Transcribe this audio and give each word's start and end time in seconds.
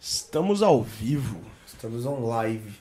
Estamos 0.00 0.62
ao 0.62 0.82
vivo. 0.82 1.42
Estamos 1.66 2.06
on 2.06 2.26
live. 2.26 2.72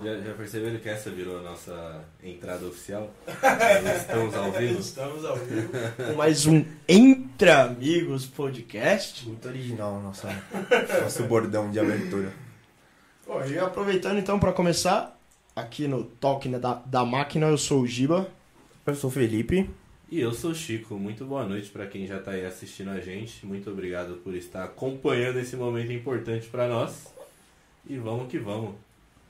Já, 0.00 0.16
já 0.20 0.32
perceberam 0.34 0.78
que 0.78 0.88
essa 0.88 1.10
virou 1.10 1.40
a 1.40 1.42
nossa 1.42 2.04
entrada 2.22 2.64
oficial? 2.66 3.12
Estamos 3.98 4.32
ao 4.32 4.52
vivo. 4.52 4.78
Estamos 4.78 5.24
ao 5.24 5.36
vivo. 5.38 5.72
Com 6.06 6.14
mais 6.14 6.46
um 6.46 6.64
Entre 6.86 7.50
Amigos 7.50 8.26
podcast. 8.26 9.26
Muito 9.26 9.48
original 9.48 10.00
nossa, 10.00 10.28
nosso 11.02 11.24
bordão 11.24 11.68
de 11.68 11.80
abertura. 11.80 12.32
Bom, 13.26 13.44
e 13.44 13.58
aproveitando 13.58 14.18
então 14.18 14.38
para 14.38 14.52
começar, 14.52 15.18
aqui 15.56 15.88
no 15.88 16.04
Talk 16.04 16.48
da, 16.48 16.74
da 16.86 17.04
Máquina, 17.04 17.48
eu 17.48 17.58
sou 17.58 17.80
o 17.80 17.86
Giba. 17.88 18.28
Eu 18.86 18.94
sou 18.94 19.10
o 19.10 19.12
Felipe. 19.12 19.68
E 20.12 20.20
eu 20.20 20.34
sou 20.34 20.50
o 20.50 20.54
Chico. 20.54 20.96
Muito 20.96 21.24
boa 21.24 21.46
noite 21.46 21.70
para 21.70 21.86
quem 21.86 22.06
já 22.06 22.18
está 22.18 22.32
aí 22.32 22.44
assistindo 22.44 22.90
a 22.90 23.00
gente. 23.00 23.46
Muito 23.46 23.70
obrigado 23.70 24.16
por 24.16 24.34
estar 24.34 24.62
acompanhando 24.62 25.38
esse 25.38 25.56
momento 25.56 25.90
importante 25.90 26.48
para 26.48 26.68
nós. 26.68 27.06
E 27.88 27.96
vamos 27.96 28.28
que 28.28 28.38
vamos. 28.38 28.74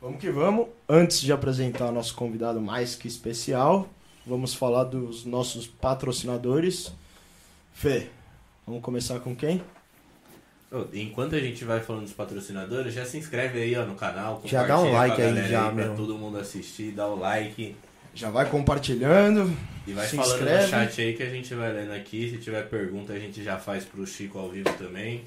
Vamos 0.00 0.20
que 0.20 0.28
vamos. 0.28 0.66
Antes 0.88 1.20
de 1.20 1.32
apresentar 1.32 1.92
nosso 1.92 2.16
convidado 2.16 2.60
mais 2.60 2.96
que 2.96 3.06
especial, 3.06 3.88
vamos 4.26 4.54
falar 4.54 4.82
dos 4.82 5.24
nossos 5.24 5.68
patrocinadores. 5.68 6.92
Fê, 7.72 8.08
vamos 8.66 8.82
começar 8.82 9.20
com 9.20 9.36
quem? 9.36 9.62
Enquanto 10.92 11.36
a 11.36 11.38
gente 11.38 11.64
vai 11.64 11.78
falando 11.78 12.06
dos 12.06 12.12
patrocinadores, 12.12 12.92
já 12.92 13.04
se 13.04 13.16
inscreve 13.16 13.62
aí 13.62 13.76
ó, 13.76 13.86
no 13.86 13.94
canal. 13.94 14.42
Já 14.46 14.66
dá 14.66 14.80
um 14.80 14.90
like 14.90 15.22
aí 15.22 15.48
já, 15.48 15.70
pra 15.70 15.84
meu. 15.84 15.94
todo 15.94 16.18
mundo 16.18 16.38
assistir, 16.38 16.90
dá 16.90 17.06
o 17.06 17.14
like. 17.14 17.76
Já 18.14 18.30
vai 18.30 18.48
compartilhando. 18.48 19.54
E 19.86 19.92
vai 19.92 20.06
Se 20.06 20.16
falando 20.16 20.34
inscreve. 20.34 20.62
no 20.62 20.68
chat 20.68 21.00
aí 21.00 21.14
que 21.14 21.22
a 21.22 21.30
gente 21.30 21.54
vai 21.54 21.72
lendo 21.72 21.92
aqui. 21.92 22.30
Se 22.30 22.38
tiver 22.38 22.62
pergunta, 22.68 23.12
a 23.12 23.18
gente 23.18 23.42
já 23.42 23.58
faz 23.58 23.84
pro 23.84 24.06
Chico 24.06 24.38
ao 24.38 24.48
vivo 24.50 24.70
também. 24.74 25.24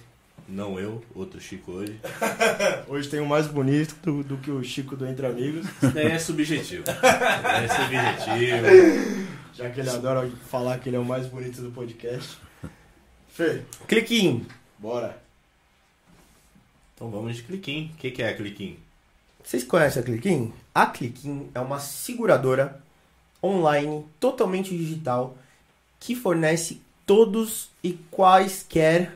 Não 0.48 0.80
eu, 0.80 1.04
outro 1.16 1.42
Chico 1.42 1.72
hoje. 1.72 2.00
Hoje 2.88 3.10
tem 3.10 3.20
o 3.20 3.26
mais 3.26 3.48
bonito 3.48 3.96
do, 4.04 4.24
do 4.24 4.38
que 4.38 4.52
o 4.52 4.64
Chico 4.64 4.96
do 4.96 5.08
Entre 5.08 5.26
Amigos, 5.26 5.66
Isso 5.66 5.92
daí 5.92 6.12
é 6.12 6.20
subjetivo. 6.20 6.84
É 7.02 7.68
subjetivo. 7.68 9.28
já 9.56 9.70
que 9.72 9.80
ele 9.80 9.90
adora 9.90 10.30
falar 10.48 10.78
que 10.78 10.88
ele 10.88 10.98
é 10.98 11.00
o 11.00 11.06
mais 11.06 11.26
bonito 11.26 11.62
do 11.64 11.72
podcast. 11.72 12.38
Fê, 13.28 13.62
Cliquinho. 13.88 14.46
bora. 14.78 15.18
Então 16.94 17.10
vamos 17.10 17.38
de 17.38 17.42
Cliquim. 17.44 17.92
O 17.96 17.98
que, 17.98 18.12
que 18.12 18.22
é 18.22 18.32
Cliquim? 18.34 18.78
Vocês 19.44 19.64
conhecem 19.64 20.04
a 20.04 20.06
Cliquim? 20.06 20.54
A 20.76 20.86
Cliquim 20.86 21.50
é 21.56 21.60
uma 21.60 21.80
seguradora 21.80 22.84
online 23.46 24.06
totalmente 24.20 24.76
digital 24.76 25.38
que 26.00 26.16
fornece 26.16 26.82
todos 27.06 27.70
e 27.84 27.94
quaisquer 28.10 29.16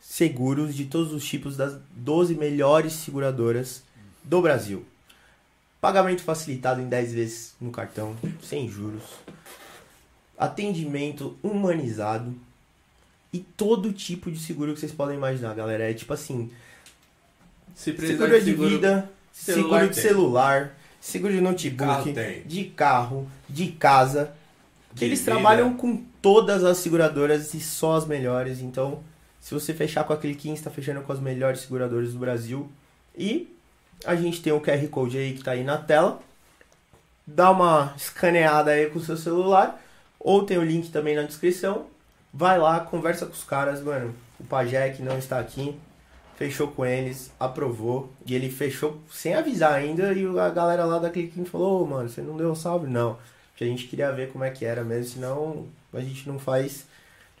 seguros 0.00 0.74
de 0.74 0.84
todos 0.84 1.12
os 1.12 1.24
tipos 1.24 1.56
das 1.56 1.76
12 1.96 2.34
melhores 2.34 2.92
seguradoras 2.92 3.82
do 4.22 4.40
Brasil. 4.40 4.84
Pagamento 5.80 6.22
facilitado 6.22 6.80
em 6.80 6.88
10 6.88 7.12
vezes 7.12 7.54
no 7.60 7.70
cartão, 7.70 8.16
sem 8.42 8.68
juros. 8.68 9.02
Atendimento 10.38 11.36
humanizado. 11.42 12.34
E 13.32 13.40
todo 13.40 13.92
tipo 13.92 14.30
de 14.30 14.38
seguro 14.38 14.72
que 14.74 14.80
vocês 14.80 14.92
podem 14.92 15.16
imaginar, 15.16 15.54
galera. 15.54 15.90
É 15.90 15.94
tipo 15.94 16.12
assim, 16.12 16.50
Se 17.74 17.96
seguro 17.96 18.30
de 18.30 18.44
de 18.44 18.50
seguro, 18.52 18.68
vida, 18.70 19.10
celular 19.32 19.80
seguro 19.80 19.88
de 19.88 19.94
tem. 19.94 20.02
celular, 20.02 20.78
seguro 21.04 21.32
de 21.32 21.38
de 21.38 21.44
notebook, 21.44 21.86
carro 21.86 22.12
tem. 22.14 22.42
de 22.46 22.64
carro, 22.64 23.30
de 23.48 23.68
casa. 23.72 24.32
Que 24.94 25.00
De 25.00 25.04
eles 25.06 25.18
vida. 25.20 25.32
trabalham 25.32 25.76
com 25.76 26.02
todas 26.22 26.64
as 26.64 26.78
seguradoras 26.78 27.52
e 27.52 27.60
só 27.60 27.96
as 27.96 28.06
melhores. 28.06 28.60
Então, 28.60 29.02
se 29.38 29.52
você 29.52 29.74
fechar 29.74 30.04
com 30.04 30.12
a 30.14 30.16
Cliquim, 30.16 30.54
está 30.54 30.70
fechando 30.70 31.02
com 31.02 31.12
as 31.12 31.20
melhores 31.20 31.60
seguradoras 31.60 32.12
do 32.14 32.18
Brasil. 32.18 32.70
E 33.14 33.54
a 34.04 34.16
gente 34.16 34.40
tem 34.40 34.52
o 34.52 34.60
QR 34.60 34.86
Code 34.88 35.18
aí 35.18 35.34
que 35.34 35.44
tá 35.44 35.50
aí 35.50 35.62
na 35.62 35.76
tela. 35.76 36.20
Dá 37.26 37.50
uma 37.50 37.92
escaneada 37.96 38.70
aí 38.70 38.86
com 38.88 38.98
o 38.98 39.04
seu 39.04 39.16
celular. 39.16 39.82
Ou 40.18 40.44
tem 40.44 40.56
o 40.56 40.64
link 40.64 40.90
também 40.90 41.14
na 41.14 41.22
descrição. 41.22 41.86
Vai 42.32 42.58
lá, 42.58 42.80
conversa 42.80 43.26
com 43.26 43.32
os 43.32 43.44
caras, 43.44 43.82
mano. 43.82 44.14
O 44.40 44.44
Pajé 44.44 44.88
que 44.90 45.02
não 45.02 45.18
está 45.18 45.38
aqui. 45.38 45.76
Fechou 46.36 46.68
com 46.68 46.84
eles, 46.84 47.32
aprovou. 47.38 48.12
E 48.26 48.34
ele 48.34 48.50
fechou 48.50 49.00
sem 49.10 49.34
avisar 49.34 49.72
ainda. 49.74 50.12
E 50.12 50.26
a 50.38 50.50
galera 50.50 50.84
lá 50.84 50.98
da 50.98 51.10
Cliquim 51.10 51.44
falou: 51.44 51.82
"Ô, 51.82 51.86
mano, 51.86 52.08
você 52.08 52.20
não 52.20 52.36
deu 52.36 52.50
um 52.50 52.54
salve? 52.54 52.86
Não. 52.88 53.18
Porque 53.50 53.64
a 53.64 53.66
gente 53.66 53.86
queria 53.86 54.10
ver 54.12 54.32
como 54.32 54.44
é 54.44 54.50
que 54.50 54.64
era 54.64 54.82
mesmo. 54.82 55.14
Senão 55.14 55.66
a 55.92 56.00
gente 56.00 56.26
não 56.28 56.38
faz 56.38 56.86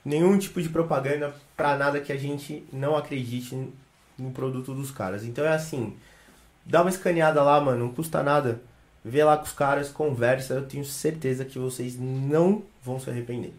nenhum 0.04 0.38
tipo 0.38 0.62
de 0.62 0.68
propaganda 0.68 1.34
pra 1.56 1.76
nada 1.76 2.00
que 2.00 2.12
a 2.12 2.16
gente 2.16 2.64
não 2.72 2.96
acredite 2.96 3.68
no 4.16 4.30
produto 4.30 4.74
dos 4.74 4.90
caras. 4.90 5.24
Então 5.24 5.44
é 5.44 5.52
assim: 5.52 5.96
dá 6.64 6.82
uma 6.82 6.90
escaneada 6.90 7.42
lá, 7.42 7.60
mano. 7.60 7.86
Não 7.86 7.94
custa 7.94 8.22
nada. 8.22 8.60
Vê 9.04 9.22
lá 9.22 9.36
com 9.36 9.44
os 9.44 9.52
caras, 9.52 9.90
conversa. 9.90 10.54
Eu 10.54 10.66
tenho 10.66 10.84
certeza 10.84 11.44
que 11.44 11.58
vocês 11.58 11.98
não 11.98 12.62
vão 12.82 12.98
se 12.98 13.10
arrepender. 13.10 13.52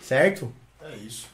Certo? 0.00 0.52
É 0.80 0.94
isso. 0.96 1.28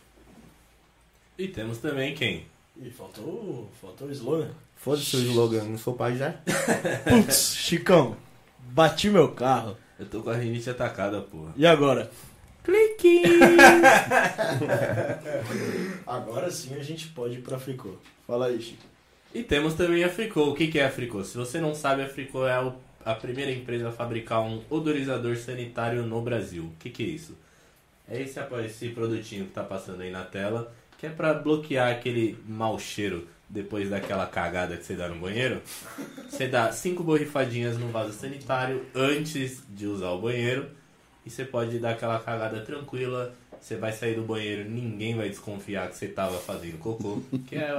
E 1.37 1.49
temos 1.49 1.79
também 1.79 2.15
quem? 2.15 2.47
Ih, 2.81 2.91
faltou, 2.91 3.71
faltou 3.81 4.09
o 4.09 4.13
slogan. 4.13 4.51
Foda-se 4.77 5.17
o 5.17 5.21
slogan, 5.21 5.65
não 5.65 5.79
sou 5.79 5.95
pai 5.95 6.17
já. 6.17 6.35
Putz, 7.09 7.55
Chicão, 7.57 8.17
bati 8.59 9.11
meu 9.11 9.29
carro. 9.33 9.77
Eu 9.99 10.07
tô 10.07 10.23
com 10.23 10.31
a 10.31 10.37
rinite 10.37 10.71
atacada, 10.71 11.21
porra. 11.21 11.53
E 11.57 11.67
agora? 11.67 12.11
Clique! 12.65 13.23
Agora 16.07 16.51
sim 16.51 16.75
a 16.75 16.83
gente 16.83 17.09
pode 17.09 17.35
ir 17.37 17.43
pra 17.43 17.59
Fricô. 17.59 17.95
Fala 18.27 18.47
aí, 18.47 18.61
Chico. 18.61 18.83
E 19.35 19.43
temos 19.43 19.75
também 19.75 20.05
a 20.05 20.09
Fricô. 20.09 20.51
O 20.51 20.55
que, 20.55 20.69
que 20.69 20.79
é 20.79 20.87
a 20.87 20.91
Fricô? 20.91 21.23
Se 21.25 21.37
você 21.37 21.61
não 21.61 21.75
sabe, 21.75 22.03
a 22.03 22.09
Fricô 22.09 22.47
é 22.47 22.61
o- 22.63 22.75
a 23.05 23.15
primeira 23.15 23.51
empresa 23.51 23.89
a 23.89 23.93
fabricar 23.93 24.43
um 24.43 24.63
odorizador 24.69 25.37
sanitário 25.37 26.03
no 26.05 26.21
Brasil. 26.21 26.65
O 26.65 26.73
que, 26.79 26.91
que 26.91 27.03
é 27.03 27.07
isso? 27.07 27.37
É 28.09 28.21
esse, 28.21 28.39
esse 28.67 28.89
produtinho 28.91 29.47
que 29.47 29.53
tá 29.53 29.63
passando 29.63 30.03
aí 30.03 30.11
na 30.11 30.25
tela, 30.25 30.73
que 31.01 31.07
é 31.07 31.09
pra 31.11 31.33
bloquear 31.33 31.91
aquele 31.91 32.39
mau 32.47 32.79
cheiro 32.79 33.27
depois 33.49 33.89
daquela 33.89 34.27
cagada 34.27 34.77
que 34.77 34.85
você 34.85 34.95
dá 34.95 35.09
no 35.09 35.19
banheiro. 35.19 35.63
Você 36.29 36.47
dá 36.47 36.71
cinco 36.71 37.03
borrifadinhas 37.03 37.79
no 37.79 37.89
vaso 37.89 38.13
sanitário 38.13 38.85
antes 38.95 39.63
de 39.67 39.87
usar 39.87 40.11
o 40.11 40.21
banheiro 40.21 40.69
e 41.25 41.31
você 41.31 41.43
pode 41.43 41.79
dar 41.79 41.93
aquela 41.93 42.19
cagada 42.21 42.61
tranquila. 42.61 43.35
Você 43.59 43.77
vai 43.77 43.93
sair 43.93 44.15
do 44.15 44.23
banheiro, 44.23 44.69
ninguém 44.69 45.17
vai 45.17 45.31
desconfiar 45.31 45.89
que 45.89 45.97
você 45.97 46.07
tava 46.07 46.39
fazendo 46.39 46.79
cocô, 46.79 47.23
que 47.47 47.57
é 47.57 47.75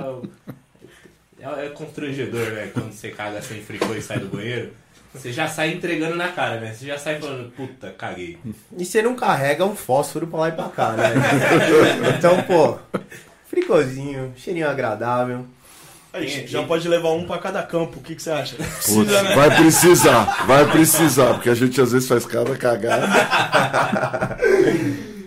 é, 1.39 1.65
é 1.65 1.69
constrangedor, 1.69 2.51
né? 2.51 2.71
Quando 2.73 2.91
você 2.91 3.11
caga 3.11 3.41
sem 3.41 3.61
fricô 3.61 3.93
e 3.93 4.01
sai 4.01 4.19
do 4.19 4.27
banheiro. 4.27 4.73
Você 5.13 5.33
já 5.33 5.47
sai 5.47 5.73
entregando 5.73 6.15
na 6.15 6.29
cara, 6.29 6.59
né? 6.59 6.73
Você 6.73 6.85
já 6.85 6.97
sai 6.97 7.19
falando, 7.19 7.51
puta, 7.51 7.91
caguei. 7.91 8.37
E 8.77 8.85
você 8.85 9.01
não 9.01 9.15
carrega 9.15 9.65
um 9.65 9.75
fósforo 9.75 10.25
pra 10.25 10.39
lá 10.39 10.49
e 10.49 10.51
pra 10.53 10.69
cá, 10.69 10.91
né? 10.93 11.13
então, 12.17 12.41
pô, 12.43 12.77
fricozinho, 13.49 14.33
cheirinho 14.37 14.69
agradável. 14.69 15.45
Aí, 16.13 16.25
aqui. 16.25 16.47
já 16.47 16.63
pode 16.63 16.87
levar 16.87 17.11
um 17.11 17.25
pra 17.25 17.37
cada 17.37 17.63
campo. 17.63 17.99
O 17.99 18.01
que, 18.01 18.15
que 18.15 18.21
você 18.21 18.31
acha? 18.31 18.55
Putz, 18.55 18.67
Precisa, 18.75 19.23
né? 19.23 19.35
vai 19.35 19.55
precisar, 19.55 20.45
vai 20.45 20.71
precisar, 20.71 21.33
porque 21.33 21.49
a 21.49 21.55
gente 21.55 21.79
às 21.79 21.91
vezes 21.91 22.07
faz 22.07 22.25
cada 22.25 22.55
cagada. 22.57 23.07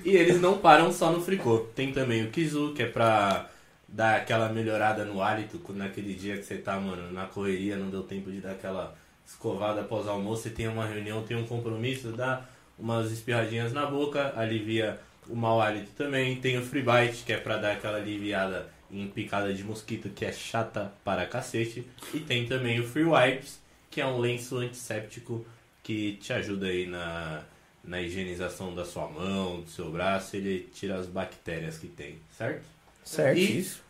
E 0.04 0.14
eles 0.16 0.40
não 0.40 0.58
param 0.58 0.92
só 0.92 1.10
no 1.10 1.22
fricô. 1.22 1.60
Tem 1.74 1.90
também 1.90 2.24
o 2.24 2.30
Kizu, 2.30 2.74
que 2.74 2.82
é 2.82 2.86
pra 2.86 3.46
dar 3.88 4.16
aquela 4.16 4.50
melhorada 4.50 5.04
no 5.04 5.22
hálito, 5.22 5.58
quando 5.58 5.78
naquele 5.78 6.12
dia 6.12 6.36
que 6.36 6.42
você 6.42 6.56
tá, 6.56 6.78
mano, 6.78 7.10
na 7.10 7.24
correria, 7.24 7.76
não 7.76 7.88
deu 7.88 8.02
tempo 8.02 8.30
de 8.30 8.40
dar 8.40 8.50
aquela 8.50 8.94
escovada 9.26 9.80
após 9.82 10.06
o 10.06 10.10
almoço, 10.10 10.42
você 10.42 10.50
tem 10.50 10.68
uma 10.68 10.86
reunião, 10.86 11.22
tem 11.22 11.36
um 11.36 11.46
compromisso, 11.46 12.12
dá 12.12 12.44
umas 12.78 13.10
espirradinhas 13.10 13.72
na 13.72 13.86
boca, 13.86 14.32
alivia 14.36 15.00
o 15.28 15.34
mau 15.34 15.60
hálito 15.60 15.90
também. 15.96 16.37
Tem 16.37 16.58
o 16.58 16.62
Free 16.62 16.82
Bite, 16.82 17.25
que 17.25 17.32
é 17.32 17.37
pra 17.38 17.56
dar 17.56 17.72
aquela 17.72 17.99
aliviada 17.99 18.69
em 18.90 19.08
picada 19.08 19.52
de 19.54 19.64
mosquito, 19.64 20.10
que 20.10 20.25
é 20.25 20.32
chata 20.32 20.93
para 21.04 21.26
cacete. 21.26 21.87
E 22.12 22.20
tem 22.20 22.46
também 22.46 22.81
o 22.81 22.87
Free 22.87 23.04
Wipes, 23.04 23.60
que 23.90 24.00
é 24.00 24.06
um 24.06 24.19
lenço 24.19 24.56
antisséptico 24.58 25.44
que 25.82 26.12
te 26.20 26.32
ajuda 26.32 26.66
aí 26.66 26.87
na, 26.87 27.43
na 27.82 28.00
higienização 28.02 28.75
da 28.75 28.84
sua 28.84 29.06
mão, 29.08 29.60
do 29.62 29.70
seu 29.70 29.90
braço, 29.90 30.37
ele 30.37 30.69
tira 30.75 30.96
as 30.96 31.06
bactérias 31.06 31.78
que 31.78 31.87
tem, 31.88 32.19
certo? 32.37 32.64
Certo, 33.04 33.38
E- 33.38 33.58
isso. 33.58 33.82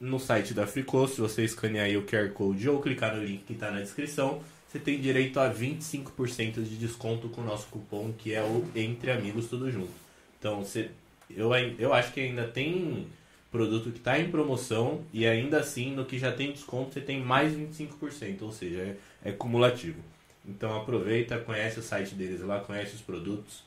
No 0.00 0.18
site 0.18 0.54
da 0.54 0.66
Fricô, 0.66 1.06
se 1.06 1.20
você 1.20 1.44
escanear 1.44 1.90
o 1.98 2.02
QR 2.02 2.30
Code 2.30 2.68
ou 2.68 2.80
clicar 2.80 3.14
no 3.14 3.22
link 3.22 3.44
que 3.44 3.52
está 3.52 3.70
na 3.70 3.80
descrição, 3.80 4.42
você 4.66 4.78
tem 4.78 4.98
direito 4.98 5.38
a 5.38 5.52
25% 5.52 6.62
de 6.62 6.76
desconto 6.76 7.28
com 7.28 7.42
o 7.42 7.44
nosso 7.44 7.66
cupom, 7.66 8.12
que 8.16 8.32
é 8.32 8.42
o 8.42 8.64
Entre 8.74 9.10
Amigos 9.10 9.48
Tudo 9.48 9.70
Junto. 9.70 9.92
Então, 10.38 10.64
você, 10.64 10.90
eu, 11.28 11.54
eu 11.78 11.92
acho 11.92 12.12
que 12.12 12.20
ainda 12.20 12.48
tem 12.48 13.06
produto 13.50 13.90
que 13.90 13.98
está 13.98 14.18
em 14.18 14.30
promoção 14.30 15.04
e 15.12 15.26
ainda 15.26 15.58
assim, 15.58 15.94
no 15.94 16.06
que 16.06 16.18
já 16.18 16.32
tem 16.32 16.52
desconto, 16.52 16.94
você 16.94 17.00
tem 17.00 17.20
mais 17.20 17.52
25%, 17.52 18.42
ou 18.42 18.52
seja, 18.52 18.78
é, 18.78 18.96
é 19.24 19.32
cumulativo. 19.32 20.00
Então 20.46 20.74
aproveita, 20.76 21.38
conhece 21.38 21.78
o 21.78 21.82
site 21.82 22.14
deles 22.14 22.40
lá, 22.40 22.60
conhece 22.60 22.94
os 22.94 23.00
produtos 23.00 23.62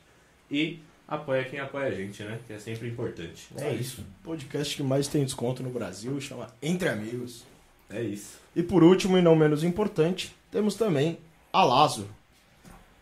e 0.50 0.80
apoia 1.06 1.44
quem 1.44 1.58
apoia 1.60 1.88
a 1.88 1.90
gente, 1.90 2.22
né? 2.22 2.38
Que 2.46 2.52
é 2.54 2.58
sempre 2.58 2.88
importante. 2.88 3.48
É 3.56 3.72
isso. 3.72 4.04
Podcast 4.22 4.76
que 4.76 4.82
mais 4.82 5.08
tem 5.08 5.24
desconto 5.24 5.62
no 5.62 5.70
Brasil 5.70 6.20
chama 6.20 6.48
Entre 6.62 6.88
Amigos. 6.88 7.44
É 7.90 8.02
isso. 8.02 8.38
E 8.56 8.62
por 8.62 8.82
último, 8.82 9.18
e 9.18 9.22
não 9.22 9.36
menos 9.36 9.62
importante, 9.64 10.34
temos 10.50 10.74
também 10.74 11.18
a 11.52 11.62
Lazo. 11.64 12.08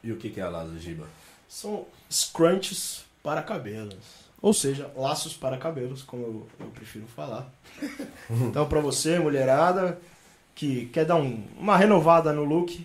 E 0.03 0.11
o 0.11 0.17
que 0.17 0.39
é 0.41 0.43
a 0.43 0.49
Lazo 0.49 0.79
Giba? 0.79 1.07
São 1.49 1.87
scrunchies 2.11 3.05
para 3.23 3.43
cabelos. 3.43 4.23
Ou 4.41 4.53
seja, 4.53 4.91
laços 4.97 5.35
para 5.35 5.57
cabelos, 5.57 6.03
como 6.03 6.23
eu, 6.25 6.49
eu 6.59 6.67
prefiro 6.67 7.07
falar. 7.07 7.49
então, 8.29 8.69
para 8.69 8.81
você, 8.81 9.19
mulherada, 9.21 10.01
que 10.53 10.87
quer 10.87 11.05
dar 11.05 11.15
um- 11.15 11.45
uma 11.57 11.77
renovada 11.77 12.33
no 12.33 12.43
look, 12.43 12.85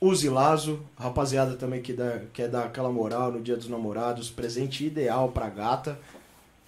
use 0.00 0.28
Lazo. 0.28 0.80
Rapaziada 0.98 1.54
também 1.54 1.80
que 1.82 1.92
dá- 1.92 2.20
quer 2.32 2.48
dar 2.48 2.64
aquela 2.64 2.90
moral 2.90 3.32
no 3.32 3.40
dia 3.40 3.56
dos 3.56 3.68
namorados, 3.68 4.30
presente 4.30 4.84
ideal 4.86 5.28
pra 5.30 5.48
gata. 5.48 5.98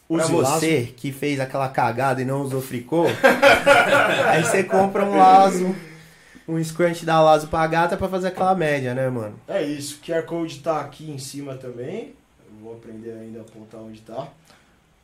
Pra 0.08 0.24
Use 0.24 0.32
Lazo. 0.34 0.60
você 0.60 0.92
que 0.96 1.12
fez 1.12 1.38
aquela 1.38 1.68
cagada 1.68 2.20
e 2.20 2.24
não 2.24 2.42
usou 2.42 2.60
fricô, 2.60 3.04
aí 4.28 4.42
você 4.42 4.64
compra 4.64 5.04
um 5.04 5.16
lazo, 5.16 5.74
um 6.48 6.62
scrunch 6.64 7.04
da 7.06 7.20
lazo 7.22 7.46
pra 7.46 7.64
gata 7.68 7.96
pra 7.96 8.08
fazer 8.08 8.28
aquela 8.28 8.54
média, 8.56 8.92
né, 8.92 9.08
mano? 9.08 9.38
É 9.46 9.62
isso, 9.62 9.98
o 10.02 10.04
QR 10.04 10.22
Code 10.24 10.58
tá 10.58 10.80
aqui 10.80 11.08
em 11.08 11.18
cima 11.18 11.54
também. 11.54 12.12
Eu 12.48 12.64
vou 12.64 12.72
aprender 12.74 13.12
ainda 13.12 13.38
a 13.38 13.42
apontar 13.42 13.80
onde 13.80 14.00
tá. 14.00 14.26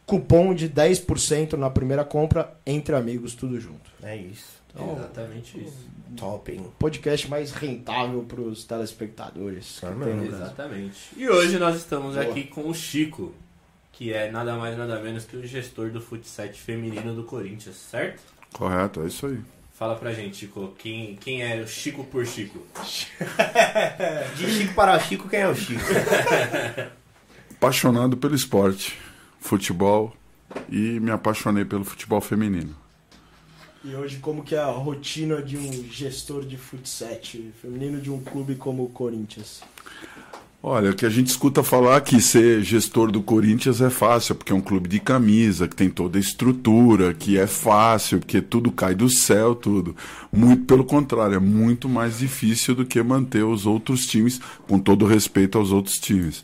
Cupom 0.05 0.53
de 0.55 0.69
10% 0.69 1.53
na 1.55 1.71
primeira 1.71 2.05
compra 2.05 2.53
entre 2.67 2.95
amigos, 2.97 3.35
tudo 3.35 3.61
junto. 3.61 3.91
É 4.03 4.17
isso. 4.17 4.61
Então, 4.77 4.95
Exatamente 4.95 5.59
isso. 5.59 5.89
Top, 6.17 6.53
hein? 6.53 6.71
podcast 6.79 7.29
mais 7.29 7.51
rentável 7.51 8.25
telespectadores. 8.69 9.81
Ah, 9.83 9.89
tem 9.89 9.97
mano, 9.97 10.17
no 10.17 10.29
Brasil. 10.29 10.45
Exatamente. 10.45 10.99
E 11.17 11.29
hoje 11.29 11.59
nós 11.59 11.77
estamos 11.77 12.15
Boa. 12.15 12.27
aqui 12.27 12.45
com 12.45 12.69
o 12.69 12.75
Chico, 12.75 13.35
que 13.91 14.13
é 14.13 14.31
nada 14.31 14.55
mais 14.57 14.77
nada 14.77 15.01
menos 15.01 15.25
que 15.25 15.37
o 15.37 15.47
gestor 15.47 15.91
do 15.91 16.01
futsal 16.01 16.49
feminino 16.49 17.15
do 17.15 17.25
Corinthians, 17.25 17.77
certo? 17.77 18.23
Correto, 18.53 19.03
é 19.03 19.07
isso 19.07 19.27
aí. 19.27 19.41
Fala 19.75 19.97
pra 19.97 20.13
gente, 20.13 20.37
Chico, 20.37 20.75
quem, 20.79 21.17
quem 21.17 21.43
é 21.43 21.61
o 21.61 21.67
Chico 21.67 22.05
por 22.05 22.27
Chico? 22.27 22.61
De 24.37 24.51
Chico 24.51 24.75
para 24.75 24.99
Chico, 25.01 25.29
quem 25.29 25.41
é 25.41 25.49
o 25.49 25.55
Chico? 25.55 25.81
Apaixonado 27.57 28.17
pelo 28.17 28.35
esporte, 28.35 28.97
futebol 29.41 30.15
e 30.69 31.01
me 31.01 31.11
apaixonei 31.11 31.65
pelo 31.65 31.85
futebol 31.85 32.21
feminino. 32.21 32.77
E 33.85 33.95
hoje, 33.95 34.19
como 34.19 34.43
que 34.43 34.55
é 34.55 34.59
a 34.59 34.71
rotina 34.71 35.41
de 35.41 35.57
um 35.57 35.85
gestor 35.91 36.45
de 36.45 36.57
futsal 36.57 37.21
feminino 37.61 38.01
de 38.01 38.11
um 38.11 38.21
clube 38.21 38.57
como 38.57 38.85
o 38.85 38.89
Corinthians? 38.89 39.63
Olha, 40.69 40.91
o 40.91 40.95
que 40.95 41.07
a 41.07 41.11
gente 41.11 41.29
escuta 41.29 41.63
falar 41.63 42.01
que 42.01 42.21
ser 42.21 42.61
gestor 42.63 43.13
do 43.13 43.23
Corinthians 43.23 43.81
é 43.81 43.89
fácil, 43.89 44.35
porque 44.35 44.53
é 44.53 44.55
um 44.57 44.61
clube 44.61 44.89
de 44.89 44.99
camisa, 44.99 45.69
que 45.69 45.77
tem 45.77 45.89
toda 45.89 46.19
a 46.19 46.21
estrutura, 46.21 47.15
que 47.15 47.39
é 47.39 47.47
fácil, 47.47 48.19
porque 48.19 48.43
tudo 48.43 48.73
cai 48.73 48.93
do 48.93 49.09
céu, 49.09 49.55
tudo. 49.55 49.95
Muito 50.33 50.65
pelo 50.65 50.85
contrário, 50.85 51.37
é 51.37 51.39
muito 51.39 51.89
mais 51.89 52.19
difícil 52.19 52.75
do 52.75 52.85
que 52.85 53.01
manter 53.01 53.45
os 53.45 53.65
outros 53.65 54.07
times, 54.07 54.41
com 54.67 54.77
todo 54.77 55.07
respeito 55.07 55.57
aos 55.57 55.71
outros 55.71 55.99
times. 55.99 56.43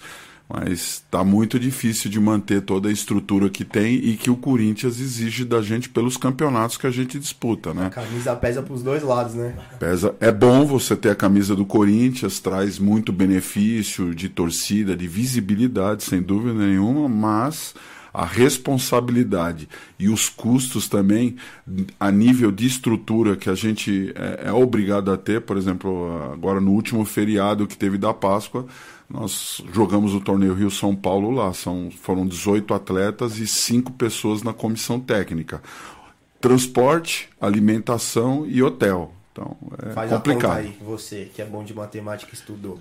Mas 0.54 1.02
está 1.02 1.24
muito 1.24 1.58
difícil 1.58 2.10
de 2.10 2.20
manter 2.20 2.60
toda 2.60 2.90
a 2.90 2.92
estrutura 2.92 3.48
que 3.48 3.64
tem 3.64 3.94
e 3.94 4.18
que 4.18 4.30
o 4.30 4.36
Corinthians 4.36 5.00
exige 5.00 5.46
da 5.46 5.62
gente 5.62 5.88
pelos 5.88 6.18
campeonatos 6.18 6.76
que 6.76 6.86
a 6.86 6.90
gente 6.90 7.18
disputa, 7.18 7.72
né? 7.72 7.86
A 7.86 7.90
camisa 7.90 8.36
pesa 8.36 8.62
pros 8.62 8.82
dois 8.82 9.02
lados, 9.02 9.32
né? 9.32 9.54
Pesa. 9.78 10.14
É 10.20 10.30
bom 10.30 10.66
você 10.66 10.94
ter 10.94 11.08
a 11.08 11.14
camisa 11.14 11.56
do 11.56 11.64
Corinthians, 11.64 12.38
traz 12.38 12.78
muito 12.78 13.14
benefício 13.14 14.14
de 14.14 14.28
torcida, 14.28 14.94
de 14.94 15.08
visibilidade, 15.08 16.02
sem 16.04 16.20
dúvida 16.20 16.52
nenhuma, 16.52 17.08
mas 17.08 17.74
a 18.12 18.26
responsabilidade 18.26 19.66
e 19.98 20.10
os 20.10 20.28
custos 20.28 20.86
também, 20.86 21.36
a 21.98 22.10
nível 22.10 22.52
de 22.52 22.66
estrutura 22.66 23.36
que 23.36 23.48
a 23.48 23.54
gente 23.54 24.12
é, 24.14 24.48
é 24.48 24.52
obrigado 24.52 25.10
a 25.10 25.16
ter, 25.16 25.40
por 25.40 25.56
exemplo, 25.56 26.30
agora 26.30 26.60
no 26.60 26.72
último 26.72 27.06
feriado 27.06 27.66
que 27.66 27.76
teve 27.76 27.96
da 27.96 28.12
Páscoa, 28.12 28.66
nós 29.12 29.62
jogamos 29.72 30.14
o 30.14 30.20
torneio 30.20 30.54
Rio 30.54 30.70
São 30.70 30.96
Paulo 30.96 31.30
lá. 31.30 31.52
São, 31.52 31.90
foram 31.90 32.26
18 32.26 32.72
atletas 32.72 33.38
e 33.38 33.46
5 33.46 33.92
pessoas 33.92 34.42
na 34.42 34.54
comissão 34.54 34.98
técnica. 34.98 35.62
Transporte, 36.40 37.28
alimentação 37.38 38.46
e 38.46 38.62
hotel. 38.62 39.12
Então, 39.30 39.56
é 39.86 39.92
Faz 39.92 40.12
a 40.12 40.16
complicado. 40.16 40.56
conta 40.56 40.60
aí, 40.60 40.78
você 40.80 41.30
que 41.32 41.42
é 41.42 41.44
bom 41.44 41.62
de 41.62 41.74
matemática 41.74 42.32
e 42.32 42.34
estudou. 42.34 42.78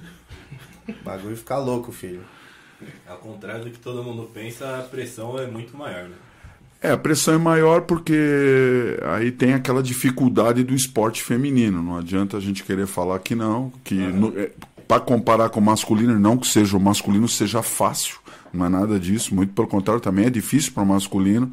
O 0.88 1.04
bagulho 1.04 1.36
fica 1.36 1.58
louco, 1.58 1.92
filho. 1.92 2.24
Ao 3.08 3.18
contrário 3.18 3.66
do 3.66 3.72
que 3.72 3.78
todo 3.78 4.02
mundo 4.04 4.30
pensa, 4.34 4.80
a 4.80 4.84
pressão 4.84 5.38
é 5.38 5.46
muito 5.46 5.78
maior, 5.78 6.06
né? 6.06 6.16
É, 6.82 6.90
a 6.90 6.98
pressão 6.98 7.36
é 7.36 7.38
maior 7.38 7.82
porque 7.82 8.98
aí 9.04 9.32
tem 9.32 9.54
aquela 9.54 9.84
dificuldade 9.84 10.64
do 10.64 10.74
esporte 10.74 11.22
feminino. 11.22 11.84
Não 11.84 11.96
adianta 11.96 12.38
a 12.38 12.40
gente 12.40 12.64
querer 12.64 12.88
falar 12.88 13.20
que 13.20 13.36
não, 13.36 13.72
que 13.84 13.96
para 14.92 15.00
comparar 15.00 15.48
com 15.48 15.62
o 15.62 15.64
masculino, 15.64 16.20
não 16.20 16.36
que 16.36 16.46
seja 16.46 16.76
o 16.76 16.80
masculino 16.80 17.26
seja 17.26 17.64
fácil, 17.64 18.18
não 18.54 18.66
é 18.66 18.68
nada 18.68 19.00
disso. 19.00 19.34
Muito 19.34 19.54
pelo 19.54 19.66
contrário, 19.66 20.02
também 20.02 20.26
é 20.26 20.30
difícil 20.30 20.74
para 20.74 20.84
o 20.84 20.86
masculino. 20.86 21.50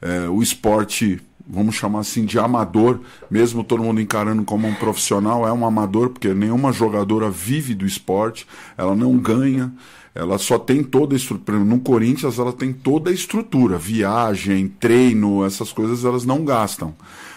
É, 0.00 0.28
o 0.28 0.42
esporte, 0.42 1.20
vamos 1.48 1.76
chamar 1.76 2.00
assim, 2.00 2.24
de 2.24 2.40
amador, 2.40 2.98
mesmo 3.30 3.62
todo 3.62 3.84
mundo 3.84 4.00
encarando 4.00 4.42
como 4.42 4.66
um 4.66 4.74
profissional, 4.74 5.46
é 5.46 5.52
um 5.52 5.64
amador, 5.64 6.08
porque 6.08 6.34
nenhuma 6.34 6.72
jogadora 6.72 7.30
vive 7.30 7.72
do 7.72 7.86
esporte, 7.86 8.48
ela 8.76 8.96
não 8.96 9.16
ganha, 9.16 9.72
ela 10.12 10.36
só 10.36 10.58
tem 10.58 10.82
toda 10.82 11.14
a 11.14 11.16
estrutura. 11.16 11.60
No 11.60 11.78
Corinthians, 11.78 12.36
ela 12.36 12.52
tem 12.52 12.72
toda 12.72 13.10
a 13.10 13.14
estrutura, 13.14 13.78
viagem, 13.78 14.66
treino, 14.66 15.44
essas 15.44 15.70
coisas 15.70 16.04
elas 16.04 16.24
não 16.24 16.44
gastam. 16.44 16.96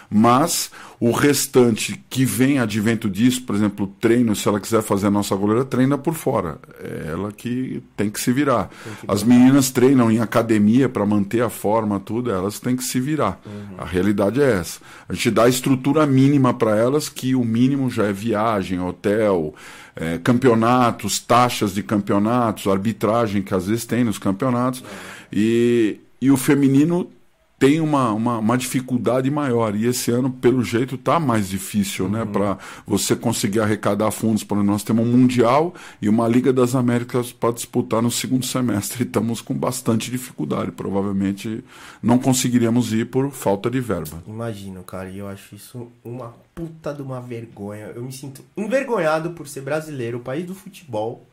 Mas 0.09 0.71
o 0.99 1.11
restante 1.11 2.03
que 2.09 2.25
vem 2.25 2.59
advento 2.59 3.09
disso, 3.09 3.43
por 3.43 3.55
exemplo, 3.55 3.87
treino, 3.99 4.35
se 4.35 4.47
ela 4.47 4.59
quiser 4.59 4.81
fazer 4.81 5.07
a 5.07 5.11
nossa 5.11 5.35
goleira, 5.35 5.65
treina 5.65 5.97
por 5.97 6.13
fora. 6.13 6.57
É 6.79 7.11
ela 7.11 7.31
que 7.31 7.83
tem 7.97 8.09
que 8.09 8.19
se 8.19 8.31
virar. 8.31 8.69
As 9.07 9.23
meninas 9.23 9.71
treinam 9.71 10.11
em 10.11 10.19
academia 10.19 10.87
para 10.87 11.05
manter 11.05 11.41
a 11.41 11.49
forma, 11.49 11.99
tudo, 11.99 12.31
elas 12.31 12.59
têm 12.59 12.75
que 12.75 12.83
se 12.83 12.99
virar. 12.99 13.39
A 13.77 13.85
realidade 13.85 14.41
é 14.41 14.59
essa. 14.59 14.79
A 15.07 15.13
gente 15.13 15.31
dá 15.31 15.43
a 15.43 15.49
estrutura 15.49 16.05
mínima 16.05 16.53
para 16.53 16.75
elas, 16.77 17.09
que 17.09 17.35
o 17.35 17.43
mínimo 17.43 17.89
já 17.89 18.05
é 18.05 18.13
viagem, 18.13 18.79
hotel, 18.79 19.53
é, 19.95 20.17
campeonatos, 20.17 21.19
taxas 21.19 21.73
de 21.73 21.83
campeonatos, 21.83 22.67
arbitragem 22.67 23.41
que 23.41 23.53
às 23.53 23.67
vezes 23.67 23.85
tem 23.85 24.03
nos 24.03 24.17
campeonatos. 24.17 24.83
E, 25.31 25.97
e 26.21 26.31
o 26.31 26.37
feminino 26.37 27.09
tem 27.57 27.79
uma, 27.79 28.11
uma, 28.11 28.37
uma 28.39 28.57
dificuldade 28.57 29.31
maior. 29.31 29.75
E 29.75 29.85
esse 29.85 30.11
ano, 30.11 30.29
pelo 30.29 30.63
jeito, 30.63 30.97
tá 30.97 31.19
mais 31.19 31.49
difícil, 31.49 32.09
né? 32.09 32.25
Para 32.25 32.57
você 32.85 33.15
conseguir 33.15 33.61
arrecadar 33.61 34.11
fundos. 34.11 34.43
Por 34.43 34.55
exemplo, 34.55 34.73
nós 34.73 34.83
temos 34.83 35.05
um 35.07 35.11
Mundial 35.11 35.73
e 36.01 36.09
uma 36.09 36.27
Liga 36.27 36.51
das 36.51 36.75
Américas 36.75 37.31
para 37.31 37.53
disputar 37.53 38.01
no 38.01 38.11
segundo 38.11 38.45
semestre. 38.45 39.03
E 39.03 39.07
estamos 39.07 39.41
com 39.41 39.53
bastante 39.53 40.11
dificuldade. 40.11 40.71
Provavelmente 40.71 41.63
não 42.03 42.19
conseguiríamos 42.19 42.91
ir 42.91 43.05
por 43.05 43.31
falta 43.31 43.69
de 43.69 43.79
verba. 43.79 44.21
Imagino, 44.27 44.83
cara, 44.83 45.09
e 45.09 45.19
eu 45.19 45.27
acho 45.27 45.55
isso 45.55 45.87
uma 46.03 46.33
puta 46.53 46.93
de 46.93 47.01
uma 47.01 47.21
vergonha. 47.21 47.91
Eu 47.95 48.03
me 48.03 48.11
sinto 48.11 48.43
envergonhado 48.57 49.31
por 49.31 49.47
ser 49.47 49.61
brasileiro, 49.61 50.17
o 50.17 50.21
país 50.21 50.45
do 50.45 50.53
futebol, 50.53 51.25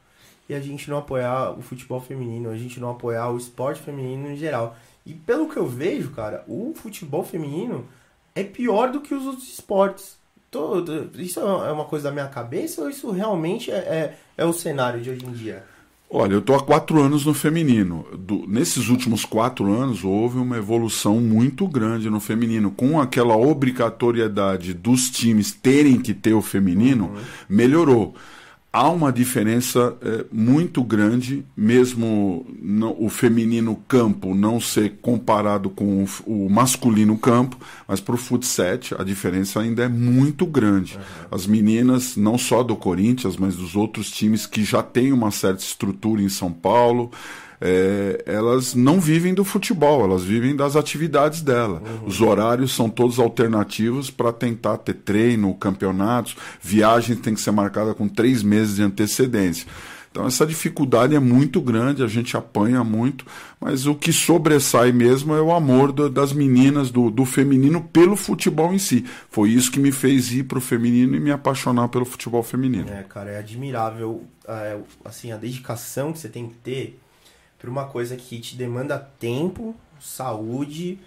e 0.49 0.55
a 0.55 0.61
gente 0.61 0.89
não 0.91 0.99
apoiar 0.99 1.51
o 1.51 1.63
futebol 1.63 2.01
feminino, 2.01 2.51
a 2.51 2.57
gente 2.57 2.79
não 2.79 2.91
apoiar 2.91 3.31
o 3.31 3.37
esporte 3.37 3.81
feminino 3.81 4.31
em 4.31 4.37
geral. 4.37 4.77
E 5.05 5.13
pelo 5.13 5.49
que 5.49 5.57
eu 5.57 5.67
vejo, 5.67 6.11
cara, 6.11 6.45
o 6.47 6.73
futebol 6.77 7.25
feminino 7.25 7.85
é 8.35 8.45
pior 8.45 8.91
do 8.91 9.01
que 9.01 9.15
os 9.15 9.27
outros 9.27 9.49
esportes. 9.49 10.17
Todo, 10.51 11.11
isso 11.19 11.41
é 11.41 11.73
uma 11.73 11.87
coisa 11.87 12.05
da 12.09 12.13
minha 12.13 12.29
cabeça 12.29 12.83
ou 12.83 12.91
isso 12.91 13.11
realmente 13.11 13.71
é, 13.71 13.75
é, 13.75 14.19
é 14.37 14.45
o 14.45 14.53
cenário 14.53 15.01
de 15.01 15.11
hoje 15.11 15.25
em 15.25 15.33
dia? 15.33 15.65
Olha, 16.15 16.35
eu 16.35 16.41
estou 16.41 16.55
há 16.55 16.63
quatro 16.63 17.01
anos 17.01 17.25
no 17.25 17.33
feminino. 17.33 18.05
Do- 18.13 18.47
nesses 18.47 18.91
últimos 18.91 19.25
quatro 19.25 19.73
anos 19.73 20.05
houve 20.05 20.37
uma 20.37 20.59
evolução 20.59 21.19
muito 21.21 21.67
grande 21.67 22.11
no 22.11 22.21
feminino. 22.21 22.71
Com 22.71 23.01
aquela 23.01 23.35
obrigatoriedade 23.35 24.75
dos 24.75 25.09
times 25.11 25.53
terem 25.53 25.99
que 25.99 26.13
ter 26.13 26.35
o 26.35 26.43
feminino, 26.43 27.17
melhorou. 27.49 28.15
Há 28.75 28.89
uma 28.89 29.13
diferença 29.13 29.95
eh, 30.01 30.25
muito 30.33 30.83
grande, 30.83 31.45
mesmo 31.55 32.47
no- 32.59 32.97
o 33.05 33.11
feminino 33.11 33.77
campo 33.87 34.35
não 34.35 34.59
ser 34.59 34.95
comparado 35.03 35.69
com 35.69 36.03
o, 36.03 36.09
o 36.47 36.49
masculino 36.51 37.19
campo, 37.19 37.59
mas 37.87 38.01
para 38.01 38.15
o 38.15 38.19
futsal 38.19 38.79
a 38.99 39.05
diferença 39.05 39.61
ainda 39.61 39.85
é 39.85 39.89
muito 39.89 40.47
grande. 40.47 40.99
As 41.31 41.47
meninas, 41.47 42.17
não 42.17 42.39
só 42.39 42.63
do 42.63 42.75
Corinthians, 42.75 43.37
mas 43.37 43.57
dos 43.57 43.77
outros 43.77 44.11
times 44.11 44.47
que 44.47 44.65
já 44.65 44.83
têm 44.83 45.13
uma 45.13 45.31
certa 45.31 45.63
estrutura 45.63 46.23
em 46.23 46.29
São 46.31 46.51
Paulo, 46.51 47.11
eh, 47.65 48.25
elas 48.27 48.75
não 48.75 49.01
vivem 49.01 49.33
do 49.33 49.45
futebol, 49.45 50.05
elas 50.05 50.25
vivem 50.25 50.57
das 50.57 50.75
atividades 50.75 51.43
dela. 51.43 51.81
Os 52.05 52.21
horários 52.21 52.75
são 52.75 52.91
todos 52.91 53.21
alternativos 53.21 54.11
para 54.11 54.33
tentar 54.33 54.79
ter 54.79 54.95
treino, 54.95 55.55
campeonatos, 55.55 56.37
viagens 56.61 57.21
tem 57.21 57.35
que 57.35 57.41
ser 57.41 57.53
marcada 57.53 57.95
com 57.95 58.09
três 58.09 58.43
meses 58.43 58.77
de 58.77 58.83
antecedência. 58.83 59.69
Então 60.11 60.27
essa 60.27 60.45
dificuldade 60.45 61.15
é 61.15 61.21
muito 61.21 61.61
grande, 61.61 62.03
a 62.03 62.09
gente 62.09 62.37
apanha 62.37 62.83
muito, 62.83 63.25
mas 63.61 63.87
o 63.87 63.95
que 63.95 64.13
sobressai 64.13 64.91
mesmo 64.91 65.33
é 65.33 65.41
o 65.41 65.53
amor 65.53 65.93
do, 65.93 66.11
das 66.11 66.33
meninas, 66.33 66.91
do, 66.91 67.11
do, 67.11 67.25
feminino, 67.25 67.81
pelo 67.81 68.17
futebol 68.17 68.75
em 68.75 68.79
si. 68.79 69.07
Foi 69.31 69.51
isso 69.51 69.71
que 69.71 69.79
me 69.79 69.93
fez 69.93 70.33
ir 70.33 70.43
pro 70.43 70.61
feminino 70.61 71.17
e 71.17 71.21
me 71.21 71.31
apaixonar 71.31 71.89
pelo 71.89 72.05
futebol 72.05 72.43
feminino. 72.43 72.91
É, 72.91 73.05
cara, 73.05 73.31
é 73.31 73.39
admirável 73.39 74.25
é, 74.47 74.79
assim, 75.05 75.31
a 75.33 75.37
dedicação 75.37 76.13
que 76.13 76.19
você 76.19 76.29
tem 76.29 76.49
que 76.49 76.57
ter 76.57 76.99
para 77.63 77.71
uma 77.71 77.87
coisa 77.87 78.17
que 78.17 78.41
te 78.41 78.57
demanda 78.57 78.99
tempo, 78.99 79.73
saúde 80.01 80.99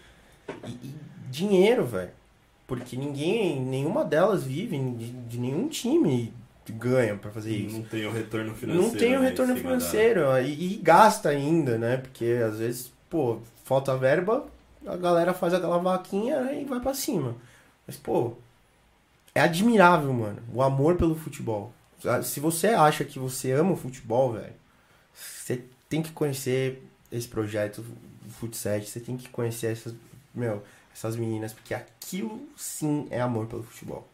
e, 0.66 0.70
e 0.72 0.96
dinheiro, 1.30 1.86
velho. 1.86 2.12
Porque 2.66 2.96
ninguém, 2.96 3.60
nenhuma 3.62 4.06
delas 4.06 4.46
vive 4.46 4.80
de, 4.94 5.12
de 5.12 5.38
nenhum 5.38 5.68
time 5.68 6.34
ganha 6.72 7.18
para 7.18 7.30
fazer 7.30 7.52
isso. 7.52 7.76
Não 7.78 7.84
tem 7.84 8.06
o 8.06 8.12
retorno 8.12 8.56
financeiro. 8.56 8.88
Não 8.88 8.98
tem 8.98 9.18
o 9.18 9.20
né, 9.20 9.28
retorno 9.28 9.58
cima 9.58 9.68
financeiro 9.70 10.38
e, 10.40 10.76
e 10.76 10.78
gasta 10.78 11.28
ainda, 11.28 11.78
né? 11.78 11.98
Porque 11.98 12.42
às 12.48 12.60
vezes, 12.60 12.92
pô, 13.10 13.40
falta 13.66 13.96
verba, 13.98 14.46
a 14.88 14.96
galera 14.96 15.34
faz 15.34 15.54
aquela 15.54 15.78
vaquinha 15.78 16.54
e 16.54 16.64
vai 16.64 16.80
para 16.80 16.94
cima. 16.94 17.36
Mas, 17.86 17.98
pô, 17.98 18.34
é 19.36 19.42
admirável, 19.42 20.14
mano, 20.14 20.42
o 20.54 20.64
amor 20.64 20.96
pelo 20.96 21.16
futebol. 21.16 21.74
Se 22.24 22.40
você 22.40 22.70
acha 22.70 23.04
que 23.04 23.20
você 23.20 23.52
ama 23.52 23.74
o 23.74 23.78
futebol, 23.78 24.32
velho, 24.32 24.54
você 25.14 25.66
tem 25.96 26.02
que 26.02 26.12
conhecer 26.12 26.84
esse 27.10 27.28
projeto, 27.28 27.84
o 28.28 28.30
Futset, 28.30 28.90
você 28.90 29.00
tem 29.00 29.16
que 29.16 29.30
conhecer 29.30 29.68
essas, 29.68 29.94
meu, 30.34 30.62
essas 30.94 31.16
meninas, 31.16 31.54
porque 31.54 31.74
aquilo 31.74 32.46
sim 32.58 33.08
é 33.10 33.22
amor 33.22 33.46
pelo 33.46 33.64
futebol. 33.64 34.06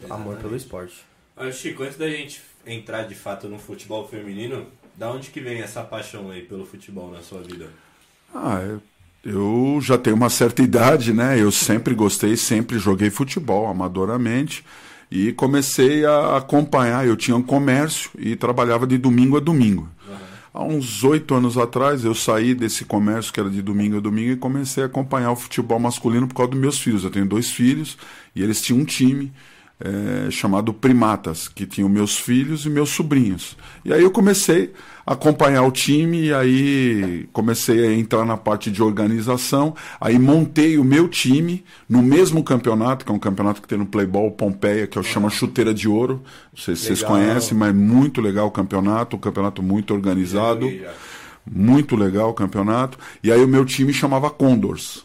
Exatamente. 0.00 0.28
Amor 0.28 0.42
pelo 0.42 0.56
esporte. 0.56 1.04
Olha, 1.36 1.52
Chico, 1.52 1.84
antes 1.84 1.96
da 1.96 2.08
gente 2.10 2.42
entrar 2.66 3.04
de 3.04 3.14
fato 3.14 3.48
no 3.48 3.60
futebol 3.60 4.08
feminino, 4.08 4.66
da 4.96 5.12
onde 5.12 5.30
que 5.30 5.40
vem 5.40 5.60
essa 5.60 5.84
paixão 5.84 6.30
aí 6.30 6.42
pelo 6.42 6.66
futebol 6.66 7.10
na 7.12 7.22
sua 7.22 7.40
vida? 7.42 7.70
Ah, 8.34 8.60
eu, 8.60 8.82
eu 9.24 9.80
já 9.80 9.96
tenho 9.96 10.16
uma 10.16 10.30
certa 10.30 10.62
idade, 10.62 11.12
né? 11.12 11.40
Eu 11.40 11.52
sempre 11.52 11.94
gostei, 11.94 12.36
sempre 12.36 12.76
joguei 12.76 13.10
futebol 13.10 13.68
amadoramente 13.68 14.64
e 15.10 15.32
comecei 15.32 16.04
a 16.04 16.38
acompanhar. 16.38 17.06
Eu 17.06 17.16
tinha 17.16 17.36
um 17.36 17.42
comércio 17.42 18.10
e 18.18 18.34
trabalhava 18.34 18.84
de 18.84 18.98
domingo 18.98 19.36
a 19.36 19.40
domingo. 19.40 19.88
Há 20.56 20.62
uns 20.62 21.02
oito 21.02 21.34
anos 21.34 21.58
atrás 21.58 22.04
eu 22.04 22.14
saí 22.14 22.54
desse 22.54 22.84
comércio 22.84 23.32
que 23.32 23.40
era 23.40 23.50
de 23.50 23.60
domingo 23.60 23.96
a 23.96 24.00
domingo 24.00 24.30
e 24.30 24.36
comecei 24.36 24.84
a 24.84 24.86
acompanhar 24.86 25.32
o 25.32 25.36
futebol 25.36 25.80
masculino 25.80 26.28
por 26.28 26.36
causa 26.36 26.52
dos 26.52 26.60
meus 26.60 26.78
filhos. 26.78 27.02
Eu 27.02 27.10
tenho 27.10 27.26
dois 27.26 27.50
filhos 27.50 27.98
e 28.36 28.40
eles 28.40 28.62
tinham 28.62 28.80
um 28.80 28.84
time 28.84 29.32
é, 29.80 30.30
chamado 30.30 30.72
Primatas, 30.72 31.48
que 31.48 31.66
tinha 31.66 31.88
meus 31.88 32.16
filhos 32.16 32.64
e 32.64 32.70
meus 32.70 32.90
sobrinhos. 32.90 33.56
E 33.84 33.92
aí 33.92 34.02
eu 34.02 34.10
comecei 34.10 34.72
a 35.04 35.12
acompanhar 35.12 35.62
o 35.62 35.70
time, 35.70 36.26
e 36.26 36.34
aí 36.34 37.28
comecei 37.32 37.86
a 37.86 37.92
entrar 37.92 38.24
na 38.24 38.36
parte 38.36 38.70
de 38.70 38.82
organização, 38.82 39.74
aí 40.00 40.18
montei 40.18 40.78
o 40.78 40.84
meu 40.84 41.08
time 41.08 41.64
no 41.88 42.02
mesmo 42.02 42.42
campeonato, 42.42 43.04
que 43.04 43.12
é 43.12 43.14
um 43.14 43.18
campeonato 43.18 43.60
que 43.60 43.68
tem 43.68 43.76
no 43.76 43.86
Playball 43.86 44.30
Pompeia, 44.30 44.86
que 44.86 44.96
é 44.96 45.00
o 45.00 45.04
chama 45.04 45.28
Chuteira 45.28 45.74
de 45.74 45.88
Ouro. 45.88 46.22
Não 46.52 46.62
sei 46.62 46.76
se 46.76 46.84
legal. 46.84 46.96
vocês 46.96 47.02
conhecem, 47.02 47.58
mas 47.58 47.74
muito 47.74 48.20
legal 48.20 48.46
o 48.46 48.50
campeonato, 48.50 49.16
um 49.16 49.20
campeonato 49.20 49.62
muito 49.62 49.92
organizado. 49.92 50.70
Muito 51.46 51.94
legal 51.94 52.30
o 52.30 52.34
campeonato. 52.34 52.98
E 53.22 53.30
aí 53.30 53.44
o 53.44 53.46
meu 53.46 53.66
time 53.66 53.92
chamava 53.92 54.30
Condors. 54.30 55.03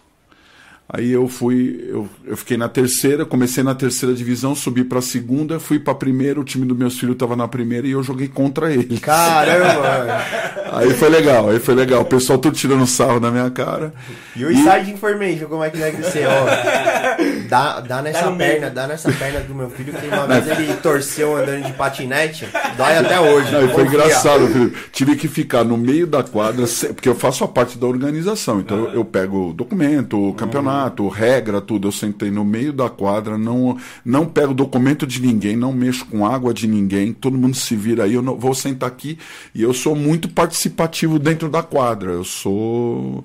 Aí 0.91 1.11
eu 1.11 1.27
fui, 1.27 1.85
eu, 1.87 2.09
eu 2.25 2.35
fiquei 2.35 2.57
na 2.57 2.67
terceira, 2.67 3.23
comecei 3.23 3.63
na 3.63 3.75
terceira 3.75 4.15
divisão, 4.15 4.55
subi 4.55 4.83
para 4.83 4.97
a 4.97 5.03
segunda, 5.03 5.59
fui 5.59 5.77
para 5.77 5.93
a 5.93 5.95
primeira, 5.95 6.41
o 6.41 6.43
time 6.43 6.65
dos 6.65 6.75
meus 6.75 6.97
filhos 6.99 7.13
estava 7.13 7.35
na 7.35 7.47
primeira 7.47 7.85
e 7.85 7.91
eu 7.91 8.01
joguei 8.01 8.27
contra 8.27 8.73
ele. 8.73 8.99
Caramba! 8.99 10.19
aí 10.73 10.91
foi 10.95 11.09
legal, 11.09 11.47
aí 11.47 11.59
foi 11.59 11.75
legal. 11.75 12.01
O 12.01 12.05
pessoal 12.05 12.39
tudo 12.39 12.55
tirando 12.55 12.87
sarro 12.87 13.19
na 13.19 13.29
minha 13.29 13.51
cara. 13.51 13.93
E 14.35 14.43
o 14.43 14.51
inside 14.51 14.91
information, 14.91 15.45
como 15.45 15.63
é 15.63 15.69
que 15.69 15.77
deve 15.77 16.01
ser? 16.05 16.25
Ó, 16.25 17.47
dá, 17.47 17.81
dá 17.81 18.01
nessa 18.01 18.25
dá 18.25 18.31
perna, 18.31 18.69
dá 18.71 18.87
nessa 18.87 19.11
perna 19.11 19.41
do 19.41 19.53
meu 19.53 19.69
filho 19.69 19.93
que 19.93 20.07
uma 20.07 20.25
vez 20.25 20.47
ele 20.47 20.73
torceu 20.81 21.37
andando 21.37 21.67
de 21.67 21.73
patinete, 21.73 22.47
dói 22.75 22.97
até 22.97 23.19
hoje. 23.19 23.51
Não, 23.51 23.69
foi 23.69 23.85
engraçado, 23.85 24.47
filho. 24.47 24.73
Tive 24.91 25.15
que 25.15 25.27
ficar 25.27 25.63
no 25.63 25.77
meio 25.77 26.07
da 26.07 26.23
quadra, 26.23 26.65
porque 26.95 27.07
eu 27.07 27.13
faço 27.13 27.43
a 27.43 27.47
parte 27.47 27.77
da 27.77 27.85
organização. 27.85 28.59
Então 28.59 28.89
eu 28.91 29.05
pego 29.05 29.49
o 29.49 29.53
documento, 29.53 30.29
o 30.29 30.33
campeonato 30.33 30.78
regra, 31.11 31.59
tudo. 31.59 31.87
Eu 31.87 31.91
sentei 31.91 32.31
no 32.31 32.45
meio 32.45 32.71
da 32.71 32.89
quadra, 32.89 33.37
não, 33.37 33.77
não 34.05 34.25
pego 34.25 34.53
documento 34.53 35.05
de 35.05 35.21
ninguém, 35.21 35.55
não 35.55 35.73
mexo 35.73 36.05
com 36.05 36.25
água 36.25 36.53
de 36.53 36.67
ninguém, 36.67 37.13
todo 37.13 37.37
mundo 37.37 37.55
se 37.55 37.75
vira 37.75 38.03
aí, 38.03 38.13
eu 38.13 38.21
não, 38.21 38.37
vou 38.37 38.53
sentar 38.53 38.87
aqui 38.87 39.17
e 39.53 39.61
eu 39.61 39.73
sou 39.73 39.95
muito 39.95 40.29
participativo 40.29 41.19
dentro 41.19 41.49
da 41.49 41.61
quadra. 41.61 42.11
Eu 42.11 42.23
sou 42.23 43.23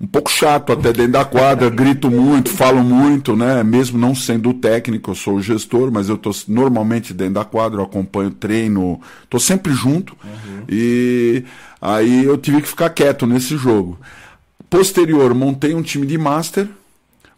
um 0.00 0.06
pouco 0.06 0.30
chato 0.30 0.72
até 0.72 0.92
dentro 0.92 1.12
da 1.12 1.24
quadra, 1.24 1.68
grito 1.68 2.08
muito, 2.08 2.50
falo 2.50 2.82
muito, 2.84 3.34
né? 3.34 3.64
Mesmo 3.64 3.98
não 3.98 4.14
sendo 4.14 4.54
técnico, 4.54 5.10
eu 5.10 5.14
sou 5.14 5.34
o 5.34 5.42
gestor, 5.42 5.90
mas 5.90 6.08
eu 6.08 6.16
tô 6.16 6.30
normalmente 6.46 7.12
dentro 7.12 7.34
da 7.34 7.44
quadra, 7.44 7.80
eu 7.80 7.84
acompanho 7.84 8.30
treino, 8.30 9.00
tô 9.28 9.40
sempre 9.40 9.72
junto. 9.72 10.16
Uhum. 10.22 10.62
E 10.68 11.42
aí 11.82 12.24
eu 12.24 12.38
tive 12.38 12.62
que 12.62 12.68
ficar 12.68 12.90
quieto 12.90 13.26
nesse 13.26 13.56
jogo. 13.56 13.98
Posterior, 14.70 15.34
montei 15.34 15.74
um 15.74 15.82
time 15.82 16.06
de 16.06 16.16
master, 16.16 16.68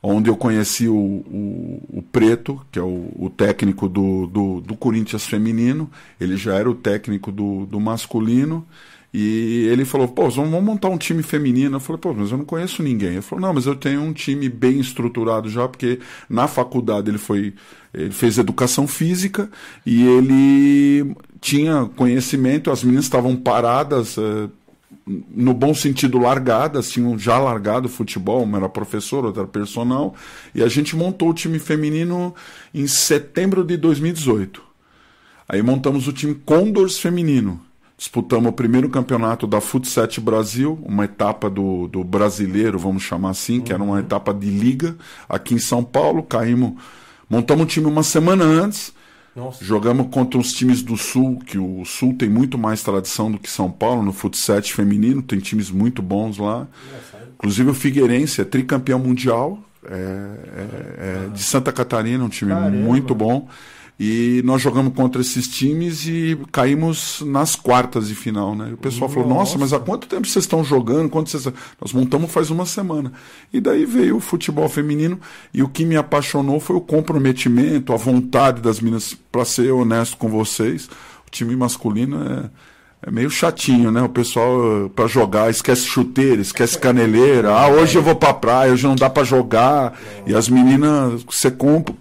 onde 0.03 0.31
eu 0.31 0.37
conheci 0.37 0.89
o, 0.89 0.95
o, 0.95 1.99
o 1.99 2.03
Preto, 2.03 2.61
que 2.73 2.79
é 2.79 2.83
o, 2.83 3.13
o 3.17 3.31
técnico 3.31 3.89
do, 3.89 4.27
do, 4.27 4.61
do, 4.61 4.77
Corinthians 4.77 5.27
feminino, 5.27 5.91
ele 6.19 6.37
já 6.37 6.55
era 6.55 6.71
o 6.71 6.75
técnico 6.75 7.31
do, 7.31 7.67
do 7.67 7.79
masculino, 7.79 8.67
e 9.13 9.67
ele 9.69 9.85
falou, 9.85 10.07
pô, 10.07 10.31
vamos 10.31 10.63
montar 10.63 10.89
um 10.89 10.97
time 10.97 11.23
feminino. 11.23 11.77
Eu 11.77 11.81
falei, 11.81 12.01
pô, 12.01 12.15
mas 12.15 12.31
eu 12.31 12.39
não 12.39 12.45
conheço 12.45 12.81
ninguém. 12.81 13.11
Ele 13.11 13.23
falou, 13.23 13.45
não, 13.45 13.53
mas 13.53 13.67
eu 13.67 13.75
tenho 13.75 14.01
um 14.01 14.13
time 14.13 14.49
bem 14.49 14.79
estruturado 14.79 15.49
já, 15.49 15.67
porque 15.67 15.99
na 16.29 16.47
faculdade 16.47 17.11
ele 17.11 17.19
foi. 17.19 17.55
Ele 17.93 18.13
fez 18.13 18.39
educação 18.39 18.87
física 18.87 19.51
e 19.85 20.05
ele 20.05 21.13
tinha 21.41 21.91
conhecimento, 21.97 22.71
as 22.71 22.85
meninas 22.85 23.07
estavam 23.07 23.35
paradas. 23.35 24.17
No 25.31 25.53
bom 25.53 25.75
sentido, 25.75 26.19
largadas, 26.19 26.91
tinham 26.91 27.19
já 27.19 27.39
largado 27.39 27.87
o 27.87 27.91
futebol, 27.91 28.45
uma 28.45 28.59
era 28.59 28.69
professora, 28.69 29.27
outra 29.27 29.43
era 29.43 29.51
personal, 29.51 30.15
e 30.55 30.63
a 30.63 30.69
gente 30.69 30.95
montou 30.95 31.31
o 31.31 31.35
time 31.35 31.59
feminino 31.59 32.35
em 32.73 32.87
setembro 32.87 33.65
de 33.65 33.77
2018. 33.77 34.63
Aí 35.49 35.63
montamos 35.63 36.07
o 36.07 36.13
time 36.13 36.35
Condors 36.35 36.99
feminino. 36.99 37.61
Disputamos 37.99 38.51
o 38.51 38.53
primeiro 38.53 38.89
campeonato 38.89 39.47
da 39.47 39.61
Futset 39.61 40.21
Brasil, 40.21 40.79
uma 40.85 41.05
etapa 41.05 41.51
do, 41.51 41.89
do 41.89 42.05
brasileiro, 42.05 42.79
vamos 42.79 43.03
chamar 43.03 43.31
assim, 43.31 43.61
que 43.61 43.73
era 43.73 43.83
uma 43.83 43.95
uhum. 43.95 43.99
etapa 43.99 44.33
de 44.33 44.49
liga, 44.49 44.97
aqui 45.29 45.55
em 45.55 45.59
São 45.59 45.83
Paulo. 45.85 46.23
Caímos, 46.23 46.81
montamos 47.29 47.65
o 47.65 47.67
time 47.67 47.87
uma 47.87 48.03
semana 48.03 48.43
antes, 48.45 48.95
nossa. 49.35 49.65
Jogamos 49.65 50.09
contra 50.11 50.39
os 50.39 50.53
times 50.53 50.83
do 50.83 50.97
Sul, 50.97 51.39
que 51.47 51.59
o 51.59 51.85
Sul 51.85 52.15
tem 52.15 52.29
muito 52.29 52.59
mais 52.59 52.83
tradição 52.83 53.31
do 53.31 53.39
que 53.39 53.49
São 53.49 53.71
Paulo 53.71 54.03
no 54.03 54.13
futsal 54.13 54.61
feminino, 54.63 55.23
tem 55.23 55.39
times 55.39 55.71
muito 55.71 56.03
bons 56.03 56.39
lá. 56.39 56.67
Inclusive 57.35 57.71
o 57.71 57.75
Figueirense 57.75 58.41
é 58.41 58.45
tricampeão 58.45 58.99
mundial, 58.99 59.59
é, 59.89 59.95
é, 59.95 61.27
é 61.27 61.29
de 61.33 61.43
Santa 61.43 61.73
Catarina, 61.73 62.23
um 62.23 62.29
time 62.29 62.53
Caramba. 62.53 62.77
muito 62.77 63.15
bom. 63.15 63.49
E 64.03 64.41
nós 64.47 64.63
jogamos 64.63 64.95
contra 64.95 65.21
esses 65.21 65.47
times 65.47 66.07
e 66.07 66.39
caímos 66.51 67.21
nas 67.21 67.55
quartas 67.55 68.09
de 68.09 68.15
final, 68.15 68.57
né? 68.57 68.71
E 68.71 68.73
o 68.73 68.79
pessoal 68.79 69.11
Nossa. 69.11 69.15
falou: 69.15 69.29
Nossa, 69.29 69.59
mas 69.59 69.75
há 69.75 69.79
quanto 69.79 70.09
tempo 70.09 70.27
vocês 70.27 70.47
estão 70.47 70.65
jogando? 70.65 71.11
Quanto 71.11 71.29
vocês... 71.29 71.53
Nós 71.79 71.93
montamos 71.93 72.33
faz 72.33 72.49
uma 72.49 72.65
semana. 72.65 73.13
E 73.53 73.61
daí 73.61 73.85
veio 73.85 74.17
o 74.17 74.21
futebol 74.21 74.67
feminino 74.71 75.21
e 75.53 75.63
o 75.63 75.69
que 75.69 75.85
me 75.85 75.99
apaixonou 75.99 76.59
foi 76.59 76.77
o 76.77 76.81
comprometimento, 76.81 77.93
a 77.93 77.97
vontade 77.99 78.63
das 78.63 78.81
meninas, 78.81 79.15
para 79.31 79.45
ser 79.45 79.71
honesto 79.71 80.17
com 80.17 80.31
vocês. 80.31 80.87
O 81.27 81.31
time 81.31 81.55
masculino 81.55 82.25
é 82.25 82.51
é 83.03 83.11
meio 83.11 83.31
chatinho, 83.31 83.91
né? 83.91 84.03
O 84.03 84.11
pessoal 84.11 84.91
para 84.95 85.07
jogar 85.07 85.51
esquece 85.51 85.87
chuteira, 85.87 86.43
esquece 86.43 86.79
caneleira. 86.79 87.51
Ah, 87.51 87.69
hoje 87.69 87.97
eu 87.97 88.03
vou 88.03 88.15
pra 88.15 88.35
praia, 88.35 88.73
hoje 88.73 88.87
não 88.87 88.95
dá 88.95 89.09
para 89.09 89.25
jogar. 89.25 89.99
E 90.27 90.35
as 90.35 90.51
meninas, 90.51 91.23
você 91.25 91.51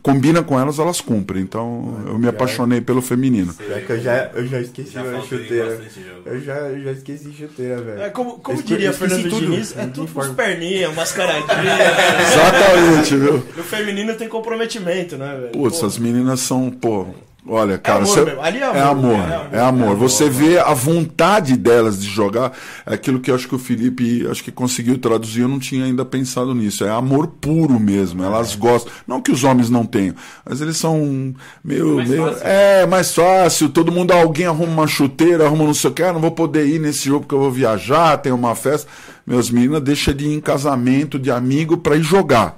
combina 0.03 0.43
com 0.43 0.59
elas, 0.59 0.77
elas 0.77 0.99
cumprem. 0.99 1.41
Então 1.41 2.03
eu 2.05 2.19
me 2.19 2.27
apaixonei 2.27 2.81
pelo 2.81 3.01
feminino. 3.01 3.55
É 3.69 3.79
que 3.79 3.93
eu 3.93 4.01
já, 4.01 4.29
eu 4.33 4.45
já 4.45 4.59
esqueci 4.59 4.97
a 4.97 5.21
chuteira. 5.21 5.81
Eu 6.25 6.41
já, 6.41 6.55
eu 6.55 6.83
já 6.83 6.91
esqueci 6.91 7.31
chuteira, 7.31 7.81
velho. 7.81 8.01
É, 8.01 8.09
como 8.09 8.33
como 8.39 8.61
diria 8.61 8.91
Fernando 8.91 9.29
tudo. 9.29 9.39
Diniz, 9.39 9.77
é 9.77 9.85
tudo 9.85 10.11
com 10.11 10.33
perninhas, 10.33 10.93
mascaradinha. 10.93 11.47
Exatamente, 12.27 13.15
viu? 13.15 13.35
O 13.57 13.63
feminino 13.63 14.15
tem 14.15 14.27
comprometimento, 14.27 15.17
né, 15.17 15.37
velho? 15.39 15.51
Putz, 15.51 15.81
as 15.81 15.97
meninas 15.97 16.41
são, 16.41 16.69
pô 16.69 17.07
Olha, 17.47 17.77
cara, 17.79 17.99
amor 18.03 18.13
cê- 18.13 18.25
mesmo. 18.25 18.41
Ali 18.41 18.57
é 18.57 18.61
é 18.61 18.65
amor, 18.65 18.79
é 18.79 18.83
amor, 18.89 19.13
é 19.13 19.35
amor. 19.35 19.47
é 19.53 19.59
amor. 19.61 19.95
Você 19.95 20.29
vê 20.29 20.59
a 20.59 20.73
vontade 20.73 21.55
delas 21.57 21.99
de 21.99 22.07
jogar, 22.07 22.51
é 22.85 22.93
aquilo 22.93 23.19
que 23.19 23.31
eu 23.31 23.35
acho 23.35 23.47
que 23.47 23.55
o 23.55 23.59
Felipe 23.59 24.27
acho 24.29 24.43
que 24.43 24.51
conseguiu 24.51 24.97
traduzir, 24.99 25.41
eu 25.41 25.47
não 25.47 25.57
tinha 25.57 25.85
ainda 25.85 26.03
pensado 26.05 26.53
nisso. 26.53 26.83
É 26.83 26.89
amor 26.91 27.27
puro 27.27 27.79
mesmo. 27.79 28.23
Elas 28.23 28.53
gostam, 28.55 28.91
não 29.07 29.21
que 29.21 29.31
os 29.31 29.43
homens 29.43 29.69
não 29.69 29.85
tenham, 29.85 30.13
mas 30.47 30.61
eles 30.61 30.77
são 30.77 31.33
meio, 31.63 31.95
Mais 31.95 32.09
meio 32.09 32.25
fácil. 32.25 32.41
é 32.45 32.85
mais 32.85 33.15
fácil. 33.15 33.69
Todo 33.69 33.91
mundo 33.91 34.11
alguém 34.11 34.45
arruma 34.45 34.71
uma 34.73 34.87
chuteira, 34.87 35.45
arruma 35.45 35.63
não 35.63 35.73
sei 35.73 35.89
o 35.89 35.93
que, 35.93 36.03
ah, 36.03 36.13
não 36.13 36.19
vou 36.21 36.31
poder 36.31 36.67
ir 36.67 36.79
nesse 36.79 37.05
jogo 37.05 37.21
porque 37.21 37.35
eu 37.35 37.39
vou 37.39 37.51
viajar, 37.51 38.17
tem 38.17 38.31
uma 38.31 38.53
festa. 38.53 38.87
Meus 39.25 39.49
meninas 39.49 39.81
deixa 39.81 40.13
de 40.13 40.25
ir 40.25 40.33
em 40.35 40.39
casamento 40.41 41.17
de 41.17 41.31
amigo 41.31 41.77
para 41.77 41.95
ir 41.95 42.03
jogar. 42.03 42.57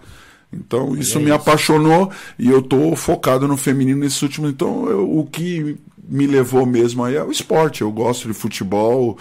Então 0.54 0.96
isso 0.98 1.20
me 1.20 1.32
apaixonou 1.32 2.12
e 2.38 2.50
eu 2.50 2.62
tô 2.62 2.96
focado 2.96 3.48
no 3.48 3.56
feminino 3.58 4.00
nesse 4.02 4.24
último. 4.24 4.48
Então 4.48 4.90
eu- 4.90 5.18
o 5.20 5.26
que 5.26 5.78
me 6.10 6.28
levou 6.28 6.66
mesmo 6.66 7.04
aí 7.04 7.16
é 7.16 7.24
o 7.24 7.32
esporte. 7.32 7.82
Eu 7.82 7.92
gosto 7.92 8.28
de 8.28 8.34
futebol. 8.34 9.18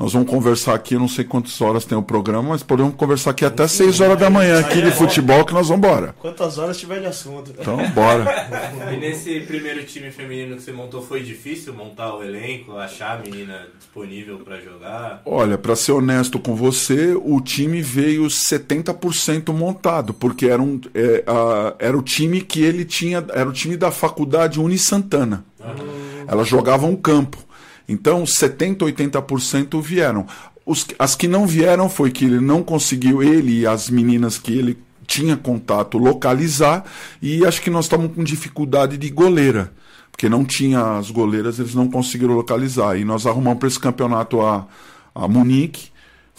Nós 0.00 0.14
vamos 0.14 0.30
conversar 0.30 0.74
aqui, 0.74 0.94
não 0.96 1.06
sei 1.06 1.26
quantas 1.26 1.60
horas 1.60 1.84
tem 1.84 1.96
o 1.96 2.02
programa, 2.02 2.48
mas 2.48 2.62
podemos 2.62 2.94
conversar 2.94 3.32
aqui 3.32 3.44
até 3.44 3.68
6 3.68 4.00
horas 4.00 4.18
da 4.18 4.30
manhã 4.30 4.58
aqui 4.58 4.80
de 4.80 4.90
futebol 4.92 5.44
que 5.44 5.52
nós 5.52 5.68
vamos 5.68 5.86
embora. 5.86 6.14
Quantas 6.18 6.56
horas 6.56 6.78
tiver 6.78 7.00
de 7.00 7.06
assunto. 7.06 7.52
Então 7.58 7.76
bora. 7.90 8.24
E 8.94 8.96
nesse 8.96 9.40
primeiro 9.40 9.84
time 9.84 10.10
feminino 10.10 10.56
que 10.56 10.62
você 10.62 10.72
montou, 10.72 11.02
foi 11.02 11.22
difícil 11.22 11.74
montar 11.74 12.14
o 12.16 12.22
elenco, 12.24 12.78
achar 12.78 13.18
a 13.18 13.22
menina 13.22 13.66
disponível 13.78 14.38
pra 14.38 14.58
jogar? 14.58 15.20
Olha, 15.26 15.58
para 15.58 15.76
ser 15.76 15.92
honesto 15.92 16.38
com 16.38 16.56
você, 16.56 17.14
o 17.22 17.38
time 17.38 17.82
veio 17.82 18.24
70% 18.26 19.52
montado, 19.52 20.14
porque 20.14 20.46
era, 20.46 20.62
um, 20.62 20.80
é, 20.94 21.22
a- 21.26 21.74
era 21.78 21.98
o 21.98 22.00
time 22.02 22.40
que 22.40 22.62
ele 22.62 22.86
tinha, 22.86 23.22
era 23.34 23.46
o 23.46 23.52
time 23.52 23.76
da 23.76 23.90
faculdade 23.90 24.58
Uni 24.58 24.78
Santana. 24.78 25.44
Elas 26.26 26.48
jogavam 26.48 26.96
campo. 26.96 27.36
Então, 27.90 28.22
70%, 28.22 28.78
80% 28.78 29.82
vieram. 29.82 30.24
Os, 30.64 30.86
as 30.96 31.16
que 31.16 31.26
não 31.26 31.44
vieram 31.44 31.88
foi 31.88 32.12
que 32.12 32.24
ele 32.24 32.38
não 32.38 32.62
conseguiu, 32.62 33.20
ele 33.20 33.58
e 33.58 33.66
as 33.66 33.90
meninas 33.90 34.38
que 34.38 34.52
ele 34.52 34.78
tinha 35.08 35.36
contato, 35.36 35.98
localizar, 35.98 36.84
e 37.20 37.44
acho 37.44 37.60
que 37.60 37.68
nós 37.68 37.86
estamos 37.86 38.14
com 38.14 38.22
dificuldade 38.22 38.96
de 38.96 39.10
goleira. 39.10 39.72
Porque 40.12 40.28
não 40.28 40.44
tinha 40.44 40.98
as 40.98 41.10
goleiras, 41.10 41.58
eles 41.58 41.74
não 41.74 41.88
conseguiram 41.88 42.34
localizar. 42.34 42.96
E 42.96 43.04
nós 43.04 43.26
arrumamos 43.26 43.58
para 43.58 43.66
esse 43.66 43.80
campeonato 43.80 44.40
a, 44.40 44.68
a 45.12 45.26
Munique, 45.26 45.89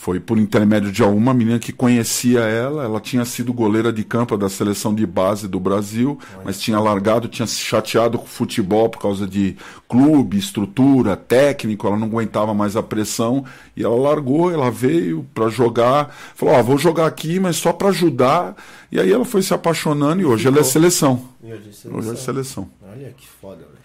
foi 0.01 0.19
por 0.19 0.39
intermédio 0.39 0.91
de 0.91 1.03
uma 1.03 1.31
menina 1.31 1.59
que 1.59 1.71
conhecia 1.71 2.39
ela, 2.39 2.83
ela 2.85 2.99
tinha 2.99 3.23
sido 3.23 3.53
goleira 3.53 3.93
de 3.93 4.03
campo 4.03 4.35
da 4.35 4.49
seleção 4.49 4.95
de 4.95 5.05
base 5.05 5.47
do 5.47 5.59
Brasil, 5.59 6.17
mas 6.43 6.59
tinha 6.59 6.79
largado, 6.79 7.27
tinha 7.27 7.45
se 7.45 7.59
chateado 7.59 8.17
com 8.17 8.25
o 8.25 8.27
futebol 8.27 8.89
por 8.89 8.99
causa 8.99 9.27
de 9.27 9.55
clube, 9.87 10.39
estrutura, 10.39 11.15
técnico, 11.15 11.85
ela 11.85 11.97
não 11.97 12.07
aguentava 12.07 12.51
mais 12.51 12.75
a 12.75 12.81
pressão 12.81 13.45
e 13.77 13.83
ela 13.83 13.95
largou, 13.95 14.51
ela 14.51 14.71
veio 14.71 15.23
para 15.35 15.49
jogar, 15.49 16.09
falou: 16.33 16.55
"Ó, 16.55 16.63
vou 16.63 16.79
jogar 16.79 17.05
aqui, 17.05 17.39
mas 17.39 17.57
só 17.57 17.71
para 17.71 17.89
ajudar". 17.89 18.55
E 18.91 18.99
aí 18.99 19.11
ela 19.11 19.23
foi 19.23 19.43
se 19.43 19.53
apaixonando 19.53 20.19
e 20.19 20.25
hoje 20.25 20.47
ela 20.47 20.61
é 20.61 20.63
seleção. 20.63 21.27
E 21.43 21.53
hoje 21.53 21.69
é 21.85 21.87
Hoje 21.89 22.09
é 22.09 22.15
seleção. 22.15 22.15
seleção. 22.17 22.69
Olha 22.91 23.13
que 23.15 23.27
foda, 23.39 23.57
velho. 23.57 23.80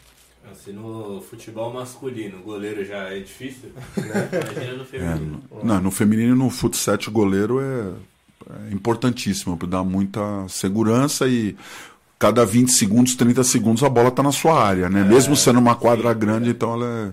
Assim, 0.67 0.73
no 0.73 1.21
futebol 1.21 1.73
masculino, 1.73 2.43
goleiro 2.43 2.85
já 2.85 3.15
é 3.15 3.21
difícil? 3.21 3.71
Imagina 3.97 4.75
no 4.75 4.85
feminino. 4.85 5.43
Não, 5.63 5.81
no 5.81 5.91
feminino, 5.93 6.35
no 6.35 6.51
futsal, 6.51 6.99
goleiro 7.11 7.61
é, 7.61 7.93
é 8.69 8.73
importantíssimo 8.73 9.57
para 9.57 9.69
dar 9.69 9.85
muita 9.85 10.21
segurança 10.49 11.29
e 11.29 11.57
cada 12.19 12.45
20 12.45 12.73
segundos, 12.73 13.15
30 13.15 13.45
segundos 13.45 13.85
a 13.85 13.89
bola 13.89 14.09
está 14.09 14.25
na 14.25 14.33
sua 14.33 14.61
área, 14.61 14.89
né? 14.89 15.05
Mesmo 15.05 15.37
sendo 15.37 15.61
uma 15.61 15.77
quadra 15.77 16.13
grande, 16.13 16.51
então 16.51 16.75
ela 16.75 16.87
é. 16.87 17.13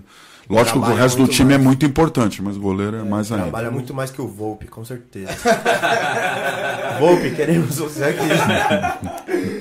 Lógico 0.52 0.72
que 0.72 0.78
o 0.78 0.80
Trabalha 0.82 1.02
resto 1.02 1.22
do 1.22 1.28
time 1.28 1.54
é 1.54 1.56
mais. 1.56 1.66
muito 1.66 1.86
importante, 1.86 2.42
mas 2.42 2.58
goleiro 2.58 2.96
é, 2.96 3.02
mais 3.02 3.30
ainda. 3.30 3.44
Trabalha 3.44 3.70
muito 3.70 3.94
mais 3.94 4.10
que 4.10 4.20
o 4.20 4.26
Volpe, 4.26 4.66
com 4.66 4.84
certeza. 4.84 5.32
Volpe, 7.00 7.30
queremos 7.30 7.78
você 7.78 8.04
aqui. 8.04 8.18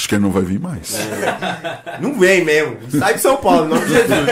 Acho 0.00 0.08
que 0.08 0.14
ele 0.14 0.22
não 0.22 0.30
vai 0.30 0.42
vir 0.42 0.58
mais. 0.58 0.96
Não 2.00 2.18
vem 2.18 2.42
mesmo. 2.42 2.78
Sai 2.98 3.14
de 3.14 3.20
São 3.20 3.36
Paulo, 3.36 3.68
não 3.68 3.78
de 3.78 3.86
Jesus. 3.90 4.28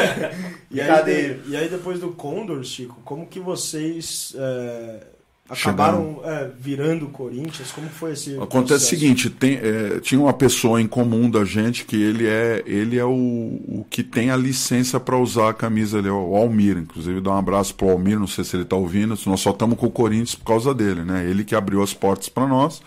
E 0.70 0.80
aí, 0.80 1.04
de- 1.04 1.50
e 1.50 1.56
aí 1.56 1.68
depois 1.68 2.00
do 2.00 2.08
Condor, 2.08 2.64
Chico, 2.64 2.96
como 3.04 3.26
que 3.26 3.38
vocês 3.38 4.34
é, 4.38 5.00
acabaram 5.46 6.22
é, 6.24 6.48
virando 6.58 7.04
o 7.04 7.10
Corinthians? 7.10 7.70
Como 7.70 7.86
foi 7.90 8.12
esse 8.12 8.30
Acontece 8.36 8.46
o 8.46 8.66
processo? 8.66 8.86
seguinte, 8.88 9.28
tem, 9.28 9.56
é, 9.62 10.00
tinha 10.00 10.18
uma 10.18 10.32
pessoa 10.32 10.80
em 10.80 10.86
comum 10.86 11.30
da 11.30 11.44
gente 11.44 11.84
que 11.84 11.96
ele 11.96 12.26
é, 12.26 12.62
ele 12.66 12.98
é 12.98 13.04
o, 13.04 13.10
o 13.10 13.86
que 13.90 14.02
tem 14.02 14.30
a 14.30 14.36
licença 14.36 14.98
para 14.98 15.18
usar 15.18 15.50
a 15.50 15.54
camisa, 15.54 15.98
ele 15.98 16.08
é 16.08 16.12
o 16.12 16.34
Almir, 16.34 16.78
inclusive 16.78 17.20
dá 17.20 17.30
um 17.32 17.36
abraço 17.38 17.74
pro 17.74 17.90
Almir, 17.90 18.18
não 18.18 18.26
sei 18.26 18.42
se 18.42 18.56
ele 18.56 18.64
tá 18.64 18.76
ouvindo, 18.76 19.18
nós 19.26 19.40
só 19.40 19.50
estamos 19.50 19.78
com 19.78 19.84
o 19.86 19.90
Corinthians 19.90 20.34
por 20.34 20.44
causa 20.46 20.72
dele, 20.74 21.02
né? 21.02 21.26
Ele 21.28 21.44
que 21.44 21.54
abriu 21.54 21.82
as 21.82 21.92
portas 21.92 22.30
para 22.30 22.46
nós. 22.46 22.80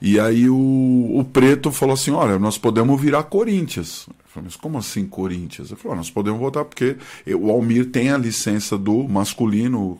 E 0.00 0.20
aí 0.20 0.48
o, 0.48 0.54
o 1.18 1.24
Preto 1.24 1.70
falou 1.70 1.94
assim, 1.94 2.10
olha, 2.10 2.38
nós 2.38 2.58
podemos 2.58 3.00
virar 3.00 3.22
Corinthians. 3.24 4.08
Falei, 4.26 4.44
mas 4.44 4.56
como 4.56 4.78
assim 4.78 5.06
Corinthians? 5.06 5.70
Ele 5.70 5.80
falou, 5.80 5.94
"Ah, 5.94 5.96
nós 5.96 6.10
podemos 6.10 6.38
voltar 6.38 6.64
porque 6.64 6.96
o 7.26 7.50
Almir 7.50 7.90
tem 7.90 8.10
a 8.10 8.18
licença 8.18 8.76
do 8.76 9.04
masculino 9.04 9.98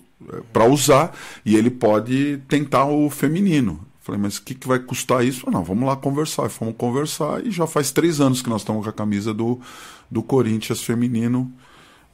para 0.53 0.67
usar 0.67 1.17
e 1.45 1.57
ele 1.57 1.71
pode 1.71 2.39
tentar 2.49 2.87
o 2.87 3.09
feminino. 3.11 3.81
Falei, 4.01 4.21
mas 4.21 4.37
o 4.37 4.43
que, 4.43 4.55
que 4.55 4.69
vai 4.69 4.79
custar 4.79 5.25
isso? 5.25 5.41
Falei, 5.41 5.57
não, 5.57 5.65
vamos 5.65 5.87
lá 5.87 5.97
conversar. 5.97 6.49
Fomos 6.49 6.77
conversar 6.77 7.45
e 7.45 7.51
já 7.51 7.67
faz 7.67 7.91
três 7.91 8.21
anos 8.21 8.41
que 8.41 8.49
nós 8.49 8.61
estamos 8.61 8.85
com 8.85 8.91
a 8.91 8.93
camisa 8.93 9.35
do, 9.35 9.61
do 10.11 10.23
Corinthians 10.23 10.83
feminino, 10.83 11.51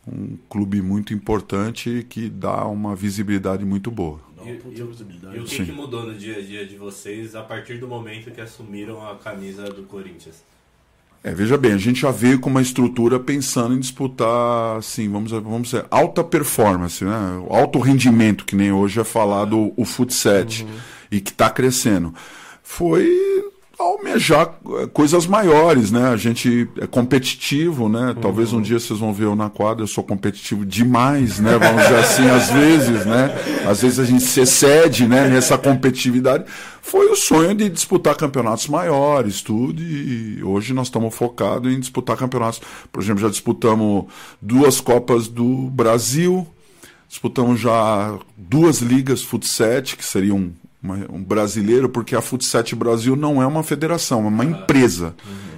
um 0.06 0.36
clube 0.48 0.80
muito 0.80 1.12
importante 1.12 2.06
que 2.08 2.28
dá 2.28 2.64
uma 2.66 2.96
visibilidade 2.96 3.64
muito 3.64 3.90
boa. 3.90 4.20
Uma 4.50 4.56
puta. 4.56 4.74
E 5.36 5.38
o 5.40 5.44
que, 5.44 5.56
que 5.64 5.72
mudou 5.72 6.06
no 6.06 6.14
dia 6.14 6.38
a 6.38 6.42
dia 6.42 6.66
de 6.66 6.76
vocês 6.76 7.34
a 7.34 7.42
partir 7.42 7.78
do 7.78 7.86
momento 7.88 8.30
que 8.30 8.40
assumiram 8.40 9.06
a 9.08 9.16
camisa 9.16 9.64
do 9.64 9.82
Corinthians? 9.84 10.42
É, 11.24 11.32
veja 11.32 11.56
bem, 11.56 11.72
a 11.72 11.76
gente 11.78 12.00
já 12.00 12.10
veio 12.10 12.40
com 12.40 12.50
uma 12.50 12.60
estrutura 12.60 13.20
pensando 13.20 13.74
em 13.74 13.78
disputar, 13.78 14.76
assim, 14.78 15.08
vamos, 15.08 15.30
dizer- 15.30 15.40
vamos 15.40 15.68
dizer, 15.68 15.86
alta 15.88 16.24
performance, 16.24 17.04
né? 17.04 17.40
O 17.48 17.54
Alto 17.54 17.78
rendimento, 17.78 18.44
que 18.44 18.56
nem 18.56 18.72
hoje 18.72 18.98
é 19.00 19.04
falado 19.04 19.72
o 19.76 19.84
futset, 19.84 20.66
e 21.12 21.20
que 21.20 21.30
está 21.30 21.48
crescendo. 21.48 22.12
Foi 22.60 23.08
almejar 23.82 24.54
coisas 24.92 25.26
maiores, 25.26 25.90
né? 25.90 26.08
A 26.08 26.16
gente 26.16 26.68
é 26.80 26.86
competitivo, 26.86 27.88
né? 27.88 28.14
Talvez 28.20 28.52
um 28.52 28.60
dia 28.60 28.78
vocês 28.78 28.98
vão 28.98 29.12
ver 29.12 29.24
eu 29.24 29.36
na 29.36 29.50
quadra, 29.50 29.82
eu 29.82 29.88
sou 29.88 30.04
competitivo 30.04 30.64
demais, 30.64 31.38
né? 31.38 31.58
Vamos 31.58 31.82
dizer 31.82 31.98
assim, 31.98 32.30
às 32.30 32.50
vezes, 32.50 33.06
né? 33.06 33.30
Às 33.66 33.82
vezes 33.82 33.98
a 33.98 34.04
gente 34.04 34.22
se 34.22 34.40
excede, 34.40 35.06
né? 35.06 35.28
Nessa 35.28 35.58
competitividade. 35.58 36.44
Foi 36.80 37.06
o 37.06 37.16
sonho 37.16 37.54
de 37.54 37.68
disputar 37.68 38.16
campeonatos 38.16 38.66
maiores, 38.66 39.40
tudo, 39.40 39.80
e 39.80 40.42
hoje 40.42 40.74
nós 40.74 40.88
estamos 40.88 41.14
focados 41.14 41.72
em 41.72 41.78
disputar 41.78 42.16
campeonatos. 42.16 42.60
Por 42.90 43.02
exemplo, 43.02 43.22
já 43.22 43.28
disputamos 43.28 44.06
duas 44.40 44.80
Copas 44.80 45.28
do 45.28 45.70
Brasil, 45.70 46.46
disputamos 47.08 47.60
já 47.60 48.18
duas 48.36 48.80
ligas 48.80 49.22
Futset, 49.22 49.96
que 49.96 50.04
seria 50.04 50.34
um, 50.82 51.22
brasileiro, 51.22 51.88
porque 51.88 52.16
a 52.16 52.20
Futset 52.20 52.74
Brasil 52.74 53.14
não 53.14 53.40
é 53.40 53.46
uma 53.46 53.62
federação, 53.62 54.24
é 54.24 54.28
uma 54.28 54.44
empresa. 54.44 55.14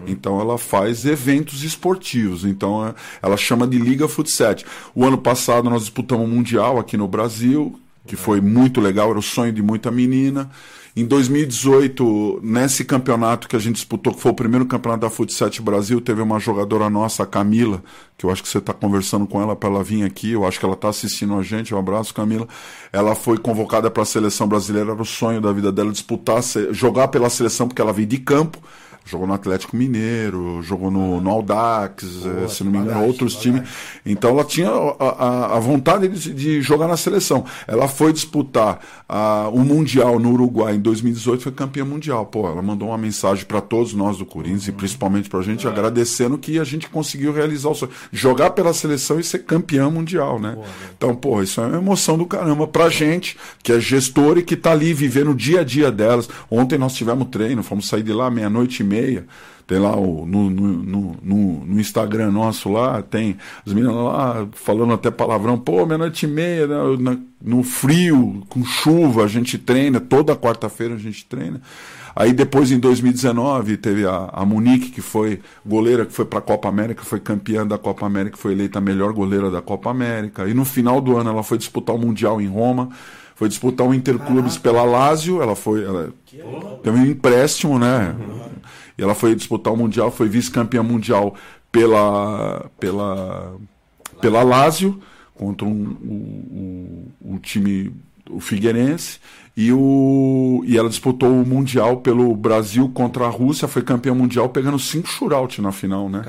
Então 0.06 0.38
ela 0.40 0.58
faz 0.58 1.04
eventos 1.06 1.62
esportivos. 1.64 2.44
Então 2.44 2.87
é- 2.87 2.94
ela 3.22 3.37
chama 3.37 3.66
de 3.66 3.78
Liga 3.78 4.06
Futset. 4.06 4.64
O 4.94 5.04
ano 5.04 5.16
passado 5.18 5.70
nós 5.70 5.82
disputamos 5.82 6.26
o 6.26 6.28
Mundial 6.30 6.78
aqui 6.78 6.96
no 6.96 7.08
Brasil, 7.08 7.78
que 8.06 8.16
foi 8.16 8.40
muito 8.40 8.80
legal, 8.80 9.08
era 9.10 9.18
o 9.18 9.22
sonho 9.22 9.52
de 9.52 9.62
muita 9.62 9.90
menina. 9.90 10.50
Em 10.96 11.04
2018, 11.04 12.38
nesse 12.40 12.85
campeonato 12.85 13.48
que 13.48 13.57
a 13.57 13.59
gente 13.59 13.74
disputou, 13.74 14.14
que 14.14 14.20
foi 14.20 14.30
o 14.30 14.35
primeiro 14.35 14.64
campeonato 14.64 15.00
da 15.00 15.11
Futset 15.11 15.61
Brasil, 15.61 16.00
teve 16.00 16.22
uma 16.22 16.38
jogadora 16.38 16.88
nossa, 16.88 17.24
a 17.24 17.26
Camila, 17.26 17.83
que 18.16 18.24
eu 18.24 18.30
acho 18.30 18.40
que 18.40 18.48
você 18.48 18.59
está 18.59 18.72
conversando 18.72 19.26
com 19.26 19.42
ela 19.42 19.57
para 19.57 19.68
ela 19.70 19.83
vir 19.83 20.04
aqui, 20.04 20.30
eu 20.30 20.46
acho 20.46 20.57
que 20.61 20.64
ela 20.64 20.74
está 20.74 20.88
assistindo 20.88 21.35
a 21.35 21.42
gente, 21.42 21.74
um 21.74 21.78
abraço, 21.78 22.14
Camila. 22.14 22.46
Ela 22.92 23.16
foi 23.16 23.38
convocada 23.38 23.90
para 23.90 24.04
a 24.04 24.07
seleção 24.07 24.46
brasileira, 24.46 24.92
era 24.92 25.02
o 25.02 25.04
sonho 25.04 25.40
da 25.40 25.50
vida 25.50 25.72
dela 25.72 25.90
disputar, 25.90 26.40
jogar 26.70 27.09
pela 27.09 27.28
seleção, 27.28 27.66
porque 27.66 27.83
ela 27.83 27.92
veio 27.92 28.07
de 28.07 28.18
campo. 28.18 28.61
Jogou 29.07 29.27
no 29.27 29.35
Atlético 29.35 29.77
Mineiro, 29.77 30.62
jogou 30.62 30.90
no, 30.90 31.21
no 31.21 31.31
Audax, 31.31 32.05
eh, 32.25 32.49
se 32.49 32.64
não 32.64 32.73
me 32.73 32.79
engano, 32.79 33.05
outros 33.07 33.37
times. 33.37 33.62
Então 34.05 34.31
ela 34.31 34.45
tinha 34.45 34.71
a, 34.71 35.05
a- 35.05 35.57
a 35.57 35.61
vontade 35.61 36.09
de, 36.09 36.33
de 36.33 36.62
jogar 36.62 36.88
na 36.88 36.97
seleção. 36.97 37.45
Ela 37.67 37.87
foi 37.87 38.12
disputar 38.14 38.81
ah, 39.07 39.49
o 39.53 39.61
Mundial 39.61 40.19
no 40.19 40.33
Uruguai 40.33 40.77
em 40.77 40.81
2018, 40.81 41.43
foi 41.43 41.53
campeã 41.53 41.85
mundial. 41.85 42.25
Pô, 42.27 42.49
ela 42.49 42.62
mandou 42.62 42.88
uma 42.88 42.99
mensagem 42.99 43.45
para 43.45 43.61
todos 43.61 43.93
nós 43.93 44.17
do 44.17 44.25
Corinthians 44.25 44.69
e 44.69 44.73
principalmente 44.73 45.29
para 45.29 45.40
a 45.40 45.43
gente, 45.43 45.69
agradecendo 45.69 46.38
que 46.38 46.59
a 46.59 46.64
gente 46.64 46.88
conseguiu 46.88 47.33
realizar 47.33 47.69
o 47.69 47.75
sonho. 47.75 47.93
Jogar 48.11 48.51
pela 48.51 48.73
seleção 48.73 49.21
e 49.21 49.25
ser 49.25 49.40
campeã 49.40 49.90
mundial, 49.90 50.40
né? 50.40 50.57
Então, 50.97 51.14
pô, 51.14 51.43
isso 51.43 51.61
é 51.61 51.67
uma 51.67 51.77
emoção 51.77 52.17
do 52.17 52.25
caramba 52.25 52.67
pra 52.67 52.88
gente, 52.88 53.37
que 53.62 53.71
é 53.71 53.79
gestor 53.79 54.38
e 54.38 54.43
que 54.43 54.57
tá 54.57 54.73
ali 54.73 54.95
vivendo 54.95 55.33
o 55.33 55.35
dia 55.35 55.61
a 55.61 55.64
dia 55.64 55.93
delas. 55.93 56.27
Ontem 56.51 56.79
nós 56.79 56.95
tivemos 56.95 57.29
treino, 57.29 57.62
fomos 57.62 57.87
sair 57.87 58.03
de 58.03 58.12
lá 58.12 58.31
meia-noite 58.31 58.83
e 58.83 58.87
meia. 58.87 58.93
Tem 59.66 59.78
lá 59.78 59.96
o, 59.96 60.26
no, 60.26 60.50
no, 60.50 61.16
no, 61.22 61.64
no, 61.64 61.80
Instagram 61.80 62.30
nosso 62.30 62.70
lá, 62.70 63.00
tem 63.00 63.38
as 63.66 63.72
meninas 63.72 63.96
lá 63.96 64.46
falando 64.52 64.92
até 64.92 65.11
palavrão, 65.11 65.59
pô, 65.59 65.87
meia-noite 65.87 66.26
e 66.26 66.28
meia, 66.28 66.66
né, 66.98 67.18
no 67.42 67.62
frio, 67.62 68.42
com 68.50 68.62
chuva, 68.62 69.24
a 69.24 69.26
gente 69.26 69.57
treina, 69.57 70.00
toda 70.00 70.37
quarta-feira 70.37 70.94
a 70.94 70.98
gente 70.98 71.24
treina. 71.24 71.62
Aí 72.14 72.33
depois, 72.33 72.70
em 72.70 72.78
2019, 72.78 73.78
teve 73.78 74.07
a, 74.07 74.28
a 74.33 74.44
Monique, 74.44 74.90
que 74.90 75.00
foi 75.00 75.40
goleira, 75.66 76.07
que 76.07 76.12
foi 76.12 76.24
para 76.24 76.38
a 76.38 76.42
Copa 76.42 76.68
América, 76.68 77.02
foi 77.02 77.18
campeã 77.18 77.66
da 77.66 77.76
Copa 77.76 78.07
América, 78.07 78.37
foi 78.37 78.52
eleita 78.52 78.78
a 78.78 78.83
melhor 78.83 79.12
goleira 79.12 79.50
da 79.50 79.61
Copa 79.61 79.90
América. 79.90 80.46
E 80.46 80.54
no 80.54 80.64
final 80.64 81.00
do 81.00 81.16
ano 81.16 81.30
ela 81.30 81.42
foi 81.42 81.59
disputar 81.59 81.96
o 81.96 81.98
Mundial 81.98 82.40
em 82.40 82.46
Roma, 82.46 82.90
foi 83.35 83.48
disputar 83.48 83.85
o 83.87 83.92
Interclubes 83.92 84.57
pela 84.57 84.85
Lazio, 84.85 85.42
ela 85.42 85.57
foi. 85.57 85.83
Ela 85.83 86.12
teve 86.85 86.96
um 86.96 87.07
empréstimo, 87.07 87.80
né? 87.80 88.14
Uhum. 88.16 88.44
E 88.96 89.02
ela 89.02 89.14
foi 89.14 89.35
disputar 89.35 89.72
o 89.72 89.76
Mundial, 89.76 90.11
foi 90.11 90.28
vice-campeã 90.28 90.83
mundial 90.83 91.35
pela, 91.70 92.70
pela, 92.78 93.57
pela 94.20 94.42
Lazio, 94.42 95.00
contra 95.35 95.66
um, 95.66 97.11
o, 97.20 97.30
o, 97.30 97.35
o 97.35 97.38
time, 97.38 97.92
o 98.30 98.40
Figueirense. 98.40 99.18
E, 99.57 99.72
o, 99.72 100.62
e 100.66 100.76
ela 100.76 100.88
disputou 100.88 101.30
o 101.30 101.46
Mundial 101.46 101.98
pelo 101.98 102.35
Brasil 102.35 102.88
contra 102.92 103.26
a 103.26 103.30
Rússia, 103.30 103.68
foi 103.68 103.83
campeã 103.83 104.14
mundial 104.14 104.48
pegando 104.48 104.78
cinco 104.78 105.09
shootout 105.09 105.61
na 105.61 105.70
final, 105.70 106.09
né? 106.09 106.22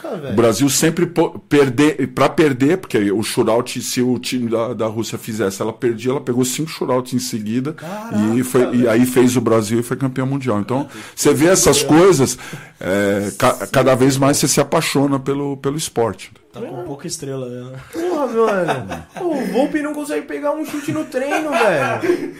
Caraca, 0.00 0.16
velho. 0.16 0.32
O 0.32 0.36
Brasil 0.36 0.68
sempre 0.68 1.12
perder, 1.48 2.08
para 2.08 2.28
perder, 2.28 2.78
porque 2.78 3.10
o 3.10 3.22
shootout, 3.22 3.80
se 3.82 4.00
o 4.02 4.18
time 4.18 4.50
da, 4.50 4.72
da 4.72 4.86
Rússia 4.86 5.18
fizesse, 5.18 5.60
ela 5.60 5.72
perdia, 5.72 6.12
ela 6.12 6.20
pegou 6.20 6.44
cinco 6.44 6.70
shootouts 6.70 7.12
em 7.12 7.18
seguida 7.18 7.72
Caraca, 7.74 8.16
e, 8.34 8.42
foi, 8.42 8.76
e 8.76 8.88
aí 8.88 9.04
fez 9.04 9.36
o 9.36 9.40
Brasil 9.40 9.80
e 9.80 9.82
foi 9.82 9.96
campeão 9.96 10.26
mundial. 10.26 10.60
Então, 10.60 10.88
você 11.14 11.34
vê 11.34 11.46
essas 11.46 11.82
coisas, 11.82 12.38
é, 12.80 13.30
ca, 13.38 13.66
cada 13.66 13.94
vez 13.94 14.16
mais 14.16 14.36
você 14.36 14.48
se 14.48 14.60
apaixona 14.60 15.18
pelo, 15.18 15.56
pelo 15.56 15.76
esporte. 15.76 16.32
Tá 16.52 16.60
com 16.60 16.82
pouca 16.84 17.06
estrela, 17.06 17.48
né? 17.48 17.78
Porra, 17.92 18.26
mano. 18.26 19.04
o 19.20 19.52
Volpe 19.52 19.82
não 19.82 19.94
consegue 19.94 20.26
pegar 20.26 20.52
um 20.52 20.64
chute 20.64 20.90
no 20.92 21.04
treino, 21.04 21.50
velho. 21.50 22.34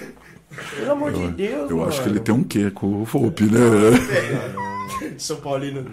Pelo 0.77 0.93
amor 0.93 1.13
de 1.13 1.29
Deus, 1.29 1.71
Eu 1.71 1.77
mano. 1.77 1.89
acho 1.89 2.03
que 2.03 2.09
ele 2.09 2.19
tem 2.19 2.35
um 2.35 2.43
quê 2.43 2.73
com 2.73 2.87
o 3.03 3.05
Volpe, 3.05 3.45
né? 3.45 3.61
São 5.19 5.37
Paulino. 5.37 5.85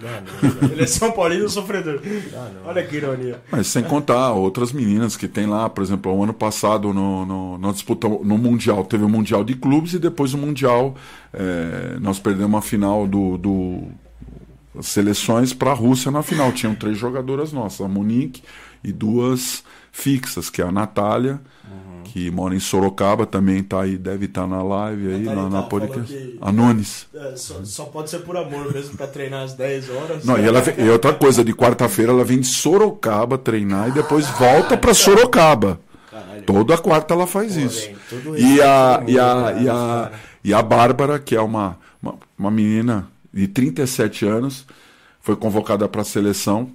Ele 0.70 0.82
é 0.82 0.86
São 0.86 1.12
Paulino 1.12 1.48
sofredor. 1.48 2.00
Olha 2.64 2.84
que 2.86 2.96
ironia. 2.96 3.40
Mas 3.50 3.66
sem 3.68 3.82
contar 3.82 4.32
outras 4.32 4.72
meninas 4.72 5.16
que 5.16 5.28
tem 5.28 5.46
lá, 5.46 5.68
por 5.68 5.82
exemplo, 5.82 6.12
o 6.12 6.22
ano 6.22 6.34
passado 6.34 6.92
no, 6.92 7.24
no, 7.24 7.58
nós 7.58 7.74
disputamos 7.74 8.26
no 8.26 8.38
Mundial, 8.38 8.84
teve 8.84 9.04
o 9.04 9.08
Mundial 9.08 9.44
de 9.44 9.54
Clubes 9.54 9.94
e 9.94 9.98
depois 9.98 10.34
o 10.34 10.38
Mundial 10.38 10.94
é, 11.32 11.98
nós 12.00 12.18
perdemos 12.18 12.58
a 12.58 12.62
final 12.62 13.06
do, 13.06 13.36
do 13.38 13.82
seleções 14.80 15.52
para 15.52 15.70
a 15.70 15.74
Rússia 15.74 16.10
na 16.10 16.22
final. 16.22 16.52
Tinham 16.52 16.74
três 16.74 16.96
jogadoras 16.96 17.52
nossas, 17.52 17.80
a 17.80 17.88
Monique 17.88 18.42
e 18.82 18.92
duas 18.92 19.62
fixas, 19.90 20.48
que 20.48 20.62
é 20.62 20.64
a 20.64 20.72
Natália 20.72 21.40
que 22.04 22.30
mora 22.30 22.54
em 22.54 22.60
Sorocaba, 22.60 23.26
também 23.26 23.62
tá 23.62 23.82
aí, 23.82 23.96
deve 23.96 24.26
estar 24.26 24.42
tá 24.42 24.46
na 24.46 24.62
live 24.62 25.14
aí, 25.14 25.22
na, 25.22 25.48
na 25.48 25.62
podcast. 25.62 26.38
A 26.40 26.52
Nunes. 26.52 27.06
É, 27.14 27.36
só, 27.36 27.64
só, 27.64 27.84
pode 27.84 28.10
ser 28.10 28.20
por 28.20 28.36
amor 28.36 28.72
mesmo 28.72 28.96
para 28.96 29.06
treinar 29.06 29.42
às 29.42 29.54
10 29.54 29.90
horas. 29.90 30.24
Não, 30.24 30.38
e, 30.38 30.46
ela, 30.46 30.62
e 30.78 30.88
outra 30.88 31.12
coisa, 31.12 31.44
de 31.44 31.52
quarta-feira 31.52 32.12
ela 32.12 32.24
vem 32.24 32.40
de 32.40 32.46
Sorocaba 32.46 33.36
treinar 33.38 33.88
e 33.88 33.92
depois 33.92 34.26
volta 34.30 34.76
para 34.76 34.94
Sorocaba. 34.94 35.80
Caralho. 36.10 36.42
Toda 36.42 36.78
quarta 36.78 37.14
ela 37.14 37.26
faz 37.26 37.54
Pô, 37.54 37.60
isso. 37.60 37.90
e, 38.36 38.60
a, 38.60 39.02
e, 39.06 39.18
a, 39.18 39.56
e, 39.60 39.68
a, 39.68 40.12
e 40.44 40.54
a 40.54 40.62
Bárbara, 40.62 41.18
que 41.18 41.36
é 41.36 41.40
uma, 41.40 41.78
uma, 42.02 42.14
uma 42.38 42.50
menina 42.50 43.08
de 43.32 43.46
37 43.46 44.26
anos, 44.26 44.66
foi 45.20 45.36
convocada 45.36 45.88
para 45.88 46.02
a 46.02 46.04
seleção 46.04 46.70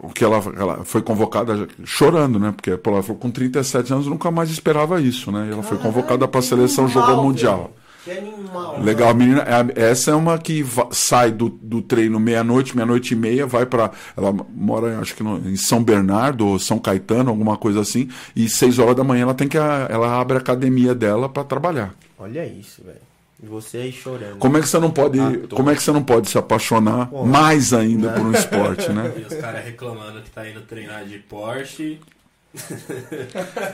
o 0.00 0.08
que 0.10 0.24
ela, 0.24 0.42
ela 0.56 0.84
foi 0.84 1.02
convocada 1.02 1.66
chorando, 1.84 2.38
né? 2.38 2.52
Porque 2.52 2.70
ela 2.70 3.02
falou 3.02 3.20
com 3.20 3.30
37 3.30 3.92
anos 3.92 4.06
nunca 4.06 4.30
mais 4.30 4.50
esperava 4.50 5.00
isso, 5.00 5.32
né? 5.32 5.48
E 5.48 5.52
ela 5.52 5.62
foi 5.62 5.78
convocada 5.78 6.26
para 6.28 6.38
a 6.38 6.42
seleção, 6.42 6.84
animal, 6.84 7.06
jogou 7.06 7.24
mundial. 7.24 7.72
Que 8.04 8.12
animal. 8.12 8.80
Legal, 8.80 9.10
a 9.10 9.14
menina, 9.14 9.44
é 9.74 9.90
essa 9.90 10.12
é 10.12 10.14
uma 10.14 10.38
que 10.38 10.64
sai 10.92 11.32
do, 11.32 11.48
do 11.48 11.82
treino 11.82 12.20
meia-noite, 12.20 12.76
meia-noite 12.76 13.12
e 13.12 13.16
meia, 13.16 13.44
vai 13.44 13.66
para 13.66 13.90
ela 14.16 14.32
mora 14.54 14.98
acho 15.00 15.14
que 15.16 15.22
no, 15.22 15.36
em 15.48 15.56
São 15.56 15.82
Bernardo 15.82 16.46
ou 16.46 16.58
São 16.58 16.78
Caetano, 16.78 17.30
alguma 17.30 17.56
coisa 17.56 17.80
assim, 17.80 18.08
e 18.36 18.48
seis 18.48 18.78
horas 18.78 18.94
da 18.96 19.02
manhã 19.02 19.22
ela 19.22 19.34
tem 19.34 19.48
que 19.48 19.58
ela 19.58 20.20
abre 20.20 20.36
a 20.36 20.40
academia 20.40 20.94
dela 20.94 21.28
para 21.28 21.42
trabalhar. 21.42 21.94
Olha 22.18 22.46
isso, 22.46 22.82
velho. 22.84 23.08
E 23.40 23.46
você 23.46 23.78
aí 23.78 23.92
chorando. 23.92 24.38
Como 24.38 24.58
é 24.58 24.60
que 24.60 24.68
você 24.68 24.78
não 24.78 24.90
pode, 24.90 25.18
como 25.48 25.70
é 25.70 25.74
que 25.74 25.82
você 25.82 25.92
não 25.92 26.02
pode 26.02 26.28
se 26.28 26.36
apaixonar 26.36 27.08
mais 27.12 27.72
ainda 27.72 28.10
por 28.10 28.26
um 28.26 28.32
esporte, 28.34 28.90
né? 28.90 29.12
E 29.16 29.22
os 29.22 29.40
caras 29.40 29.64
reclamando 29.64 30.20
que 30.22 30.30
tá 30.30 30.48
indo 30.48 30.60
treinar 30.62 31.04
de 31.04 31.18
Porsche. 31.18 32.00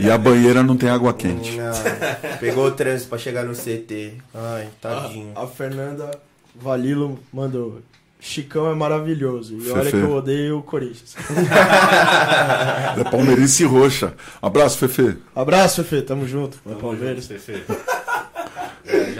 E 0.00 0.11
a 0.11 0.18
banheira 0.18 0.62
não 0.62 0.77
tem 0.77 0.90
água 0.90 1.14
quente. 1.14 1.57
Não. 1.57 1.72
Pegou 2.40 2.66
o 2.66 2.72
trânsito 2.72 3.09
para 3.09 3.18
chegar 3.18 3.44
no 3.44 3.55
CT. 3.55 4.14
Ai, 4.35 4.68
tadinho. 4.81 5.33
A, 5.35 5.44
a 5.44 5.46
Fernanda 5.46 6.11
Valilo 6.55 7.18
mandou 7.33 7.81
Chicão 8.24 8.70
é 8.70 8.74
maravilhoso. 8.74 9.55
E 9.55 9.61
Fefe. 9.61 9.72
olha 9.79 9.90
que 9.90 9.96
eu 9.98 10.12
odeio 10.12 10.59
o 10.59 10.62
Corinthians. 10.62 11.14
é 12.98 13.05
palmeirense 13.05 13.64
roxa. 13.64 14.14
Abraço, 14.40 14.79
Fefe. 14.79 15.18
Abraço, 15.37 15.85
Fefe. 15.85 16.07
Tamo 16.07 16.27
junto. 16.27 16.57
Tamo 16.64 16.77
Palmeiras. 16.77 17.27
Junto, 17.27 17.40
Fefe. 17.40 17.64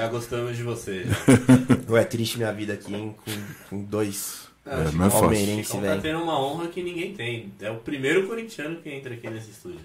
É, 0.05 0.07
já 0.07 0.09
gostamos 0.09 0.57
de 0.57 0.63
você. 0.63 1.07
Não 1.89 1.97
é 1.97 2.05
triste 2.05 2.37
minha 2.37 2.53
vida 2.53 2.75
aqui, 2.75 2.95
hein? 2.95 3.15
Com, 3.25 3.33
com 3.71 3.85
dois. 3.85 4.45
É, 4.67 4.91
não 4.93 5.07
é 5.07 5.11
fácil. 5.11 5.83
Tá 5.83 5.99
tendo 6.01 6.23
uma 6.23 6.41
honra 6.41 6.69
que 6.69 6.83
ninguém 6.83 7.13
tem. 7.13 7.53
É 7.61 7.71
o 7.71 7.77
primeiro 7.77 8.27
corintiano 8.27 8.77
que 8.77 8.89
entra 8.89 9.13
aqui 9.13 9.29
nesse 9.29 9.51
estúdio. 9.51 9.81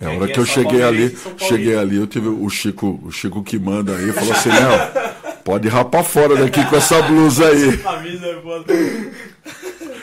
É, 0.00 0.06
a 0.06 0.10
hora 0.10 0.26
que 0.26 0.38
eu 0.38 0.44
cheguei 0.44 0.82
ali, 0.82 1.16
cheguei 1.38 1.76
ali, 1.76 1.96
eu 1.96 2.06
tive 2.06 2.28
o 2.28 2.50
Chico, 2.50 3.00
o 3.04 3.10
Chico 3.10 3.42
que 3.42 3.58
manda 3.58 3.96
aí, 3.96 4.12
falou 4.12 4.32
assim, 4.32 4.50
não, 4.50 5.42
pode 5.42 5.68
rapar 5.68 6.04
fora 6.04 6.36
daqui 6.36 6.62
com 6.68 6.76
essa 6.76 7.00
blusa 7.02 7.48
aí. 7.48 7.80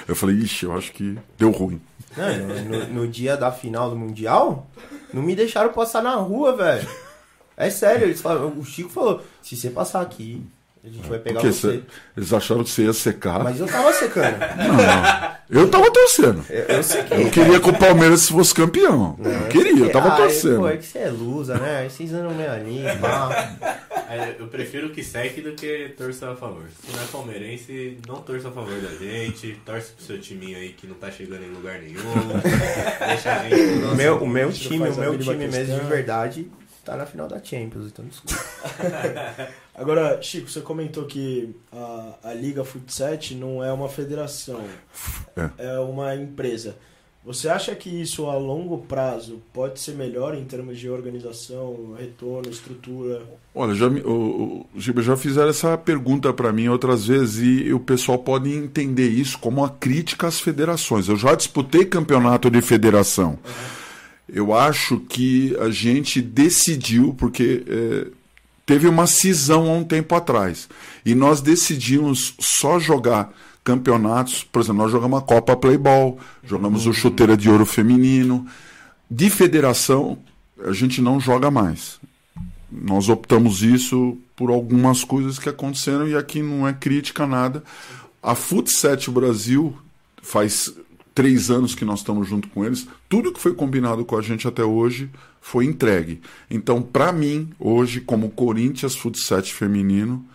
Eu 0.08 0.16
falei, 0.16 0.38
ixi, 0.38 0.66
eu 0.66 0.76
acho 0.76 0.92
que 0.94 1.18
deu 1.38 1.52
ruim. 1.52 1.80
Não, 2.16 2.64
no, 2.64 2.88
no, 3.02 3.08
dia 3.08 3.36
da 3.36 3.52
final 3.52 3.90
do 3.90 3.96
Mundial, 3.96 4.68
não 5.14 5.22
me 5.22 5.36
deixaram 5.36 5.74
passar 5.74 6.02
na 6.02 6.16
rua, 6.16 6.56
velho. 6.56 6.88
É 7.56 7.70
sério, 7.70 8.06
eles 8.06 8.22
falaram, 8.22 8.54
o 8.58 8.66
Chico 8.66 8.90
falou, 8.90 9.22
se 9.44 9.58
você 9.58 9.70
passar 9.70 10.02
aqui, 10.02 10.42
a 10.84 10.90
gente 10.90 11.08
vai 11.08 11.18
pegar 11.18 11.40
Porque 11.40 11.54
você. 11.54 11.82
Eles 12.18 12.34
acharam 12.34 12.62
que 12.62 12.70
você 12.70 12.84
ia 12.84 12.92
secar. 12.92 13.42
Mas 13.42 13.58
eu 13.58 13.66
tava 13.66 13.94
secando. 13.94 14.38
Não, 14.38 15.62
eu 15.62 15.72
tava 15.72 15.90
torcendo. 15.90 16.44
Eu, 16.50 16.64
eu 16.64 16.84
sequei. 16.84 17.24
Eu 17.24 17.32
queria 17.32 17.60
que 17.62 17.70
o 17.70 17.80
Palmeiras 17.80 18.28
fosse 18.28 18.54
campeão. 18.54 19.16
Não, 19.18 19.32
eu 19.32 19.48
queria, 19.48 19.86
eu 19.86 19.92
tava 19.94 20.10
ah, 20.10 20.18
torcendo. 20.18 20.60
Pô, 20.60 20.68
é 20.68 20.76
que 20.76 20.86
você 20.86 21.00
é 21.00 21.10
lusa, 21.10 21.58
né? 21.58 21.78
Aí 21.78 21.90
vocês 21.90 22.12
andam 22.12 22.36
meio 22.36 22.52
ali, 22.52 22.84
Eu 24.38 24.48
prefiro 24.48 24.90
que 24.90 25.02
seque 25.02 25.40
do 25.40 25.54
que 25.54 25.94
torça 25.98 26.32
a 26.32 26.36
favor. 26.36 26.66
Se 26.86 26.94
não 26.94 27.02
é 27.02 27.08
palmeirense, 27.08 27.98
não 28.06 28.16
torça 28.16 28.50
a 28.50 28.52
favor 28.52 28.78
da 28.82 28.90
gente. 28.90 29.58
Torce 29.66 29.94
pro 29.94 30.06
seu 30.06 30.20
timinho 30.20 30.58
aí 30.58 30.74
que 30.74 30.86
não 30.86 30.96
tá 30.96 31.10
chegando 31.10 31.46
em 31.46 31.54
lugar 31.54 31.80
nenhum. 31.80 32.02
Deixa 33.08 33.34
a 33.34 33.48
gente. 33.48 33.96
Meu, 33.96 34.18
o 34.18 34.28
meu 34.28 34.52
time, 34.52 34.90
o 34.90 34.96
meu 34.98 35.18
time 35.18 35.48
mesmo 35.48 35.80
de 35.80 35.86
verdade 35.86 36.52
tá 36.84 36.98
na 36.98 37.06
final 37.06 37.28
da 37.28 37.42
Champions, 37.42 37.88
então 37.88 38.06
desculpa. 38.06 38.44
Agora, 39.74 40.22
Chico, 40.22 40.50
você 40.50 40.62
comentou 40.62 41.06
que 41.06 41.56
a, 41.72 42.16
a 42.24 42.34
Liga 42.34 42.64
Futset 42.64 43.36
não 43.36 43.64
é 43.64 43.72
uma 43.72 43.90
federação, 43.90 44.62
é. 45.36 45.50
é 45.58 45.80
uma 45.80 46.16
empresa. 46.16 46.76
Você 47.26 47.48
acha 47.48 47.74
que 47.74 47.90
isso 47.90 48.26
a 48.26 48.38
longo 48.38 48.80
prazo 48.80 49.42
pode 49.54 49.80
ser 49.80 49.94
melhor 49.94 50.36
em 50.36 50.44
termos 50.44 50.78
de 50.78 50.90
organização, 50.90 51.96
retorno, 51.98 52.52
estrutura? 52.52 53.22
Olha, 53.56 53.74
já, 53.74 53.88
o, 53.88 54.68
o, 54.76 55.02
já 55.02 55.16
fizeram 55.16 55.50
essa 55.50 55.78
pergunta 55.78 56.34
para 56.34 56.52
mim 56.52 56.68
outras 56.68 57.08
vezes 57.08 57.38
e 57.38 57.72
o 57.72 57.80
pessoal 57.80 58.20
pode 58.20 58.54
entender 58.54 59.08
isso 59.08 59.40
como 59.40 59.62
uma 59.62 59.70
crítica 59.70 60.28
às 60.28 60.42
federações. 60.42 61.08
Eu 61.08 61.16
já 61.16 61.34
disputei 61.34 61.86
campeonato 61.86 62.52
de 62.52 62.62
federação. 62.62 63.40
Uhum 63.46 63.83
eu 64.34 64.52
acho 64.52 64.98
que 64.98 65.56
a 65.60 65.70
gente 65.70 66.20
decidiu, 66.20 67.14
porque 67.14 67.64
é, 67.68 68.08
teve 68.66 68.88
uma 68.88 69.06
cisão 69.06 69.70
há 69.70 69.74
um 69.74 69.84
tempo 69.84 70.16
atrás, 70.16 70.68
e 71.06 71.14
nós 71.14 71.40
decidimos 71.40 72.34
só 72.40 72.80
jogar 72.80 73.32
campeonatos, 73.64 74.44
por 74.44 74.62
exemplo, 74.62 74.82
nós 74.82 74.92
jogamos 74.92 75.20
a 75.20 75.22
Copa 75.22 75.56
Playball, 75.56 76.18
jogamos 76.44 76.86
uhum. 76.86 76.92
o 76.92 76.94
Chuteira 76.94 77.38
de 77.38 77.50
Ouro 77.50 77.66
Feminino. 77.66 78.46
De 79.10 79.30
federação, 79.30 80.18
a 80.66 80.74
gente 80.74 81.02
não 81.02 81.20
joga 81.20 81.50
mais. 81.50 82.00
Nós 82.70 83.08
optamos 83.08 83.62
isso 83.62 84.18
por 84.36 84.50
algumas 84.50 85.04
coisas 85.04 85.38
que 85.38 85.48
aconteceram 85.48 86.08
e 86.08 86.16
aqui 86.16 86.42
não 86.42 86.68
é 86.68 86.74
crítica 86.74 87.28
nada. 87.28 87.64
A 88.22 88.36
Futset 88.36 89.10
Brasil 89.12 89.78
faz 90.22 90.74
três 91.14 91.50
anos 91.52 91.76
que 91.76 91.86
nós 91.86 92.00
estamos 92.00 92.28
junto 92.28 92.48
com 92.50 92.66
eles, 92.66 92.88
tudo 93.08 93.32
que 93.32 93.40
foi 93.40 93.54
combinado 93.54 94.04
com 94.04 94.18
a 94.18 94.22
gente 94.22 94.48
até 94.48 94.64
hoje 94.64 95.10
foi 95.40 95.66
entregue. 95.66 96.22
Então, 96.50 96.82
para 96.82 97.12
mim, 97.12 97.50
hoje, 97.60 98.02
como 98.02 98.30
Corinthians 98.30 98.96
Futsal 98.96 99.44
feminino, 99.44 100.26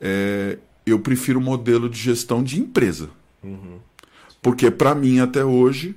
é, 0.00 0.58
eu 0.86 0.98
prefiro 1.00 1.38
o 1.38 1.42
modelo 1.42 1.88
de 1.88 1.98
gestão 1.98 2.42
de 2.42 2.58
empresa. 2.60 3.10
Porque 4.40 4.70
para 4.70 4.94
mim 4.94 5.18
até 5.20 5.44
hoje 5.44 5.94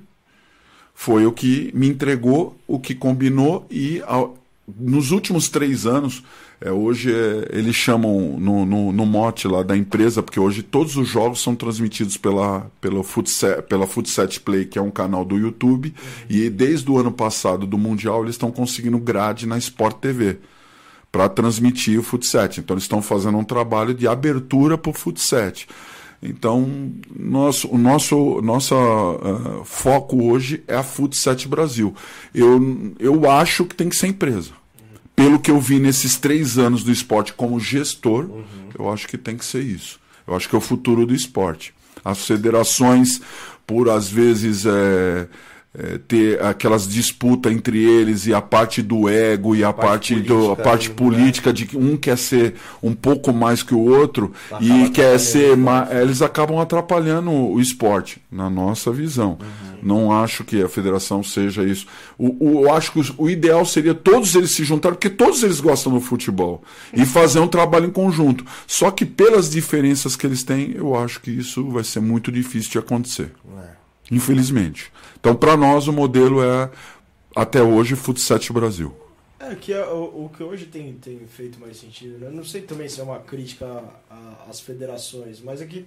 foi 0.94 1.24
o 1.26 1.32
que 1.32 1.70
me 1.74 1.88
entregou, 1.88 2.58
o 2.66 2.78
que 2.78 2.94
combinou 2.94 3.66
e 3.70 4.02
ao- 4.06 4.36
nos 4.78 5.10
últimos 5.12 5.48
três 5.48 5.86
anos, 5.86 6.22
é, 6.60 6.70
hoje 6.70 7.10
é, 7.10 7.48
eles 7.56 7.74
chamam 7.74 8.38
no, 8.38 8.66
no, 8.66 8.92
no 8.92 9.06
mote 9.06 9.48
lá 9.48 9.62
da 9.62 9.74
empresa, 9.74 10.22
porque 10.22 10.38
hoje 10.38 10.62
todos 10.62 10.94
os 10.96 11.08
jogos 11.08 11.42
são 11.42 11.56
transmitidos 11.56 12.18
pela, 12.18 12.70
pela, 12.80 13.02
Futset, 13.02 13.62
pela 13.62 13.86
Futset 13.86 14.40
Play, 14.40 14.66
que 14.66 14.78
é 14.78 14.82
um 14.82 14.90
canal 14.90 15.24
do 15.24 15.38
YouTube, 15.38 15.94
e 16.28 16.50
desde 16.50 16.90
o 16.90 16.98
ano 16.98 17.10
passado 17.10 17.66
do 17.66 17.78
Mundial 17.78 18.22
eles 18.22 18.34
estão 18.34 18.52
conseguindo 18.52 18.98
grade 18.98 19.46
na 19.46 19.56
Sport 19.56 19.96
TV 20.00 20.38
para 21.10 21.30
transmitir 21.30 21.98
o 21.98 22.02
Futset. 22.02 22.60
Então 22.60 22.74
eles 22.74 22.84
estão 22.84 23.00
fazendo 23.00 23.38
um 23.38 23.44
trabalho 23.44 23.94
de 23.94 24.06
abertura 24.06 24.76
para 24.76 24.90
o 24.90 24.94
Futset. 24.94 25.66
Então, 26.22 26.92
nosso, 27.18 27.68
o 27.68 27.78
nosso 27.78 28.42
nossa, 28.42 28.74
ah, 28.74 29.64
foco 29.64 30.22
hoje 30.24 30.62
é 30.68 30.76
a 30.76 30.82
Futset 30.82 31.48
Brasil. 31.48 31.94
Eu, 32.34 32.92
eu 32.98 33.30
acho 33.30 33.64
que 33.64 33.74
tem 33.74 33.88
que 33.88 33.96
ser 33.96 34.08
empresa. 34.08 34.59
Pelo 35.14 35.38
que 35.38 35.50
eu 35.50 35.60
vi 35.60 35.78
nesses 35.78 36.16
três 36.16 36.58
anos 36.58 36.82
do 36.82 36.90
esporte 36.90 37.32
como 37.32 37.60
gestor, 37.60 38.28
eu 38.78 38.90
acho 38.90 39.06
que 39.06 39.18
tem 39.18 39.36
que 39.36 39.44
ser 39.44 39.62
isso. 39.62 40.00
Eu 40.26 40.34
acho 40.34 40.48
que 40.48 40.54
é 40.54 40.58
o 40.58 40.62
futuro 40.62 41.04
do 41.04 41.14
esporte. 41.14 41.74
As 42.04 42.24
federações, 42.24 43.20
por 43.66 43.90
às 43.90 44.08
vezes 44.08 44.64
é, 44.64 45.28
é, 45.72 45.98
ter 45.98 46.42
aquelas 46.42 46.88
disputas 46.88 47.52
entre 47.52 47.78
eles 47.82 48.26
e 48.26 48.34
a 48.34 48.40
parte 48.40 48.82
do 48.82 49.08
ego 49.08 49.54
e 49.54 49.62
a, 49.62 49.72
parte, 49.72 50.14
parte 50.14 50.26
do, 50.26 50.34
a 50.34 50.56
política, 50.56 50.62
parte 50.64 50.88
né? 50.88 50.94
política 50.96 51.52
de 51.52 51.66
que 51.66 51.76
um 51.76 51.96
quer 51.96 52.18
ser 52.18 52.54
um 52.82 52.92
pouco 52.92 53.32
mais 53.32 53.62
que 53.62 53.72
o 53.74 53.78
outro 53.80 54.32
Acaba 54.50 54.64
e 54.64 54.90
quer 54.90 55.18
ser 55.20 55.52
o 55.54 55.56
ma- 55.56 55.86
eles 55.92 56.22
acabam 56.22 56.58
atrapalhando 56.58 57.30
o 57.30 57.60
esporte 57.60 58.20
na 58.32 58.50
nossa 58.50 58.90
visão. 58.90 59.38
Não 59.82 60.12
acho 60.12 60.44
que 60.44 60.60
a 60.62 60.68
federação 60.68 61.22
seja 61.22 61.62
isso. 61.62 61.86
O, 62.18 62.36
o- 62.44 62.64
eu 62.64 62.72
acho 62.74 62.92
que 62.92 63.14
o 63.16 63.30
ideal 63.30 63.64
seria 63.64 63.94
todos 63.94 64.34
eles 64.34 64.50
se 64.50 64.62
juntarem, 64.64 64.96
porque 64.96 65.08
todos 65.08 65.42
eles 65.42 65.58
gostam 65.60 65.92
do 65.92 66.00
futebol, 66.00 66.62
e 66.92 67.06
fazer 67.06 67.38
um 67.40 67.48
trabalho 67.48 67.86
em 67.86 67.90
conjunto. 67.90 68.44
Só 68.66 68.90
que 68.90 69.06
pelas 69.06 69.48
diferenças 69.48 70.16
que 70.16 70.26
eles 70.26 70.42
têm, 70.42 70.72
eu 70.76 70.94
acho 70.96 71.20
que 71.20 71.30
isso 71.30 71.66
vai 71.70 71.82
ser 71.84 72.00
muito 72.00 72.30
difícil 72.30 72.72
de 72.72 72.78
acontecer. 72.78 73.30
Infelizmente. 74.10 74.92
Então, 75.18 75.34
para 75.34 75.56
nós, 75.56 75.86
o 75.86 75.92
modelo 75.92 76.42
é, 76.42 76.70
até 77.34 77.62
hoje, 77.62 77.94
Futset 77.94 78.52
Brasil. 78.52 78.94
É, 79.38 79.54
que 79.54 79.72
é 79.72 79.84
o, 79.86 80.26
o 80.26 80.30
que 80.36 80.42
hoje 80.42 80.66
tem, 80.66 80.92
tem 80.94 81.18
feito 81.26 81.58
mais 81.58 81.78
sentido, 81.78 82.18
né? 82.18 82.30
Não 82.30 82.44
sei 82.44 82.60
também 82.60 82.88
se 82.88 83.00
é 83.00 83.02
uma 83.02 83.20
crítica 83.20 83.82
às 84.48 84.60
federações, 84.60 85.40
mas 85.40 85.62
é 85.62 85.66
que, 85.66 85.86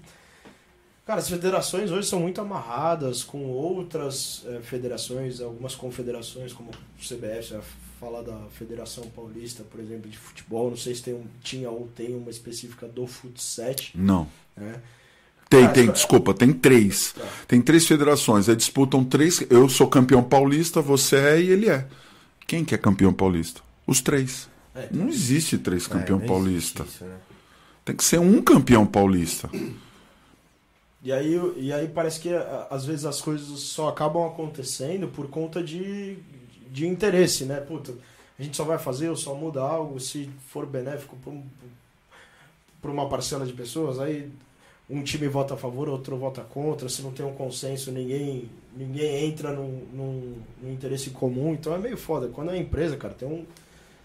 cara, 1.05 1.19
as 1.19 1.29
federações 1.29 1.91
hoje 1.91 2.07
são 2.07 2.19
muito 2.19 2.41
amarradas 2.41 3.23
com 3.23 3.45
outras 3.45 4.43
eh, 4.47 4.59
federações, 4.63 5.39
algumas 5.39 5.75
confederações, 5.75 6.51
como 6.51 6.71
o 6.71 6.99
CBF, 6.99 7.59
falar 7.99 8.21
da 8.21 8.38
Federação 8.51 9.03
Paulista, 9.12 9.63
por 9.63 9.79
exemplo, 9.79 10.09
de 10.09 10.17
futebol, 10.17 10.69
não 10.69 10.77
sei 10.77 10.95
se 10.95 11.03
tem 11.03 11.13
um, 11.13 11.25
tinha 11.41 11.69
ou 11.69 11.88
tem 11.95 12.15
uma 12.15 12.29
específica 12.29 12.88
do 12.88 13.05
Futset, 13.07 13.91
Não. 13.95 14.27
né? 14.57 14.81
Tem, 15.53 15.67
tem, 15.71 15.91
desculpa, 15.91 16.33
tem 16.33 16.51
três. 16.51 17.13
Tem 17.47 17.61
três 17.61 17.85
federações. 17.85 18.49
Aí 18.49 18.55
disputam 18.55 19.03
três. 19.03 19.45
Eu 19.51 19.69
sou 19.69 19.87
campeão 19.87 20.23
paulista, 20.23 20.81
você 20.81 21.15
é 21.17 21.41
e 21.41 21.49
ele 21.49 21.69
é. 21.69 21.85
Quem 22.47 22.65
que 22.65 22.73
é 22.73 22.77
campeão 22.77 23.13
paulista? 23.13 23.61
Os 23.85 24.01
três. 24.01 24.49
É, 24.73 24.87
Não 24.91 25.07
existe 25.09 25.59
três 25.59 25.85
campeão 25.85 26.17
É, 26.17 26.27
não 26.27 26.47
existe 26.47 26.73
paulista. 26.73 26.83
isso, 26.83 27.03
né? 27.05 27.17
Tem 27.85 27.95
que 27.95 28.03
ser 28.03 28.19
um 28.19 28.41
campeão 28.41 28.83
paulista. 28.83 29.47
E 31.03 31.11
aí, 31.11 31.39
e 31.57 31.71
aí 31.71 31.87
parece 31.87 32.19
que 32.19 32.29
às 32.71 32.83
vezes 32.85 33.05
as 33.05 33.21
coisas 33.21 33.59
só 33.59 33.89
acabam 33.89 34.25
acontecendo 34.25 35.07
por 35.07 35.27
conta 35.27 35.61
de, 35.61 36.17
de 36.71 36.87
interesse, 36.87 37.45
né? 37.45 37.59
Puta, 37.59 37.93
a 38.39 38.41
gente 38.41 38.57
só 38.57 38.63
vai 38.63 38.79
fazer 38.79 39.09
ou 39.09 39.15
só 39.15 39.35
muda 39.35 39.61
algo 39.61 39.99
se 39.99 40.31
for 40.47 40.65
benéfico 40.65 41.15
para 41.17 41.31
um, 41.31 41.43
uma 42.91 43.07
parcela 43.07 43.45
de 43.45 43.53
pessoas, 43.53 43.99
aí 43.99 44.31
um 44.89 45.02
time 45.02 45.28
vota 45.28 45.54
a 45.54 45.58
favor, 45.58 45.88
outro 45.89 46.17
vota 46.17 46.41
contra, 46.41 46.89
se 46.89 47.02
não 47.02 47.12
tem 47.12 47.26
um 47.26 47.34
consenso, 47.34 47.91
ninguém, 47.91 48.50
ninguém 48.76 49.26
entra 49.26 49.52
num, 49.52 49.82
interesse 50.63 51.10
comum, 51.12 51.54
então 51.54 51.74
é 51.74 51.78
meio 51.78 51.98
foda. 51.98 52.28
Quando 52.28 52.52
é 52.52 52.58
empresa, 52.58 52.98
cara, 52.98 53.13
tem 53.13 53.28
um. 53.28 53.46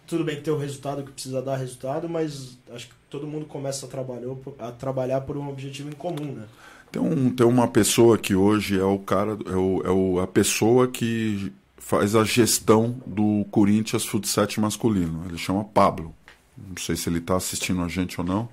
Tudo 0.07 0.25
bem 0.25 0.37
que 0.37 0.43
tem 0.43 0.53
o 0.55 0.57
resultado 0.59 1.03
que 1.03 1.13
precisa 1.13 1.43
dar 1.43 1.57
resultado, 1.57 2.09
mas 2.09 2.57
acho 2.73 2.89
que 2.89 2.95
todo 3.11 3.27
mundo 3.27 3.45
começa 3.45 3.85
a 3.85 3.89
trabalhar, 3.89 4.29
a 4.59 4.73
trabalhar 4.73 5.21
por 5.23 5.37
um 5.37 5.49
objetivo 5.51 5.91
em 5.91 5.93
comum, 5.93 6.33
né? 6.33 6.45
Tem, 6.91 7.03
um, 7.03 7.29
tem 7.31 7.47
uma 7.47 7.69
pessoa 7.69 8.17
que 8.17 8.35
hoje 8.35 8.79
é 8.79 8.85
o 8.85 8.99
cara, 8.99 9.33
é, 9.47 9.55
o, 9.55 9.83
é 9.85 9.91
o- 9.91 10.21
a 10.21 10.27
pessoa 10.27 10.89
que 10.89 11.53
faz 11.77 12.15
a 12.15 12.25
gestão 12.25 12.97
do 13.07 13.45
Corinthians 13.51 14.07
Futsal 14.07 14.47
masculino. 14.59 15.25
Ele 15.29 15.37
chama 15.37 15.63
Pablo. 15.65 16.15
Não 16.57 16.77
sei 16.79 16.97
se 16.97 17.09
ele 17.11 17.19
está 17.19 17.37
assistindo 17.37 17.83
a 17.83 17.89
gente 17.89 18.19
ou 18.19 18.27
não. 18.27 18.49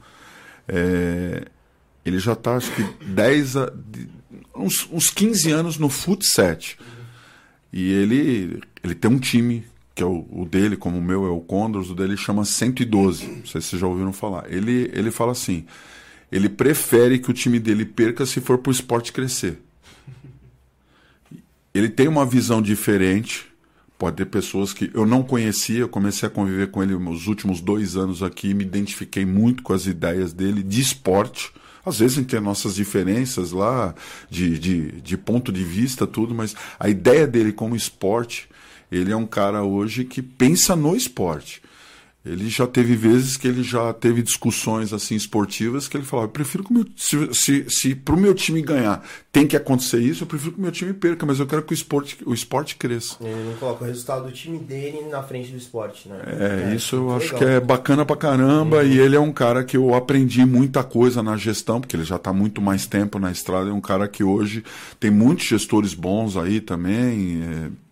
É, 0.68 1.46
ele 2.06 2.20
já 2.20 2.34
está, 2.34 2.56
acho 2.56 2.72
que, 2.72 2.84
10 3.06 3.58
a, 3.58 3.74
uns, 4.56 4.88
uns 4.91 5.10
15 5.10 5.52
anos 5.52 5.78
no 5.78 5.89
futsal. 5.89 6.58
E 7.74 7.91
ele, 7.91 8.62
ele 8.84 8.96
tem 8.96 9.12
um 9.12 9.20
time, 9.20 9.65
que 9.94 10.04
é 10.04 10.06
o, 10.06 10.26
o 10.32 10.46
dele, 10.46 10.78
como 10.78 10.98
o 10.98 11.02
meu 11.02 11.26
é 11.26 11.30
o 11.30 11.41
Condors, 11.41 11.89
o 11.89 11.96
dele 11.96 12.15
chama 12.15 12.46
112. 12.46 13.26
Não 13.26 13.46
sei 13.46 13.60
se 13.60 13.70
vocês 13.70 13.80
já 13.80 13.88
ouviram 13.88 14.13
falar. 14.13 14.46
Ele, 14.52 14.89
ele 14.94 15.12
fala 15.12 15.32
assim: 15.32 15.65
ele 16.32 16.48
prefere 16.48 17.20
que 17.20 17.30
o 17.30 17.34
time 17.34 17.60
dele 17.60 17.86
perca 17.86 18.26
se 18.26 18.39
for 18.39 18.58
para 18.58 18.70
o 18.70 18.74
esporte 18.74 19.12
crescer. 19.12 19.60
Ele 21.74 21.89
tem 21.89 22.08
uma 22.08 22.26
visão 22.26 22.62
diferente. 22.62 23.48
Pode 23.98 24.18
ter 24.18 24.26
pessoas 24.26 24.74
que 24.74 24.91
eu 24.94 25.06
não 25.06 25.24
conhecia, 25.24 25.80
eu 25.80 25.89
comecei 25.89 26.28
a 26.28 26.30
conviver 26.30 26.70
com 26.70 26.84
ele 26.84 26.98
nos 26.98 27.28
últimos 27.28 27.62
dois 27.62 27.96
anos 27.96 28.22
aqui, 28.22 28.54
me 28.54 28.65
identifiquei 28.65 29.26
muito 29.26 29.63
com 29.63 29.72
as 29.72 29.86
ideias 29.86 30.34
dele 30.34 30.62
de 30.62 30.82
esporte. 30.82 31.54
Às 31.86 32.00
vezes 32.00 32.17
a 32.17 32.21
gente 32.21 32.32
tem 32.32 32.39
nossas 32.39 32.76
diferenças 32.76 33.52
lá, 33.52 33.93
de, 34.30 34.58
de, 34.58 34.91
de 35.02 35.17
ponto 35.17 35.52
de 35.52 35.63
vista, 35.63 36.08
tudo, 36.08 36.34
mas 36.34 36.56
a 36.80 36.89
ideia 36.89 37.28
dele 37.28 37.52
como 37.52 37.76
esporte, 37.76 38.50
ele 38.91 39.12
é 39.12 39.15
um 39.15 39.28
cara 39.28 39.63
hoje 39.63 40.04
que 40.04 40.21
pensa 40.21 40.76
no 40.76 40.95
esporte. 40.95 41.62
Ele 42.26 42.50
já 42.50 42.66
teve 42.66 42.96
vezes 42.96 43.38
que 43.38 43.48
ele 43.48 43.62
já 43.62 43.94
teve 43.94 44.24
discussões 44.24 44.92
assim 44.92 45.16
esportivas 45.16 45.88
que 45.88 45.96
ele 45.96 46.04
falava, 46.04 46.28
eu 46.28 46.32
prefiro 46.32 46.64
que 46.64 46.72
o 46.72 46.74
meu, 46.74 46.86
se, 46.98 47.34
se, 47.34 47.66
se 47.70 47.94
para 47.94 48.16
o 48.16 48.20
meu 48.20 48.34
time 48.34 48.62
ganhar 48.64 49.06
tem 49.32 49.46
que 49.46 49.56
acontecer 49.56 50.00
isso, 50.00 50.24
eu 50.24 50.28
prefiro 50.28 50.54
que 50.54 50.60
o 50.60 50.62
meu 50.62 50.72
time 50.72 50.92
perca, 50.94 51.26
mas 51.26 51.40
eu 51.40 51.46
quero 51.46 51.62
que 51.62 51.74
o 51.74 51.76
esporte, 51.76 52.18
o 52.26 52.34
esporte 52.34 52.78
cresça. 52.78 53.18
Ele 53.22 53.50
não 53.50 53.54
coloca 53.58 53.84
o 53.84 53.88
resultado 53.88 54.26
do 54.26 54.32
time 54.32 54.58
dele 54.58 55.08
na 55.08 55.22
frente 55.22 55.52
do 55.52 55.58
esporte, 55.58 56.10
né? 56.10 56.20
É, 56.26 56.76
isso 56.76 56.96
eu 56.96 57.16
acho 57.16 57.36
legal. 57.36 57.40
que 57.40 57.46
é 57.46 57.60
bacana 57.60 58.04
pra 58.04 58.16
caramba 58.16 58.84
e 58.84 58.98
ele 58.98 59.16
é 59.16 59.20
um 59.20 59.32
cara 59.32 59.64
que 59.64 59.78
eu 59.78 59.94
aprendi 59.94 60.44
muita 60.46 60.84
coisa 60.84 61.22
na 61.22 61.38
gestão, 61.38 61.80
porque 61.80 61.96
ele 61.96 62.06
já 62.06 62.16
está 62.16 62.34
muito 62.34 62.60
mais 62.60 62.88
tempo 62.88 63.20
na 63.20 63.32
estrada, 63.32 63.70
é 63.70 63.74
um 63.74 63.82
cara 63.82 64.08
que 64.08 64.24
hoje 64.24 64.64
tem 65.00 65.12
muitos 65.12 65.46
gestores 65.46 65.94
bons 65.94 66.38
aí 66.38 66.60
também, 66.60 67.44
é, 67.44 67.85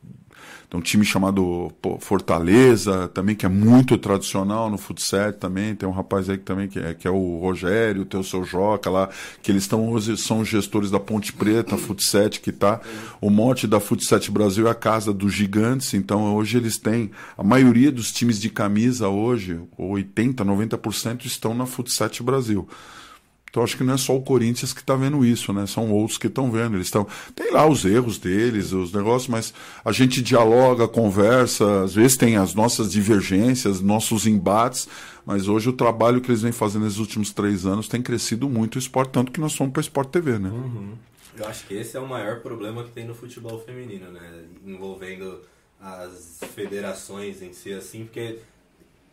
tem 0.74 0.80
um 0.80 0.82
time 0.82 1.06
chamado 1.06 1.72
Fortaleza, 2.00 3.08
também 3.10 3.36
que 3.36 3.46
é 3.46 3.50
muito 3.50 3.96
tradicional 3.96 4.72
no 4.72 4.78
futsal 4.80 5.32
também. 5.32 5.76
Tem 5.76 5.88
um 5.88 5.92
rapaz 5.92 6.28
aí 6.28 6.36
que 6.36 6.44
também 6.44 6.68
que 6.68 6.80
é, 6.80 6.96
que 6.96 7.08
é 7.08 7.12
o 7.12 7.38
Rogério, 7.38 8.06
tem 8.06 8.20
o 8.20 8.24
seu 8.24 8.44
Joca 8.44 8.90
lá, 8.90 9.08
que 9.44 9.52
eles 9.52 9.64
estão 9.64 9.96
são 10.18 10.44
gestores 10.44 10.90
da 10.90 11.00
Ponte 11.00 11.32
Preta, 11.32 11.78
futsal 11.78 12.28
que 12.30 12.52
tá. 12.52 12.82
O 13.22 13.30
mote 13.30 13.68
da 13.68 13.80
Futsal 13.80 14.20
Brasil 14.32 14.68
é 14.68 14.72
a 14.72 14.76
casa 14.76 15.14
dos 15.14 15.32
gigantes, 15.32 15.94
então 15.94 16.34
hoje 16.36 16.58
eles 16.58 16.80
têm 16.80 17.12
a 17.38 17.44
maioria 17.44 17.92
dos 17.92 18.12
times 18.12 18.42
de 18.42 18.50
camisa 18.50 19.10
hoje, 19.10 19.60
80, 19.78 20.44
90% 20.44 21.26
estão 21.26 21.54
na 21.54 21.68
Futsal 21.68 22.10
Brasil. 22.22 22.68
Então 23.54 23.62
acho 23.62 23.78
que 23.78 23.84
não 23.84 23.94
é 23.94 23.98
só 23.98 24.18
o 24.18 24.22
Corinthians 24.24 24.74
que 24.74 24.80
está 24.80 24.96
vendo 24.96 25.24
isso, 25.24 25.54
né? 25.54 25.68
São 25.68 25.92
outros 25.92 26.18
que 26.18 26.26
estão 26.26 26.50
vendo. 26.50 26.76
Eles 26.76 26.88
estão 26.88 27.06
tem 27.36 27.52
lá 27.52 27.68
os 27.68 27.86
erros 27.86 28.18
deles, 28.18 28.72
os 28.72 28.92
negócios, 28.92 29.28
mas 29.28 29.54
a 29.86 29.92
gente 29.92 30.24
dialoga, 30.24 30.88
conversa. 30.88 31.84
Às 31.84 31.94
vezes 31.94 32.18
tem 32.18 32.36
as 32.36 32.56
nossas 32.56 32.92
divergências, 32.92 33.80
nossos 33.80 34.26
embates, 34.26 34.90
mas 35.24 35.48
hoje 35.48 35.70
o 35.70 35.74
trabalho 35.74 36.20
que 36.20 36.32
eles 36.32 36.42
vêm 36.42 36.52
fazendo 36.52 36.86
nesses 36.86 36.98
últimos 36.98 37.32
três 37.32 37.64
anos 37.64 37.88
tem 37.88 38.02
crescido 38.02 38.50
muito 38.50 38.78
o 38.78 38.80
esporte, 38.80 39.12
tanto 39.12 39.32
que 39.32 39.40
nós 39.40 39.54
fomos 39.54 39.72
para 39.72 39.82
Sport 39.82 40.10
TV, 40.10 40.40
né? 40.40 40.52
Eu 41.38 41.48
acho 41.48 41.68
que 41.68 41.76
esse 41.76 41.96
é 41.96 42.00
o 42.00 42.08
maior 42.08 42.40
problema 42.40 42.84
que 42.84 42.90
tem 42.90 43.06
no 43.06 43.14
futebol 43.14 43.60
feminino, 43.60 44.12
né? 44.12 44.46
Envolvendo 44.66 45.42
as 45.80 46.40
federações 46.56 47.44
em 47.44 47.54
si, 47.54 47.72
assim, 47.72 48.06
porque 48.06 48.40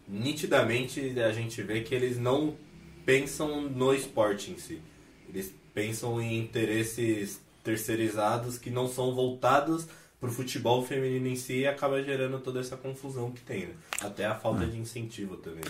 nitidamente 0.09 1.21
a 1.21 1.31
gente 1.31 1.61
vê 1.63 1.83
que 1.83 1.95
eles 1.95 2.19
não 2.19 2.55
pensam 3.05 3.63
no 3.63 3.95
esporte 3.95 4.51
em 4.51 4.59
si. 4.59 4.81
Eles 5.29 5.55
pensam 5.73 6.21
em 6.21 6.39
interesses 6.39 7.41
terceirizados 7.63 8.59
que 8.59 8.71
não 8.71 8.89
são 8.89 9.15
voltados 9.15 9.87
pro 10.21 10.31
futebol 10.31 10.85
feminino 10.85 11.27
em 11.29 11.35
si 11.35 11.67
acaba 11.67 12.03
gerando 12.03 12.39
toda 12.39 12.61
essa 12.61 12.77
confusão 12.77 13.31
que 13.31 13.41
tem, 13.41 13.61
né? 13.61 13.73
Até 14.03 14.27
a 14.27 14.35
falta 14.35 14.67
de 14.67 14.79
incentivo 14.79 15.37
também. 15.37 15.63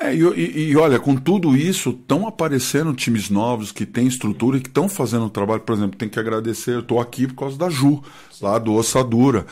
É, 0.00 0.14
e, 0.14 0.22
e, 0.22 0.70
e 0.70 0.76
olha, 0.76 0.98
com 0.98 1.14
tudo 1.14 1.54
isso, 1.54 1.90
estão 1.90 2.26
aparecendo 2.26 2.94
times 2.94 3.28
novos 3.28 3.70
que 3.70 3.84
têm 3.84 4.06
estrutura 4.06 4.56
e 4.56 4.60
que 4.60 4.68
estão 4.68 4.88
fazendo 4.88 5.26
o 5.26 5.30
trabalho. 5.30 5.60
Por 5.60 5.74
exemplo, 5.74 5.98
tem 5.98 6.08
que 6.08 6.18
agradecer, 6.18 6.74
eu 6.74 6.80
estou 6.80 7.00
aqui 7.00 7.26
por 7.26 7.34
causa 7.34 7.58
da 7.58 7.68
Ju, 7.68 8.02
lá 8.40 8.58
do 8.58 8.72
Ossadura. 8.72 9.44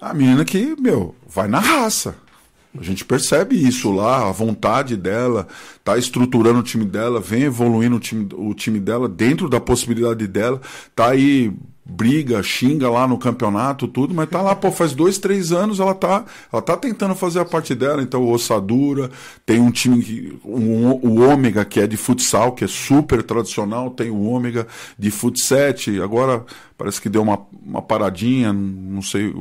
A 0.00 0.14
menina 0.14 0.42
que, 0.42 0.74
meu, 0.80 1.14
vai 1.26 1.46
na 1.46 1.60
raça. 1.60 2.16
A 2.76 2.82
gente 2.82 3.04
percebe 3.04 3.56
isso 3.56 3.90
lá, 3.90 4.28
a 4.28 4.32
vontade 4.32 4.96
dela, 4.96 5.46
tá 5.82 5.96
estruturando 5.96 6.60
o 6.60 6.62
time 6.62 6.84
dela, 6.84 7.20
vem 7.20 7.44
evoluindo 7.44 7.96
o 7.96 8.00
time, 8.00 8.28
o 8.34 8.52
time 8.54 8.78
dela 8.78 9.08
dentro 9.08 9.48
da 9.48 9.58
possibilidade 9.58 10.26
dela, 10.26 10.60
tá 10.94 11.10
aí 11.10 11.52
briga, 11.88 12.42
xinga 12.42 12.90
lá 12.90 13.08
no 13.08 13.16
campeonato, 13.16 13.88
tudo, 13.88 14.12
mas 14.12 14.28
tá 14.28 14.42
lá, 14.42 14.54
pô, 14.54 14.70
faz 14.70 14.92
dois, 14.92 15.16
três 15.16 15.50
anos 15.52 15.80
ela 15.80 15.94
tá, 15.94 16.26
ela 16.52 16.60
tá 16.60 16.76
tentando 16.76 17.14
fazer 17.14 17.40
a 17.40 17.44
parte 17.46 17.74
dela, 17.74 18.02
então 18.02 18.28
Ossadura, 18.28 19.10
tem 19.46 19.58
um 19.58 19.70
time, 19.70 20.02
que, 20.02 20.38
um, 20.44 20.90
o 20.90 21.22
Ômega, 21.22 21.64
que 21.64 21.80
é 21.80 21.86
de 21.86 21.96
futsal, 21.96 22.52
que 22.52 22.62
é 22.64 22.68
super 22.68 23.22
tradicional, 23.22 23.90
tem 23.90 24.10
o 24.10 24.22
Ômega 24.24 24.66
de 24.98 25.10
futset, 25.10 25.98
agora 26.02 26.44
parece 26.76 27.00
que 27.00 27.08
deu 27.08 27.22
uma, 27.22 27.40
uma 27.64 27.80
paradinha, 27.80 28.52
não 28.52 29.00
sei 29.00 29.34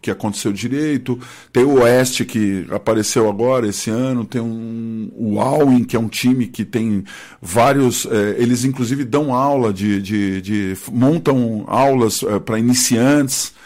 que 0.00 0.10
aconteceu 0.10 0.52
direito. 0.52 1.18
Tem 1.52 1.64
o 1.64 1.80
Oeste 1.80 2.24
que 2.24 2.66
apareceu 2.70 3.28
agora 3.28 3.66
esse 3.66 3.90
ano. 3.90 4.24
Tem 4.24 4.40
um, 4.40 5.10
o 5.14 5.40
Alwin, 5.40 5.84
que 5.84 5.96
é 5.96 6.00
um 6.00 6.08
time 6.08 6.46
que 6.46 6.64
tem 6.64 7.04
vários. 7.40 8.06
É, 8.06 8.36
eles 8.38 8.64
inclusive 8.64 9.04
dão 9.04 9.34
aula 9.34 9.72
de. 9.72 10.00
de, 10.00 10.42
de 10.42 10.76
montam 10.90 11.64
aulas 11.66 12.22
é, 12.22 12.38
para 12.38 12.58
iniciantes. 12.58 13.56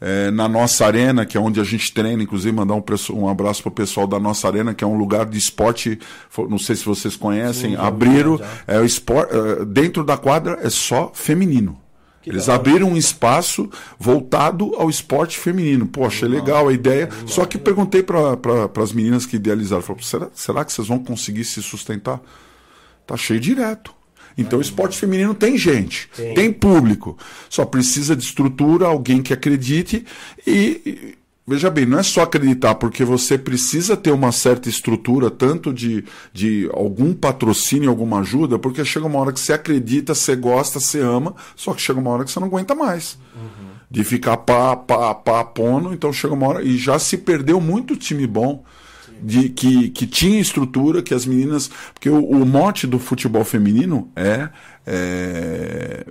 É, 0.00 0.30
na 0.30 0.48
nossa 0.48 0.86
arena, 0.86 1.26
que 1.26 1.36
é 1.36 1.40
onde 1.40 1.58
a 1.60 1.64
gente 1.64 1.92
treina, 1.92 2.22
inclusive 2.22 2.54
mandar 2.54 2.74
um, 2.74 2.84
um 3.14 3.28
abraço 3.28 3.60
pro 3.64 3.72
pessoal 3.72 4.06
da 4.06 4.20
nossa 4.20 4.46
arena, 4.46 4.72
que 4.72 4.84
é 4.84 4.86
um 4.86 4.96
lugar 4.96 5.26
de 5.26 5.36
esporte, 5.36 5.98
não 6.48 6.56
sei 6.56 6.76
se 6.76 6.84
vocês 6.84 7.16
conhecem, 7.16 7.70
Sim, 7.72 7.76
abriram, 7.76 8.40
é, 8.64 8.78
o 8.78 8.84
esporte, 8.84 9.34
é, 9.34 9.64
dentro 9.64 10.04
da 10.04 10.16
quadra 10.16 10.56
é 10.62 10.70
só 10.70 11.10
feminino. 11.12 11.76
Eles 12.28 12.48
abriram 12.48 12.90
um 12.90 12.96
espaço 12.96 13.70
voltado 13.98 14.74
ao 14.76 14.90
esporte 14.90 15.38
feminino. 15.38 15.86
Poxa, 15.86 16.26
é 16.26 16.28
legal 16.28 16.68
a 16.68 16.72
ideia. 16.72 17.08
Só 17.26 17.44
que 17.46 17.56
perguntei 17.56 18.02
para 18.02 18.36
pra, 18.36 18.82
as 18.82 18.92
meninas 18.92 19.24
que 19.24 19.36
idealizaram: 19.36 19.82
falei, 19.82 20.02
será, 20.02 20.28
será 20.34 20.64
que 20.64 20.72
vocês 20.72 20.88
vão 20.88 20.98
conseguir 20.98 21.44
se 21.44 21.62
sustentar? 21.62 22.20
Tá 23.06 23.16
cheio 23.16 23.40
direto. 23.40 23.96
Então, 24.36 24.60
o 24.60 24.62
esporte 24.62 24.96
feminino 24.96 25.34
tem 25.34 25.58
gente, 25.58 26.08
tem 26.36 26.52
público. 26.52 27.18
Só 27.50 27.64
precisa 27.64 28.14
de 28.14 28.22
estrutura, 28.22 28.86
alguém 28.86 29.20
que 29.20 29.32
acredite 29.32 30.06
e, 30.46 31.17
Veja 31.48 31.70
bem, 31.70 31.86
não 31.86 31.98
é 31.98 32.02
só 32.02 32.24
acreditar, 32.24 32.74
porque 32.74 33.02
você 33.02 33.38
precisa 33.38 33.96
ter 33.96 34.10
uma 34.10 34.30
certa 34.30 34.68
estrutura, 34.68 35.30
tanto 35.30 35.72
de, 35.72 36.04
de 36.30 36.68
algum 36.74 37.14
patrocínio, 37.14 37.88
alguma 37.88 38.20
ajuda, 38.20 38.58
porque 38.58 38.84
chega 38.84 39.06
uma 39.06 39.18
hora 39.18 39.32
que 39.32 39.40
você 39.40 39.54
acredita, 39.54 40.14
você 40.14 40.36
gosta, 40.36 40.78
você 40.78 41.00
ama, 41.00 41.34
só 41.56 41.72
que 41.72 41.80
chega 41.80 41.98
uma 41.98 42.10
hora 42.10 42.26
que 42.26 42.30
você 42.30 42.38
não 42.38 42.48
aguenta 42.48 42.74
mais. 42.74 43.18
Uhum. 43.34 43.70
De 43.90 44.04
ficar 44.04 44.36
pá, 44.36 44.76
pá, 44.76 45.14
pá, 45.14 45.42
pono, 45.42 45.94
então 45.94 46.12
chega 46.12 46.34
uma 46.34 46.48
hora. 46.48 46.62
E 46.62 46.76
já 46.76 46.98
se 46.98 47.16
perdeu 47.16 47.58
muito 47.62 47.96
time 47.96 48.26
bom. 48.26 48.62
De, 49.22 49.48
que, 49.48 49.88
que 49.88 50.06
tinha 50.06 50.38
estrutura, 50.38 51.02
que 51.02 51.14
as 51.14 51.24
meninas. 51.24 51.70
Porque 51.94 52.10
o, 52.10 52.22
o 52.22 52.44
mote 52.44 52.86
do 52.86 52.98
futebol 52.98 53.42
feminino 53.42 54.12
é, 54.14 54.50
é 54.86 56.06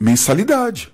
mensalidade. 0.00 0.93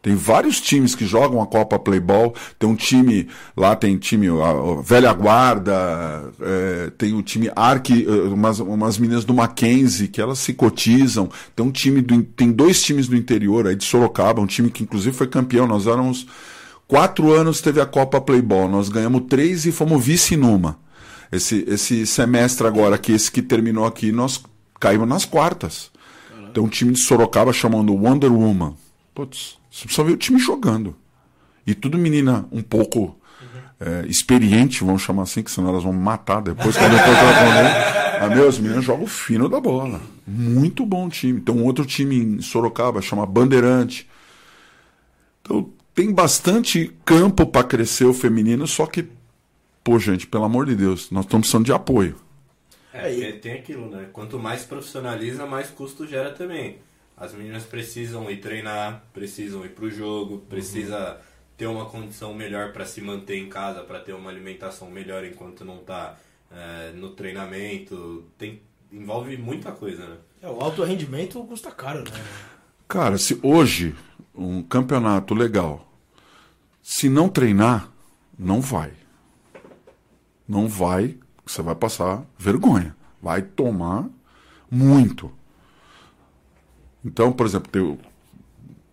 Tem 0.00 0.14
vários 0.14 0.60
times 0.60 0.94
que 0.94 1.04
jogam 1.06 1.42
a 1.42 1.46
Copa 1.46 1.78
Playball. 1.78 2.34
Tem 2.58 2.68
um 2.68 2.74
time, 2.74 3.28
lá 3.56 3.74
tem 3.74 3.96
time 3.96 4.28
a, 4.28 4.50
a 4.50 4.82
Velha 4.82 5.12
Guarda, 5.12 6.32
é, 6.40 6.90
tem 6.96 7.14
o 7.14 7.22
time 7.22 7.50
Arque, 7.54 8.06
eh, 8.08 8.28
umas, 8.28 8.60
umas 8.60 8.98
meninas 8.98 9.24
do 9.24 9.34
Mackenzie, 9.34 10.08
que 10.08 10.20
elas 10.20 10.38
se 10.38 10.52
cotizam. 10.54 11.28
Tem 11.54 11.66
um 11.66 11.70
time 11.70 12.00
do, 12.00 12.22
tem 12.22 12.52
dois 12.52 12.82
times 12.82 13.08
do 13.08 13.16
interior 13.16 13.66
aí 13.66 13.74
de 13.74 13.84
Sorocaba, 13.84 14.40
um 14.40 14.46
time 14.46 14.70
que 14.70 14.82
inclusive 14.82 15.16
foi 15.16 15.26
campeão. 15.26 15.66
Nós 15.66 15.86
éramos 15.86 16.26
quatro 16.86 17.32
anos 17.32 17.60
teve 17.60 17.80
a 17.80 17.86
Copa 17.86 18.20
Playball. 18.20 18.68
Nós 18.68 18.88
ganhamos 18.88 19.24
três 19.28 19.66
e 19.66 19.72
fomos 19.72 20.04
vice 20.04 20.36
numa. 20.36 20.78
Esse, 21.30 21.64
esse 21.68 22.06
semestre 22.06 22.66
agora, 22.66 22.96
que 22.96 23.12
esse 23.12 23.30
que 23.30 23.42
terminou 23.42 23.84
aqui, 23.84 24.10
nós 24.12 24.42
caímos 24.80 25.08
nas 25.08 25.24
quartas. 25.24 25.90
Tem 26.54 26.62
um 26.62 26.68
time 26.68 26.92
de 26.92 26.98
Sorocaba 27.00 27.52
chamando 27.52 27.94
Wonder 27.94 28.32
Woman. 28.32 28.74
Putz, 29.14 29.57
você 29.70 29.84
precisa 29.84 30.04
ver 30.04 30.12
o 30.12 30.16
time 30.16 30.38
jogando. 30.38 30.96
E 31.66 31.74
tudo 31.74 31.98
menina 31.98 32.46
um 32.50 32.62
pouco 32.62 33.00
uhum. 33.00 33.60
é, 33.80 34.06
experiente, 34.06 34.82
vamos 34.82 35.02
chamar 35.02 35.24
assim, 35.24 35.42
que 35.42 35.50
senão 35.50 35.68
elas 35.68 35.82
vão 35.82 35.92
matar 35.92 36.40
depois 36.40 36.76
quando 36.76 36.92
eu 36.92 36.98
for 36.98 38.22
A 38.22 38.28
meus 38.34 38.58
meninas 38.58 38.84
jogam 38.84 39.06
fino 39.06 39.48
da 39.48 39.60
bola. 39.60 40.00
Muito 40.26 40.86
bom 40.86 41.08
time. 41.08 41.40
Tem 41.40 41.54
um 41.54 41.64
outro 41.64 41.84
time 41.84 42.16
em 42.16 42.40
Sorocaba, 42.40 43.02
chama 43.02 43.26
Bandeirante. 43.26 44.08
Então 45.42 45.70
tem 45.94 46.12
bastante 46.12 46.94
campo 47.04 47.44
para 47.46 47.66
crescer 47.66 48.04
o 48.04 48.14
feminino, 48.14 48.66
só 48.66 48.86
que, 48.86 49.06
pô, 49.82 49.98
gente, 49.98 50.26
pelo 50.26 50.44
amor 50.44 50.64
de 50.64 50.74
Deus, 50.76 51.10
nós 51.10 51.24
estamos 51.24 51.46
precisando 51.46 51.66
de 51.66 51.72
apoio. 51.72 52.16
É, 52.92 53.32
tem 53.32 53.52
aquilo, 53.52 53.90
né? 53.90 54.06
Quanto 54.12 54.38
mais 54.38 54.64
profissionaliza, 54.64 55.44
mais 55.44 55.70
custo 55.70 56.06
gera 56.06 56.30
também. 56.30 56.78
As 57.20 57.34
meninas 57.34 57.64
precisam 57.64 58.30
ir 58.30 58.36
treinar, 58.40 59.02
precisam 59.12 59.64
ir 59.64 59.70
pro 59.70 59.90
jogo, 59.90 60.38
precisa 60.48 61.14
uhum. 61.14 61.16
ter 61.56 61.66
uma 61.66 61.86
condição 61.86 62.32
melhor 62.32 62.72
para 62.72 62.86
se 62.86 63.00
manter 63.00 63.36
em 63.36 63.48
casa, 63.48 63.82
para 63.82 63.98
ter 63.98 64.12
uma 64.12 64.30
alimentação 64.30 64.88
melhor 64.90 65.24
enquanto 65.24 65.64
não 65.64 65.78
tá 65.78 66.16
é, 66.50 66.92
no 66.92 67.10
treinamento. 67.10 68.24
Tem, 68.38 68.62
envolve 68.92 69.36
muita 69.36 69.72
coisa, 69.72 70.06
né? 70.06 70.16
É, 70.40 70.48
o 70.48 70.60
alto 70.60 70.84
rendimento 70.84 71.42
custa 71.44 71.72
caro, 71.72 72.04
né? 72.04 72.24
Cara, 72.86 73.18
se 73.18 73.38
hoje 73.42 73.94
um 74.34 74.62
campeonato 74.62 75.34
legal, 75.34 75.92
se 76.80 77.08
não 77.08 77.28
treinar, 77.28 77.90
não 78.38 78.60
vai. 78.60 78.92
Não 80.46 80.68
vai, 80.68 81.18
você 81.44 81.60
vai 81.60 81.74
passar 81.74 82.24
vergonha. 82.38 82.96
Vai 83.20 83.42
tomar 83.42 84.08
muito. 84.70 85.30
Então, 87.08 87.32
por 87.32 87.46
exemplo, 87.46 87.70
tem 87.70 87.80
o 87.80 87.98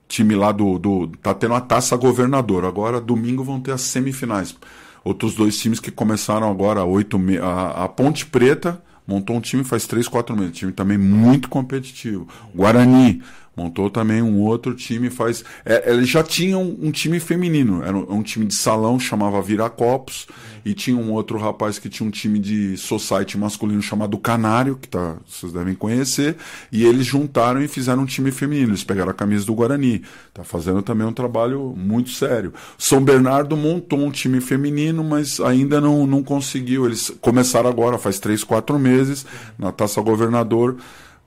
time 0.08 0.36
lá 0.36 0.51
do, 0.51 0.80
do. 0.80 1.08
Tá 1.21 1.34
tendo 1.34 1.54
a 1.54 1.62
taça 1.62 1.97
governador. 1.97 2.63
Agora, 2.63 3.01
domingo, 3.01 3.43
vão 3.43 3.60
ter 3.60 3.71
as 3.71 3.82
semifinais. 3.82 4.56
Outros 5.04 5.36
dois 5.36 5.60
times 5.60 5.80
que 5.80 5.91
começaram 5.91 6.49
agora, 6.49 6.84
oito 6.84 7.19
me... 7.19 7.38
a, 7.38 7.84
a 7.84 7.89
Ponte 7.89 8.25
Preta 8.25 8.82
montou 9.06 9.36
um 9.36 9.41
time 9.41 9.63
faz 9.63 9.86
três, 9.86 10.08
quatro 10.08 10.36
meses. 10.36 10.58
Time 10.58 10.71
também 10.71 10.97
muito 10.97 11.49
competitivo. 11.49 12.28
Guarani 12.56 13.21
montou 13.55 13.89
também 13.89 14.21
um 14.21 14.39
outro 14.41 14.73
time 14.73 15.09
faz. 15.09 15.43
É, 15.63 15.91
eles 15.91 16.09
já 16.09 16.23
tinham 16.23 16.75
um 16.79 16.91
time 16.91 17.19
feminino. 17.19 17.83
Era 17.83 17.95
um, 17.95 18.17
um 18.17 18.23
time 18.23 18.45
de 18.45 18.55
salão 18.55 18.99
chamava 18.99 19.41
Viracopos 19.41 20.27
e 20.65 20.73
tinha 20.73 20.97
um 20.97 21.11
outro 21.11 21.37
rapaz 21.37 21.77
que 21.77 21.87
tinha 21.87 22.07
um 22.07 22.11
time 22.11 22.39
de 22.39 22.75
society 22.75 23.37
masculino 23.37 23.81
chamado 23.83 24.17
Canário, 24.17 24.75
que 24.75 24.87
tá, 24.87 25.17
vocês 25.27 25.53
devem 25.53 25.75
conhecer, 25.75 26.35
e 26.71 26.83
eles 26.83 27.05
juntaram 27.05 27.61
e 27.61 27.67
fizeram 27.67 28.01
um 28.01 28.05
time 28.05 28.31
feminino. 28.31 28.71
Eles 28.71 28.83
pegaram 28.83 29.11
a 29.11 29.13
camisa 29.13 29.45
do 29.45 29.53
Guarani. 29.53 30.01
Tá 30.33 30.43
fazendo 30.43 30.81
também 30.81 31.05
um 31.05 31.13
trabalho 31.13 31.75
muito 31.77 32.09
sério. 32.09 32.51
São 32.79 32.99
Bernardo 33.03 33.55
montou 33.55 33.99
um 33.99 34.09
time 34.09 34.41
feminino, 34.41 35.03
mas 35.03 35.39
ainda 35.39 35.79
não, 35.79 36.07
não 36.07 36.23
conseguiu. 36.23 36.87
Eles 36.87 37.11
começaram 37.21 37.69
agora, 37.69 37.99
faz 37.99 38.17
três, 38.17 38.43
quatro 38.43 38.79
meses, 38.79 39.23
na 39.59 39.71
Taça 39.71 40.01
Governador. 40.01 40.77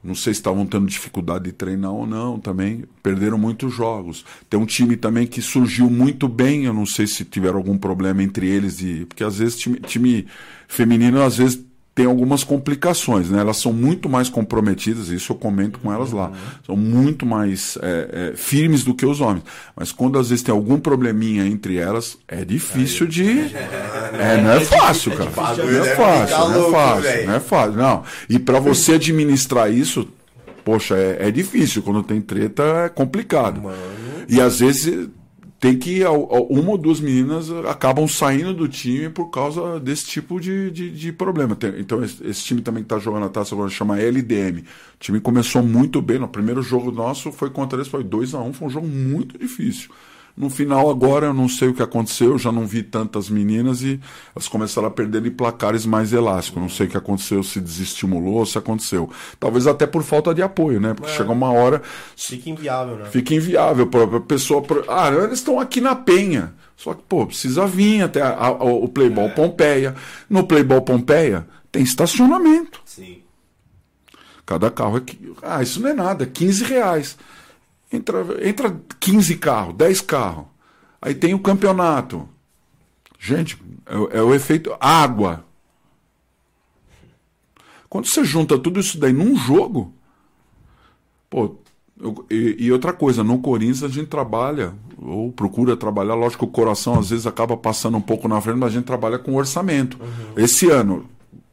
Não 0.02 0.14
sei 0.14 0.32
se 0.32 0.40
estavam 0.40 0.64
tendo 0.64 0.86
dificuldade 0.86 1.46
de 1.46 1.52
treinar 1.52 1.92
ou 1.92 2.06
não 2.06 2.38
também. 2.38 2.84
Perderam 3.02 3.36
muitos 3.36 3.74
jogos. 3.74 4.24
Tem 4.48 4.58
um 4.58 4.64
time 4.64 4.96
também 4.96 5.26
que 5.26 5.42
surgiu 5.42 5.90
muito 5.90 6.28
bem. 6.28 6.64
Eu 6.64 6.72
não 6.72 6.86
sei 6.86 7.06
se 7.06 7.24
tiveram 7.24 7.58
algum 7.58 7.76
problema 7.76 8.22
entre 8.22 8.48
eles. 8.48 8.80
E, 8.80 9.04
porque 9.06 9.24
às 9.24 9.38
vezes 9.38 9.58
time, 9.58 9.80
time 9.80 10.26
feminino 10.68 11.20
às 11.20 11.36
vezes 11.36 11.67
tem 11.98 12.06
algumas 12.06 12.44
complicações, 12.44 13.28
né? 13.28 13.40
Elas 13.40 13.56
são 13.56 13.72
muito 13.72 14.08
mais 14.08 14.28
comprometidas, 14.28 15.08
isso 15.08 15.32
eu 15.32 15.36
comento 15.36 15.80
com 15.80 15.92
elas 15.92 16.12
lá. 16.12 16.30
São 16.64 16.76
muito 16.76 17.26
mais 17.26 17.76
é, 17.82 18.30
é, 18.32 18.36
firmes 18.36 18.84
do 18.84 18.94
que 18.94 19.04
os 19.04 19.20
homens. 19.20 19.42
Mas 19.74 19.90
quando 19.90 20.16
às 20.16 20.28
vezes 20.28 20.44
tem 20.44 20.54
algum 20.54 20.78
probleminha 20.78 21.44
entre 21.44 21.76
elas, 21.76 22.16
é 22.28 22.44
difícil 22.44 23.04
de. 23.08 23.52
É, 23.52 24.40
não 24.40 24.52
é 24.52 24.60
fácil, 24.60 25.10
cara. 25.10 25.24
Não 25.24 25.84
é 25.84 25.96
fácil, 25.96 26.48
não 26.50 26.68
é 26.68 26.70
fácil. 26.70 27.26
Não 27.26 27.34
é 27.34 27.40
fácil, 27.40 27.72
não. 27.72 28.04
E 28.30 28.38
para 28.38 28.60
você 28.60 28.92
administrar 28.92 29.68
isso, 29.68 30.06
poxa, 30.64 30.96
é, 30.96 31.26
é, 31.26 31.30
difícil. 31.32 31.82
Quando 31.82 32.04
tem 32.04 32.20
treta, 32.20 32.62
é 32.84 32.88
complicado. 32.88 33.60
Mano. 33.60 33.76
E 34.28 34.40
às 34.40 34.60
vezes 34.60 35.08
tem 35.60 35.76
que 35.76 36.04
uma 36.04 36.70
ou 36.70 36.78
duas 36.78 37.00
meninas 37.00 37.50
acabam 37.68 38.06
saindo 38.06 38.54
do 38.54 38.68
time 38.68 39.08
por 39.10 39.26
causa 39.26 39.80
desse 39.80 40.06
tipo 40.06 40.40
de, 40.40 40.70
de, 40.70 40.90
de 40.90 41.12
problema. 41.12 41.56
Então 41.78 42.02
esse, 42.04 42.24
esse, 42.24 42.44
time 42.44 42.60
também 42.60 42.84
que 42.84 42.86
está 42.86 42.98
jogando 42.98 43.26
a 43.26 43.28
taça 43.28 43.54
agora 43.54 43.68
chama 43.68 43.98
LDM. 43.98 44.58
O 44.60 44.64
time 45.00 45.20
começou 45.20 45.62
muito 45.62 46.00
bem. 46.00 46.18
No 46.18 46.28
primeiro 46.28 46.62
jogo 46.62 46.92
nosso 46.92 47.32
foi 47.32 47.50
contra 47.50 47.76
eles, 47.76 47.88
foi 47.88 48.04
2 48.04 48.34
a 48.34 48.40
1 48.40 48.48
um, 48.48 48.52
foi 48.52 48.68
um 48.68 48.70
jogo 48.70 48.86
muito 48.86 49.36
difícil. 49.36 49.90
No 50.38 50.48
final, 50.48 50.88
agora, 50.88 51.26
eu 51.26 51.34
não 51.34 51.48
sei 51.48 51.66
o 51.68 51.74
que 51.74 51.82
aconteceu, 51.82 52.28
eu 52.30 52.38
já 52.38 52.52
não 52.52 52.64
vi 52.64 52.84
tantas 52.84 53.28
meninas 53.28 53.82
e 53.82 53.98
elas 54.36 54.46
começaram 54.46 54.86
a 54.86 54.90
perder 54.90 55.26
em 55.26 55.30
placares 55.32 55.84
mais 55.84 56.12
elásticos. 56.12 56.62
Não 56.62 56.68
sei 56.68 56.86
o 56.86 56.90
que 56.90 56.96
aconteceu, 56.96 57.42
se 57.42 57.60
desestimulou, 57.60 58.46
se 58.46 58.56
aconteceu. 58.56 59.10
Talvez 59.40 59.66
até 59.66 59.84
por 59.84 60.04
falta 60.04 60.32
de 60.32 60.40
apoio, 60.40 60.78
né? 60.80 60.94
Porque 60.94 61.10
É. 61.10 61.14
chega 61.16 61.32
uma 61.32 61.50
hora, 61.50 61.82
Fica 62.16 62.48
inviável, 62.50 62.96
né? 62.98 63.06
fica 63.06 63.34
inviável 63.34 63.90
a 64.16 64.20
pessoa. 64.20 64.62
Ah, 64.86 65.08
eles 65.10 65.40
estão 65.40 65.58
aqui 65.58 65.80
na 65.80 65.96
Penha. 65.96 66.54
Só 66.76 66.94
que, 66.94 67.02
pô, 67.08 67.26
precisa 67.26 67.66
vir 67.66 68.02
até 68.02 68.22
a- 68.22 68.36
a- 68.38 68.50
o 68.52 68.86
Playball 68.88 69.30
Pompeia. 69.30 69.96
No 70.30 70.46
Playball 70.46 70.82
Pompeia 70.82 71.48
tem 71.72 71.82
estacionamento. 71.82 72.80
Sim. 72.84 73.22
Cada 74.46 74.70
carro 74.70 74.98
é. 74.98 75.02
Ah, 75.42 75.62
isso 75.62 75.80
não 75.80 75.90
é 75.90 75.94
nada, 75.94 76.22
é 76.22 76.26
15 76.26 76.62
reais. 76.64 77.18
Entra, 77.92 78.46
entra 78.46 78.80
15 79.00 79.36
carros, 79.36 79.74
10 79.74 80.00
carros. 80.00 80.44
Aí 81.00 81.14
tem 81.14 81.32
o 81.34 81.38
campeonato. 81.38 82.28
Gente, 83.18 83.60
é, 83.86 83.96
o- 83.96 84.08
é 84.12 84.22
o 84.22 84.34
efeito 84.34 84.74
água. 84.78 85.44
Quando 87.88 88.06
você 88.06 88.24
junta 88.24 88.58
tudo 88.58 88.80
isso 88.80 88.98
daí 88.98 89.12
num 89.12 89.34
jogo. 89.36 89.92
Pô, 91.30 91.56
eu- 92.00 92.26
e, 92.30 92.56
e 92.58 92.72
outra 92.72 92.92
coisa, 92.92 93.24
no 93.24 93.38
Corinthians 93.38 93.82
a 93.82 93.88
gente 93.88 94.08
trabalha, 94.08 94.74
ou 94.98 95.32
procura 95.32 95.76
trabalhar, 95.76 96.14
lógico 96.14 96.46
que 96.46 96.50
o 96.50 96.52
coração 96.52 96.98
às 96.98 97.10
vezes 97.10 97.26
acaba 97.26 97.56
passando 97.56 97.96
um 97.96 98.00
pouco 98.02 98.28
na 98.28 98.40
frente, 98.40 98.58
mas 98.58 98.70
a 98.72 98.76
gente 98.76 98.84
trabalha 98.84 99.18
com 99.18 99.34
orçamento. 99.34 99.98
Esse 100.36 100.70
ano, 100.70 101.08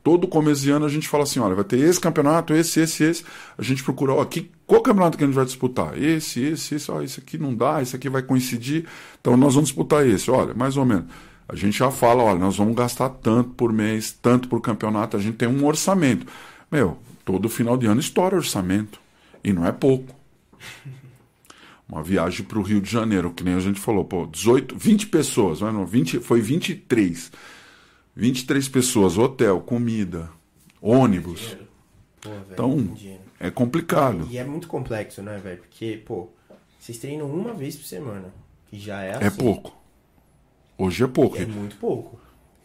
todo 0.05 0.27
começo 0.27 0.61
de 0.61 0.69
ano 0.69 0.85
a 0.85 0.89
gente 0.89 1.07
fala 1.09 1.23
assim, 1.23 1.39
olha, 1.39 1.55
vai 1.55 1.63
ter 1.63 1.79
esse 1.79 1.99
campeonato, 1.99 2.53
esse, 2.53 2.79
esse, 2.79 3.03
esse. 3.03 3.25
A 3.57 3.63
gente 3.63 3.83
procura, 3.83 4.13
ó, 4.13 4.21
aqui, 4.21 4.51
qual 4.67 4.79
campeonato 4.79 5.17
que 5.17 5.23
a 5.23 5.27
gente 5.27 5.35
vai 5.35 5.45
disputar? 5.45 5.99
Esse, 5.99 6.41
esse, 6.43 6.75
esse, 6.75 6.91
ó, 6.91 7.01
esse 7.01 7.19
aqui 7.19 7.39
não 7.39 7.55
dá, 7.55 7.81
esse 7.81 7.95
aqui 7.95 8.07
vai 8.07 8.21
coincidir, 8.21 8.85
então 9.19 9.35
nós 9.35 9.55
vamos 9.55 9.69
disputar 9.69 10.05
esse, 10.07 10.29
olha, 10.29 10.53
mais 10.53 10.77
ou 10.77 10.85
menos. 10.85 11.05
A 11.49 11.55
gente 11.55 11.79
já 11.79 11.89
fala, 11.89 12.21
olha, 12.21 12.37
nós 12.37 12.55
vamos 12.55 12.75
gastar 12.75 13.09
tanto 13.09 13.49
por 13.55 13.73
mês, 13.73 14.15
tanto 14.21 14.47
por 14.47 14.61
campeonato, 14.61 15.17
a 15.17 15.19
gente 15.19 15.37
tem 15.37 15.47
um 15.47 15.65
orçamento. 15.65 16.27
Meu, 16.71 16.99
todo 17.25 17.49
final 17.49 17.75
de 17.75 17.87
ano 17.87 17.99
estoura 17.99 18.35
orçamento. 18.35 19.01
E 19.43 19.51
não 19.51 19.65
é 19.65 19.71
pouco. 19.71 20.15
Uma 21.89 22.03
viagem 22.03 22.45
para 22.45 22.59
o 22.59 22.61
Rio 22.61 22.79
de 22.79 22.91
Janeiro, 22.91 23.31
que 23.31 23.43
nem 23.43 23.55
a 23.55 23.59
gente 23.59 23.79
falou, 23.79 24.05
pô, 24.05 24.27
18, 24.27 24.75
20 24.77 25.07
pessoas, 25.07 25.61
não, 25.61 25.67
é 25.67 25.71
não, 25.71 25.85
20, 25.85 26.19
foi 26.19 26.41
23. 26.41 27.31
23 28.15 28.69
pessoas, 28.69 29.17
hotel, 29.17 29.59
comida, 29.61 30.29
ônibus. 30.81 31.57
Pô, 32.21 32.29
velho, 32.29 32.45
Então, 32.51 32.97
é 33.39 33.51
complicado. 33.51 34.27
E 34.31 34.37
é 34.37 34.43
muito 34.43 34.67
complexo, 34.67 35.21
né, 35.21 35.37
velho? 35.37 35.59
Porque, 35.59 36.01
pô, 36.05 36.29
vocês 36.79 36.97
treinam 36.97 37.27
uma 37.29 37.53
vez 37.53 37.75
por 37.75 37.85
semana. 37.85 38.33
Que 38.67 38.79
já 38.79 39.01
é 39.01 39.15
assim. 39.15 39.25
É 39.25 39.29
pouco. 39.29 39.75
Hoje 40.77 41.03
é 41.03 41.07
pouco. 41.07 41.37
É 41.37 41.45
muito 41.45 41.75
pouco. 41.77 42.19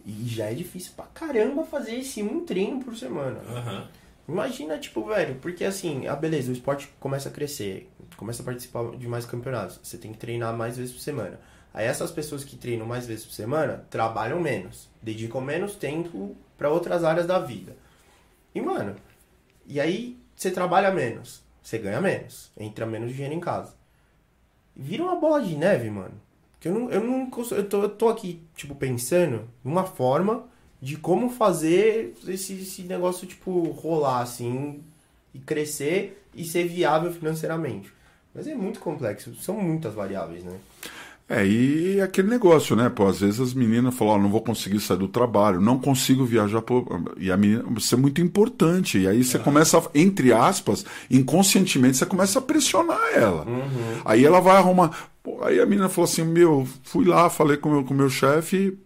E 0.06 0.26
já 0.26 0.46
é 0.46 0.54
difícil 0.54 0.92
pra 0.96 1.06
caramba 1.06 1.64
fazer 1.64 1.96
esse 1.96 2.22
um 2.22 2.44
treino 2.44 2.82
por 2.82 2.96
semana. 2.96 3.40
Aham. 3.40 3.88
Imagina, 4.28 4.78
tipo, 4.78 5.04
velho, 5.04 5.34
porque 5.36 5.64
assim, 5.64 6.06
ah, 6.06 6.14
beleza, 6.14 6.50
o 6.50 6.54
esporte 6.54 6.88
começa 7.00 7.28
a 7.28 7.32
crescer, 7.32 7.90
começa 8.16 8.42
a 8.42 8.44
participar 8.44 8.96
de 8.96 9.08
mais 9.08 9.26
campeonatos, 9.26 9.80
você 9.82 9.98
tem 9.98 10.12
que 10.12 10.18
treinar 10.18 10.56
mais 10.56 10.76
vezes 10.76 10.92
por 10.94 11.00
semana. 11.00 11.40
Aí 11.72 11.86
essas 11.86 12.10
pessoas 12.10 12.44
que 12.44 12.56
treinam 12.56 12.86
mais 12.86 13.06
vezes 13.06 13.24
por 13.24 13.32
semana 13.32 13.84
trabalham 13.90 14.40
menos, 14.40 14.88
dedicam 15.00 15.40
menos 15.40 15.76
tempo 15.76 16.36
pra 16.58 16.70
outras 16.70 17.04
áreas 17.04 17.26
da 17.26 17.38
vida. 17.38 17.76
E, 18.54 18.60
mano, 18.60 18.96
e 19.66 19.80
aí 19.80 20.18
você 20.34 20.50
trabalha 20.50 20.90
menos, 20.90 21.42
você 21.62 21.78
ganha 21.78 22.00
menos, 22.00 22.50
entra 22.56 22.86
menos 22.86 23.12
dinheiro 23.12 23.34
em 23.34 23.40
casa. 23.40 23.74
Vira 24.74 25.02
uma 25.02 25.16
bola 25.16 25.42
de 25.42 25.54
neve, 25.56 25.90
mano. 25.90 26.20
Que 26.58 26.68
eu 26.68 26.74
não, 26.74 26.90
eu 26.90 27.02
não 27.02 27.30
eu 27.52 27.68
tô, 27.68 27.82
eu 27.82 27.88
tô 27.88 28.08
aqui, 28.08 28.42
tipo, 28.54 28.74
pensando 28.74 29.48
numa 29.64 29.84
forma 29.84 30.46
de 30.80 30.96
como 30.96 31.30
fazer 31.30 32.14
esse, 32.26 32.54
esse 32.54 32.82
negócio, 32.82 33.26
tipo, 33.26 33.70
rolar, 33.70 34.20
assim, 34.20 34.82
e 35.32 35.38
crescer 35.38 36.26
e 36.34 36.44
ser 36.44 36.66
viável 36.66 37.12
financeiramente. 37.12 37.92
Mas 38.34 38.46
é 38.46 38.54
muito 38.54 38.80
complexo, 38.80 39.34
são 39.36 39.56
muitas 39.56 39.94
variáveis, 39.94 40.44
né? 40.44 40.58
É, 41.32 41.46
e 41.46 42.00
aquele 42.00 42.26
negócio, 42.28 42.74
né? 42.74 42.88
Pô, 42.88 43.06
às 43.06 43.20
vezes 43.20 43.38
as 43.38 43.54
meninas 43.54 43.94
falam, 43.94 44.14
ó, 44.14 44.18
não 44.18 44.28
vou 44.28 44.40
conseguir 44.40 44.80
sair 44.80 44.96
do 44.98 45.06
trabalho, 45.06 45.60
não 45.60 45.78
consigo 45.78 46.24
viajar. 46.24 46.60
E 47.18 47.30
a 47.30 47.36
menina, 47.36 47.64
isso 47.76 47.94
é 47.94 47.98
muito 47.98 48.20
importante. 48.20 48.98
E 48.98 49.06
aí 49.06 49.22
você 49.22 49.38
começa, 49.38 49.78
a, 49.78 49.82
entre 49.94 50.32
aspas, 50.32 50.84
inconscientemente, 51.08 51.96
você 51.98 52.04
começa 52.06 52.40
a 52.40 52.42
pressionar 52.42 52.98
ela. 53.14 53.46
Aí 54.04 54.24
ela 54.24 54.40
vai 54.40 54.56
arrumar. 54.56 54.90
Pô, 55.22 55.38
aí 55.44 55.60
a 55.60 55.66
menina 55.66 55.88
falou 55.88 56.10
assim: 56.10 56.24
Meu, 56.24 56.66
fui 56.82 57.04
lá, 57.04 57.30
falei 57.30 57.56
com 57.56 57.68
o 57.68 57.72
meu, 57.72 57.84
com 57.84 57.94
meu 57.94 58.10
chefe. 58.10 58.76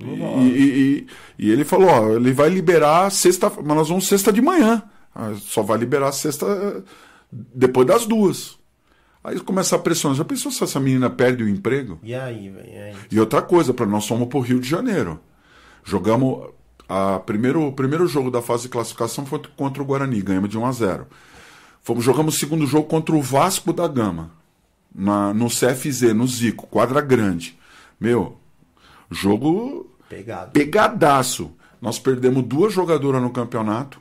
E, 0.00 0.04
e- 0.04 1.06
e- 1.38 1.46
e 1.46 1.50
ele 1.50 1.64
falou: 1.64 1.88
Ó, 1.88 2.10
ele 2.14 2.32
vai 2.32 2.48
liberar 2.48 3.10
sexta, 3.10 3.50
mas 3.50 3.76
nós 3.76 3.88
vamos 3.88 4.06
sexta 4.06 4.32
de 4.32 4.40
manhã. 4.40 4.82
Ah, 5.12 5.32
Só 5.34 5.62
vai 5.62 5.76
liberar 5.78 6.12
sexta 6.12 6.46
eh, 6.46 6.82
depois 7.32 7.86
das 7.88 8.06
duas. 8.06 8.56
Aí 9.28 9.38
começa 9.40 9.76
a 9.76 9.78
pressionar. 9.78 10.16
Já 10.16 10.24
pensou 10.24 10.50
se 10.50 10.64
essa 10.64 10.80
menina 10.80 11.10
perde 11.10 11.44
o 11.44 11.48
emprego? 11.48 11.98
E 12.02 12.14
aí, 12.14 12.48
velho? 12.48 12.66
E 12.66 12.78
aí? 12.78 12.96
E 13.10 13.20
outra 13.20 13.42
coisa, 13.42 13.74
para 13.74 13.84
nós 13.84 14.06
fomos 14.06 14.26
para 14.26 14.38
o 14.38 14.40
Rio 14.40 14.58
de 14.58 14.68
Janeiro. 14.68 15.20
Jogamos. 15.84 16.50
A 16.88 17.18
primeiro, 17.18 17.66
o 17.66 17.72
primeiro 17.72 18.06
jogo 18.06 18.30
da 18.30 18.40
fase 18.40 18.62
de 18.62 18.68
classificação 18.70 19.26
foi 19.26 19.42
contra 19.54 19.82
o 19.82 19.84
Guarani, 19.84 20.22
ganhamos 20.22 20.48
de 20.48 20.56
1 20.56 20.64
a 20.64 20.72
0. 20.72 21.06
Fomos, 21.82 22.02
jogamos 22.02 22.34
o 22.34 22.38
segundo 22.38 22.66
jogo 22.66 22.88
contra 22.88 23.14
o 23.14 23.20
Vasco 23.20 23.74
da 23.74 23.86
Gama, 23.86 24.30
na, 24.94 25.34
no 25.34 25.48
CFZ, 25.48 26.14
no 26.14 26.26
Zico, 26.26 26.66
quadra 26.66 27.02
grande. 27.02 27.58
Meu, 28.00 28.38
jogo 29.10 29.90
Pegado. 30.08 30.52
pegadaço. 30.52 31.50
Nós 31.78 31.98
perdemos 31.98 32.42
duas 32.42 32.72
jogadoras 32.72 33.20
no 33.20 33.28
campeonato. 33.28 34.00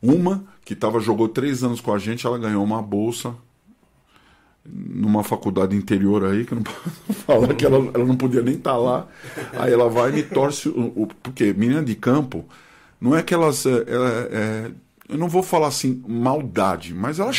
Uma, 0.00 0.44
que 0.64 0.74
tava, 0.74 1.00
jogou 1.00 1.28
três 1.28 1.62
anos 1.62 1.78
com 1.78 1.92
a 1.92 1.98
gente, 1.98 2.26
ela 2.26 2.38
ganhou 2.38 2.64
uma 2.64 2.80
bolsa 2.80 3.34
numa 4.72 5.22
faculdade 5.24 5.76
interior 5.76 6.24
aí, 6.24 6.44
que 6.44 6.52
eu 6.52 6.56
não 6.56 6.62
posso 6.64 7.20
falar 7.26 7.54
que 7.54 7.64
ela, 7.64 7.78
ela 7.94 8.04
não 8.04 8.16
podia 8.16 8.42
nem 8.42 8.54
estar 8.54 8.76
lá. 8.76 9.06
Aí 9.58 9.72
ela 9.72 9.88
vai 9.88 10.10
e 10.10 10.12
me 10.14 10.22
torce 10.22 10.68
o. 10.68 10.92
o- 10.94 11.08
porque 11.22 11.52
menina 11.52 11.82
de 11.82 11.94
campo, 11.94 12.44
não 13.00 13.16
é 13.16 13.22
que 13.22 13.32
elas. 13.34 13.64
é, 13.66 13.70
é, 13.70 14.28
é, 14.32 14.70
eu 15.08 15.16
não 15.16 15.26
vou 15.26 15.42
falar 15.42 15.68
assim, 15.68 16.02
maldade, 16.06 16.92
mas 16.94 17.18
ela. 17.18 17.30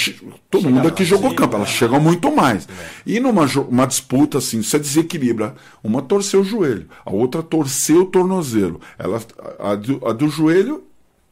Todo 0.50 0.64
Chega 0.64 0.74
mundo 0.74 0.88
aqui 0.88 1.06
jogou 1.06 1.36
campo, 1.36 1.56
elas 1.56 1.70
chegam 1.70 2.00
muito 2.00 2.36
mais. 2.36 2.68
E 3.06 3.20
numa 3.20 3.46
uma 3.70 3.86
disputa 3.86 4.40
assim, 4.40 4.64
você 4.64 4.80
desequilibra. 4.80 5.54
Uma 5.84 6.02
torceu 6.02 6.42
o 6.42 6.44
joelho, 6.44 6.88
a 7.06 7.12
outra 7.12 7.44
torceu 7.44 8.02
o 8.02 8.06
tornozelo. 8.08 8.82
Ela, 8.98 9.22
a, 9.60 9.76
do, 9.76 10.04
a 10.08 10.14
do 10.14 10.28
joelho 10.30 10.84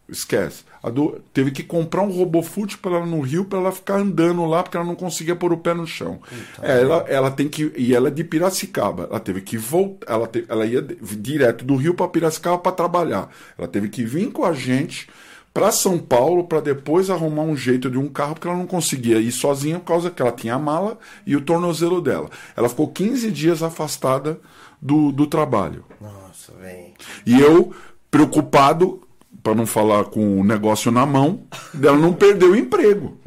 Esquece. 0.10 0.64
A 0.82 0.90
do- 0.90 1.20
teve 1.34 1.52
que 1.52 1.64
comprar 1.64 2.02
um 2.02 2.10
robofute 2.12 2.78
para 2.78 2.96
ela 2.98 3.06
no 3.06 3.20
Rio 3.20 3.44
para 3.44 3.60
ela 3.60 3.72
ficar 3.74 3.96
andando 3.96 4.46
lá 4.46 4.64
porque 4.64 4.78
ela 4.78 4.86
não 4.86 4.96
conseguia 4.96 5.36
pôr 5.36 5.52
o 5.52 5.58
pé 5.58 5.74
no 5.74 5.86
chão. 5.86 6.22
É, 6.62 6.82
ela, 6.82 7.06
ela 7.10 7.30
tem 7.32 7.50
que 7.50 7.74
e 7.76 7.94
ela 7.94 8.08
é 8.08 8.12
de 8.12 8.24
Piracicaba. 8.24 9.08
Ela 9.10 9.20
teve 9.20 9.42
que 9.42 9.58
voltar. 9.58 10.14
Ela, 10.14 10.28
te- 10.28 10.46
ela 10.48 10.66
ia 10.66 10.82
direto 10.82 11.66
do 11.66 11.76
Rio 11.76 11.94
para 11.94 12.08
Piracicaba 12.08 12.58
para 12.58 12.72
trabalhar. 12.72 13.30
Ela 13.58 13.68
teve 13.68 13.90
que 13.90 14.06
vir 14.06 14.32
com 14.32 14.46
a 14.46 14.54
gente 14.54 15.10
para 15.54 15.72
São 15.72 15.98
Paulo 15.98 16.46
para 16.46 16.62
depois 16.62 17.10
arrumar 17.10 17.42
um 17.42 17.58
jeito 17.58 17.90
de 17.90 17.98
um 17.98 18.08
carro 18.08 18.36
porque 18.36 18.48
ela 18.48 18.56
não 18.58 18.68
conseguia 18.68 19.18
ir 19.18 19.32
sozinha 19.32 19.80
por 19.80 19.88
causa 19.88 20.12
que 20.12 20.22
ela 20.22 20.32
tinha 20.32 20.54
a 20.56 20.60
mala 20.60 20.98
e 21.26 21.36
o 21.36 21.42
tornozelo 21.42 22.00
dela. 22.00 22.30
Ela 22.56 22.70
ficou 22.70 22.88
15 22.90 23.30
dias 23.32 23.62
afastada 23.64 24.40
do, 24.82 25.12
do 25.12 25.26
trabalho. 25.28 25.84
Nossa, 26.00 26.54
velho. 26.62 26.94
E 27.26 27.42
eu, 27.42 27.74
preocupado, 28.12 29.02
para 29.48 29.56
não 29.56 29.66
falar 29.66 30.04
com 30.04 30.42
o 30.42 30.44
negócio 30.44 30.92
na 30.92 31.06
mão, 31.06 31.46
dela 31.74 31.98
não 31.98 32.12
perder 32.12 32.48
o 32.48 32.56
emprego. 32.56 33.18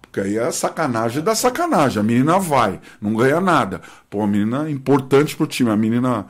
Porque 0.00 0.20
aí 0.20 0.38
é 0.38 0.50
sacanagem 0.50 1.22
da 1.22 1.34
sacanagem. 1.34 2.00
A 2.00 2.02
menina 2.02 2.38
vai, 2.38 2.80
não 2.98 3.12
ganha 3.12 3.42
nada. 3.42 3.82
Pô, 4.08 4.22
a 4.22 4.26
menina 4.26 4.66
é 4.66 4.70
importante 4.70 5.36
pro 5.36 5.46
time. 5.46 5.68
A 5.68 5.76
menina 5.76 6.24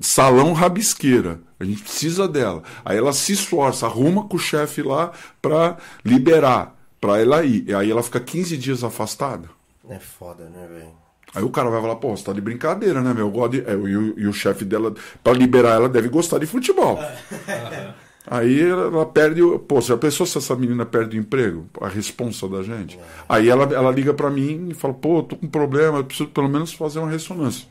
salão 0.00 0.52
rabisqueira. 0.52 1.40
A 1.58 1.64
gente 1.64 1.82
precisa 1.82 2.28
dela. 2.28 2.62
Aí 2.84 2.98
ela 2.98 3.14
se 3.14 3.32
esforça, 3.32 3.86
arruma 3.86 4.28
com 4.28 4.36
o 4.36 4.38
chefe 4.38 4.82
lá 4.82 5.12
para 5.40 5.78
liberar, 6.04 6.76
para 7.00 7.22
ela 7.22 7.42
ir. 7.42 7.66
E 7.66 7.74
aí 7.74 7.90
ela 7.90 8.02
fica 8.02 8.20
15 8.20 8.54
dias 8.58 8.84
afastada. 8.84 9.48
É 9.88 9.98
foda, 9.98 10.44
né, 10.44 10.68
velho? 10.70 10.92
Aí 11.34 11.42
o 11.42 11.48
cara 11.48 11.70
vai 11.70 11.80
falar, 11.80 11.96
pô, 11.96 12.14
você 12.14 12.24
tá 12.24 12.34
de 12.34 12.40
brincadeira, 12.42 13.00
né, 13.00 13.14
meu? 13.14 13.28
Eu 13.28 13.30
gosto 13.30 13.52
de... 13.52 13.60
é, 13.62 13.72
e, 13.72 13.96
o, 13.96 14.18
e 14.18 14.26
o 14.26 14.32
chefe 14.34 14.62
dela, 14.62 14.92
pra 15.24 15.32
liberar 15.32 15.76
ela, 15.76 15.88
deve 15.88 16.10
gostar 16.10 16.38
de 16.38 16.44
futebol. 16.44 16.98
Aí 18.26 18.60
ela, 18.60 19.04
perde. 19.06 19.42
o- 19.42 19.58
Pô, 19.58 19.80
você 19.80 19.88
já 19.88 19.96
pensou 19.96 20.24
se 20.26 20.38
essa 20.38 20.54
menina 20.54 20.86
perde 20.86 21.16
o 21.16 21.20
emprego? 21.20 21.66
A 21.80 21.88
responsa 21.88 22.48
da 22.48 22.62
gente? 22.62 22.98
Aí 23.28 23.48
ela, 23.48 23.64
ela 23.74 23.90
liga 23.90 24.14
pra 24.14 24.30
mim 24.30 24.68
e 24.70 24.74
fala, 24.74 24.94
pô, 24.94 25.22
tô 25.22 25.36
com 25.36 25.48
problema, 25.48 25.98
eu 25.98 26.04
preciso 26.04 26.28
pelo 26.30 26.48
menos 26.48 26.72
fazer 26.72 26.98
uma 27.00 27.10
ressonância. 27.10 27.66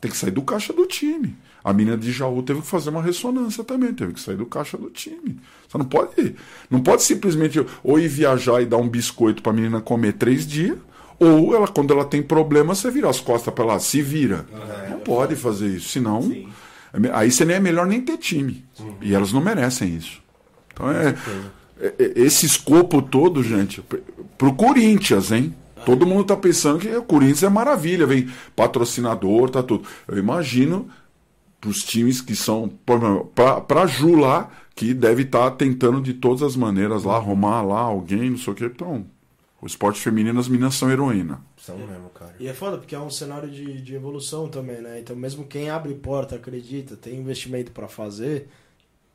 Tem 0.00 0.10
que 0.10 0.16
sair 0.16 0.30
do 0.30 0.42
caixa 0.42 0.72
do 0.72 0.84
time. 0.86 1.34
A 1.64 1.72
menina 1.72 1.96
de 1.96 2.12
Jaú 2.12 2.42
teve 2.42 2.60
que 2.60 2.66
fazer 2.66 2.90
uma 2.90 3.02
ressonância 3.02 3.64
também, 3.64 3.92
teve 3.92 4.12
que 4.12 4.20
sair 4.20 4.36
do 4.36 4.46
caixa 4.46 4.76
do 4.76 4.88
time. 4.90 5.40
Você 5.66 5.78
não 5.78 5.84
pode. 5.86 6.36
Não 6.70 6.80
pode 6.80 7.02
simplesmente 7.02 7.64
ou 7.82 7.98
ir 7.98 8.06
viajar 8.06 8.60
e 8.62 8.66
dar 8.66 8.76
um 8.76 8.88
biscoito 8.88 9.42
pra 9.42 9.52
menina 9.52 9.80
comer 9.80 10.12
três 10.12 10.46
dias, 10.46 10.76
Ou 11.18 11.54
ela, 11.56 11.66
quando 11.66 11.94
ela 11.94 12.04
tem 12.04 12.22
problema, 12.22 12.74
você 12.74 12.90
vira 12.90 13.08
as 13.08 13.18
costas 13.18 13.52
para 13.54 13.64
ela, 13.64 13.78
se 13.80 14.02
vira. 14.02 14.44
Não 14.90 14.98
pode 15.00 15.34
fazer 15.34 15.68
isso, 15.68 15.88
senão. 15.88 16.20
me- 16.22 16.46
Aí 17.12 17.30
você 17.30 17.44
nem 17.44 17.56
é 17.56 17.60
melhor 17.60 17.86
nem 17.86 18.00
ter 18.00 18.16
time. 18.18 18.64
E 19.02 19.14
elas 19.14 19.32
não 19.32 19.40
merecem 19.42 19.94
isso. 19.96 20.20
Então 20.72 20.90
é, 20.90 21.14
é- 21.80 21.94
é- 21.98 22.12
esse 22.16 22.46
escopo 22.46 23.00
todo, 23.02 23.42
gente, 23.42 23.82
pro 24.38 24.54
Corinthians, 24.54 25.30
hein? 25.32 25.54
Todo 25.84 26.06
mundo 26.06 26.24
tá 26.24 26.36
pensando 26.36 26.78
que 26.80 26.88
o 26.88 27.02
Corinthians 27.02 27.42
é 27.44 27.48
maravilha, 27.48 28.06
vem 28.06 28.28
patrocinador, 28.56 29.50
tá 29.50 29.62
tudo. 29.62 29.84
Eu 30.08 30.18
imagino 30.18 30.88
pros 31.60 31.82
times 31.84 32.20
que 32.20 32.34
são. 32.34 32.68
pra 33.66 33.86
Ju 33.86 34.16
lá, 34.16 34.50
que 34.74 34.92
deve 34.92 35.22
estar 35.22 35.50
tentando 35.52 36.00
de 36.00 36.12
todas 36.14 36.42
as 36.42 36.56
maneiras 36.56 37.04
lá, 37.04 37.16
arrumar 37.16 37.62
lá 37.62 37.80
alguém, 37.80 38.30
não 38.30 38.36
sei 38.38 38.52
o 38.52 38.56
que. 38.56 38.64
Então, 38.64 39.06
o 39.66 39.68
esporte 39.68 40.00
feminino, 40.00 40.38
as 40.38 40.48
meninas 40.48 40.74
são 40.74 40.90
heroína. 40.90 41.40
São 41.56 41.76
mesmo, 41.76 42.08
cara. 42.10 42.34
E 42.38 42.46
é 42.46 42.54
foda, 42.54 42.78
porque 42.78 42.94
é 42.94 43.00
um 43.00 43.10
cenário 43.10 43.50
de, 43.50 43.82
de 43.82 43.94
evolução 43.94 44.48
também, 44.48 44.80
né? 44.80 45.00
Então, 45.00 45.14
mesmo 45.16 45.44
quem 45.44 45.68
abre 45.68 45.94
porta, 45.94 46.36
acredita, 46.36 46.96
tem 46.96 47.18
investimento 47.18 47.72
pra 47.72 47.88
fazer, 47.88 48.48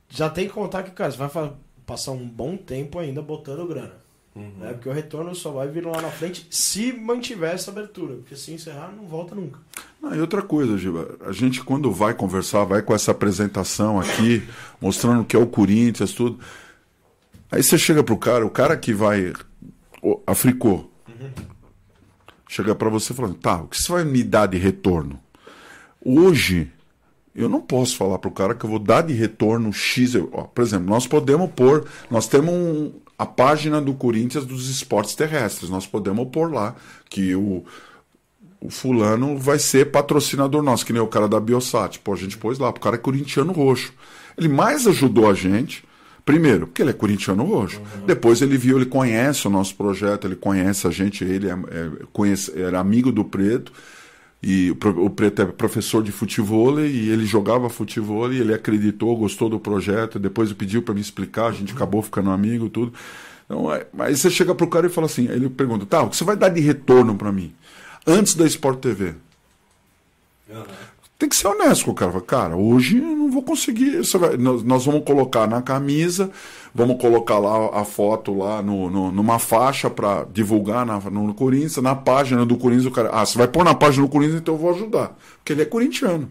já 0.10 0.30
tem 0.30 0.48
que 0.48 0.54
contar 0.54 0.84
que, 0.84 0.92
cara, 0.92 1.12
você 1.12 1.18
vai 1.18 1.54
passar 1.86 2.12
um 2.12 2.28
bom 2.28 2.58
tempo 2.58 3.00
ainda 3.00 3.22
botando 3.22 3.68
grana. 3.68 4.02
Né? 4.34 4.72
Porque 4.74 4.88
o 4.88 4.94
retorno 4.94 5.36
só 5.36 5.52
vai 5.52 5.68
vir 5.68 5.86
lá 5.86 6.02
na 6.02 6.10
frente 6.10 6.48
se 6.50 6.94
mantiver 6.94 7.54
essa 7.54 7.70
abertura. 7.70 8.16
Porque 8.16 8.36
se 8.36 8.54
encerrar, 8.54 8.94
não 8.96 9.06
volta 9.06 9.36
nunca. 9.36 9.60
Ah, 10.02 10.16
e 10.16 10.22
outra 10.22 10.42
coisa, 10.42 10.78
Giba, 10.78 11.18
a 11.26 11.32
gente 11.32 11.64
quando 11.64 11.92
vai 11.92 12.14
conversar, 12.14 12.64
vai 12.64 12.82
com 12.82 12.94
essa 12.94 13.12
apresentação 13.12 14.00
aqui, 14.00 14.48
mostrando 14.80 15.22
o 15.22 15.26
que 15.26 15.36
é 15.36 15.40
o 15.40 15.48
Corinthians, 15.48 16.14
tudo. 16.14 16.40
Aí 17.52 17.62
você 17.62 17.78
chega 17.78 18.04
pro 18.04 18.18
cara, 18.18 18.46
o 18.46 18.50
cara 18.50 18.78
que 18.78 18.94
vai. 18.94 19.34
O- 20.02 20.20
A 20.26 20.34
Fricô. 20.36 20.86
Chega 22.48 22.76
pra 22.76 22.90
você 22.90 23.14
falando, 23.14 23.36
tá, 23.36 23.62
o 23.62 23.68
que 23.68 23.82
você 23.82 23.92
vai 23.92 24.04
me 24.04 24.24
dar 24.24 24.46
de 24.48 24.58
retorno? 24.58 25.20
Hoje, 26.04 26.70
eu 27.34 27.48
não 27.48 27.62
posso 27.62 27.96
falar 27.96 28.20
pro 28.20 28.30
cara 28.32 28.54
que 28.54 28.66
eu 28.66 28.70
vou 28.70 28.80
dar 28.80 29.02
de 29.04 29.14
retorno 29.14 29.72
X. 29.72 30.16
ó, 30.34 30.44
por 30.44 30.62
exemplo, 30.62 30.88
nós 30.88 31.08
podemos 31.08 31.50
pôr. 31.52 31.88
Nós 32.10 32.28
temos 32.28 32.54
um- 32.54 32.92
a 33.18 33.26
página 33.26 33.80
do 33.80 33.94
Corinthians 33.94 34.46
dos 34.46 34.68
esportes 34.70 35.16
terrestres. 35.16 35.70
Nós 35.70 35.86
podemos 35.88 36.28
pôr 36.30 36.52
lá 36.52 36.76
que 37.10 37.34
o, 37.36 37.64
o 38.60 38.70
fulano 38.70 39.38
vai 39.38 39.60
ser 39.60 39.92
patrocinador 39.92 40.62
nosso, 40.62 40.86
que 40.86 40.92
nem 40.92 41.02
o 41.02 41.08
cara 41.08 41.30
da 41.30 41.40
Biosat. 41.40 42.00
Pô, 42.00 42.14
a 42.14 42.18
gente 42.18 42.38
pôs 42.38 42.60
lá, 42.60 42.70
o 42.70 42.74
cara 42.74 42.96
é 42.96 43.00
corintiano 43.00 43.54
roxo. 43.54 43.94
Ele 44.38 44.50
mais 44.50 44.88
ajudou 44.88 45.30
a 45.30 45.34
gente, 45.34 45.86
primeiro, 46.26 46.68
porque 46.68 46.82
ele 46.82 46.92
é 46.92 46.94
corintiano 46.94 47.44
roxo. 47.44 47.82
Depois 48.06 48.42
ele 48.42 48.58
viu, 48.58 48.78
ele 48.78 48.86
conhece 48.86 49.48
o 49.48 49.50
nosso 49.50 49.76
projeto, 49.76 50.28
ele 50.28 50.36
conhece 50.36 50.88
a 50.88 50.92
gente, 50.92 51.24
ele 51.24 51.50
é, 51.50 51.54
é, 51.54 51.90
conhece, 52.14 52.52
era 52.60 52.80
amigo 52.80 53.12
do 53.12 53.24
Preto. 53.24 53.72
E 54.44 54.72
o, 54.72 55.06
o 55.06 55.10
Preto 55.10 55.42
é 55.44 55.46
professor 55.46 56.02
de 56.02 56.12
futebol 56.12 56.80
e 56.80 57.10
ele 57.10 57.26
jogava 57.26 57.70
futebol 57.70 58.32
e 58.34 58.40
ele 58.40 58.54
acreditou, 58.54 59.16
gostou 59.16 59.50
do 59.50 59.60
projeto. 59.60 60.18
Depois 60.18 60.52
pediu 60.54 60.82
para 60.82 60.94
me 60.94 61.02
explicar, 61.02 61.48
a 61.48 61.52
gente 61.52 61.74
acabou 61.74 62.02
ficando 62.02 62.32
amigo 62.32 62.68
tudo. 62.70 62.94
Então, 63.46 63.72
é- 63.74 63.86
aí 64.00 64.16
você 64.16 64.30
chega 64.30 64.56
pro 64.56 64.68
cara 64.68 64.88
e 64.88 64.90
fala 64.90 65.06
assim, 65.06 65.28
ele 65.30 65.50
pergunta, 65.50 65.86
tá, 65.86 66.02
o 66.02 66.10
que 66.10 66.16
você 66.18 66.24
vai 66.24 66.36
dar 66.36 66.50
de 66.50 66.62
retorno 66.62 67.16
para 67.16 67.32
mim? 67.32 67.54
Antes 68.08 68.34
da 68.34 68.46
Sport 68.48 68.80
TV. 68.80 69.14
Tem 71.22 71.30
que 71.30 71.36
ser 71.36 71.50
honesto 71.50 71.86
com 71.86 71.92
o 71.92 71.94
cara. 71.94 72.20
Cara, 72.22 72.56
hoje 72.58 72.98
eu 72.98 73.04
não 73.16 73.30
vou 73.30 73.44
conseguir. 73.44 74.02
Vai- 74.18 74.38
nós, 74.38 74.64
nós 74.64 74.84
vamos 74.88 75.04
colocar 75.06 75.46
na 75.46 75.62
camisa, 75.62 76.32
vamos 76.74 77.00
colocar 77.00 77.38
lá 77.38 77.80
a 77.80 77.86
foto 77.86 78.34
lá 78.36 78.60
no, 78.60 78.90
no- 78.90 79.12
numa 79.12 79.38
faixa 79.38 79.88
para 79.88 80.24
divulgar 80.34 80.84
na, 80.84 81.00
no 81.00 81.32
Corinthians, 81.36 81.78
na 81.78 81.94
página 81.94 82.44
do 82.44 82.58
Corinthians, 82.58 82.88
o 82.88 82.92
cara. 82.92 83.12
Ah, 83.14 83.24
você 83.24 83.38
vai 83.38 83.48
pôr 83.48 83.64
na 83.64 83.76
página 83.76 84.04
do 84.04 84.12
Corinthians, 84.12 84.42
então 84.42 84.56
eu 84.56 84.60
vou 84.60 84.72
ajudar. 84.74 85.16
Porque 85.38 85.54
ele 85.54 85.62
é 85.62 85.66
corintiano. 85.66 86.28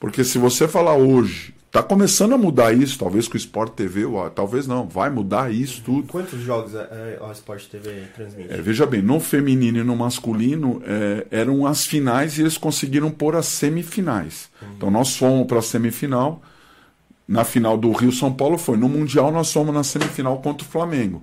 Porque 0.00 0.24
se 0.24 0.36
você 0.36 0.66
falar 0.66 0.94
hoje, 0.96 1.54
tá 1.70 1.82
começando 1.82 2.32
a 2.32 2.38
mudar 2.38 2.72
isso, 2.72 2.98
talvez 2.98 3.28
com 3.28 3.34
o 3.34 3.36
Sport 3.36 3.74
TV, 3.74 4.02
talvez 4.34 4.66
não, 4.66 4.88
vai 4.88 5.08
mudar 5.08 5.52
isso 5.52 5.82
tudo. 5.84 6.08
Quantos 6.08 6.40
jogos 6.40 6.74
a, 6.74 6.88
a 7.28 7.32
Sport 7.32 7.66
TV 7.66 8.04
transmite? 8.14 8.52
É, 8.52 8.56
veja 8.56 8.86
bem, 8.86 9.00
no 9.00 9.20
feminino 9.20 9.78
e 9.78 9.84
no 9.84 9.94
masculino 9.94 10.82
é, 10.84 11.26
eram 11.30 11.66
as 11.66 11.86
finais 11.86 12.38
e 12.38 12.42
eles 12.42 12.58
conseguiram 12.58 13.10
pôr 13.10 13.36
as 13.36 13.46
semifinais. 13.46 14.50
Então 14.76 14.90
nós 14.90 15.16
fomos 15.16 15.46
para 15.46 15.58
a 15.58 15.62
semifinal. 15.62 16.42
Na 17.26 17.44
final 17.44 17.78
do 17.78 17.92
Rio 17.92 18.10
São 18.10 18.32
Paulo 18.32 18.58
foi. 18.58 18.76
No 18.76 18.88
Mundial 18.88 19.30
nós 19.30 19.52
fomos 19.52 19.72
na 19.72 19.84
semifinal 19.84 20.42
contra 20.42 20.66
o 20.66 20.68
Flamengo. 20.68 21.22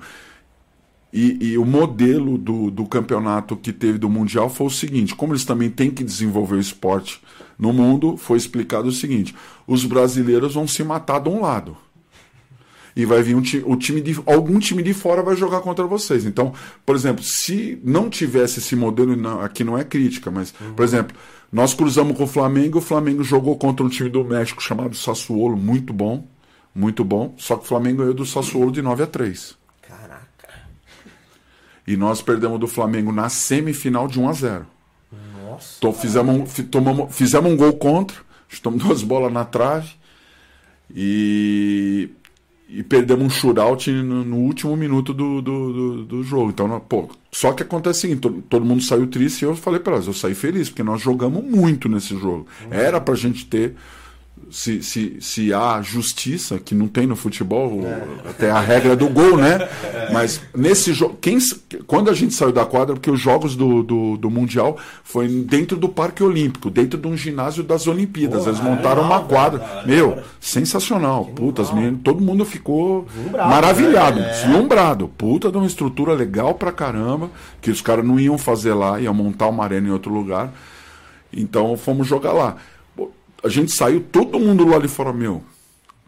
E, 1.20 1.38
e 1.54 1.58
o 1.58 1.66
modelo 1.66 2.38
do, 2.38 2.70
do 2.70 2.86
campeonato 2.86 3.58
que 3.58 3.74
teve 3.74 3.98
do 3.98 4.08
Mundial 4.08 4.52
foi 4.52 4.68
o 4.68 4.70
seguinte: 4.70 5.16
como 5.16 5.34
eles 5.34 5.46
também 5.46 5.68
têm 5.68 5.90
que 5.90 6.04
desenvolver 6.04 6.58
o 6.58 6.60
esporte 6.60 7.20
no 7.58 7.74
mundo, 7.74 8.16
foi 8.18 8.38
explicado 8.38 8.90
o 8.90 8.92
seguinte: 8.92 9.34
os 9.66 9.84
brasileiros 9.84 10.54
vão 10.54 10.68
se 10.68 10.84
matar 10.84 11.20
de 11.20 11.30
um 11.30 11.42
lado 11.42 11.76
e 12.96 13.04
vai 13.04 13.24
vir 13.24 13.36
um 13.36 13.42
o 13.66 13.76
time 13.76 14.00
de 14.00 14.20
algum 14.28 14.60
time 14.60 14.84
de 14.84 14.94
fora 14.94 15.24
vai 15.24 15.36
jogar 15.36 15.62
contra 15.62 15.88
vocês. 15.88 16.24
Então, 16.24 16.54
por 16.86 16.96
exemplo, 16.96 17.24
se 17.24 17.80
não 17.84 18.12
tivesse 18.12 18.60
esse 18.60 18.76
modelo, 18.76 19.16
não- 19.16 19.42
aqui 19.42 19.64
não 19.64 19.76
é 19.76 19.84
crítica, 19.84 20.30
mas 20.30 20.54
por 20.76 20.84
exemplo, 20.84 21.18
nós 21.52 21.74
cruzamos 21.74 22.16
com 22.16 22.26
o 22.26 22.28
Flamengo, 22.28 22.78
o 22.78 22.82
Flamengo 22.82 23.24
jogou 23.24 23.58
contra 23.58 23.84
um 23.84 23.90
time 23.90 24.10
do 24.10 24.24
México 24.24 24.62
chamado 24.62 24.96
Sassuolo, 24.96 25.58
muito 25.58 25.92
bom, 25.94 26.28
muito 26.76 27.04
bom. 27.04 27.34
Só 27.38 27.56
que 27.56 27.64
o 27.64 27.68
Flamengo 27.68 28.00
ganhou 28.00 28.14
do 28.14 28.26
Sassuolo 28.26 28.72
de 28.72 28.84
9 28.84 29.02
a 29.02 29.08
3. 29.08 29.56
E 31.88 31.96
nós 31.96 32.22
perdemos 32.22 32.60
do 32.60 32.68
Flamengo 32.68 33.12
na 33.14 33.30
semifinal 33.30 34.08
de 34.08 34.20
1 34.20 34.30
a 34.30 34.34
0. 34.34 34.66
Nossa. 35.50 35.76
Então 35.78 35.94
fizemos, 35.94 36.36
um- 36.36 36.46
fi- 36.46 36.64
tomamos, 36.64 37.16
fizemos 37.16 37.50
um 37.50 37.56
gol 37.56 37.74
contra, 37.78 38.18
chutamos 38.50 38.84
duas 38.84 39.02
bolas 39.04 39.32
na 39.32 39.46
trave 39.46 39.90
e, 40.94 42.10
e 42.70 42.84
perdemos 42.84 43.26
um 43.26 43.30
shootout 43.30 43.90
no, 43.92 44.24
no 44.26 44.38
último 44.38 44.76
minuto 44.76 45.14
do, 45.14 45.42
do, 45.42 45.74
do, 45.74 46.06
do 46.06 46.24
jogo. 46.24 46.50
Então, 46.50 46.80
pô, 46.82 47.10
só 47.32 47.54
que 47.54 47.64
acontece 47.64 48.00
o 48.00 48.02
seguinte, 48.02 48.20
todo, 48.22 48.42
todo 48.44 48.66
mundo 48.66 48.84
saiu 48.84 49.08
triste 49.08 49.42
e 49.44 49.46
eu 49.46 49.56
falei 49.56 49.80
para 49.80 49.94
elas, 49.94 50.08
eu 50.08 50.14
saí 50.14 50.34
feliz, 50.36 50.70
porque 50.70 50.84
nós 50.84 51.02
jogamos 51.02 51.44
muito 51.44 51.88
nesse 51.88 52.18
jogo. 52.18 52.48
Era 52.70 53.00
pra 53.00 53.16
gente 53.16 53.46
ter. 53.46 53.76
Se, 54.50 54.82
se, 54.82 55.18
se 55.20 55.54
há 55.54 55.82
justiça, 55.82 56.58
que 56.58 56.74
não 56.74 56.88
tem 56.88 57.06
no 57.06 57.16
futebol, 57.16 57.82
até 58.30 58.50
a 58.50 58.60
regra 58.60 58.96
do 58.96 59.10
gol, 59.10 59.38
né? 59.38 59.68
Mas 60.12 60.42
nesse 60.56 60.94
jogo, 60.94 61.18
quando 61.86 62.10
a 62.10 62.14
gente 62.14 62.34
saiu 62.34 62.52
da 62.52 62.66
quadra, 62.66 62.96
porque 62.96 63.12
os 63.12 63.20
jogos 63.20 63.56
do, 63.56 63.84
do, 63.84 64.18
do 64.18 64.30
Mundial 64.30 64.78
foi 65.04 65.28
dentro 65.28 65.78
do 65.78 65.90
Parque 65.90 66.24
Olímpico, 66.24 66.70
dentro 66.70 66.98
de 66.98 67.08
um 67.08 67.18
ginásio 67.18 67.64
das 67.64 67.88
Olimpíadas. 67.88 68.48
Eles 68.48 68.62
montaram 68.62 69.04
uma 69.04 69.22
quadra. 69.22 69.84
Meu, 69.86 70.22
sensacional. 70.40 71.26
Puta, 71.26 71.62
as 71.62 71.74
meninas, 71.74 72.00
todo 72.04 72.22
mundo 72.22 72.46
ficou 72.46 73.06
maravilhado, 73.32 74.20
né? 74.20 74.30
É. 74.30 74.32
deslumbrado. 74.32 75.08
Puta 75.18 75.52
de 75.52 75.58
uma 75.58 75.68
estrutura 75.68 76.14
legal 76.14 76.54
pra 76.56 76.72
caramba, 76.72 77.30
que 77.62 77.70
os 77.70 77.82
caras 77.82 78.06
não 78.06 78.20
iam 78.20 78.38
fazer 78.38 78.74
lá, 78.74 79.00
iam 79.00 79.14
montar 79.14 79.48
uma 79.48 79.64
arena 79.64 79.88
em 79.88 79.92
outro 79.92 80.14
lugar. 80.14 80.52
Então 81.32 81.76
fomos 81.78 82.08
jogar 82.08 82.34
lá. 82.34 82.56
A 83.48 83.50
gente 83.50 83.72
saiu, 83.72 84.02
todo 84.02 84.38
mundo 84.38 84.68
lá 84.68 84.78
de 84.78 84.90
fora, 84.90 85.14
meu. 85.14 85.42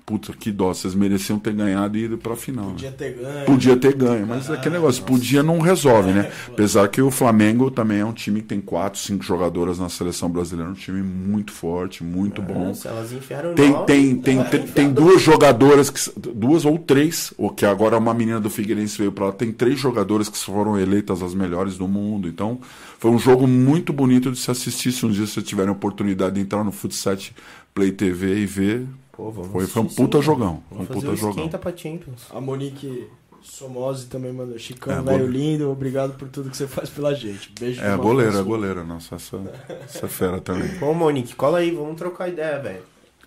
Puta, 0.09 0.33
que 0.33 0.51
dó, 0.51 0.73
vocês 0.73 0.95
mereciam 0.95 1.37
ter 1.37 1.53
ganhado 1.53 1.95
e 1.95 2.05
ido 2.05 2.17
pra 2.17 2.35
final. 2.35 2.65
né? 2.65 2.71
Podia 2.71 2.91
ter 2.91 3.13
ganho. 3.13 3.45
Podia 3.45 3.77
ter 3.77 3.93
ganho, 3.93 4.25
mas 4.25 4.49
aquele 4.49 4.73
negócio, 4.73 5.03
podia 5.03 5.43
não 5.43 5.59
resolve, 5.59 6.11
né? 6.11 6.31
Apesar 6.47 6.87
que 6.87 6.99
o 6.99 7.11
Flamengo 7.11 7.69
também 7.69 7.99
é 7.99 8.05
um 8.05 8.11
time 8.11 8.41
que 8.41 8.47
tem 8.47 8.59
quatro, 8.59 8.99
cinco 8.99 9.23
jogadoras 9.23 9.77
na 9.77 9.87
seleção 9.87 10.27
brasileira, 10.27 10.71
um 10.71 10.73
time 10.73 11.03
muito 11.03 11.51
forte, 11.51 12.03
muito 12.03 12.41
bom. 12.41 12.69
Nossa, 12.69 12.89
elas 12.89 13.11
enfiaram 13.13 13.53
Tem, 13.53 13.69
nove. 13.69 13.85
tem, 13.85 14.15
tem, 14.15 14.43
tem, 14.45 14.61
tem 14.65 14.89
duas 14.91 15.21
jogadoras, 15.21 15.91
que, 15.91 15.99
duas 16.33 16.65
ou 16.65 16.79
três, 16.79 17.31
o 17.37 17.51
que 17.51 17.63
agora 17.63 17.95
uma 17.95 18.11
menina 18.15 18.39
do 18.39 18.49
Figueirense 18.49 18.97
veio 18.97 19.11
pra 19.11 19.27
lá, 19.27 19.31
tem 19.31 19.51
três 19.51 19.79
jogadoras 19.79 20.27
que 20.27 20.39
foram 20.39 20.75
eleitas 20.75 21.21
as 21.21 21.35
melhores 21.35 21.77
do 21.77 21.87
mundo. 21.87 22.27
Então, 22.27 22.59
foi 22.97 23.11
um 23.11 23.19
jogo 23.19 23.45
muito 23.47 23.93
bonito 23.93 24.31
de 24.31 24.39
se 24.39 24.49
assistir. 24.49 24.91
Se 24.91 25.05
um 25.05 25.11
dia 25.11 25.27
vocês 25.27 25.45
tiverem 25.45 25.69
a 25.69 25.73
oportunidade 25.73 26.33
de 26.33 26.41
entrar 26.41 26.63
no 26.63 26.71
Futset 26.71 27.31
Play 27.75 27.91
TV 27.91 28.39
e 28.39 28.45
ver, 28.47 28.87
Pô, 29.19 29.31
vamos 29.31 29.51
foi, 29.51 29.67
foi 29.67 29.81
um 29.81 29.85
puta 29.85 30.17
sim, 30.19 30.23
jogão. 30.23 30.63
Foi 30.69 30.79
um 30.79 30.85
puta 30.85 31.09
o 31.11 31.15
jogão. 31.17 31.49
pra 31.49 31.75
Champions. 31.75 32.27
A 32.33 32.39
Monique 32.39 33.05
Somose 33.41 34.07
também 34.07 34.31
mandou. 34.31 34.57
Chicão, 34.57 34.93
É, 34.97 35.01
velho 35.01 35.27
lindo, 35.27 35.69
obrigado 35.69 36.13
por 36.17 36.29
tudo 36.29 36.49
que 36.49 36.55
você 36.55 36.67
faz 36.67 36.89
pela 36.89 37.13
gente. 37.13 37.51
Beijo 37.59 37.81
É, 37.81 37.97
goleira, 37.97 38.31
pessoa. 38.31 38.45
goleira, 38.47 38.83
nossa, 38.85 39.15
essa, 39.15 39.37
essa 39.83 40.07
fera 40.07 40.39
também. 40.39 40.69
Bom, 40.79 40.93
Monique, 40.93 41.35
cola 41.35 41.57
aí, 41.57 41.69
vamos 41.71 41.97
trocar 41.97 42.29
ideia, 42.29 42.59
velho. 42.59 42.81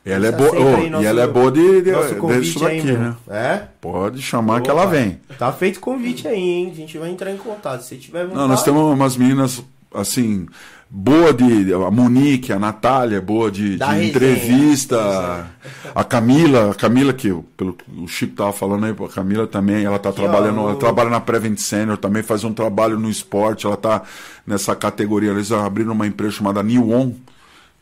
E 0.05 0.11
ela 0.11 0.26
é 0.28 0.32
boa, 0.32 0.51
oh, 0.51 0.90
nosso- 0.90 1.05
e 1.05 1.07
ela 1.07 1.22
é 1.22 1.26
boa 1.28 1.53
de, 1.53 1.82
de, 1.82 1.93
Nosso 1.93 2.40
disso 2.40 2.59
daqui, 2.61 2.74
aí, 2.80 2.93
né? 2.97 3.16
É? 3.28 3.62
Pode 3.78 4.22
chamar 4.22 4.62
que 4.62 4.70
ela 4.70 4.86
vem. 4.86 5.20
Tá 5.38 5.53
feito 5.53 5.78
convite 5.78 6.26
aí, 6.26 6.40
hein? 6.40 6.70
A 6.72 6.74
gente 6.74 6.97
vai 6.97 7.11
entrar 7.11 7.30
em 7.30 7.36
contato. 7.36 7.82
Se 7.82 7.97
tiver 7.99 8.24
vontade. 8.24 8.40
Não, 8.40 8.49
nós 8.49 8.62
temos 8.64 8.82
umas 8.82 9.14
meninas, 9.16 9.62
assim, 9.95 10.47
boa 10.95 11.32
de. 11.32 11.72
A 11.72 11.90
Monique, 11.90 12.53
a 12.53 12.59
Natália, 12.59 13.20
boa 13.20 13.51
de, 13.51 13.78
de 13.78 14.05
entrevista. 14.07 15.51
A 15.95 16.05
Camila, 16.05 16.70
a 16.70 16.74
Camila, 16.74 17.14
que 17.14 17.32
pelo 17.57 17.76
o 17.97 18.07
Chico 18.07 18.36
tava 18.36 18.53
falando 18.53 18.84
aí, 18.84 18.93
a 18.93 19.09
Camila 19.09 19.47
também, 19.47 19.84
ela 19.84 19.99
tá 19.99 20.12
trabalhando, 20.12 20.61
ó, 20.61 20.70
ela 20.70 20.78
trabalha 20.78 21.09
na 21.09 21.20
Prevent 21.20 21.59
Senior, 21.59 21.97
também 21.97 22.22
faz 22.22 22.45
um 22.45 22.53
trabalho 22.53 22.99
no 22.99 23.09
esporte, 23.09 23.66
ela 23.66 23.76
tá 23.76 24.03
nessa 24.47 24.76
categoria. 24.76 25.30
Eles 25.30 25.51
abriram 25.51 25.93
uma 25.93 26.07
empresa 26.07 26.36
chamada 26.36 26.62
New 26.62 26.90
On, 26.90 27.14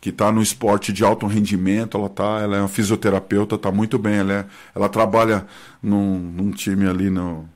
que 0.00 0.12
tá 0.12 0.30
no 0.30 0.40
esporte 0.40 0.92
de 0.92 1.04
alto 1.04 1.26
rendimento, 1.26 1.98
ela 1.98 2.08
tá, 2.08 2.40
ela 2.40 2.56
é 2.56 2.60
uma 2.60 2.68
fisioterapeuta, 2.68 3.58
tá 3.58 3.72
muito 3.72 3.98
bem, 3.98 4.18
ela, 4.18 4.32
é, 4.32 4.44
ela 4.74 4.88
trabalha 4.88 5.46
num, 5.82 6.18
num 6.18 6.50
time 6.52 6.86
ali 6.86 7.10
no. 7.10 7.48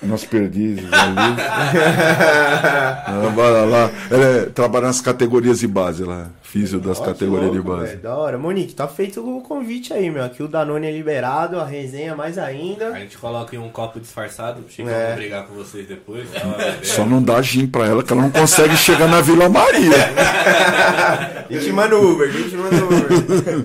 Nas 0.00 0.24
perdizes 0.24 0.84
ali. 0.92 1.16
ela 3.08 3.30
vai 3.30 3.66
lá, 3.66 3.90
ela 4.10 4.24
é- 4.24 4.46
trabalha 4.46 4.86
nas 4.86 5.00
categorias 5.00 5.58
de 5.60 5.66
base, 5.66 6.02
ela 6.04 6.30
é 6.34 6.38
físio 6.48 6.78
das 6.80 6.98
categorias 7.00 7.50
de 7.50 7.58
louco, 7.58 7.72
base. 7.72 7.88
velho, 7.90 8.00
Da 8.02 8.14
hora. 8.16 8.38
Monique, 8.38 8.74
tá 8.74 8.86
feito 8.88 9.20
o 9.20 9.40
convite 9.42 9.92
aí, 9.92 10.08
meu. 10.10 10.22
Aqui 10.24 10.42
o 10.42 10.48
Danone 10.48 10.86
é 10.86 10.92
liberado, 10.92 11.58
a 11.60 11.64
resenha 11.66 12.14
mais 12.14 12.38
ainda. 12.38 12.88
A 12.94 12.98
gente 13.00 13.18
coloca 13.18 13.54
em 13.54 13.58
um 13.58 13.68
copo 13.70 13.98
disfarçado, 14.00 14.64
Chico 14.68 14.88
É. 14.88 15.14
brigar 15.16 15.46
com 15.46 15.54
vocês 15.54 15.86
depois. 15.88 16.28
Só 16.84 17.04
não 17.04 17.22
dá 17.22 17.42
gin 17.42 17.66
pra 17.66 17.84
ela 17.86 18.02
que 18.02 18.12
ela 18.12 18.22
não 18.22 18.30
consegue 18.30 18.76
chegar 18.76 19.08
na 19.08 19.20
Vila 19.20 19.48
Maria. 19.48 19.90
A 21.48 21.52
gente 21.52 21.72
manda 21.72 21.96
o 21.96 22.12
Uber, 22.12 22.28
a 22.28 22.32
gente 22.32 22.54
manda 22.56 22.76
o 22.76 22.86
Uber. 22.86 23.64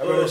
Agora, 0.00 0.26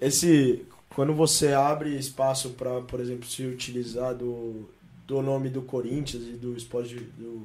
esse 0.00 0.64
quando 0.94 1.12
você 1.14 1.52
abre 1.52 1.96
espaço 1.96 2.50
para, 2.50 2.80
por 2.82 3.00
exemplo, 3.00 3.26
se 3.28 3.42
utilizar 3.44 4.14
do, 4.14 4.68
do 5.06 5.20
nome 5.22 5.48
do 5.48 5.62
Corinthians 5.62 6.22
e 6.22 6.32
do 6.32 6.56
Esporte 6.56 6.94
do 7.18 7.42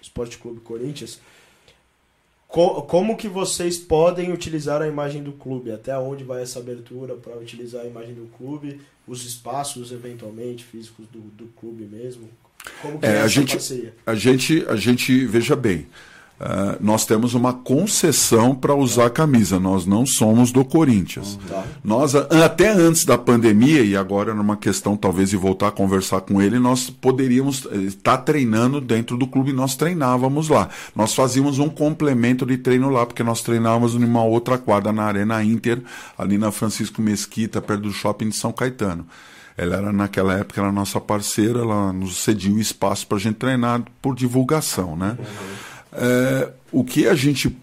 Esporte 0.00 0.38
Clube 0.38 0.60
Corinthians, 0.60 1.18
co- 2.48 2.82
como 2.82 3.16
que 3.16 3.28
vocês 3.28 3.78
podem 3.78 4.32
utilizar 4.32 4.80
a 4.82 4.88
imagem 4.88 5.22
do 5.22 5.32
clube? 5.32 5.72
Até 5.72 5.96
onde 5.98 6.24
vai 6.24 6.42
essa 6.42 6.58
abertura 6.58 7.14
para 7.14 7.36
utilizar 7.36 7.82
a 7.82 7.86
imagem 7.86 8.14
do 8.14 8.26
clube? 8.36 8.80
Os 9.06 9.24
espaços 9.26 9.92
eventualmente 9.92 10.64
físicos 10.64 11.06
do, 11.08 11.18
do 11.20 11.46
clube 11.58 11.84
mesmo? 11.84 12.28
Como 12.80 12.98
que 12.98 13.06
É, 13.06 13.16
é, 13.16 13.20
a 13.20 13.28
gente- 13.28 13.50
parceria? 13.52 13.94
A 14.06 14.14
gente, 14.14 14.64
a 14.68 14.76
gente 14.76 15.26
veja 15.26 15.54
bem, 15.54 15.86
ah, 16.40 16.76
nós 16.80 17.06
temos 17.06 17.34
uma 17.34 17.52
concessão 17.52 18.54
para 18.54 18.74
usar 18.74 19.06
a 19.06 19.10
camisa, 19.10 19.60
nós 19.60 19.86
não 19.86 20.04
somos 20.04 20.50
do 20.50 20.64
Corinthians. 20.64 21.38
Tá. 21.48 21.64
Nós, 21.82 22.14
até 22.14 22.70
antes 22.70 23.04
da 23.04 23.16
pandemia, 23.16 23.82
e 23.82 23.96
agora 23.96 24.34
numa 24.34 24.56
questão 24.56 24.96
talvez 24.96 25.30
de 25.30 25.36
voltar 25.36 25.68
a 25.68 25.72
conversar 25.72 26.22
com 26.22 26.42
ele, 26.42 26.58
nós 26.58 26.90
poderíamos 26.90 27.66
estar 27.72 28.18
treinando 28.18 28.80
dentro 28.80 29.16
do 29.16 29.26
clube, 29.26 29.52
nós 29.52 29.76
treinávamos 29.76 30.48
lá. 30.48 30.68
Nós 30.94 31.14
fazíamos 31.14 31.58
um 31.58 31.68
complemento 31.68 32.44
de 32.44 32.58
treino 32.58 32.90
lá, 32.90 33.06
porque 33.06 33.22
nós 33.22 33.40
treinávamos 33.40 33.94
numa 33.94 34.24
outra 34.24 34.58
quadra, 34.58 34.92
na 34.92 35.04
Arena 35.04 35.42
Inter, 35.42 35.80
ali 36.18 36.36
na 36.36 36.50
Francisco 36.50 37.00
Mesquita, 37.00 37.62
perto 37.62 37.82
do 37.82 37.92
shopping 37.92 38.28
de 38.28 38.36
São 38.36 38.52
Caetano. 38.52 39.06
Ela 39.56 39.76
era, 39.76 39.92
naquela 39.92 40.34
época, 40.34 40.60
era 40.60 40.72
nossa 40.72 41.00
parceira, 41.00 41.60
ela 41.60 41.92
nos 41.92 42.16
cedia 42.18 42.52
o 42.52 42.60
espaço 42.60 43.06
para 43.06 43.18
a 43.18 43.20
gente 43.20 43.36
treinar 43.36 43.82
por 44.02 44.16
divulgação, 44.16 44.96
né? 44.96 45.16
É, 45.94 46.50
o 46.72 46.82
que 46.84 47.06
a 47.06 47.14
gente 47.14 47.56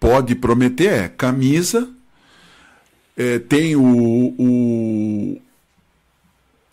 pode 0.00 0.34
prometer 0.34 0.92
é 0.92 1.08
camisa, 1.08 1.88
é, 3.16 3.38
tem 3.38 3.76
o, 3.76 4.34
o 4.38 5.40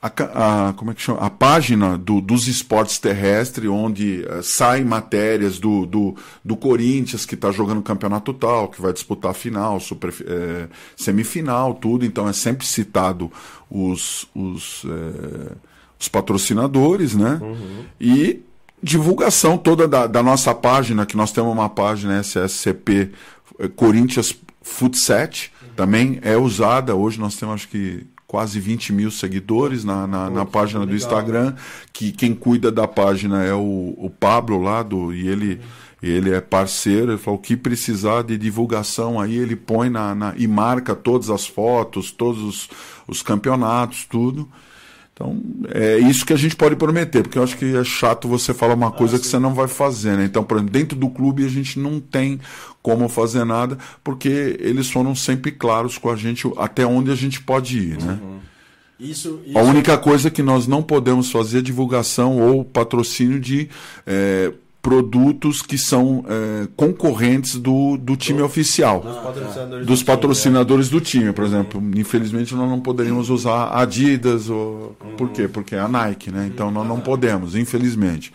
a, 0.01 0.07
a- 0.69 0.73
como 0.73 0.89
é 0.89 0.93
que 0.95 1.01
chama? 1.01 1.19
a 1.19 1.29
página 1.29 1.95
do- 1.95 2.19
dos 2.21 2.47
esportes 2.47 2.97
terrestres, 2.97 3.69
onde 3.69 4.25
eh, 4.25 4.39
saem 4.41 4.83
matérias 4.83 5.59
do, 5.59 5.85
do, 5.85 6.15
do 6.43 6.55
Corinthians, 6.57 7.23
que 7.23 7.35
está 7.35 7.51
jogando 7.51 7.83
campeonato 7.83 8.33
tal, 8.33 8.67
que 8.69 8.81
vai 8.81 8.91
disputar 8.93 9.29
a 9.29 9.33
final, 9.35 9.79
super, 9.79 10.11
eh, 10.25 10.67
semifinal, 10.97 11.75
tudo. 11.75 12.03
Então 12.03 12.27
é 12.27 12.33
sempre 12.33 12.65
citado 12.65 13.31
os, 13.69 14.27
os, 14.33 14.81
eh, 14.85 15.51
os 15.99 16.07
patrocinadores, 16.07 17.13
né? 17.13 17.39
E 17.99 18.41
divulgação 18.81 19.57
toda 19.57 19.87
da, 19.87 20.07
da 20.07 20.23
nossa 20.23 20.53
página, 20.53 21.05
que 21.05 21.15
nós 21.17 21.31
temos 21.31 21.51
uma 21.51 21.69
página 21.69 22.19
SSCP 22.19 23.11
eh, 23.59 23.67
Corinthians 23.69 24.35
Futset, 24.61 25.51
também 25.75 26.19
é 26.21 26.35
usada. 26.37 26.95
Hoje 26.95 27.19
nós 27.19 27.35
temos 27.35 27.55
acho 27.55 27.67
que 27.67 28.05
quase 28.27 28.59
20 28.59 28.93
mil 28.93 29.11
seguidores 29.11 29.83
na, 29.83 30.07
na, 30.07 30.29
na 30.29 30.45
página 30.45 30.85
do 30.85 30.95
Instagram, 30.95 31.53
que 31.91 32.11
quem 32.11 32.33
cuida 32.33 32.71
da 32.71 32.87
página 32.87 33.43
é 33.43 33.53
o, 33.53 33.93
o 33.97 34.09
Pablo 34.09 34.61
lá 34.61 34.83
do. 34.83 35.13
E 35.13 35.27
ele. 35.27 35.61
Ele 36.03 36.33
é 36.33 36.41
parceiro, 36.41 37.11
ele 37.11 37.19
falou 37.19 37.37
o 37.37 37.41
que 37.43 37.55
precisar 37.55 38.23
de 38.23 38.35
divulgação 38.35 39.19
aí, 39.19 39.37
ele 39.37 39.55
põe 39.55 39.87
na, 39.87 40.15
na- 40.15 40.33
e 40.35 40.47
marca 40.47 40.95
todas 40.95 41.29
as 41.29 41.45
fotos, 41.45 42.09
todos 42.11 42.41
os, 42.41 42.69
os 43.07 43.21
campeonatos, 43.21 44.05
tudo. 44.09 44.49
Então, 45.21 45.39
é 45.71 45.99
isso 45.99 46.25
que 46.25 46.33
a 46.33 46.37
gente 46.37 46.55
pode 46.55 46.75
prometer, 46.75 47.21
porque 47.21 47.37
eu 47.37 47.43
acho 47.43 47.55
que 47.55 47.75
é 47.75 47.83
chato 47.83 48.27
você 48.27 48.55
falar 48.55 48.73
uma 48.73 48.91
coisa 48.91 49.19
que 49.19 49.27
você 49.27 49.37
não 49.37 49.53
vai 49.53 49.67
fazer, 49.67 50.17
né? 50.17 50.25
Então, 50.25 50.43
por 50.43 50.57
exemplo, 50.57 50.73
dentro 50.73 50.97
do 50.97 51.09
clube 51.09 51.45
a 51.45 51.47
gente 51.47 51.79
não 51.79 51.99
tem 51.99 52.39
como 52.81 53.07
fazer 53.07 53.45
nada, 53.45 53.77
porque 54.03 54.57
eles 54.59 54.89
foram 54.89 55.13
sempre 55.13 55.51
claros 55.51 55.99
com 55.99 56.09
a 56.09 56.15
gente 56.15 56.51
até 56.57 56.85
onde 56.85 57.11
a 57.11 57.15
gente 57.15 57.39
pode 57.39 57.77
ir, 57.77 58.01
né? 58.01 58.19
Isso, 58.99 59.39
isso 59.45 59.57
A 59.57 59.61
única 59.61 59.97
coisa 59.97 60.29
que 60.31 60.41
nós 60.41 60.67
não 60.67 60.81
podemos 60.81 61.31
fazer 61.31 61.59
é 61.59 61.61
divulgação 61.61 62.39
ou 62.39 62.63
patrocínio 62.65 63.39
de 63.39 63.69
eh, 64.05 64.51
produtos 64.81 65.61
que 65.61 65.77
são 65.77 66.25
eh, 66.27 66.67
concorrentes 66.75 67.55
do, 67.55 67.97
do 67.97 68.15
time 68.17 68.41
oficial 68.41 69.01
Dos 69.01 69.15
patrocinadores 69.21 69.85
dos 69.85 69.99
do 69.99 70.03
time, 70.03 70.05
patrocinadores 70.05 70.89
do 70.89 71.01
time, 71.01 71.33
por 71.33 71.45
exemplo. 71.45 71.81
Infelizmente 71.95 72.55
nós 72.55 72.67
não 72.67 72.79
poderíamos 72.79 73.29
usar 73.29 73.69
Adidas 73.77 74.49
ou 74.49 74.95
por 75.17 75.29
quê? 75.29 75.47
Porque 75.47 75.75
é 75.75 75.79
a 75.79 75.87
Nike, 75.87 76.31
né? 76.31 76.49
Então 76.51 76.71
nós 76.71 76.87
não 76.87 76.99
podemos, 76.99 77.55
infelizmente. 77.55 78.33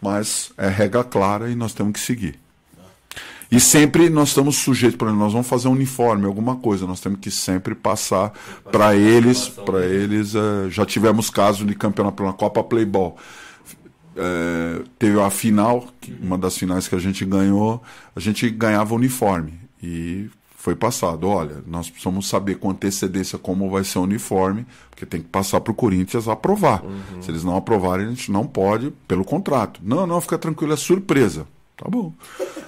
Mas 0.00 0.50
é 0.56 0.68
regra 0.68 1.04
clara 1.04 1.50
e 1.50 1.54
nós 1.54 1.74
temos 1.74 1.92
que 1.92 2.00
seguir. 2.00 2.40
E 3.50 3.60
sempre 3.60 4.08
nós 4.08 4.30
estamos 4.30 4.56
sujeitos, 4.56 4.96
por 4.96 5.08
exemplo, 5.08 5.24
nós 5.24 5.32
vamos 5.34 5.46
fazer 5.46 5.68
um 5.68 5.72
uniforme, 5.72 6.24
alguma 6.24 6.56
coisa, 6.56 6.86
nós 6.86 7.00
temos 7.00 7.20
que 7.20 7.30
sempre 7.30 7.74
passar 7.74 8.32
para 8.72 8.96
eles, 8.96 9.46
para 9.46 9.84
eles, 9.84 10.34
eh, 10.34 10.70
já 10.70 10.86
tivemos 10.86 11.28
casos 11.28 11.66
de 11.66 11.74
campeonato 11.74 12.22
na 12.22 12.32
Copa 12.32 12.64
Playball. 12.64 13.18
É, 14.16 14.82
teve 14.98 15.20
a 15.20 15.30
final, 15.30 15.88
uma 16.20 16.36
das 16.36 16.56
finais 16.56 16.86
que 16.88 16.94
a 16.94 16.98
gente 16.98 17.24
ganhou, 17.24 17.82
a 18.14 18.20
gente 18.20 18.48
ganhava 18.50 18.94
uniforme. 18.94 19.54
E 19.82 20.28
foi 20.62 20.76
passado, 20.76 21.26
olha, 21.26 21.62
nós 21.66 21.90
precisamos 21.90 22.28
saber 22.28 22.54
com 22.54 22.70
antecedência 22.70 23.36
como 23.36 23.68
vai 23.68 23.82
ser 23.82 23.98
o 23.98 24.02
uniforme, 24.02 24.64
porque 24.88 25.04
tem 25.04 25.20
que 25.20 25.28
passar 25.28 25.60
para 25.60 25.72
o 25.72 25.74
Corinthians 25.74 26.28
aprovar. 26.28 26.84
Se 27.20 27.32
eles 27.32 27.42
não 27.42 27.56
aprovarem, 27.56 28.06
a 28.06 28.10
gente 28.10 28.30
não 28.30 28.46
pode, 28.46 28.92
pelo 29.08 29.24
contrato. 29.24 29.80
Não, 29.82 30.06
não, 30.06 30.20
fica 30.20 30.38
tranquilo, 30.38 30.72
é 30.72 30.76
surpresa. 30.76 31.46
Tá 31.76 31.88
bom. 31.88 32.12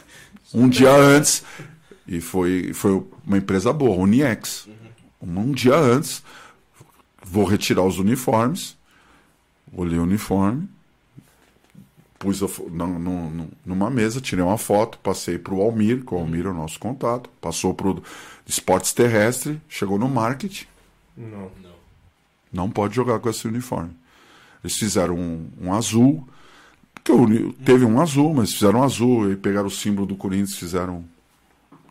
Um 0.53 0.69
dia 0.69 0.93
antes, 0.95 1.43
e 2.07 2.21
foi, 2.21 2.73
foi 2.73 3.03
uma 3.27 3.39
empresa 3.39 3.73
boa, 3.73 3.97
Uniex. 3.97 4.69
Um 5.21 5.51
dia 5.51 5.75
antes, 5.75 6.23
vou 7.25 7.45
retirar 7.45 7.83
os 7.83 7.99
uniformes, 7.99 8.77
olhei 9.73 9.99
o 9.99 10.05
uniforme, 10.05 10.69
pus 12.25 12.43
a 12.43 12.49
no- 12.71 12.99
no- 12.99 13.49
numa 13.65 13.91
mesa, 13.91 14.21
tirei 14.21 14.45
uma 14.45 14.59
foto, 14.59 14.99
passei 14.99 15.39
para 15.39 15.55
o 15.55 15.61
Almir, 15.63 16.05
que 16.05 16.15
o 16.15 16.19
Almir 16.19 16.47
é 16.47 16.49
o 16.49 16.55
nosso 16.55 16.79
contato, 16.79 17.29
passou 17.41 17.75
para 17.75 17.89
o 17.89 18.03
Esportes 18.47 18.93
Terrestre, 18.93 19.61
chegou 19.69 19.99
no 19.99 20.09
marketing, 20.09 20.67
Não. 21.17 21.51
não 22.53 22.71
pode 22.71 22.95
jogar 22.95 23.19
com 23.21 23.29
esse 23.31 23.47
uniforme. 23.47 23.91
Eles 24.63 24.77
fizeram 24.77 25.15
um, 25.17 25.49
um 25.61 25.73
azul, 25.75 26.27
uni- 27.11 27.53
teve 27.65 27.85
um 27.85 28.01
azul, 28.01 28.33
mas 28.35 28.53
fizeram 28.53 28.81
um 28.81 28.83
azul, 28.83 29.31
e 29.31 29.37
pegaram 29.37 29.67
o 29.67 29.71
símbolo 29.71 30.07
do 30.07 30.17
Corinthians, 30.17 30.57
fizeram. 30.57 31.05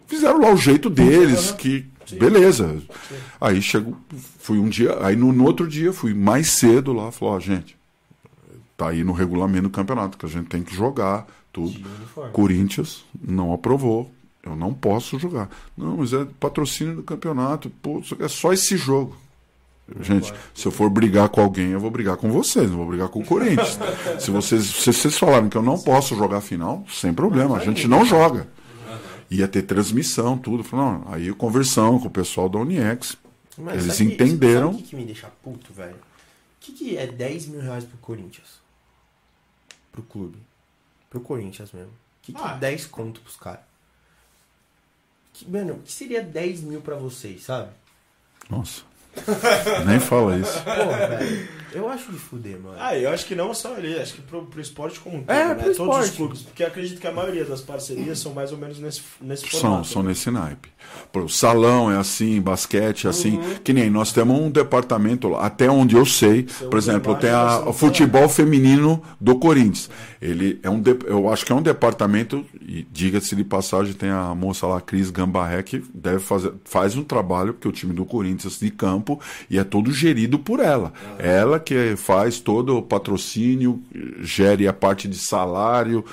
Fizeram 0.07 0.39
lá 0.41 0.51
o 0.51 0.57
jeito 0.57 0.89
deles, 0.89 1.51
que. 1.51 1.85
Beleza. 2.19 2.81
Aí 3.39 3.61
chegou. 3.61 3.95
Fui 4.39 4.59
um 4.59 4.67
dia. 4.69 4.97
Aí 5.05 5.15
no, 5.15 5.31
no 5.31 5.45
outro 5.45 5.67
dia 5.67 5.93
fui 5.93 6.13
mais 6.13 6.49
cedo 6.51 6.91
lá, 6.91 7.11
falou, 7.11 7.35
ó, 7.35 7.39
gente, 7.39 7.77
tá 8.75 8.89
aí 8.89 9.03
no 9.03 9.13
regulamento 9.13 9.63
do 9.63 9.69
campeonato, 9.69 10.17
que 10.17 10.25
a 10.25 10.29
gente 10.29 10.47
tem 10.47 10.63
que 10.63 10.75
jogar, 10.75 11.27
tudo. 11.51 11.79
Corinthians 12.31 13.05
não 13.21 13.53
aprovou. 13.53 14.11
Eu 14.43 14.57
não 14.57 14.73
posso 14.73 15.17
jogar. 15.17 15.49
Não, 15.77 15.97
mas 15.97 16.11
é 16.11 16.25
patrocínio 16.37 16.97
do 16.97 17.03
campeonato. 17.03 17.69
Pô, 17.81 18.01
é 18.19 18.27
só 18.27 18.51
esse 18.51 18.75
jogo. 18.75 19.15
Gente, 20.01 20.33
se 20.53 20.65
eu 20.65 20.71
for 20.71 20.89
brigar 20.89 21.29
com 21.29 21.41
alguém, 21.41 21.71
eu 21.71 21.79
vou 21.79 21.91
brigar 21.91 22.17
com 22.17 22.31
vocês, 22.31 22.69
não 22.69 22.77
vou 22.77 22.87
brigar 22.87 23.09
com 23.09 23.19
o 23.19 23.25
Corinthians. 23.25 23.77
se, 24.19 24.31
vocês, 24.31 24.65
se 24.65 24.91
vocês 24.93 25.17
falarem 25.17 25.49
que 25.49 25.57
eu 25.57 25.61
não 25.61 25.79
posso 25.79 26.15
jogar 26.15 26.37
a 26.37 26.41
final, 26.41 26.85
sem 26.89 27.13
problema, 27.13 27.57
a 27.57 27.59
gente 27.59 27.87
não 27.87 28.05
joga. 28.05 28.47
Ia 29.29 29.47
ter 29.47 29.61
transmissão, 29.63 30.37
tudo. 30.37 30.65
Não, 30.75 31.05
aí 31.09 31.31
conversão 31.33 31.99
com 31.99 32.07
o 32.07 32.11
pessoal 32.11 32.49
da 32.49 32.59
Uniex. 32.59 33.17
Mas 33.57 33.83
Eles 33.83 33.95
sabe 33.97 34.13
entenderam. 34.13 34.71
O 34.71 34.77
que, 34.77 34.83
que 34.83 34.95
me 34.95 35.05
deixa 35.05 35.27
puto, 35.43 35.71
velho? 35.73 35.95
O 35.95 35.97
que, 36.59 36.71
que 36.71 36.97
é 36.97 37.05
10 37.07 37.47
mil 37.47 37.61
reais 37.61 37.83
pro 37.83 37.97
Corinthians? 37.97 38.62
Pro 39.93 40.03
clube. 40.03 40.37
Pro 41.09 41.21
Corinthians 41.21 41.71
mesmo. 41.71 41.91
O 41.91 41.95
que, 42.23 42.33
que 42.33 42.41
Ah. 42.41 42.55
é 42.55 42.59
10 42.59 42.85
conto 42.87 43.21
pros 43.21 43.37
caras? 43.37 43.61
Que, 45.31 45.49
mano, 45.49 45.75
o 45.75 45.79
que 45.81 45.91
seria 45.91 46.21
10 46.21 46.61
mil 46.61 46.81
pra 46.81 46.95
vocês, 46.95 47.43
sabe? 47.43 47.71
Nossa. 48.49 48.81
Nem 49.85 49.99
fala 49.99 50.37
isso. 50.37 50.61
Porra, 50.63 51.07
velho. 51.17 51.63
Eu 51.75 51.89
acho 51.89 52.11
de 52.11 52.19
fuder, 52.19 52.59
mano. 52.61 52.75
Ah, 52.79 52.95
eu 52.95 53.09
acho 53.09 53.25
que 53.25 53.33
não 53.33 53.51
só 53.51 53.73
ali, 53.73 53.97
acho 53.97 54.13
que 54.13 54.21
pro, 54.21 54.45
pro 54.45 54.61
esporte 54.61 54.99
como 54.99 55.17
um 55.17 55.23
todo, 55.23 55.35
É, 55.35 55.47
né? 55.47 55.55
pro 55.55 55.63
Todos 55.63 55.79
esporte. 55.79 56.03
os 56.11 56.15
clubes. 56.15 56.41
Porque 56.43 56.61
eu 56.61 56.67
acredito 56.67 57.01
que 57.01 57.07
a 57.07 57.11
maioria 57.11 57.43
das 57.45 57.61
parcerias 57.61 58.19
são 58.19 58.31
mais 58.31 58.51
ou 58.51 58.59
menos 58.59 58.77
nesse, 58.77 59.01
nesse 59.19 59.49
São, 59.49 59.59
formato. 59.59 59.87
são 59.87 60.03
né? 60.03 60.09
nesse 60.09 60.29
naipe. 60.29 60.69
Pô, 61.11 61.27
salão 61.27 61.91
é 61.91 61.97
assim, 61.97 62.39
basquete 62.39 63.07
é 63.07 63.09
assim. 63.09 63.39
Que 63.63 63.73
nem 63.73 63.89
nós 63.89 64.11
temos 64.13 64.39
um 64.39 64.51
departamento 64.51 65.27
lá, 65.29 65.47
até 65.47 65.67
onde 65.67 65.95
eu 65.95 66.05
sei. 66.05 66.43
Por 66.43 66.77
usa 66.77 66.91
exemplo, 66.91 67.15
tem 67.15 67.31
a, 67.31 67.61
o 67.67 67.73
futebol 67.73 68.29
feminino 68.29 69.01
do 69.19 69.39
Corinthians. 69.39 69.89
Ele 70.21 70.59
é 70.61 70.69
um, 70.69 70.79
de- 70.79 70.95
eu 71.07 71.27
acho 71.33 71.43
que 71.43 71.51
é 71.51 71.55
um 71.55 71.61
departamento 71.61 72.45
e 72.61 72.85
diga-se 72.91 73.35
de 73.35 73.43
passagem 73.43 73.93
tem 73.93 74.11
a 74.11 74.35
moça 74.35 74.67
lá, 74.67 74.79
Cris 74.79 75.09
Gambarré, 75.09 75.63
que 75.63 75.83
deve 75.91 76.19
fazer, 76.19 76.53
faz 76.65 76.95
um 76.95 77.03
trabalho 77.03 77.53
porque 77.53 77.67
o 77.67 77.71
time 77.71 77.93
do 77.93 78.05
Corinthians 78.05 78.59
de 78.59 78.69
campo 78.69 79.02
e 79.49 79.57
é 79.57 79.63
todo 79.63 79.91
gerido 79.91 80.39
por 80.39 80.59
ela. 80.59 80.93
Ela 81.19 81.59
que 81.59 81.95
faz 81.95 82.39
todo 82.39 82.77
o 82.77 82.81
patrocínio, 82.81 83.81
gere 84.21 84.67
a 84.67 84.73
parte 84.73 85.07
de 85.07 85.17
salário. 85.17 86.03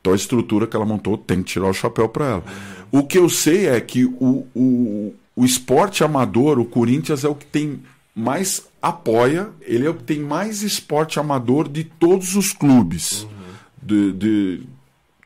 Então 0.00 0.12
a 0.12 0.16
estrutura 0.16 0.66
que 0.66 0.74
ela 0.76 0.84
montou 0.86 1.16
tem 1.18 1.42
que 1.42 1.52
tirar 1.52 1.68
o 1.68 1.74
chapéu 1.74 2.08
para 2.08 2.24
ela. 2.26 2.44
O 2.90 3.04
que 3.04 3.18
eu 3.18 3.28
sei 3.28 3.66
é 3.68 3.80
que 3.80 4.04
o, 4.04 4.46
o, 4.54 5.14
o 5.36 5.44
esporte 5.44 6.02
amador, 6.02 6.58
o 6.58 6.64
Corinthians 6.64 7.22
é 7.24 7.28
o 7.28 7.34
que 7.34 7.46
tem 7.46 7.80
mais 8.14 8.66
apoia, 8.82 9.50
ele 9.62 9.86
é 9.86 9.90
o 9.90 9.94
que 9.94 10.02
tem 10.02 10.18
mais 10.20 10.62
esporte 10.62 11.20
amador 11.20 11.68
de 11.68 11.84
todos 11.84 12.34
os 12.34 12.52
clubes 12.52 13.26
de, 13.82 14.12
de- 14.12 14.62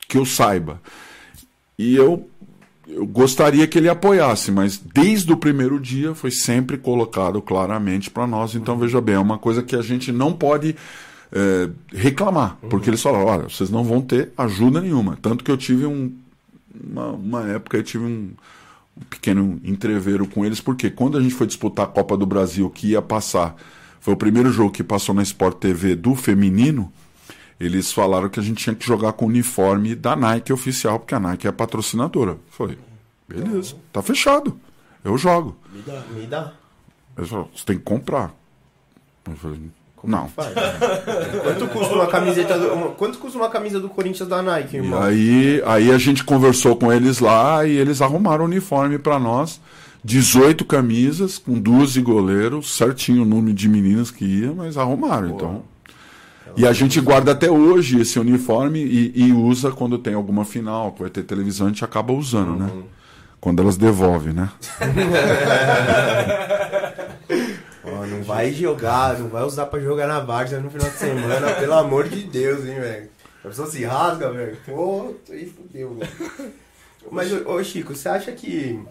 que 0.07 0.17
eu 0.17 0.25
saiba. 0.25 0.79
E 1.77 1.95
eu, 1.95 2.29
eu 2.87 3.05
gostaria 3.05 3.65
que 3.67 3.77
ele 3.77 3.89
apoiasse, 3.89 4.51
mas 4.51 4.77
desde 4.77 5.31
o 5.31 5.37
primeiro 5.37 5.79
dia 5.79 6.13
foi 6.13 6.31
sempre 6.31 6.77
colocado 6.77 7.41
claramente 7.41 8.09
para 8.09 8.27
nós. 8.27 8.55
Então, 8.55 8.77
veja 8.77 9.01
bem, 9.01 9.15
é 9.15 9.19
uma 9.19 9.37
coisa 9.37 9.63
que 9.63 9.75
a 9.75 9.81
gente 9.81 10.11
não 10.11 10.31
pode 10.31 10.75
é, 11.31 11.69
reclamar, 11.93 12.57
porque 12.69 12.89
eles 12.89 13.01
falaram: 13.01 13.25
olha, 13.25 13.49
vocês 13.49 13.69
não 13.69 13.83
vão 13.83 14.01
ter 14.01 14.31
ajuda 14.37 14.81
nenhuma. 14.81 15.17
Tanto 15.21 15.43
que 15.43 15.51
eu 15.51 15.57
tive 15.57 15.85
um, 15.85 16.13
uma, 16.73 17.07
uma 17.07 17.41
época, 17.49 17.77
eu 17.77 17.83
tive 17.83 18.05
um, 18.05 18.31
um 18.95 19.01
pequeno 19.09 19.59
entreveiro 19.63 20.27
com 20.27 20.45
eles, 20.45 20.61
porque 20.61 20.89
quando 20.89 21.17
a 21.17 21.21
gente 21.21 21.33
foi 21.33 21.47
disputar 21.47 21.85
a 21.85 21.89
Copa 21.89 22.15
do 22.15 22.25
Brasil, 22.25 22.69
que 22.69 22.89
ia 22.89 23.01
passar, 23.01 23.55
foi 23.99 24.13
o 24.13 24.17
primeiro 24.17 24.51
jogo 24.51 24.71
que 24.71 24.83
passou 24.83 25.15
na 25.15 25.23
Sport 25.23 25.57
TV 25.57 25.95
do 25.95 26.13
feminino. 26.13 26.91
Eles 27.59 27.91
falaram 27.91 28.27
que 28.29 28.39
a 28.39 28.43
gente 28.43 28.63
tinha 28.63 28.75
que 28.75 28.85
jogar 28.85 29.13
com 29.13 29.25
o 29.25 29.27
uniforme 29.29 29.95
da 29.95 30.15
Nike 30.15 30.51
oficial, 30.51 30.99
porque 30.99 31.15
a 31.15 31.19
Nike 31.19 31.47
é 31.47 31.49
a 31.49 31.53
patrocinadora. 31.53 32.37
Foi, 32.49 32.77
beleza, 33.27 33.75
tá 33.93 34.01
fechado. 34.01 34.59
Eu 35.03 35.17
jogo. 35.17 35.55
Me 35.73 35.81
dá. 35.81 36.01
Me 36.11 36.27
dá. 36.27 36.51
Eles 37.17 37.29
falaram, 37.29 37.49
você 37.55 37.63
tem 37.65 37.77
que 37.77 37.83
comprar. 37.83 38.33
Eu 39.29 39.35
falei, 39.37 39.59
não. 40.03 40.29
Quanto 41.43 41.67
custa 41.71 41.93
uma 41.95 42.07
camiseta 42.07 42.59
do, 42.59 42.73
uma- 42.73 42.91
Quanto 42.91 43.17
custa 43.19 43.37
uma 43.37 43.49
camisa 43.49 43.79
do 43.79 43.87
Corinthians 43.89 44.27
da 44.27 44.41
Nike, 44.41 44.75
E 44.75 44.79
irmão? 44.79 45.01
aí, 45.01 45.63
aí 45.65 45.91
a 45.91 45.97
gente 45.97 46.23
conversou 46.23 46.75
com 46.75 46.91
eles 46.91 47.19
lá 47.19 47.65
e 47.65 47.71
eles 47.77 48.01
arrumaram 48.01 48.43
o 48.43 48.47
uniforme 48.47 48.99
pra 48.99 49.17
nós. 49.19 49.59
18 50.03 50.63
camisas, 50.65 51.39
com 51.39 51.57
12 51.59 51.99
goleiros, 52.01 52.75
certinho 52.77 53.23
o 53.23 53.25
número 53.25 53.55
de 53.55 53.67
meninas 53.67 54.11
que 54.11 54.23
ia, 54.25 54.53
mas 54.53 54.77
arrumaram. 54.77 55.29
Então. 55.29 55.63
E 56.57 56.65
a 56.65 56.71
gente 56.71 57.01
guarda 57.01 57.33
até 57.33 57.49
hoje 57.49 57.99
esse 57.99 58.17
uniforme 58.17 58.79
e, 58.79 59.11
e 59.15 59.33
usa 59.33 59.71
quando 59.71 59.97
tem 59.97 60.13
alguma 60.13 60.45
final, 60.45 60.93
que 60.93 61.01
vai 61.01 61.09
ter 61.09 61.23
televisão, 61.23 61.67
a 61.67 61.69
gente 61.69 61.83
acaba 61.83 62.13
usando, 62.13 62.55
né? 62.55 62.71
Quando 63.41 63.61
elas 63.61 63.77
devolvem, 63.77 64.33
né? 64.33 64.49
Ó, 67.83 68.05
não 68.07 68.23
vai 68.23 68.51
jogar, 68.51 69.19
não 69.19 69.27
vai 69.27 69.43
usar 69.43 69.67
pra 69.67 69.79
jogar 69.79 70.07
na 70.07 70.19
Várzea 70.19 70.59
no 70.59 70.71
final 70.71 70.89
de 70.89 70.97
semana, 70.97 71.53
pelo 71.53 71.73
amor 71.73 72.09
de 72.09 72.23
Deus, 72.23 72.65
hein, 72.65 72.79
velho. 72.79 73.09
A 73.43 73.47
pessoa 73.47 73.69
se 73.69 73.85
rasga, 73.85 74.31
velho. 74.31 74.57
Pô, 74.65 75.13
aí 75.29 75.45
fudeu, 75.45 75.93
velho. 75.93 76.53
Mas, 77.11 77.31
ô, 77.31 77.51
ô, 77.51 77.63
Chico, 77.63 77.95
você 77.95 78.09
acha 78.09 78.31
que, 78.31 78.83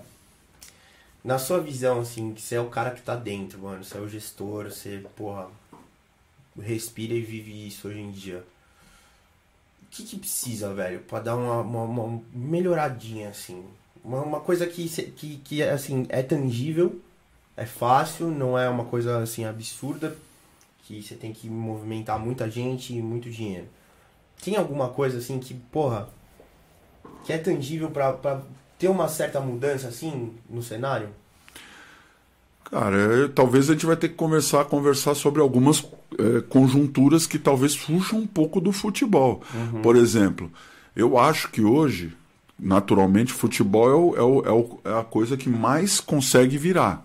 na 1.25 1.39
sua 1.39 1.59
visão, 1.59 1.99
assim, 2.01 2.33
que 2.33 2.41
você 2.41 2.55
é 2.55 2.61
o 2.61 2.67
cara 2.67 2.93
que 2.93 3.03
tá 3.03 3.17
dentro, 3.17 3.59
mano, 3.59 3.83
você 3.83 3.99
é 3.99 4.01
o 4.01 4.09
gestor, 4.09 4.67
você, 4.67 5.03
porra, 5.17 5.49
respira 6.59 7.15
e 7.15 7.21
vive 7.21 7.67
isso 7.67 7.89
hoje 7.89 8.01
em 8.01 8.11
dia. 8.11 8.45
O 9.83 9.87
que 9.91 10.03
que 10.03 10.19
precisa, 10.19 10.75
velho, 10.75 11.01
pra 11.01 11.21
dar 11.21 11.37
uma, 11.37 11.61
uma, 11.61 11.83
uma 11.85 12.23
melhoradinha, 12.33 13.29
assim? 13.29 13.65
Uma, 14.05 14.23
uma 14.23 14.41
coisa 14.41 14.67
que, 14.67 14.89
que, 14.89 15.37
que, 15.39 15.63
assim, 15.63 16.07
é 16.09 16.23
tangível, 16.23 17.01
é 17.57 17.65
fácil, 17.65 18.29
não 18.29 18.59
é 18.59 18.69
uma 18.69 18.85
coisa 18.85 19.23
assim 19.23 19.45
absurda, 19.45 20.17
que 20.83 21.03
você 21.03 21.15
tem 21.15 21.33
que 21.33 21.49
movimentar 21.49 22.19
muita 22.19 22.51
gente 22.51 22.93
e 22.93 23.01
muito 23.01 23.31
dinheiro. 23.31 23.67
Tem 24.43 24.57
alguma 24.57 24.89
coisa 24.89 25.19
assim 25.19 25.39
que, 25.39 25.55
porra, 25.55 26.09
que 27.25 27.33
é 27.33 27.39
tangível 27.39 27.91
pra, 27.91 28.13
pra 28.13 28.43
ter 28.79 28.89
uma 28.89 29.09
certa 29.09 29.41
mudança 29.41 29.89
assim 29.89 30.35
no 30.51 30.63
cenário? 30.63 31.09
Cara, 32.65 32.97
é, 32.97 33.29
talvez 33.29 33.71
a 33.71 33.73
gente 33.73 33.87
vai 33.87 33.97
ter 33.97 34.09
que 34.09 34.15
começar 34.15 34.63
a 34.63 34.65
conversar 34.65 35.15
sobre 35.15 35.41
algumas 35.41 35.81
é, 36.19 36.41
conjunturas 36.43 37.27
que 37.27 37.39
talvez 37.39 37.75
fujam 37.77 38.21
um 38.21 38.27
pouco 38.27 38.61
do 38.61 38.73
futebol. 38.73 39.43
Por 39.83 39.97
exemplo, 39.97 40.51
eu 40.97 41.19
acho 41.19 41.51
que 41.51 41.63
hoje, 41.63 42.13
naturalmente, 42.59 43.33
futebol 43.33 43.91
é, 43.91 43.95
o- 43.95 44.15
é 44.17 44.23
o- 44.23 44.43
é 44.47 44.53
o- 44.53 44.81
é 44.97 45.01
a 45.01 45.05
coisa 45.05 45.37
que 45.37 45.49
mais 45.49 46.01
consegue 46.01 46.57
virar. 46.59 47.05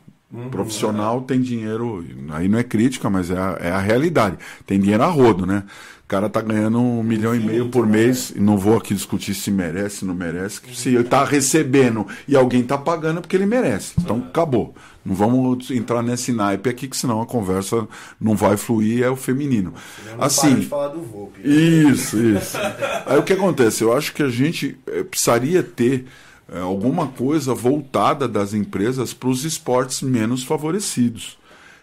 Profissional 0.52 1.22
tem 1.22 1.42
dinheiro, 1.42 2.06
aí 2.30 2.48
não 2.48 2.60
é 2.60 2.64
crítica, 2.64 3.10
mas 3.10 3.32
é 3.32 3.38
a, 3.38 3.58
é 3.60 3.72
a 3.72 3.80
realidade. 3.80 4.38
Tem 4.66 4.80
dinheiro 4.80 5.02
a 5.04 5.08
rodo, 5.08 5.44
né? 5.46 5.64
O 6.10 6.18
cara 6.18 6.28
tá 6.28 6.42
ganhando 6.42 6.80
um 6.80 7.04
milhão 7.04 7.36
e 7.36 7.40
meio 7.40 7.70
por 7.70 7.86
mês, 7.86 8.34
e 8.36 8.40
não 8.40 8.58
vou 8.58 8.76
aqui 8.76 8.96
discutir 8.96 9.36
se 9.36 9.52
merece, 9.52 10.04
não 10.04 10.16
merece. 10.16 10.60
Se 10.74 10.90
ele 10.90 11.04
tá 11.04 11.24
recebendo 11.24 12.08
e 12.28 12.36
alguém 12.36 12.64
tá 12.64 12.80
pagando 12.80 13.20
é 13.20 13.22
porque 13.22 13.36
ele 13.36 13.46
merece. 13.46 13.94
Então 13.96 14.18
acabou. 14.28 14.74
Não 15.06 15.14
vamos 15.14 15.70
entrar 15.70 16.02
nesse 16.02 16.32
naipe 16.32 16.68
aqui, 16.68 16.88
que 16.88 16.98
senão 16.98 17.22
a 17.22 17.28
conversa 17.28 17.88
não 18.20 18.36
vai 18.36 18.58
fluir, 18.58 19.04
é 19.04 19.10
o 19.12 19.16
feminino. 19.16 19.72
Não 20.18 20.24
Assim, 20.24 20.56
de 20.56 20.66
falar 20.66 20.88
do 20.88 21.00
Volpe. 21.04 21.48
isso, 21.48 22.18
isso. 22.26 22.58
Aí 23.06 23.20
o 23.20 23.24
que 23.24 23.34
acontece? 23.34 23.84
Eu 23.84 23.96
acho 23.96 24.12
que 24.12 24.24
a 24.24 24.30
gente 24.30 24.80
eh, 24.88 25.04
precisaria 25.04 25.62
ter 25.62 26.08
eh, 26.52 26.60
alguma 26.60 27.06
coisa 27.10 27.54
voltada 27.54 28.28
das 28.28 28.56
empresas 28.56 29.14
para 29.14 29.30
os 29.30 29.46
esportes 29.46 30.02
menos 30.02 30.44
favorecidos. 30.44 31.38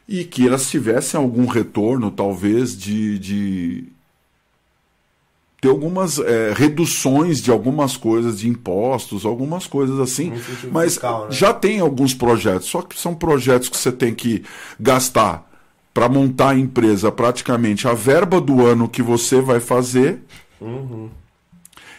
E 0.08 0.24
que 0.24 0.48
elas 0.48 0.68
tivessem 0.68 1.16
algum 1.16 1.46
retorno, 1.46 2.10
talvez, 2.10 2.76
de. 2.76 3.20
de 3.20 3.95
ter 5.66 5.70
algumas 5.70 6.18
eh, 6.18 6.52
reduções 6.54 7.42
de 7.42 7.50
algumas 7.50 7.96
coisas, 7.96 8.38
de 8.38 8.48
impostos, 8.48 9.24
algumas 9.26 9.66
coisas 9.66 9.98
assim. 9.98 10.32
Um 10.32 10.70
Mas 10.70 10.92
fiscal, 10.92 11.24
né? 11.24 11.32
já 11.32 11.52
tem 11.52 11.80
alguns 11.80 12.14
projetos, 12.14 12.68
só 12.68 12.82
que 12.82 12.98
são 12.98 13.14
projetos 13.14 13.68
que 13.68 13.76
você 13.76 13.90
tem 13.90 14.14
que 14.14 14.44
gastar 14.78 15.44
para 15.92 16.08
montar 16.08 16.50
a 16.50 16.58
empresa 16.58 17.10
praticamente 17.10 17.88
a 17.88 17.94
verba 17.94 18.40
do 18.40 18.64
ano 18.66 18.88
que 18.88 19.02
você 19.02 19.40
vai 19.40 19.60
fazer 19.60 20.20
Uhum. 20.60 21.10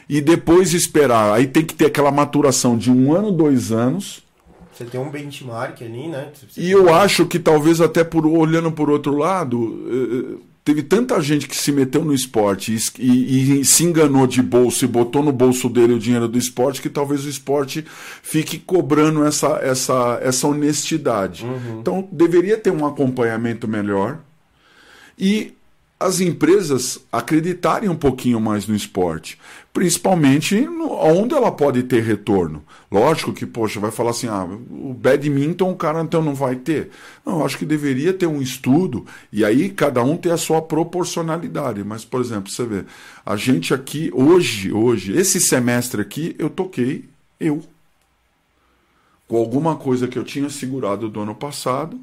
e 0.10 0.20
depois 0.22 0.74
esperar. 0.74 1.34
Aí 1.34 1.46
tem 1.46 1.64
que 1.64 1.76
ter 1.76 1.86
aquela 1.86 2.10
maturação 2.12 2.78
de 2.78 2.90
um 2.92 3.14
ano, 3.14 3.32
dois 3.32 3.72
anos. 3.72 4.24
Você 4.74 4.86
tem 4.86 5.00
um 5.00 5.10
benchmark 5.10 5.82
ali, 5.82 6.08
né? 6.08 6.30
E 6.56 6.72
eu 6.72 6.94
acho 6.94 7.26
que 7.26 7.40
talvez 7.40 7.82
até 7.82 8.04
por 8.04 8.26
olhando 8.26 8.72
por 8.72 8.90
outro 8.90 9.16
lado, 9.18 9.86
eh, 9.92 10.38
teve 10.68 10.84
tanta 10.84 11.22
gente 11.22 11.48
que 11.48 11.56
se 11.56 11.72
meteu 11.72 12.04
no 12.04 12.14
esporte 12.14 12.76
e, 13.00 13.02
e- 13.02 13.62
e 13.62 13.66
se 13.66 13.86
enganou 13.86 14.28
de 14.28 14.42
bolso 14.44 14.84
e 14.84 14.88
botou 14.88 15.24
no 15.24 15.32
bolso 15.32 15.70
dele 15.70 15.94
o 15.94 16.00
dinheiro 16.00 16.28
do 16.28 16.38
esporte, 16.38 16.82
que 16.82 16.90
talvez 16.90 17.24
o 17.26 17.30
esporte 17.30 17.86
fique 18.22 18.60
cobrando 18.60 19.24
essa, 19.24 19.60
essa, 19.64 20.20
essa 20.22 20.46
honestidade. 20.46 21.46
Então 21.80 22.06
deveria 22.12 22.58
ter 22.58 22.72
um 22.72 22.86
acompanhamento 22.86 23.66
melhor 23.66 24.20
e 25.18 25.54
as 26.00 26.22
empresas 26.22 27.00
acreditarem 27.12 27.90
um 27.90 27.96
pouquinho 27.96 28.40
mais 28.40 28.68
no 28.68 28.76
esporte, 28.76 29.40
principalmente 29.74 30.68
onde 30.68 31.34
ela 31.34 31.52
pode 31.52 31.82
ter 31.84 32.04
retorno. 32.04 32.64
Lógico 32.92 33.34
que, 33.34 33.48
poxa, 33.48 33.80
vai 33.80 33.90
falar 33.90 34.12
assim, 34.12 34.28
ah, 34.28 34.44
o 34.46 34.94
badminton 34.94 35.72
o 35.72 35.76
cara 35.76 36.02
então 36.02 36.22
não 36.22 36.36
vai 36.36 36.56
ter. 36.56 36.92
Não, 37.26 37.44
acho 37.44 37.58
que 37.58 37.66
deveria 37.66 38.14
ter 38.14 38.28
um 38.28 38.42
estudo 38.42 39.08
e 39.34 39.44
aí 39.44 39.70
cada 39.70 40.04
um 40.04 40.16
ter 40.16 40.32
a 40.32 40.38
sua 40.38 40.62
proporcionalidade. 40.62 41.84
Mas, 41.84 42.06
por 42.06 42.22
exemplo, 42.22 42.52
você 42.52 42.64
vê, 42.64 42.86
a 43.26 43.36
gente 43.36 43.74
aqui, 43.74 44.12
hoje, 44.14 44.72
hoje, 44.72 45.18
esse 45.18 45.40
semestre 45.40 46.00
aqui, 46.00 46.36
eu 46.38 46.50
toquei 46.50 47.06
eu. 47.40 47.64
Com 49.28 49.38
alguma 49.38 49.76
coisa 49.76 50.08
que 50.08 50.18
eu 50.18 50.24
tinha 50.24 50.50
segurado 50.50 51.10
do 51.10 51.20
ano 51.22 51.36
passado, 51.36 52.00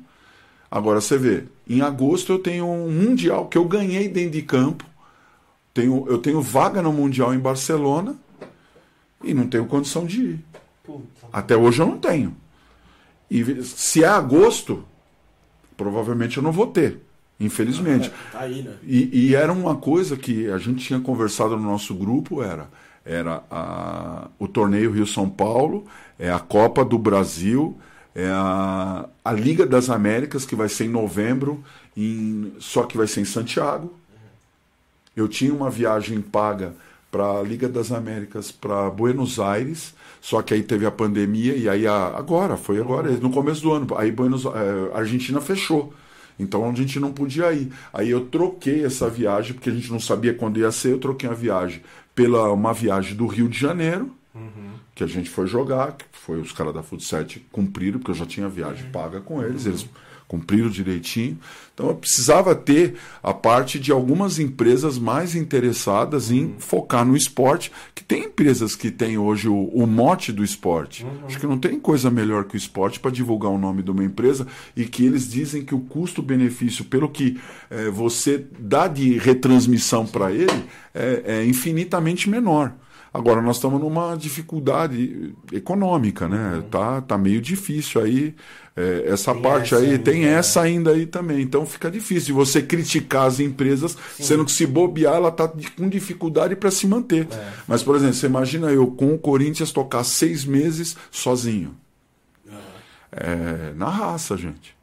Agora 0.75 1.01
você 1.01 1.17
vê, 1.17 1.45
em 1.69 1.83
agosto 1.83 2.33
eu 2.33 2.39
tenho 2.41 2.67
um 2.67 2.91
mundial 2.91 3.47
que 3.47 3.57
eu 3.57 3.65
ganhei 3.65 4.09
dentro 4.09 4.33
de 4.33 4.43
campo 4.43 4.85
tenho, 5.75 6.05
eu 6.09 6.19
tenho 6.19 6.41
vaga 6.41 6.81
no 6.81 6.93
Mundial 6.93 7.35
em 7.35 7.39
Barcelona 7.39 8.17
e 9.23 9.35
não 9.35 9.49
tenho 9.49 9.67
condição 9.67 10.07
de 10.07 10.21
ir. 10.21 10.45
Puta. 10.85 11.27
Até 11.33 11.57
hoje 11.57 11.83
eu 11.83 11.87
não 11.87 11.99
tenho. 11.99 12.37
E 13.29 13.63
se 13.63 14.05
é 14.05 14.09
agosto, 14.09 14.85
provavelmente 15.77 16.37
eu 16.37 16.43
não 16.43 16.53
vou 16.53 16.69
ter, 16.69 17.01
infelizmente. 17.41 18.13
Tá 18.31 18.41
aí, 18.41 18.63
né? 18.63 18.77
E, 18.85 19.31
e 19.31 19.35
era 19.35 19.53
uma 19.53 19.75
coisa 19.75 20.17
que 20.17 20.49
a 20.49 20.59
gente 20.59 20.85
tinha 20.85 21.01
conversado 21.01 21.57
no 21.57 21.63
nosso 21.63 21.93
grupo, 21.95 22.43
era 22.43 22.69
era 23.07 23.43
a, 23.51 24.29
o 24.39 24.49
torneio 24.49 24.91
Rio 24.91 25.07
São 25.07 25.29
Paulo, 25.29 25.85
é 26.19 26.31
a 26.31 26.39
Copa 26.39 26.83
do 26.83 26.97
Brasil, 26.97 27.77
é 28.15 28.29
a, 28.29 29.07
a 29.25 29.33
Liga 29.33 29.67
das 29.67 29.91
Américas, 29.91 30.47
que 30.47 30.55
vai 30.55 30.69
ser 30.69 30.85
em 30.85 30.89
novembro, 30.89 31.65
em, 31.97 32.53
só 32.61 32.85
que 32.85 32.97
vai 32.97 33.07
ser 33.07 33.21
em 33.21 33.25
Santiago. 33.25 33.93
Eu 35.17 35.29
tinha 35.29 35.53
uma 35.53 35.71
viagem 35.71 36.21
paga 36.21 36.75
para 37.11 37.39
a 37.39 37.43
Liga 37.43 37.69
das 37.69 37.93
Américas 37.93 38.51
para 38.51 38.91
Buenos 38.91 39.39
Aires, 39.39 39.95
só 40.21 40.43
que 40.43 40.55
aí 40.55 40.63
teve 40.63 40.87
a 40.87 40.91
pandemia 40.91 41.57
e 41.57 41.69
aí 41.69 41.87
a, 41.87 42.09
agora, 42.17 42.57
foi 42.57 42.81
agora, 42.81 43.11
no 43.13 43.31
começo 43.31 43.63
do 43.63 43.73
ano, 43.73 43.87
aí 43.97 44.11
Buenos, 44.11 44.45
eh, 44.45 44.51
a 44.93 44.99
Argentina 44.99 45.41
fechou. 45.41 45.93
Então 46.39 46.69
a 46.69 46.73
gente 46.73 46.99
não 46.99 47.13
podia 47.13 47.53
ir. 47.53 47.73
Aí 47.93 48.11
eu 48.11 48.27
troquei 48.27 48.85
essa 48.85 49.09
viagem, 49.09 49.55
porque 49.55 49.71
a 49.71 49.73
gente 49.73 49.91
não 49.93 50.01
sabia 50.01 50.35
quando 50.35 50.59
ia 50.59 50.73
ser, 50.73 50.93
eu 50.93 50.99
troquei 50.99 51.29
a 51.29 51.33
viagem 51.35 51.81
pela 52.15 52.53
uma 52.53 52.73
viagem 52.73 53.17
do 53.17 53.27
Rio 53.27 53.49
de 53.49 53.59
Janeiro, 53.59 54.11
que 54.95 55.05
a 55.05 55.07
gente 55.07 55.31
foi 55.31 55.47
jogar, 55.47 55.97
foi 56.25 56.41
os 56.41 56.53
caras 56.53 56.73
da 56.73 56.83
Futset 56.83 57.45
cumpriram, 57.53 57.99
porque 57.99 58.13
eu 58.13 58.15
já 58.15 58.25
tinha 58.25 58.49
viagem 58.49 58.91
paga 58.91 59.21
com 59.21 59.43
eles, 59.43 59.67
eles 59.67 59.87
cumpriram 60.27 60.71
direitinho. 60.71 61.39
Então 61.75 61.89
eu 61.89 61.95
precisava 61.95 62.55
ter 62.55 62.95
a 63.23 63.35
parte 63.35 63.79
de 63.79 63.93
algumas 63.93 64.39
empresas 64.39 64.99
mais 64.99 65.35
interessadas 65.35 66.31
em 66.31 66.55
focar 66.59 67.05
no 67.05 67.15
esporte, 67.15 67.71
que 67.95 68.03
tem 68.03 68.25
empresas 68.25 68.75
que 68.75 68.91
têm 68.91 69.19
hoje 69.19 69.49
o, 69.49 69.65
o 69.67 69.87
mote 69.87 70.33
do 70.33 70.43
esporte. 70.43 71.05
Acho 71.27 71.39
que 71.39 71.47
não 71.47 71.59
tem 71.59 71.79
coisa 71.79 72.11
melhor 72.11 72.45
que 72.45 72.55
o 72.55 72.57
esporte 72.57 72.99
para 72.99 73.11
divulgar 73.11 73.53
o 73.53 73.59
nome 73.59 73.83
de 73.83 73.91
uma 73.91 74.03
empresa 74.03 74.47
e 74.75 74.87
que 74.87 75.05
eles 75.05 75.31
dizem 75.31 75.63
que 75.63 75.75
o 75.75 75.81
custo-benefício, 75.81 76.87
pelo 76.87 77.11
que 77.11 77.39
eh, 77.71 77.91
você 77.91 78.47
dá 78.59 78.89
de 78.89 79.19
retransmissão 79.19 80.07
para 80.07 80.33
ele, 80.33 80.65
é, 80.95 81.23
é 81.27 81.45
infinitamente 81.45 82.31
menor. 82.31 82.73
Agora 83.15 83.41
nós 83.41 83.57
estamos 83.57 83.81
numa 83.81 84.17
dificuldade 84.17 85.33
econômica, 85.53 86.29
né? 86.29 86.65
Tá, 86.69 87.01
tá 87.01 87.17
meio 87.17 87.41
difícil 87.41 88.03
aí 88.03 88.35
é, 88.77 89.05
essa 89.07 89.33
Tem 89.33 89.41
parte 89.41 89.73
essa 89.73 89.85
aí, 89.85 89.91
ainda, 89.93 90.03
tem 90.03 90.23
né? 90.23 90.33
essa 90.33 90.61
ainda 90.63 90.91
aí 90.91 91.07
também. 91.07 91.41
Então 91.41 91.65
fica 91.65 91.89
difícil 91.89 92.27
de 92.27 92.33
você 92.33 92.61
criticar 92.61 93.29
as 93.29 93.39
empresas, 93.39 93.97
sendo 94.19 94.45
que 94.45 94.51
se 94.51 94.67
bobear 94.67 95.15
ela 95.15 95.31
tá 95.31 95.47
com 95.77 95.89
dificuldade 95.89 96.57
para 96.57 96.73
se 96.73 96.89
manter. 96.89 97.29
É. 97.31 97.53
Mas 97.69 97.85
por 97.85 97.95
exemplo, 97.95 98.15
você 98.15 98.27
imagina 98.27 98.73
eu 98.73 98.89
com 98.89 99.15
o 99.15 99.19
Corinthians 99.19 99.71
tocar 99.71 100.03
seis 100.03 100.45
meses 100.45 100.97
sozinho. 101.09 101.73
É, 103.13 103.73
na 103.77 103.89
raça, 103.89 104.37
gente. 104.37 104.75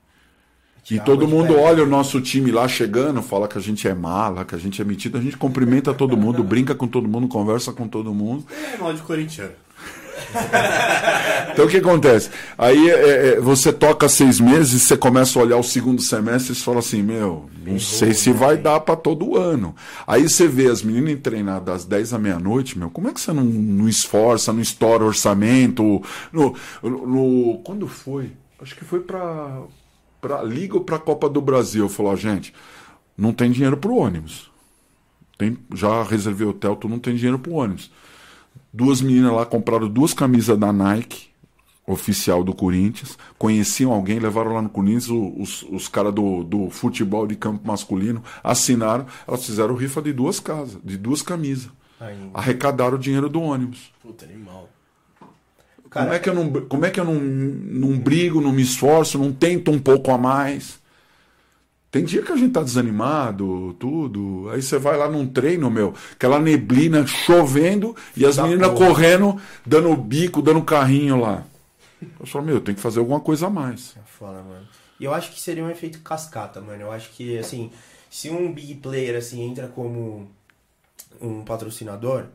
E 0.89 0.99
todo 0.99 1.27
mundo 1.27 1.57
olha 1.57 1.83
o 1.83 1.87
nosso 1.87 2.19
time 2.19 2.51
lá 2.51 2.67
chegando, 2.67 3.21
fala 3.21 3.47
que 3.47 3.57
a 3.57 3.61
gente 3.61 3.87
é 3.87 3.93
mala, 3.93 4.43
que 4.43 4.55
a 4.55 4.57
gente 4.57 4.81
é 4.81 4.85
metido, 4.85 5.17
a 5.17 5.21
gente 5.21 5.37
cumprimenta 5.37 5.93
todo 5.93 6.17
mundo, 6.17 6.43
brinca 6.43 6.75
com 6.75 6.87
todo 6.87 7.07
mundo, 7.07 7.27
conversa 7.27 7.71
com 7.71 7.87
todo 7.87 8.13
mundo. 8.13 8.45
É 8.73 8.77
mal 8.77 8.93
de 8.93 9.01
corintiano. 9.01 9.53
Então 11.53 11.65
o 11.65 11.67
que 11.69 11.77
acontece? 11.77 12.29
Aí 12.57 12.89
é, 12.89 13.27
é, 13.35 13.39
você 13.39 13.71
toca 13.73 14.07
seis 14.07 14.39
meses, 14.39 14.83
você 14.83 14.95
começa 14.97 15.37
a 15.39 15.41
olhar 15.41 15.57
o 15.57 15.63
segundo 15.63 16.01
semestre 16.01 16.53
e 16.53 16.55
você 16.55 16.63
fala 16.63 16.79
assim, 16.79 17.01
meu, 17.01 17.49
não 17.65 17.79
sei 17.79 18.13
se 18.13 18.31
vai 18.31 18.57
dar 18.57 18.79
para 18.81 18.95
todo 18.95 19.37
ano. 19.37 19.75
Aí 20.05 20.27
você 20.29 20.47
vê 20.47 20.67
as 20.67 20.81
meninas 20.83 21.19
treinar 21.21 21.61
das 21.61 21.85
10 21.85 22.13
à 22.13 22.19
meia-noite, 22.19 22.77
meu, 22.77 22.89
como 22.89 23.07
é 23.09 23.13
que 23.13 23.19
você 23.21 23.33
não, 23.33 23.43
não 23.43 23.87
esforça, 23.89 24.53
não 24.53 24.61
estoura 24.61 25.03
orçamento? 25.05 26.01
No, 26.31 26.55
no- 26.83 27.59
quando 27.63 27.87
foi? 27.87 28.31
Acho 28.61 28.75
que 28.75 28.85
foi 28.85 28.99
para 28.99 29.61
para 30.21 30.41
Liga 30.43 30.75
ou 30.75 30.81
para 30.83 30.95
a 30.97 30.99
Copa 30.99 31.27
do 31.29 31.41
Brasil. 31.41 31.89
Falou, 31.89 32.15
gente, 32.15 32.53
não 33.17 33.33
tem 33.33 33.51
dinheiro 33.51 33.75
pro 33.77 33.95
ônibus. 33.95 34.49
Tem, 35.37 35.57
já 35.73 36.03
reservei 36.03 36.47
hotel, 36.47 36.75
tu 36.75 36.87
não 36.87 36.99
tem 36.99 37.15
dinheiro 37.15 37.39
pro 37.39 37.53
ônibus. 37.53 37.91
Duas 38.71 39.01
meninas 39.01 39.33
lá 39.33 39.45
compraram 39.45 39.87
duas 39.89 40.13
camisas 40.13 40.57
da 40.57 40.71
Nike, 40.71 41.29
oficial 41.85 42.43
do 42.43 42.53
Corinthians. 42.53 43.17
Conheciam 43.37 43.91
alguém, 43.91 44.19
levaram 44.19 44.53
lá 44.53 44.61
no 44.61 44.69
Corinthians, 44.69 45.09
o- 45.09 45.33
os, 45.41 45.63
os 45.63 45.87
caras 45.87 46.13
do, 46.13 46.43
do 46.43 46.69
futebol 46.69 47.25
de 47.27 47.35
campo 47.35 47.67
masculino 47.67 48.23
assinaram. 48.43 49.05
Elas 49.27 49.45
fizeram 49.45 49.75
rifa 49.75 50.01
de 50.01 50.13
duas 50.13 50.39
casas, 50.39 50.77
de 50.83 50.97
duas 50.97 51.21
camisas. 51.21 51.69
Ainda. 51.99 52.31
Arrecadaram 52.33 52.95
o 52.95 52.99
dinheiro 52.99 53.27
do 53.29 53.41
ônibus. 53.41 53.91
Puta, 54.01 54.25
animal. 54.25 54.69
Cara, 55.91 56.05
como 56.05 56.15
é 56.15 56.19
que 56.19 56.29
eu, 56.29 56.33
não, 56.33 56.51
como 56.67 56.85
é 56.85 56.89
que 56.89 56.99
eu 56.99 57.05
não, 57.05 57.15
não 57.15 57.99
brigo, 57.99 58.39
não 58.39 58.53
me 58.53 58.61
esforço, 58.61 59.19
não 59.19 59.31
tento 59.33 59.69
um 59.69 59.77
pouco 59.77 60.09
a 60.09 60.17
mais? 60.17 60.79
Tem 61.91 62.05
dia 62.05 62.21
que 62.21 62.31
a 62.31 62.37
gente 62.37 62.53
tá 62.53 62.63
desanimado, 62.63 63.75
tudo. 63.77 64.49
Aí 64.51 64.61
você 64.61 64.79
vai 64.79 64.97
lá 64.97 65.09
num 65.09 65.27
treino, 65.27 65.69
meu, 65.69 65.93
aquela 66.13 66.39
neblina 66.39 67.05
chovendo 67.05 67.93
e 68.15 68.25
as 68.25 68.37
meninas 68.37 68.69
porra. 68.69 68.87
correndo, 68.87 69.39
dando 69.65 69.93
bico, 69.97 70.41
dando 70.41 70.61
carrinho 70.63 71.19
lá. 71.19 71.43
Eu 72.17 72.25
falo, 72.25 72.45
meu, 72.45 72.61
tem 72.61 72.73
que 72.73 72.79
fazer 72.79 72.99
alguma 72.99 73.19
coisa 73.19 73.47
a 73.47 73.49
mais. 73.49 73.93
É 73.97 74.01
foda, 74.05 74.41
mano. 74.41 74.65
E 74.97 75.03
eu 75.03 75.13
acho 75.13 75.31
que 75.31 75.41
seria 75.41 75.63
um 75.63 75.69
efeito 75.69 75.99
cascata, 75.99 76.61
mano. 76.61 76.81
Eu 76.81 76.91
acho 76.93 77.09
que, 77.09 77.37
assim, 77.37 77.69
se 78.09 78.29
um 78.29 78.53
big 78.53 78.75
player, 78.75 79.17
assim, 79.17 79.41
entra 79.41 79.67
como 79.67 80.31
um 81.19 81.43
patrocinador, 81.43 82.27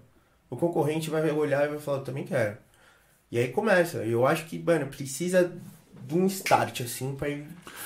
o 0.51 0.57
concorrente 0.57 1.09
vai 1.09 1.31
olhar 1.31 1.65
e 1.65 1.71
vai 1.71 1.79
falar, 1.79 1.99
eu 1.99 2.05
também 2.05 2.25
quero. 2.25 2.59
E 3.31 3.39
aí 3.39 3.49
começa. 3.49 3.99
Eu 3.99 4.27
acho 4.27 4.47
que, 4.47 4.59
mano, 4.59 4.87
precisa 4.87 5.53
de 6.07 6.15
um 6.15 6.27
start, 6.27 6.83
assim, 6.83 7.15
pra 7.17 7.29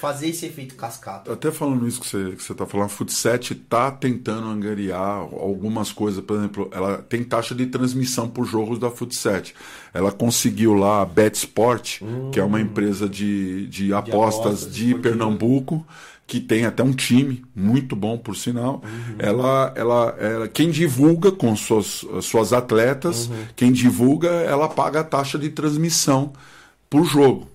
fazer 0.01 0.29
esse 0.29 0.45
efeito 0.45 0.75
cascata. 0.75 1.33
Até 1.33 1.51
falando 1.51 1.89
isso 1.89 2.01
que 2.01 2.07
você, 2.07 2.37
que 2.37 2.43
você 2.43 2.55
tá 2.55 2.67
falando, 2.67 2.87
a 2.87 2.89
Futset 2.91 3.55
tá 3.55 3.91
tentando 3.91 4.47
angariar 4.47 5.01
algumas 5.01 5.91
coisas. 5.91 6.23
Por 6.23 6.37
exemplo, 6.37 6.71
ela 6.73 6.99
tem 6.99 7.25
taxa 7.25 7.55
de 7.55 7.67
transmissão 7.67 8.29
por 8.29 8.45
jogos 8.45 8.79
da 8.79 8.91
Futset. 8.91 9.55
Ela 9.95 10.13
conseguiu 10.13 10.75
lá 10.75 11.01
a 11.01 11.05
BetSport, 11.07 12.01
que 12.31 12.39
é 12.39 12.45
uma 12.45 12.61
empresa 12.61 13.09
de, 13.09 13.67
de 13.69 13.93
apostas 13.93 14.15
apostas 14.15 14.75
de 14.75 14.87
esportivas. 14.89 15.03
Pernambuco, 15.03 15.87
que 16.31 16.39
tem 16.39 16.65
até 16.65 16.81
um 16.81 16.93
time 16.93 17.43
muito 17.57 17.97
bom, 17.97 18.17
por 18.17 18.37
sinal. 18.37 18.85
Ela, 19.19 19.73
ela, 19.75 20.17
ela, 20.17 20.49
quem 20.49 20.71
divulga 20.71 21.33
com 21.33 21.57
suas, 21.57 22.07
suas 22.23 22.53
atletas, 22.53 23.29
quem 23.57 23.73
divulga, 23.73 24.29
ela 24.29 24.69
paga 24.69 25.01
a 25.01 25.05
taxa 25.05 25.37
de 25.37 25.49
transmissão 25.49 26.33
por 26.89 27.05
jogo. 27.05 27.49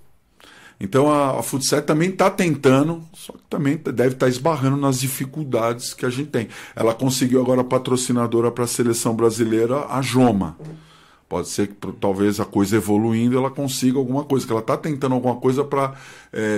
Então 0.78 1.10
a, 1.10 1.40
a 1.40 1.42
Futset 1.42 1.88
também 1.88 2.10
está 2.10 2.30
tentando, 2.30 3.02
só 3.14 3.32
que 3.32 3.44
também 3.50 3.78
deve 3.78 4.16
estar 4.16 4.28
esbarrando 4.28 4.76
nas 4.76 5.00
dificuldades 5.00 5.94
que 5.94 6.06
a 6.06 6.10
gente 6.10 6.28
tem. 6.32 6.50
Ela 6.76 6.94
conseguiu 6.94 7.40
agora 7.40 7.64
patrocinadora 7.64 8.52
para 8.52 8.66
a 8.66 8.68
seleção 8.68 9.16
brasileira, 9.16 9.86
a 9.90 10.02
Joma. 10.02 10.58
Pode 11.28 11.50
ser 11.50 11.68
que 11.68 11.92
talvez 12.00 12.40
a 12.40 12.46
coisa 12.46 12.76
evoluindo 12.78 13.36
ela 13.38 13.50
consiga 13.50 13.98
alguma 13.98 14.24
coisa, 14.24 14.46
que 14.46 14.52
ela 14.52 14.62
está 14.62 14.78
tentando 14.78 15.16
alguma 15.16 15.36
coisa 15.36 15.64
para 15.64 15.96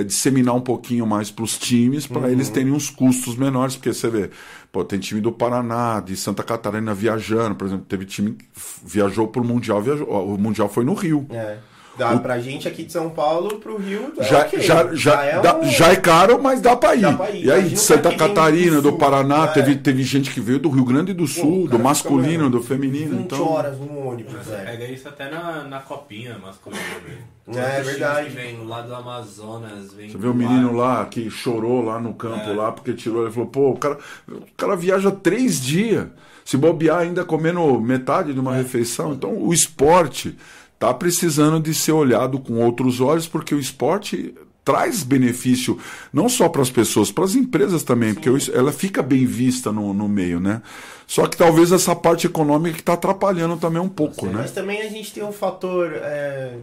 disseminar 0.05 0.55
um 0.55 0.61
pouquinho 0.61 1.07
mais 1.07 1.32
para 1.32 1.45
os 1.45 1.57
times, 1.57 2.05
para 2.05 2.30
eles 2.30 2.49
terem 2.49 2.72
uns 2.72 2.89
custos 2.89 3.38
menores, 3.38 3.76
porque 3.76 3.93
você 3.93 4.09
vê, 4.09 4.30
pô, 4.72 4.84
tem 4.84 4.99
time 4.99 5.22
do 5.22 5.32
Paraná, 5.32 6.01
de 6.01 6.18
Santa 6.18 6.43
Catarina 6.43 6.93
viajando, 6.93 7.55
por 7.55 7.65
exemplo, 7.65 7.86
teve 7.88 8.05
time 8.05 8.34
que 8.34 8.45
viajou 8.84 9.30
para 9.30 9.41
o 9.41 9.45
Mundial, 9.45 9.82
viajou, 9.82 10.07
o 10.07 10.38
Mundial 10.38 10.68
foi 10.68 10.84
no 10.84 10.93
Rio. 10.93 11.26
É. 11.30 11.57
Dá 11.98 12.16
pra 12.18 12.39
gente 12.39 12.68
aqui 12.68 12.84
de 12.84 12.91
São 12.91 13.10
Paulo 13.10 13.58
pro 13.60 13.78
Rio. 13.78 14.14
é 14.18 14.24
já, 14.24 14.41
ok. 14.41 14.60
já, 14.62 14.93
já, 14.93 15.24
é 15.24 15.41
dá- 15.41 15.58
um- 15.58 15.64
já 15.64 15.88
é 15.89 15.95
caro, 15.95 16.41
mas 16.41 16.62
dá 16.62 16.76
pra 16.76 16.95
ir. 16.95 17.02
Dá 17.02 17.14
pra 17.14 17.32
ir. 17.32 17.45
E 17.45 17.52
aí, 17.52 17.60
Imagina 17.60 17.68
de 17.70 17.74
o 17.76 17.78
Santa 17.78 18.16
Catarina, 18.16 18.76
do 18.76 18.82
do 18.84 18.89
sul. 18.89 18.98
Paraná, 18.98 19.45
É. 19.45 19.48
teve, 19.48 19.76
teve 19.78 20.04
gente 20.04 20.32
que 20.32 20.39
veio 20.39 20.60
do 20.60 20.70
Rio 20.70 20.86
Grande 20.86 21.14
do 21.14 21.24
Pô, 21.24 21.28
Sul, 21.28 21.64
o 21.64 21.68
do 21.68 21.80
masculino, 21.80 22.50
do 22.50 22.62
feminino. 22.62 23.18
20 23.18 23.26
Então, 23.26 23.50
horas 23.52 23.80
no 23.80 24.08
ônibus, 24.08 24.45
velho. 24.45 24.66
Pega 24.66 24.86
isso 24.86 25.08
até 25.10 25.30
na, 25.30 25.64
na 25.64 25.80
copinha 25.80 26.38
masculina, 26.38 26.82
velho. 27.06 27.60
É, 27.60 27.72
times 27.82 27.88
verdade. 27.88 28.30
Vem 28.30 28.66
lá 28.68 28.82
do 28.82 28.93
Amazonas, 28.93 29.93
vem 29.93 30.10
você 30.10 30.18
vê 30.18 30.28
o 30.28 30.34
menino 30.34 30.74
lá 30.74 31.06
que 31.06 31.30
chorou 31.30 31.82
lá 31.84 32.00
no 32.00 32.14
campo, 32.14 32.54
lá, 32.54 32.72
porque 32.72 32.93
tirou. 32.93 33.24
Ele 33.24 33.32
falou: 33.32 33.48
pô, 33.50 33.70
o 33.72 33.78
cara, 33.78 33.98
o 34.28 34.41
cara 34.56 34.76
viaja 34.76 35.10
três 35.12 35.60
dias. 35.60 36.08
Se 36.45 36.56
bobear 36.56 37.00
ainda 37.00 37.26
comendo 37.26 37.78
metade 37.82 38.34
de 38.34 38.39
uma 38.39 38.54
refeição. 38.56 39.12
Então, 39.12 39.34
o 39.38 39.54
esporte 39.54 40.38
tá 40.80 40.93
precisando 40.93 41.59
de 41.59 41.73
ser 41.73 41.91
olhado 41.91 42.39
com 42.39 42.63
outros 42.63 42.99
olhos, 43.01 43.28
porque 43.28 43.53
o 43.55 43.59
esporte 43.59 44.34
traz 44.63 45.01
benefício 45.03 45.80
não 46.11 46.28
só 46.28 46.49
para 46.49 46.61
as 46.61 46.69
pessoas, 46.69 47.09
para 47.11 47.23
as 47.23 47.36
empresas 47.36 47.84
também, 47.84 48.13
porque 48.13 48.30
o 48.30 48.36
es- 48.38 48.49
ela 48.49 48.71
fica 48.71 49.01
bem 49.01 49.25
vista 49.25 49.71
no, 49.71 49.93
no 49.93 50.07
meio, 50.09 50.39
né? 50.39 50.61
Só 51.07 51.25
que 51.25 51.38
talvez 51.38 51.71
essa 51.71 51.95
parte 51.95 52.28
econômica 52.28 52.75
que 52.75 52.82
está 52.82 52.93
atrapalhando 52.93 53.55
também 53.57 53.82
um 53.82 53.88
pouco, 53.88 54.25
né? 54.25 54.34
Mas 54.34 54.51
também 54.51 54.82
a 54.82 54.89
gente 54.89 55.13
tem 55.13 55.23
um 55.23 55.32
fator 55.32 55.93
é, 55.93 56.57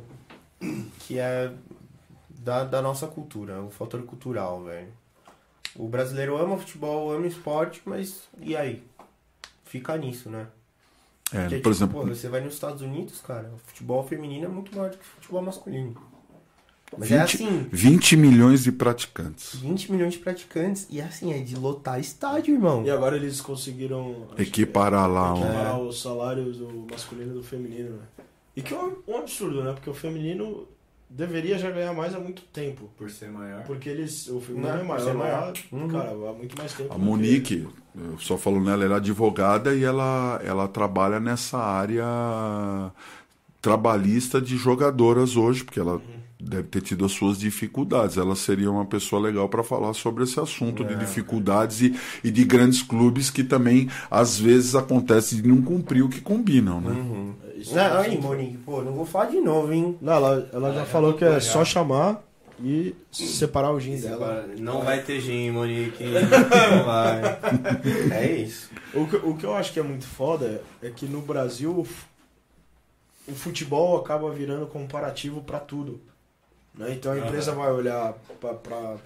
que 1.01 1.19
é 1.19 1.51
da, 2.29 2.63
da 2.65 2.83
nossa 2.83 3.07
cultura, 3.07 3.63
o 3.63 3.71
fator 3.71 4.03
cultural, 4.03 4.63
velho. 4.65 4.89
O 5.75 5.89
brasileiro 5.89 6.37
ama 6.37 6.59
futebol, 6.59 7.11
ama 7.13 7.27
esporte, 7.27 7.81
mas 7.87 8.25
e 8.41 8.55
aí? 8.55 8.83
fica 9.65 9.97
nisso, 9.97 10.29
né? 10.31 10.47
É, 11.33 11.41
Porque, 11.43 11.57
por 11.57 11.57
tipo, 11.57 11.71
exemplo, 11.71 12.01
pô, 12.01 12.07
você 12.07 12.29
vai 12.29 12.41
nos 12.41 12.55
Estados 12.55 12.83
Unidos, 12.83 13.21
cara, 13.21 13.51
o 13.55 13.59
futebol 13.67 14.07
feminino 14.07 14.45
é 14.45 14.49
muito 14.49 14.75
maior 14.75 14.91
do 14.91 14.99
que 14.99 15.03
o 15.03 15.07
futebol 15.07 15.43
masculino. 15.43 15.97
Mas 16.97 17.11
é 17.11 17.19
20, 17.25 17.35
assim, 17.35 17.69
20 17.73 18.17
milhões 18.17 18.63
de 18.63 18.71
praticantes. 18.71 19.57
20 19.57 19.91
milhões 19.91 20.13
de 20.13 20.21
praticantes 20.21 20.87
e 20.91 21.01
assim, 21.01 21.33
é 21.33 21.39
de 21.39 21.57
lotar 21.57 21.99
estádio, 21.99 22.55
irmão. 22.55 22.85
E 22.85 22.91
agora 22.91 23.17
eles 23.17 23.41
conseguiram 23.41 24.29
Equiparar 24.39 25.11
lá 25.11 25.33
que, 25.33 25.41
um. 25.41 25.45
equiparar 25.45 25.81
os 25.81 26.01
salários 26.01 26.59
do 26.59 26.87
masculino 26.91 27.33
e 27.33 27.35
do 27.35 27.43
feminino, 27.43 27.97
né? 27.97 28.03
E 28.55 28.63
que 28.63 28.73
é 28.73 28.79
um, 28.79 28.97
um 29.09 29.17
absurdo, 29.17 29.65
né? 29.65 29.73
Porque 29.73 29.91
o 29.91 29.95
feminino 29.95 30.69
deveria 31.11 31.59
já 31.59 31.71
ganhar 31.71 31.93
mais 31.93 32.15
há 32.15 32.21
muito 32.21 32.43
tempo. 32.43 32.89
Por 32.97 33.11
ser 33.11 33.29
maior. 33.29 33.65
Porque 33.65 33.89
eles. 33.89 34.29
O 34.29 34.41
feminino 34.41 34.69
Não, 34.69 34.75
é 34.77 34.79
por 34.79 34.87
maior, 34.87 35.01
ser 35.05 35.13
lá, 35.13 35.25
maior. 35.25 35.53
Uhum. 35.73 35.89
cara, 35.89 36.11
há 36.11 36.33
muito 36.33 36.57
mais 36.57 36.73
tempo. 36.75 36.95
A 36.95 36.99
Monique, 36.99 37.67
eu 37.97 38.19
só 38.19 38.37
falo 38.37 38.61
nela, 38.63 38.85
ela 38.85 38.95
é 38.95 38.97
advogada 38.97 39.75
e 39.75 39.85
ela, 39.85 40.41
ela 40.45 40.67
trabalha 40.69 41.21
nessa 41.21 41.59
área 41.59 42.05
trabalhista 43.61 44.41
de 44.41 44.57
jogadoras 44.57 45.37
hoje, 45.37 45.65
porque 45.65 45.81
ela 45.81 46.01
deve 46.39 46.69
ter 46.69 46.83
tido 46.83 47.05
as 47.05 47.13
suas 47.13 47.39
dificuldades. 47.39 48.19
Ela 48.19 48.37
seria 48.37 48.71
uma 48.71 48.85
pessoa 48.85 49.23
legal 49.23 49.49
para 49.49 49.63
falar 49.63 49.95
sobre 49.95 50.25
esse 50.25 50.39
assunto 50.39 50.85
de 50.85 50.95
dificuldades 50.97 51.81
e, 51.81 51.95
e 52.23 52.31
de 52.31 52.45
grandes 52.45 52.83
clubes 52.83 53.31
que 53.31 53.43
também 53.43 53.89
às 54.11 54.39
vezes 54.39 54.75
acontece 54.75 55.37
de 55.37 55.49
não 55.49 55.63
cumprir 55.63 56.03
o 56.03 56.09
que 56.09 56.21
combinam, 56.21 56.81
né? 56.81 56.91
Uhum. 56.91 57.35
Isso 57.57 57.75
Não, 57.75 57.83
é 57.83 58.07
aí, 58.07 58.21
Monique, 58.21 58.59
pô, 58.59 58.83
não 58.83 58.93
vou 58.93 59.07
falar 59.07 59.27
de 59.27 59.41
novo, 59.41 59.73
hein? 59.73 59.97
Não, 60.01 60.13
ela, 60.13 60.51
ela 60.53 60.73
já 60.75 60.83
Ah, 60.83 60.87
falou 60.87 61.13
já 61.13 61.19
que 61.19 61.25
é 61.25 61.41
só 61.41 61.65
chamar 61.65 62.23
e 62.61 62.95
separar 63.11 63.73
o 63.73 63.81
gin 63.81 63.99
dela. 63.99 64.47
Não 64.59 64.83
vai 64.83 65.03
ter 65.03 65.21
gin, 65.21 65.51
Monique. 65.51 66.05
Não 66.05 66.85
vai. 66.85 67.23
É 68.13 68.33
isso. 68.33 68.71
O 68.93 69.07
que, 69.07 69.17
o 69.17 69.37
que 69.37 69.45
eu 69.45 69.55
acho 69.55 69.73
que 69.73 69.81
é 69.81 69.83
muito 69.83 70.07
foda 70.07 70.63
é 70.83 70.91
que 70.91 71.07
no 71.07 71.21
Brasil 71.21 71.87
o 73.27 73.33
futebol 73.35 73.97
acaba 73.99 74.31
virando 74.31 74.67
comparativo 74.67 75.43
pra 75.43 75.59
tudo. 75.59 76.01
Né? 76.75 76.93
Então 76.93 77.13
a 77.13 77.19
empresa 77.19 77.53
Aham. 77.53 77.61
vai 77.61 77.73
olhar 77.73 78.15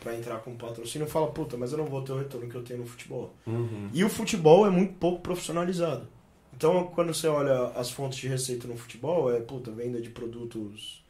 pra 0.01 0.17
entrar 0.17 0.39
com 0.39 0.57
patrocínio 0.57 1.07
e 1.07 1.11
fala, 1.11 1.29
puta, 1.29 1.57
mas 1.57 1.73
eu 1.73 1.79
não 1.79 1.85
vou 1.85 2.03
ter 2.03 2.13
o 2.13 2.19
retorno 2.19 2.49
que 2.49 2.55
eu 2.55 2.63
tenho 2.63 2.81
no 2.81 2.87
futebol. 2.87 3.33
Uhum. 3.47 3.89
E 3.93 4.03
o 4.03 4.09
futebol 4.09 4.67
é 4.67 4.71
muito 4.71 4.95
pouco 4.95 5.21
profissionalizado. 5.21 6.07
Então, 6.57 6.91
quando 6.95 7.15
você 7.15 7.29
olha 7.29 7.69
as 7.77 7.91
fontes 7.91 8.19
de 8.19 8.27
receita 8.27 8.67
no 8.67 8.77
futebol, 8.77 9.33
é, 9.33 9.39
puta, 9.39 9.71
venda 9.71 10.01
de 10.01 10.11
produtos, 10.11 11.05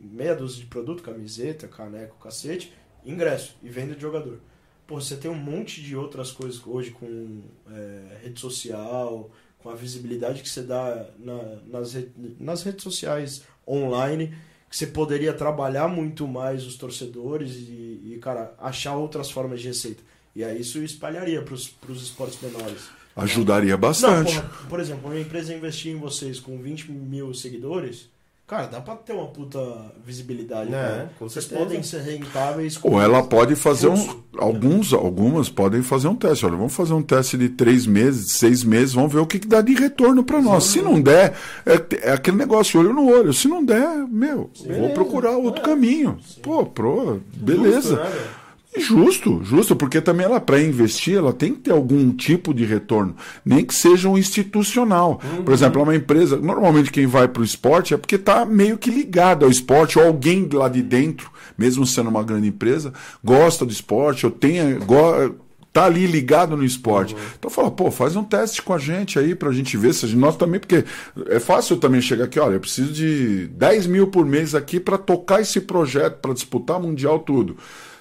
meia 0.00 0.34
dúzia 0.34 0.60
de 0.60 0.66
produto, 0.66 1.02
camiseta, 1.02 1.66
caneco, 1.68 2.16
cacete, 2.18 2.72
ingresso 3.04 3.56
e 3.62 3.68
venda 3.68 3.94
de 3.94 4.00
jogador. 4.02 4.38
Pô, 4.86 5.00
você 5.00 5.16
tem 5.16 5.30
um 5.30 5.34
monte 5.34 5.82
de 5.82 5.96
outras 5.96 6.30
coisas 6.30 6.60
hoje 6.64 6.90
com 6.92 7.40
é, 7.70 8.18
rede 8.22 8.38
social, 8.40 9.30
com 9.58 9.68
a 9.70 9.74
visibilidade 9.74 10.42
que 10.42 10.48
você 10.48 10.62
dá 10.62 11.06
na- 11.18 11.58
nas, 11.66 11.94
re- 11.94 12.08
nas 12.38 12.62
redes 12.62 12.84
sociais 12.84 13.42
online, 13.66 14.32
que 14.70 14.76
você 14.76 14.86
poderia 14.86 15.32
trabalhar 15.32 15.88
muito 15.88 16.26
mais 16.28 16.64
os 16.64 16.76
torcedores 16.76 17.54
e, 17.56 18.00
e, 18.14 18.18
cara, 18.20 18.54
achar 18.58 18.96
outras 18.96 19.30
formas 19.30 19.60
de 19.60 19.68
receita. 19.68 20.02
E 20.34 20.44
aí 20.44 20.60
isso 20.60 20.78
espalharia 20.82 21.42
para 21.42 21.54
os 21.54 21.72
esportes 21.88 22.40
menores. 22.40 22.82
Ajudaria 23.16 23.72
Não, 23.72 23.78
bastante. 23.80 24.34
porra, 24.34 24.50
por 24.68 24.78
exemplo, 24.78 25.08
uma 25.10 25.18
empresa 25.18 25.54
investir 25.54 25.90
em 25.92 25.96
vocês 25.98 26.38
com 26.38 26.60
20 26.60 26.92
mil 26.92 27.32
seguidores, 27.32 28.10
cara, 28.46 28.66
dá 28.66 28.80
pra 28.80 28.94
ter 28.96 29.12
uma 29.12 29.26
puta 29.26 29.58
visibilidade. 30.04 30.72
É, 30.74 31.08
com 31.18 31.28
Vocês 31.28 31.44
certeza. 31.46 31.64
podem 31.68 31.82
ser 31.82 32.00
rentáveis. 32.02 32.76
com- 32.76 32.92
Ou 32.92 33.00
ela 33.02 33.22
pode 33.22 33.56
fazer 33.56 33.88
um. 33.88 33.96
Fluxo. 33.96 34.24
Alguns, 34.38 34.92
algumas 34.92 35.48
podem 35.48 35.82
fazer 35.82 36.08
um 36.08 36.14
teste. 36.14 36.44
Olha, 36.44 36.56
vamos 36.56 36.74
fazer 36.74 36.92
um 36.92 37.00
teste 37.02 37.38
de 37.38 37.48
três 37.48 37.86
meses, 37.86 38.32
seis 38.32 38.62
meses, 38.62 38.92
vamos 38.92 39.10
ver 39.12 39.20
o 39.20 39.26
que, 39.26 39.38
que 39.38 39.46
dá 39.48 39.60
de 39.62 39.72
retorno 39.74 40.22
para 40.22 40.42
nós. 40.42 40.64
Se 40.64 40.82
não 40.82 41.00
der, 41.00 41.34
é, 41.64 42.08
é 42.08 42.12
aquele 42.12 42.36
negócio, 42.36 42.78
olho 42.78 42.92
no 42.92 43.08
olho. 43.10 43.32
Se 43.32 43.48
não 43.48 43.64
der, 43.64 44.06
meu, 44.08 44.50
vou 44.58 44.66
Beleza. 44.66 44.94
procurar 44.94 45.36
outro 45.38 45.62
É. 45.62 45.64
caminho. 45.64 46.18
Pô, 46.42 46.66
pro, 46.66 47.20
beleza. 47.34 47.80
Justo, 47.80 47.94
né, 47.96 48.10
Justo, 48.78 49.40
justo, 49.42 49.74
porque 49.74 50.00
também 50.00 50.26
ela, 50.26 50.40
para 50.40 50.60
investir, 50.60 51.16
ela 51.16 51.32
tem 51.32 51.54
que 51.54 51.60
ter 51.60 51.72
algum 51.72 52.12
tipo 52.12 52.52
de 52.52 52.64
retorno, 52.64 53.16
nem 53.44 53.64
que 53.64 53.74
seja 53.74 54.08
um 54.08 54.18
institucional. 54.18 55.20
Por 55.44 55.52
exemplo, 55.52 55.82
uma 55.82 55.96
empresa, 55.96 56.36
normalmente 56.36 56.90
quem 56.90 57.06
vai 57.06 57.26
para 57.26 57.42
o 57.42 57.44
esporte 57.44 57.94
é 57.94 57.96
porque 57.96 58.16
está 58.16 58.44
meio 58.44 58.76
que 58.76 58.90
ligado 58.90 59.44
ao 59.44 59.50
esporte, 59.50 59.98
ou 59.98 60.04
alguém 60.04 60.48
lá 60.52 60.68
de 60.68 60.82
dentro, 60.82 61.30
mesmo 61.56 61.86
sendo 61.86 62.10
uma 62.10 62.22
grande 62.22 62.48
empresa, 62.48 62.92
gosta 63.24 63.64
do 63.64 63.72
esporte, 63.72 64.26
ou 64.26 64.32
tem, 64.32 64.60
tá 65.72 65.84
ali 65.84 66.06
ligado 66.06 66.56
no 66.56 66.64
esporte. 66.64 67.14
Então 67.38 67.50
fala, 67.50 67.70
pô, 67.70 67.90
faz 67.90 68.16
um 68.16 68.24
teste 68.24 68.62
com 68.62 68.72
a 68.72 68.78
gente 68.78 69.18
aí 69.18 69.34
pra 69.34 69.52
gente 69.52 69.76
ver 69.76 69.92
se 69.92 70.06
a 70.06 70.08
gente, 70.08 70.18
nós 70.18 70.36
também, 70.36 70.58
porque 70.58 70.84
é 71.28 71.38
fácil 71.38 71.76
também 71.76 72.00
chegar 72.00 72.24
aqui, 72.24 72.40
olha, 72.40 72.54
eu 72.54 72.60
preciso 72.60 72.92
de 72.92 73.46
10 73.48 73.86
mil 73.86 74.06
por 74.06 74.24
mês 74.24 74.54
aqui 74.54 74.80
para 74.80 74.96
tocar 74.96 75.40
esse 75.40 75.60
projeto, 75.60 76.18
para 76.20 76.32
disputar 76.32 76.80
mundial, 76.80 77.18
tudo. 77.18 77.56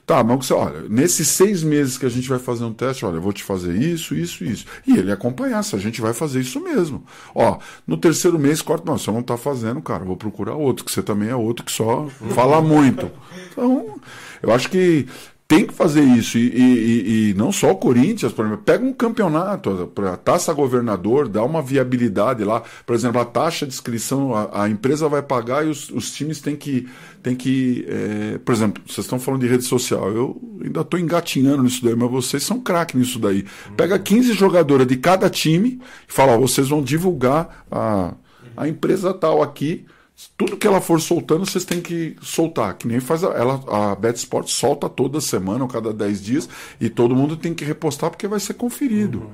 Tá, 0.05 0.23
mas 0.23 0.51
olha, 0.51 0.83
nesses 0.87 1.29
seis 1.29 1.63
meses 1.63 1.97
que 1.97 2.05
a 2.05 2.09
gente 2.09 2.29
vai 2.29 2.37
fazer 2.37 2.63
um 2.63 2.73
teste, 2.73 3.03
olha, 3.05 3.15
eu 3.15 3.21
vou 3.21 3.33
te 3.33 3.43
fazer 3.43 3.75
isso, 3.75 4.13
isso, 4.13 4.43
isso. 4.43 4.65
E 4.85 4.95
ele 4.95 5.11
acompanhar 5.11 5.63
se 5.63 5.75
a 5.75 5.79
gente 5.79 5.99
vai 5.99 6.13
fazer 6.13 6.41
isso 6.41 6.61
mesmo. 6.61 7.03
Ó, 7.33 7.57
no 7.87 7.97
terceiro 7.97 8.37
mês, 8.37 8.61
corta, 8.61 8.85
não, 8.85 8.99
você 8.99 9.09
não 9.09 9.23
tá 9.23 9.35
fazendo, 9.35 9.81
cara, 9.81 10.05
vou 10.05 10.15
procurar 10.15 10.53
outro, 10.53 10.85
que 10.85 10.91
você 10.91 11.01
também 11.01 11.29
é 11.29 11.35
outro 11.35 11.65
que 11.65 11.71
só 11.71 12.07
fala 12.35 12.61
muito. 12.61 13.09
Então, 13.51 13.99
eu 14.43 14.53
acho 14.53 14.69
que 14.69 15.07
tem 15.47 15.65
que 15.67 15.73
fazer 15.73 16.03
isso. 16.03 16.37
E, 16.39 16.47
e- 16.49 17.29
e- 17.29 17.33
não 17.35 17.51
só 17.51 17.71
o 17.71 17.75
Corinthians, 17.75 18.31
por 18.33 18.45
exemplo, 18.45 18.63
pega 18.63 18.83
um 18.83 18.91
campeonato, 18.93 19.91
a 20.11 20.17
taça 20.17 20.51
governador, 20.53 21.27
dá 21.27 21.43
uma 21.43 21.61
viabilidade 21.61 22.43
lá. 22.43 22.63
Por 22.85 22.95
exemplo, 22.95 23.21
a 23.21 23.25
taxa 23.25 23.65
de 23.65 23.73
inscrição, 23.73 24.33
a, 24.33 24.63
a 24.63 24.69
empresa 24.69 25.07
vai 25.07 25.21
pagar 25.21 25.65
e 25.65 25.69
os, 25.69 25.89
os 25.91 26.11
times 26.11 26.39
têm 26.41 26.55
que. 26.55 26.87
Têm 27.21 27.35
que 27.35 27.85
é, 27.87 28.37
por 28.39 28.53
exemplo, 28.53 28.83
vocês 28.87 29.05
estão 29.05 29.19
falando 29.19 29.41
de 29.41 29.47
rede 29.47 29.63
social. 29.63 30.11
Eu 30.11 30.41
ainda 30.63 30.81
estou 30.81 30.99
engatinhando 30.99 31.63
nisso 31.63 31.83
daí, 31.83 31.95
mas 31.95 32.09
vocês 32.09 32.43
são 32.43 32.59
craque 32.59 32.97
nisso 32.97 33.19
daí. 33.19 33.45
Pega 33.77 33.97
15 33.99 34.33
jogadoras 34.33 34.87
de 34.87 34.97
cada 34.97 35.29
time 35.29 35.79
e 36.07 36.11
fala: 36.13 36.33
ó, 36.33 36.39
vocês 36.39 36.69
vão 36.69 36.81
divulgar 36.81 37.65
a, 37.71 38.13
a 38.57 38.67
empresa 38.67 39.13
tal 39.13 39.43
aqui. 39.43 39.85
Tudo 40.37 40.55
que 40.57 40.65
ela 40.65 40.79
for 40.81 40.99
soltando, 41.01 41.45
vocês 41.45 41.65
têm 41.65 41.81
que 41.81 42.15
soltar. 42.21 42.73
Que 42.77 42.87
nem 42.87 42.99
faz 42.99 43.23
a, 43.23 43.27
ela, 43.33 43.61
a 43.91 43.95
Bet 43.95 44.17
Sport 44.17 44.47
solta 44.49 44.87
toda 44.89 45.19
semana 45.19 45.63
ou 45.63 45.69
cada 45.69 45.93
10 45.93 46.23
dias 46.23 46.49
e 46.79 46.89
todo 46.89 47.15
mundo 47.15 47.35
tem 47.35 47.53
que 47.53 47.65
repostar 47.65 48.09
porque 48.09 48.27
vai 48.27 48.39
ser 48.39 48.53
conferido. 48.53 49.31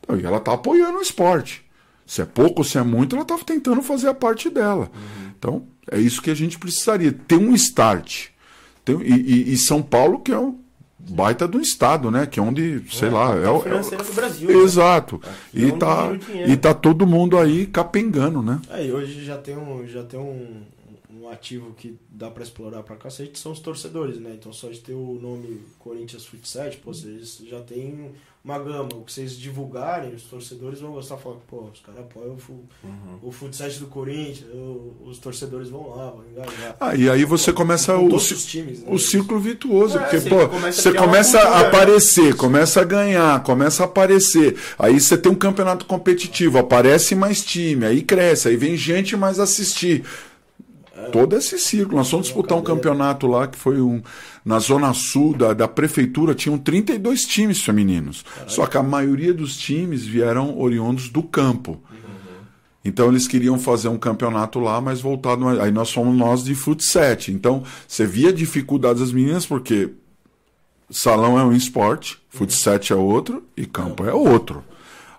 Então, 0.00 0.18
e 0.18 0.24
ela 0.24 0.38
está 0.38 0.52
apoiando 0.54 0.98
o 0.98 1.02
esporte. 1.02 1.64
Se 2.06 2.20
é 2.22 2.24
pouco 2.26 2.60
ou 2.60 2.64
se 2.64 2.76
é 2.78 2.82
muito, 2.82 3.14
ela 3.14 3.22
está 3.22 3.36
tentando 3.38 3.82
fazer 3.82 4.08
a 4.08 4.14
parte 4.14 4.50
dela. 4.50 4.90
Então, 5.38 5.66
é 5.90 5.98
isso 5.98 6.20
que 6.22 6.30
a 6.30 6.34
gente 6.34 6.58
precisaria. 6.58 7.12
Ter 7.12 7.36
um 7.36 7.54
start. 7.54 8.28
Tem- 8.84 9.00
e, 9.02 9.12
e- 9.14 9.52
e 9.52 9.56
São 9.58 9.82
Paulo, 9.82 10.20
que 10.20 10.32
é 10.32 10.38
um 10.38 10.58
baita 11.08 11.46
do 11.46 11.60
estado, 11.60 12.10
né? 12.10 12.26
Que 12.26 12.38
é 12.40 12.42
onde, 12.42 12.82
sei 12.90 13.10
lá, 13.10 13.34
é, 13.34 13.48
o- 13.48 13.66
é, 13.66 13.80
o- 13.80 14.04
do 14.04 14.12
Brasil. 14.14 14.48
né? 14.48 14.54
Exato. 14.54 15.20
E 15.52 15.60
E 15.62 15.64
onde 15.66 15.78
tá, 15.78 16.08
e 16.46 16.56
tá 16.56 16.74
todo 16.74 17.06
mundo 17.06 17.38
aí 17.38 17.66
capengando, 17.66 18.42
né? 18.42 18.60
É, 18.70 18.86
e 18.86 18.92
hoje 18.92 19.24
já 19.24 19.36
tem 19.38 19.56
um, 19.56 19.86
já 19.86 20.02
tem 20.02 20.18
um, 20.18 20.62
um 21.20 21.28
ativo 21.28 21.72
que 21.74 21.96
dá 22.10 22.30
pra 22.30 22.42
explorar 22.42 22.82
pra 22.82 22.96
cacete, 22.96 23.38
são 23.38 23.52
os 23.52 23.60
torcedores, 23.60 24.18
né? 24.18 24.32
Então 24.38 24.52
só 24.52 24.68
de 24.68 24.80
ter 24.80 24.92
o 24.94 25.18
nome 25.20 25.60
Corinthians 25.78 26.24
Futsal, 26.26 26.70
pô, 26.84 26.92
vocês 26.92 27.40
já 27.48 27.60
tem 27.60 28.10
uma 28.44 28.58
gama. 28.58 28.90
O 28.94 29.02
que 29.02 29.12
vocês 29.12 29.32
divulgarem, 29.38 30.12
os 30.14 30.24
torcedores 30.24 30.78
vão 30.80 30.92
gostar, 30.92 31.16
falar, 31.16 31.36
pô, 31.48 31.70
os 31.72 31.80
caras 31.80 32.00
apoiam 32.02 32.34
o, 32.34 32.38
fu, 32.38 32.60
o 33.22 33.32
futsal 33.32 33.70
do 33.70 33.86
Corinthians, 33.86 34.44
o- 34.52 34.94
os 35.06 35.16
torcedores 35.18 35.70
vão 35.70 35.88
lá, 35.96 36.10
vão 36.10 36.24
engajar. 36.30 36.76
Ah, 36.78 36.94
e 36.94 37.08
aí 37.08 37.24
você 37.24 37.52
começa 37.52 37.94
Com 37.94 38.06
o, 38.06 38.18
times, 38.18 38.80
né? 38.80 38.86
o 38.90 38.98
círculo 38.98 39.40
virtuoso, 39.40 39.96
É, 39.96 40.00
porque 40.02 40.20
você 40.20 40.28
pô, 40.28 40.46
começa 40.48 40.80
a 40.80 40.82
você 40.82 40.92
começa 40.92 41.38
a 41.38 41.42
cultura, 41.42 41.60
né? 41.62 41.68
aparecer, 41.68 42.36
começa 42.36 42.80
a 42.80 42.84
ganhar, 42.84 43.42
começa 43.42 43.82
a 43.82 43.86
aparecer. 43.86 44.56
Aí 44.78 45.00
você 45.00 45.16
tem 45.16 45.32
um 45.32 45.36
campeonato 45.36 45.86
competitivo, 45.86 46.58
aparece 46.58 47.14
mais 47.14 47.42
time, 47.42 47.86
aí 47.86 48.02
cresce, 48.02 48.48
aí 48.48 48.56
vem 48.56 48.76
gente 48.76 49.16
mais 49.16 49.40
assistir. 49.40 50.04
Todo 51.12 51.36
esse 51.36 51.58
círculo. 51.58 51.98
Nós 51.98 52.10
fomos 52.10 52.26
disputar 52.26 52.58
um 52.58 52.62
campeonato 52.62 53.26
lá 53.26 53.46
que 53.46 53.56
foi 53.56 53.80
um. 53.80 54.02
Na 54.44 54.58
zona 54.58 54.92
sul 54.92 55.34
da, 55.36 55.52
da 55.52 55.66
prefeitura, 55.66 56.34
tinham 56.34 56.58
32 56.58 57.24
times 57.24 57.62
femininos. 57.62 58.24
Só 58.46 58.66
que 58.66 58.76
a 58.76 58.82
maioria 58.82 59.32
dos 59.32 59.56
times 59.56 60.04
vieram 60.04 60.58
oriundos 60.58 61.08
do 61.08 61.22
campo. 61.22 61.80
Então 62.84 63.08
eles 63.08 63.26
queriam 63.26 63.58
fazer 63.58 63.88
um 63.88 63.96
campeonato 63.96 64.60
lá, 64.60 64.80
mas 64.80 65.00
voltado. 65.00 65.48
Aí 65.48 65.72
nós 65.72 65.90
fomos 65.90 66.14
nós 66.16 66.44
de 66.44 66.54
futsal. 66.54 67.16
Então 67.28 67.62
você 67.88 68.04
via 68.04 68.32
dificuldades 68.32 69.00
das 69.00 69.12
meninas, 69.12 69.46
porque 69.46 69.90
salão 70.90 71.38
é 71.38 71.44
um 71.44 71.52
esporte, 71.52 72.18
futsal 72.28 72.78
é 72.90 72.94
outro 72.94 73.42
e 73.56 73.64
campo 73.64 74.04
é 74.04 74.12
outro. 74.12 74.62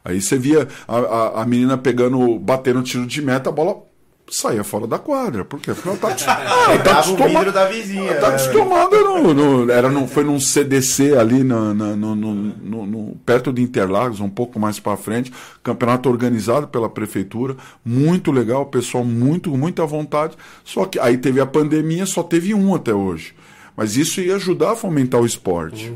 Aí 0.04 0.22
você 0.22 0.38
via 0.38 0.68
a, 0.88 0.98
a, 0.98 1.42
a 1.42 1.46
menina 1.48 1.76
pegando, 1.76 2.38
batendo 2.38 2.84
tiro 2.84 3.08
de 3.08 3.22
meta, 3.24 3.50
a 3.50 3.52
bola 3.52 3.84
saía 4.30 4.64
fora 4.64 4.88
da 4.88 4.98
quadra. 4.98 5.46
Por 5.46 5.60
quê? 5.60 5.74
Porque 5.74 5.88
ela 5.88 5.98
tá, 5.98 6.16
ah, 6.28 6.72
ela 6.74 6.84
tá 6.84 7.00
acostumada. 7.00 7.52
da 7.52 7.66
vizinha. 7.68 8.12
Ela 8.12 8.22
tá 8.22 8.30
né, 8.32 8.38
velho? 8.38 8.50
acostumada 8.62 8.98
no, 9.02 9.34
no- 9.34 9.72
era 9.72 9.90
no, 9.90 10.08
foi 10.08 10.24
num 10.24 10.40
CDC 10.40 11.16
ali 11.18 11.44
na- 11.44 11.74
na- 11.74 11.96
no, 11.96 12.16
no- 12.16 12.34
no- 12.36 12.86
no- 12.86 13.16
perto 13.26 13.54
de 13.54 13.62
Interlagos, 13.62 14.20
um 14.20 14.30
pouco 14.30 14.60
mais 14.60 14.80
para 14.80 14.98
frente. 14.98 15.32
Campeonato 15.64 16.10
organizado 16.10 16.68
pela 16.68 16.90
prefeitura, 16.90 17.56
muito 17.86 18.32
legal, 18.32 18.64
o 18.64 18.66
pessoal 18.68 19.04
muito, 19.04 19.50
muita 19.56 19.86
vontade. 19.86 20.36
Só 20.64 20.86
que 20.86 21.00
aí 21.00 21.18
teve 21.18 21.40
a 21.40 21.46
pandemia, 21.46 22.06
só 22.06 22.24
teve 22.24 22.54
um 22.54 22.74
até 22.76 22.94
hoje. 22.94 23.34
Mas 23.78 23.96
isso 23.98 24.22
ia 24.22 24.36
ajudar 24.38 24.72
a 24.72 24.76
fomentar 24.76 25.22
o 25.22 25.26
esporte. 25.26 25.94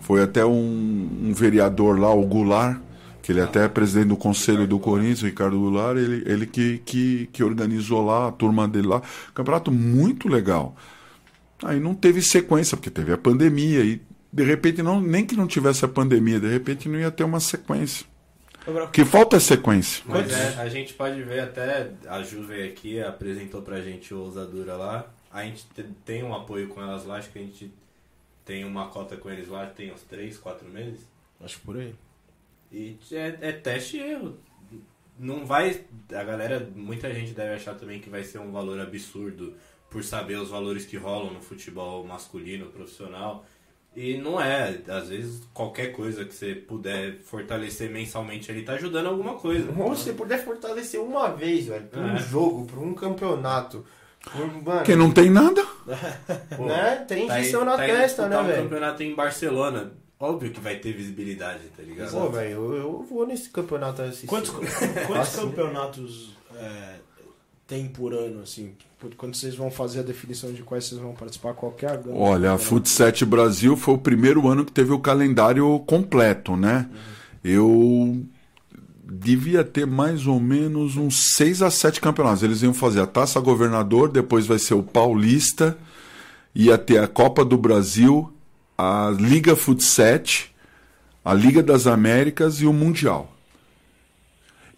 Foi 0.00 0.22
até 0.22 0.44
um, 0.44 1.08
um 1.24 1.32
vereador 1.34 1.98
lá, 1.98 2.14
o 2.14 2.22
Goulart, 2.26 2.78
que 3.26 3.32
ele 3.32 3.40
até 3.40 3.64
é 3.64 3.68
presidente 3.68 4.06
do 4.08 4.16
conselho 4.16 4.68
do 4.68 4.78
Corinthians, 4.78 5.22
o 5.22 5.26
Ricardo 5.26 5.58
Goulart, 5.58 5.96
ele, 5.96 6.22
ele 6.30 6.46
que, 6.46 6.78
que, 6.78 7.28
que 7.32 7.42
organizou 7.42 8.06
lá, 8.06 8.28
a 8.28 8.32
turma 8.32 8.68
dele 8.68 8.86
lá. 8.86 9.02
Campeonato 9.34 9.72
muito 9.72 10.28
legal. 10.28 10.76
Aí 11.64 11.80
não 11.80 11.92
teve 11.92 12.22
sequência, 12.22 12.76
porque 12.76 12.88
teve 12.88 13.12
a 13.12 13.18
pandemia 13.18 13.80
e 13.84 14.00
de 14.32 14.44
repente, 14.44 14.80
não, 14.80 15.00
nem 15.00 15.26
que 15.26 15.34
não 15.34 15.46
tivesse 15.48 15.84
a 15.84 15.88
pandemia, 15.88 16.38
de 16.38 16.46
repente 16.48 16.88
não 16.88 17.00
ia 17.00 17.10
ter 17.10 17.24
uma 17.24 17.40
sequência. 17.40 18.06
Que 18.92 19.04
falta 19.04 19.36
é 19.36 19.40
sequência. 19.40 20.04
Mas 20.06 20.30
é, 20.30 20.60
a 20.60 20.68
gente 20.68 20.92
pode 20.94 21.20
ver 21.22 21.40
até, 21.40 21.90
a 22.08 22.22
Ju 22.22 22.42
veio 22.44 22.68
aqui, 22.68 23.00
apresentou 23.00 23.60
pra 23.62 23.80
gente 23.80 24.14
o 24.14 24.18
Ousadura 24.18 24.74
lá. 24.76 25.06
A 25.32 25.42
gente 25.42 25.64
te- 25.74 25.84
tem 26.04 26.22
um 26.22 26.32
apoio 26.34 26.68
com 26.68 26.80
elas 26.80 27.04
lá, 27.04 27.16
acho 27.16 27.30
que 27.30 27.38
a 27.38 27.42
gente 27.42 27.72
tem 28.44 28.64
uma 28.64 28.86
cota 28.86 29.16
com 29.16 29.28
eles 29.30 29.48
lá, 29.48 29.66
tem 29.66 29.92
uns 29.92 30.02
3, 30.02 30.36
4 30.38 30.68
meses. 30.68 31.00
Acho 31.40 31.58
que 31.58 31.64
por 31.66 31.76
aí. 31.76 31.92
E 32.72 32.96
é, 33.12 33.36
é 33.40 33.52
teste 33.52 33.96
e 33.96 34.00
erro. 34.00 34.36
Não 35.18 35.46
vai. 35.46 35.80
A 36.12 36.22
galera, 36.24 36.68
muita 36.74 37.12
gente 37.12 37.32
deve 37.32 37.54
achar 37.54 37.74
também 37.74 38.00
que 38.00 38.10
vai 38.10 38.22
ser 38.22 38.38
um 38.38 38.52
valor 38.52 38.78
absurdo 38.80 39.54
por 39.90 40.04
saber 40.04 40.36
os 40.36 40.50
valores 40.50 40.84
que 40.84 40.96
rolam 40.96 41.32
no 41.32 41.40
futebol 41.40 42.04
masculino, 42.04 42.66
profissional. 42.66 43.46
E 43.94 44.18
não 44.18 44.38
é. 44.38 44.78
Às 44.88 45.08
vezes, 45.08 45.42
qualquer 45.54 45.92
coisa 45.92 46.22
que 46.24 46.34
você 46.34 46.54
puder 46.54 47.16
fortalecer 47.20 47.88
mensalmente 47.90 48.50
ali 48.50 48.62
tá 48.62 48.74
ajudando 48.74 49.06
alguma 49.06 49.34
coisa. 49.36 49.72
Ou 49.80 49.96
se 49.96 50.12
puder 50.12 50.44
fortalecer 50.44 51.00
uma 51.00 51.28
vez, 51.30 51.66
velho, 51.66 51.86
por 51.86 52.00
um 52.02 52.14
É. 52.14 52.18
jogo, 52.18 52.66
por 52.66 52.78
um 52.78 52.92
campeonato. 52.92 53.86
Por, 54.22 54.40
mano, 54.46 54.62
Porque 54.80 54.96
não 54.96 55.10
tem 55.12 55.30
nada. 55.30 55.64
Pô, 56.56 56.66
né? 56.66 56.96
Tem 57.08 57.26
tá 57.26 57.38
injeção 57.40 57.60
aí- 57.60 57.66
na 57.66 57.76
tá 57.76 57.84
testa, 57.86 58.28
né, 58.28 58.38
um 58.38 58.44
velho? 58.44 58.62
campeonato 58.64 59.02
em 59.02 59.14
Barcelona. 59.14 59.92
Óbvio 60.18 60.50
que 60.50 60.60
vai 60.60 60.76
ter 60.76 60.94
visibilidade, 60.94 61.64
tá 61.76 61.82
ligado? 61.82 62.10
Pô, 62.10 62.30
velho, 62.30 62.50
eu, 62.50 62.74
eu 62.74 63.06
vou 63.08 63.26
nesse 63.26 63.50
campeonato 63.50 64.00
assistir. 64.00 64.26
Quantos, 64.26 64.50
quantos 65.06 65.36
campeonatos 65.36 66.36
é, 66.54 66.94
tem 67.66 67.86
por 67.86 68.14
ano, 68.14 68.42
assim? 68.42 68.72
Quando 69.18 69.34
vocês 69.34 69.54
vão 69.54 69.70
fazer 69.70 70.00
a 70.00 70.02
definição 70.02 70.52
de 70.52 70.62
quais 70.62 70.86
vocês 70.86 70.98
vão 70.98 71.12
participar, 71.12 71.52
qualquer? 71.52 72.00
Olha, 72.08 72.52
a 72.52 72.58
Futset 72.58 73.26
Brasil 73.26 73.76
foi 73.76 73.94
o 73.94 73.98
primeiro 73.98 74.48
ano 74.48 74.64
que 74.64 74.72
teve 74.72 74.90
o 74.90 74.98
calendário 74.98 75.78
completo, 75.80 76.56
né? 76.56 76.88
Eu 77.44 78.24
devia 79.04 79.62
ter 79.62 79.86
mais 79.86 80.26
ou 80.26 80.40
menos 80.40 80.96
uns 80.96 81.34
seis 81.34 81.60
a 81.60 81.70
sete 81.70 82.00
campeonatos. 82.00 82.42
Eles 82.42 82.62
iam 82.62 82.72
fazer 82.72 83.00
a 83.00 83.06
Taça 83.06 83.38
Governador, 83.38 84.08
depois 84.08 84.46
vai 84.46 84.58
ser 84.58 84.74
o 84.74 84.82
Paulista, 84.82 85.76
ia 86.54 86.78
ter 86.78 86.98
a 86.98 87.06
Copa 87.06 87.44
do 87.44 87.58
Brasil, 87.58 88.32
a 88.76 89.14
Liga 89.18 89.56
Futset, 89.56 90.52
a 91.24 91.32
Liga 91.34 91.62
das 91.62 91.86
Américas 91.86 92.60
e 92.60 92.66
o 92.66 92.72
Mundial. 92.72 93.32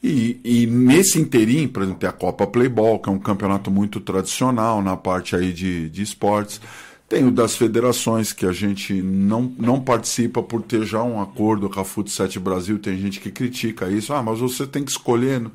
E, 0.02 0.40
e 0.44 0.66
nesse 0.66 1.20
inteirinho, 1.20 1.68
por 1.68 1.82
exemplo, 1.82 2.00
tem 2.00 2.08
a 2.08 2.12
Copa 2.12 2.46
Playball, 2.46 3.00
que 3.00 3.08
é 3.08 3.12
um 3.12 3.18
campeonato 3.18 3.70
muito 3.70 4.00
tradicional 4.00 4.80
na 4.80 4.96
parte 4.96 5.34
aí 5.34 5.52
de, 5.52 5.88
de 5.90 6.02
esportes. 6.02 6.60
Tem 7.08 7.26
o 7.26 7.30
das 7.30 7.56
federações, 7.56 8.32
que 8.32 8.46
a 8.46 8.52
gente 8.52 9.02
não, 9.02 9.52
não 9.58 9.80
participa 9.80 10.42
por 10.42 10.62
ter 10.62 10.84
já 10.84 11.02
um 11.02 11.20
acordo 11.20 11.68
com 11.68 11.80
a 11.80 11.84
Futset 11.84 12.38
Brasil. 12.38 12.78
Tem 12.78 12.96
gente 12.98 13.18
que 13.18 13.30
critica 13.30 13.88
isso. 13.88 14.12
Ah, 14.12 14.22
mas 14.22 14.38
você 14.38 14.66
tem 14.66 14.84
que 14.84 14.90
escolher. 14.90 15.40
no-" 15.40 15.50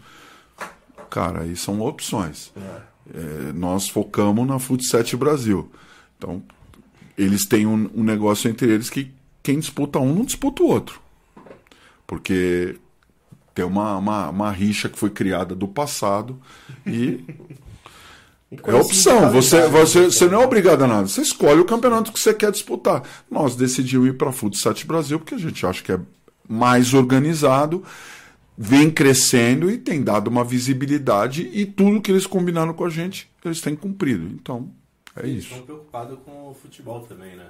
Cara, 1.10 1.42
aí 1.42 1.56
são 1.56 1.80
opções. 1.80 2.52
É, 3.14 3.54
nós 3.54 3.88
focamos 3.88 4.48
na 4.48 4.58
Futset 4.58 5.16
Brasil. 5.16 5.72
Então, 6.18 6.42
eles 7.18 7.46
têm 7.46 7.66
um, 7.66 7.90
um 7.94 8.04
negócio 8.04 8.50
entre 8.50 8.72
eles 8.72 8.90
que 8.90 9.12
quem 9.42 9.60
disputa 9.60 10.00
um 10.00 10.14
não 10.14 10.26
disputa 10.26 10.64
o 10.64 10.68
outro. 10.68 11.02
Porque 12.08 12.78
tem 13.54 13.66
uma, 13.66 13.98
uma, 13.98 14.30
uma 14.30 14.52
rixa 14.52 14.90
que 14.90 14.98
foi 14.98 15.10
criada 15.10 15.54
do 15.54 15.68
passado 15.68 16.40
e 16.86 17.24
é 18.64 18.74
opção. 18.74 19.32
Você, 19.32 19.68
você, 19.68 20.06
você 20.06 20.28
não 20.28 20.42
é 20.42 20.46
obrigado 20.46 20.84
a 20.84 20.88
nada. 20.88 21.08
Você 21.08 21.22
escolhe 21.22 21.60
o 21.60 21.66
campeonato 21.66 22.12
que 22.12 22.20
você 22.20 22.34
quer 22.34 22.52
disputar. 22.52 23.04
Nós 23.30 23.56
decidimos 23.56 24.08
ir 24.08 24.18
para 24.18 24.30
a 24.30 24.34
Futsat 24.34 24.86
Brasil 24.86 25.20
porque 25.20 25.36
a 25.36 25.40
gente 25.40 25.66
acha 25.66 25.84
que 25.84 25.92
é 25.92 26.00
mais 26.48 26.94
organizado, 26.94 27.84
vem 28.58 28.90
crescendo 28.90 29.70
e 29.70 29.78
tem 29.78 30.02
dado 30.02 30.28
uma 30.28 30.44
visibilidade 30.44 31.50
e 31.54 31.66
tudo 31.66 32.02
que 32.02 32.12
eles 32.12 32.28
combinaram 32.28 32.74
com 32.74 32.86
a 32.86 32.90
gente, 32.90 33.30
eles 33.44 33.62
têm 33.62 33.76
cumprido. 33.76 34.28
Então, 34.34 34.70
é 35.16 35.22
Eles 35.28 35.44
isso. 35.44 35.52
estão 35.52 35.66
preocupados 35.66 36.18
com 36.26 36.50
o 36.50 36.54
futebol 36.54 37.02
também, 37.02 37.36
né? 37.36 37.48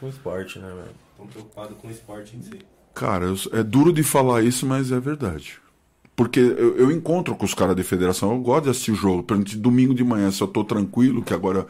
Com 0.00 0.08
esporte, 0.08 0.58
né, 0.58 0.68
velho? 0.68 0.90
Estão 1.12 1.26
preocupados 1.26 1.76
com 1.80 1.88
o 1.88 1.90
esporte 1.90 2.36
em 2.36 2.42
si. 2.42 2.58
Cara, 2.94 3.26
eu- 3.26 3.36
é 3.58 3.62
duro 3.62 3.92
de 3.92 4.02
falar 4.02 4.42
isso, 4.42 4.66
mas 4.66 4.90
é 4.92 4.98
verdade. 5.00 5.58
Porque 6.16 6.38
eu, 6.38 6.76
eu 6.76 6.90
encontro 6.92 7.34
com 7.34 7.44
os 7.44 7.54
caras 7.54 7.74
de 7.74 7.82
federação, 7.82 8.32
eu 8.32 8.38
gosto 8.40 8.64
de 8.64 8.70
assistir 8.70 8.92
o 8.92 8.96
jogo. 8.96 9.22
Por 9.24 9.34
exemplo, 9.34 9.50
de 9.50 9.58
domingo 9.58 9.94
de 9.94 10.04
manhã, 10.04 10.30
se 10.30 10.40
eu 10.40 10.46
tô 10.48 10.62
tranquilo, 10.64 11.22
que 11.22 11.34
agora 11.34 11.66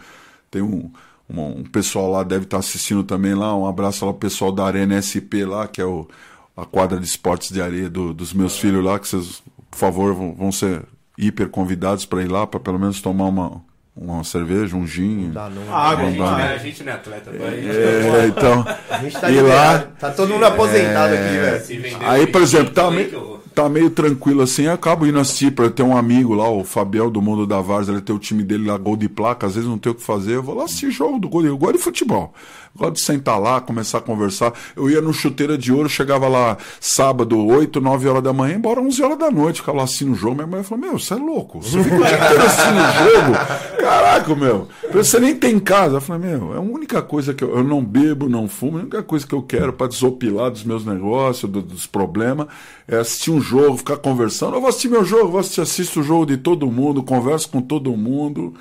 tem 0.50 0.60
um, 0.60 0.90
um, 1.28 1.40
um 1.60 1.64
pessoal 1.64 2.10
lá, 2.10 2.22
deve 2.22 2.44
estar 2.44 2.58
assistindo 2.58 3.02
também 3.04 3.34
lá. 3.34 3.56
Um 3.56 3.66
abraço 3.66 4.04
lá 4.04 4.12
pro 4.12 4.20
pessoal 4.20 4.52
da 4.52 4.64
Arena 4.66 4.96
SP 5.00 5.44
lá, 5.46 5.66
que 5.66 5.80
é 5.80 5.84
o, 5.86 6.06
a 6.54 6.66
quadra 6.66 6.98
de 7.00 7.06
esportes 7.06 7.50
de 7.50 7.60
areia 7.62 7.88
do- 7.88 8.12
dos 8.12 8.34
meus 8.34 8.58
filhos 8.58 8.84
lá, 8.84 8.98
que 8.98 9.08
vocês, 9.08 9.42
por 9.70 9.78
favor, 9.78 10.12
vão, 10.14 10.34
vão 10.34 10.52
ser 10.52 10.84
hiper 11.16 11.48
convidados 11.48 12.04
para 12.04 12.22
ir 12.22 12.28
lá, 12.30 12.46
para 12.46 12.60
pelo 12.60 12.78
menos 12.78 13.00
tomar 13.00 13.24
uma, 13.26 13.62
uma 13.96 14.24
cerveja, 14.24 14.76
um 14.76 14.86
gin. 14.86 15.30
Dá 15.32 15.48
não. 15.48 15.62
Ah, 15.72 15.90
a, 15.90 15.96
bom, 15.96 16.06
gente, 16.10 16.18
né, 16.20 16.52
a 16.54 16.58
gente 16.58 16.82
não 16.84 16.92
é 16.92 16.94
atleta, 16.96 17.30
vai. 17.30 17.48
É, 17.54 18.26
então. 18.26 18.64
A 18.90 18.98
gente 18.98 19.20
tá 19.20 19.30
E 19.30 19.40
lá- 19.40 19.78
Tá 19.98 20.10
todo 20.10 20.32
mundo 20.32 20.44
aposentado 20.44 21.14
aqui, 21.14 21.36
velho. 21.36 21.96
Aí, 22.00 22.26
por 22.26 22.42
exemplo, 22.42 22.74
tá, 22.74 22.90
me- 22.90 23.08
tá 23.54 23.68
meio 23.68 23.90
tranquilo 23.90 24.42
assim, 24.42 24.64
eu 24.64 24.72
acabo 24.72 25.06
indo 25.06 25.18
assistir. 25.18 25.52
Pra 25.52 25.70
ter 25.70 25.82
um 25.84 25.96
amigo 25.96 26.34
lá, 26.34 26.48
o 26.50 26.64
Fabiel 26.64 27.08
do 27.10 27.22
Mundo 27.22 27.46
da 27.46 27.60
Vars, 27.60 27.88
ele 27.88 28.00
tem 28.00 28.14
o 28.14 28.18
time 28.18 28.42
dele 28.42 28.66
lá, 28.66 28.76
gol 28.76 28.96
de 28.96 29.08
placa, 29.08 29.46
às 29.46 29.54
vezes 29.54 29.68
não 29.68 29.78
tem 29.78 29.92
o 29.92 29.94
que 29.94 30.02
fazer, 30.02 30.34
eu 30.34 30.42
vou 30.42 30.56
lá 30.56 30.64
assistir 30.64 30.90
jogo 30.90 31.18
do 31.20 31.28
gol. 31.28 31.44
Eu 31.44 31.56
gosto 31.56 31.76
de 31.76 31.82
futebol. 31.82 32.34
Gosto 32.76 32.94
de 32.94 33.02
sentar 33.02 33.38
lá, 33.40 33.60
começar 33.60 33.98
a 33.98 34.00
conversar. 34.00 34.52
Eu 34.74 34.90
ia 34.90 35.00
no 35.00 35.12
Chuteira 35.12 35.56
de 35.56 35.72
Ouro, 35.72 35.88
chegava 35.88 36.26
lá 36.26 36.56
sábado, 36.80 37.38
8, 37.46 37.80
9 37.80 38.08
horas 38.08 38.22
da 38.22 38.32
manhã, 38.32 38.56
embora 38.56 38.80
11 38.80 39.00
horas 39.02 39.16
da 39.18 39.30
noite, 39.30 39.60
ficava 39.60 39.78
lá 39.78 39.84
assistindo 39.84 40.12
o 40.12 40.16
jogo. 40.16 40.34
Minha 40.34 40.46
mãe 40.48 40.62
falou: 40.64 40.84
Meu, 40.84 40.98
você 40.98 41.14
é 41.14 41.16
louco? 41.16 41.62
Você 41.62 41.82
fica 41.84 41.94
o 41.94 42.04
dia 42.04 42.16
inteiro 42.16 42.42
assistindo 42.42 42.78
o 42.78 43.10
jogo? 43.10 43.80
Caraca, 43.80 44.34
meu. 44.34 44.68
Você 44.92 45.20
nem 45.20 45.36
tem 45.36 45.58
casa. 45.60 45.96
Eu 45.96 46.00
falei: 46.00 46.30
Meu, 46.30 46.52
é 46.54 46.56
a 46.56 46.60
única 46.60 47.00
coisa 47.00 47.32
que 47.32 47.44
eu, 47.44 47.56
eu 47.58 47.62
não 47.62 47.84
bebo, 47.84 48.28
não 48.28 48.48
fumo, 48.48 48.78
a 48.78 48.80
única 48.80 49.02
coisa 49.04 49.24
que 49.24 49.34
eu 49.34 49.42
quero 49.42 49.72
para 49.72 49.86
desopilar 49.86 50.50
dos 50.50 50.64
meus 50.64 50.84
negócios, 50.84 51.48
do- 51.50 51.62
dos 51.62 51.86
problemas, 51.86 52.48
é 52.88 52.96
assistir 52.96 53.30
um 53.30 53.40
jogo, 53.40 53.76
ficar 53.78 53.98
conversando. 53.98 54.54
Eu 54.56 54.60
vou 54.60 54.68
assistir 54.68 54.88
meu 54.88 55.04
jogo, 55.04 55.28
vou 55.30 55.38
assistir, 55.40 55.60
assisto 55.60 56.00
o 56.00 56.02
jogo 56.02 56.26
de 56.26 56.38
todo 56.38 56.66
mundo, 56.66 57.04
converso 57.04 57.48
com 57.48 57.60
todo 57.62 57.96
mundo. 57.96 58.52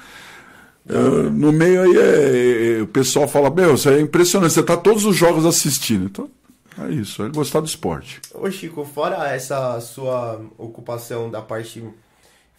Eu, 0.88 1.32
no 1.32 1.52
meio 1.52 1.82
aí 1.82 1.98
é- 1.98 2.78
é- 2.80 2.82
o 2.82 2.88
pessoal 2.88 3.28
fala, 3.28 3.50
meu, 3.50 3.76
isso 3.76 3.90
é 3.90 4.02
impressionante, 4.02 4.54
você 4.54 4.64
tá 4.64 4.76
todos 4.76 5.06
os 5.06 5.16
jogos 5.16 5.46
assistindo. 5.46 6.06
Então, 6.06 6.30
é 6.78 6.92
isso, 6.92 7.24
é 7.24 7.30
gostar 7.30 7.62
do 7.62 7.68
esporte. 7.68 8.20
Ô 8.34 8.50
Chico, 8.52 8.84
fora 8.84 9.30
essa 9.34 9.80
sua 9.80 10.42
ocupação 10.58 11.30
da 11.32 11.42
parte 11.42 11.84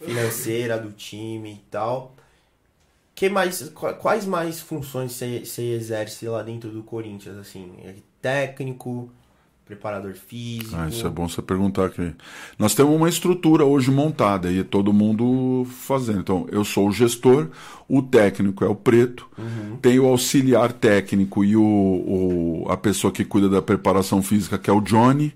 financeira 0.03 0.77
do 0.79 0.91
time 0.91 1.53
e 1.53 1.61
tal, 1.69 2.15
que 3.13 3.29
mais, 3.29 3.69
qua- 3.69 3.93
quais 3.93 4.25
mais 4.25 4.59
funções 4.59 5.13
você 5.13 5.41
você 5.45 5.61
exerce 5.73 6.27
lá 6.27 6.41
dentro 6.43 6.69
do 6.69 6.83
Corinthians, 6.83 7.37
assim? 7.37 7.71
É 7.83 7.93
Técnico, 8.21 9.09
preparador 9.65 10.13
físico? 10.13 10.75
Ah, 10.75 10.87
isso 10.87 11.05
é 11.05 11.09
bom 11.09 11.27
você 11.27 11.41
perguntar 11.41 11.85
aqui. 11.85 12.13
Nós 12.57 12.75
temos 12.75 12.95
uma 12.95 13.09
estrutura 13.09 13.65
hoje 13.65 13.89
montada 13.89 14.51
e 14.51 14.63
todo 14.63 14.93
mundo 14.93 15.65
fazendo. 15.69 16.19
Então, 16.19 16.45
eu 16.51 16.63
sou 16.63 16.87
o 16.87 16.91
gestor, 16.91 17.49
o 17.89 18.01
técnico 18.01 18.63
é 18.63 18.67
o 18.67 18.75
preto, 18.75 19.27
tem 19.81 19.99
o 19.99 20.05
auxiliar 20.05 20.71
técnico 20.71 21.43
e 21.43 21.55
o, 21.55 21.63
o- 21.63 22.65
a 22.69 22.77
pessoa 22.77 23.11
que 23.11 23.25
cuida 23.25 23.49
da 23.49 23.61
preparação 23.61 24.21
física, 24.21 24.57
que 24.57 24.69
é 24.69 24.73
o 24.73 24.81
Johnny, 24.81 25.33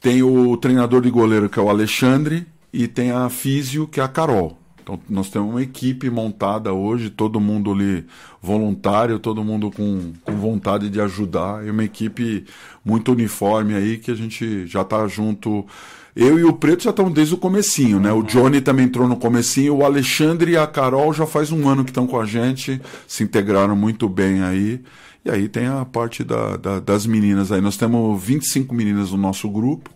tem 0.00 0.22
o 0.22 0.56
treinador 0.56 1.00
de 1.00 1.10
goleiro, 1.10 1.48
que 1.48 1.58
é 1.58 1.62
o 1.62 1.70
Alexandre, 1.70 2.46
e 2.72 2.86
tem 2.86 3.10
a 3.10 3.28
físio, 3.30 3.88
que 3.88 4.00
é 4.00 4.02
a 4.02 4.08
Carol. 4.08 4.58
Então 4.86 5.00
nós 5.10 5.28
temos 5.28 5.50
uma 5.50 5.60
equipe 5.62 6.08
montada 6.08 6.72
hoje, 6.72 7.10
todo 7.10 7.40
mundo 7.40 7.72
ali 7.72 8.06
voluntário, 8.40 9.18
todo 9.18 9.42
mundo 9.42 9.68
com, 9.68 10.12
com 10.22 10.32
vontade 10.36 10.88
de 10.88 11.00
ajudar, 11.00 11.66
e 11.66 11.70
uma 11.70 11.82
equipe 11.82 12.44
muito 12.84 13.10
uniforme 13.10 13.74
aí 13.74 13.98
que 13.98 14.12
a 14.12 14.14
gente 14.14 14.64
já 14.68 14.82
está 14.82 15.08
junto. 15.08 15.66
Eu 16.14 16.38
e 16.38 16.44
o 16.44 16.52
Preto 16.52 16.84
já 16.84 16.90
estamos 16.90 17.12
desde 17.12 17.34
o 17.34 17.36
comecinho, 17.36 17.98
né? 17.98 18.12
O 18.12 18.22
Johnny 18.22 18.60
também 18.60 18.86
entrou 18.86 19.08
no 19.08 19.16
comecinho, 19.16 19.74
o 19.74 19.84
Alexandre 19.84 20.52
e 20.52 20.56
a 20.56 20.68
Carol 20.68 21.12
já 21.12 21.26
faz 21.26 21.50
um 21.50 21.68
ano 21.68 21.82
que 21.84 21.90
estão 21.90 22.06
com 22.06 22.20
a 22.20 22.24
gente, 22.24 22.80
se 23.08 23.24
integraram 23.24 23.74
muito 23.74 24.08
bem 24.08 24.40
aí. 24.44 24.80
E 25.24 25.30
aí 25.30 25.48
tem 25.48 25.66
a 25.66 25.84
parte 25.84 26.22
da, 26.22 26.56
da- 26.56 26.78
das 26.78 27.04
meninas 27.06 27.50
aí. 27.50 27.60
Nós 27.60 27.76
temos 27.76 28.22
25 28.22 28.72
meninas 28.72 29.10
no 29.10 29.16
nosso 29.18 29.50
grupo. 29.50 29.90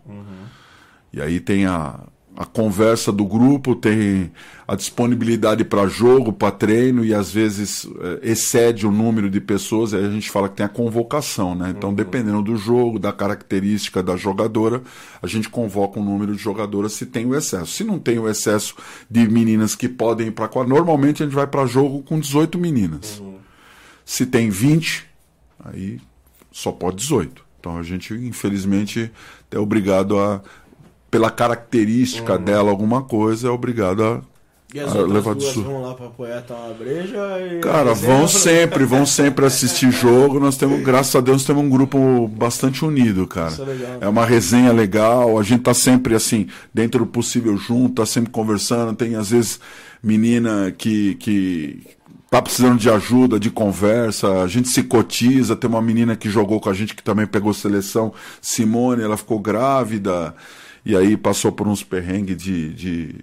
E 1.12 1.20
aí 1.22 1.38
tem 1.38 1.64
a, 1.66 2.00
a 2.36 2.44
conversa 2.44 3.12
do 3.12 3.24
grupo, 3.24 3.74
tem 3.74 4.32
a 4.66 4.74
disponibilidade 4.74 5.64
para 5.64 5.86
jogo, 5.88 6.32
para 6.32 6.52
treino, 6.52 7.04
e 7.04 7.12
às 7.12 7.32
vezes 7.32 7.86
eh, 8.00 8.20
excede 8.22 8.86
o 8.86 8.90
número 8.90 9.28
de 9.28 9.40
pessoas, 9.40 9.92
aí 9.92 10.04
a 10.04 10.10
gente 10.10 10.30
fala 10.30 10.48
que 10.48 10.56
tem 10.56 10.64
a 10.64 10.68
convocação, 10.68 11.54
né? 11.54 11.74
Então, 11.76 11.92
dependendo 11.92 12.40
do 12.40 12.56
jogo, 12.56 12.98
da 12.98 13.12
característica 13.12 14.02
da 14.02 14.16
jogadora, 14.16 14.80
a 15.20 15.26
gente 15.26 15.48
convoca 15.48 15.98
um 15.98 16.04
número 16.04 16.34
de 16.34 16.40
jogadoras 16.40 16.92
se 16.92 17.04
tem 17.04 17.26
o 17.26 17.34
excesso. 17.34 17.72
Se 17.72 17.84
não 17.84 17.98
tem 17.98 18.18
o 18.18 18.28
excesso 18.28 18.76
de 19.10 19.28
meninas 19.28 19.74
que 19.74 19.88
podem 19.88 20.28
ir 20.28 20.32
para 20.32 20.48
quadra, 20.48 20.72
normalmente 20.72 21.22
a 21.22 21.26
gente 21.26 21.34
vai 21.34 21.46
para 21.46 21.66
jogo 21.66 22.02
com 22.02 22.18
18 22.18 22.58
meninas. 22.58 23.20
Se 24.04 24.24
tem 24.24 24.50
20, 24.50 25.04
aí 25.64 26.00
só 26.52 26.70
pode 26.72 26.96
18. 26.98 27.50
Então 27.60 27.76
a 27.76 27.82
gente, 27.82 28.14
infelizmente, 28.14 29.12
é 29.50 29.58
obrigado 29.58 30.18
a, 30.18 30.40
pela 31.10 31.30
característica 31.30 32.38
dela, 32.38 32.70
alguma 32.70 33.02
coisa, 33.02 33.48
é 33.48 33.50
obrigado 33.50 34.04
a. 34.04 34.20
E 34.72 34.78
as 34.78 34.94
Ah, 34.94 35.00
levar 35.00 35.34
duas 35.34 35.52
su- 35.52 35.62
vão 35.64 35.82
lá 35.82 35.94
pra 35.94 36.06
apoiar 36.06 36.42
tomar 36.42 36.66
uma 36.66 36.74
breja 36.74 37.18
e... 37.40 37.58
Cara, 37.58 37.92
vão 37.92 38.28
sempre, 38.28 38.84
vão 38.84 39.04
sempre 39.04 39.44
assistir 39.44 39.90
jogo. 39.90 40.38
Nós 40.38 40.56
temos, 40.56 40.80
graças 40.84 41.16
a 41.16 41.20
Deus, 41.20 41.44
temos 41.44 41.64
um 41.64 41.68
grupo 41.68 42.28
bastante 42.28 42.84
unido, 42.84 43.26
cara. 43.26 43.50
Isso 43.50 43.62
é 43.62 43.64
legal. 43.64 43.98
É 44.00 44.08
uma 44.08 44.24
resenha 44.24 44.70
legal, 44.72 45.36
a 45.40 45.42
gente 45.42 45.62
tá 45.64 45.74
sempre 45.74 46.14
assim, 46.14 46.46
dentro 46.72 47.00
do 47.00 47.06
possível 47.06 47.56
junto, 47.56 47.96
tá 47.96 48.06
sempre 48.06 48.30
conversando. 48.30 48.94
Tem 48.94 49.16
às 49.16 49.30
vezes 49.30 49.58
menina 50.00 50.72
que, 50.78 51.16
que 51.16 51.82
tá 52.30 52.40
precisando 52.40 52.78
de 52.78 52.88
ajuda, 52.88 53.40
de 53.40 53.50
conversa, 53.50 54.40
a 54.40 54.46
gente 54.46 54.68
se 54.68 54.84
cotiza. 54.84 55.56
Tem 55.56 55.68
uma 55.68 55.82
menina 55.82 56.14
que 56.14 56.30
jogou 56.30 56.60
com 56.60 56.70
a 56.70 56.74
gente 56.74 56.94
que 56.94 57.02
também 57.02 57.26
pegou 57.26 57.52
seleção, 57.52 58.12
Simone, 58.40 59.02
ela 59.02 59.16
ficou 59.16 59.40
grávida 59.40 60.32
e 60.84 60.96
aí 60.96 61.16
passou 61.16 61.52
por 61.52 61.66
uns 61.68 61.82
perrengues 61.82 62.36
de, 62.36 62.72
de 62.74 63.14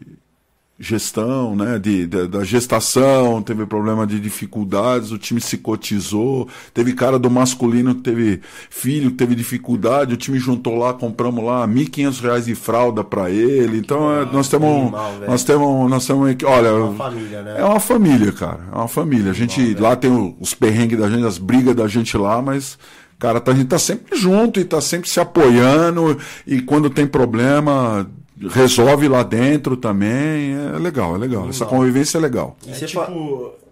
gestão, 0.79 1.55
né, 1.55 1.79
de, 1.79 2.05
da- 2.05 2.27
da 2.27 2.43
gestação, 2.43 3.41
teve 3.41 3.65
problema 3.65 4.05
de 4.05 4.19
dificuldades, 4.19 5.11
o 5.11 5.17
time 5.17 5.41
se 5.41 5.57
cotizou, 5.57 6.47
teve 6.71 6.93
cara 6.93 7.17
do 7.17 7.31
masculino 7.31 7.95
que 7.95 8.01
teve 8.01 8.41
filho, 8.69 9.09
que 9.09 9.17
teve 9.17 9.33
dificuldade, 9.33 10.13
o 10.13 10.17
time 10.17 10.37
juntou 10.37 10.75
lá, 10.77 10.93
compramos 10.93 11.43
lá 11.43 11.67
1.500 11.67 12.21
reais 12.21 12.45
de 12.45 12.53
fralda 12.53 13.03
para 13.03 13.31
ele, 13.31 13.79
então 13.79 14.11
é, 14.21 14.25
nós 14.31 14.47
temos, 14.49 14.69
animal, 14.69 15.13
nós 15.27 15.43
temos, 15.43 15.89
nós 15.89 16.05
temos, 16.05 16.35
olha, 16.43 16.73
Uma 16.75 16.93
família, 16.93 17.41
né? 17.41 17.55
é 17.57 17.65
uma 17.65 17.79
família, 17.79 18.31
cara, 18.31 18.59
é 18.71 18.75
uma 18.75 18.87
família, 18.87 19.31
a 19.31 19.33
gente, 19.33 19.73
lá 19.73 19.95
tem 19.95 20.35
os 20.39 20.53
perrengues 20.53 20.99
da 20.99 21.09
gente, 21.09 21.25
as 21.25 21.39
brigas 21.39 21.75
da 21.75 21.87
gente 21.87 22.15
lá, 22.15 22.39
mas... 22.39 22.77
Cara, 23.19 23.39
tá- 23.39 23.51
a 23.51 23.55
gente 23.55 23.67
tá 23.67 23.79
sempre 23.79 24.15
junto 24.17 24.59
e 24.59 24.63
tá 24.65 24.79
sempre 24.79 25.09
se 25.09 25.19
apoiando. 25.19 26.17
E 26.45 26.61
quando 26.61 26.89
tem 26.89 27.07
problema, 27.07 28.07
resolve 28.51 29.07
lá 29.07 29.23
dentro 29.23 29.75
também. 29.75 30.55
É 30.75 30.77
legal, 30.79 31.15
é 31.15 31.17
legal. 31.17 31.49
Essa 31.49 31.65
convivência 31.65 32.17
é 32.17 32.21
legal. 32.21 32.55
E 32.65 32.71
É 32.71 32.73
você 32.75 32.85
tipo, 32.85 33.01
fa- 33.01 33.67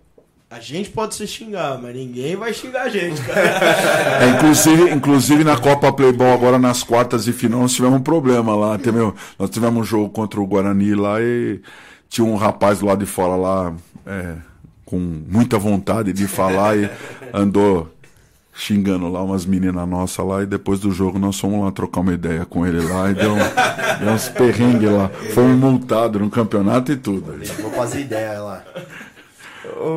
a 0.55 0.59
gente 0.59 0.89
pode 0.89 1.15
se 1.15 1.27
xingar, 1.27 1.79
mas 1.81 1.95
ninguém 1.95 2.35
vai 2.35 2.53
xingar 2.53 2.83
a 2.83 2.89
gente, 2.89 3.21
cara. 3.21 3.41
É, 4.25 4.29
inclusive, 4.29 4.89
inclusive 4.91 5.43
na 5.43 5.57
Copa 5.57 5.91
Playboy, 5.91 6.31
agora 6.31 6.57
nas 6.57 6.81
quartas 6.81 7.25
de 7.25 7.33
final, 7.33 7.59
nós 7.61 7.73
tivemos 7.73 7.99
um 7.99 8.03
problema 8.03 8.55
lá. 8.55 8.77
Teve- 8.79 9.13
nós 9.37 9.49
tivemos 9.49 9.79
um 9.81 9.83
jogo 9.83 10.09
contra 10.09 10.39
o 10.39 10.45
Guarani 10.47 10.95
lá 10.95 11.21
e 11.21 11.59
tinha 12.09 12.25
um 12.25 12.35
rapaz 12.35 12.79
do 12.79 12.85
lado 12.85 12.99
de 12.99 13.05
fora 13.05 13.35
lá, 13.35 13.73
é, 14.07 14.35
com 14.85 14.97
muita 14.99 15.57
vontade 15.57 16.13
de 16.13 16.27
falar 16.27 16.77
e 16.77 16.89
andou 17.33 17.89
xingando 18.57 19.09
lá 19.09 19.21
umas 19.21 19.45
meninas 19.45 19.87
nossas 19.87 20.25
lá 20.25 20.41
e 20.41 20.45
depois 20.45 20.79
do 20.79 20.91
jogo 20.91 21.19
nós 21.19 21.37
fomos 21.39 21.63
lá 21.63 21.71
trocar 21.71 21.99
uma 22.01 22.13
ideia 22.13 22.45
com 22.45 22.65
ele 22.65 22.81
lá 22.81 23.11
e 23.11 23.13
deu, 23.13 23.35
deu 23.99 24.09
uns 24.13 24.29
perrengues 24.29 24.89
lá. 24.89 25.09
Fomos 25.33 25.57
multados 25.57 26.21
no 26.21 26.29
campeonato 26.29 26.91
e 26.91 26.95
tudo. 26.95 27.33
Vou 27.61 27.71
fazer 27.71 28.01
ideia 28.01 28.39
lá. 28.39 28.63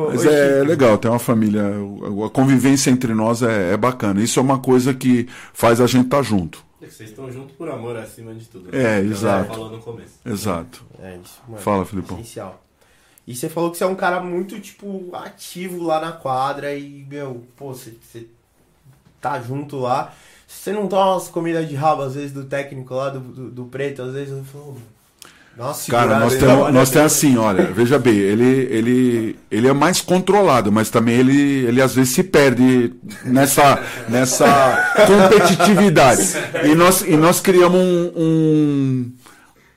Mas 0.09 0.25
é 0.25 0.57
Chico, 0.57 0.67
legal, 0.69 0.97
tem 0.97 1.09
uma 1.09 1.19
família. 1.19 1.61
A 2.25 2.29
convivência 2.29 2.91
entre 2.91 3.13
nós 3.13 3.41
é, 3.41 3.73
é 3.73 3.77
bacana. 3.77 4.21
Isso 4.21 4.39
é 4.39 4.43
uma 4.43 4.59
coisa 4.59 4.93
que 4.93 5.27
faz 5.53 5.79
a 5.79 5.87
gente 5.87 6.05
estar 6.05 6.21
junto. 6.21 6.63
Vocês 6.81 7.09
estão 7.09 7.31
juntos 7.31 7.55
por 7.55 7.69
amor 7.69 7.95
acima 7.95 8.33
de 8.33 8.45
tudo. 8.45 8.75
É, 8.75 8.99
Que 8.99 9.07
eu 9.07 9.11
exato. 9.11 9.47
falou 9.49 9.69
no 9.69 9.79
começo. 9.79 10.19
Exato. 10.25 10.83
É 11.01 11.17
isso, 11.23 11.39
mano. 11.47 11.61
Fala, 11.61 11.85
Filipão. 11.85 12.17
Essencial. 12.17 12.61
E 13.27 13.35
você 13.35 13.47
falou 13.47 13.69
que 13.69 13.77
você 13.77 13.83
é 13.83 13.87
um 13.87 13.95
cara 13.95 14.19
muito, 14.19 14.59
tipo, 14.59 15.09
ativo 15.13 15.83
lá 15.83 16.01
na 16.01 16.11
quadra 16.11 16.73
e, 16.73 17.05
meu, 17.07 17.43
pô, 17.55 17.73
você, 17.73 17.93
você 18.01 18.25
tá 19.21 19.39
junto 19.41 19.77
lá. 19.77 20.13
Você 20.47 20.71
não 20.71 20.87
toma 20.87 21.13
umas 21.13 21.27
comidas 21.27 21.67
de 21.69 21.75
rabo, 21.75 22.01
às 22.01 22.15
vezes, 22.15 22.31
do 22.31 22.43
técnico 22.43 22.93
lá, 22.95 23.09
do, 23.09 23.19
do, 23.19 23.51
do 23.51 23.65
preto, 23.65 24.01
às 24.01 24.13
vezes 24.13 24.35
eu 24.35 24.43
falo, 24.43 24.77
nossa, 25.59 25.91
Cara, 25.91 26.19
nós 26.19 26.35
temos, 26.35 26.73
nós 26.73 26.89
temos 26.89 27.13
assim, 27.13 27.37
olha, 27.37 27.65
veja 27.65 27.99
bem, 27.99 28.15
ele, 28.15 28.67
ele, 28.71 29.39
ele 29.51 29.67
é 29.67 29.73
mais 29.73 29.99
controlado, 29.99 30.71
mas 30.71 30.89
também 30.89 31.15
ele, 31.15 31.65
ele 31.65 31.81
às 31.81 31.93
vezes 31.93 32.13
se 32.13 32.23
perde 32.23 32.93
nessa, 33.25 33.83
nessa 34.07 34.93
competitividade. 35.05 36.23
E 36.63 36.73
nós, 36.75 37.01
e 37.01 37.17
nós 37.17 37.41
criamos 37.41 37.77
um, 37.77 38.11
um, 38.15 39.11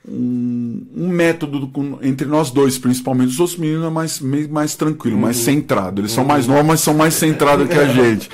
um, 0.09 0.85
um 0.97 1.09
método 1.09 1.69
com- 1.69 1.99
entre 2.03 2.27
nós 2.27 2.51
dois, 2.51 2.79
principalmente. 2.79 3.31
Os 3.31 3.41
outros 3.41 3.59
meninos 3.59 3.87
é 3.87 3.91
mais, 3.91 4.21
mais 4.21 4.75
tranquilo, 4.75 5.17
mais 5.19 5.37
centrado. 5.37 6.01
Eles 6.01 6.13
são 6.13 6.25
mais 6.25 6.47
novos, 6.47 6.65
mas 6.67 6.81
são 6.81 6.95
mais 6.95 7.15
centrados 7.15 7.69
que 7.69 7.75
a 7.79 7.87
gente. 7.93 8.29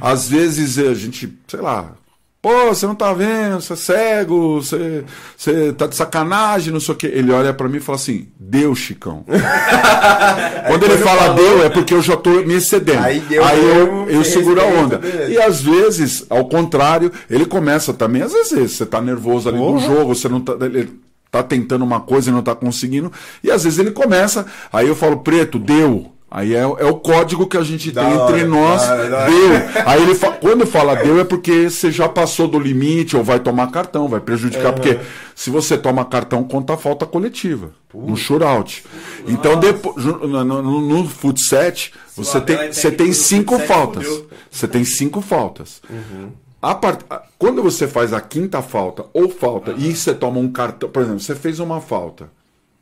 Às 0.00 0.28
vezes 0.28 0.78
a 0.78 0.94
gente, 0.94 1.32
sei 1.48 1.60
lá, 1.60 1.92
Pô, 2.40 2.66
você 2.68 2.86
não 2.86 2.94
tá 2.94 3.12
vendo, 3.12 3.60
você 3.60 3.72
é 3.72 3.76
cego, 3.76 4.62
você, 4.62 5.04
você 5.36 5.72
tá 5.72 5.88
de 5.88 5.96
sacanagem, 5.96 6.72
não 6.72 6.78
sei 6.78 6.94
o 6.94 6.96
quê. 6.96 7.10
Ele 7.12 7.32
olha 7.32 7.52
pra 7.52 7.68
mim 7.68 7.78
e 7.78 7.80
fala 7.80 7.96
assim, 7.96 8.28
deu, 8.38 8.76
Chicão. 8.76 9.24
Quando 10.68 10.84
ele 10.84 10.98
fala 10.98 11.34
deu, 11.34 11.64
é 11.64 11.68
porque 11.68 11.92
eu 11.94 12.00
já 12.00 12.16
tô 12.16 12.30
me 12.44 12.54
excedendo. 12.54 13.02
Aí 13.02 13.18
deu 13.20 13.42
eu, 13.42 13.86
mesmo, 13.92 14.10
eu 14.10 14.24
você 14.24 14.30
seguro 14.30 14.60
a 14.60 14.64
onda. 14.64 15.00
E 15.28 15.36
às 15.36 15.60
vezes, 15.60 16.26
ao 16.30 16.48
contrário, 16.48 17.10
ele 17.28 17.44
começa 17.44 17.92
também, 17.92 18.22
às 18.22 18.32
vezes, 18.32 18.70
você 18.72 18.86
tá 18.86 19.00
nervoso 19.00 19.48
ali 19.48 19.58
no 19.58 19.72
Porra. 19.72 19.80
jogo, 19.86 20.14
você 20.14 20.28
não 20.28 20.40
tá. 20.40 20.52
Ele 20.64 20.88
tá 21.30 21.42
tentando 21.42 21.84
uma 21.84 22.00
coisa 22.00 22.30
e 22.30 22.32
não 22.32 22.42
tá 22.42 22.54
conseguindo. 22.54 23.12
E 23.42 23.50
às 23.50 23.64
vezes 23.64 23.78
ele 23.78 23.90
começa, 23.90 24.46
aí 24.72 24.88
eu 24.88 24.96
falo, 24.96 25.18
preto, 25.18 25.58
deu. 25.58 26.12
Aí 26.30 26.54
é, 26.54 26.58
é 26.58 26.84
o 26.84 26.96
código 26.96 27.46
que 27.46 27.56
a 27.56 27.62
gente 27.62 27.90
Da 27.90 28.04
tem 28.04 28.14
hora, 28.18 28.36
entre 28.36 28.46
nós. 28.46 28.82
da 28.82 28.92
hora, 28.92 29.08
da 29.08 29.16
hora. 29.20 29.30
Deu. 29.30 29.82
Aí 29.86 30.02
ele 30.02 30.14
fa- 30.14 30.32
quando 30.32 30.66
fala 30.66 30.94
deu 30.94 31.18
é 31.18 31.24
porque 31.24 31.70
você 31.70 31.90
já 31.90 32.06
passou 32.06 32.46
do 32.46 32.58
limite 32.60 33.16
ou 33.16 33.24
vai 33.24 33.40
tomar 33.40 33.70
cartão, 33.70 34.06
vai 34.08 34.20
prejudicar. 34.20 34.74
Porque 34.74 34.98
se 35.34 35.48
você 35.48 35.78
toma 35.78 36.04
cartão, 36.04 36.44
conta 36.44 36.74
a 36.74 36.76
falta 36.76 37.06
coletiva. 37.06 37.70
No 37.94 38.14
shootout. 38.14 38.84
Então, 39.26 39.58
depois, 39.58 40.04
no, 40.04 40.44
no, 40.44 40.62
no, 40.82 41.08
futset, 41.08 41.94
você 42.14 42.38
tem, 42.42 42.56
é 42.56 42.72
você 42.72 42.90
tem 42.90 43.10
cinco 43.14 43.58
faltas. 43.60 44.06
Você 44.50 44.68
tem 44.68 44.84
cinco 44.84 45.22
faltas. 45.22 45.80
A 45.90 46.47
part... 46.60 47.04
Quando 47.38 47.62
você 47.62 47.86
faz 47.86 48.12
a 48.12 48.20
quinta 48.20 48.60
falta 48.60 49.06
ou 49.12 49.28
falta 49.28 49.72
e 49.72 49.94
você 49.94 50.14
toma 50.14 50.40
um 50.40 50.50
cartão, 50.50 50.90
por 50.90 51.02
exemplo, 51.02 51.20
você 51.20 51.34
fez 51.34 51.60
uma 51.60 51.80
falta. 51.80 52.30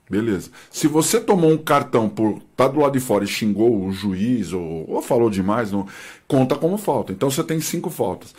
Beleza. 0.08 0.50
Se 0.70 0.86
você 0.86 1.20
tomou 1.20 1.50
um 1.50 1.58
cartão 1.58 2.08
por 2.08 2.38
estar 2.38 2.68
do 2.68 2.80
lado 2.80 2.92
de 2.92 3.00
fora 3.00 3.24
e 3.24 3.26
xingou 3.26 3.84
o 3.84 3.92
juiz 3.92 4.52
ou, 4.52 4.88
ou 4.88 5.02
falou 5.02 5.28
demais, 5.28 5.72
não, 5.72 5.86
conta 6.28 6.54
como 6.54 6.78
falta. 6.78 7.12
Então 7.12 7.28
você 7.28 7.42
tem 7.42 7.60
cinco 7.60 7.90
faltas. 7.90 8.34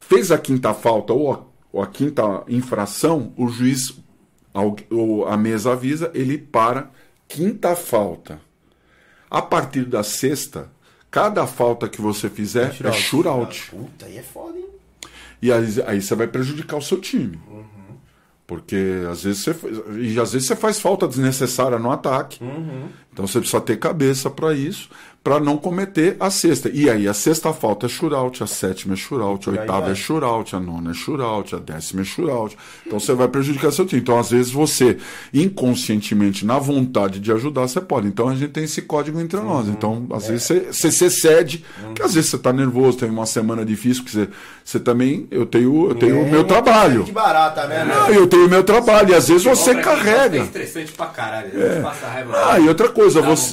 Fez 0.00 0.32
a 0.32 0.38
quinta 0.38 0.74
falta 0.74 1.12
ou 1.12 1.32
a, 1.32 1.40
ou 1.72 1.80
a 1.80 1.86
quinta 1.86 2.42
infração, 2.48 3.32
o 3.36 3.48
juiz, 3.48 3.96
ou 4.90 5.26
a 5.26 5.36
mesa 5.36 5.72
avisa, 5.72 6.10
ele 6.12 6.36
para 6.36 6.90
quinta 7.28 7.76
falta. 7.76 8.40
A 9.30 9.40
partir 9.40 9.84
da 9.84 10.02
sexta, 10.02 10.68
cada 11.10 11.46
falta 11.46 11.88
que 11.88 12.00
você 12.00 12.28
fizer 12.28 12.70
é 12.88 12.92
shootout. 12.92 13.70
Puta, 13.70 14.06
aí 14.06 14.18
é 14.18 14.22
foda, 14.22 14.56
hein? 14.58 14.66
E 15.42 15.50
aí, 15.52 15.66
aí 15.86 16.02
você 16.02 16.14
vai 16.14 16.26
prejudicar 16.26 16.76
o 16.76 16.82
seu 16.82 17.00
time. 17.00 17.38
Porque 18.46 18.76
às 19.10 19.22
vezes 19.22 19.42
você 19.44 19.54
faz- 19.54 19.76
e 19.98 20.18
às 20.20 20.32
vezes 20.32 20.48
você 20.48 20.56
faz 20.56 20.80
falta 20.80 21.06
desnecessária 21.06 21.78
no 21.78 21.90
ataque. 21.90 22.40
Então 23.20 23.28
você 23.28 23.38
precisa 23.38 23.60
ter 23.60 23.78
cabeça 23.78 24.30
para 24.30 24.54
isso, 24.54 24.88
para 25.22 25.38
não 25.38 25.58
cometer 25.58 26.16
a 26.18 26.30
sexta. 26.30 26.70
E 26.72 26.88
aí 26.88 27.06
a 27.06 27.12
sexta 27.12 27.52
falta 27.52 27.84
é 27.84 27.88
shootout, 27.88 28.42
a 28.42 28.46
sétima 28.46 28.94
é 28.94 28.96
shootout, 28.96 29.50
a 29.50 29.52
oitava 29.52 29.92
é 29.92 29.94
shootout, 29.94 30.56
a 30.56 30.60
nona 30.60 30.92
é 30.92 30.94
shootout, 30.94 31.54
a 31.54 31.58
décima 31.58 32.00
é 32.00 32.04
shootout. 32.04 32.56
Então 32.86 32.98
você 32.98 33.12
vai 33.12 33.28
prejudicar 33.28 33.70
seu 33.70 33.84
time. 33.84 34.00
Então 34.00 34.18
às 34.18 34.30
vezes 34.30 34.50
você, 34.50 34.96
inconscientemente, 35.34 36.46
na 36.46 36.58
vontade 36.58 37.20
de 37.20 37.30
ajudar, 37.32 37.68
você 37.68 37.82
pode. 37.82 38.06
Então 38.06 38.30
a 38.30 38.34
gente 38.34 38.48
tem 38.48 38.64
esse 38.64 38.80
código 38.80 39.20
entre 39.20 39.38
nós. 39.40 39.68
Então 39.68 40.06
às 40.10 40.26
vezes 40.26 40.44
você, 40.44 40.60
você 40.60 40.90
se 40.90 41.04
excede, 41.04 41.64
porque 41.82 42.02
às 42.02 42.14
vezes 42.14 42.30
você 42.30 42.38
tá 42.38 42.50
nervoso, 42.50 42.96
tem 42.96 43.10
uma 43.10 43.26
semana 43.26 43.62
difícil, 43.62 44.04
que 44.04 44.10
você, 44.10 44.28
você 44.64 44.80
também, 44.80 45.28
eu 45.30 45.44
tenho, 45.44 45.90
eu 45.90 45.94
tenho 45.96 46.22
o 46.22 46.30
meu 46.30 46.44
trabalho. 46.44 47.04
De 47.04 47.12
barata, 47.12 47.66
né? 47.66 47.86
Ah, 47.92 48.10
eu 48.10 48.26
tenho 48.26 48.46
o 48.46 48.48
meu 48.48 48.64
trabalho, 48.64 49.10
e 49.10 49.14
às 49.14 49.28
vezes 49.28 49.44
você 49.44 49.74
carrega. 49.74 50.38
É 50.38 50.42
estressante 50.44 50.92
pra 50.92 51.06
caralho. 51.06 51.50
É. 51.62 51.80
Passa 51.82 52.06
raiva. 52.06 52.32
Ah, 52.52 52.58
e 52.58 52.66
outra 52.66 52.88
coisa, 52.88 53.09
dá 53.14 53.20
você. 53.36 53.52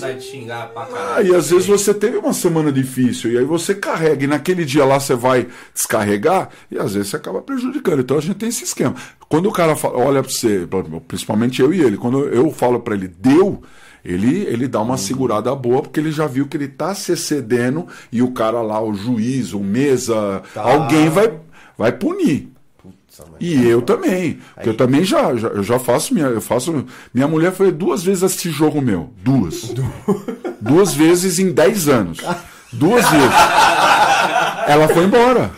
Ah, 1.15 1.21
e 1.21 1.35
às 1.35 1.49
vezes 1.49 1.65
você 1.67 1.93
teve 1.93 2.17
uma 2.17 2.33
semana 2.33 2.71
difícil, 2.71 3.31
e 3.31 3.37
aí 3.37 3.45
você 3.45 3.73
carrega, 3.75 4.23
e 4.23 4.27
naquele 4.27 4.65
dia 4.65 4.85
lá 4.85 4.99
você 4.99 5.15
vai 5.15 5.47
descarregar, 5.73 6.49
e 6.71 6.77
às 6.77 6.93
vezes 6.93 7.09
você 7.09 7.15
acaba 7.17 7.41
prejudicando. 7.41 8.01
Então 8.01 8.17
a 8.17 8.21
gente 8.21 8.35
tem 8.35 8.49
esse 8.49 8.63
esquema. 8.63 8.95
Quando 9.29 9.47
o 9.49 9.51
cara 9.51 9.75
fala, 9.75 9.97
olha 9.97 10.21
pra 10.23 10.31
você, 10.31 10.67
principalmente 11.07 11.61
eu 11.61 11.73
e 11.73 11.81
ele, 11.81 11.97
quando 11.97 12.25
eu 12.27 12.51
falo 12.51 12.79
pra 12.79 12.95
ele, 12.95 13.07
deu. 13.07 13.61
Ele, 14.05 14.43
ele 14.45 14.67
dá 14.69 14.79
uma 14.81 14.95
segurada 14.97 15.53
boa, 15.53 15.81
porque 15.81 15.99
ele 15.99 16.11
já 16.11 16.27
viu 16.27 16.47
que 16.47 16.55
ele 16.55 16.67
tá 16.69 16.95
se 16.95 17.11
excedendo 17.11 17.87
e 18.09 18.21
o 18.21 18.31
cara 18.31 18.61
lá, 18.61 18.81
o 18.81 18.93
juiz, 18.93 19.51
o 19.53 19.59
mesa, 19.59 20.41
Tá. 20.53 20.61
alguém 20.61 21.09
vai, 21.09 21.33
vai 21.77 21.91
punir. 21.91 22.49
E 23.39 23.67
eu 23.67 23.81
também. 23.81 24.39
Porque 24.53 24.69
eu 24.69 24.77
também 24.77 25.03
já, 25.03 25.35
já, 25.35 25.47
eu 25.49 25.63
já 25.63 25.79
faço 25.79 26.13
minha. 26.13 26.27
Eu 26.27 26.41
faço. 26.41 26.85
Minha 27.13 27.27
mulher 27.27 27.51
foi 27.51 27.71
duas 27.71 28.03
vezes 28.03 28.23
assistir 28.23 28.51
jogo 28.51 28.81
meu. 28.81 29.11
Duas. 29.23 29.73
duas 30.61 30.93
vezes 30.93 31.39
em 31.39 31.51
dez 31.51 31.87
anos. 31.87 32.19
Duas 32.71 33.09
vezes. 33.09 33.35
Ela 34.67 34.87
foi 34.89 35.05
embora. 35.05 35.51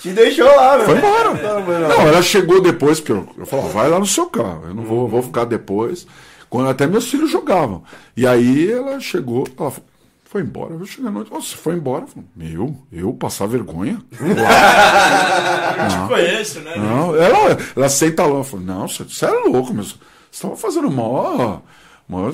Te 0.00 0.10
deixou 0.10 0.46
lá, 0.46 0.76
meu. 0.76 0.86
Foi 0.86 0.98
embora. 0.98 1.34
Não. 1.34 1.88
Não, 1.88 2.00
ela 2.08 2.22
chegou 2.22 2.60
depois, 2.60 3.00
porque 3.00 3.12
eu, 3.12 3.28
eu 3.38 3.46
falava, 3.46 3.68
vai 3.68 3.88
lá 3.88 3.98
no 3.98 4.06
seu 4.06 4.26
carro. 4.26 4.64
Eu 4.68 4.74
não 4.74 4.84
vou, 4.84 5.08
vou 5.08 5.22
ficar 5.22 5.44
depois. 5.44 6.06
Quando 6.48 6.68
até 6.68 6.86
meus 6.86 7.08
filhos 7.08 7.30
jogavam. 7.30 7.82
E 8.16 8.26
aí 8.26 8.70
ela 8.70 9.00
chegou, 9.00 9.46
ela 9.58 9.70
falou, 9.70 9.88
foi 10.28 10.42
embora. 10.42 10.74
Eu 10.74 10.84
cheguei 10.84 11.08
à 11.08 11.12
noite, 11.12 11.32
nossa, 11.32 11.56
foi 11.56 11.74
embora. 11.74 12.02
Eu 12.02 12.08
falei, 12.08 12.28
meu, 12.34 12.76
eu 12.92 13.12
passar 13.14 13.46
vergonha? 13.46 14.02
Eu 14.20 15.88
te 15.88 16.08
conheço, 16.08 16.60
né? 16.60 16.76
Não, 16.76 17.14
ela, 17.14 17.56
ela 17.76 17.88
senta 17.88 18.26
lá 18.26 18.42
fala, 18.42 18.62
não, 18.62 18.88
você, 18.88 19.04
você 19.04 19.24
é 19.24 19.30
louco, 19.30 19.72
mas 19.72 19.92
você 19.92 19.96
estava 20.32 20.56
fazendo 20.56 20.90
mó. 20.90 21.60
mó, 22.08 22.32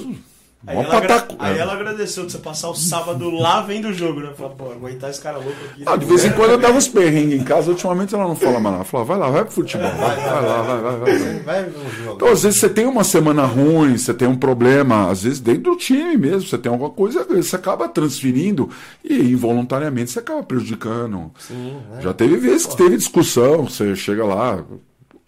Aí 0.65 0.77
ela, 0.77 0.89
pataco. 0.89 1.35
aí 1.41 1.57
É. 1.57 1.61
ela 1.61 1.73
agradeceu 1.73 2.25
de 2.25 2.31
você 2.31 2.39
passar 2.39 2.71
o 2.71 2.75
sábado 2.75 3.29
lá 3.31 3.63
vendo 3.63 3.89
o 3.89 3.93
jogo, 3.93 4.21
né? 4.21 4.31
Falou, 4.37 4.55
pô, 4.55 4.71
aguentar 4.71 5.11
esse 5.11 5.21
cara 5.21 5.39
louco 5.39 5.57
aqui. 5.71 5.83
Ah, 5.85 5.97
de 5.97 6.07
vez 6.07 6.25
em 6.25 6.31
quando 6.33 6.53
eu 6.53 6.59
dava 6.59 6.79
uns 6.79 6.87
perrengues 6.87 7.41
em 7.41 7.45
casa, 7.45 7.71
ultimamente 7.71 8.15
ela 8.15 8.25
não 8.25 8.37
fala 8.37 8.61
mais 8.61 8.65
nada. 8.65 8.77
Ela 8.77 8.85
fala, 8.85 9.05
vai 9.05 9.19
lá, 9.19 9.31
vai 9.31 9.45
pro 9.45 9.53
futebol, 9.53 9.91
vai, 9.91 10.17
vai 10.17 10.43
lá, 10.43 10.63
vai, 10.63 10.81
vai, 10.81 10.97
vai. 10.99 11.19
vai. 11.19 11.43
Vai 11.43 11.73
jogo. 12.05 12.15
Então, 12.15 12.29
às 12.29 12.43
vezes 12.45 12.61
você 12.61 12.69
tem 12.69 12.87
uma 12.87 13.03
semana 13.03 13.45
ruim, 13.45 13.99
você 13.99 14.15
tem 14.15 14.29
um 14.29 14.37
problema, 14.37 15.11
às 15.11 15.25
vezes 15.25 15.41
dentro 15.41 15.73
do 15.73 15.77
time 15.77 16.17
mesmo, 16.17 16.49
você 16.49 16.57
tem 16.57 16.71
alguma 16.71 16.91
coisa, 16.91 17.25
você 17.25 17.57
acaba 17.57 17.89
transferindo 17.89 18.71
e 19.05 19.15
involuntariamente 19.33 20.13
você 20.13 20.21
acaba 20.21 20.45
prejudicando. 20.45 21.33
Sim, 21.41 21.77
né? 21.91 22.01
Já 22.01 22.15
teve 22.15 22.37
vezes 22.37 22.67
que 22.67 22.77
teve 22.77 22.97
discussão, 22.97 23.65
você 23.65 23.97
chega 23.97 24.25
lá, 24.25 24.65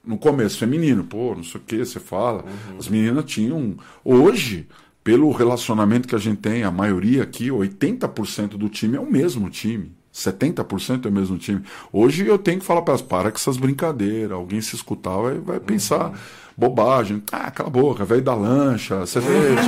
no 0.07 0.19
começo, 0.19 0.59
feminino, 0.59 1.03
pô, 1.03 1.35
não 1.35 1.43
sei 1.43 1.61
o 1.61 1.65
que, 1.65 1.79
você 1.79 1.99
fala. 1.99 2.45
As 2.79 2.89
meninas 2.89 3.25
tinham. 3.25 3.75
Hoje, 4.05 4.69
pelo 5.05 5.31
relacionamento 5.31 6.09
que 6.09 6.15
a 6.15 6.19
gente 6.19 6.39
tem, 6.39 6.65
a 6.65 6.71
maioria 6.71 7.23
aqui, 7.23 7.49
80% 7.49 8.57
do 8.57 8.71
time 8.71 8.97
é 8.97 9.01
o 9.01 9.11
mesmo 9.11 9.51
time. 9.51 9.93
70% 10.13 11.05
é 11.05 11.09
o 11.09 11.13
mesmo 11.13 11.37
time. 11.37 11.61
Hoje 11.93 12.27
eu 12.27 12.39
tenho 12.39 12.61
que 12.61 12.65
falar 12.65 12.83
para 12.83 12.93
elas, 12.93 13.03
para 13.03 13.31
com 13.31 13.37
essas 13.37 13.57
brincadeiras. 13.57 14.33
Alguém 14.33 14.61
se 14.61 14.75
escutar 14.77 15.17
vai, 15.17 15.39
vai 15.39 15.61
pensar 15.61 16.13
bobagem. 16.57 17.23
Ah, 17.33 17.51
cala 17.51 17.69
a 17.69 17.73
boca, 17.73 18.05
velho 18.05 18.23
da 18.23 18.35
lancha, 18.35 19.01
quê. 19.07 19.21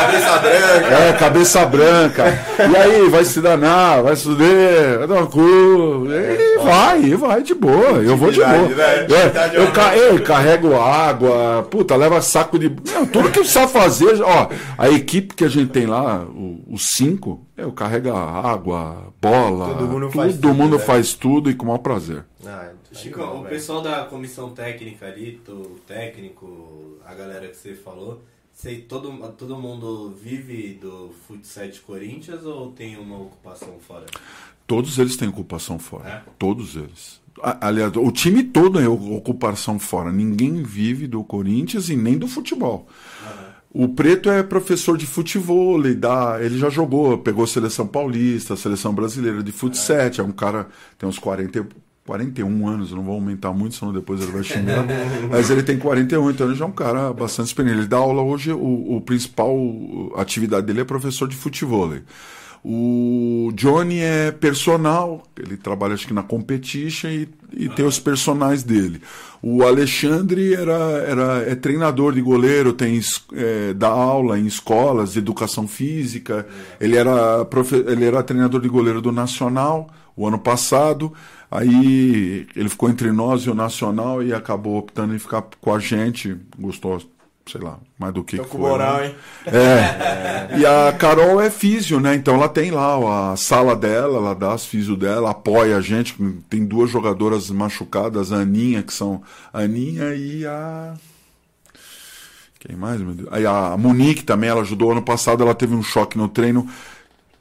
Cabeça 0.00 0.38
branca. 0.38 0.94
É, 0.94 1.12
cabeça 1.14 1.66
branca. 1.66 2.24
E 2.70 2.76
aí, 2.76 3.08
vai 3.08 3.24
se 3.24 3.40
danar, 3.40 4.02
vai 4.02 4.16
se 4.16 4.24
fuder, 4.24 4.98
vai 4.98 5.06
dar 5.06 5.22
um 5.22 5.26
cu. 5.26 6.06
E 6.10 6.58
vai, 6.62 7.14
vai 7.14 7.42
de 7.42 7.54
boa. 7.54 8.02
Eu 8.02 8.16
vou 8.16 8.30
de 8.30 8.38
boa. 8.40 8.50
Né? 8.50 8.64
Intimidade 9.04 9.56
É, 9.56 9.56
eu, 9.58 9.62
é 9.64 9.70
ca- 9.70 9.96
eu 9.96 10.22
carrego 10.22 10.76
água, 10.80 11.66
puta, 11.70 11.96
leva 11.96 12.20
saco 12.20 12.58
de. 12.58 12.68
Não, 12.92 13.06
tudo 13.06 13.30
que 13.30 13.40
precisa 13.40 13.66
fazer. 13.68 14.20
Ó, 14.22 14.48
a 14.78 14.88
equipe 14.90 15.34
que 15.34 15.44
a 15.44 15.48
gente 15.48 15.70
tem 15.70 15.86
lá, 15.86 16.24
os 16.70 16.90
cinco, 16.94 17.46
eu 17.56 17.72
carrego 17.72 18.14
água, 18.14 19.12
bola. 19.20 19.68
Todo 19.74 19.86
mundo 19.86 20.06
tudo 20.08 20.12
faz 20.22 20.34
tudo, 20.34 20.54
mundo 20.54 20.76
né? 20.78 20.82
faz 20.82 21.14
tudo 21.14 21.50
e 21.50 21.54
com 21.54 21.64
o 21.64 21.66
maior 21.68 21.78
prazer. 21.78 22.24
Ah, 22.46 22.64
Chico, 22.92 23.18
legal, 23.20 23.40
o 23.40 23.44
pessoal 23.44 23.80
da 23.82 24.04
comissão 24.04 24.50
técnica 24.50 25.06
ali, 25.06 25.40
o 25.48 25.78
técnico, 25.86 26.98
a 27.06 27.14
galera 27.14 27.48
que 27.48 27.56
você 27.56 27.74
falou, 27.74 28.22
sei, 28.52 28.80
todo, 28.82 29.12
todo 29.38 29.56
mundo 29.56 30.10
vive 30.20 30.74
do 30.80 31.10
futsal 31.26 31.68
de 31.68 31.80
Corinthians 31.80 32.44
ou 32.44 32.72
tem 32.72 32.96
uma 32.96 33.16
ocupação 33.18 33.78
fora? 33.86 34.06
Todos 34.66 34.98
eles 34.98 35.16
têm 35.16 35.28
ocupação 35.28 35.78
fora. 35.78 36.08
É? 36.08 36.22
Todos 36.38 36.76
eles. 36.76 37.20
A- 37.42 37.68
Aliás, 37.68 37.92
o 37.96 38.10
time 38.12 38.42
todo 38.44 38.78
é 38.80 38.88
ocupação 38.88 39.78
fora. 39.78 40.12
Ninguém 40.12 40.62
vive 40.62 41.06
do 41.06 41.24
Corinthians 41.24 41.88
e 41.88 41.96
nem 41.96 42.18
do 42.18 42.28
futebol. 42.28 42.86
O 43.72 43.88
Preto 43.88 44.28
é 44.28 44.42
professor 44.42 44.98
de 44.98 45.06
futebol, 45.06 45.78
ele, 45.78 45.94
dá, 45.94 46.38
ele 46.40 46.58
já 46.58 46.68
jogou, 46.68 47.16
pegou 47.18 47.44
a 47.44 47.46
seleção 47.46 47.86
paulista, 47.86 48.54
a 48.54 48.56
seleção 48.56 48.92
brasileira 48.92 49.44
de 49.44 49.52
futsal. 49.52 49.96
É 50.18 50.22
um 50.22 50.32
cara, 50.32 50.66
tem 50.98 51.08
uns 51.08 51.20
40, 51.20 51.60
e- 51.60 51.64
41 52.06 52.68
anos, 52.68 52.92
não 52.92 53.02
vou 53.02 53.14
aumentar 53.14 53.52
muito, 53.52 53.76
senão 53.76 53.92
depois 53.92 54.20
ele 54.20 54.32
vai 54.32 54.42
xingar. 54.42 54.84
Mas 55.30 55.50
ele 55.50 55.62
tem 55.62 55.78
41, 55.78 56.30
então 56.30 56.46
ele 56.46 56.56
já 56.56 56.64
é 56.64 56.68
um 56.68 56.72
cara 56.72 57.12
bastante 57.12 57.48
experiente. 57.48 57.78
Ele 57.78 57.86
dá 57.86 57.98
aula 57.98 58.22
hoje, 58.22 58.52
o, 58.52 58.96
o 58.96 59.00
principal 59.00 59.56
atividade 60.16 60.66
dele 60.66 60.80
é 60.80 60.84
professor 60.84 61.28
de 61.28 61.36
futebol. 61.36 61.92
O 62.62 63.50
Johnny 63.54 64.00
é 64.00 64.30
personal, 64.30 65.22
ele 65.38 65.56
trabalha 65.56 65.94
acho 65.94 66.06
que 66.06 66.12
na 66.12 66.22
competition 66.22 67.08
e, 67.08 67.28
e 67.54 67.68
tem 67.70 67.86
os 67.86 67.98
personagens 67.98 68.62
dele. 68.62 69.00
O 69.42 69.62
Alexandre 69.62 70.52
era, 70.52 70.74
era, 71.06 71.38
é 71.46 71.54
treinador 71.54 72.12
de 72.12 72.20
goleiro, 72.20 72.74
tem 72.74 73.00
é, 73.32 73.72
dá 73.72 73.88
aula 73.88 74.38
em 74.38 74.46
escolas 74.46 75.14
de 75.14 75.20
educação 75.20 75.66
física. 75.66 76.46
Ele 76.78 76.96
era, 76.96 77.46
ele 77.86 78.04
era 78.04 78.22
treinador 78.22 78.60
de 78.60 78.68
goleiro 78.68 79.00
do 79.00 79.10
Nacional 79.10 79.88
o 80.14 80.26
ano 80.26 80.38
passado. 80.38 81.12
Aí 81.50 82.46
ele 82.54 82.68
ficou 82.68 82.88
entre 82.88 83.10
nós 83.10 83.42
e 83.42 83.50
o 83.50 83.54
Nacional 83.54 84.22
e 84.22 84.32
acabou 84.32 84.78
optando 84.78 85.14
em 85.14 85.18
ficar 85.18 85.42
com 85.60 85.74
a 85.74 85.80
gente. 85.80 86.36
Gostou, 86.56 87.02
sei 87.44 87.60
lá, 87.60 87.78
mais 87.98 88.14
do 88.14 88.22
que, 88.22 88.36
Tô 88.36 88.44
que 88.44 88.50
com 88.50 88.58
foi. 88.58 88.68
moral, 88.68 88.98
né? 88.98 89.06
hein? 89.08 89.14
É. 89.46 90.58
E 90.58 90.64
a 90.66 90.92
Carol 90.92 91.40
é 91.40 91.50
físio, 91.50 91.98
né? 91.98 92.14
Então 92.14 92.36
ela 92.36 92.48
tem 92.48 92.70
lá 92.70 93.32
a 93.32 93.36
sala 93.36 93.74
dela, 93.74 94.18
ela 94.18 94.34
dá 94.34 94.52
as 94.52 94.64
físio 94.64 94.94
dela, 94.96 95.30
apoia 95.30 95.76
a 95.76 95.80
gente. 95.80 96.14
Tem 96.48 96.64
duas 96.64 96.88
jogadoras 96.88 97.50
machucadas, 97.50 98.30
a 98.30 98.36
Aninha, 98.36 98.82
que 98.84 98.92
são 98.94 99.20
a 99.52 99.60
Aninha 99.62 100.14
e 100.14 100.46
a. 100.46 100.94
Quem 102.60 102.76
mais, 102.76 103.00
meu 103.00 103.12
Deus? 103.14 103.28
Aí 103.32 103.44
a 103.44 103.76
Monique 103.76 104.22
também, 104.22 104.50
ela 104.50 104.60
ajudou. 104.60 104.92
Ano 104.92 105.02
passado 105.02 105.42
ela 105.42 105.54
teve 105.54 105.74
um 105.74 105.82
choque 105.82 106.16
no 106.16 106.28
treino, 106.28 106.68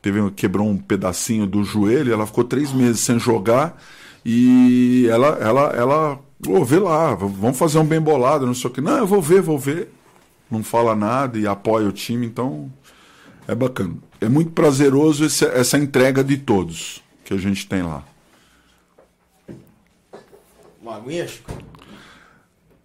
teve, 0.01 0.31
quebrou 0.31 0.67
um 0.67 0.77
pedacinho 0.77 1.45
do 1.45 1.63
joelho, 1.63 2.11
ela 2.11 2.25
ficou 2.25 2.43
três 2.43 2.71
meses 2.73 3.01
sem 3.01 3.19
jogar. 3.19 3.77
E 4.25 5.07
ela, 5.09 5.27
ela, 5.39 5.61
ela, 5.75 6.19
ô, 6.47 6.63
vê 6.65 6.79
lá, 6.79 7.15
vamos 7.15 7.57
fazer 7.57 7.79
um 7.79 7.85
bem 7.85 8.01
bolado, 8.01 8.45
não 8.45 8.53
sei 8.53 8.69
o 8.69 8.73
que. 8.73 8.81
Não, 8.81 8.97
eu 8.97 9.07
vou 9.07 9.21
ver, 9.21 9.41
vou 9.41 9.57
ver 9.57 9.91
não 10.49 10.63
fala 10.63 10.95
nada 10.95 11.37
e 11.37 11.45
apoia 11.45 11.87
o 11.87 11.91
time, 11.91 12.25
então 12.25 12.71
é 13.47 13.53
bacana. 13.53 13.93
É 14.19 14.27
muito 14.27 14.51
prazeroso 14.51 15.25
esse- 15.25 15.45
essa 15.45 15.77
entrega 15.77 16.23
de 16.23 16.37
todos 16.37 17.03
que 17.23 17.33
a 17.33 17.37
gente 17.37 17.67
tem 17.67 17.83
lá. 17.83 18.03
Uma 20.81 20.95
aguinha, 20.97 21.27
Chico? 21.27 21.51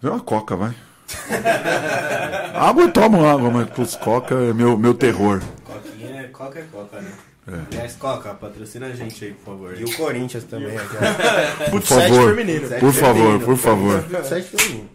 Vê 0.01 0.11
uma 0.11 0.21
coca, 0.21 0.55
vai. 0.57 0.75
água 2.55 2.83
eu 2.83 2.93
tomo 2.93 3.25
água, 3.25 3.51
mas 3.51 3.71
pros 3.71 3.97
coca 3.97 4.35
é 4.35 4.53
meu, 4.53 4.77
meu 4.77 4.93
terror. 4.95 5.41
Coquinha 5.65 6.29
coca 6.33 6.59
é 6.59 6.63
coca, 6.71 7.01
né? 7.01 7.13
É. 7.47 7.77
Aliás, 7.77 7.95
Coca, 7.97 8.33
patrocina 8.35 8.87
a 8.87 8.93
gente 8.93 9.25
aí, 9.25 9.33
por 9.33 9.45
favor. 9.53 9.79
E 9.79 9.85
o 9.85 9.97
Corinthians 9.97 10.45
também. 10.45 10.77
Por 11.71 11.83
favor, 11.83 12.35
feminino. 12.35 12.69
por 12.81 12.93
favor, 12.93 13.41
por 13.41 13.57
favor. 13.57 14.03
Corinthians, 14.03 14.27
Sete 14.27 14.57
feminino. 14.57 14.89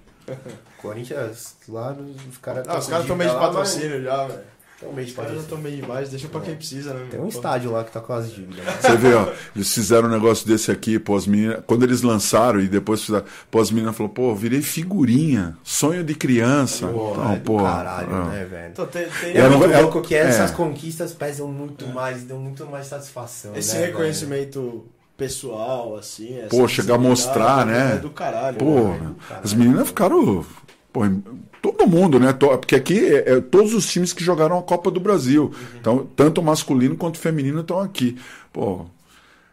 Corinthians, 0.82 1.56
lá, 1.68 1.96
os 2.30 2.38
caras 2.38 2.66
Ah, 2.68 2.78
os 2.80 2.88
caras 2.88 3.04
estão 3.04 3.16
meio 3.16 3.30
de 3.32 3.36
patrocínio 3.38 4.02
já, 4.04 4.26
velho. 4.28 4.40
Tem 4.80 4.94
mês 4.94 5.08
de 5.08 5.12
Os 5.12 5.16
caras 5.18 5.32
já 5.32 5.38
patrocínio. 5.38 5.42
estão 5.42 5.58
bem 5.58 5.76
demais, 5.82 6.10
deixa 6.10 6.28
pra 6.30 6.42
quem 6.42 6.56
precisa, 6.56 6.94
né? 6.94 7.08
Tem 7.12 7.20
um 7.20 7.28
estádio 7.28 7.72
lá 7.72 7.84
que 7.84 7.92
tá 7.92 8.00
com 8.00 8.14
as 8.14 8.32
dívidas. 8.32 8.64
né? 8.64 8.78
Você 8.82 8.96
vê, 8.96 9.14
ó, 9.14 9.28
eles 9.56 9.74
fizeram 9.74 10.08
um 10.08 10.12
negócio 10.12 10.48
desse 10.48 10.72
aqui, 10.72 10.98
pô, 10.98 11.18
as 11.18 11.28
meninas. 11.28 11.62
Quando 11.68 11.84
eles 11.84 12.02
lançaram 12.02 12.62
e 12.62 12.68
depois 12.68 13.04
fizeram, 13.04 13.26
pô, 13.52 13.60
as 13.60 13.72
meninas 13.72 13.96
falaram, 13.96 14.14
pô, 14.14 14.34
virei 14.34 14.62
figurinha, 14.62 15.58
sonho 15.64 16.04
de 16.04 16.16
criança. 16.16 16.88
Pô, 16.88 17.12
então, 17.12 17.34
é 17.34 17.36
do 17.36 17.42
pô. 17.42 17.58
caralho, 17.58 18.10
é. 18.10 18.26
né, 18.26 18.46
velho? 18.46 18.70
Então, 18.72 18.86
tem, 18.88 19.08
tem 19.22 19.38
É 19.38 19.50
muito 19.50 19.82
louco 19.82 20.02
que 20.02 20.16
é. 20.16 20.20
essas 20.20 20.52
conquistas 20.52 21.14
pesam 21.14 21.48
muito 21.50 21.86
mais, 21.88 22.24
dão 22.24 22.40
muito 22.40 22.66
mais 22.66 22.88
satisfação. 22.88 23.56
esse 23.56 23.76
né, 23.76 23.88
reconhecimento 23.88 24.86
pessoal, 25.18 25.98
assim. 25.98 26.40
essa 26.40 26.48
Pô, 26.48 26.66
chegar 26.68 26.96
a 26.96 26.98
mostrar, 26.98 27.66
né? 27.66 27.96
É 27.96 27.98
do 27.98 28.10
caralho. 28.10 28.58
Pô, 28.58 28.88
né? 28.90 29.12
as 29.44 29.54
meninas 29.54 29.90
ficaram. 29.90 30.46
Pô, 30.92 31.02
todo 31.62 31.88
mundo, 31.88 32.20
né? 32.20 32.34
Porque 32.34 32.76
aqui 32.76 33.00
é, 33.00 33.34
é 33.34 33.42
todos 33.42 33.74
os 33.74 33.88
times 33.88 34.12
que 34.14 34.24
jogaram 34.24 34.58
a 34.58 34.64
Copa 34.64 34.90
do 34.90 35.00
Brasil. 35.00 35.52
Então, 35.80 36.08
tanto 36.16 36.42
masculino 36.42 36.96
quanto 36.96 37.20
feminino 37.20 37.62
estão 37.62 37.80
aqui. 37.80 38.18
Pô. 38.52 38.86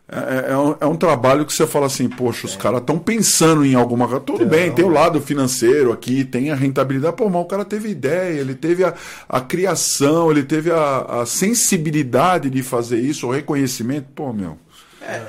É, 0.08 0.52
é 0.52 0.56
um, 0.56 0.76
é 0.80 0.86
um 0.86 0.96
trabalho 0.96 1.44
que 1.44 1.52
você 1.52 1.66
fala 1.66 1.86
assim, 1.86 2.08
poxa, 2.08 2.46
os 2.46 2.54
caras 2.54 2.80
estão 2.80 2.96
pensando 2.96 3.64
em 3.66 3.74
alguma 3.74 4.06
coisa. 4.06 4.20
Tudo 4.20 4.46
bem, 4.46 4.70
tem 4.70 4.84
o 4.84 4.88
lado 4.88 5.20
financeiro 5.20 5.92
aqui, 5.92 6.24
tem 6.24 6.52
a 6.52 6.54
rentabilidade. 6.54 7.16
Pô, 7.16 7.28
mas 7.28 7.42
o 7.42 7.46
cara 7.46 7.64
teve 7.64 7.88
ideia, 7.88 8.40
ele 8.40 8.54
teve 8.54 8.84
a, 8.84 8.94
a 9.28 9.40
criação, 9.40 10.30
ele 10.30 10.44
teve 10.44 10.70
a, 10.70 11.22
a 11.22 11.26
sensibilidade 11.26 12.48
de 12.48 12.62
fazer 12.62 13.00
isso, 13.00 13.26
o 13.26 13.32
reconhecimento. 13.32 14.06
Pô, 14.14 14.32
meu. 14.32 14.56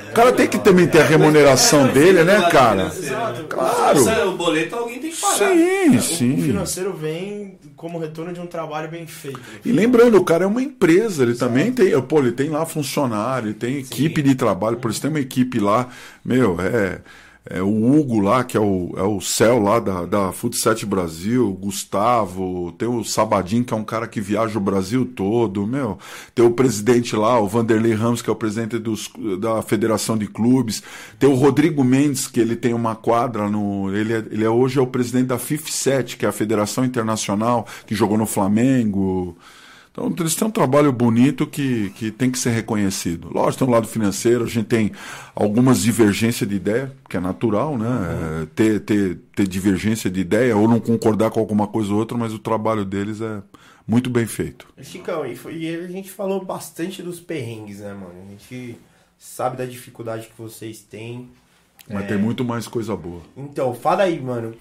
O 0.09 0.13
cara 0.13 0.31
tem 0.33 0.47
que 0.47 0.57
também 0.57 0.87
ter 0.87 1.01
a 1.01 1.05
remuneração 1.05 1.87
dele, 1.87 2.23
né, 2.23 2.49
cara? 2.49 2.87
Exato. 2.87 3.43
Claro. 3.45 3.99
Se 4.03 4.09
o 4.09 4.31
boleto 4.31 4.75
alguém 4.75 4.99
tem 4.99 5.11
que 5.11 5.21
pagar. 5.21 5.37
Sim, 5.37 5.95
O 5.97 6.01
sim. 6.01 6.41
financeiro 6.41 6.93
vem 6.93 7.57
como 7.75 7.99
retorno 7.99 8.33
de 8.33 8.39
um 8.39 8.47
trabalho 8.47 8.89
bem 8.89 9.05
feito. 9.05 9.39
E 9.63 9.71
lembrando, 9.71 10.17
o 10.17 10.23
cara 10.23 10.43
é 10.43 10.47
uma 10.47 10.61
empresa, 10.61 11.23
ele 11.23 11.35
também 11.35 11.71
tem, 11.71 11.99
pô, 12.01 12.19
ele 12.19 12.31
tem 12.31 12.49
lá 12.49 12.65
funcionário, 12.65 13.47
ele 13.49 13.53
tem 13.53 13.77
equipe 13.77 14.21
de 14.23 14.33
trabalho, 14.33 14.77
por 14.77 14.89
isso 14.89 15.01
tem 15.01 15.09
uma 15.11 15.19
equipe 15.19 15.59
lá, 15.59 15.87
meu, 16.25 16.57
é, 16.59 16.99
é 17.49 17.61
o 17.61 17.91
Hugo 17.91 18.19
lá, 18.19 18.43
que 18.43 18.57
é 18.57 18.59
o, 18.59 18.93
é 18.97 19.03
o 19.03 19.21
Céu 19.21 19.59
lá 19.59 19.79
da, 19.79 20.05
da 20.05 20.31
Futset 20.31 20.85
Brasil, 20.85 21.51
Gustavo, 21.53 22.71
tem 22.77 22.87
o 22.87 23.03
Sabadin, 23.03 23.63
que 23.63 23.73
é 23.73 23.77
um 23.77 23.83
cara 23.83 24.07
que 24.07 24.19
viaja 24.19 24.57
o 24.57 24.61
Brasil 24.61 25.05
todo, 25.05 25.65
meu, 25.65 25.97
tem 26.35 26.45
o 26.45 26.51
presidente 26.51 27.15
lá, 27.15 27.39
o 27.39 27.47
Vanderlei 27.47 27.93
Ramos, 27.93 28.21
que 28.21 28.29
é 28.29 28.33
o 28.33 28.35
presidente 28.35 28.77
dos, 28.77 29.09
da 29.39 29.61
Federação 29.61 30.17
de 30.17 30.27
Clubes, 30.27 30.83
tem 31.19 31.29
o 31.29 31.35
Rodrigo 31.35 31.83
Mendes, 31.83 32.27
que 32.27 32.39
ele 32.39 32.55
tem 32.55 32.73
uma 32.73 32.95
quadra 32.95 33.49
no, 33.49 33.93
ele 33.95 34.13
é, 34.13 34.23
ele 34.29 34.43
é 34.43 34.49
hoje 34.49 34.79
é 34.79 34.81
o 34.81 34.87
presidente 34.87 35.27
da 35.27 35.37
FIF7, 35.37 36.17
que 36.17 36.25
é 36.25 36.29
a 36.29 36.33
Federação 36.33 36.83
Internacional, 36.83 37.65
que 37.85 37.95
jogou 37.95 38.17
no 38.17 38.25
Flamengo, 38.25 39.37
então, 40.05 40.23
eles 40.23 40.35
têm 40.35 40.47
um 40.47 40.51
trabalho 40.51 40.91
bonito 40.91 41.47
que, 41.47 41.89
que 41.91 42.11
tem 42.11 42.29
que 42.29 42.37
ser 42.37 42.51
reconhecido. 42.51 43.29
Lógico, 43.33 43.59
tem 43.59 43.67
um 43.67 43.71
lado 43.71 43.87
financeiro, 43.87 44.43
a 44.43 44.47
gente 44.47 44.67
tem 44.67 44.91
algumas 45.33 45.81
divergências 45.81 46.47
de 46.47 46.55
ideia, 46.55 46.93
que 47.09 47.17
é 47.17 47.19
natural, 47.19 47.77
né? 47.77 47.87
É, 48.43 48.45
ter, 48.53 48.79
ter, 48.81 49.17
ter 49.35 49.47
divergência 49.47 50.09
de 50.09 50.19
ideia 50.19 50.55
ou 50.55 50.67
não 50.67 50.79
concordar 50.79 51.31
com 51.31 51.39
alguma 51.39 51.65
coisa 51.67 51.91
ou 51.93 51.97
outra, 51.99 52.17
mas 52.17 52.33
o 52.33 52.39
trabalho 52.39 52.85
deles 52.85 53.21
é 53.21 53.41
muito 53.87 54.09
bem 54.09 54.25
feito. 54.27 54.67
Chicão, 54.81 55.25
e, 55.25 55.35
foi- 55.35 55.57
e 55.57 55.75
a 55.75 55.87
gente 55.87 56.11
falou 56.11 56.43
bastante 56.45 57.01
dos 57.01 57.19
perrengues, 57.19 57.79
né, 57.79 57.93
mano? 57.93 58.13
A 58.27 58.29
gente 58.31 58.77
sabe 59.17 59.57
da 59.57 59.65
dificuldade 59.65 60.27
que 60.27 60.41
vocês 60.41 60.79
têm. 60.79 61.29
Mas 61.89 62.03
É. 62.03 62.07
tem 62.07 62.17
muito 62.17 62.43
mais 62.43 62.67
coisa 62.67 62.95
boa. 62.95 63.21
Então, 63.35 63.73
fala 63.73 64.03
aí, 64.03 64.19
mano. 64.19 64.53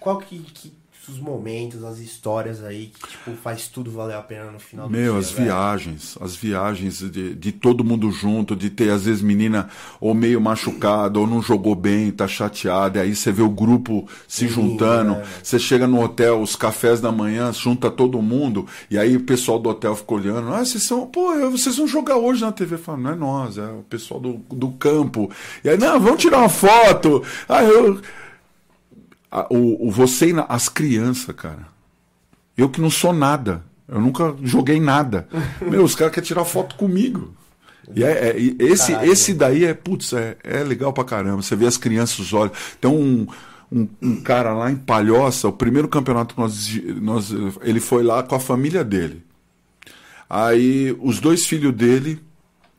Qual 0.00 0.18
que, 0.18 0.38
que 0.38 0.72
os 1.08 1.18
momentos, 1.18 1.82
as 1.84 1.98
histórias 1.98 2.62
aí 2.62 2.86
que, 2.86 3.08
tipo, 3.08 3.32
faz 3.42 3.68
tudo 3.68 3.90
valer 3.90 4.16
a 4.16 4.22
pena 4.22 4.50
no 4.50 4.58
final 4.58 4.86
do 4.86 4.92
Meu, 4.92 5.12
dia, 5.12 5.20
as 5.20 5.30
velho? 5.30 5.44
viagens, 5.46 6.18
as 6.20 6.36
viagens 6.36 6.98
de, 6.98 7.34
de 7.34 7.52
todo 7.52 7.84
mundo 7.84 8.10
junto, 8.10 8.54
de 8.54 8.70
ter 8.70 8.90
às 8.90 9.04
vezes 9.04 9.22
menina 9.22 9.68
ou 10.00 10.14
meio 10.14 10.40
machucada 10.40 11.18
ou 11.18 11.26
não 11.26 11.42
jogou 11.42 11.74
bem, 11.74 12.10
tá 12.10 12.28
chateada, 12.28 12.98
e 12.98 13.02
aí 13.02 13.16
você 13.16 13.32
vê 13.32 13.42
o 13.42 13.48
grupo 13.48 14.08
se 14.26 14.44
Lindo, 14.44 14.54
juntando, 14.54 15.12
né? 15.12 15.24
você 15.42 15.58
chega 15.58 15.86
no 15.86 16.02
hotel, 16.02 16.40
os 16.40 16.56
cafés 16.56 17.00
da 17.00 17.10
manhã, 17.10 17.52
junta 17.52 17.90
todo 17.90 18.20
mundo, 18.22 18.66
e 18.90 18.98
aí 18.98 19.16
o 19.16 19.20
pessoal 19.20 19.58
do 19.58 19.68
hotel 19.68 19.94
fica 19.96 20.14
olhando, 20.14 20.52
ah, 20.52 20.64
vocês 20.64 20.84
são, 20.84 21.06
pô, 21.06 21.50
vocês 21.50 21.76
vão 21.76 21.86
jogar 21.86 22.16
hoje 22.16 22.42
na 22.42 22.52
TV, 22.52 22.76
fala, 22.76 22.98
não 22.98 23.10
é 23.10 23.14
nós, 23.14 23.58
é 23.58 23.66
o 23.66 23.82
pessoal 23.88 24.20
do, 24.20 24.34
do 24.50 24.70
campo, 24.72 25.30
e 25.64 25.68
aí, 25.68 25.78
não, 25.78 25.98
vamos 26.00 26.20
tirar 26.20 26.38
uma 26.38 26.48
foto, 26.48 27.22
ah, 27.48 27.62
eu... 27.62 28.00
Ah, 29.30 29.46
o, 29.50 29.88
o 29.88 29.90
você 29.90 30.30
e 30.32 30.34
as 30.48 30.68
crianças, 30.68 31.34
cara. 31.34 31.66
Eu 32.56 32.68
que 32.68 32.80
não 32.80 32.90
sou 32.90 33.12
nada. 33.12 33.62
Eu 33.86 34.00
nunca 34.00 34.34
joguei 34.42 34.80
nada. 34.80 35.28
Meu, 35.60 35.84
os 35.84 35.94
caras 35.94 36.12
querem 36.14 36.26
tirar 36.26 36.44
foto 36.44 36.74
comigo. 36.76 37.34
E 37.94 38.04
é, 38.04 38.30
é- 38.30 38.38
e 38.38 38.56
esse, 38.58 38.92
Caralho. 38.92 39.12
esse 39.12 39.34
daí 39.34 39.64
é, 39.64 39.72
putz, 39.74 40.12
é, 40.12 40.36
é 40.44 40.62
legal 40.62 40.92
pra 40.92 41.04
caramba. 41.04 41.42
Você 41.42 41.56
vê 41.56 41.66
as 41.66 41.76
crianças, 41.76 42.18
os 42.18 42.32
olhos. 42.32 42.56
Tem 42.80 42.90
um, 42.90 43.26
um, 43.72 43.88
um 44.02 44.20
cara 44.20 44.52
lá 44.52 44.70
em 44.70 44.76
Palhoça, 44.76 45.48
o 45.48 45.52
primeiro 45.52 45.88
campeonato 45.88 46.34
que 46.34 46.40
nós, 46.40 46.68
nós. 47.00 47.30
Ele 47.62 47.80
foi 47.80 48.02
lá 48.02 48.22
com 48.22 48.34
a 48.34 48.40
família 48.40 48.84
dele. 48.84 49.22
Aí 50.28 50.94
os 51.00 51.20
dois 51.20 51.46
filhos 51.46 51.72
dele. 51.74 52.20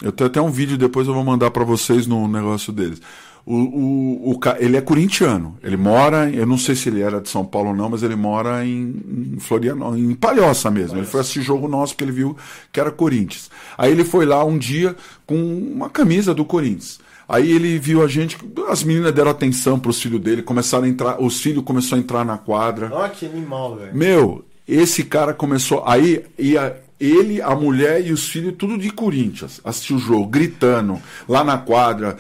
Eu 0.02 0.12
tenho 0.14 0.30
até 0.30 0.40
um 0.42 0.50
vídeo 0.52 0.78
depois 0.78 1.08
eu 1.08 1.14
vou 1.14 1.26
mandar 1.26 1.52
pra 1.52 1.64
vocês 1.66 2.08
no 2.08 2.26
negócio 2.28 2.72
deles. 2.72 3.02
O, 3.46 3.56
o, 3.56 4.32
o, 4.32 4.40
ele 4.60 4.78
é 4.78 4.82
corintiano. 4.82 5.58
Ele 5.64 5.78
mora, 5.78 6.30
eu 6.30 6.46
não 6.46 6.58
sei 6.58 6.76
se 6.76 6.90
ele 6.90 7.02
era 7.02 7.20
de 7.20 7.30
São 7.30 7.44
Paulo 7.44 7.70
ou 7.70 7.76
não, 7.76 7.90
mas 7.90 8.04
ele 8.04 8.16
mora 8.16 8.66
em, 8.66 9.36
em 9.36 9.40
Florianópolis, 9.40 10.04
em 10.04 10.14
Palhoça 10.14 10.70
mesmo. 10.70 10.98
Ele 10.98 11.08
foi 11.08 11.22
assistir 11.22 11.42
jogo 11.42 11.68
nosso 11.68 11.94
porque 11.94 12.04
ele 12.04 12.12
viu 12.12 12.38
que 12.72 12.80
era 12.80 12.92
Corinthians. 12.92 13.50
Aí 13.78 13.92
ele 13.92 14.04
foi 14.04 14.26
lá 14.26 14.44
um 14.44 14.58
dia 14.58 14.96
com 15.26 15.36
uma 15.36 15.90
camisa 15.90 16.34
do 16.34 16.46
Corinthians. 16.46 17.00
Aí 17.28 17.52
ele 17.52 17.78
viu 17.78 18.04
a 18.04 18.08
gente, 18.08 18.38
as 18.70 18.84
meninas 18.84 19.14
deram 19.14 19.30
atenção 19.30 19.80
pros 19.80 20.02
filhos 20.02 20.20
dele, 20.20 20.42
começaram 20.42 20.86
a 20.86 20.88
entrar, 20.88 21.22
os 21.22 21.40
filhos 21.40 21.64
começaram 21.64 21.98
a 21.98 22.00
entrar 22.00 22.26
na 22.26 22.40
quadra. 22.40 22.90
Ó, 22.92 23.08
que 23.08 23.26
animal, 23.26 23.76
velho. 23.76 23.96
Meu, 23.96 24.44
esse 24.68 25.04
cara 25.04 25.34
começou. 25.34 25.84
Aí 25.86 26.26
ia 26.38 26.76
ele, 27.00 27.42
a 27.42 27.56
mulher 27.56 28.06
e 28.06 28.12
os 28.12 28.28
filhos, 28.28 28.56
tudo 28.58 28.78
de 28.78 28.92
Corinthians, 28.92 29.62
assistiu 29.64 29.96
o 29.96 30.00
jogo, 30.00 30.28
gritando, 30.28 31.00
lá 31.28 31.44
na 31.44 31.58
quadra. 31.58 32.18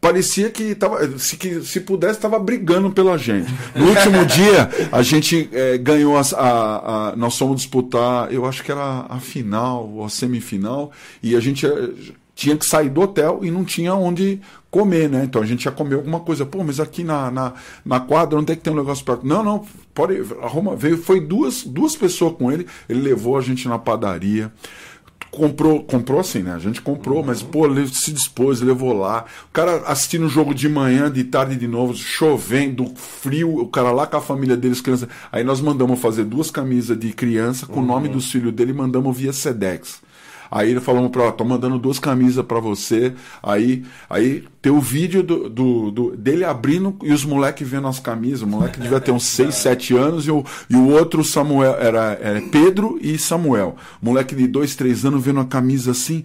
Parecia 0.00 0.48
que 0.48 0.74
tava, 0.74 1.18
se, 1.18 1.36
que, 1.36 1.60
se 1.62 1.80
pudesse, 1.80 2.14
estava 2.14 2.38
brigando 2.38 2.90
pela 2.90 3.18
gente. 3.18 3.52
No 3.76 3.88
último 3.90 4.24
dia, 4.24 4.70
a 4.90 5.02
gente 5.02 5.48
eh, 5.52 5.76
ganhou 5.76 6.16
as- 6.16 6.32
a, 6.32 7.10
a- 7.10 7.16
Nós 7.16 7.36
fomos 7.36 7.56
disputar, 7.58 8.32
eu 8.32 8.46
acho 8.46 8.64
que 8.64 8.72
era 8.72 9.04
a 9.08 9.20
final 9.20 9.86
ou 9.86 10.02
a 10.04 10.08
semifinal, 10.08 10.90
e 11.22 11.36
a 11.36 11.40
gente 11.40 11.66
eh, 11.66 11.90
tinha 12.34 12.56
que 12.56 12.64
sair 12.64 12.88
do 12.88 13.02
hotel 13.02 13.40
e 13.42 13.50
não 13.50 13.62
tinha 13.62 13.94
onde 13.94 14.40
comer, 14.70 15.10
né? 15.10 15.24
Então 15.24 15.42
a 15.42 15.44
gente 15.46 15.64
ia 15.66 15.70
comer 15.72 15.96
alguma 15.96 16.20
coisa. 16.20 16.46
Pô, 16.46 16.64
mas 16.64 16.80
aqui 16.80 17.04
na, 17.04 17.30
na, 17.30 17.52
na 17.84 18.00
quadra 18.00 18.38
não 18.38 18.44
tem 18.44 18.56
que 18.56 18.62
ter 18.62 18.70
um 18.70 18.76
negócio 18.76 19.04
perto. 19.04 19.26
Não, 19.26 19.42
não, 19.44 19.66
pode. 19.92 20.14
Arruma. 20.42 20.74
Veio, 20.76 20.96
foi 20.96 21.20
duas, 21.20 21.62
duas 21.62 21.94
pessoas 21.94 22.34
com 22.38 22.50
ele. 22.50 22.66
Ele 22.88 23.02
levou 23.02 23.36
a 23.36 23.42
gente 23.42 23.68
na 23.68 23.78
padaria. 23.78 24.50
Comprou, 25.30 25.84
comprou 25.84 26.18
assim, 26.18 26.42
né? 26.42 26.52
A 26.52 26.58
gente 26.58 26.82
comprou, 26.82 27.22
mas, 27.22 27.40
pô, 27.40 27.64
ele 27.64 27.86
se 27.86 28.12
dispôs, 28.12 28.60
levou 28.60 28.92
lá. 28.92 29.24
O 29.48 29.52
cara 29.52 29.76
assistindo 29.86 30.26
o 30.26 30.28
jogo 30.28 30.52
de 30.52 30.68
manhã, 30.68 31.10
de 31.10 31.22
tarde 31.22 31.56
de 31.56 31.68
novo, 31.68 31.94
chovendo, 31.94 32.92
frio, 32.96 33.58
o 33.58 33.68
cara 33.68 33.92
lá 33.92 34.06
com 34.06 34.16
a 34.16 34.20
família 34.20 34.56
deles, 34.56 34.80
criança. 34.80 35.08
Aí 35.30 35.44
nós 35.44 35.60
mandamos 35.60 36.00
fazer 36.00 36.24
duas 36.24 36.50
camisas 36.50 36.98
de 36.98 37.12
criança 37.12 37.64
com 37.64 37.80
o 37.80 37.86
nome 37.86 38.08
dos 38.08 38.30
filhos 38.30 38.52
dele 38.52 38.72
e 38.72 38.74
mandamos 38.74 39.16
via 39.16 39.32
Sedex. 39.32 40.02
Aí 40.50 40.70
ele 40.70 40.80
falou 40.80 41.08
pra 41.08 41.22
ela, 41.24 41.32
tô 41.32 41.44
mandando 41.44 41.78
duas 41.78 41.98
camisas 41.98 42.44
pra 42.44 42.58
você. 42.58 43.12
Aí, 43.42 43.84
aí 44.08 44.44
tem 44.60 44.72
o 44.72 44.80
vídeo 44.80 45.22
do, 45.22 45.48
do- 45.48 45.90
do- 45.90 46.16
dele 46.16 46.44
abrindo 46.44 46.96
e 47.02 47.12
os 47.12 47.24
moleques 47.24 47.68
vendo 47.68 47.86
as 47.86 48.00
camisas. 48.00 48.42
O 48.42 48.46
moleque 48.46 48.80
devia 48.80 49.00
ter 49.00 49.12
uns 49.12 49.24
6, 49.30 49.54
7 49.54 49.94
anos 49.96 50.26
e 50.26 50.30
o, 50.30 50.44
e 50.68 50.74
o 50.76 50.88
outro 50.90 51.22
Samuel 51.22 51.76
era, 51.78 52.18
era 52.20 52.40
Pedro 52.42 52.98
e 53.00 53.16
Samuel. 53.18 53.76
Moleque 54.02 54.34
de 54.34 54.46
2, 54.46 54.74
3 54.74 55.04
anos 55.04 55.24
vendo 55.24 55.40
a 55.40 55.44
camisa 55.44 55.92
assim. 55.92 56.24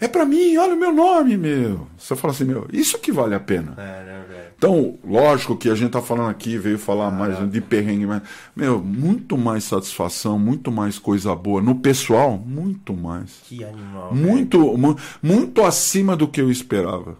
É 0.00 0.06
pra 0.06 0.24
mim, 0.24 0.56
olha 0.56 0.74
o 0.74 0.78
meu 0.78 0.92
nome, 0.92 1.36
meu. 1.36 1.86
Você 1.96 2.14
fala 2.14 2.32
assim, 2.32 2.44
meu, 2.44 2.66
isso 2.72 2.98
que 2.98 3.10
vale 3.10 3.34
a 3.34 3.40
pena. 3.40 3.74
É, 3.76 3.82
né, 4.04 4.22
velho? 4.28 4.48
Então, 4.56 4.98
lógico 5.04 5.56
que 5.56 5.68
a 5.68 5.74
gente 5.74 5.90
tá 5.90 6.00
falando 6.02 6.30
aqui, 6.30 6.56
veio 6.58 6.78
falar 6.78 7.10
mais 7.10 7.50
de 7.50 7.60
perrengue, 7.60 8.06
mas, 8.06 8.22
meu, 8.56 8.80
muito 8.80 9.36
mais 9.38 9.64
satisfação, 9.64 10.38
muito 10.38 10.70
mais 10.72 10.98
coisa 10.98 11.34
boa. 11.34 11.60
No 11.62 11.76
pessoal, 11.76 12.36
muito 12.44 12.92
mais. 12.94 13.40
Que 13.48 13.64
animal. 13.64 14.14
Muito, 14.14 14.58
mu- 14.76 14.96
muito 15.22 15.62
acima 15.64 16.16
do 16.16 16.26
que 16.28 16.40
eu 16.40 16.50
esperava. 16.50 17.16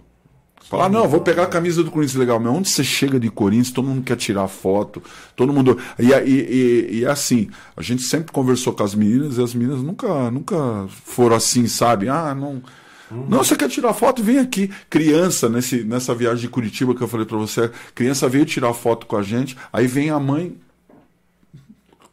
Falar, 0.69 0.91
não, 0.91 1.09
vou 1.09 1.23
pegar 1.23 1.45
a 1.45 1.47
camisa 1.47 1.83
do 1.83 1.91
Corinthians 1.91 2.19
legal, 2.19 2.39
mas 2.39 2.53
onde 2.53 2.69
você 2.69 2.85
chega 2.85 3.19
de 3.19 3.31
Corinthians, 3.31 3.71
todo 3.71 3.89
mundo 3.89 4.03
quer 4.03 4.17
tirar 4.17 4.47
foto, 4.49 5.03
todo 5.35 5.51
mundo. 5.51 5.79
E, 5.99 6.13
e, 6.13 6.31
e, 6.31 6.99
e 6.99 7.07
assim, 7.07 7.49
a 7.75 7.81
gente 7.81 8.03
sempre 8.03 8.33
conversou 8.33 8.75
com 8.75 8.83
as 8.83 8.95
meninas 8.95 9.39
e 9.39 9.43
as 9.43 9.55
meninas 9.55 9.83
nunca, 9.83 10.31
nunca 10.31 10.87
foram 11.07 11.37
assim, 11.37 11.67
sabe? 11.67 12.11
Ah, 12.11 12.35
não. 12.35 12.63
Não, 13.11 13.39
você 13.39 13.57
quer 13.57 13.71
tirar 13.71 13.95
foto? 13.95 14.23
Vem 14.23 14.39
aqui. 14.39 14.71
Criança, 14.91 15.49
nesse, 15.49 15.83
nessa 15.85 16.15
viagem 16.15 16.43
de 16.43 16.49
Curitiba 16.49 16.95
que 16.95 17.01
eu 17.01 17.09
falei 17.09 17.25
pra 17.25 17.39
você, 17.39 17.71
criança 17.95 18.29
veio 18.29 18.45
tirar 18.45 18.75
foto 18.75 19.07
com 19.07 19.17
a 19.17 19.23
gente, 19.23 19.57
aí 19.73 19.87
vem 19.87 20.11
a 20.11 20.21
mãe 20.21 20.55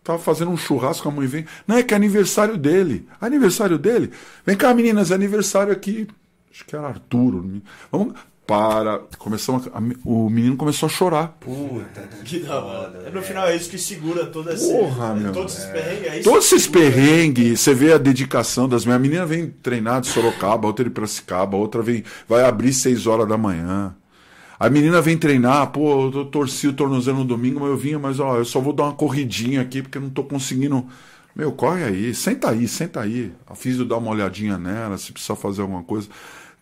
Tava 0.06 0.20
fazendo 0.20 0.52
um 0.52 0.58
churrasco, 0.58 1.10
a 1.10 1.12
mãe 1.12 1.26
vem. 1.26 1.48
Não, 1.68 1.78
é 1.78 1.82
que 1.82 1.92
é 1.92 1.98
aniversário 1.98 2.56
dele. 2.58 3.08
Aniversário 3.20 3.80
dele? 3.80 4.12
Vem 4.46 4.56
cá, 4.56 4.72
meninas, 4.72 5.10
é 5.10 5.16
aniversário 5.16 5.74
aqui. 5.74 6.08
Acho 6.52 6.64
que 6.64 6.76
era 6.76 6.88
Arturo. 6.88 7.60
Vamos. 7.92 8.14
Para. 8.48 9.00
Começamos 9.18 9.68
a- 9.68 9.82
o 10.04 10.30
menino 10.30 10.56
começou 10.56 10.86
a 10.88 10.90
chorar. 10.90 11.30
Puta. 11.40 12.08
Que 12.24 12.40
da 12.40 12.64
hora. 12.64 13.10
No 13.12 13.22
final 13.22 13.48
é 13.48 13.56
isso 13.56 13.70
que 13.70 13.78
segura 13.78 14.26
toda 14.28 14.54
essa. 14.54 14.68
Porra, 14.72 15.16
meu. 15.16 15.32
Todos 15.32 15.54
esses 15.58 15.66
perrengues. 15.66 16.08
É 16.08 16.20
isso 16.20 16.30
Todos 16.30 16.46
esses 16.46 16.68
perrengues, 16.68 17.60
você 17.62 17.74
vê 17.74 17.94
a 17.94 17.98
dedicação 17.98 18.70
das 18.70 18.86
minhas. 18.86 18.98
A 18.98 19.02
menina 19.02 19.26
vem 19.26 19.48
treinar 19.50 20.02
de 20.02 20.08
Sorocaba, 20.08 20.68
outra 20.68 20.84
de 20.86 20.92
Piracicaba, 20.92 21.58
outra 21.58 21.82
vem, 21.82 22.04
vai 22.28 22.44
abrir 22.44 22.72
6 22.74 23.08
horas 23.08 23.28
da 23.28 23.38
manhã. 23.38 23.96
A 24.60 24.70
menina 24.70 25.02
vem 25.02 25.18
treinar, 25.18 25.68
pô, 25.72 26.10
eu 26.14 26.26
torci 26.26 26.68
o 26.68 26.74
tornozelo 26.74 27.18
no 27.20 27.26
domingo, 27.26 27.60
mas 27.60 27.70
eu 27.70 27.78
vinha, 27.78 28.00
mas 28.00 28.20
ó, 28.20 28.38
eu 28.38 28.46
só 28.46 28.60
vou 28.60 28.72
dar 28.72 28.84
uma 28.86 28.94
corridinha 28.94 29.60
aqui 29.62 29.82
porque 29.82 29.98
eu 29.98 30.02
não 30.02 30.10
tô 30.10 30.24
conseguindo. 30.24 30.86
Meu, 31.36 31.52
corre 31.52 31.84
aí, 31.84 32.14
senta 32.14 32.52
aí, 32.52 32.66
senta 32.68 33.02
aí. 33.02 33.34
A 33.46 33.54
Físio 33.56 33.84
dá 33.84 33.98
uma 33.98 34.12
olhadinha 34.12 34.58
nela, 34.58 34.98
se 34.98 35.12
precisar 35.12 35.36
fazer 35.36 35.62
alguma 35.62 35.84
coisa. 35.84 36.08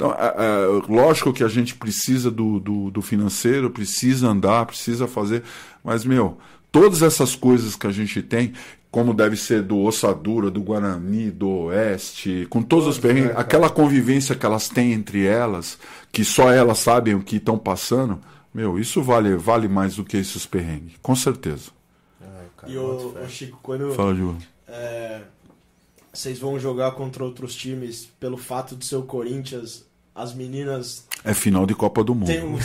Então, 0.03 0.13
é, 0.19 0.33
é, 0.37 0.91
lógico 0.93 1.31
que 1.31 1.45
a 1.45 1.47
gente 1.47 1.75
precisa 1.75 2.29
do, 2.29 2.59
do, 2.59 2.91
do 2.91 3.01
financeiro, 3.01 3.69
precisa 3.69 4.27
andar, 4.27 4.65
precisa 4.65 5.07
fazer, 5.07 5.43
mas, 5.81 6.03
meu, 6.03 6.37
todas 6.69 7.01
essas 7.01 7.37
coisas 7.37 7.77
que 7.77 7.87
a 7.87 7.91
gente 7.91 8.21
tem, 8.21 8.51
como 8.91 9.13
deve 9.13 9.37
ser 9.37 9.61
do 9.61 9.79
Ossadura, 9.79 10.51
do 10.51 10.61
Guarani, 10.61 11.31
do 11.31 11.49
Oeste, 11.67 12.45
com 12.49 12.61
todos 12.61 12.85
os 12.85 12.99
perrengues, 12.99 13.31
aquela 13.37 13.69
convivência 13.69 14.35
que 14.35 14.45
elas 14.45 14.67
têm 14.67 14.91
entre 14.91 15.25
elas, 15.25 15.79
que 16.11 16.25
só 16.25 16.51
elas 16.51 16.79
sabem 16.79 17.15
o 17.15 17.23
que 17.23 17.37
estão 17.37 17.57
passando, 17.57 18.19
meu, 18.53 18.77
isso 18.77 19.01
vale, 19.01 19.37
vale 19.37 19.69
mais 19.69 19.95
do 19.95 20.03
que 20.03 20.17
esses 20.17 20.45
perrengues, 20.45 20.95
com 21.01 21.15
certeza. 21.15 21.71
Ai, 22.21 22.47
cara, 22.57 22.73
E 22.73 22.77
o, 22.77 23.15
o 23.23 23.29
Chico, 23.29 23.57
quando 23.63 23.93
Fala, 23.93 24.13
Ju. 24.13 24.35
é, 24.67 25.21
vocês 26.11 26.39
vão 26.39 26.59
jogar 26.59 26.91
contra 26.91 27.23
outros 27.23 27.55
times, 27.55 28.09
pelo 28.19 28.35
fato 28.35 28.75
de 28.75 28.85
ser 28.85 28.97
o 28.97 29.03
Corinthians, 29.03 29.85
as 30.15 30.33
meninas 30.33 31.05
É 31.23 31.33
final 31.33 31.65
de 31.65 31.73
Copa 31.73 32.03
do 32.03 32.13
Mundo. 32.13 32.27
têm 32.27 32.43
um. 32.43 32.57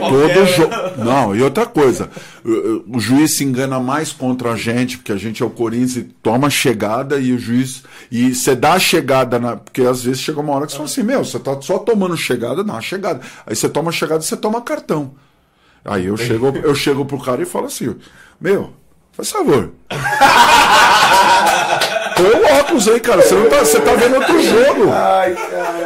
Todo 0.00 0.46
jogo. 0.46 1.02
Não, 1.02 1.34
e 1.34 1.42
outra 1.42 1.64
coisa, 1.64 2.10
o, 2.44 2.96
o 2.96 3.00
juiz 3.00 3.36
se 3.36 3.44
engana 3.44 3.80
mais 3.80 4.12
contra 4.12 4.52
a 4.52 4.56
gente, 4.56 4.98
porque 4.98 5.12
a 5.12 5.16
gente 5.16 5.42
é 5.42 5.46
o 5.46 5.50
Corinthians 5.50 5.96
e 5.96 6.02
toma 6.02 6.50
chegada 6.50 7.18
e 7.18 7.32
o 7.32 7.38
juiz. 7.38 7.84
E 8.10 8.34
você 8.34 8.54
dá 8.54 8.74
a 8.74 8.78
chegada, 8.78 9.38
na, 9.38 9.56
porque 9.56 9.82
às 9.82 10.04
vezes 10.04 10.20
chega 10.20 10.40
uma 10.40 10.52
hora 10.52 10.66
que 10.66 10.72
você 10.72 10.76
fala 10.76 10.88
assim: 10.90 11.02
meu, 11.02 11.24
você 11.24 11.38
tá 11.38 11.58
só 11.62 11.78
tomando 11.78 12.16
chegada, 12.16 12.62
dá 12.62 12.74
uma 12.74 12.82
chegada. 12.82 13.20
Aí 13.46 13.56
você 13.56 13.68
toma 13.68 13.90
chegada 13.90 14.22
e 14.22 14.26
você 14.26 14.36
toma 14.36 14.60
cartão. 14.60 15.14
Aí 15.84 16.06
eu 16.06 16.16
chego, 16.16 16.48
eu 16.48 16.74
chego 16.74 17.04
pro 17.06 17.18
cara 17.18 17.42
e 17.42 17.46
falo 17.46 17.66
assim: 17.66 17.96
meu, 18.38 18.74
faz 19.12 19.30
favor. 19.30 19.72
Põe 22.16 22.26
o 22.26 22.58
óculos 22.60 22.88
aí, 22.88 23.00
cara. 23.00 23.22
Você, 23.22 23.34
não 23.34 23.48
tá, 23.48 23.58
você 23.58 23.80
tá 23.80 23.92
vendo 23.94 24.14
outro 24.16 24.40
jogo. 24.42 24.90
Ai. 24.92 25.36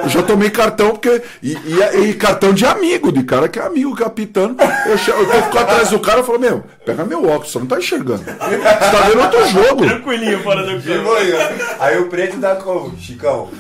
Eu 0.03 0.09
já 0.09 0.23
tomei 0.23 0.51
cartão 0.51 0.91
porque. 0.91 1.23
E, 1.43 1.53
e- 1.55 2.01
e 2.11 2.15
cartão 2.15 2.53
de 2.53 2.65
amigo, 2.67 3.11
de 3.13 3.23
cara 3.23 3.49
que 3.49 3.59
é 3.59 3.63
amigo 3.63 3.95
capitano. 3.97 4.57
Eu, 4.87 4.99
che- 4.99 5.11
eu 5.11 5.27
tô 5.27 5.33
ficando 5.43 5.59
atrás 5.59 5.91
do 5.91 5.99
cara 6.01 6.21
e 6.21 6.25
falo, 6.25 6.39
meu, 6.39 6.65
pega 6.89 7.05
meu 7.05 7.25
óculos, 7.29 7.53
você 7.53 7.59
não 7.59 7.67
tá 7.67 7.79
enxergando. 7.79 8.25
Você 8.25 8.59
tá 8.59 9.01
vendo 9.09 9.21
outro 9.21 9.47
jogo. 9.49 9.87
Tranquilinho 9.87 10.43
fora 10.43 10.65
do 10.65 10.79
De 10.79 10.89
campo. 10.89 11.11
manhã. 11.11 11.49
Aí 11.79 11.99
o 11.99 12.07
preto 12.09 12.37
dá 12.39 12.57
como? 12.57 12.97
Chicão. 12.99 13.51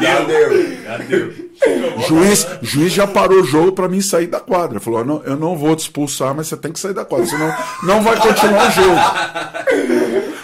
Já 0.00 0.20
deu. 0.20 0.82
Já 0.82 0.96
deu. 0.98 1.50
Juiz, 2.08 2.46
juiz 2.62 2.92
já 2.92 3.06
parou 3.06 3.40
o 3.42 3.44
jogo 3.46 3.72
pra 3.72 3.88
mim 3.88 4.00
sair 4.00 4.26
da 4.26 4.40
quadra. 4.40 4.80
Falou, 4.80 5.00
"Eu 5.00 5.04
não, 5.06 5.22
eu 5.24 5.36
não 5.36 5.56
vou 5.56 5.76
te 5.76 5.80
expulsar, 5.80 6.34
mas 6.34 6.48
você 6.48 6.56
tem 6.56 6.72
que 6.72 6.80
sair 6.80 6.94
da 6.94 7.04
quadra, 7.04 7.26
senão 7.26 7.54
não 7.82 8.02
vai 8.02 8.16
continuar 8.16 8.68
o 8.68 8.70
jogo. 8.72 9.00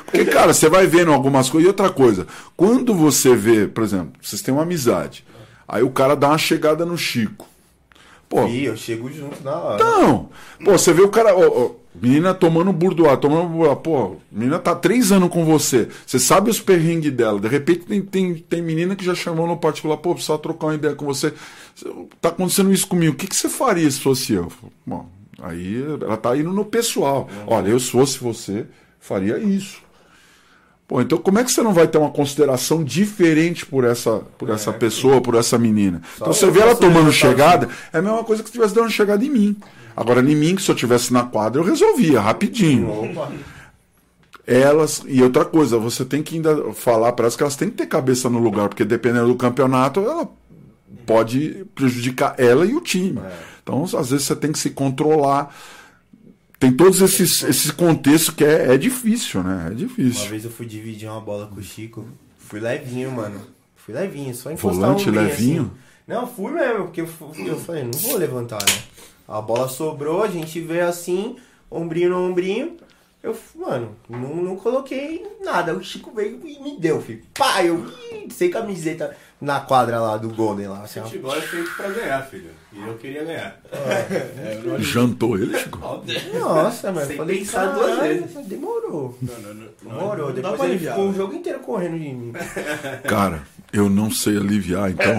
Porque, 0.05 0.24
cara, 0.27 0.53
você 0.53 0.69
vai 0.69 0.87
vendo 0.87 1.12
algumas 1.12 1.49
coisas. 1.49 1.65
E 1.66 1.69
outra 1.69 1.91
coisa, 1.91 2.27
quando 2.57 2.95
você 2.95 3.35
vê, 3.35 3.66
por 3.66 3.83
exemplo, 3.83 4.12
vocês 4.23 4.41
têm 4.43 4.55
uma 4.55 4.62
amizade, 4.62 5.24
aí 5.66 5.83
o 5.83 5.91
cara 5.91 6.15
dá 6.15 6.28
uma 6.28 6.39
chegada 6.39 6.85
no 6.85 6.97
Chico. 6.97 7.47
Pô, 8.28 8.47
Ih, 8.47 8.65
eu 8.65 8.77
chego 8.77 9.11
junto 9.11 9.43
na 9.44 9.57
hora. 9.57 9.85
Não! 9.85 10.28
Pô, 10.65 10.73
você 10.73 10.93
vê 10.93 11.03
o 11.03 11.09
cara. 11.09 11.35
ó, 11.36 11.47
ó, 11.47 11.70
menina 11.94 12.35
tomando 12.35 12.73
burdoá, 12.73 13.16
tomando 13.16 13.48
burdoá. 13.48 13.77
Pô, 13.77 14.16
menina 14.31 14.59
tá 14.59 14.74
três 14.74 15.12
anos 15.12 15.31
com 15.31 15.44
você. 15.44 15.89
Você 16.05 16.19
sabe 16.19 16.51
os 16.51 16.61
perrengues 16.61 17.12
dela. 17.12 17.39
De 17.39 17.48
repente 17.48 17.81
tem, 17.86 18.03
tem, 18.03 18.35
tem 18.35 18.62
menina 18.62 18.97
que 18.97 19.05
já 19.05 19.15
chamou 19.15 19.47
no 19.47 19.57
particular, 19.57 19.97
pô, 19.98 20.15
precisa 20.15 20.39
trocar 20.39 20.69
uma 20.69 20.74
ideia 20.74 20.94
com 20.94 21.07
você. 21.07 21.32
Tá 22.20 22.31
acontecendo 22.31 22.73
isso 22.73 22.86
comigo. 22.86 23.15
O 23.15 23.16
que, 23.16 23.27
que 23.27 23.36
você 23.36 23.48
faria 23.48 23.90
se 23.90 24.01
fosse 24.01 24.32
eu? 24.32 24.51
Bom, 24.85 25.09
aí 25.40 25.85
ela 26.01 26.16
tá 26.16 26.36
indo 26.36 26.53
no 26.53 26.65
pessoal. 26.65 27.28
Olha, 27.47 27.69
eu 27.69 27.78
se 27.78 27.90
fosse 27.90 28.19
você, 28.19 28.66
faria 28.98 29.39
isso. 29.39 29.85
Pô, 30.88 31.00
então 31.00 31.18
como 31.18 31.38
é 31.38 31.44
que 31.44 31.50
você 31.50 31.62
não 31.62 31.72
vai 31.72 31.88
ter 31.88 31.98
uma 31.98 32.10
consideração 32.10 32.84
diferente 32.84 33.66
por 33.66 33.84
essa, 33.84 34.20
por 34.38 34.50
essa 34.50 34.72
pessoa, 34.72 35.20
por 35.20 35.34
essa 35.34 35.58
menina? 35.58 36.00
então 36.14 36.32
você 36.32 36.48
vê 36.48 36.60
ela 36.60 36.76
tomando 36.76 37.10
chegada, 37.12 37.68
é 37.92 37.98
a 37.98 38.02
mesma 38.02 38.22
coisa 38.22 38.42
que 38.42 38.48
se 38.48 38.52
tivesse 38.52 38.74
dando 38.74 38.90
chegada 38.90 39.24
em 39.24 39.30
mim. 39.30 39.56
Agora, 39.96 40.20
em 40.20 40.36
mim, 40.36 40.54
que 40.54 40.62
se 40.62 40.70
eu 40.70 40.74
tivesse 40.74 41.12
na 41.12 41.24
quadra, 41.24 41.60
eu 41.60 41.64
resolvia 41.64 42.20
rapidinho. 42.20 43.10
Opa. 43.10 43.32
Elas, 44.46 45.02
e 45.08 45.22
outra 45.22 45.44
coisa, 45.44 45.78
você 45.78 46.04
tem 46.04 46.22
que 46.22 46.36
ainda 46.36 46.72
falar 46.74 47.12
para 47.12 47.24
elas 47.24 47.34
que 47.34 47.42
elas 47.42 47.56
têm 47.56 47.70
que 47.70 47.76
ter 47.76 47.86
cabeça 47.86 48.28
no 48.28 48.38
lugar, 48.38 48.68
porque 48.68 48.84
dependendo 48.84 49.26
do 49.26 49.34
campeonato, 49.34 50.00
ela 50.00 50.28
pode 51.04 51.66
prejudicar 51.74 52.34
ela 52.38 52.64
e 52.64 52.74
o 52.74 52.80
time. 52.80 53.20
Então, 53.62 53.82
às 53.82 54.10
vezes, 54.10 54.26
você 54.26 54.36
tem 54.36 54.52
que 54.52 54.58
se 54.58 54.70
controlar. 54.70 55.52
Tem 56.59 56.73
todos 56.73 57.01
esses, 57.03 57.43
esses 57.43 57.70
contextos 57.70 58.35
que 58.35 58.45
é, 58.45 58.74
é 58.74 58.78
difícil, 58.78 59.43
né? 59.43 59.65
É 59.65 59.69
Uma 59.69 59.74
difícil. 59.74 60.28
vez 60.31 60.45
eu 60.45 60.51
fui 60.51 60.66
dividir 60.66 61.09
uma 61.09 61.20
bola 61.20 61.47
com 61.49 61.61
o 61.61 61.62
Chico. 61.62 62.07
Fui 62.39 62.61
levinho, 62.61 63.12
mano. 63.12 63.41
Fui 63.77 63.93
levinho, 63.95 64.35
só 64.35 64.51
encostar 64.51 64.73
Volante 64.73 65.05
um 65.07 65.09
ombrinho, 65.12 65.28
levinho? 65.28 65.62
assim. 65.62 65.73
Não, 66.07 66.27
fui 66.27 66.53
mesmo, 66.53 66.85
porque 66.85 67.01
eu, 67.03 67.09
eu 67.47 67.59
falei, 67.61 67.85
não 67.85 67.91
vou 67.93 68.16
levantar, 68.16 68.59
né? 68.65 68.83
A 69.28 69.41
bola 69.41 69.69
sobrou, 69.69 70.23
a 70.23 70.28
gente 70.28 70.61
veio 70.61 70.87
assim, 70.89 71.37
ombrinho 71.70 72.11
no 72.11 72.23
ombrinho. 72.23 72.77
Eu, 73.27 73.36
mano, 73.57 73.97
não, 74.09 74.36
não 74.36 74.57
coloquei 74.57 75.27
nada. 75.44 75.74
O 75.74 75.82
Chico 75.82 76.12
veio 76.15 76.40
e 76.44 76.61
me 76.62 76.78
deu, 76.78 77.03
filho. 77.03 77.24
Pá, 77.36 77.61
eu 77.65 77.85
ih, 78.12 78.28
sem 78.32 78.48
camiseta 78.48 79.16
na 79.40 79.59
quadra 79.59 80.01
lá 80.01 80.16
do 80.16 80.28
Golden 80.28 80.69
lá. 80.69 80.82
Assim, 80.82 81.01
ó. 81.01 81.03
Futebol 81.03 81.35
é 81.35 81.40
feito 81.40 81.69
pra 81.77 81.89
ganhar, 81.90 82.23
filho. 82.23 82.51
E 82.73 82.81
eu 82.86 82.94
queria 82.94 83.24
ganhar. 83.24 83.61
Jantou 84.78 85.36
ele, 85.36 85.59
Chico? 85.59 85.81
Nossa, 86.39 86.93
mano. 86.93 87.07
Sem 87.09 87.16
Falei, 87.16 87.39
pensar 87.39 87.66
duas 87.74 87.97
"Caralho, 87.97 88.23
vezes." 88.23 88.47
Demorou. 88.47 89.19
Não, 89.20 89.39
não, 89.40 89.55
não. 89.55 89.69
Demorou. 89.82 90.32
Depois 90.32 90.70
ele 90.70 90.78
ficou 90.78 91.09
o 91.09 91.15
jogo 91.15 91.35
inteiro 91.35 91.59
correndo 91.59 91.98
de 91.98 92.09
mim. 92.09 92.32
Cara, 93.09 93.43
eu 93.78 93.89
não 93.90 94.11
sei 94.11 94.36
aliviar, 94.36 94.90
então. 94.90 95.12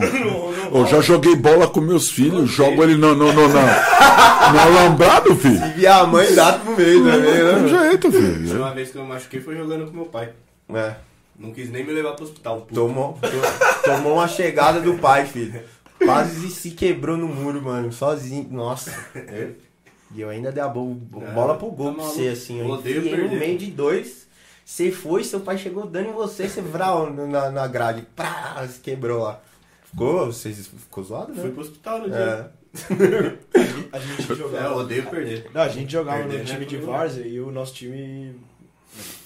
Eu 0.74 0.86
já 0.88 1.00
joguei 1.02 1.36
bola 1.36 1.68
com 1.68 1.80
meus 1.82 2.10
filhos, 2.10 2.50
jogo 2.50 2.84
ele 2.84 2.96
no, 2.96 3.16
no, 3.16 3.32
no, 3.34 3.48
na, 3.48 4.52
no 4.54 4.60
alambrado, 4.60 5.36
filho. 5.36 5.58
Se 5.60 5.70
vier 5.74 5.92
a 5.92 6.06
mãe, 6.06 6.34
dá 6.36 6.54
pro 6.54 6.76
meio 6.76 7.04
também, 7.04 7.22
né? 7.44 7.68
jeito, 7.90 8.08
A 8.08 8.12
filho. 8.12 8.42
última 8.50 8.74
vez 8.74 8.92
que 8.92 8.98
eu 8.98 9.04
me 9.04 9.10
machuquei 9.10 9.40
foi 9.42 9.56
jogando 9.56 9.86
com 9.88 9.94
meu 9.96 10.06
pai. 10.06 10.30
É. 10.74 10.96
Não 11.40 11.52
quis 11.52 11.70
nem 11.72 11.86
me 11.86 11.94
levar 11.94 12.14
pro 12.14 12.26
hospital. 12.26 12.62
puto. 12.62 12.74
Tomou, 12.74 13.14
to- 13.22 13.84
tomou 13.84 14.14
uma 14.16 14.28
chegada 14.28 14.80
do 14.82 14.96
pai, 14.96 15.26
filho. 15.26 15.60
Quase 16.04 16.50
se 16.50 16.72
quebrou 16.72 17.16
no 17.18 17.28
muro, 17.28 17.62
mano. 17.62 17.92
Sozinho. 17.92 18.48
Nossa. 18.52 18.92
Eu- 19.16 19.56
E 20.16 20.22
eu 20.22 20.30
ainda 20.30 20.54
dei 20.54 20.64
a 20.64 20.70
bo- 20.70 20.94
bola 20.96 21.56
pro 21.58 21.68
gol 21.68 21.90
tá 21.92 21.96
pra 21.96 22.04
você, 22.06 22.30
assim. 22.30 22.62
Eu 22.62 22.68
Odeio 22.70 23.02
no 23.28 23.36
meio 23.38 23.58
de 23.58 23.66
dois. 23.66 24.26
Você 24.68 24.91
foi, 24.91 25.23
seu 25.23 25.39
pai 25.39 25.57
chegou 25.57 25.88
dando 25.88 26.10
em 26.10 26.14
você, 26.14 26.49
você 26.49 26.60
vral 26.61 27.10
na, 27.10 27.49
na 27.49 27.65
grade. 27.68 28.02
Prá, 28.14 28.68
se 28.68 28.81
quebrou 28.81 29.23
lá. 29.23 29.41
Ficou, 29.85 30.26
vocês 30.26 30.68
ficou 30.68 31.02
zoado, 31.06 31.34
Fui 31.34 31.45
né? 31.45 31.52
pro 31.52 31.61
hospital 31.61 31.99
no 31.99 32.10
dia. 32.10 32.18
É. 32.18 32.68
A 33.94 33.98
gente 33.99 34.27
É, 34.30 34.31
eu 34.34 34.35
jogava. 34.35 34.76
odeio 34.76 35.10
perder. 35.10 35.49
Não, 35.53 35.61
a 35.61 35.69
gente 35.69 35.89
jogava 35.89 36.18
Perder, 36.18 36.39
no 36.39 36.44
né? 36.44 36.49
time 36.53 36.65
de 36.65 36.77
Várzea 36.77 37.26
e 37.26 37.39
o 37.39 37.49
nosso 37.49 37.73
time, 37.76 38.35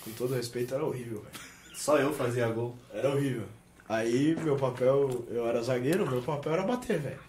com 0.06 0.12
todo 0.12 0.36
respeito, 0.36 0.76
era 0.76 0.86
horrível, 0.86 1.22
velho. 1.22 1.46
Só 1.74 1.98
eu 1.98 2.14
fazia 2.14 2.48
gol. 2.48 2.78
Era 2.94 3.10
horrível. 3.10 3.46
Aí 3.90 4.36
meu 4.44 4.56
papel, 4.56 5.26
eu 5.32 5.48
era 5.48 5.62
zagueiro, 5.64 6.08
meu 6.08 6.22
papel 6.22 6.54
era 6.54 6.62
bater, 6.64 7.00
velho. 7.00 7.20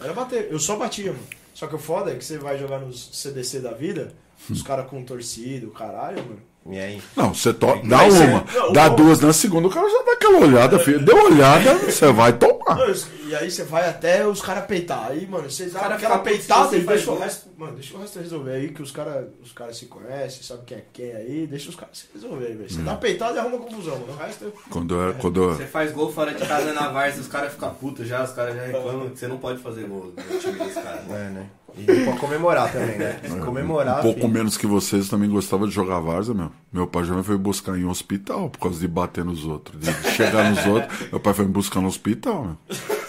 Era 0.00 0.12
bater. 0.12 0.52
Eu 0.52 0.60
só 0.60 0.76
batia, 0.76 1.10
mano. 1.12 1.26
Só 1.52 1.66
que 1.66 1.74
o 1.74 1.78
foda 1.78 2.12
é 2.12 2.16
que 2.16 2.24
você 2.24 2.38
vai 2.38 2.56
jogar 2.56 2.78
nos 2.78 3.10
CDC 3.20 3.58
da 3.58 3.72
vida, 3.72 4.12
os 4.48 4.62
caras 4.62 4.86
com 4.88 5.02
torcida, 5.04 5.66
o 5.66 5.72
caralho, 5.72 6.22
mano. 6.24 6.53
E 6.70 6.78
aí? 6.78 7.02
Não, 7.14 7.34
você 7.34 7.52
to... 7.52 7.66
dá 7.84 7.98
Mas 7.98 8.14
você- 8.14 8.24
uma, 8.24 8.44
não, 8.54 8.72
dá 8.72 8.86
o- 8.86 8.96
duas 8.96 9.20
na 9.20 9.32
segunda, 9.34 9.68
o 9.68 9.70
cara 9.70 9.86
já 9.88 10.02
dá 10.02 10.12
aquela 10.12 10.38
olhada, 10.38 10.78
filho. 10.78 11.04
Deu 11.04 11.24
olhada, 11.24 11.74
você 11.90 12.10
vai 12.10 12.32
tomar. 12.32 12.76
Não, 12.76 12.94
E 13.28 13.34
aí 13.34 13.50
você 13.50 13.64
vai 13.64 13.86
até 13.88 14.26
os 14.26 14.40
caras 14.40 14.64
peitar. 14.64 15.08
Aí, 15.10 15.26
mano, 15.26 15.50
você 15.50 15.66
dá 15.66 15.80
cara 15.80 15.94
aquela 15.96 16.18
peitada 16.20 16.68
você 16.70 16.78
e 16.78 16.80
deixa 16.80 17.10
o 17.10 17.18
resto. 17.18 17.48
Mano, 17.58 17.74
deixa 17.74 17.94
o 17.94 18.00
resto 18.00 18.18
resolver 18.18 18.52
aí, 18.52 18.68
que 18.70 18.80
os 18.80 18.90
caras 18.90 19.26
os 19.42 19.52
cara 19.52 19.74
se 19.74 19.84
conhecem, 19.86 20.42
sabe 20.42 20.62
quem 20.64 20.78
é 20.78 20.84
quem 20.92 21.12
aí, 21.12 21.46
deixa 21.46 21.68
os 21.68 21.76
caras 21.76 21.98
se 21.98 22.06
resolverem, 22.14 22.56
velho. 22.56 22.70
Você 22.70 22.80
Hum. 22.80 22.84
dá 22.84 22.94
peitada 22.94 23.36
e 23.36 23.38
arruma 23.40 23.58
confusão, 23.58 23.98
mano. 23.98 24.14
O 24.14 24.16
resto. 24.16 24.50
Quando 24.70 24.94
eu, 24.94 25.14
quando 25.14 25.42
eu, 25.42 25.54
Você 25.56 25.66
faz 25.66 25.92
gol 25.92 26.10
fora 26.10 26.32
de 26.32 26.46
casa 26.46 26.72
na 26.72 26.88
Varsa, 26.88 27.20
os 27.20 27.28
caras 27.28 27.52
ficam 27.52 27.74
putos 27.74 28.08
já, 28.08 28.24
os 28.24 28.32
caras 28.32 28.56
já 28.56 28.62
reclamam 28.64 29.10
que 29.10 29.18
você 29.18 29.28
não 29.28 29.36
pode 29.36 29.58
fazer 29.60 29.84
gol 29.86 30.14
no 30.16 30.38
time 30.38 30.58
dos 30.58 30.72
caras. 30.74 31.10
É, 31.10 31.28
né? 31.30 31.46
E 31.76 32.04
pode 32.04 32.18
comemorar 32.18 32.70
também, 32.70 32.98
né? 32.98 33.20
Se 33.24 33.36
comemorar. 33.38 33.98
Um 33.98 34.02
pouco 34.02 34.20
filho. 34.20 34.32
menos 34.32 34.56
que 34.56 34.66
vocês 34.66 35.08
também 35.08 35.28
gostava 35.28 35.66
de 35.66 35.74
jogar 35.74 35.98
várzea, 36.00 36.34
meu. 36.34 36.50
Meu 36.72 36.86
pai 36.86 37.04
já 37.04 37.14
me 37.14 37.22
foi 37.22 37.36
buscar 37.36 37.76
em 37.76 37.84
um 37.84 37.90
hospital 37.90 38.48
por 38.48 38.58
causa 38.58 38.78
de 38.78 38.86
bater 38.86 39.24
nos 39.24 39.44
outros. 39.44 39.80
De 39.80 39.92
chegar 40.10 40.50
nos 40.50 40.64
outros. 40.66 41.00
Meu 41.10 41.20
pai 41.20 41.34
foi 41.34 41.44
me 41.44 41.52
buscar 41.52 41.80
no 41.80 41.88
hospital, 41.88 42.44
meu. 42.44 42.56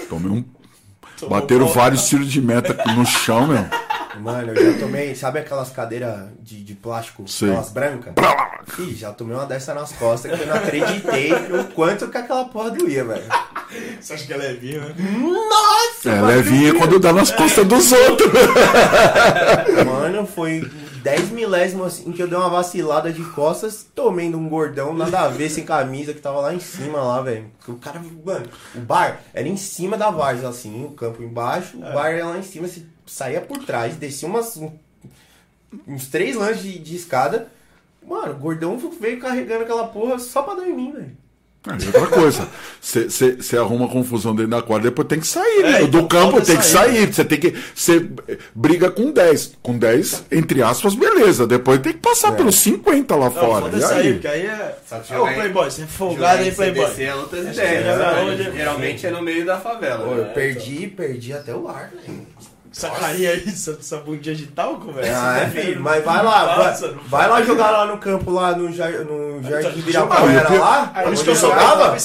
Tomei 0.10 0.32
um. 0.32 0.44
Bateram 1.30 1.68
vários 1.68 2.08
tiros 2.08 2.32
de 2.32 2.42
meta 2.42 2.76
no 2.94 3.06
chão, 3.06 3.48
meu. 3.48 3.66
Mano, 4.20 4.54
eu 4.54 4.74
já 4.74 4.80
tomei, 4.80 5.16
sabe 5.16 5.40
aquelas 5.40 5.70
cadeiras 5.70 6.30
de, 6.40 6.64
de 6.64 6.74
plástico, 6.74 7.28
Sei. 7.28 7.50
aquelas 7.50 7.70
brancas? 7.70 8.14
Ih, 8.80 8.96
já 8.96 9.12
tomei 9.12 9.36
uma 9.36 9.46
dessa 9.46 9.74
nas 9.74 9.92
costas 9.94 10.32
que 10.36 10.44
eu 10.44 10.48
não 10.48 10.56
acreditei 10.56 11.32
o 11.34 11.66
quanto 11.74 12.08
que 12.08 12.18
aquela 12.18 12.46
porra 12.46 12.72
doía, 12.72 13.04
velho. 13.04 13.24
Você 14.00 14.14
acha 14.14 14.26
que 14.26 14.34
ela 14.34 14.44
é 14.44 14.54
vinha, 14.54 14.80
né? 14.80 14.96
Nossa! 15.20 16.10
É, 16.10 16.22
levinha 16.22 16.74
quando 16.74 17.00
dá 17.00 17.12
nas 17.12 17.32
costas 17.32 17.66
dos 17.66 17.92
outros. 17.92 18.32
Mano, 19.86 20.26
foi 20.26 20.70
10 21.06 21.30
milésimos 21.30 21.86
assim 21.86 22.12
que 22.12 22.22
eu 22.22 22.28
dei 22.28 22.38
uma 22.38 22.50
vacilada 22.50 23.14
de 23.14 23.24
costas, 23.24 23.86
tomando 23.94 24.40
um 24.40 24.50
gordão, 24.50 24.92
nada 24.92 25.22
a 25.22 25.28
ver, 25.28 25.50
sem 25.50 25.64
camisa, 25.64 26.14
que 26.14 26.20
tava 26.20 26.40
lá 26.40 26.54
em 26.54 26.60
cima, 26.60 27.00
lá, 27.00 27.22
velho. 27.22 27.46
O 27.68 27.76
cara, 27.76 28.02
mano, 28.26 28.46
o 28.74 28.80
bar 28.80 29.20
era 29.32 29.48
em 29.48 29.56
cima 29.56 29.98
da 29.98 30.10
várzea, 30.10 30.50
assim, 30.50 30.84
o 30.84 30.92
campo 30.92 31.22
embaixo, 31.22 31.78
o 31.78 31.82
bar 31.82 32.08
era 32.10 32.26
lá 32.26 32.38
em 32.40 32.44
cima, 32.44 32.68
você 32.68 32.82
saía 33.06 33.41
por 33.41 33.60
trás, 33.65 33.95
descia 33.95 34.27
umas, 34.27 34.56
um- 34.57 34.72
uns 35.88 36.07
três 36.07 36.36
lances 36.36 36.64
de, 36.64 36.80
de 36.80 36.95
escada. 36.95 37.48
Mano, 38.07 38.34
o 38.34 38.38
gordão 38.38 38.77
veio 38.99 39.19
carregando 39.19 39.64
aquela 39.64 39.88
porra 39.88 40.19
só 40.19 40.44
pra 40.44 40.53
dar 40.56 40.68
em 40.68 40.73
mim, 40.76 40.91
velho. 40.91 41.18
É, 41.68 41.72
outra 41.99 42.06
coisa, 42.15 42.48
você 42.80 43.57
arruma 43.57 43.88
confusão 43.88 44.36
dentro 44.36 44.52
da 44.52 44.61
quadra, 44.61 44.91
depois 44.91 45.07
tem 45.07 45.19
que 45.19 45.26
sair, 45.26 45.64
né? 45.64 45.82
então 45.82 45.90
Do 45.90 46.07
campo 46.07 46.34
pode 46.34 46.45
tem 46.45 46.57
que 46.57 46.64
sair, 46.64 46.94
sair. 46.95 47.11
Você 47.11 47.26
tem 47.26 47.40
que. 47.40 47.56
Você 47.73 48.07
briga 48.53 48.91
com 48.91 49.10
10. 49.11 49.53
Com 49.64 49.76
10, 49.76 50.26
entre 50.32 50.61
aspas, 50.61 50.94
beleza. 50.94 51.48
Depois 51.48 51.80
tem 51.80 51.94
que 51.94 51.98
passar 51.99 52.34
pelos 52.34 52.57
50 52.57 53.15
lá 53.15 53.26
Não, 53.26 53.32
fora. 53.32 53.76
E 53.76 53.80
isso 53.80 53.88
aí, 53.88 54.14
porque 54.14 54.27
aí 54.27 54.45
é. 54.45 54.77
Só 54.88 54.99
que 54.99 55.11
É 55.11 55.15
o 55.15 55.19
jogar 55.22 55.32
em- 55.32 55.36
Playboy, 55.38 55.72
você 55.72 55.82
é 55.82 55.88
folgado 55.88 56.44
aí, 56.44 56.52
Playboy. 56.52 56.86
CDC 56.86 57.03
é 57.03 57.15
outras 57.15 57.41
ideias, 57.48 57.84
é 57.84 57.98
né? 57.98 58.22
onde- 58.22 58.44
Geralmente 58.57 59.07
é 59.07 59.10
no 59.10 59.22
meio 59.23 59.44
da 59.44 59.60
favela. 59.60 60.07
Pô, 60.07 60.14
né? 60.14 60.22
eu 60.22 60.34
perdi, 60.36 60.88
perdi 60.88 61.34
até 61.34 61.56
o 61.56 61.68
ar, 61.68 61.90
velho. 61.90 62.27
Essa 62.76 62.89
carinha 62.89 63.30
aí, 63.31 63.43
essa, 63.47 63.97
bundinha 63.97 64.35
de 64.35 64.47
talco, 64.47 64.91
velho. 64.91 65.07
Ah, 65.15 65.39
é, 65.39 65.49
filho, 65.49 65.80
mas 65.80 66.03
vai 66.03 66.22
lá, 66.22 66.57
Nossa, 66.57 66.89
vai, 67.07 67.22
vai 67.22 67.30
lá 67.30 67.41
jogar 67.41 67.72
lá 67.72 67.85
no 67.85 67.97
campo, 67.99 68.30
lá 68.31 68.53
no, 68.53 68.69
jar, 68.73 68.91
no 68.91 69.41
Jardim 69.41 69.80
Ibirapuera 69.80 70.43
jogar. 70.49 70.60
lá, 70.60 70.91
Aí, 70.93 71.03
por 71.06 71.14
isso 71.14 71.22
onde 71.22 71.31
que 71.31 71.38
eu 71.38 71.49
jogava. 71.49 71.97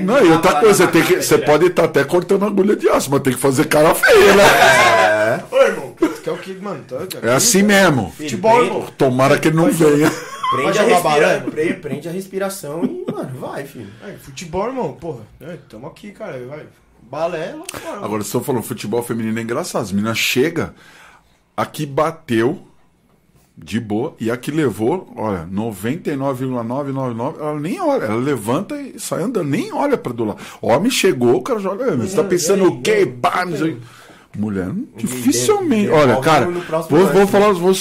Não, 0.00 0.24
e 0.24 0.30
outra 0.32 0.54
coisa, 0.60 0.86
você 0.86 0.90
tem 0.90 1.02
que- 1.02 1.20
você 1.22 1.36
pode 1.36 1.66
estar 1.66 1.84
até 1.84 2.02
cortando 2.02 2.46
agulha 2.46 2.74
de 2.74 2.88
aço, 2.88 3.10
mas 3.10 3.20
tem 3.20 3.34
que 3.34 3.38
fazer 3.38 3.66
cara 3.66 3.94
feia, 3.94 4.34
né? 4.34 4.42
É, 4.42 5.40
Ô, 5.54 5.62
irmão, 5.62 5.94
tu 5.98 6.08
quer 6.22 6.30
o 6.30 6.38
que, 6.38 6.54
mano? 6.54 6.82
Tá, 6.88 6.96
É 7.22 7.32
assim 7.34 7.62
mesmo. 7.62 8.10
Futebol, 8.16 8.64
irmão. 8.64 8.86
Tomara 8.96 9.38
que 9.38 9.48
ele 9.48 9.56
não 9.56 9.70
venha. 9.70 10.10
prende, 10.50 10.78
a 10.78 10.82
respira, 10.82 11.44
prende 11.80 12.08
a 12.08 12.12
respiração 12.12 12.82
e, 12.84 13.04
mano, 13.12 13.38
vai, 13.38 13.64
filho. 13.66 13.90
É, 14.02 14.12
futebol, 14.14 14.66
irmão, 14.66 14.92
porra. 14.94 15.20
É, 15.42 15.56
tamo 15.68 15.86
aqui, 15.86 16.10
cara. 16.10 16.40
Vai. 16.48 16.60
Balé 17.10 17.52
mano. 17.52 17.64
Agora, 18.02 18.22
se 18.22 18.34
eu 18.34 18.42
falando 18.42 18.62
futebol 18.62 19.02
feminino 19.02 19.38
é 19.38 19.42
engraçado. 19.42 19.82
As 19.82 19.92
meninas 19.92 20.18
chegam, 20.18 20.70
aqui 21.56 21.84
bateu 21.84 22.66
de 23.56 23.78
boa, 23.78 24.14
e 24.18 24.30
aqui 24.30 24.50
levou, 24.50 25.12
olha, 25.16 25.46
99,999, 25.50 27.40
ela 27.40 27.60
nem 27.60 27.78
olha, 27.78 28.04
ela 28.04 28.14
levanta 28.14 28.80
e 28.80 28.98
sai 28.98 29.22
andando, 29.22 29.50
nem 29.50 29.70
olha 29.70 29.98
pra 29.98 30.14
do 30.14 30.24
lado. 30.24 30.40
Homem 30.62 30.90
chegou, 30.90 31.36
o 31.36 31.42
cara 31.42 31.60
joga, 31.60 31.94
você 31.96 32.16
tá 32.16 32.24
pensando 32.24 32.64
o 32.64 32.80
quê? 32.80 33.04
Pá. 33.20 33.44
Mulher, 34.38 34.72
dificilmente. 34.96 35.90
Olha, 35.90 36.16
cara, 36.20 36.48
vou, 36.88 37.06
vou 37.08 37.26
falar, 37.26 37.52
vou, 37.52 37.74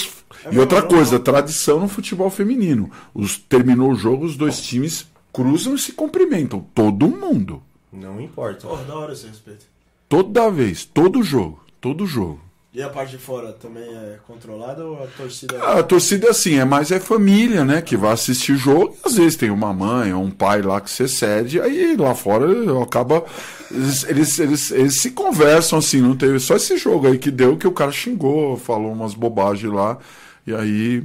e 0.51 0.57
outra 0.59 0.81
coisa, 0.81 1.19
tradição 1.19 1.79
no 1.79 1.87
futebol 1.87 2.29
feminino. 2.29 2.89
Os, 3.13 3.37
terminou 3.37 3.91
o 3.91 3.95
jogo, 3.95 4.25
os 4.25 4.35
dois 4.35 4.59
times 4.61 5.07
cruzam 5.31 5.75
e 5.75 5.79
se 5.79 5.93
cumprimentam. 5.93 6.65
Todo 6.73 7.07
mundo. 7.07 7.61
Não 7.91 8.19
importa. 8.21 8.67
Porra, 8.67 8.83
da 8.83 8.95
hora 8.95 9.13
esse 9.13 9.27
respeito. 9.27 9.65
Toda 10.07 10.49
vez, 10.49 10.85
todo 10.85 11.21
jogo, 11.23 11.63
todo 11.79 12.05
jogo. 12.05 12.39
E 12.71 12.83
a 12.83 12.89
parte 12.89 13.11
de 13.11 13.17
fora 13.17 13.51
também 13.51 13.83
é 13.83 14.19
controlada 14.27 14.85
ou 14.85 15.03
a 15.03 15.07
torcida 15.07 15.55
é... 15.55 15.59
Ah, 15.59 15.79
A 15.79 15.83
torcida 15.83 16.27
é 16.27 16.29
assim, 16.29 16.59
é 16.59 16.65
mais 16.65 16.91
é 16.91 16.99
família, 16.99 17.65
né? 17.65 17.81
Que 17.81 17.97
vai 17.97 18.11
assistir 18.11 18.55
jogo 18.57 18.95
e 18.95 19.07
às 19.07 19.15
vezes 19.15 19.35
tem 19.35 19.49
uma 19.49 19.73
mãe 19.73 20.13
ou 20.13 20.21
um 20.23 20.29
pai 20.29 20.61
lá 20.61 20.79
que 20.79 20.89
você 20.89 21.07
cede, 21.07 21.59
aí 21.59 21.95
lá 21.97 22.13
fora 22.13 22.45
acaba. 22.83 23.25
Eles, 23.71 24.03
eles, 24.03 24.39
eles, 24.39 24.71
eles 24.71 25.01
se 25.01 25.11
conversam 25.11 25.79
assim, 25.79 25.99
não 25.99 26.15
teve 26.15 26.39
só 26.39 26.55
esse 26.55 26.77
jogo 26.77 27.07
aí 27.07 27.17
que 27.17 27.31
deu 27.31 27.57
que 27.57 27.67
o 27.67 27.71
cara 27.71 27.91
xingou, 27.91 28.55
falou 28.55 28.91
umas 28.91 29.15
bobagens 29.15 29.73
lá, 29.73 29.97
e 30.45 30.53
aí. 30.53 31.03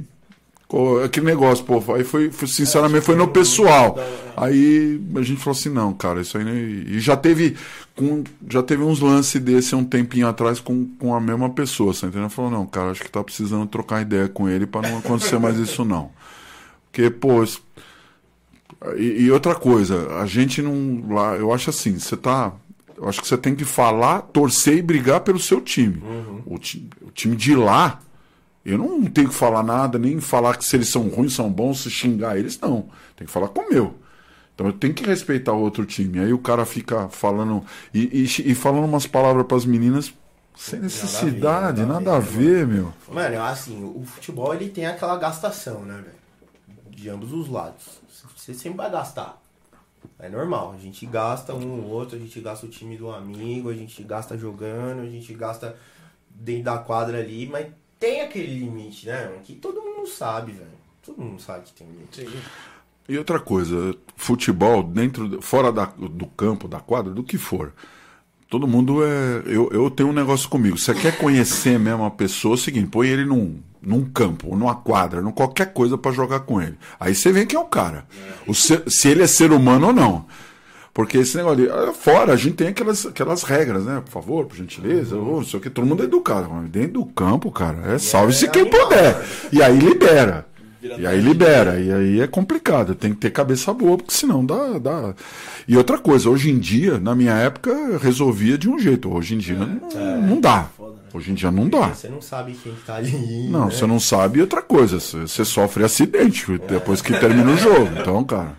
Aquele 1.03 1.27
negócio, 1.27 1.63
pô, 1.63 1.81
aí 1.93 2.03
foi, 2.03 2.31
foi 2.31 2.47
sinceramente, 2.47 3.05
foi 3.05 3.15
no 3.15 3.27
pessoal. 3.27 3.97
Aí 4.35 4.99
a 5.15 5.21
gente 5.21 5.39
falou 5.39 5.57
assim, 5.57 5.69
não, 5.69 5.93
cara, 5.93 6.21
isso 6.21 6.37
aí. 6.37 6.43
não- 6.43 6.53
E 6.55 6.99
já 6.99 7.15
teve. 7.15 7.55
Com, 7.95 8.23
já 8.49 8.61
teve 8.61 8.83
uns 8.83 8.99
lances 8.99 9.39
desse 9.41 9.73
um 9.75 9.85
tempinho 9.85 10.27
atrás 10.27 10.59
com, 10.59 10.85
com 10.99 11.15
a 11.15 11.21
mesma 11.21 11.49
pessoa, 11.51 11.93
você 11.93 12.07
entendeu? 12.07 12.29
Falou, 12.29 12.51
não, 12.51 12.65
cara, 12.65 12.91
acho 12.91 13.01
que 13.01 13.09
tá 13.09 13.23
precisando 13.23 13.65
trocar 13.67 14.01
ideia 14.01 14.27
com 14.27 14.49
ele 14.49 14.65
pra 14.65 14.81
não 14.81 14.97
acontecer 14.97 15.37
mais 15.39 15.57
isso, 15.57 15.85
não. 15.85 16.09
Porque, 16.91 17.09
pô. 17.09 17.43
isso- 17.43 17.61
E, 18.97 19.23
e 19.23 19.31
outra 19.31 19.55
coisa, 19.55 20.15
a 20.19 20.25
gente 20.25 20.61
não. 20.61 21.03
Lá, 21.09 21.35
eu 21.35 21.53
acho 21.53 21.69
assim, 21.69 21.97
você 21.97 22.17
tá. 22.17 22.53
Eu 22.97 23.07
acho 23.09 23.21
que 23.21 23.27
você 23.27 23.37
tem 23.37 23.53
que 23.55 23.65
falar, 23.65 24.21
torcer 24.21 24.77
e 24.77 24.81
brigar 24.81 25.19
pelo 25.21 25.39
seu 25.39 25.59
time. 25.61 26.01
O, 26.45 26.57
ti- 26.57 26.89
o 27.01 27.11
time 27.11 27.35
de 27.35 27.55
lá, 27.55 27.99
eu 28.65 28.79
não 28.79 29.03
tenho 29.05 29.29
que 29.29 29.35
falar 29.35 29.61
nada, 29.61 29.99
nem 29.99 30.19
falar 30.19 30.57
que 30.57 30.65
se 30.65 30.75
eles 30.75 30.89
são 30.89 31.07
ruins, 31.07 31.33
são 31.33 31.51
bons, 31.51 31.81
se 31.81 31.91
xingar 31.91 32.37
eles, 32.37 32.59
não. 32.59 32.89
Tem 33.15 33.27
que 33.27 33.31
falar 33.31 33.49
com 33.49 33.61
o 33.61 33.69
meu. 33.69 33.95
Então 34.55 34.65
eu 34.65 34.73
tenho 34.73 34.93
que 34.93 35.05
respeitar 35.05 35.53
o 35.53 35.61
outro 35.61 35.85
time. 35.85 36.19
Aí 36.19 36.33
o 36.33 36.39
cara 36.39 36.65
fica 36.65 37.07
falando 37.09 37.63
e, 37.93 38.23
e, 38.23 38.51
e 38.51 38.55
falando 38.55 38.85
umas 38.85 39.05
palavras 39.05 39.45
para 39.45 39.57
as 39.57 39.65
meninas 39.65 40.11
sem 40.55 40.79
necessidade, 40.79 41.81
nada 41.81 41.83
a 41.83 41.85
nada 41.85 42.15
a 42.15 42.19
ver, 42.19 42.65
meu. 42.65 42.93
Mano, 43.09 43.43
assim, 43.43 43.83
o 43.83 44.03
futebol 44.05 44.53
ele 44.53 44.69
tem 44.69 44.85
aquela 44.85 45.17
gastação, 45.17 45.81
né, 45.81 45.95
velho? 45.95 46.15
De 46.89 47.09
ambos 47.09 47.33
os 47.33 47.49
lados. 47.49 47.99
Você 48.35 48.53
sempre 48.53 48.77
vai 48.77 48.89
gastar. 48.89 49.41
É 50.17 50.29
normal. 50.29 50.73
A 50.73 50.81
gente 50.81 51.05
gasta 51.05 51.53
um 51.53 51.83
ou 51.83 51.89
outro, 51.89 52.15
a 52.15 52.19
gente 52.19 52.39
gasta 52.39 52.65
o 52.65 52.69
time 52.69 52.97
do 52.97 53.11
amigo, 53.11 53.69
a 53.69 53.73
gente 53.73 54.01
gasta 54.01 54.37
jogando, 54.37 55.01
a 55.01 55.09
gente 55.09 55.33
gasta 55.33 55.75
dentro 56.29 56.63
da 56.63 56.77
quadra 56.77 57.19
ali, 57.19 57.47
mas 57.47 57.67
tem 57.99 58.21
aquele 58.21 58.59
limite, 58.59 59.07
né? 59.07 59.31
Que 59.43 59.53
todo 59.55 59.81
mundo 59.81 60.07
sabe, 60.07 60.51
velho. 60.53 60.69
Todo 61.05 61.21
mundo 61.21 61.41
sabe 61.41 61.63
que 61.65 61.73
tem 61.73 61.87
limite. 61.87 62.27
E 63.07 63.17
outra 63.17 63.39
coisa, 63.39 63.95
futebol 64.15 64.81
dentro, 64.83 65.41
fora 65.41 65.71
da- 65.71 65.85
do 65.97 66.25
campo, 66.27 66.67
da 66.67 66.79
quadra, 66.79 67.13
do 67.13 67.23
que 67.23 67.37
for. 67.37 67.71
Todo 68.49 68.67
mundo 68.67 69.03
é. 69.03 69.43
Eu, 69.45 69.69
eu 69.71 69.89
tenho 69.91 70.09
um 70.09 70.13
negócio 70.13 70.49
comigo. 70.49 70.77
Você 70.77 70.93
quer 70.93 71.17
conhecer 71.17 71.79
mesmo 71.79 72.03
a 72.05 72.11
pessoa, 72.11 72.53
é 72.53 72.55
o 72.55 72.57
seguinte, 72.57 72.87
põe 72.89 73.07
ele 73.07 73.25
num, 73.25 73.59
num 73.81 74.03
campo, 74.09 74.49
ou 74.49 74.57
numa 74.57 74.75
quadra, 74.75 75.21
num 75.21 75.31
qualquer 75.31 75.73
coisa 75.73 75.97
pra 75.97 76.11
jogar 76.11 76.41
com 76.41 76.61
ele. 76.61 76.77
Aí 76.99 77.13
você 77.13 77.31
vê 77.31 77.45
quem 77.45 77.57
é 77.57 77.61
o 77.61 77.65
cara. 77.65 78.07
O 78.47 78.53
ser- 78.53 78.83
se 78.89 79.07
ele 79.07 79.21
é 79.23 79.27
ser 79.27 79.51
humano 79.51 79.87
ou 79.87 79.93
não. 79.93 80.25
Porque 80.95 81.17
esse 81.17 81.35
negócio 81.35 81.57
de. 81.57 81.69
ah, 81.69 81.91
Fora, 81.91 82.31
a 82.31 82.35
gente 82.37 82.55
tem 82.55 82.69
aquelas, 82.69 83.05
aquelas 83.05 83.43
regras, 83.43 83.83
né? 83.83 84.01
Por 84.05 84.11
favor, 84.11 84.45
por 84.45 84.55
gentileza, 84.55 85.17
ou 85.17 85.35
não 85.37 85.43
sei 85.43 85.59
o 85.59 85.61
que, 85.61 85.69
todo 85.69 85.85
mundo 85.85 86.01
é 86.01 86.05
educado. 86.05 86.49
Mas 86.49 86.69
dentro 86.69 86.93
do 86.93 87.05
campo, 87.05 87.51
cara, 87.51 87.93
é 87.93 87.97
salve-se 87.99 88.47
quem 88.49 88.61
animal, 88.61 88.87
puder. 88.87 89.13
né? 89.17 89.25
E 89.51 89.61
aí 89.61 89.77
libera. 89.77 90.45
E 90.81 91.05
aí 91.05 91.19
libera. 91.19 91.81
E 91.81 91.91
aí 91.91 92.21
é 92.21 92.27
complicado. 92.27 92.95
Tem 92.95 93.11
que 93.11 93.17
ter 93.17 93.29
cabeça 93.29 93.73
boa, 93.73 93.97
porque 93.97 94.13
senão 94.13 94.45
dá, 94.45 94.79
dá. 94.79 95.13
E 95.67 95.75
outra 95.75 95.97
coisa, 95.97 96.29
hoje 96.29 96.49
em 96.49 96.57
dia, 96.57 96.97
na 96.97 97.13
minha 97.13 97.33
época, 97.33 97.97
resolvia 98.01 98.57
de 98.57 98.69
um 98.69 98.79
jeito. 98.79 99.13
Hoje 99.13 99.35
em 99.35 99.39
dia 99.39 99.57
não, 99.57 100.21
não 100.21 100.39
dá. 100.39 100.69
Foda, 100.77 100.91
né? 100.91 100.97
Hoje 101.13 101.31
em 101.31 101.33
dia 101.33 101.51
não 101.51 101.67
dá. 101.67 101.89
Você 101.89 102.07
não 102.07 102.21
sabe 102.21 102.53
quem 102.53 102.71
que 102.73 102.85
tá 102.85 102.95
ali. 102.95 103.49
Não, 103.49 103.65
né? 103.65 103.71
você 103.71 103.85
não 103.85 103.99
sabe. 103.99 104.39
Outra 104.39 104.61
coisa, 104.61 104.97
você 105.01 105.43
sofre 105.43 105.83
acidente 105.83 106.57
depois 106.69 107.01
que 107.01 107.19
termina 107.19 107.51
o 107.51 107.57
jogo. 107.57 107.89
Então, 107.99 108.23
cara. 108.23 108.55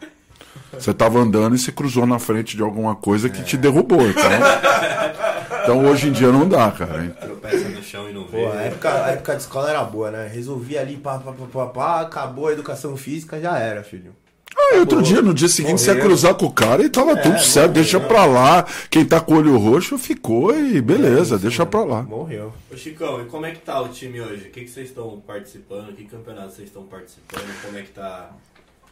Você 0.79 0.95
tava 0.95 1.19
andando 1.19 1.55
e 1.55 1.59
você 1.59 1.73
cruzou 1.73 2.07
na 2.07 2.19
frente 2.19 2.57
de 2.57 2.63
alguma 2.63 2.95
coisa 2.95 3.29
que 3.29 3.43
te 3.43 3.57
derrubou. 3.57 4.09
Então, 4.09 4.23
então 5.63 5.87
hoje 5.87 6.09
em 6.09 6.13
dia 6.13 6.31
não 6.31 6.49
dá, 6.49 6.71
cara. 6.71 7.09
Tropeça 7.21 7.69
no 7.69 7.83
chão 7.83 8.09
e 8.09 8.13
não 8.13 8.27
vê. 8.27 8.43
Pô, 8.43 8.53
a 8.53 8.63
época, 8.63 9.05
a 9.05 9.11
época 9.11 9.37
de 9.37 9.43
escola 9.43 9.71
era 9.71 9.85
boa, 9.85 10.11
né? 10.11 10.31
Resolvia 10.33 10.81
ali, 10.81 10.97
pá, 10.97 11.19
pá, 11.19 11.33
pá, 11.33 11.47
pá, 11.53 11.67
pá, 11.67 12.01
acabou 12.01 12.49
a 12.49 12.53
educação 12.53 12.97
física, 12.97 13.41
já 13.41 13.59
era, 13.59 13.83
filho. 13.83 14.13
Ah, 14.59 14.77
e 14.77 14.79
outro 14.79 15.03
dia, 15.03 15.21
no 15.21 15.35
dia 15.35 15.49
seguinte, 15.49 15.81
você 15.81 15.89
ia 15.89 15.95
Morreu. 15.95 16.09
cruzar 16.09 16.35
com 16.35 16.47
o 16.47 16.53
cara 16.53 16.83
e 16.83 16.89
tava 16.89 17.15
tudo 17.17 17.39
certo, 17.41 17.73
deixa 17.73 18.01
pra 18.01 18.25
lá. 18.25 18.65
Quem 18.91 19.05
tá 19.05 19.21
com 19.21 19.35
o 19.35 19.37
olho 19.37 19.59
roxo 19.59 19.99
ficou 19.99 20.57
e 20.59 20.81
beleza, 20.81 21.39
deixa 21.39 21.67
pra 21.67 21.85
lá. 21.85 22.03
Morreu. 22.03 22.53
Ô 22.73 22.77
Chicão, 22.77 23.21
e 23.21 23.27
como 23.27 23.45
é 23.45 23.51
que 23.51 23.61
tá 23.61 23.81
o 23.83 23.89
time 23.89 24.19
hoje? 24.21 24.49
O 24.49 24.51
que, 24.51 24.63
que 24.63 24.71
vocês 24.71 24.89
estão 24.89 25.23
participando? 25.27 25.95
Que 25.95 26.05
campeonato 26.05 26.53
vocês 26.53 26.69
estão 26.69 26.85
participando? 26.85 27.45
Como 27.63 27.77
é 27.77 27.83
que 27.83 27.91
tá 27.91 28.31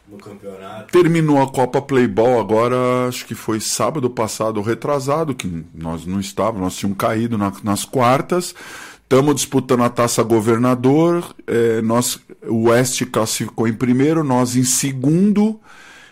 no 0.08 0.18
campeonato? 0.18 0.92
Terminou 0.92 1.40
a 1.40 1.50
Copa 1.50 1.80
Playball 1.80 2.40
agora, 2.40 3.08
acho 3.08 3.26
que 3.26 3.34
foi 3.34 3.60
sábado 3.60 4.08
passado, 4.10 4.60
retrasado, 4.60 5.34
que 5.34 5.64
nós 5.74 6.04
não 6.06 6.20
estávamos, 6.20 6.60
nós 6.60 6.76
tínhamos 6.76 6.98
caído 6.98 7.36
na- 7.38 7.52
nas 7.62 7.84
quartas. 7.84 8.54
Estamos 9.02 9.34
disputando 9.36 9.82
a 9.82 9.90
taça 9.90 10.22
governador. 10.22 11.24
É, 11.46 11.80
nós, 11.82 12.18
o 12.46 12.68
Oeste 12.68 13.04
classificou 13.06 13.68
em 13.68 13.74
primeiro, 13.74 14.24
nós 14.24 14.56
em 14.56 14.64
segundo. 14.64 15.60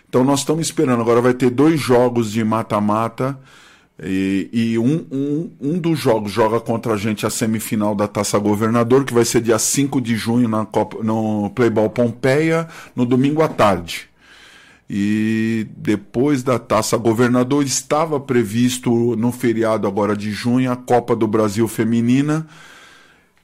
Então 0.07 0.23
nós 0.23 0.39
estamos 0.41 0.67
esperando. 0.67 1.01
Agora 1.01 1.19
vai 1.21 1.33
ter 1.33 1.49
dois 1.49 1.79
jogos 1.79 2.31
de 2.31 2.43
mata-mata. 2.43 3.37
E, 4.01 4.49
e 4.51 4.79
um, 4.79 5.05
um, 5.11 5.51
um 5.61 5.77
dos 5.77 5.99
jogos 5.99 6.31
joga 6.31 6.59
contra 6.59 6.93
a 6.93 6.97
gente 6.97 7.25
a 7.25 7.29
semifinal 7.29 7.93
da 7.93 8.07
Taça 8.07 8.39
Governador, 8.39 9.05
que 9.05 9.13
vai 9.13 9.23
ser 9.23 9.41
dia 9.41 9.59
5 9.59 10.01
de 10.01 10.15
junho 10.15 10.47
na 10.47 10.65
Copa, 10.65 11.03
no 11.03 11.51
Playball 11.51 11.89
Pompeia, 11.89 12.67
no 12.95 13.05
domingo 13.05 13.41
à 13.43 13.47
tarde. 13.47 14.09
E 14.89 15.67
depois 15.77 16.43
da 16.43 16.59
Taça 16.59 16.97
Governador 16.97 17.63
estava 17.63 18.19
previsto 18.19 19.15
no 19.15 19.31
feriado 19.31 19.87
agora 19.87 20.15
de 20.15 20.31
junho 20.31 20.71
a 20.71 20.75
Copa 20.75 21.15
do 21.15 21.27
Brasil 21.27 21.67
Feminina. 21.67 22.47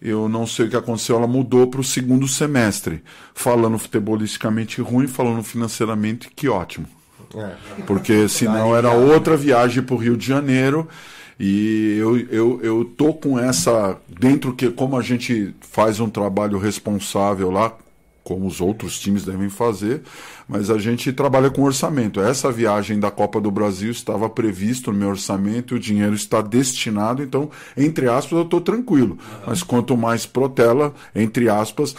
Eu 0.02 0.30
não 0.30 0.48
sei 0.48 0.66
o 0.66 0.70
que 0.70 0.76
aconteceu, 0.76 1.18
ela 1.18 1.28
mudou 1.28 1.68
para 1.68 1.82
o 1.82 1.84
segundo 1.84 2.28
semestre. 2.28 3.04
Falando 3.34 3.78
futebolisticamente 3.78 4.82
ruim, 4.82 5.08
falando 5.08 5.44
financeiramente 5.44 6.30
que 6.36 6.50
ótimo. 6.50 6.88
É. 7.36 7.84
Porque 7.86 8.28
senão 8.28 8.76
era 8.76 8.92
outra 8.92 9.38
viagem 9.38 9.84
para 9.84 9.96
o 9.96 9.98
Rio 9.98 10.18
de 10.18 10.26
Janeiro. 10.26 10.88
E 11.40 11.98
eu, 11.98 12.18
eu, 12.30 12.60
eu 12.62 12.86
tô 12.86 13.14
com 13.14 13.40
essa. 13.40 13.98
Dentro 14.08 14.54
que, 14.54 14.70
como 14.70 14.98
a 14.98 15.02
gente 15.02 15.56
faz 15.62 16.00
um 16.00 16.10
trabalho 16.10 16.58
responsável 16.58 17.50
lá, 17.50 17.74
como 18.30 18.46
os 18.46 18.62
outros 18.62 19.00
times 19.00 19.26
devem 19.26 19.50
fazer, 19.50 20.04
mas 20.48 20.70
a 20.70 20.78
gente 20.78 21.12
trabalha 21.12 21.50
com 21.50 21.64
orçamento. 21.64 22.22
Essa 22.22 22.52
viagem 22.52 23.00
da 23.00 23.10
Copa 23.10 23.42
do 23.42 23.50
Brasil 23.50 23.90
estava 23.90 24.30
previsto 24.30 24.92
no 24.92 25.00
meu 25.00 25.10
orçamento, 25.10 25.74
o 25.74 25.80
dinheiro 25.80 26.14
está 26.14 26.40
destinado, 26.40 27.24
então, 27.24 27.50
entre 27.76 28.08
aspas, 28.08 28.34
eu 28.34 28.44
estou 28.44 28.62
tranquilo. 28.62 29.18
Mas 29.48 29.64
quanto 29.64 29.98
mais 29.98 30.28
protela, 30.28 30.94
entre 31.16 31.50
aspas, 31.50 31.96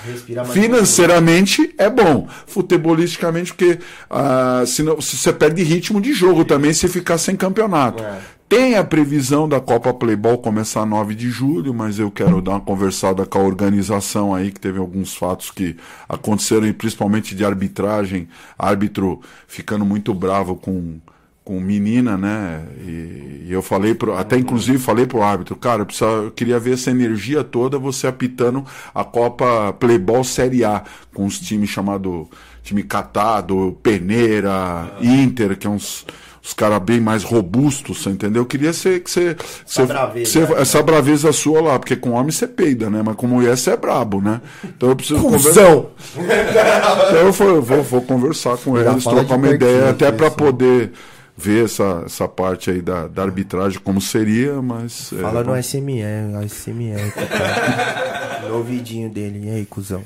financeiramente 0.52 1.74
é 1.77 1.90
bom. 1.90 2.28
Futebolisticamente, 2.47 3.52
porque 3.52 3.81
ah, 4.09 4.62
senão, 4.69 5.01
se 5.01 5.16
você 5.16 5.32
perde 5.32 5.65
ritmo 5.65 6.01
de 6.01 6.12
jogo 6.12 6.44
também 6.44 6.73
se 6.73 6.86
ficar 6.86 7.19
sem 7.19 7.35
campeonato. 7.35 8.05
É. 8.05 8.20
Tem 8.51 8.74
a 8.74 8.82
previsão 8.82 9.48
da 9.48 9.60
Copa 9.60 9.94
Playball 9.94 10.36
começar 10.39 10.85
9 10.85 11.14
de 11.14 11.31
julho, 11.31 11.72
mas 11.72 12.01
eu 12.01 12.10
quero 12.10 12.43
dar 12.43 12.51
uma 12.52 12.60
conversada 12.60 13.24
com 13.24 13.39
a 13.39 13.44
organização 13.44 14.35
aí, 14.35 14.51
que 14.51 14.59
teve 14.59 14.77
alguns 14.81 15.14
fatos 15.14 15.52
que 15.52 15.77
aconteceram, 16.09 16.66
e 16.66 16.72
principalmente 16.72 17.32
de 17.36 17.44
arbitragem, 17.44 18.27
árbitro 18.59 19.20
ficando 19.47 19.85
muito 19.85 20.12
bravo 20.12 20.56
com, 20.56 20.98
com 21.44 21.60
menina, 21.60 22.18
né? 22.18 22.64
E, 22.85 23.44
e 23.47 23.52
eu 23.52 23.62
falei, 23.62 23.94
pro, 23.94 24.16
até 24.16 24.36
inclusive 24.36 24.78
falei 24.78 25.06
pro 25.06 25.22
árbitro, 25.22 25.55
cara, 25.55 25.82
eu, 25.82 25.86
precisava- 25.86 26.24
eu 26.24 26.31
queria 26.32 26.59
ver 26.59 26.74
essa 26.74 26.90
energia 26.90 27.44
toda 27.44 27.78
você 27.78 28.09
apitando 28.09 28.64
a 28.93 29.05
Copa 29.05 29.72
Playball 29.74 30.24
Série 30.24 30.64
A, 30.64 30.82
com 31.14 31.24
os 31.24 31.39
times 31.39 31.70
chamados 31.70 32.27
time 32.64 32.82
Catado, 32.82 33.78
Peneira, 33.81 34.93
Inter, 35.01 35.56
que 35.56 35.68
é 35.68 35.70
uns. 35.70 36.05
Os 36.42 36.54
caras 36.54 36.78
bem 36.80 37.00
mais 37.00 37.22
robustos, 37.22 38.02
você 38.02 38.08
entendeu? 38.10 38.42
Eu 38.42 38.46
queria 38.46 38.72
ser, 38.72 39.00
que 39.00 39.10
você. 39.10 39.34
que 39.34 39.44
você- 39.66 39.84
braveza, 39.84 40.40
né? 40.40 40.54
essa 40.62 40.82
braveza 40.82 41.32
sua 41.32 41.60
lá, 41.60 41.78
porque 41.78 41.94
com 41.96 42.12
homem 42.12 42.30
você 42.30 42.46
peida, 42.46 42.88
né? 42.88 43.02
Mas 43.04 43.14
com 43.16 43.26
mulher 43.26 43.56
você 43.58 43.72
é 43.72 43.76
brabo, 43.76 44.22
né? 44.22 44.40
Então 44.64 44.88
eu 44.88 44.96
preciso 44.96 45.20
Cusão! 45.20 45.90
então 46.16 47.18
eu 47.20 47.32
vou, 47.32 47.60
vou, 47.62 47.82
vou 47.82 48.02
conversar 48.02 48.56
com 48.56 48.76
Já 48.82 48.90
eles, 48.90 49.04
trocar 49.04 49.36
uma 49.36 49.48
ideia, 49.48 49.90
até 49.90 50.10
que 50.10 50.16
para 50.16 50.30
poder 50.30 50.92
ver 51.40 51.64
essa, 51.64 52.02
essa 52.06 52.28
parte 52.28 52.70
aí 52.70 52.82
da, 52.82 53.06
da 53.08 53.22
arbitragem, 53.22 53.78
como 53.80 54.00
seria, 54.00 54.60
mas. 54.62 55.12
é, 55.12 55.16
Fala 55.22 55.40
no 55.42 55.50
vamos- 55.50 55.66
SME, 55.66 56.00
SME. 56.48 56.92
cara. 57.14 58.40
no 58.48 58.56
ouvidinho 58.56 59.08
dele. 59.10 59.46
E 59.46 59.50
aí, 59.50 59.66
cuzão? 59.66 60.02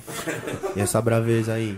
E 0.77 0.81
essa 0.81 1.01
braveza 1.01 1.53
aí? 1.55 1.77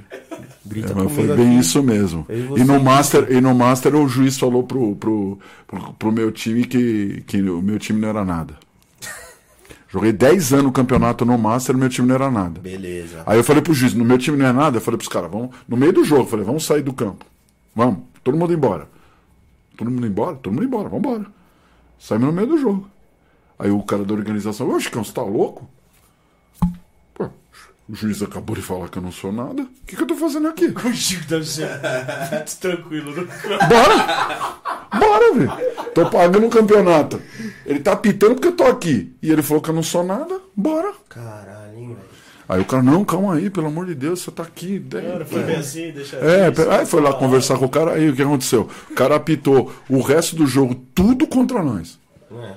Grita 0.64 0.92
É, 0.92 0.94
mas 0.94 1.12
foi 1.12 1.26
bem 1.28 1.46
aqui. 1.52 1.58
isso 1.60 1.82
mesmo. 1.82 2.26
E 2.28 2.64
no, 2.64 2.80
Master, 2.82 3.26
e 3.30 3.40
no 3.40 3.54
Master 3.54 3.94
o 3.94 4.08
juiz 4.08 4.36
falou 4.36 4.62
pro, 4.64 4.96
pro, 4.96 5.38
pro, 5.66 5.92
pro 5.94 6.12
meu 6.12 6.30
time 6.32 6.64
que, 6.64 7.22
que 7.26 7.40
o 7.40 7.62
meu 7.62 7.78
time 7.78 8.00
não 8.00 8.08
era 8.08 8.24
nada. 8.24 8.54
Joguei 9.88 10.12
10 10.12 10.52
anos 10.52 10.64
no 10.66 10.72
campeonato 10.72 11.24
no 11.24 11.38
Master 11.38 11.74
e 11.74 11.78
meu 11.78 11.88
time 11.88 12.08
não 12.08 12.14
era 12.16 12.30
nada. 12.30 12.60
Beleza. 12.60 13.22
Aí 13.24 13.38
eu 13.38 13.44
falei 13.44 13.62
pro 13.62 13.72
juiz, 13.72 13.94
no 13.94 14.04
meu 14.04 14.18
time 14.18 14.36
não 14.36 14.46
é 14.46 14.52
nada, 14.52 14.76
eu 14.78 14.80
falei 14.80 14.98
pros 14.98 15.08
caras, 15.08 15.30
vamos, 15.30 15.50
no 15.68 15.76
meio 15.76 15.92
do 15.92 16.04
jogo, 16.04 16.22
eu 16.22 16.26
falei, 16.26 16.44
vamos 16.44 16.64
sair 16.66 16.82
do 16.82 16.92
campo. 16.92 17.24
Vamos, 17.74 17.98
todo 18.24 18.36
mundo 18.36 18.52
embora. 18.52 18.88
Todo 19.76 19.90
mundo 19.90 20.06
embora? 20.06 20.36
Todo 20.36 20.52
mundo 20.54 20.64
embora, 20.64 20.88
vamos 20.88 21.06
embora. 21.06 21.26
Saímos 21.98 22.26
no 22.26 22.32
meio 22.32 22.48
do 22.48 22.58
jogo. 22.58 22.90
Aí 23.58 23.70
o 23.70 23.82
cara 23.82 24.04
da 24.04 24.12
organização, 24.14 24.68
ô 24.70 24.78
Chicão, 24.80 25.02
você 25.04 25.12
tá 25.12 25.22
louco? 25.22 25.68
Pô, 27.14 27.28
o 27.88 27.94
juiz 27.94 28.22
acabou 28.22 28.54
de 28.56 28.62
falar 28.62 28.88
que 28.88 28.98
eu 28.98 29.02
não 29.02 29.12
sou 29.12 29.32
nada. 29.32 29.62
O 29.62 29.86
que, 29.86 29.96
que 29.96 30.02
eu 30.02 30.06
tô 30.06 30.14
fazendo 30.16 30.48
aqui? 30.48 30.66
O 30.76 30.92
Chico 30.92 31.26
deve 31.26 31.44
ser 31.46 31.68
muito 32.32 32.56
tranquilo. 32.58 33.12
né? 33.14 33.26
Bora! 33.68 34.56
Bora, 34.98 35.34
velho! 35.34 35.52
Tô 35.94 36.10
pagando 36.10 36.46
o 36.46 36.50
campeonato. 36.50 37.20
Ele 37.64 37.80
tá 37.80 37.92
apitando 37.92 38.34
porque 38.34 38.48
eu 38.48 38.56
tô 38.56 38.64
aqui. 38.64 39.14
E 39.22 39.30
ele 39.30 39.42
falou 39.42 39.62
que 39.62 39.70
eu 39.70 39.74
não 39.74 39.82
sou 39.82 40.04
nada. 40.04 40.38
Bora! 40.54 40.92
Caralho. 41.08 41.55
Aí 42.48 42.60
o 42.60 42.64
cara, 42.64 42.82
não, 42.82 43.04
calma 43.04 43.34
aí, 43.34 43.50
pelo 43.50 43.66
amor 43.66 43.86
de 43.86 43.94
Deus, 43.94 44.20
você 44.20 44.30
tá 44.30 44.44
aqui. 44.44 44.78
Cara, 44.78 45.24
foi 45.24 45.42
bem 45.42 45.56
assim, 45.56 45.90
deixa 45.90 46.16
É, 46.16 46.48
isso, 46.48 46.70
aí 46.70 46.86
foi 46.86 47.00
lá 47.00 47.10
falar. 47.10 47.20
conversar 47.20 47.58
com 47.58 47.64
o 47.64 47.68
cara, 47.68 47.92
aí 47.92 48.08
o 48.08 48.14
que 48.14 48.22
aconteceu? 48.22 48.68
O 48.90 48.94
cara 48.94 49.16
apitou 49.16 49.72
o 49.88 50.00
resto 50.00 50.36
do 50.36 50.46
jogo, 50.46 50.74
tudo 50.94 51.26
contra 51.26 51.62
nós. 51.62 51.98
É. 52.30 52.52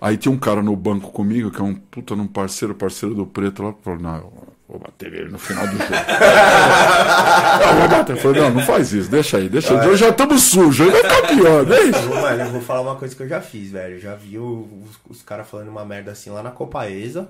Aí 0.00 0.16
tinha 0.16 0.32
um 0.32 0.38
cara 0.38 0.60
no 0.60 0.74
banco 0.74 1.12
comigo, 1.12 1.50
que 1.50 1.60
é 1.60 1.64
um 1.64 1.74
puta 1.74 2.16
num 2.16 2.26
parceiro, 2.26 2.74
parceiro 2.74 3.14
do 3.14 3.26
preto 3.26 3.62
lá, 3.62 3.72
que 3.72 3.82
falou, 3.82 4.00
não, 4.00 4.16
eu 4.16 4.32
vou 4.68 4.78
bater 4.80 5.12
ele 5.12 5.28
no 5.28 5.38
final 5.38 5.66
do 5.66 5.72
jogo. 5.72 5.84
eu 7.68 7.80
vou 7.80 7.88
bater. 7.88 8.16
Eu 8.16 8.20
falei, 8.20 8.42
não, 8.42 8.50
não 8.50 8.62
faz 8.62 8.92
isso, 8.92 9.08
deixa 9.08 9.38
aí, 9.38 9.48
deixa 9.48 9.80
aí. 9.80 9.86
Nós 9.86 9.98
já 10.00 10.08
estamos 10.08 10.42
sujos, 10.42 10.84
aí 10.86 10.92
vai 10.92 11.02
ficar 11.02 11.28
pior, 11.28 11.64
deixa. 11.64 11.98
Eu, 12.00 12.20
mano, 12.20 12.42
eu 12.42 12.50
vou 12.50 12.60
falar 12.60 12.80
uma 12.80 12.96
coisa 12.96 13.14
que 13.14 13.22
eu 13.22 13.28
já 13.28 13.40
fiz, 13.40 13.70
velho. 13.70 13.94
Eu 13.94 14.00
já 14.00 14.14
vi 14.16 14.36
os, 14.38 14.66
os 15.08 15.22
caras 15.22 15.48
falando 15.48 15.68
uma 15.68 15.84
merda 15.84 16.10
assim 16.10 16.30
lá 16.30 16.42
na 16.42 16.50
Copa 16.50 16.88
ESA. 16.88 17.28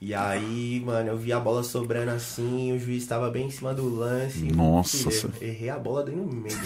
E 0.00 0.14
aí, 0.14 0.82
mano, 0.84 1.10
eu 1.10 1.18
vi 1.18 1.30
a 1.30 1.38
bola 1.38 1.62
sobrando 1.62 2.10
assim, 2.12 2.72
o 2.72 2.78
juiz 2.80 3.06
tava 3.06 3.28
bem 3.30 3.48
em 3.48 3.50
cima 3.50 3.74
do 3.74 3.86
lance. 3.94 4.50
Nossa 4.50 5.10
Filho, 5.10 5.32
eu 5.42 5.48
Errei 5.48 5.68
a 5.68 5.78
bola 5.78 6.02
dentro 6.04 6.22
no 6.22 6.32
meio. 6.32 6.56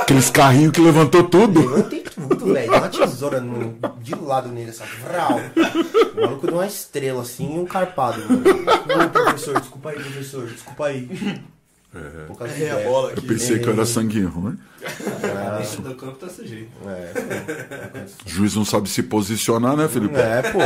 Aqueles 0.00 0.30
carrinhos 0.30 0.72
que 0.72 0.80
levantou 0.80 1.24
tudo. 1.24 1.60
Levantei 1.60 2.00
tudo, 2.00 2.54
velho. 2.54 2.70
Deu 2.70 2.78
uma 2.80 2.88
tesoura 2.88 3.40
no, 3.40 3.78
de 4.00 4.14
lado 4.14 4.48
nele, 4.48 4.70
essa 4.70 4.84
vrau. 4.86 5.38
O 6.16 6.20
maluco 6.22 6.46
deu 6.46 6.56
uma 6.56 6.66
estrela 6.66 7.20
assim 7.20 7.54
e 7.54 7.58
um 7.58 7.66
carpado. 7.66 8.22
Mano. 8.22 8.42
Ô, 8.42 9.10
professor, 9.10 9.60
desculpa 9.60 9.90
aí, 9.90 9.96
professor, 9.96 10.46
desculpa 10.46 10.86
aí. 10.86 11.42
Poucas 12.28 12.50
Errei 12.52 12.70
a 12.70 12.76
bola 12.88 13.08
Eu 13.10 13.18
aqui. 13.18 13.26
pensei 13.26 13.58
que 13.58 13.66
eu 13.66 13.72
era 13.74 13.84
sangue 13.84 14.22
ruim. 14.22 14.58
Dentro 15.60 15.82
do 15.82 15.94
campo 15.96 16.16
tá 16.16 16.30
sujeito. 16.30 16.70
É, 16.86 18.06
O 18.24 18.28
juiz 18.28 18.54
não 18.54 18.64
sabe 18.64 18.88
se 18.88 19.02
posicionar, 19.02 19.76
né, 19.76 19.86
Felipe? 19.86 20.14
é, 20.16 20.40
pô. 20.50 20.58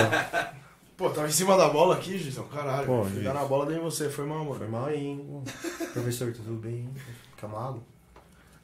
Pô, 0.96 1.10
tava 1.10 1.26
em 1.26 1.32
cima 1.32 1.56
da 1.56 1.68
bola 1.68 1.94
aqui, 1.96 2.18
Gisão. 2.18 2.44
Caralho. 2.44 2.86
Pô, 2.86 3.04
Fui 3.04 3.22
dar 3.22 3.34
na 3.34 3.44
bola 3.44 3.66
dei 3.66 3.76
em 3.76 3.80
você, 3.80 4.08
foi 4.08 4.24
mal, 4.26 4.44
Foi 4.46 4.58
mano. 4.66 4.70
mal 4.70 4.86
aí, 4.86 5.04
hein? 5.06 5.42
Professor, 5.92 6.32
tudo 6.32 6.52
bem? 6.54 6.88
Uma 7.42 7.58
água? 7.68 7.82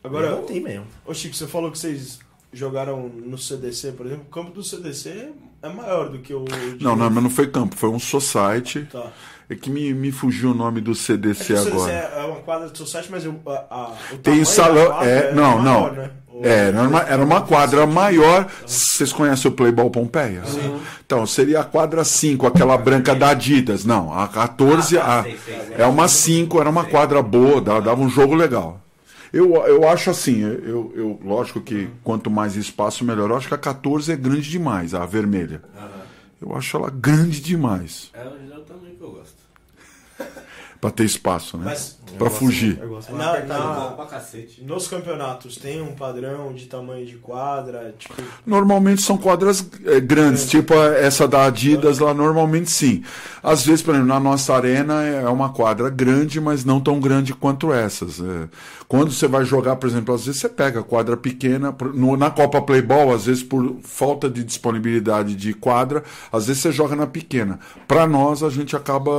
Agora, 0.04 0.30
não 0.30 0.44
tem 0.44 0.60
mesmo. 0.60 0.86
ô 1.04 1.12
Chico, 1.12 1.34
você 1.34 1.48
falou 1.48 1.70
que 1.72 1.78
vocês 1.78 2.20
jogaram 2.52 3.08
no 3.08 3.36
CDC, 3.36 3.92
por 3.92 4.06
exemplo. 4.06 4.24
O 4.28 4.30
campo 4.30 4.52
do 4.52 4.62
CDC 4.62 5.32
é 5.60 5.68
maior 5.68 6.08
do 6.10 6.20
que 6.20 6.32
o. 6.32 6.44
de- 6.44 6.84
Não, 6.84 6.94
não, 6.94 7.10
mas 7.10 7.22
não 7.24 7.30
foi 7.30 7.48
campo, 7.48 7.74
foi 7.76 7.88
um 7.88 7.98
society. 7.98 8.86
Tá. 8.92 9.10
É 9.50 9.56
que 9.56 9.68
me, 9.68 9.92
me 9.94 10.12
fugiu 10.12 10.50
o 10.52 10.54
nome 10.54 10.80
do 10.80 10.92
É 10.92 10.94
CDC 10.94 11.44
que 11.46 11.52
o 11.54 11.56
CDC 11.58 11.72
agora. 11.76 11.92
é 11.92 12.24
uma 12.24 12.40
quadra 12.42 12.68
de 12.70 12.78
society, 12.78 13.08
mas 13.10 13.26
o, 13.26 13.34
a, 13.46 13.66
a, 13.74 13.96
o 14.14 14.18
Tem 14.18 14.44
salão. 14.44 14.86
quadra 14.86 15.08
É, 15.10 15.34
não, 15.34 15.58
maior, 15.58 15.90
não. 15.92 16.02
né? 16.02 16.10
É, 16.42 16.68
era 16.68 16.82
uma, 16.82 17.00
era 17.02 17.24
uma 17.24 17.40
quadra 17.42 17.86
maior. 17.86 18.46
Vocês 18.66 19.12
conhecem 19.12 19.50
o 19.50 19.54
Playball 19.54 19.90
Pompeia? 19.90 20.42
Então, 21.04 21.26
seria 21.26 21.60
a 21.60 21.64
quadra 21.64 22.04
5, 22.04 22.46
aquela 22.46 22.76
branca 22.78 23.14
da 23.14 23.30
Adidas. 23.30 23.84
Não, 23.84 24.12
a 24.12 24.28
14 24.28 24.98
Ah, 24.98 25.00
tá, 25.00 25.20
a- 25.20 25.82
é 25.82 25.86
uma 25.86 26.06
5, 26.08 26.60
era 26.60 26.68
uma 26.70 26.84
quadra 26.84 27.22
boa, 27.22 27.60
dava, 27.60 27.94
um 28.00 28.08
jogo 28.08 28.34
legal. 28.34 28.80
Eu, 29.32 29.54
eu 29.66 29.86
acho 29.88 30.08
assim, 30.10 30.40
eu, 30.40 30.92
eu, 30.96 31.20
lógico 31.22 31.60
que 31.60 31.90
quanto 32.02 32.30
mais 32.30 32.56
espaço, 32.56 33.04
melhor. 33.04 33.28
Eu 33.30 33.36
acho 33.36 33.48
que 33.48 33.54
a 33.54 33.58
14 33.58 34.10
é 34.12 34.16
grande 34.16 34.48
demais, 34.48 34.94
a 34.94 35.04
vermelha. 35.04 35.60
Eu 36.40 36.56
acho 36.56 36.76
ela 36.76 36.88
grande 36.88 37.40
demais 37.40 38.10
É 38.14 38.20
o 38.20 38.60
tamanho 38.60 38.94
que 38.96 39.02
eu 39.02 39.10
gosto. 39.10 39.36
para 40.80 40.90
ter 40.90 41.04
espaço, 41.04 41.58
né? 41.58 41.64
Mas 41.66 41.97
Pra 42.18 42.30
fugir. 42.30 42.78
Eu 42.80 42.88
gosto 42.88 43.12
mais 43.14 43.46
Na- 43.48 43.58
na- 43.58 43.80
Bom 43.90 43.96
pra 43.96 44.06
cacete. 44.06 44.62
Nos 44.64 44.88
campeonatos 44.88 45.56
tem 45.56 45.80
um 45.80 45.94
padrão 45.94 46.52
de 46.52 46.66
tamanho 46.66 47.06
de 47.06 47.16
quadra, 47.16 47.94
tipo, 47.98 48.14
Normalmente 48.46 49.02
são 49.02 49.16
quadras 49.16 49.66
eh, 49.86 50.00
grandes, 50.00 50.48
tipo 50.48 50.74
a- 50.74 50.94
essa 50.96 51.26
da 51.28 51.44
Adidas 51.46 51.98
lá, 51.98 52.12
normalmente 52.14 52.70
sim. 52.70 53.02
Às 53.42 53.64
vezes, 53.64 53.82
por 53.82 53.92
exemplo, 53.94 54.08
na 54.08 54.18
nossa 54.20 54.54
arena 54.54 55.02
é 55.04 55.28
uma 55.28 55.50
quadra 55.50 55.88
grande, 55.90 56.40
mas 56.40 56.64
não 56.64 56.80
tão 56.80 56.98
grande 57.00 57.32
quanto 57.34 57.72
essas. 57.72 58.20
eh. 58.20 58.48
Quando 58.88 59.12
você 59.12 59.28
vai 59.28 59.44
jogar, 59.44 59.76
por 59.76 59.86
exemplo, 59.88 60.14
às 60.14 60.24
vezes 60.26 60.40
você 60.40 60.48
pega 60.48 60.82
quadra 60.82 61.16
pequena, 61.16 61.74
na 62.18 62.30
Copa 62.30 62.60
Playball, 62.62 63.14
às 63.14 63.26
vezes 63.26 63.42
por 63.42 63.76
falta 63.82 64.28
de 64.30 64.42
disponibilidade 64.42 65.34
de 65.36 65.52
quadra, 65.52 66.02
às 66.32 66.46
vezes 66.46 66.62
você 66.62 66.72
joga 66.72 66.96
na 66.96 67.06
pequena. 67.06 67.58
Para 67.86 68.06
nós, 68.06 68.42
a 68.42 68.48
gente 68.50 68.74
acaba 68.74 69.10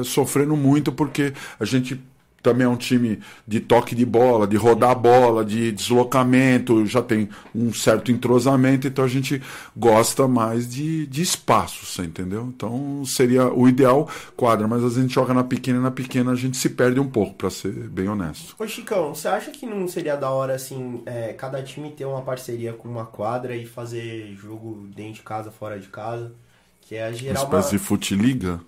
eh, 0.00 0.04
sofrendo 0.04 0.56
muito 0.56 0.92
porque 0.92 1.32
a 1.58 1.64
gente 1.64 2.00
também 2.42 2.66
é 2.66 2.68
um 2.68 2.76
time 2.76 3.20
de 3.46 3.60
toque 3.60 3.94
de 3.94 4.04
bola, 4.04 4.46
de 4.46 4.56
rodar 4.56 4.90
a 4.90 4.94
bola, 4.94 5.44
de 5.44 5.70
deslocamento, 5.70 6.84
já 6.84 7.00
tem 7.00 7.28
um 7.54 7.72
certo 7.72 8.10
entrosamento, 8.10 8.86
então 8.86 9.04
a 9.04 9.08
gente 9.08 9.40
gosta 9.76 10.26
mais 10.26 10.68
de, 10.68 11.06
de 11.06 11.22
espaço, 11.22 11.86
você 11.86 12.02
entendeu? 12.02 12.52
Então 12.54 13.04
seria 13.04 13.52
o 13.52 13.68
ideal 13.68 14.08
quadra, 14.36 14.66
mas 14.66 14.84
a 14.84 14.88
gente 14.88 15.14
joga 15.14 15.32
na 15.32 15.44
pequena 15.44 15.78
e 15.78 15.82
na 15.82 15.90
pequena 15.90 16.32
a 16.32 16.36
gente 16.36 16.56
se 16.56 16.70
perde 16.70 16.98
um 16.98 17.08
pouco, 17.08 17.34
para 17.34 17.50
ser 17.50 17.72
bem 17.72 18.08
honesto. 18.08 18.56
Ô 18.58 18.66
Chicão, 18.66 19.14
você 19.14 19.28
acha 19.28 19.50
que 19.50 19.64
não 19.64 19.86
seria 19.86 20.16
da 20.16 20.30
hora, 20.30 20.54
assim, 20.54 21.02
é, 21.06 21.32
cada 21.32 21.62
time 21.62 21.90
ter 21.90 22.04
uma 22.04 22.22
parceria 22.22 22.72
com 22.72 22.88
uma 22.88 23.06
quadra 23.06 23.54
e 23.54 23.66
fazer 23.66 24.34
jogo 24.34 24.88
dentro 24.94 25.14
de 25.14 25.22
casa, 25.22 25.50
fora 25.50 25.78
de 25.78 25.88
casa? 25.88 26.32
Que 26.80 26.96
é 26.96 27.06
Uma 27.06 27.12
gerar 27.12 27.40
uma... 27.40 27.44
espécie 27.44 27.70
de 27.70 27.78
futiliga. 27.78 28.60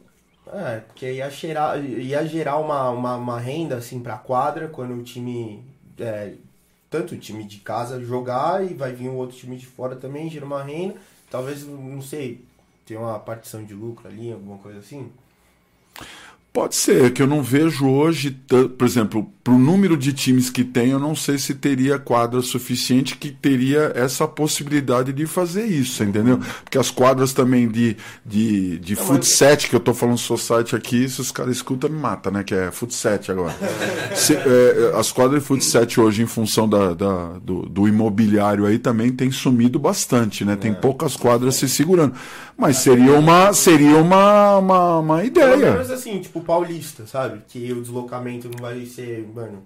É, 0.47 0.81
porque 0.81 1.13
ia 1.13 1.31
gerar, 1.31 1.79
ia 1.79 2.27
gerar 2.27 2.59
uma, 2.59 2.91
uma, 2.91 3.17
uma 3.17 3.41
renda, 3.41 3.77
assim, 3.77 4.01
pra 4.01 4.17
quadra, 4.17 4.69
quando 4.69 4.95
o 4.95 5.03
time... 5.03 5.65
é, 5.99 6.35
tanto 6.91 7.17
o 7.17 7.19
time 7.19 7.43
de 7.43 7.59
casa 7.59 8.01
jogar 8.01 8.65
e 8.65 8.73
vai 8.73 8.93
vir 8.93 9.09
o 9.09 9.15
outro 9.15 9.37
time 9.37 9.57
de 9.57 9.67
fora 9.67 9.97
também, 9.97 10.31
gera 10.31 10.47
uma 10.47 10.63
renda. 10.63 10.95
Talvez, 11.29 11.67
não 11.67 12.01
sei, 12.01 12.45
ter 12.87 12.97
uma 12.97 13.19
partição 13.19 13.65
de 13.65 13.75
lucro 13.75 14.07
ali, 14.07 14.31
alguma 14.31 14.59
coisa 14.59 14.79
assim. 14.79 15.11
Pode 16.53 16.77
ser, 16.77 17.13
que 17.13 17.21
eu 17.21 17.27
não 17.27 17.43
vejo 17.43 17.89
hoje, 17.89 18.31
por 18.79 18.87
exemplo, 18.87 19.29
para 19.45 19.53
o 19.53 19.59
número 19.59 19.95
de 19.95 20.11
times 20.15 20.49
que 20.49 20.65
tem, 20.65 20.89
eu 20.93 20.99
não 20.99 21.15
sei 21.15 21.37
se 21.37 21.55
teria 21.55 21.99
quadra 21.99 22.41
suficiente 22.41 23.15
que 23.19 23.31
teria 23.31 23.93
essa 23.95 24.27
possibilidade 24.27 25.13
de 25.13 25.27
fazer 25.27 25.67
isso, 25.67 26.03
entendeu? 26.03 26.41
Porque 26.65 26.79
as 26.79 26.91
quadras 26.91 27.35
também 27.35 27.69
de, 27.69 27.95
de, 28.25 28.79
de 28.79 28.97
futset, 28.97 29.69
que 29.69 29.77
eu 29.77 29.81
tô 29.81 29.93
falando 29.93 30.17
society 30.17 30.75
aqui, 30.75 31.07
se 31.11 31.21
os 31.21 31.31
caras 31.31 31.57
escutam, 31.57 31.91
me 31.91 31.99
mata, 31.99 32.31
né? 32.31 32.43
Que 32.43 32.55
é 32.55 32.71
futset 32.71 33.31
agora. 33.31 33.55
Se- 34.15 34.35
é, 34.35 34.93
as 34.99 35.13
quadras 35.13 35.43
de 35.43 35.47
futset 35.47 36.01
hoje, 36.01 36.23
em 36.23 36.27
função 36.27 36.67
da, 36.67 36.95
da- 36.95 37.39
do, 37.39 37.69
do 37.69 37.87
imobiliário 37.87 38.65
aí, 38.65 38.79
também 38.79 39.13
tem 39.13 39.31
sumido 39.31 39.79
bastante, 39.79 40.43
né? 40.43 40.57
Tem 40.57 40.73
poucas 40.73 41.17
quadras 41.17 41.57
se 41.57 41.69
segurando. 41.69 42.15
Mas 42.57 42.79
seria 42.79 43.19
uma, 43.19 43.53
seria 43.53 43.97
uma, 43.99 44.57
uma, 44.59 44.99
uma 45.01 45.17
Pelo 45.17 45.27
ideia. 45.27 45.73
menos 45.73 45.91
assim, 45.91 46.19
tipo 46.21 46.41
paulista, 46.41 47.05
sabe? 47.07 47.43
Que 47.49 47.73
o 47.73 47.83
deslocamento 47.83 48.49
não 48.49 48.63
vai 48.63 48.87
ser, 48.87 49.29
mano, 49.35 49.63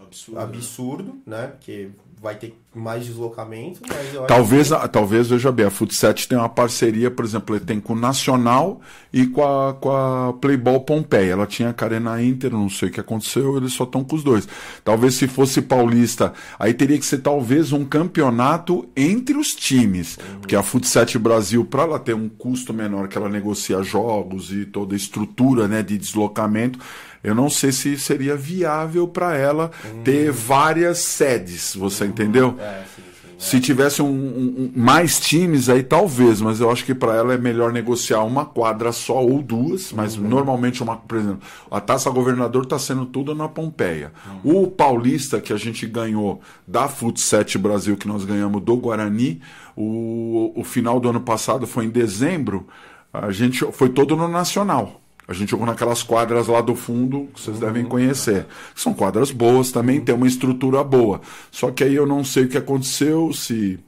absurdo. 0.00 0.40
absurdo, 0.40 1.18
né? 1.26 1.48
Porque 1.48 1.88
vai 2.22 2.34
ter 2.34 2.54
mais 2.74 3.06
deslocamento, 3.06 3.80
mas 3.88 4.12
eu 4.14 4.20
acho 4.20 4.28
Talvez, 4.28 4.70
a- 4.72 4.86
talvez, 4.86 5.28
veja 5.28 5.50
bem, 5.50 5.64
a 5.64 5.70
Futset 5.70 6.28
tem 6.28 6.36
uma 6.36 6.50
parceria, 6.50 7.10
por 7.10 7.24
exemplo, 7.24 7.56
ele 7.56 7.64
tem 7.64 7.80
com 7.80 7.94
o 7.94 7.98
Nacional 7.98 8.78
e 9.10 9.26
com 9.26 9.42
a, 9.42 9.72
com 9.72 9.90
a 9.90 10.32
Playball 10.34 10.82
Pompeia. 10.82 11.32
Ela 11.32 11.46
tinha 11.46 11.74
a 11.76 11.84
Arena 11.84 12.22
Inter, 12.22 12.50
não 12.52 12.68
sei 12.68 12.90
o 12.90 12.92
que 12.92 13.00
aconteceu, 13.00 13.56
eles 13.56 13.72
só 13.72 13.84
estão 13.84 14.04
com 14.04 14.14
os 14.14 14.22
dois. 14.22 14.46
Talvez 14.84 15.14
se 15.14 15.26
fosse 15.26 15.62
paulista, 15.62 16.34
aí 16.58 16.74
teria 16.74 16.98
que 16.98 17.06
ser 17.06 17.18
talvez 17.22 17.72
um 17.72 17.86
campeonato 17.86 18.86
entre 18.94 19.36
os 19.38 19.48
times. 19.54 20.18
Porque 20.40 20.54
a 20.54 20.62
Futset 20.62 21.18
Brasil, 21.18 21.64
para 21.64 21.84
ela 21.84 21.98
ter 21.98 22.14
um 22.14 22.28
custo 22.28 22.74
menor, 22.74 23.08
que 23.08 23.16
ela 23.16 23.30
negocia 23.30 23.82
jogos 23.82 24.52
e 24.52 24.66
toda 24.66 24.94
a 24.94 24.96
estrutura 24.96 25.66
né, 25.66 25.82
de 25.82 25.96
deslocamento, 25.96 26.78
eu 27.22 27.34
não 27.34 27.48
sei 27.50 27.72
se 27.72 27.98
seria 27.98 28.36
viável 28.36 29.06
para 29.08 29.36
ela 29.36 29.70
ter 30.04 30.30
várias 30.32 30.98
sedes, 30.98 31.74
você 31.76 32.04
entendeu? 32.06 32.52
que... 32.54 32.60
É, 32.62 32.84
sim, 32.96 33.02
sim. 33.02 33.10
Se 33.38 33.58
tivesse 33.58 34.02
um, 34.02 34.06
um- 34.06 34.72
mais 34.76 35.18
times 35.18 35.70
aí, 35.70 35.82
talvez, 35.82 36.42
mas 36.42 36.60
eu 36.60 36.70
acho 36.70 36.84
que 36.84 36.94
para 36.94 37.14
ela 37.14 37.32
é 37.32 37.38
melhor 37.38 37.72
negociar 37.72 38.22
uma 38.22 38.44
quadra 38.44 38.92
só 38.92 39.24
ou 39.24 39.40
duas, 39.42 39.92
mas 39.94 40.14
normalmente 40.14 40.82
uma, 40.82 40.96
por 40.96 41.16
exemplo, 41.16 41.40
a 41.70 41.80
Taça 41.80 42.10
Governador 42.10 42.64
está 42.64 42.78
sendo 42.78 43.06
tudo 43.06 43.34
na 43.34 43.48
Pompeia. 43.48 44.12
O 44.44 44.66
Paulista 44.66 45.40
que 45.40 45.54
a 45.54 45.56
gente 45.56 45.86
ganhou 45.86 46.42
da 46.68 46.86
Futset 46.86 47.56
Brasil, 47.56 47.96
que 47.96 48.06
nós 48.06 48.24
ganhamos 48.26 48.60
do 48.62 48.76
Guarani, 48.76 49.40
o, 49.74 50.52
o 50.54 50.62
final 50.62 51.00
do 51.00 51.08
ano 51.08 51.20
passado 51.20 51.66
foi 51.66 51.86
em 51.86 51.90
dezembro, 51.90 52.66
a 53.10 53.30
gente 53.32 53.64
foi 53.72 53.88
todo 53.88 54.14
no 54.16 54.28
Nacional. 54.28 55.00
A 55.30 55.32
gente 55.32 55.52
jogou 55.52 55.64
naquelas 55.64 56.02
quadras 56.02 56.48
lá 56.48 56.60
do 56.60 56.74
fundo, 56.74 57.28
que 57.32 57.40
vocês 57.40 57.60
devem 57.60 57.84
conhecer. 57.84 58.46
São 58.74 58.92
quadras 58.92 59.30
boas 59.30 59.70
também, 59.70 60.00
tem 60.00 60.12
uma 60.12 60.26
estrutura 60.26 60.82
boa. 60.82 61.20
Só 61.52 61.70
que 61.70 61.84
aí 61.84 61.94
eu 61.94 62.04
não 62.04 62.24
sei 62.24 62.46
o 62.46 62.48
que 62.48 62.58
aconteceu, 62.58 63.32
se 63.32 63.78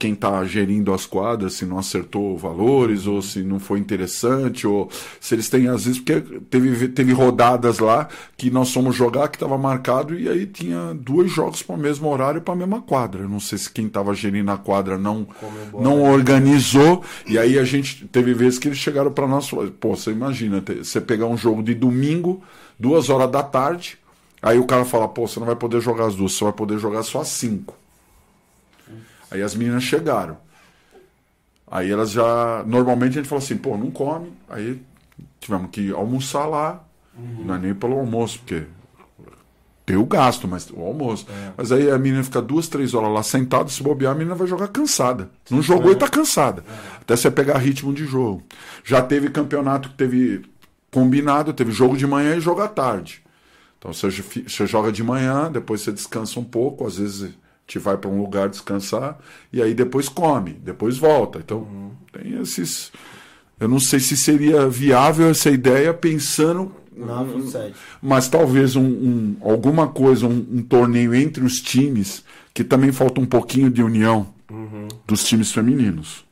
quem 0.00 0.14
está 0.14 0.42
gerindo 0.44 0.94
as 0.94 1.04
quadras, 1.04 1.52
se 1.52 1.66
não 1.66 1.78
acertou 1.78 2.36
valores, 2.36 3.06
ou 3.06 3.20
se 3.20 3.42
não 3.42 3.60
foi 3.60 3.78
interessante, 3.78 4.66
ou 4.66 4.88
se 5.20 5.34
eles 5.34 5.50
têm, 5.50 5.68
às 5.68 5.84
vezes, 5.84 6.00
porque 6.00 6.40
teve, 6.48 6.88
teve 6.88 7.12
rodadas 7.12 7.78
lá 7.78 8.08
que 8.34 8.50
nós 8.50 8.72
fomos 8.72 8.96
jogar, 8.96 9.28
que 9.28 9.36
estava 9.36 9.58
marcado, 9.58 10.18
e 10.18 10.26
aí 10.26 10.46
tinha 10.46 10.94
dois 10.94 11.30
jogos 11.30 11.62
para 11.62 11.74
o 11.74 11.78
mesmo 11.78 12.08
horário 12.08 12.40
para 12.40 12.54
a 12.54 12.56
mesma 12.56 12.80
quadra. 12.80 13.22
Eu 13.22 13.28
não 13.28 13.38
sei 13.38 13.58
se 13.58 13.70
quem 13.70 13.86
estava 13.86 14.14
gerindo 14.14 14.50
a 14.50 14.56
quadra 14.56 14.96
não, 14.96 15.28
não 15.78 16.02
organizou, 16.02 17.04
e 17.26 17.38
aí 17.38 17.58
a 17.58 17.64
gente 17.64 18.06
teve 18.08 18.32
vezes 18.32 18.58
que 18.58 18.68
eles 18.68 18.78
chegaram 18.78 19.12
para 19.12 19.28
nós 19.28 19.44
e 19.44 19.50
falaram, 19.50 19.72
pô, 19.72 19.94
você 19.94 20.10
imagina, 20.10 20.64
você 20.82 20.98
pegar 20.98 21.26
um 21.26 21.36
jogo 21.36 21.62
de 21.62 21.74
domingo, 21.74 22.42
duas 22.78 23.10
horas 23.10 23.30
da 23.30 23.42
tarde, 23.42 23.98
aí 24.40 24.58
o 24.58 24.64
cara 24.64 24.86
fala, 24.86 25.06
pô, 25.06 25.28
você 25.28 25.38
não 25.38 25.46
vai 25.46 25.56
poder 25.56 25.82
jogar 25.82 26.06
as 26.06 26.14
duas, 26.14 26.32
você 26.32 26.44
vai 26.44 26.54
poder 26.54 26.78
jogar 26.78 27.02
só 27.02 27.20
as 27.20 27.28
cinco. 27.28 27.79
Aí 29.30 29.42
as 29.42 29.54
meninas 29.54 29.82
chegaram. 29.82 30.36
Aí 31.70 31.90
elas 31.90 32.10
já. 32.10 32.64
Normalmente 32.66 33.12
a 33.12 33.22
gente 33.22 33.28
fala 33.28 33.40
assim, 33.40 33.56
pô, 33.56 33.76
não 33.76 33.90
come. 33.90 34.32
Aí 34.48 34.80
tivemos 35.38 35.70
que 35.70 35.92
almoçar 35.92 36.46
lá. 36.46 36.84
Não 37.16 37.54
é 37.54 37.58
nem 37.58 37.74
pelo 37.74 37.98
almoço, 37.98 38.38
porque 38.38 38.64
tem 39.84 39.96
o 39.96 40.06
gasto, 40.06 40.46
mas 40.46 40.70
o 40.70 40.80
almoço. 40.80 41.26
Mas 41.56 41.72
aí 41.72 41.90
a 41.90 41.98
menina 41.98 42.22
fica 42.22 42.40
duas, 42.40 42.68
três 42.68 42.94
horas 42.94 43.12
lá 43.12 43.22
sentada, 43.22 43.68
se 43.68 43.82
bobear, 43.82 44.12
a 44.12 44.14
menina 44.14 44.34
vai 44.34 44.46
jogar 44.46 44.68
cansada. 44.68 45.28
Não 45.50 45.60
jogou 45.60 45.92
e 45.92 45.96
tá 45.96 46.08
cansada. 46.08 46.64
Até 47.00 47.16
você 47.16 47.30
pegar 47.30 47.58
ritmo 47.58 47.92
de 47.92 48.04
jogo. 48.06 48.42
Já 48.84 49.02
teve 49.02 49.28
campeonato 49.28 49.88
que 49.90 49.96
teve 49.96 50.42
combinado, 50.90 51.52
teve 51.52 51.72
jogo 51.72 51.96
de 51.96 52.06
manhã 52.06 52.36
e 52.36 52.40
jogo 52.40 52.60
à 52.60 52.68
tarde. 52.68 53.22
Então 53.78 53.92
você, 53.92 54.10
você 54.10 54.66
joga 54.66 54.92
de 54.92 55.02
manhã, 55.02 55.50
depois 55.50 55.80
você 55.80 55.90
descansa 55.90 56.38
um 56.38 56.44
pouco, 56.44 56.86
às 56.86 56.96
vezes 56.96 57.34
te 57.70 57.78
vai 57.78 57.96
para 57.96 58.10
um 58.10 58.20
lugar 58.20 58.48
descansar, 58.48 59.16
e 59.52 59.62
aí 59.62 59.72
depois 59.74 60.08
come, 60.08 60.52
depois 60.54 60.98
volta. 60.98 61.38
Então 61.38 61.92
tem 62.12 62.40
esses. 62.40 62.90
Eu 63.60 63.68
não 63.68 63.78
sei 63.78 64.00
se 64.00 64.16
seria 64.16 64.68
viável 64.68 65.28
essa 65.30 65.50
ideia 65.50 65.94
pensando. 65.94 66.72
Na 66.96 67.24
futsal. 67.24 67.70
Mas 68.02 68.28
talvez 68.28 68.74
um, 68.74 68.82
um- 68.84 69.36
alguma 69.40 69.86
coisa, 69.86 70.26
um, 70.26 70.44
um 70.50 70.62
torneio 70.62 71.14
entre 71.14 71.44
os 71.44 71.60
times, 71.60 72.24
que 72.52 72.64
também 72.64 72.90
falta 72.90 73.20
um 73.20 73.26
pouquinho 73.26 73.70
de 73.70 73.82
união 73.82 74.26
dos 75.06 75.22
times 75.24 75.52
femininos. 75.52 76.24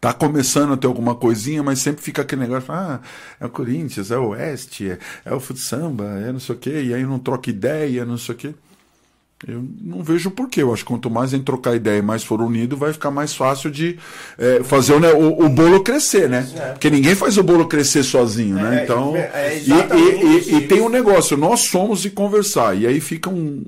Tá 0.00 0.14
começando 0.14 0.72
a 0.72 0.76
ter 0.78 0.86
alguma 0.86 1.14
coisinha, 1.14 1.62
mas 1.62 1.80
sempre 1.80 2.02
fica 2.02 2.22
aquele 2.22 2.40
negócio, 2.40 2.72
ah, 2.72 3.00
é 3.38 3.44
o 3.44 3.50
Corinthians, 3.50 4.10
é 4.10 4.16
o 4.16 4.28
Oeste, 4.28 4.90
é, 4.92 4.98
é 5.26 5.34
o 5.34 5.38
futsamba, 5.38 6.04
é 6.26 6.32
não 6.32 6.40
sei 6.40 6.54
o 6.54 6.58
quê, 6.58 6.82
e 6.84 6.94
aí 6.94 7.04
não 7.04 7.18
troca 7.18 7.50
ideia, 7.50 8.06
não 8.06 8.16
sei 8.16 8.34
o 8.34 8.38
quê. 8.38 8.54
Eu 9.46 9.64
não 9.80 10.02
vejo 10.02 10.30
porquê. 10.30 10.60
Eu 10.62 10.72
acho 10.72 10.82
que 10.84 10.88
quanto 10.92 11.10
mais 11.10 11.32
a 11.32 11.36
gente 11.36 11.46
trocar 11.46 11.74
ideia 11.74 11.98
e 11.98 12.02
mais 12.02 12.22
for 12.22 12.42
unido, 12.42 12.76
vai 12.76 12.92
ficar 12.92 13.10
mais 13.10 13.34
fácil 13.34 13.70
de 13.70 13.98
é, 14.36 14.62
fazer 14.62 14.92
o, 14.92 15.16
o- 15.18 15.46
o 15.46 15.48
bolo 15.48 15.82
crescer, 15.82 16.28
né? 16.28 16.46
Porque 16.72 16.90
ninguém 16.90 17.14
faz 17.14 17.38
o 17.38 17.42
bolo 17.42 17.66
crescer 17.66 18.02
sozinho, 18.02 18.56
né? 18.56 18.80
É, 18.80 18.84
Então. 18.84 19.16
é 19.16 19.54
e- 19.54 19.60
exatamente 19.60 20.26
e, 20.26 20.50
e- 20.50 20.54
e 20.56 20.60
tem 20.68 20.80
um 20.82 20.90
negócio, 20.90 21.36
nós 21.38 21.60
somos 21.60 22.00
de 22.02 22.10
conversar. 22.10 22.76
E 22.76 22.86
aí 22.86 23.00
fica 23.00 23.30
um. 23.30 23.64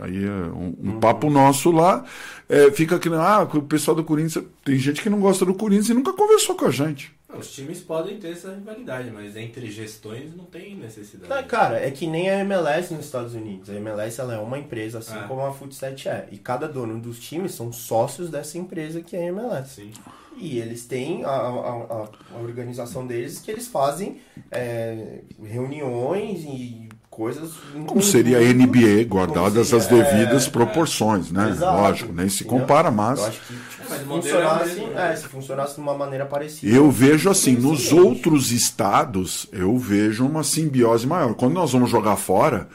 Aí 0.00 0.24
é 0.24 0.28
um, 0.30 0.74
um 0.82 1.00
papo 1.00 1.28
nosso 1.30 1.70
lá. 1.72 2.04
é, 2.48 2.70
fica 2.70 2.96
aqui, 2.96 3.08
ah, 3.14 3.48
o 3.54 3.62
pessoal 3.62 3.96
do 3.96 4.04
Corinthians. 4.04 4.44
Tem 4.64 4.76
gente 4.78 5.00
que 5.02 5.08
não 5.10 5.18
gosta 5.18 5.44
do 5.44 5.54
Corinthians 5.54 5.88
e 5.88 5.94
nunca 5.94 6.12
conversou 6.12 6.54
com 6.54 6.66
a 6.66 6.70
gente. 6.70 7.10
Os 7.38 7.52
times 7.52 7.80
podem 7.80 8.18
ter 8.18 8.32
essa 8.32 8.54
rivalidade, 8.54 9.10
mas 9.10 9.36
entre 9.36 9.70
gestões 9.70 10.34
não 10.34 10.44
tem 10.44 10.76
necessidade. 10.76 11.32
Ah, 11.32 11.42
cara, 11.42 11.78
é 11.84 11.90
que 11.90 12.06
nem 12.06 12.28
a 12.30 12.40
MLS 12.40 12.92
nos 12.94 13.04
Estados 13.06 13.34
Unidos. 13.34 13.68
A 13.70 13.74
MLS 13.74 14.20
ela 14.20 14.34
é 14.34 14.38
uma 14.38 14.58
empresa, 14.58 14.98
assim 14.98 15.14
Ah. 15.16 15.26
como 15.28 15.40
a 15.40 15.52
Futset 15.52 16.08
é. 16.08 16.28
E 16.32 16.38
cada 16.38 16.68
dono 16.68 17.00
dos 17.00 17.18
times 17.18 17.52
são 17.52 17.72
sócios 17.72 18.30
dessa 18.30 18.58
empresa 18.58 19.00
que 19.02 19.16
é 19.16 19.24
a 19.24 19.26
MLS. 19.28 19.74
Sim. 19.74 19.90
E 20.36 20.58
eles 20.58 20.84
têm 20.84 21.24
a, 21.24 21.28
a, 21.28 21.48
a- 21.48 22.08
a 22.34 22.38
organização 22.40 23.06
deles 23.06 23.38
que 23.38 23.50
eles 23.52 23.68
fazem 23.68 24.20
é, 24.50 25.20
reuniões 25.40 26.44
e 26.44 26.88
coisas. 27.14 27.50
Como 27.86 28.02
seria 28.02 28.38
a. 28.38 28.52
NBA, 28.52 29.04
guardadas 29.06 29.72
as 29.72 29.86
devidas 29.86 30.46
é, 30.46 30.50
proporções, 30.50 31.30
né? 31.30 31.50
Exato. 31.50 31.76
Lógico, 31.80 32.12
nem 32.12 32.28
se 32.28 32.44
compara, 32.44 32.90
mas 32.90 33.20
Eu 33.20 33.26
acho 33.26 33.40
que 33.40 33.54
tipo, 33.54 33.82
É, 33.82 33.86
se 33.86 33.94
é 33.94 34.04
funcionasse, 34.04 34.74
mesmo, 34.74 34.86
né? 34.88 35.12
é, 35.12 35.16
se 35.16 35.28
funcionasse 35.28 35.74
de 35.76 35.80
uma 35.80 35.94
maneira 35.94 36.26
parecida. 36.26 36.74
eu 36.74 36.90
vejo 36.90 37.30
assim, 37.30 37.54
nos 37.54 37.92
outros 37.92 38.50
estados, 38.50 39.46
eu 39.52 39.78
vejo 39.78 40.26
uma 40.26 40.42
simbiose 40.42 41.06
maior. 41.06 41.34
Quando 41.34 41.54
nós 41.54 41.72
vamos 41.72 41.90
jogar 41.90 42.16
fora, 42.16 42.68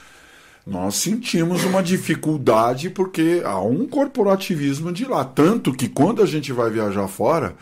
nós 0.66 0.96
sentimos 0.96 1.64
uma 1.64 1.82
dificuldade 1.84 2.90
porque 2.90 3.42
há 3.44 3.60
um 3.60 3.88
corporativismo 3.88 4.92
de 4.92 5.06
lá. 5.06 5.26
Tanto 5.26 5.74
que 5.74 5.90
quando 5.90 6.22
a 6.22 6.26
gente 6.26 6.54
vai 6.54 6.70
viajar 6.70 7.08
fora, 7.08 7.56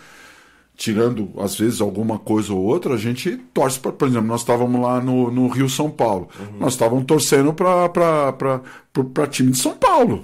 tirando 0.78 1.30
às 1.40 1.56
vezes 1.58 1.82
alguma 1.82 2.20
coisa 2.20 2.54
ou 2.54 2.60
outra, 2.64 2.94
a 2.94 2.98
gente 2.98 3.36
torce 3.54 3.80
para, 3.80 3.92
por 3.92 4.08
exemplo, 4.08 4.28
nós 4.28 4.42
estávamos 4.42 4.80
lá 4.80 5.02
no, 5.02 5.32
no 5.32 5.48
Rio 5.48 5.68
São 5.68 5.90
Paulo, 5.90 6.30
nós 6.60 6.74
estávamos 6.74 7.04
torcendo 7.06 7.52
para 7.52 9.28
time 9.30 9.52
de 9.52 9.58
São 9.58 9.74
Paulo. 9.76 10.24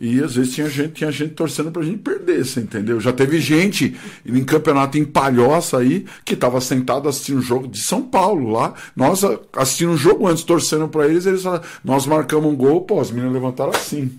E 0.00 0.20
às 0.22 0.34
vezes 0.34 0.54
tinha 0.54 0.68
gente, 0.68 0.92
tinha 0.92 1.10
gente 1.10 1.34
torcendo 1.34 1.70
pra 1.70 1.82
gente 1.82 1.98
perder, 1.98 2.44
você 2.44 2.60
entendeu? 2.60 3.00
Já 3.00 3.12
teve 3.12 3.38
gente 3.40 3.96
em 4.26 4.44
campeonato 4.44 4.98
em 4.98 5.04
Palhoça 5.04 5.78
aí 5.78 6.04
que 6.24 6.34
estava 6.34 6.60
sentado 6.60 7.08
assistindo 7.08 7.38
o 7.38 7.42
jogo 7.42 7.66
de 7.68 7.78
São 7.78 8.02
Paulo 8.02 8.50
lá. 8.50 8.74
Nós 8.94 9.22
a- 9.24 9.38
assistindo 9.56 9.92
o 9.92 9.96
jogo 9.96 10.26
antes, 10.26 10.42
torcendo 10.42 10.88
pra 10.88 11.06
eles, 11.08 11.26
eles 11.26 11.44
nós 11.84 12.06
marcamos 12.06 12.52
um 12.52 12.56
gol, 12.56 12.82
pô, 12.82 13.00
os 13.00 13.10
meninos 13.10 13.32
levantaram 13.34 13.70
assim. 13.70 14.10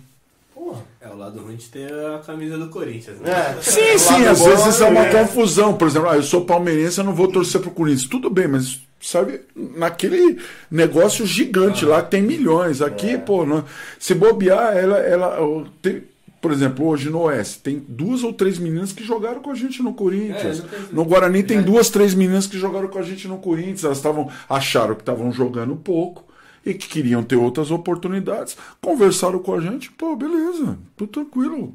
É 1.02 1.07
o 1.10 1.15
lado 1.18 1.39
ruim 1.41 1.56
de 1.56 1.65
ter 1.68 1.91
a 1.94 2.19
camisa 2.19 2.57
do 2.57 2.69
Corinthians, 2.69 3.19
né? 3.19 3.30
É. 3.57 3.61
Sim, 3.61 3.94
Do 3.94 3.99
sim, 3.99 4.26
às 4.26 4.39
vezes 4.44 4.81
é 4.81 4.85
uma 4.89 5.03
né? 5.03 5.11
confusão. 5.11 5.73
Por 5.76 5.88
exemplo, 5.88 6.10
ah, 6.10 6.15
eu 6.15 6.23
sou 6.23 6.45
palmeirense, 6.45 6.98
eu 6.99 7.03
não 7.03 7.14
vou 7.14 7.27
torcer 7.27 7.61
pro 7.61 7.72
Corinthians. 7.72 8.07
Tudo 8.10 8.30
bem, 8.30 8.48
mas 8.48 8.80
sabe, 9.02 9.41
naquele 9.56 10.39
negócio 10.69 11.26
gigante 11.26 11.85
lá 11.85 12.02
que 12.02 12.11
tem 12.11 12.22
milhões. 12.22 12.81
Aqui, 12.81 13.11
É. 13.11 13.18
pô, 13.18 13.45
não- 13.45 13.64
se 13.99 14.14
bobear, 14.14 14.76
ela, 14.76 14.98
ela 14.98 15.65
tem- 15.81 16.03
por 16.41 16.52
exemplo, 16.52 16.85
hoje 16.88 17.10
no 17.10 17.22
Oeste, 17.22 17.60
tem 17.60 17.84
duas 17.88 18.23
ou 18.23 18.31
três 18.34 18.57
meninas 18.60 18.91
que 18.94 19.03
jogaram 19.03 19.41
com 19.41 19.52
a 19.52 19.56
gente 19.56 19.81
no 19.81 19.94
Corinthians. 19.94 20.60
É, 20.60 20.64
no 20.91 21.03
Guarani 21.06 21.44
tem 21.44 21.61
duas, 21.61 21.89
três 21.89 22.14
meninas 22.14 22.45
que 22.48 22.57
jogaram 22.57 22.88
com 22.88 22.99
a 22.99 23.02
gente 23.02 23.27
no 23.27 23.38
Corinthians. 23.38 23.84
Elas 23.84 23.98
estavam 23.98 24.30
acharam 24.49 24.95
que 24.95 25.02
estavam 25.02 25.31
jogando 25.31 25.76
pouco 25.76 26.23
e 26.69 26.73
que 26.73 26.88
queriam 26.88 27.23
ter 27.23 27.35
outras 27.38 27.72
oportunidades. 27.72 28.57
Conversaram 28.81 29.39
com 29.39 29.53
a 29.56 29.61
gente, 29.61 29.89
pô, 29.91 30.15
beleza, 30.15 30.77
tudo 30.95 31.11
tranquilo. 31.11 31.73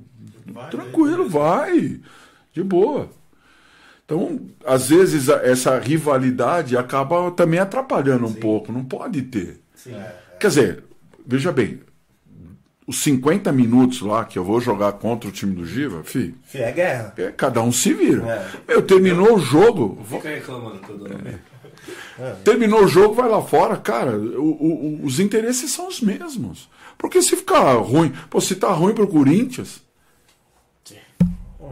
tranquilo, 0.70 1.28
vai. 1.28 2.00
De 2.52 2.62
boa. 2.62 3.08
Então, 4.04 4.40
às 4.66 4.88
vezes, 4.90 5.28
essa 5.28 5.78
rivalidade 5.78 6.76
acaba 6.76 7.30
também 7.30 7.58
atrapalhando 7.58 8.26
um 8.26 8.34
pouco. 8.34 8.70
Não 8.70 8.84
pode 8.84 9.22
ter. 9.22 9.60
Sim. 9.74 9.94
Quer 10.38 10.48
dizer, 10.48 10.84
veja 11.26 11.50
bem, 11.50 11.80
os 12.86 13.02
50 13.02 13.50
minutos 13.52 14.02
lá 14.02 14.24
que 14.24 14.38
eu 14.38 14.44
vou 14.44 14.60
jogar 14.60 14.92
contra 14.94 15.28
o 15.28 15.32
time 15.32 15.54
do 15.54 15.64
Giva, 15.64 16.02
fi, 16.04 16.34
Fih, 16.44 16.58
É 16.58 16.72
guerra. 16.72 17.14
é, 17.16 17.30
cada 17.30 17.62
um 17.62 17.72
se 17.72 17.94
vira. 17.94 18.26
É. 18.26 18.50
Meu, 18.68 18.82
terminou 18.82 19.36
o 19.36 19.38
jogo, 19.40 19.98
Fica 20.04 20.28
reclamando 20.28 20.80
todo 20.80 21.08
mundo. 21.08 21.38
Terminou 22.44 22.84
o 22.84 22.88
jogo, 22.88 23.14
vai 23.14 23.28
lá 23.28 23.42
fora, 23.42 23.76
cara, 23.76 24.16
o- 24.16 25.00
o- 25.00 25.00
os 25.04 25.18
interesses 25.20 25.70
são 25.70 25.88
os 25.88 26.00
mesmos. 26.00 26.68
Porque 26.98 27.20
se 27.22 27.34
ficar 27.36 27.74
ruim, 27.76 28.12
pô, 28.30 28.40
se 28.40 28.54
tá 28.56 28.70
ruim 28.72 28.94
pro 28.94 29.08
Corinthians, 29.08 29.82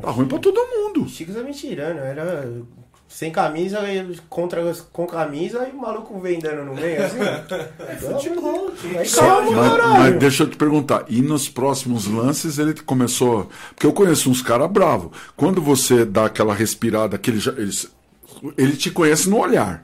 tá 0.03 0.11
ruim 0.11 0.27
pra 0.27 0.39
todo 0.39 0.57
mundo. 0.57 1.05
O 1.05 1.09
Chico 1.09 1.33
tá 1.33 1.43
me 1.43 1.53
tirando. 1.53 1.99
Era 1.99 2.51
sem 3.09 3.31
camisa, 3.33 3.81
contra, 4.29 4.73
com 4.93 5.07
camisa 5.07 5.69
e 5.69 5.77
o 5.77 5.81
maluco 5.81 6.19
vendendo 6.21 6.65
no 6.65 6.75
meio, 6.75 7.05
assim. 7.05 7.19
É 7.89 7.97
futebol, 7.97 8.71
É 8.95 9.05
calma, 9.09 9.51
Mas, 9.53 9.99
mas 9.99 10.19
deixa 10.19 10.45
eu 10.45 10.49
te 10.51 10.57
perguntar, 10.57 11.05
e 11.09 11.21
nos 11.21 11.49
próximos 11.49 12.07
lances 12.07 12.59
ele 12.59 12.73
começou. 12.75 13.51
Porque 13.75 13.87
eu 13.87 13.93
conheço 13.93 14.31
uns 14.31 14.41
caras 14.43 14.71
bravos. 14.71 15.11
Quando 15.37 15.61
você 15.61 16.05
dá 16.05 16.27
aquela 16.27 16.55
respirada, 16.55 17.19
que 17.19 17.31
ele, 17.31 17.41
já, 17.41 17.51
ele, 17.53 17.73
ele 18.57 18.77
te 18.77 18.91
conhece 18.91 19.29
no 19.29 19.39
olhar. 19.39 19.83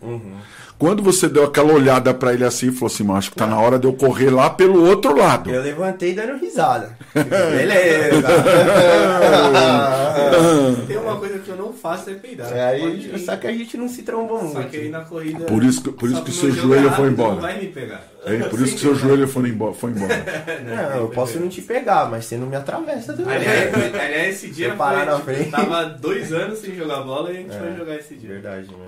Quando 0.78 1.02
você 1.02 1.26
deu 1.28 1.44
aquela 1.44 1.72
olhada 1.72 2.12
pra 2.12 2.34
ele 2.34 2.44
assim 2.44 2.68
e 2.68 2.72
falou 2.72 2.86
assim, 2.92 3.02
"Mano, 3.02 3.18
acho 3.18 3.30
que 3.30 3.36
tá 3.36 3.46
na 3.46 3.58
hora 3.58 3.78
de 3.78 3.86
eu 3.86 3.94
correr 3.94 4.28
lá 4.30 4.50
pelo 4.50 4.84
outro 4.86 5.16
lado. 5.16 5.50
Eu 5.50 5.62
levantei 5.62 6.12
dando 6.14 6.38
risada. 6.38 6.96
Beleza. 7.14 8.26
Tem 10.86 10.96
uma 10.98 11.16
coisa 11.16 11.38
que 11.38 11.48
eu 11.48 11.56
não 11.56 11.72
faço 11.72 12.10
é 12.10 12.14
peidar. 12.14 12.52
É, 12.52 12.64
aí, 12.64 12.80
Pode 12.80 13.16
ir. 13.16 13.24
só 13.24 13.36
que 13.36 13.46
a 13.46 13.52
gente 13.52 13.76
não 13.76 13.88
se 13.88 14.02
trombou 14.02 14.38
Só 14.40 14.46
muito. 14.54 14.68
que 14.70 14.76
aí 14.76 14.88
na 14.88 15.00
corrida. 15.00 15.44
Por 15.46 15.64
isso 15.64 15.82
que- 15.82 15.92
por 15.92 16.08
isso 16.08 16.18
só 16.18 16.24
que 16.24 16.32
seu 16.32 16.50
joelho 16.52 16.90
foi 16.92 17.08
embora. 17.08 17.36
Vai 17.36 17.58
me 17.60 17.66
pegar. 17.68 18.02
É, 18.24 18.38
por 18.38 18.60
isso 18.60 18.74
que 18.74 18.80
seu 18.80 18.94
joelho 18.94 19.28
foi 19.28 19.48
embora. 19.48 19.72
Foi 19.74 19.90
embora. 19.90 20.24
Não, 20.64 21.00
eu 21.02 21.08
posso 21.08 21.38
não 21.38 21.48
te 21.48 21.62
pegar, 21.62 22.10
mas 22.10 22.24
você 22.24 22.36
não 22.36 22.46
me 22.48 22.56
atravessa 22.56 23.12
também. 23.12 23.36
Aliás, 23.36 23.74
aliás, 23.94 24.34
esse 24.34 24.48
dia 24.50 24.74
parar 24.74 24.98
foi, 24.98 25.06
na 25.06 25.12
tipo, 25.12 25.24
frente. 25.26 25.50
tava 25.50 25.84
dois 25.84 26.32
anos 26.32 26.58
sem 26.58 26.74
jogar 26.74 27.02
bola 27.02 27.30
e 27.30 27.36
a 27.36 27.40
gente 27.40 27.54
É. 27.54 27.58
foi 27.58 27.76
jogar 27.76 27.94
esse 27.96 28.14
dia. 28.16 28.30
Verdade, 28.30 28.66
né? 28.68 28.86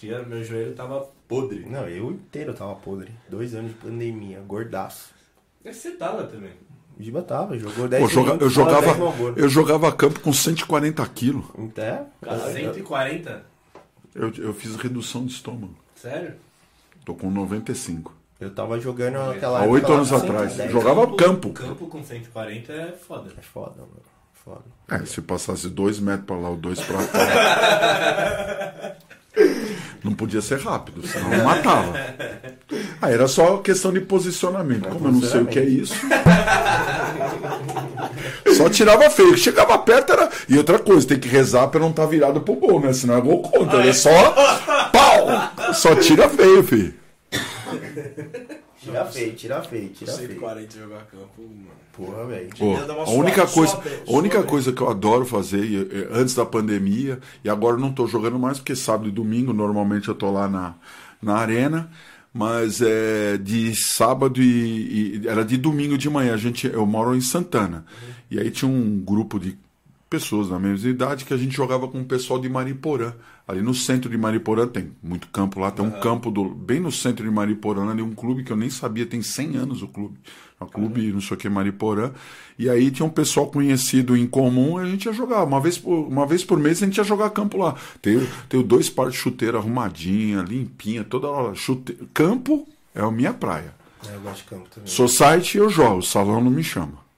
Dia, 0.00 0.22
meu 0.22 0.42
joelho 0.42 0.74
tava 0.74 1.06
podre. 1.28 1.66
Não, 1.68 1.86
eu 1.88 2.10
inteiro 2.10 2.54
tava 2.54 2.74
podre. 2.76 3.12
Dois 3.28 3.54
anos 3.54 3.72
de 3.72 3.76
pandemia, 3.78 4.40
gordaço. 4.40 5.10
Mas 5.64 5.76
você 5.76 5.90
tava 5.92 6.24
também. 6.24 6.52
O 6.98 7.02
Giba 7.02 7.22
tava, 7.22 7.58
jogou 7.58 7.86
10 7.88 8.02
Pô, 8.02 8.08
joga- 8.08 8.26
minutos, 8.34 8.46
eu, 8.46 8.50
jogava, 8.50 8.86
10 8.86 8.98
Malboro. 8.98 9.34
eu 9.38 9.48
jogava 9.48 9.92
campo 9.92 10.20
com 10.20 10.32
140 10.32 11.06
quilos. 11.08 11.44
Até? 11.70 12.02
Cara, 12.22 12.52
140? 12.52 13.44
Eu, 14.14 14.32
eu 14.38 14.54
fiz 14.54 14.76
redução 14.76 15.24
de 15.24 15.32
estômago. 15.32 15.74
Sério? 15.94 16.34
Tô 17.04 17.14
com 17.14 17.30
95. 17.30 18.14
Eu 18.40 18.54
tava 18.54 18.80
jogando 18.80 19.14
naquela 19.14 19.58
Há 19.60 19.62
época 19.62 19.74
oito 19.74 19.88
lá 19.90 19.96
anos 19.96 20.10
com 20.10 20.16
atrás. 20.16 20.52
110. 20.52 20.72
Jogava 20.72 21.16
campo. 21.16 21.52
Campo 21.52 21.86
com 21.86 22.02
140 22.02 22.72
é 22.72 22.92
foda. 22.92 23.30
É 23.38 23.42
foda, 23.42 23.76
mano. 23.80 24.02
Foda. 24.32 24.64
É, 24.90 25.04
se 25.04 25.20
passasse 25.20 25.68
dois 25.68 26.00
metros 26.00 26.24
pra 26.26 26.36
lá 26.36 26.48
ou 26.48 26.56
dois 26.56 26.80
pra 26.80 26.96
cá. 27.06 28.96
Não 30.02 30.12
podia 30.12 30.40
ser 30.40 30.58
rápido, 30.60 31.06
senão 31.06 31.32
eu 31.32 31.44
matava. 31.44 31.92
Ah, 33.00 33.10
era 33.10 33.28
só 33.28 33.58
questão 33.58 33.92
de 33.92 34.00
posicionamento. 34.00 34.88
Como 34.88 35.08
eu 35.08 35.12
não 35.12 35.22
sei 35.22 35.42
o 35.42 35.46
que 35.46 35.58
é 35.58 35.64
isso. 35.64 35.94
Só 38.56 38.68
tirava 38.68 39.08
feio. 39.10 39.36
Chegava 39.36 39.78
perto 39.78 40.12
era. 40.12 40.30
E 40.48 40.56
outra 40.56 40.78
coisa, 40.78 41.06
tem 41.06 41.18
que 41.18 41.28
rezar 41.28 41.68
pra 41.68 41.80
não 41.80 41.90
estar 41.90 42.06
virado 42.06 42.40
pro 42.40 42.54
gol, 42.54 42.80
né? 42.80 42.92
Senão 42.92 43.16
é 43.16 43.20
gol 43.20 43.42
contra. 43.42 43.86
É 43.86 43.92
só. 43.92 44.10
Pau! 44.92 45.72
Só 45.74 45.94
tira 45.94 46.28
feio, 46.28 46.62
filho. 46.62 46.94
Tira 48.82 49.04
feio, 49.04 49.34
tira 49.34 49.62
feio, 49.62 49.88
tira 49.90 50.12
feio. 50.12 50.28
140 50.30 50.78
jogar 50.78 51.04
campo, 51.06 51.42
mano. 51.42 51.70
Porra, 51.96 52.24
velho. 52.26 52.48
A 53.02 53.10
única 53.10 53.46
coisa, 53.46 53.76
a 54.08 54.12
única 54.12 54.42
coisa 54.42 54.72
que 54.72 54.80
eu 54.80 54.88
adoro 54.88 55.24
fazer 55.26 56.08
antes 56.12 56.34
da 56.34 56.46
pandemia 56.46 57.18
e 57.44 57.48
agora 57.50 57.76
eu 57.76 57.80
não 57.80 57.90
estou 57.90 58.06
jogando 58.08 58.38
mais 58.38 58.58
porque 58.58 58.74
sábado 58.76 59.08
e 59.08 59.12
domingo 59.12 59.52
normalmente 59.52 60.08
eu 60.08 60.14
tô 60.14 60.30
lá 60.30 60.48
na, 60.48 60.74
na 61.20 61.34
arena, 61.36 61.90
mas 62.32 62.80
é 62.80 63.36
de 63.36 63.74
sábado 63.74 64.40
e, 64.40 65.20
e- 65.24 65.28
era 65.28 65.44
de 65.44 65.56
domingo 65.56 65.98
de 65.98 66.08
manhã. 66.08 66.32
A 66.34 66.38
gente 66.38 66.66
eu 66.66 66.86
moro 66.86 67.14
em 67.14 67.20
Santana 67.20 67.84
e 68.30 68.38
aí 68.38 68.50
tinha 68.50 68.70
um 68.70 68.98
grupo 69.00 69.38
de 69.38 69.58
pessoas 70.10 70.48
da 70.48 70.58
mesma 70.58 70.90
idade 70.90 71.24
que 71.24 71.32
a 71.32 71.36
gente 71.36 71.56
jogava 71.56 71.86
com 71.86 72.00
o 72.00 72.04
pessoal 72.04 72.40
de 72.40 72.48
Mariporã. 72.48 73.14
Ali 73.46 73.62
no 73.62 73.72
centro 73.72 74.10
de 74.10 74.18
Mariporã 74.18 74.66
tem 74.66 74.90
muito 75.00 75.28
campo 75.28 75.60
lá, 75.60 75.70
tem 75.70 75.84
um 75.84 75.90
campo 75.90 76.32
do, 76.32 76.48
bem 76.48 76.80
no 76.80 76.90
centro 76.90 77.24
de 77.24 77.30
Mariporã, 77.30 77.88
ali 77.88 78.02
um 78.02 78.12
clube 78.12 78.42
que 78.42 78.52
eu 78.52 78.56
nem 78.56 78.68
sabia, 78.68 79.06
tem 79.06 79.22
100 79.22 79.56
anos 79.56 79.82
o 79.82 79.88
clube. 79.88 80.18
É 80.60 80.64
um 80.64 80.66
clube, 80.66 81.12
não 81.12 81.20
sei 81.20 81.36
o 81.36 81.38
que, 81.38 81.48
Mariporã. 81.48 82.10
E 82.58 82.68
aí 82.68 82.90
tinha 82.90 83.06
um 83.06 83.10
pessoal 83.10 83.46
conhecido 83.46 84.16
em 84.16 84.26
comum 84.26 84.76
a 84.76 84.84
gente 84.84 85.06
ia 85.06 85.12
jogar. 85.12 85.44
Uma 85.44 85.60
vez 85.60 85.78
por, 85.78 86.08
uma 86.08 86.26
vez 86.26 86.44
por 86.44 86.58
mês 86.58 86.82
a 86.82 86.86
gente 86.86 86.98
ia 86.98 87.04
jogar 87.04 87.30
campo 87.30 87.56
lá. 87.56 87.76
Tenho, 88.02 88.26
tenho 88.48 88.64
dois 88.64 88.90
pares 88.90 89.14
de 89.14 89.20
chuteira 89.20 89.58
arrumadinha, 89.58 90.42
limpinha, 90.42 91.04
toda 91.04 91.28
hora. 91.28 91.54
Chute... 91.54 91.96
Campo 92.12 92.66
é 92.94 93.00
a 93.00 93.10
minha 93.12 93.32
praia. 93.32 93.74
É, 94.08 94.14
eu 94.16 94.20
gosto 94.20 94.42
de 94.42 94.44
campo 94.50 94.68
também. 94.68 94.90
Society 94.90 95.58
eu 95.58 95.70
jogo, 95.70 96.02
salão 96.02 96.40
não 96.40 96.50
me 96.50 96.64
chama. 96.64 97.09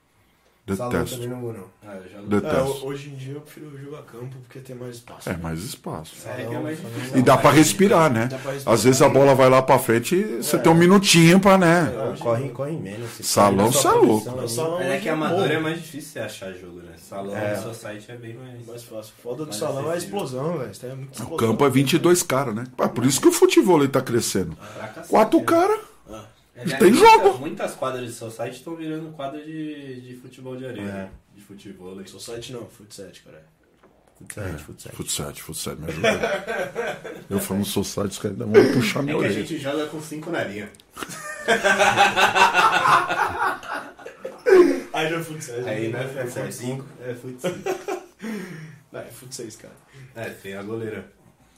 Salão 0.76 0.92
Detesto. 0.92 1.16
também 1.16 1.28
não 1.28 1.40
vou, 1.40 1.52
não. 1.52 1.64
Ah, 1.84 1.96
eu 1.96 2.08
jogo. 2.08 2.36
É, 2.36 2.40
Detesto. 2.40 2.86
hoje 2.86 3.10
em 3.10 3.16
dia 3.16 3.34
eu 3.34 3.40
prefiro 3.40 3.76
jogar 3.82 4.02
campo 4.02 4.36
porque 4.44 4.60
tem 4.60 4.76
mais 4.76 4.94
espaço. 4.94 5.28
É 5.28 5.36
mais 5.36 5.58
espaço. 5.64 6.14
É 6.24 6.42
é 6.42 6.58
mais 6.60 6.78
Salão, 6.78 6.92
difícil. 6.94 7.18
E 7.18 7.22
dá 7.22 7.36
pra 7.36 7.50
respirar, 7.50 8.12
né? 8.12 8.26
Dá 8.30 8.38
pra 8.38 8.52
respirar. 8.52 8.74
Às 8.74 8.84
vezes 8.84 9.02
a 9.02 9.08
bola 9.08 9.34
vai 9.34 9.50
lá 9.50 9.60
pra 9.60 9.76
frente 9.80 10.14
e 10.14 10.36
você 10.36 10.56
tem 10.58 10.70
um 10.70 10.74
minutinho 10.76 11.40
pra, 11.40 11.58
né? 11.58 11.92
Não, 11.92 12.16
corre, 12.16 12.48
corre 12.50 12.72
menos. 12.76 13.10
você 13.10 13.24
Salão, 13.24 13.64
perde 13.72 13.76
a 13.78 13.80
sua 13.80 13.90
cê 13.90 13.96
é 13.96 14.00
louco. 14.00 14.48
Salão 14.48 14.80
é 14.80 14.98
que 15.00 15.08
amador 15.08 15.50
é 15.50 15.58
mais 15.58 15.82
difícil 15.82 16.12
você 16.12 16.18
achar 16.20 16.52
jogo, 16.52 16.76
né? 16.78 16.92
Salão 16.96 17.36
É. 17.36 17.56
no 17.56 17.62
society 17.62 18.12
é 18.12 18.16
bem 18.16 18.34
mais. 18.36 18.64
Mais 18.64 18.84
fácil. 18.84 19.12
Foda 19.20 19.44
do 19.44 19.52
salão 19.54 19.90
é 19.90 19.94
a 19.94 19.98
explosão, 19.98 20.58
velho. 20.58 20.70
O 21.28 21.36
campo 21.36 21.66
é 21.66 21.70
22 21.70 22.22
caras, 22.22 22.54
né? 22.54 22.64
Ah, 22.78 22.88
por 22.88 23.04
isso 23.04 23.20
que 23.20 23.26
o 23.26 23.32
futebol 23.32 23.86
tá 23.88 24.00
crescendo. 24.00 24.56
Cacete, 24.94 25.08
Quatro 25.08 25.40
né? 25.40 25.44
caras. 25.44 25.91
Aliás, 26.62 26.82
tem 26.82 26.92
muita- 26.92 27.06
jogo. 27.10 27.38
Muitas 27.38 27.74
quadras 27.74 28.06
de 28.06 28.12
society 28.12 28.56
estão 28.58 28.76
virando 28.76 29.12
quadra 29.12 29.42
de, 29.44 30.00
de 30.00 30.16
futebol 30.16 30.56
de 30.56 30.66
areia. 30.66 30.82
É. 30.82 30.84
né? 30.84 31.10
De 31.34 31.42
futebol. 31.42 31.94
né? 31.96 32.04
Society 32.06 32.52
não, 32.52 32.66
futsete, 32.66 33.22
cara. 33.22 33.42
Futsal, 34.18 34.58
futsal. 34.58 34.92
Futsal, 34.92 35.34
futsal, 35.34 35.76
me 35.76 35.86
ajuda. 35.88 36.08
Eu 37.28 37.40
falando 37.40 37.64
society, 37.64 38.12
os 38.12 38.18
caras 38.18 38.38
vão 38.38 38.52
puxar 38.72 39.00
É 39.00 39.02
minha 39.02 39.18
que 39.18 39.24
a 39.24 39.28
orelha. 39.28 39.46
gente 39.46 39.58
joga 39.58 39.86
com 39.86 40.00
cinco 40.00 40.30
na 40.30 40.44
linha. 40.44 40.70
Aí 44.92 45.10
não 45.10 45.18
é 45.18 45.22
futsete. 45.24 45.68
Aí 45.68 45.88
não 45.90 45.98
é 45.98 46.04
É 46.04 46.26
futsal. 46.26 46.52
cinco. 46.52 46.84
É 47.04 47.14
futsal. 47.14 47.52
Não, 48.92 49.00
é 49.00 49.04
futseis, 49.06 49.56
cara. 49.56 49.74
É, 50.14 50.28
tem 50.30 50.54
a 50.54 50.62
goleira. 50.62 51.10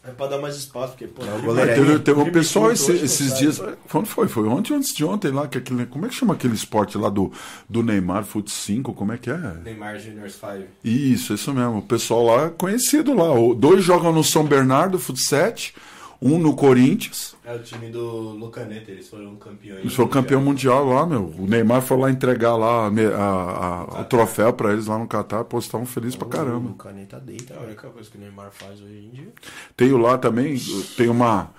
É 0.06 0.10
pra 0.10 0.26
dar 0.26 0.38
mais 0.38 0.54
espaço, 0.56 0.88
porque, 0.92 1.06
pô... 1.06 1.24
Não, 1.24 1.38
o 1.38 1.42
goleiro 1.42 1.70
é- 1.70 1.74
Teve, 1.74 1.98
teve 2.00 2.20
um 2.20 2.30
pessoal 2.30 2.70
esse- 2.70 2.92
esses 2.92 3.38
dias. 3.38 3.60
Quando 3.90 4.06
foi? 4.06 4.28
Foi 4.28 4.46
ontem 4.46 4.72
ou 4.74 4.78
antes 4.78 4.94
de 4.94 5.02
ontem 5.04 5.30
lá? 5.30 5.48
Que 5.48 5.56
aquele, 5.58 5.86
como 5.86 6.04
é 6.04 6.08
que 6.10 6.14
chama 6.14 6.34
aquele 6.34 6.54
esporte 6.54 6.98
lá 6.98 7.08
do, 7.08 7.32
do 7.68 7.82
Neymar 7.82 8.24
Fut 8.24 8.50
5? 8.50 8.92
Como 8.92 9.12
é 9.12 9.16
que 9.18 9.30
é? 9.30 9.38
Neymar 9.64 9.98
Juniors 9.98 10.34
5. 10.34 10.64
Isso, 10.84 11.32
isso 11.32 11.54
mesmo. 11.54 11.78
O 11.78 11.82
pessoal 11.82 12.22
lá 12.24 12.44
é 12.46 12.50
conhecido 12.50 13.14
lá. 13.14 13.28
Dois 13.56 13.82
jogam 13.82 14.12
no 14.12 14.22
São 14.22 14.44
Bernardo, 14.44 14.98
Fut 14.98 15.18
7, 15.18 15.74
um 16.20 16.38
no 16.38 16.54
Corinthians. 16.54 17.36
É 17.44 17.54
o 17.54 17.58
time 17.62 17.88
do 17.90 18.00
Lucaneta, 18.32 18.90
eles 18.90 19.08
foram 19.08 19.36
campeões. 19.36 19.80
Eles 19.80 19.94
foram 19.94 20.08
campeão 20.08 20.40
mundial 20.40 20.84
lá, 20.86 21.04
meu. 21.06 21.32
O 21.38 21.46
Neymar 21.46 21.82
foi 21.82 21.98
lá 21.98 22.10
entregar 22.10 22.56
lá 22.56 22.86
a 22.86 22.88
a- 22.88 23.98
a- 23.98 24.00
o 24.00 24.04
troféu 24.04 24.52
pra 24.52 24.72
eles 24.72 24.86
lá 24.86 24.98
no 24.98 25.06
Catar. 25.06 25.44
Pô, 25.44 25.58
estavam 25.58 25.86
felizes 25.86 26.16
pra 26.16 26.28
caramba. 26.28 26.70
O 26.70 26.74
caneta 26.74 27.18
deita. 27.20 27.54
É 27.54 27.58
a 27.58 27.60
única 27.62 27.88
coisa 27.88 28.10
que 28.10 28.16
o 28.16 28.20
Neymar 28.20 28.50
faz 28.52 28.80
hoje 28.80 29.08
em 29.12 29.14
dia. 29.14 29.28
Tenho 29.76 29.98
lá 29.98 30.16
também, 30.18 30.56
tem 30.96 31.08
uma. 31.08 31.50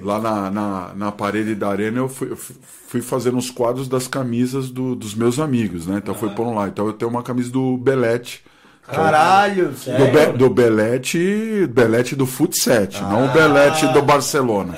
Lá 0.00 0.18
na, 0.18 0.50
na, 0.50 0.94
na 0.94 1.12
parede 1.12 1.54
da 1.54 1.68
arena 1.68 1.98
eu 1.98 2.08
fui, 2.08 2.30
eu 2.30 2.36
fui- 2.36 3.02
fazendo 3.02 3.36
os 3.36 3.50
quadros 3.50 3.86
das 3.88 4.08
camisas 4.08 4.70
do- 4.70 4.94
dos 4.96 5.14
meus 5.14 5.38
amigos, 5.38 5.86
né? 5.86 5.98
Então 5.98 6.14
foi 6.14 6.30
por 6.30 6.50
lá. 6.50 6.66
Então 6.68 6.86
eu 6.86 6.94
tenho 6.94 7.10
uma 7.10 7.22
camisa 7.22 7.50
do 7.50 7.76
Belete. 7.76 8.42
Caralho, 8.88 9.68
Do, 9.70 9.76
sério. 9.76 10.12
Be, 10.12 10.38
do 10.38 10.50
Belete, 10.50 11.66
Belete 11.68 12.14
do 12.14 12.26
Fut 12.26 12.56
7, 12.56 13.02
não 13.02 13.26
o 13.26 13.28
Belete 13.28 13.86
do 13.88 14.02
Barcelona. 14.02 14.76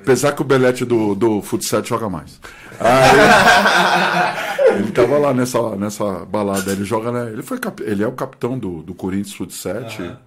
Apesar 0.00 0.32
que 0.32 0.42
o 0.42 0.44
Belete 0.44 0.84
do, 0.84 1.14
do 1.14 1.42
Fut 1.42 1.64
7 1.64 1.88
joga 1.88 2.08
mais. 2.08 2.38
Aí, 2.78 3.18
ele 4.76 4.92
tava 4.92 5.18
lá 5.18 5.32
nessa, 5.32 5.76
nessa 5.76 6.24
balada, 6.26 6.70
ele 6.70 6.84
joga, 6.84 7.10
né? 7.10 7.32
Ele, 7.32 7.42
foi 7.42 7.58
ele 7.80 8.02
é 8.04 8.06
o 8.06 8.12
capitão 8.12 8.58
do, 8.58 8.82
do 8.82 8.94
Corinthians 8.94 9.34
Fut 9.34 9.52
7, 9.52 10.02
Aham. 10.02 10.18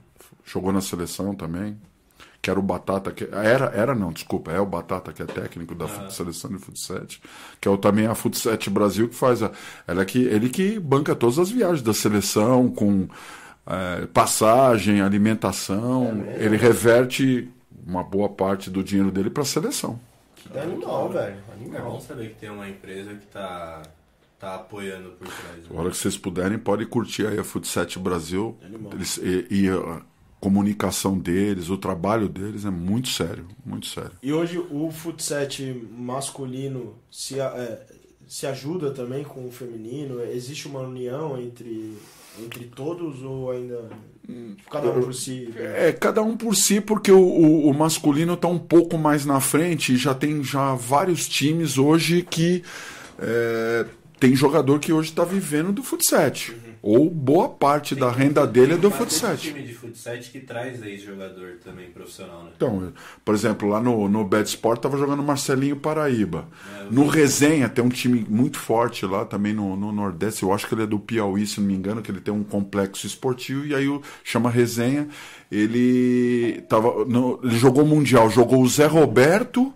jogou 0.45 0.73
na 0.73 0.81
seleção 0.81 1.35
também. 1.35 1.77
Que 2.41 2.49
era 2.49 2.59
o 2.59 2.63
Batata, 2.63 3.11
que 3.11 3.27
era, 3.31 3.65
era 3.75 3.93
não, 3.95 4.11
desculpa, 4.11 4.51
é 4.51 4.59
o 4.59 4.65
Batata 4.65 5.11
que 5.11 5.21
é 5.21 5.25
técnico 5.25 5.75
da 5.75 5.87
fut- 5.87 6.13
seleção 6.13 6.49
de 6.51 6.59
Fut 6.59 6.79
7, 6.79 7.21
que 7.59 7.67
é 7.67 7.71
o, 7.71 7.77
também 7.77 8.05
a 8.07 8.15
Fut 8.15 8.37
7 8.37 8.69
Brasil 8.69 9.09
que 9.09 9.15
faz 9.15 9.41
a, 9.43 9.51
ela 9.87 10.03
é 10.03 10.05
que, 10.05 10.19
ele 10.19 10.49
que 10.49 10.79
banca 10.79 11.15
todas 11.15 11.39
as 11.39 11.49
viagens 11.49 11.81
da 11.81 11.93
seleção 11.93 12.69
com 12.69 13.07
é, 13.65 14.05
passagem, 14.07 15.01
alimentação, 15.01 16.23
ele 16.37 16.55
reverte 16.57 17.49
uma 17.85 18.03
boa 18.03 18.29
parte 18.29 18.69
do 18.69 18.83
dinheiro 18.83 19.11
dele 19.11 19.29
para 19.29 19.43
a 19.43 19.45
seleção. 19.45 19.99
Que 20.35 20.57
animal, 20.57 21.09
velho. 21.09 21.35
É 21.49 21.53
Animal. 21.53 21.91
bom 21.91 21.99
saber 21.99 22.29
que 22.29 22.35
tem 22.35 22.49
uma 22.49 22.69
empresa 22.69 23.13
que 23.15 23.25
tá, 23.27 23.81
tá 24.39 24.55
apoiando 24.55 25.09
por 25.11 25.27
trás. 25.27 25.65
A 25.69 25.73
Né? 25.73 25.79
hora 25.79 25.89
que 25.89 25.97
vocês 25.97 26.17
puderem, 26.17 26.57
pode 26.57 26.85
curtir 26.85 27.27
aí 27.27 27.37
a 27.39 27.43
Fut 27.43 27.67
7 27.67 27.99
Brasil. 27.99 28.55
Animal. 28.63 28.93
Eles, 28.93 29.17
e, 29.17 29.47
e 29.49 29.67
comunicação 30.39 31.17
deles, 31.17 31.69
o 31.69 31.77
trabalho 31.77 32.29
deles 32.29 32.65
é 32.65 32.69
muito 32.69 33.09
sério, 33.09 33.47
muito 33.65 33.87
sério. 33.87 34.11
E 34.21 34.31
hoje 34.31 34.59
o 34.59 34.91
futset 34.91 35.87
masculino 35.91 36.95
se, 37.11 37.39
é, 37.39 37.85
se 38.27 38.45
ajuda 38.45 38.91
também 38.91 39.23
com 39.23 39.47
o 39.47 39.51
feminino? 39.51 40.21
Existe 40.21 40.67
uma 40.67 40.81
união 40.81 41.39
entre, 41.41 41.97
entre 42.39 42.65
todos 42.65 43.23
ou 43.23 43.51
ainda 43.51 43.89
cada 44.69 44.91
um 44.91 45.01
por 45.01 45.13
si? 45.13 45.53
É, 45.55 45.91
cada 45.91 46.21
um 46.21 46.35
por 46.35 46.55
si, 46.55 46.81
porque 46.81 47.11
o, 47.11 47.19
o, 47.19 47.69
o 47.69 47.73
masculino 47.73 48.33
está 48.33 48.47
um 48.47 48.59
pouco 48.59 48.97
mais 48.97 49.25
na 49.25 49.39
frente 49.39 49.93
e 49.93 49.97
já 49.97 50.13
tem 50.13 50.43
já 50.43 50.75
vários 50.75 51.27
times 51.27 51.77
hoje 51.77 52.21
que 52.21 52.63
é, 53.19 53.85
tem 54.19 54.35
jogador 54.35 54.79
que 54.79 54.91
hoje 54.91 55.09
está 55.09 55.23
vivendo 55.23 55.71
do 55.71 55.81
futsal. 55.81 56.31
Ou 56.89 57.09
boa 57.09 57.49
parte 57.49 57.93
da 57.95 58.09
renda 58.09 58.47
dele 58.47 58.75
é 58.75 58.77
do 58.77 58.89
Tem 58.89 58.97
futsal. 58.99 59.35
time 59.35 59.61
de 59.61 59.73
futsal 59.73 60.15
que 60.19 60.39
traz 60.39 60.81
ex-jogador 60.81 61.57
também 61.61 61.89
profissional, 61.91 62.43
né? 62.45 62.51
Então, 62.55 62.93
por 63.25 63.35
exemplo, 63.35 63.67
lá 63.67 63.81
no, 63.81 64.07
no 64.07 64.23
Bad 64.23 64.47
Sport 64.47 64.79
tava 64.79 64.97
jogando 64.97 65.21
Marcelinho 65.21 65.75
Paraíba. 65.75 66.47
No 66.89 67.05
Resenha 67.05 67.67
tem 67.67 67.83
um 67.83 67.89
time 67.89 68.25
muito 68.29 68.57
forte 68.57 69.05
lá 69.05 69.25
também 69.25 69.53
no, 69.53 69.75
no 69.75 69.91
Nordeste. 69.91 70.43
Eu 70.43 70.53
acho 70.53 70.65
que 70.65 70.73
ele 70.75 70.83
é 70.83 70.87
do 70.87 70.97
Piauí, 70.97 71.45
se 71.45 71.59
não 71.59 71.67
me 71.67 71.73
engano, 71.73 72.01
que 72.01 72.09
ele 72.09 72.21
tem 72.21 72.33
um 72.33 72.41
complexo 72.43 73.05
esportivo 73.05 73.65
e 73.65 73.75
aí 73.75 73.89
o, 73.89 74.01
chama 74.23 74.49
Resenha. 74.49 75.09
Ele 75.51 76.61
tava 76.69 77.03
no- 77.05 77.39
ele 77.43 77.57
jogou 77.57 77.85
mundial, 77.85 78.29
jogou 78.29 78.61
o 78.61 78.67
Zé 78.69 78.85
Roberto 78.85 79.73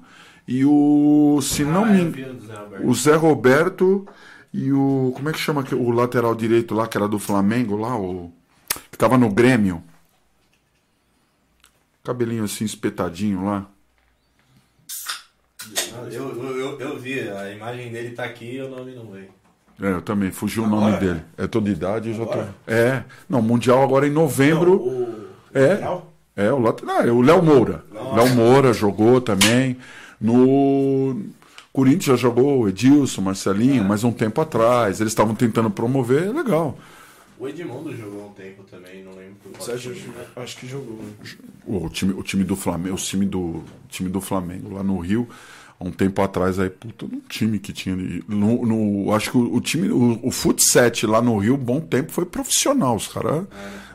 e 0.48 0.64
o 0.64 1.40
se 1.42 1.64
não 1.66 1.84
Ah, 1.84 1.88
me 1.88 2.02
engano, 2.04 2.40
vi 2.40 2.86
o 2.86 2.94
Zé 2.94 3.16
Roberto. 3.16 4.06
O 4.54 4.58
e 4.58 4.74
o 4.74 5.12
como 5.16 5.30
é 5.30 5.32
que 5.34 5.40
chama 5.40 5.64
o 5.74 5.92
lateral 5.92 6.36
direito 6.36 6.76
lá 6.76 6.88
que 6.88 6.98
era 6.98 7.08
do 7.08 7.20
Flamengo 7.20 7.76
lá, 7.76 7.98
o 7.98 8.32
que 8.90 8.98
tava 8.98 9.18
no 9.18 9.30
Grêmio. 9.30 9.84
Cabelinho 12.04 12.44
assim 12.44 12.66
espetadinho 12.66 13.46
lá. 13.46 13.68
Eu, 16.12 16.30
eu, 16.36 16.58
eu, 16.58 16.80
eu 16.80 17.00
vi, 17.00 17.30
a 17.30 17.52
imagem 17.52 17.92
dele 17.92 18.12
tá 18.16 18.24
aqui 18.24 18.56
e 18.56 18.62
o 18.62 18.70
nome 18.70 18.96
não 18.96 19.06
veio. 19.12 19.30
É, 19.80 19.94
eu 19.94 20.02
também, 20.02 20.32
fugiu 20.32 20.64
o 20.64 20.66
Agora? 20.66 20.82
nome 20.82 20.98
dele. 20.98 21.22
É 21.38 21.48
toda 21.48 21.70
idade, 21.70 22.10
eu 22.10 22.16
já 22.16 22.26
tô. 22.26 22.40
É, 22.72 23.04
não, 23.30 23.42
Mundial 23.42 23.84
agora 23.84 24.08
em 24.08 24.12
novembro. 24.12 24.76
o... 24.76 25.28
É. 25.54 25.68
lateral? 25.68 26.14
É, 26.36 26.52
o 26.52 26.60
lateral. 26.60 26.96
Não, 26.96 27.04
é 27.04 27.12
o 27.12 27.22
Léo 27.22 27.44
Moura. 27.44 27.84
Léo 27.92 28.30
Moura 28.36 28.74
jogou 28.74 29.22
também. 29.22 29.78
No 30.20 31.20
Corinthians 31.74 32.06
já 32.06 32.16
jogou 32.16 32.62
o 32.62 32.70
Edilson, 32.70 33.22
Marcelinho, 33.22 33.84
mas 33.84 34.04
um 34.04 34.12
tempo 34.12 34.42
atrás. 34.42 35.00
Eles 35.00 35.12
estavam 35.12 35.34
tentando 35.36 35.70
promover, 35.70 36.24
é 36.28 36.32
legal. 36.32 36.78
O 37.40 37.48
Edmundo 37.48 37.96
jogou 37.96 38.28
um 38.28 38.34
tempo 38.34 38.64
também, 38.70 39.04
não 39.04 39.14
lembro 39.14 39.36
por 39.42 39.52
qual 39.54 39.66
Sérgio, 39.66 39.96
time, 39.96 40.10
né? 40.10 40.26
acho 40.36 40.58
que 40.58 40.68
jogou. 40.68 41.00
O 41.66 41.90
time, 41.90 42.14
o 42.14 42.22
time 42.22 42.44
do 42.44 42.56
Flamengo, 42.56 42.96
o 42.96 43.00
time 43.00 43.26
do, 43.26 43.40
o 43.40 43.64
time 43.90 44.10
do 44.10 44.22
Flamengo 44.22 44.72
lá 44.76 44.84
no 44.84 45.00
Rio, 45.00 45.28
há 45.80 45.84
um 45.84 45.92
tempo 45.92 46.22
atrás 46.22 46.60
aí, 46.60 46.70
puta, 46.70 47.06
um 47.06 47.20
time 47.28 47.58
que 47.58 47.74
tinha 47.74 47.96
ali. 47.96 48.24
No, 48.28 48.64
no- 48.64 49.12
acho 49.16 49.32
que 49.32 49.38
o, 49.38 49.56
o 49.56 49.60
time, 49.62 49.90
o, 49.90 50.20
o 50.22 50.30
Fut 50.30 50.62
7 50.64 51.08
lá 51.08 51.20
no 51.20 51.36
Rio, 51.40 51.58
bom 51.58 51.80
tempo, 51.82 52.12
foi 52.12 52.26
profissional. 52.26 52.96
Os 52.96 53.08
caras 53.08 53.46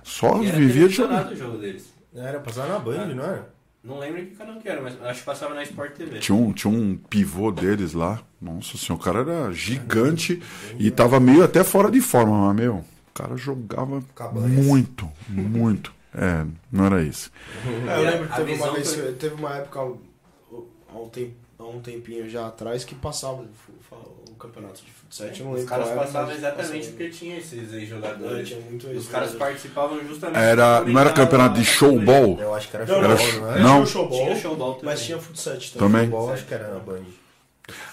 só 0.02 0.42
E 0.42 0.48
era 0.48 0.56
vivia 0.58 0.88
de 0.88 0.96
televisionado 0.96 1.32
o 1.32 1.36
jogo 1.36 1.58
deles. 1.58 1.84
Era 2.16 2.40
passar 2.40 2.66
na 2.66 2.78
Band, 2.80 3.14
não 3.14 3.22
era? 3.22 3.54
Não 3.86 3.98
lembro 4.00 4.20
em 4.20 4.26
que 4.26 4.34
canal 4.34 4.58
que 4.60 4.68
era, 4.68 4.82
mas 4.82 5.00
acho 5.02 5.20
que 5.20 5.26
passava 5.26 5.54
na 5.54 5.62
Sport 5.62 5.92
TV. 5.92 6.18
Tinha 6.18 6.36
um, 6.36 6.52
tinha 6.52 6.72
um 6.72 6.96
pivô 6.96 7.52
deles 7.52 7.92
lá. 7.92 8.20
Nossa 8.40 8.76
senhora, 8.76 9.00
o 9.00 9.04
cara 9.04 9.20
era 9.20 9.52
gigante 9.52 10.42
e 10.78 10.90
tava 10.90 11.20
meio 11.20 11.44
até 11.44 11.62
fora 11.62 11.90
de 11.90 12.00
forma, 12.00 12.48
mas, 12.48 12.56
meu, 12.56 12.74
o 12.76 12.84
cara 13.14 13.36
jogava 13.36 14.02
Cabanhas. 14.14 14.50
muito, 14.64 15.08
muito. 15.28 15.94
É, 16.12 16.44
não 16.72 16.86
era 16.86 17.02
isso. 17.02 17.30
É, 17.88 17.96
eu 17.98 18.02
lembro 18.10 18.28
que 18.28 18.34
teve 18.36 18.54
uma, 18.54 18.72
vez, 18.72 18.94
foi- 18.94 19.12
teve 19.12 19.34
uma 19.36 19.54
época, 19.56 19.78
há 19.80 19.84
um, 20.98 21.08
tempo, 21.08 21.32
há 21.58 21.64
um 21.64 21.80
tempinho 21.80 22.28
já 22.28 22.46
atrás, 22.46 22.84
que 22.84 22.94
passava 22.94 23.42
o, 23.42 24.34
campeonato 24.38 24.82
de 24.84 24.90
futsal. 24.92 25.26
Eu 25.28 25.44
não 25.44 25.52
Os 25.52 25.58
lembro 25.60 25.70
caras 25.70 25.86
qual 25.86 25.96
era, 25.96 26.06
passavam 26.06 26.34
exatamente 26.34 26.68
passava. 26.72 26.90
porque 26.90 27.08
tinha 27.08 27.38
esses 27.38 27.72
É, 27.72 27.76
ex-jogadores. 27.78 28.48
tinha 28.48 28.60
muito 28.60 28.86
Os 28.88 29.08
caras 29.08 29.34
participavam 29.34 29.98
justamente. 30.06 30.38
Era, 30.38 30.80
não 30.82 31.00
era 31.00 31.10
campeonato 31.12 31.54
de 31.54 31.62
a 31.62 31.64
showball? 31.64 32.38
Eu 32.38 32.54
acho 32.54 32.68
que 32.68 32.76
era 32.76 32.84
Não, 32.86 32.94
showball, 32.94 33.08
não, 33.08 33.16
Era- 33.26 33.40
não 33.40 33.50
era? 33.50 33.60
não. 33.62 33.74
Tinha 33.76 33.86
showball, 33.86 34.18
Tinha 34.26 34.36
showball 34.36 34.74
também. 34.74 34.84
mas 34.84 35.02
tinha 35.04 35.18
futsal 35.18 35.54
também. 35.54 35.70
Também? 35.78 36.10
Showball, 36.10 36.32
acho 36.32 36.44
que 36.44 36.54
era 36.54 36.68
na 36.68 36.78
Band. 36.80 37.00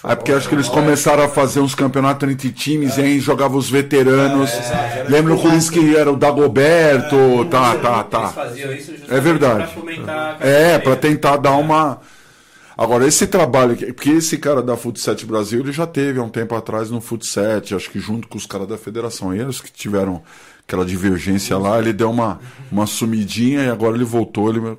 É 0.04 0.16
porque 0.16 0.32
acho 0.32 0.48
que 0.50 0.54
eles 0.54 0.70
começaram 0.70 1.24
a 1.24 1.30
fazer 1.30 1.60
uns 1.60 1.74
campeonatos 1.74 2.30
entre 2.30 2.52
times 2.52 2.98
e 2.98 3.02
aí 3.02 3.20
jogavam 3.20 3.58
os 3.58 3.70
veteranos. 3.70 4.52
É, 4.52 5.06
Lembra 5.10 5.34
o 5.34 5.38
Corinthians 5.38 5.70
que 5.70 5.96
era 5.96 6.12
o 6.12 6.16
Dagoberto? 6.16 7.16
tá, 7.50 7.76
tá, 7.78 8.00
Eles 8.00 8.10
tá. 8.12 8.28
faziam 8.28 8.72
isso 8.74 8.92
justamente 8.92 9.14
É 9.18 9.20
verdade. 9.20 9.58
pra 9.64 9.68
fomentar 9.68 10.38
a 10.40 10.46
É, 10.48 10.78
pra 10.78 10.96
tentar 10.96 11.38
dar 11.38 11.54
uma. 11.54 12.00
Agora, 12.78 13.08
esse 13.08 13.28
trabalho, 13.28 13.76
porque 13.94 14.10
esse 14.10 14.38
cara 14.38 14.62
da 14.62 14.76
Futset 14.76 15.26
Brasil, 15.26 15.60
ele 15.60 15.72
já 15.72 15.86
teve 15.86 16.20
há 16.20 16.24
um 16.24 16.30
tempo 16.30 16.56
atrás 16.56 16.90
no 16.90 17.00
Futset, 17.00 17.76
acho 17.76 17.90
que 17.90 18.00
junto 18.00 18.28
com 18.28 18.38
os 18.38 18.46
caras 18.46 18.68
da 18.68 18.78
federação, 18.78 19.34
eles 19.34 19.62
que 19.62 19.72
tiveram 19.72 20.24
aquela 20.68 20.86
divergência 20.86 21.58
lá, 21.58 21.78
ele 21.80 21.94
deu 21.94 22.10
uma, 22.10 22.40
uma 22.72 22.86
sumidinha 22.88 23.64
e 23.64 23.70
agora 23.70 23.96
ele 23.96 24.04
voltou, 24.06 24.50
ele 24.50 24.78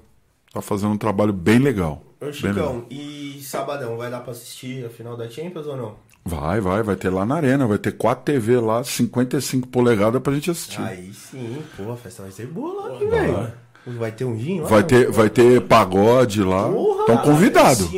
tá 0.52 0.60
fazendo 0.60 0.92
um 0.92 0.98
trabalho 0.98 1.32
bem 1.32 1.58
legal. 1.58 2.02
Ô, 2.20 2.24
Bem 2.26 2.32
legal. 2.42 2.74
Chicão, 2.74 2.86
e 2.90 3.40
sabadão, 3.42 3.96
vai 3.96 4.10
dar 4.10 4.20
pra 4.20 4.32
assistir 4.32 4.84
a 4.84 4.88
final 4.88 5.16
da 5.16 5.28
Champions 5.28 5.66
ou 5.66 5.76
não? 5.76 5.96
Vai, 6.24 6.58
vai, 6.58 6.82
vai 6.82 6.96
ter 6.96 7.10
lá 7.10 7.26
na 7.26 7.34
arena, 7.36 7.66
vai 7.66 7.76
ter 7.76 7.92
4 7.92 8.24
TV 8.24 8.58
lá, 8.58 8.82
55 8.82 9.68
polegadas 9.68 10.22
pra 10.22 10.32
gente 10.32 10.50
assistir. 10.50 10.80
Aí 10.80 11.12
sim, 11.12 11.62
pô, 11.76 11.92
a 11.92 11.96
festa 11.96 12.22
vai 12.22 12.32
ser 12.32 12.46
boa 12.46 12.88
lá, 12.88 12.94
aqui, 12.96 13.06
velho. 13.06 13.52
Vai 13.86 14.12
ter 14.12 14.24
um 14.24 14.38
gin 14.38 14.60
lá? 14.60 14.68
Vai 14.68 14.82
ter, 14.82 15.10
vai 15.10 15.28
ter 15.28 15.60
pagode 15.62 16.42
lá. 16.42 16.70
Estão 17.00 17.18
convidados. 17.18 17.88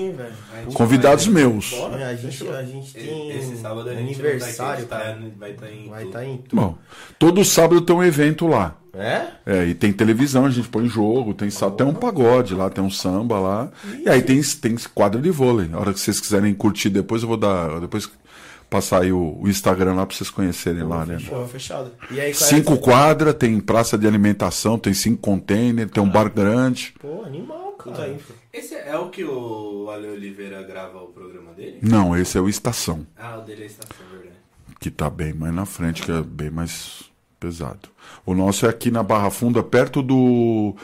Convidados 0.75 1.27
meus. 1.29 1.73
A 1.75 2.15
gente, 2.15 2.49
a 2.49 2.63
gente 2.65 2.93
tem 2.93 3.31
Esse 3.31 3.57
sábado 3.59 3.89
a 3.89 3.95
gente 3.95 4.03
aniversário, 4.21 4.85
tá 4.87 4.99
aqui, 4.99 5.23
tá- 5.23 5.29
vai 5.39 5.51
estar 5.53 5.71
em 5.71 5.89
Vai 5.89 6.01
tudo. 6.01 6.09
estar 6.09 6.25
em 6.25 6.37
tudo. 6.39 6.61
Bom, 6.61 6.79
todo 7.19 7.45
sábado 7.45 7.81
tem 7.81 7.95
um 7.95 8.03
evento 8.03 8.47
lá. 8.49 8.77
É? 8.99 9.27
É, 9.45 9.65
e 9.67 9.75
tem 9.75 9.93
televisão, 9.93 10.47
a 10.47 10.51
gente 10.51 10.69
põe 10.69 10.89
jogo, 10.89 11.35
tem, 11.35 11.51
tem 11.51 11.87
um 11.87 11.93
pagode 11.93 12.55
lá, 12.55 12.71
tem 12.71 12.83
um 12.83 12.91
samba 12.91 13.39
lá. 13.39 13.69
E 14.05 14.09
aí 14.09 14.23
tem, 14.23 14.41
tem 14.43 14.75
quadra 14.95 15.21
de 15.21 15.31
vôlei. 15.31 15.69
A 15.73 15.79
hora 15.79 15.93
que 15.93 16.01
vocês 16.01 16.19
quiserem 16.19 16.55
curtir 16.55 16.89
depois, 16.89 17.21
eu 17.23 17.29
vou 17.29 17.37
dar. 17.37 17.79
Depois 17.79 18.09
passar 18.69 19.03
aí 19.03 19.13
o, 19.13 19.39
o 19.41 19.49
Instagram 19.49 19.95
lá 19.95 20.05
pra 20.07 20.17
vocês 20.17 20.31
conhecerem 20.31 20.83
lá, 20.83 21.05
né? 21.07 21.19
Pô, 21.29 21.47
fechado. 21.47 21.93
E 22.11 22.21
aí, 22.21 22.31
é 22.31 22.35
Cinco 22.35 22.77
quadras, 22.79 23.35
tem 23.35 23.59
praça 23.61 23.97
de 23.97 24.07
alimentação, 24.07 24.79
tem 24.79 24.93
cinco 24.95 25.19
containers, 25.23 25.91
tem 25.91 26.03
um 26.03 26.09
bar 26.11 26.29
grande. 26.33 26.95
Pô, 27.01 27.23
animal, 27.25 27.73
cara. 27.73 28.05
aí. 28.05 28.19
Esse 28.53 28.75
é 28.75 28.97
o 28.97 29.11
que 29.11 29.23
o 29.25 29.89
Ale 29.91 30.09
Oliveira 30.09 30.63
grava 30.63 30.99
o 31.03 31.09
programa 31.09 31.53
dele? 31.53 31.79
Não, 31.83 32.17
esse 32.17 32.37
é 32.39 32.41
o 32.41 32.49
Estação, 32.49 33.07
Ah, 33.17 33.39
o 33.39 33.43
dele 33.43 33.65
é 33.65 33.67
estação, 33.67 33.97
verdade. 34.11 34.35
que 34.81 34.91
tá 34.91 35.09
bem 35.11 35.33
mais 35.35 35.55
na 35.55 35.67
frente, 35.67 36.03
que 36.03 36.11
é 36.11 36.23
bem 36.23 36.51
mais 36.51 37.05
pesado. 37.39 37.89
O 38.25 38.35
nosso 38.35 38.65
é 38.67 38.69
aqui 38.71 38.91
na 38.91 39.03
Barra 39.03 39.31
Funda, 39.31 39.63
perto 39.63 40.03
do 40.03 40.75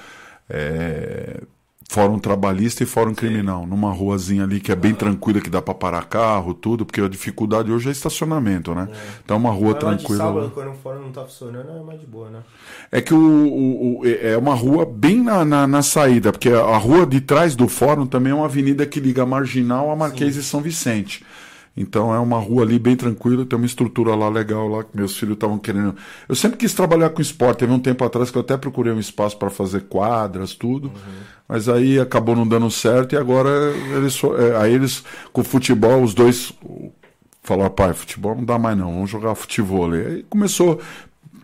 é, 0.50 1.40
Fórum 1.90 2.18
Trabalhista 2.18 2.82
e 2.82 2.86
Fórum 2.86 3.14
Criminal, 3.14 3.66
numa 3.66 3.92
ruazinha 3.92 4.44
ali 4.44 4.60
que 4.60 4.72
é 4.72 4.76
bem 4.76 4.94
tranquila, 4.94 5.40
que 5.40 5.50
dá 5.50 5.60
pra 5.60 5.74
parar 5.74 6.04
carro, 6.06 6.54
tudo, 6.54 6.86
porque 6.86 7.00
a 7.00 7.08
dificuldade 7.08 7.70
hoje 7.70 7.88
é 7.88 7.92
estacionamento, 7.92 8.74
né? 8.74 8.88
Então 9.24 9.36
é 9.36 9.40
uma 9.40 9.50
rua 9.50 9.72
Mas 9.74 9.78
tranquila. 9.80 10.18
sábado, 10.24 10.50
quando 10.54 10.70
o 10.70 10.74
fórum 10.74 11.02
não 11.02 11.12
tá 11.12 11.22
funcionando, 11.22 11.68
é 11.70 11.82
mais 11.82 12.00
de 12.00 12.06
boa, 12.06 12.30
né? 12.30 12.38
É 12.90 13.00
que 13.00 13.12
o, 13.12 13.18
o- 13.18 14.00
o- 14.00 14.06
é 14.06 14.36
uma 14.38 14.54
rua 14.54 14.86
bem 14.86 15.22
na, 15.22 15.44
na, 15.44 15.66
na 15.66 15.82
saída, 15.82 16.32
porque 16.32 16.48
a 16.48 16.76
rua 16.78 17.04
de 17.06 17.20
trás 17.20 17.54
do 17.54 17.68
fórum 17.68 18.06
também 18.06 18.32
é 18.32 18.34
uma 18.34 18.46
avenida 18.46 18.86
que 18.86 19.00
liga 19.00 19.22
a 19.22 19.26
Marginal 19.26 19.90
a 19.90 19.96
Marquês 19.96 20.36
e 20.36 20.42
São 20.42 20.60
Vicente. 20.60 21.24
Então 21.76 22.14
é 22.14 22.18
uma 22.18 22.38
rua 22.38 22.64
ali 22.64 22.78
bem 22.78 22.94
tranquila, 22.94 23.46
tem 23.46 23.56
uma 23.56 23.66
estrutura 23.66 24.14
lá 24.14 24.28
legal 24.28 24.68
lá 24.68 24.84
que 24.84 24.94
meus 24.94 25.16
filhos 25.16 25.34
estavam 25.34 25.58
querendo. 25.58 25.96
Eu 26.28 26.34
sempre 26.34 26.58
quis 26.58 26.74
trabalhar 26.74 27.10
com 27.10 27.22
esporte, 27.22 27.60
teve 27.60 27.72
um 27.72 27.78
tempo 27.78 28.04
atrás 28.04 28.30
que 28.30 28.36
eu 28.36 28.42
até 28.42 28.56
procurei 28.56 28.92
um 28.92 29.00
espaço 29.00 29.38
para 29.38 29.48
fazer 29.48 29.82
quadras, 29.82 30.54
tudo. 30.54 30.92
Mas 31.48 31.68
aí 31.68 31.98
acabou 31.98 32.36
não 32.36 32.46
dando 32.46 32.70
certo 32.70 33.14
e 33.14 33.16
agora 33.16 33.48
eles 33.96 34.20
é, 34.38 34.56
aí 34.56 34.74
eles 34.74 35.02
com 35.32 35.40
o 35.40 35.44
futebol 35.44 36.02
os 36.02 36.12
dois 36.12 36.52
falaram, 37.42 37.70
pai, 37.70 37.94
futebol 37.94 38.36
não 38.36 38.44
dá 38.44 38.58
mais 38.58 38.76
não, 38.76 38.92
vamos 38.92 39.10
jogar 39.10 39.34
futebol. 39.34 39.92
Aí 39.92 40.24
começou 40.28 40.78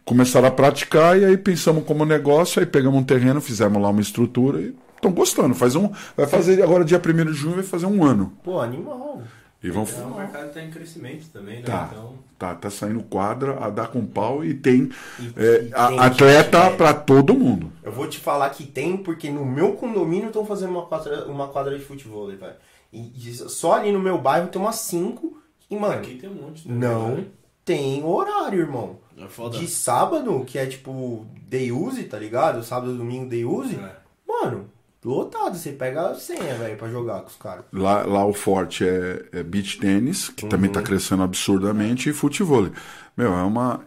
começaram 0.05 0.49
a 0.49 0.51
praticar 0.51 1.19
e 1.19 1.25
aí 1.25 1.37
pensamos 1.37 1.85
como 1.85 2.05
negócio, 2.05 2.61
aí 2.61 2.67
pegamos 2.67 2.99
um 2.99 3.05
terreno, 3.05 3.43
fizemos 3.43 3.81
lá 3.81 3.91
uma 3.91 4.01
estrutura 4.01 4.61
e 4.61 4.75
estão 4.95 5.13
gostando. 5.13 5.55
Faz 5.55 5.75
um, 5.75 5.91
vai 6.17 6.27
fazer 6.27 6.63
agora 6.63 6.85
dia 6.85 6.99
1 6.99 7.31
de 7.31 7.33
junho 7.33 7.57
vai 7.57 7.65
fazer 7.65 7.87
um 7.87 8.05
ano. 8.05 8.33
Pô, 8.43 8.61
animal. 8.61 9.23
E 9.63 9.71
vão 9.71 9.83
É, 9.83 10.03
o 10.03 10.15
mercado 10.17 10.53
tá 10.53 10.63
em 10.63 10.71
crescimento 10.71 11.27
também, 11.33 11.57
né? 11.57 11.63
Tá. 11.67 11.89
Então, 11.91 12.15
Tá, 12.39 12.55
tá 12.55 12.71
saindo 12.71 13.03
quadra 13.03 13.59
a 13.59 13.69
dar 13.69 13.89
com 13.89 14.07
pau 14.07 14.45
e 14.45 14.55
tem 14.55 14.91
E- 15.19 15.33
é, 15.37 15.65
e 15.65 15.75
a- 15.75 15.89
tem 15.89 15.99
atleta 15.99 16.71
né? 16.71 16.77
pra 16.77 16.95
todo 16.95 17.35
mundo. 17.35 17.73
Eu 17.83 17.91
vou 17.91 18.07
te 18.07 18.19
falar 18.21 18.49
que 18.51 18.65
tem, 18.65 18.97
porque 18.97 19.29
no 19.29 19.45
meu 19.45 19.73
condomínio 19.73 20.29
estão 20.29 20.47
fazendo 20.47 20.71
uma 20.71 20.87
quadra, 20.87 21.27
uma 21.27 21.49
quadra 21.49 21.77
de 21.77 21.85
futebol, 21.85 22.29
velho. 22.29 22.53
E, 22.93 23.13
e 23.29 23.35
só 23.35 23.73
ali 23.75 23.91
no 23.91 23.99
meu 23.99 24.17
bairro 24.19 24.47
tem 24.49 24.63
umas 24.63 24.77
cinco. 24.77 25.37
E, 25.69 25.75
mano, 25.77 25.95
aqui 25.95 26.15
tem 26.15 26.31
um 26.31 26.35
monte. 26.35 26.69
né? 26.69 26.75
não 26.89 27.27
tem 27.65 28.03
horário, 28.05 28.61
irmão. 28.61 28.99
É 29.17 29.27
foda. 29.27 29.59
De 29.59 29.67
sábado, 29.67 30.45
que 30.47 30.57
é 30.59 30.67
tipo 30.67 31.27
day 31.49 31.73
use, 31.73 32.05
tá 32.05 32.17
ligado? 32.19 32.63
Sábado, 32.63 32.97
domingo, 32.97 33.29
day 33.29 33.45
use. 33.45 33.75
É. 33.75 33.97
Mano, 34.27 34.71
lotado. 35.05 35.57
Você 35.57 35.73
pega 35.73 36.11
a 36.11 36.15
senha, 36.15 36.55
velho, 36.55 36.77
pra 36.77 36.89
jogar 36.89 37.21
com 37.21 37.29
os 37.29 37.37
caras. 37.37 37.65
Lá, 37.73 38.05
lá 38.05 38.27
o 38.27 38.33
forte 38.33 38.87
é, 38.87 39.25
é 39.33 39.43
beach 39.43 39.79
tênis, 39.79 40.29
que 40.29 40.47
também 40.47 40.71
tá 40.71 40.83
crescendo 40.83 41.23
absurdamente, 41.23 42.11
e 42.11 42.13
futebol. 42.13 42.69
Meu, 43.17 43.35
é 43.35 43.43
uma, 43.43 43.81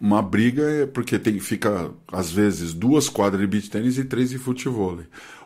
uma 0.00 0.22
briga, 0.22 0.62
é 0.62 0.86
porque 0.86 1.18
tem, 1.18 1.38
fica, 1.38 1.90
às 2.10 2.30
vezes, 2.30 2.74
duas 2.74 3.08
quadras 3.08 3.40
de 3.40 3.46
beach 3.46 3.70
tênis 3.70 3.98
e 3.98 4.04
três 4.04 4.30
de 4.30 4.38
futebol. 4.38 4.98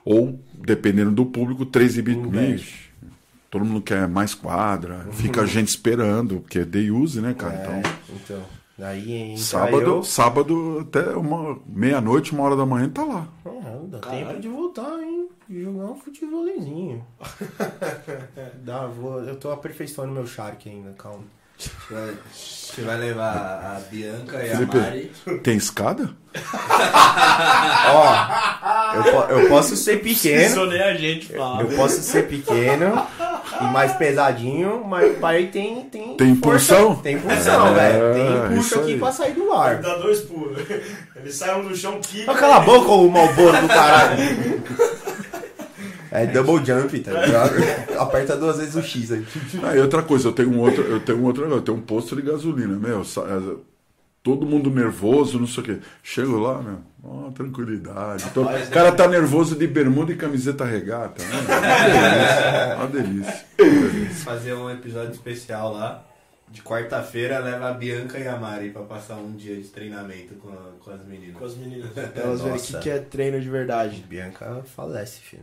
Ou, 0.04 0.40
dependendo 0.54 1.10
do 1.10 1.26
público, 1.26 1.66
três 1.66 1.94
de 1.94 2.02
beach 2.02 2.30
tênis. 2.30 2.86
Todo 3.50 3.64
mundo 3.64 3.80
quer 3.80 4.08
mais 4.08 4.34
quadra, 4.34 5.06
fica 5.12 5.42
a 5.42 5.46
gente 5.46 5.68
esperando, 5.68 6.40
porque 6.40 6.58
é 6.58 6.64
day 6.64 6.90
use, 6.90 7.20
né, 7.20 7.32
cara? 7.32 7.54
É, 7.54 7.78
Então, 7.78 7.92
então. 8.14 8.42
Daí 8.78 9.38
sábado, 9.38 9.80
eu... 9.80 10.02
sábado 10.02 10.80
até 10.80 11.16
uma 11.16 11.58
meia-noite, 11.66 12.32
uma 12.32 12.44
hora 12.44 12.56
da 12.56 12.66
manhã, 12.66 12.90
tá 12.90 13.04
lá. 13.04 13.26
Ah, 13.46 13.80
dá 13.84 13.98
Caralho. 14.00 14.26
tempo 14.26 14.40
de 14.40 14.48
voltar, 14.48 15.02
hein? 15.02 15.28
De 15.48 15.62
jogar 15.62 15.84
um 15.86 15.94
futebolzinho. 15.96 17.04
dá, 18.62 18.86
vou, 18.86 19.22
eu 19.22 19.36
tô 19.36 19.50
aperfeiçoando 19.50 20.12
meu 20.12 20.26
Shark 20.26 20.68
ainda, 20.68 20.92
calma. 20.92 21.24
Você 21.58 22.82
vai- 22.82 22.98
levar 22.98 23.32
a 23.76 23.80
Bianca 23.90 24.44
e 24.44 24.50
Felipe. 24.50 24.76
a 24.76 24.80
Mari. 24.80 25.12
Tem 25.42 25.56
escada? 25.56 26.10
Ó, 27.88 28.94
eu, 29.30 29.38
eu 29.40 29.48
posso 29.48 29.74
ser 29.76 30.02
pequeno, 30.02 30.42
Isso 30.42 30.66
nem 30.66 30.82
a 30.82 30.94
gente 30.94 31.32
fala. 31.34 31.62
eu 31.62 31.68
posso 31.68 32.02
ser 32.02 32.28
pequeno 32.28 33.06
e 33.60 33.64
mais 33.64 33.92
pesadinho, 33.94 34.84
mas 34.84 35.12
o 35.12 35.14
pai 35.20 35.46
tem. 35.46 35.84
Tem, 35.84 36.14
Tem 36.16 36.36
força- 36.36 36.74
impulsão? 36.74 36.96
Tem 36.96 37.14
impulsão, 37.16 37.68
É, 37.68 37.72
velho. 37.74 38.14
Tem 38.14 38.52
impulso 38.52 38.80
aqui 38.80 38.92
aí. 38.92 38.98
pra 38.98 39.12
sair 39.12 39.32
do 39.32 39.50
ar. 39.52 39.76
Dá 39.76 39.94
dois 39.96 40.20
pulos. 40.20 40.58
Ele 41.16 41.32
sai 41.32 41.58
um 41.58 41.62
no 41.62 41.74
chão, 41.74 41.98
quica. 42.02 42.30
Ah, 42.30 42.34
Cala 42.34 42.56
a 42.56 42.60
boca, 42.60 42.90
ô 42.90 43.08
malboro 43.08 43.62
do 43.62 43.68
caralho. 43.68 44.62
É 46.22 46.26
double 46.26 46.64
jump, 46.64 46.98
tá 47.00 47.12
ligado? 47.12 47.54
Aperta 48.00 48.36
duas 48.36 48.58
vezes 48.58 48.74
o 48.74 48.82
X 48.82 49.12
aí. 49.12 49.26
Ah, 49.62 49.76
e 49.76 49.80
outra 49.80 50.02
coisa, 50.02 50.28
eu 50.28 50.32
tenho 50.32 50.50
um 50.50 50.58
outro, 50.60 50.82
eu 50.82 51.00
tenho 51.00 51.18
um 51.18 51.24
outro 51.24 51.42
negócio, 51.42 51.60
eu 51.60 51.64
tenho 51.64 51.78
um 51.78 51.82
posto 51.82 52.16
de 52.16 52.22
gasolina, 52.22 52.76
meu, 52.78 53.00
é, 53.02 53.56
todo 54.22 54.44
mundo 54.46 54.70
nervoso, 54.70 55.38
não 55.38 55.46
sei 55.46 55.62
o 55.62 55.66
quê. 55.66 55.78
Chego 56.02 56.38
lá, 56.38 56.60
meu, 56.62 56.78
ó, 57.04 57.30
tranquilidade. 57.30 58.24
Então, 58.30 58.44
o 58.44 58.70
cara 58.70 58.90
tá 58.92 59.06
nervoso 59.06 59.54
de 59.56 59.66
bermuda 59.66 60.12
e 60.12 60.16
camiseta 60.16 60.64
regata, 60.64 61.22
né? 61.22 62.74
Uma 62.76 62.86
delícia. 62.88 63.44
Uma 63.58 63.88
delícia. 63.90 64.24
Fazer 64.24 64.54
um 64.54 64.70
episódio 64.70 65.12
especial 65.12 65.72
lá. 65.72 66.02
De 66.48 66.62
quarta-feira 66.62 67.40
leva 67.40 67.68
a 67.70 67.72
Bianca 67.72 68.18
e 68.20 68.26
a 68.28 68.36
Mari 68.36 68.70
pra 68.70 68.82
passar 68.82 69.16
um 69.16 69.32
dia 69.32 69.56
de 69.56 69.64
treinamento 69.64 70.34
com, 70.34 70.48
a- 70.48 70.72
com 70.78 70.90
as 70.92 71.04
meninas. 71.04 71.36
Com 71.36 71.44
as 71.44 71.56
meninas. 71.56 71.90
Elas 72.14 72.40
verem 72.40 72.52
o 72.52 72.56
Nossa. 72.56 72.76
que 72.78 72.82
que 72.84 72.90
é 72.90 72.98
treino 73.00 73.40
de 73.40 73.48
verdade. 73.50 74.04
Bianca 74.08 74.62
falece, 74.76 75.18
filho. 75.20 75.42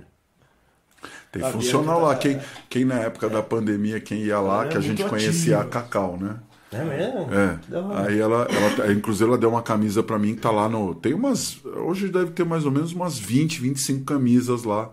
Tem 1.34 1.44
A 1.44 1.50
funcional 1.52 2.00
lá. 2.00 2.14
tá- 2.14 2.20
Quem, 2.22 2.40
quem 2.70 2.86
na 2.86 3.00
época 3.00 3.28
da 3.28 3.42
pandemia, 3.44 4.00
quem 4.00 4.20
ia 4.20 4.40
lá, 4.40 4.66
é 4.66 4.68
que 4.70 4.78
a 4.78 4.80
gente 4.80 5.04
conhecia 5.04 5.58
a 5.58 5.62
ativa. 5.62 5.72
Cacau, 5.82 6.16
né? 6.18 6.36
É 6.72 6.84
mesmo? 6.84 7.28
É. 7.34 8.08
Aí 8.08 8.20
ela, 8.20 8.48
ela, 8.50 8.94
inclusive 8.94 9.28
ela 9.30 9.38
deu 9.38 9.50
uma 9.50 9.62
camisa 9.62 10.02
pra 10.02 10.18
mim 10.18 10.36
que 10.36 10.42
tá 10.42 10.52
lá 10.52 10.70
no. 10.70 10.94
Tem 10.96 11.14
umas. 11.14 11.60
Hoje 11.66 12.08
deve 12.08 12.32
ter 12.32 12.46
mais 12.46 12.66
ou 12.66 12.72
menos 12.72 12.94
umas 12.94 13.18
20, 13.20 13.60
25 13.60 14.06
camisas 14.06 14.64
lá. 14.64 14.90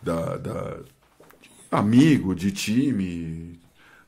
Da, 0.00 0.36
da 0.36 0.76
amigo, 1.70 2.34
de 2.34 2.50
time, 2.50 3.58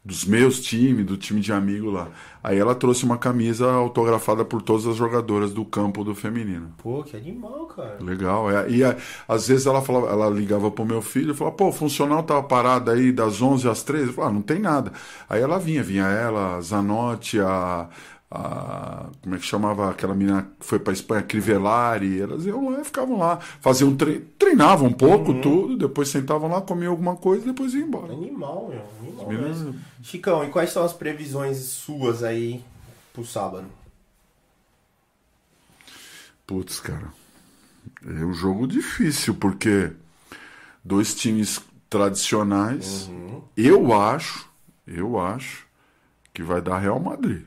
dos 0.04 0.24
meus 0.24 0.60
times, 0.60 1.06
do 1.06 1.16
time 1.16 1.40
de 1.40 1.52
amigo 1.52 1.90
lá. 1.90 2.08
Aí 2.42 2.58
ela 2.58 2.74
trouxe 2.74 3.04
uma 3.06 3.16
camisa 3.16 3.70
autografada 3.72 4.44
por 4.44 4.60
todas 4.60 4.86
as 4.86 4.96
jogadoras 4.96 5.52
do 5.52 5.64
campo 5.64 6.04
do 6.04 6.14
feminino. 6.14 6.74
Pô, 6.76 7.02
que 7.02 7.16
animal, 7.16 7.66
cara. 7.66 7.96
Legal. 8.00 8.50
É, 8.50 8.68
E 8.70 8.84
a- 8.84 8.96
às 9.26 9.48
vezes 9.48 9.66
ela 9.66 9.80
falava, 9.80 10.08
ela 10.08 10.28
ligava 10.28 10.70
pro 10.70 10.84
meu 10.84 11.00
filho 11.00 11.32
e 11.32 11.34
falava, 11.34 11.56
pô, 11.56 11.68
o 11.68 11.72
funcional 11.72 12.22
tava 12.22 12.42
parado 12.42 12.90
aí 12.90 13.10
das 13.12 13.40
11 13.40 13.66
às 13.68 13.82
13. 13.82 14.08
Eu 14.08 14.12
falava, 14.12 14.32
ah, 14.32 14.34
não 14.34 14.42
tem 14.42 14.58
nada. 14.58 14.92
Aí 15.28 15.40
ela 15.40 15.58
vinha, 15.58 15.82
vinha 15.82 16.04
ela, 16.06 16.56
a 16.56 16.60
Zanotti, 16.60 17.40
a, 17.40 17.88
a- 18.34 19.06
Como 19.22 19.34
é 19.34 19.38
que 19.38 19.44
chamava 19.46 19.90
aquela 19.90 20.14
menina 20.14 20.50
que 20.60 20.66
foi 20.66 20.78
pra 20.78 20.92
Espanha, 20.92 21.22
Crivellari. 21.22 22.20
Elas 22.20 22.44
iam 22.46 22.70
lá 22.70 22.80
e 22.80 22.84
ficavam 22.84 23.18
lá. 23.18 23.38
Faziam 23.38 23.94
tre... 23.96 24.20
treinavam 24.38 24.88
um 24.88 24.92
pouco, 24.92 25.40
tudo, 25.40 25.76
depois 25.76 26.08
sentavam 26.08 26.48
lá, 26.50 26.60
comiam 26.60 26.90
alguma 26.92 27.16
coisa 27.16 27.44
e 27.44 27.46
depois 27.46 27.72
iam 27.74 27.86
embora. 27.86 28.12
Animal, 28.12 28.68
meu. 28.68 28.84
Animal 29.00 29.28
Meninas-. 29.28 29.74
Chicão, 30.02 30.44
e 30.44 30.50
quais 30.50 30.70
são 30.70 30.84
as 30.84 30.92
previsões 30.92 31.56
suas 31.58 32.22
aí 32.22 32.62
pro 33.12 33.24
sábado? 33.24 33.66
Putz, 36.46 36.80
cara. 36.80 37.08
É 38.04 38.24
um 38.24 38.34
jogo 38.34 38.66
difícil, 38.66 39.34
porque 39.34 39.92
dois 40.84 41.14
times 41.14 41.60
tradicionais. 41.88 43.08
Uhum. 43.08 43.42
Eu 43.56 43.94
acho, 43.94 44.48
eu 44.86 45.18
acho 45.18 45.66
que 46.32 46.42
vai 46.42 46.60
dar 46.60 46.78
Real 46.78 47.00
Madrid. 47.00 47.44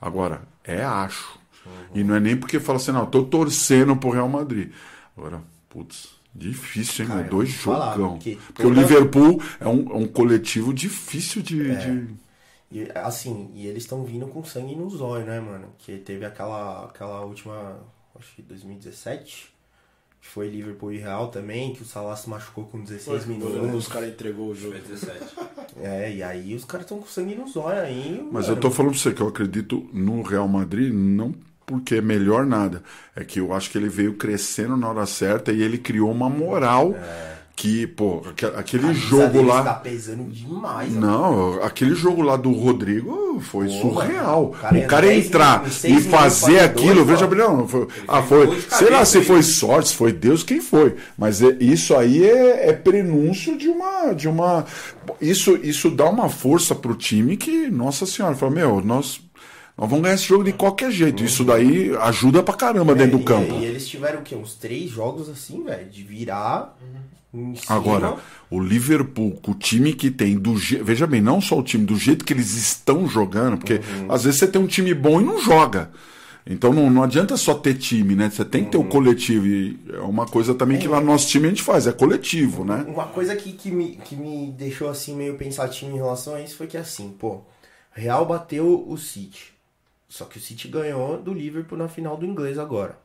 Agora, 0.00 0.42
é 0.64 0.82
acho. 0.84 1.38
E 1.94 2.02
não 2.02 2.14
é 2.14 2.20
nem 2.20 2.36
porque 2.36 2.58
fala 2.58 2.76
assim, 2.78 2.92
não, 2.92 3.06
tô 3.06 3.24
torcendo 3.24 3.96
pro 3.96 4.10
Real 4.10 4.28
Madrid. 4.28 4.72
Agora, 5.16 5.42
putz, 5.68 6.08
difícil, 6.34 7.04
hein, 7.04 7.10
Cara, 7.10 7.22
Dois 7.28 7.48
jogão. 7.50 8.12
porque 8.14 8.36
Porque, 8.46 8.66
o 8.66 8.70
Liverpool 8.70 9.42
é 9.60 9.68
um, 9.68 9.90
é 9.92 9.96
um 9.96 10.06
coletivo 10.06 10.72
difícil 10.72 11.42
de. 11.42 11.70
É. 11.70 11.74
de- 11.74 12.14
E, 12.72 12.88
assim, 12.94 13.50
e 13.54 13.66
eles 13.66 13.82
estão 13.82 14.04
vindo 14.04 14.26
com 14.28 14.44
sangue 14.44 14.74
nos 14.76 15.00
olhos, 15.00 15.26
né, 15.26 15.40
mano? 15.40 15.68
Que 15.78 15.98
teve 15.98 16.24
aquela, 16.24 16.84
aquela 16.86 17.20
última, 17.24 17.78
acho 18.18 18.34
que 18.34 18.42
2017, 18.42 19.49
que 20.20 20.28
foi 20.28 20.48
Liverpool 20.48 20.92
e 20.92 20.98
Real 20.98 21.28
também, 21.28 21.72
que 21.72 21.82
o 21.82 21.86
Salah 21.86 22.14
se 22.14 22.28
machucou 22.28 22.64
com 22.64 22.80
16 22.80 23.22
Os 23.22 23.26
minutos. 23.26 23.88
caras 23.88 24.10
entregou 24.10 24.50
o 24.50 24.54
jogo. 24.54 24.74
Foi 24.74 24.82
17. 24.82 25.18
É, 25.82 26.12
e 26.14 26.22
aí 26.22 26.54
os 26.54 26.64
caras 26.64 26.84
estão 26.84 26.98
com 26.98 27.06
sangue 27.06 27.34
nos 27.34 27.56
olhos 27.56 27.80
aí. 27.80 28.28
Mas 28.30 28.46
mano. 28.46 28.56
eu 28.56 28.60
tô 28.60 28.70
falando 28.70 28.92
pra 28.92 29.00
você 29.00 29.12
que 29.12 29.20
eu 29.20 29.28
acredito 29.28 29.88
no 29.92 30.22
Real 30.22 30.46
Madrid, 30.46 30.92
não 30.92 31.34
porque 31.64 31.96
é 31.96 32.00
melhor 32.00 32.44
nada. 32.44 32.82
É 33.14 33.24
que 33.24 33.38
eu 33.38 33.54
acho 33.54 33.70
que 33.70 33.78
ele 33.78 33.88
veio 33.88 34.14
crescendo 34.14 34.76
na 34.76 34.88
hora 34.88 35.06
certa 35.06 35.52
e 35.52 35.62
ele 35.62 35.78
criou 35.78 36.10
uma 36.10 36.28
moral 36.28 36.92
que, 37.60 37.86
pô, 37.86 38.22
aque- 38.26 38.46
aquele 38.56 38.84
camisa 38.84 39.00
jogo 39.00 39.42
lá. 39.42 39.62
Tá 39.62 39.74
pesando 39.74 40.24
demais. 40.30 40.94
Não, 40.94 41.62
aquele 41.62 41.94
jogo 41.94 42.22
lá 42.22 42.34
do 42.34 42.50
Rodrigo 42.52 43.38
foi 43.42 43.66
Pô, 43.66 43.72
surreal. 43.82 44.42
mano, 44.44 44.48
o 44.48 44.50
cara 44.52 44.78
o 44.78 44.86
cara 44.86 45.06
em 45.06 45.10
10 45.10 45.26
entrar 45.26 45.58
minutos, 45.58 45.84
e 45.84 46.00
fazer 46.00 46.60
aquilo, 46.60 46.94
dois, 47.04 47.06
veja 47.08 47.26
bem, 47.26 47.38
não, 47.38 47.68
foi, 47.68 47.86
ah, 48.08 48.22
foi, 48.22 48.60
sei 48.70 48.88
lá 48.88 49.04
se 49.04 49.20
foi 49.22 49.42
sorte, 49.42 49.90
se 49.90 49.94
foi 49.96 50.10
Deus, 50.10 50.42
quem 50.42 50.58
foi. 50.62 50.96
Mas 51.18 51.42
é- 51.42 51.54
isso 51.60 51.94
aí 51.94 52.24
é, 52.24 52.70
é 52.70 52.72
prenúncio 52.72 53.58
de 53.58 53.68
uma, 53.68 54.14
de 54.14 54.26
uma, 54.26 54.64
isso, 55.20 55.58
isso 55.62 55.90
dá 55.90 56.08
uma 56.08 56.30
força 56.30 56.74
pro 56.74 56.94
time 56.94 57.36
que, 57.36 57.68
nossa 57.68 58.06
senhora, 58.06 58.34
fala, 58.34 58.52
meu, 58.52 58.80
nós, 58.80 59.20
nós 59.80 59.88
vamos 59.88 60.02
ganhar 60.02 60.14
esse 60.14 60.24
jogo 60.26 60.44
de 60.44 60.52
qualquer 60.52 60.90
jeito. 60.92 61.24
Isso 61.24 61.42
daí 61.42 61.96
ajuda 61.96 62.42
pra 62.42 62.54
caramba 62.54 62.94
dentro 62.94 63.16
do 63.18 63.22
É, 63.22 63.26
campo. 63.26 63.54
E, 63.54 63.60
e 63.62 63.64
eles 63.64 63.88
tiveram 63.88 64.20
o 64.20 64.22
quê? 64.22 64.34
Uns 64.36 64.54
três 64.54 64.90
jogos 64.90 65.28
assim, 65.28 65.64
velho, 65.64 65.88
de 65.88 66.02
virar. 66.02 66.76
Agora, 67.68 68.16
o 68.50 68.58
Liverpool, 68.60 69.38
com 69.40 69.52
o 69.52 69.54
time 69.54 69.92
que 69.92 70.10
tem, 70.10 70.36
do 70.36 70.56
je... 70.58 70.76
veja 70.82 71.06
bem, 71.06 71.20
não 71.20 71.40
só 71.40 71.58
o 71.58 71.62
time, 71.62 71.84
do 71.86 71.96
jeito 71.96 72.24
que 72.24 72.32
eles 72.32 72.54
estão 72.56 73.06
jogando, 73.08 73.56
porque 73.56 73.74
Uhum. 73.74 74.12
às 74.12 74.24
vezes 74.24 74.40
você 74.40 74.48
tem 74.48 74.60
um 74.60 74.66
time 74.66 74.92
bom 74.92 75.20
e 75.20 75.24
não 75.24 75.40
joga. 75.40 75.90
Então 76.44 76.72
não, 76.72 76.90
não 76.90 77.02
adianta 77.04 77.36
só 77.36 77.54
ter 77.54 77.74
time, 77.74 78.16
né? 78.16 78.28
Você 78.28 78.44
tem 78.44 78.64
que 78.64 78.72
ter 78.72 78.78
Uhum. 78.78 78.84
o 78.84 78.88
coletivo. 78.88 79.46
E 79.46 79.78
é 79.92 80.00
uma 80.00 80.26
coisa 80.26 80.54
também 80.54 80.78
que 80.78 80.88
lá 80.88 80.98
no 81.00 81.06
nosso 81.06 81.28
time 81.28 81.46
a 81.46 81.50
gente 81.50 81.62
faz, 81.62 81.86
é 81.86 81.92
coletivo, 81.92 82.64
né? 82.64 82.84
Uma 82.88 83.06
coisa 83.06 83.36
que, 83.36 83.52
que, 83.52 83.70
me, 83.70 83.96
que 84.04 84.16
me 84.16 84.50
deixou 84.50 84.88
assim 84.90 85.14
meio 85.14 85.34
pensativo 85.36 85.92
em 85.92 85.96
relação 85.96 86.34
a 86.34 86.40
isso 86.42 86.56
foi 86.56 86.66
que 86.66 86.76
assim, 86.76 87.14
pô, 87.16 87.42
Real 87.92 88.26
bateu 88.26 88.84
o 88.88 88.96
City. 88.98 89.52
Só 90.10 90.26
que 90.26 90.36
o 90.36 90.40
City 90.42 90.68
ganhou 90.68 91.22
do 91.22 91.32
Liverpool 91.32 91.78
na 91.78 91.88
final 91.88 92.18
do 92.18 92.26
inglês 92.26 92.58
agora. 92.58 92.98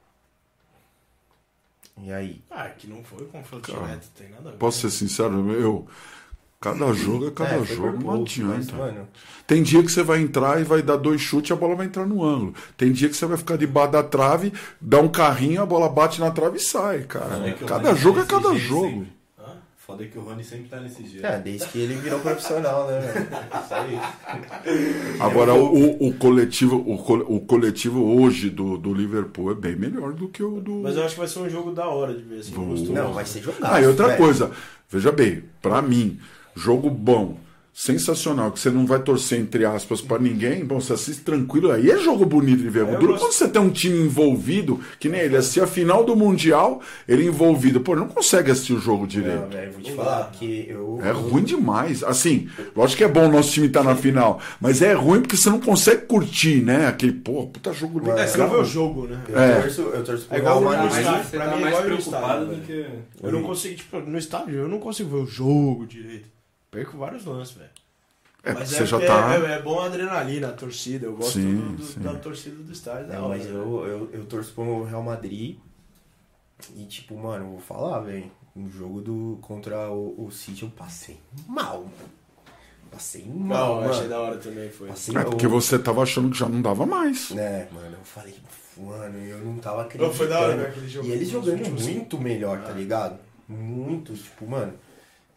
E 2.01 2.11
aí? 2.11 2.41
Ah, 2.51 2.67
que 2.69 2.87
não 2.87 3.03
foi 3.03 3.25
confronto 3.27 3.71
direto, 3.71 4.09
tem 4.17 4.29
nada 4.29 4.49
a 4.49 4.51
ver. 4.51 4.57
Posso 4.57 4.81
ser 4.81 4.89
sincero, 4.89 5.51
eu. 5.53 5.87
Cada 6.59 6.91
jogo 6.93 7.27
é 7.27 7.31
cada 7.31 7.55
É, 7.57 7.63
jogo, 7.63 8.03
não 8.03 8.17
mas, 8.17 8.21
adianta. 8.21 8.75
mano, 8.75 9.07
Tem 9.45 9.61
dia 9.61 9.83
que 9.83 9.91
você 9.91 10.01
vai 10.01 10.19
entrar 10.19 10.59
e 10.59 10.63
vai 10.63 10.81
dar 10.81 10.97
dois 10.97 11.21
chutes 11.21 11.51
e 11.51 11.53
a 11.53 11.55
bola 11.55 11.75
vai 11.75 11.85
entrar 11.85 12.05
no 12.07 12.23
ângulo. 12.23 12.55
Tem 12.75 12.91
dia 12.91 13.07
que 13.07 13.15
você 13.15 13.25
vai 13.27 13.37
ficar 13.37 13.55
debaixo 13.55 13.91
da 13.91 14.01
trave, 14.03 14.51
dá 14.81 14.99
um 14.99 15.07
carrinho, 15.07 15.61
a 15.61 15.65
bola 15.65 15.87
bate 15.87 16.19
na 16.19 16.31
trave 16.31 16.57
e 16.57 16.59
sai, 16.59 17.03
cara. 17.03 17.55
O 17.61 17.65
Cada 17.65 17.93
jogo 17.93 18.19
é 18.19 18.25
cada 18.25 18.49
nesse 18.49 18.65
jogo. 18.65 19.05
Foda 19.85 20.03
que 20.03 20.17
o 20.17 20.21
Rony 20.21 20.43
sempre 20.43 20.67
tá 20.67 20.79
nesse 20.79 21.05
jeito. 21.05 21.23
é, 21.25 21.39
desde 21.39 21.67
que 21.67 21.77
ele 21.77 21.93
virou 21.95 22.19
profissional, 22.19 22.87
né, 22.87 22.99
velho? 23.01 23.27
Isso 23.63 23.73
aí. 23.75 25.19
Agora, 25.19 25.53
o, 25.53 26.07
o 26.07 26.13
coletivo, 26.15 26.77
o, 26.77 26.97
co- 26.97 27.23
o 27.27 27.39
coletivo 27.41 28.03
hoje 28.19 28.49
do, 28.49 28.77
do 28.79 28.91
Liverpool 28.93 29.51
é 29.51 29.53
bem 29.53 29.75
melhor 29.75 30.13
do 30.13 30.27
que 30.27 30.41
o 30.41 30.59
do. 30.59 30.81
Mas 30.81 30.95
eu 30.95 31.03
acho 31.03 31.13
que 31.13 31.19
vai 31.19 31.27
ser 31.27 31.39
um 31.39 31.49
jogo 31.49 31.71
da 31.71 31.87
hora 31.87 32.15
de 32.15 32.23
ver, 32.23 32.39
assim, 32.39 32.51
gostoso. 32.55 32.91
Não, 32.93 33.13
vai 33.13 33.25
ser 33.25 33.43
jogado. 33.43 33.71
Ah, 33.73 33.79
e 33.79 33.85
outra 33.85 34.07
velho. 34.07 34.17
coisa, 34.17 34.51
veja 34.89 35.11
bem, 35.11 35.43
pra 35.61 35.83
mim, 35.83 36.19
jogo 36.55 36.89
bom, 36.89 37.37
sensacional, 37.77 38.53
que 38.53 38.59
você 38.59 38.69
não 38.69 38.85
vai 38.85 38.99
torcer 38.99 39.37
entre 39.37 39.65
aspas 39.65 39.99
pra 39.99 40.17
ninguém, 40.17 40.63
bom, 40.63 40.79
você 40.79 40.93
assiste 40.93 41.23
tranquilo, 41.23 41.69
aí 41.71 41.91
é 41.91 41.97
jogo 41.97 42.25
bonito 42.25 42.63
de 42.63 42.69
ver. 42.69 42.85
O 42.85 42.91
eu 42.91 42.99
duro 42.99 43.17
quando 43.17 43.33
você 43.33 43.49
tem 43.49 43.61
um 43.61 43.69
time 43.69 43.99
envolvido, 43.99 44.79
que 44.97 45.09
nem 45.09 45.19
ele, 45.19 45.35
assistir 45.35 45.59
a 45.61 45.67
final 45.67 46.05
do 46.05 46.15
Mundial, 46.15 46.81
ele 47.05 47.25
envolvido, 47.25 47.81
pô, 47.81 47.93
não 47.93 48.07
consegue 48.07 48.49
assistir 48.49 48.71
o 48.71 48.79
jogo 48.79 49.01
Não, 49.01 49.07
direito. 49.07 49.47
velho, 49.51 49.71
vou 49.73 49.81
te 49.81 49.89
Não 49.89 49.97
falar 49.97 50.31
que 50.31 50.67
eu. 50.69 50.99
É 51.03 51.11
ruim 51.11 51.43
demais. 51.43 52.01
Assim, 52.01 52.47
lógico 52.73 52.99
que 52.99 53.03
é 53.03 53.09
bom 53.09 53.27
o 53.27 53.31
nosso 53.31 53.51
time 53.51 53.67
estar 53.67 53.83
na 53.83 53.95
final, 53.95 54.39
mas 54.61 54.81
é 54.81 54.93
ruim 54.93 55.19
porque 55.19 55.35
você 55.35 55.49
não 55.49 55.59
consegue 55.59 56.03
curtir, 56.05 56.61
né? 56.63 56.87
Aquele, 56.87 57.11
pô, 57.11 57.45
puta 57.47 57.73
jogo 57.73 57.99
legal. 57.99 58.19
É, 58.19 58.25
você 58.27 58.37
não 58.37 58.49
vê 58.51 58.55
o 58.55 58.63
jogo, 58.63 59.07
né? 59.07 59.19
Eu 59.27 59.37
É. 59.37 59.61
torço, 59.61 59.81
eu 59.81 60.03
torço 60.03 60.25
pro 60.27 60.35
É 60.35 60.39
igual 60.39 60.61
o 60.61 60.65
Tá 60.65 60.87
você 60.87 61.37
pra 61.37 61.49
tá 61.49 61.57
mim 61.57 61.63
é 61.63 61.67
igual 61.67 61.81
no 61.81 61.87
preocupado 61.87 62.43
estádio, 62.53 62.55
do 62.55 62.61
que. 62.65 62.85
Eu 63.21 63.31
não 63.33 63.43
consigo, 63.43 63.75
tipo, 63.75 63.99
no 63.99 64.17
estádio 64.17 64.55
eu 64.55 64.67
não 64.69 64.79
consigo 64.79 65.09
ver 65.09 65.23
o 65.23 65.25
jogo 65.25 65.85
direito. 65.85 66.34
Perco 66.75 66.97
vários 66.97 67.25
lances, 67.25 67.55
velho. 67.55 67.69
É, 68.43 68.53
Mas 68.53 68.69
você 68.69 68.83
é, 68.83 68.85
já 68.85 68.97
porque 68.99 69.11
tá. 69.11 69.33
é, 69.35 69.53
é 69.53 69.61
bom 69.61 69.79
a 69.79 69.85
adrenalina, 69.87 70.49
a 70.49 70.51
torcida. 70.53 71.07
Eu 71.07 71.15
gosto 71.15 71.33
Sim, 71.33 71.55
do- 71.55 71.77
do- 71.77 71.83
sim. 71.83 71.99
da 72.01 72.13
torcida 72.15 72.55
do 72.61 72.71
estádio. 72.71 73.07
Não, 73.11 73.29
mas 73.29 73.43
né? 73.43 73.49
eu, 73.51 73.85
eu, 73.87 74.09
eu 74.13 74.25
torço 74.25 74.53
pro 74.53 74.83
Real 74.83 75.01
Madrid. 75.01 75.57
E 76.75 76.85
tipo, 76.85 77.17
mano, 77.17 77.49
vou 77.51 77.59
falar, 77.59 77.99
velho. 78.01 78.29
No 78.55 78.69
jogo 78.69 79.01
do, 79.01 79.39
contra 79.41 79.89
o, 79.89 80.25
o 80.27 80.31
City 80.31 80.63
eu 80.63 80.69
passei 80.69 81.19
mal, 81.47 81.81
mano. 81.81 81.91
Passei 82.91 83.25
mal, 83.25 83.75
Não, 83.77 83.83
eu 83.83 83.89
achei 83.89 84.03
mano. 84.03 84.09
da 84.09 84.19
hora 84.21 84.37
também, 84.37 84.69
foi. 84.69 84.87
Passei 84.89 85.17
É 85.17 85.23
porque 85.23 85.45
eu- 85.45 85.49
você 85.49 85.77
tava 85.79 86.01
achando 86.03 86.29
que 86.29 86.37
já 86.37 86.47
não 86.47 86.61
dava 86.61 86.85
mais. 86.85 87.31
É, 87.31 87.67
mano, 87.73 87.97
eu 87.99 88.03
falei, 88.05 88.35
mano, 88.77 89.17
eu 89.17 89.39
não 89.39 89.57
tava 89.57 89.77
Não, 89.77 89.83
acreditando. 89.85 90.13
foi 90.15 90.27
da 90.29 90.39
hora, 90.39 90.55
né, 90.55 90.67
aquele 90.67 90.87
jogo. 90.87 91.07
E 91.07 91.11
eles 91.11 91.29
jogando 91.29 91.67
muito 91.81 92.17
melhor, 92.19 92.61
tá 92.63 92.71
ligado? 92.71 93.17
Muito, 93.49 94.13
tipo, 94.13 94.47
mano. 94.47 94.73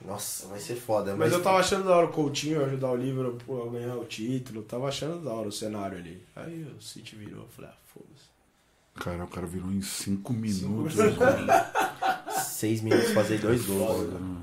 Nossa, 0.05 0.47
vai 0.49 0.61
ser 0.61 0.77
foda. 0.77 1.15
Mas 1.17 1.33
eu 1.33 1.43
tava 1.43 1.59
achando 1.59 1.85
da 1.85 1.97
hora 1.97 2.07
o 2.07 2.13
Coutinho 2.13 2.65
ajudar 2.65 2.91
o 2.93 2.97
Liverpool 2.97 3.69
a 3.69 3.73
ganhar 3.73 3.97
o 3.97 4.05
título. 4.05 4.63
Tava 4.63 4.89
achando 4.89 5.23
da 5.25 5.33
hora 5.33 5.49
o 5.49 5.53
cenário 5.53 5.99
ali. 5.99 6.23
Aí 6.37 6.63
o 6.79 6.81
City 6.81 7.17
virou. 7.17 7.43
Eu 7.43 7.49
falei, 7.49 7.71
ah, 7.71 7.77
foda-se. 7.93 8.29
Cara, 8.95 9.25
o 9.25 9.29
cara 9.29 9.47
virou 9.47 9.71
em 9.71 9.83
cinco 9.83 10.33
minutos. 10.33 10.95
minutos. 10.97 11.27
Seis 12.47 12.81
minutos 12.81 13.11
fazer 13.13 13.39
dois 13.41 13.65
gols. 13.67 14.09
né? 14.13 14.37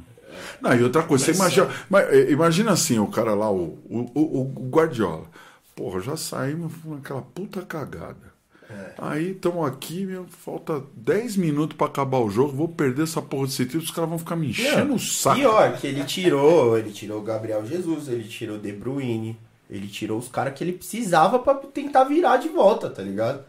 Não, 0.62 0.74
e 0.76 0.84
outra 0.84 1.04
coisa, 1.04 1.26
você 1.26 1.32
Mas 1.32 1.40
imagina, 1.56 1.86
mas, 1.90 2.10
eh, 2.14 2.32
imagina 2.32 2.72
assim, 2.72 3.00
o 3.00 3.08
cara 3.08 3.34
lá, 3.34 3.50
o, 3.50 3.80
o, 3.90 4.12
o- 4.14 4.42
o 4.42 4.70
Guardiola. 4.70 5.30
Porra, 5.76 6.00
já 6.02 6.16
saímos 6.18 6.74
naquela 6.86 7.22
puta 7.22 7.62
cagada. 7.62 8.34
É. 8.70 8.94
Aí 8.98 9.32
estamos 9.32 9.68
aqui, 9.68 10.06
meu, 10.06 10.26
falta 10.26 10.82
10 10.96 11.38
minutos 11.38 11.78
pra 11.78 11.86
acabar 11.88 12.18
o 12.20 12.30
jogo, 12.32 12.52
vou 12.56 12.68
perder 12.68 13.04
essa 13.04 13.22
porra 13.22 13.46
desse 13.46 13.64
título, 13.66 13.84
os 13.84 13.92
caras 13.92 14.10
vão 14.10 14.18
ficar 14.20 14.36
me 14.36 14.50
enchendo 14.50 14.86
Não, 14.86 14.96
o 14.96 15.00
saco. 15.00 15.36
Pior, 15.36 15.78
que 15.78 15.86
ele 15.88 16.04
tirou, 16.04 16.78
ele 16.78 16.92
tirou 16.92 17.20
o 17.20 17.24
Gabriel 17.24 17.66
Jesus, 17.66 18.08
ele 18.08 18.28
tirou 18.28 18.58
o 18.58 18.60
De 18.60 18.72
Bruyne, 18.72 19.38
ele 19.70 19.88
tirou 19.88 20.18
os 20.18 20.28
caras 20.28 20.54
que 20.56 20.64
ele 20.64 20.74
precisava 20.74 21.38
pra 21.40 21.54
tentar 21.56 22.06
virar 22.06 22.38
de 22.38 22.50
volta, 22.50 22.90
tá 22.90 23.02
ligado? 23.04 23.44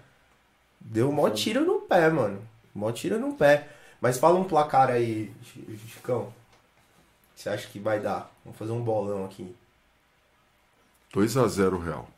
Deu 0.81 1.11
mó 1.11 1.31
tiro 1.31 1.65
no 1.65 1.81
pé, 1.81 2.11
mano. 2.11 2.41
Mó 2.75 2.93
tiro 2.93 3.19
no 3.19 3.33
pé. 3.35 3.69
Mas 4.01 4.19
fala 4.19 4.39
um 4.39 4.45
placar 4.45 4.91
aí, 4.91 5.33
Chi- 5.43 5.79
Chicão. 5.95 6.33
Você 7.35 7.49
acha 7.49 7.67
que 7.69 7.79
vai 7.79 8.01
dar? 8.01 8.31
Vamos 8.45 8.59
fazer 8.59 8.73
um 8.73 8.83
bolão 8.83 9.25
aqui. 9.25 9.55
2x0 11.15 11.83
Real. 11.83 12.09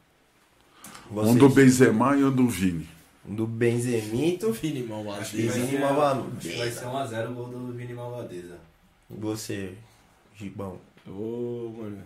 Vocês. 1.10 1.34
Um 1.34 1.38
do 1.38 1.48
Benzema 1.48 2.16
e 2.16 2.24
um 2.24 2.30
do 2.34 2.48
Vini. 2.48 2.88
Um 3.26 3.34
do 3.34 3.46
Benzemito. 3.46 4.52
Vini 4.52 4.82
mal 4.82 5.10
Acho 5.12 5.30
que 5.36 5.42
vai 5.46 5.58
Vini 5.58 5.70
ser, 5.70 5.80
Malvadeza. 5.80 6.56
vai 6.58 6.70
ser 6.70 6.84
1x0 6.86 7.30
o 7.30 7.34
gol 7.34 7.48
do 7.48 7.72
Vini 7.72 7.94
Malvadeza. 7.94 8.58
E 9.10 9.14
você, 9.14 9.74
Gibão. 10.36 10.78
Ô, 11.06 11.72
mano. 11.76 12.02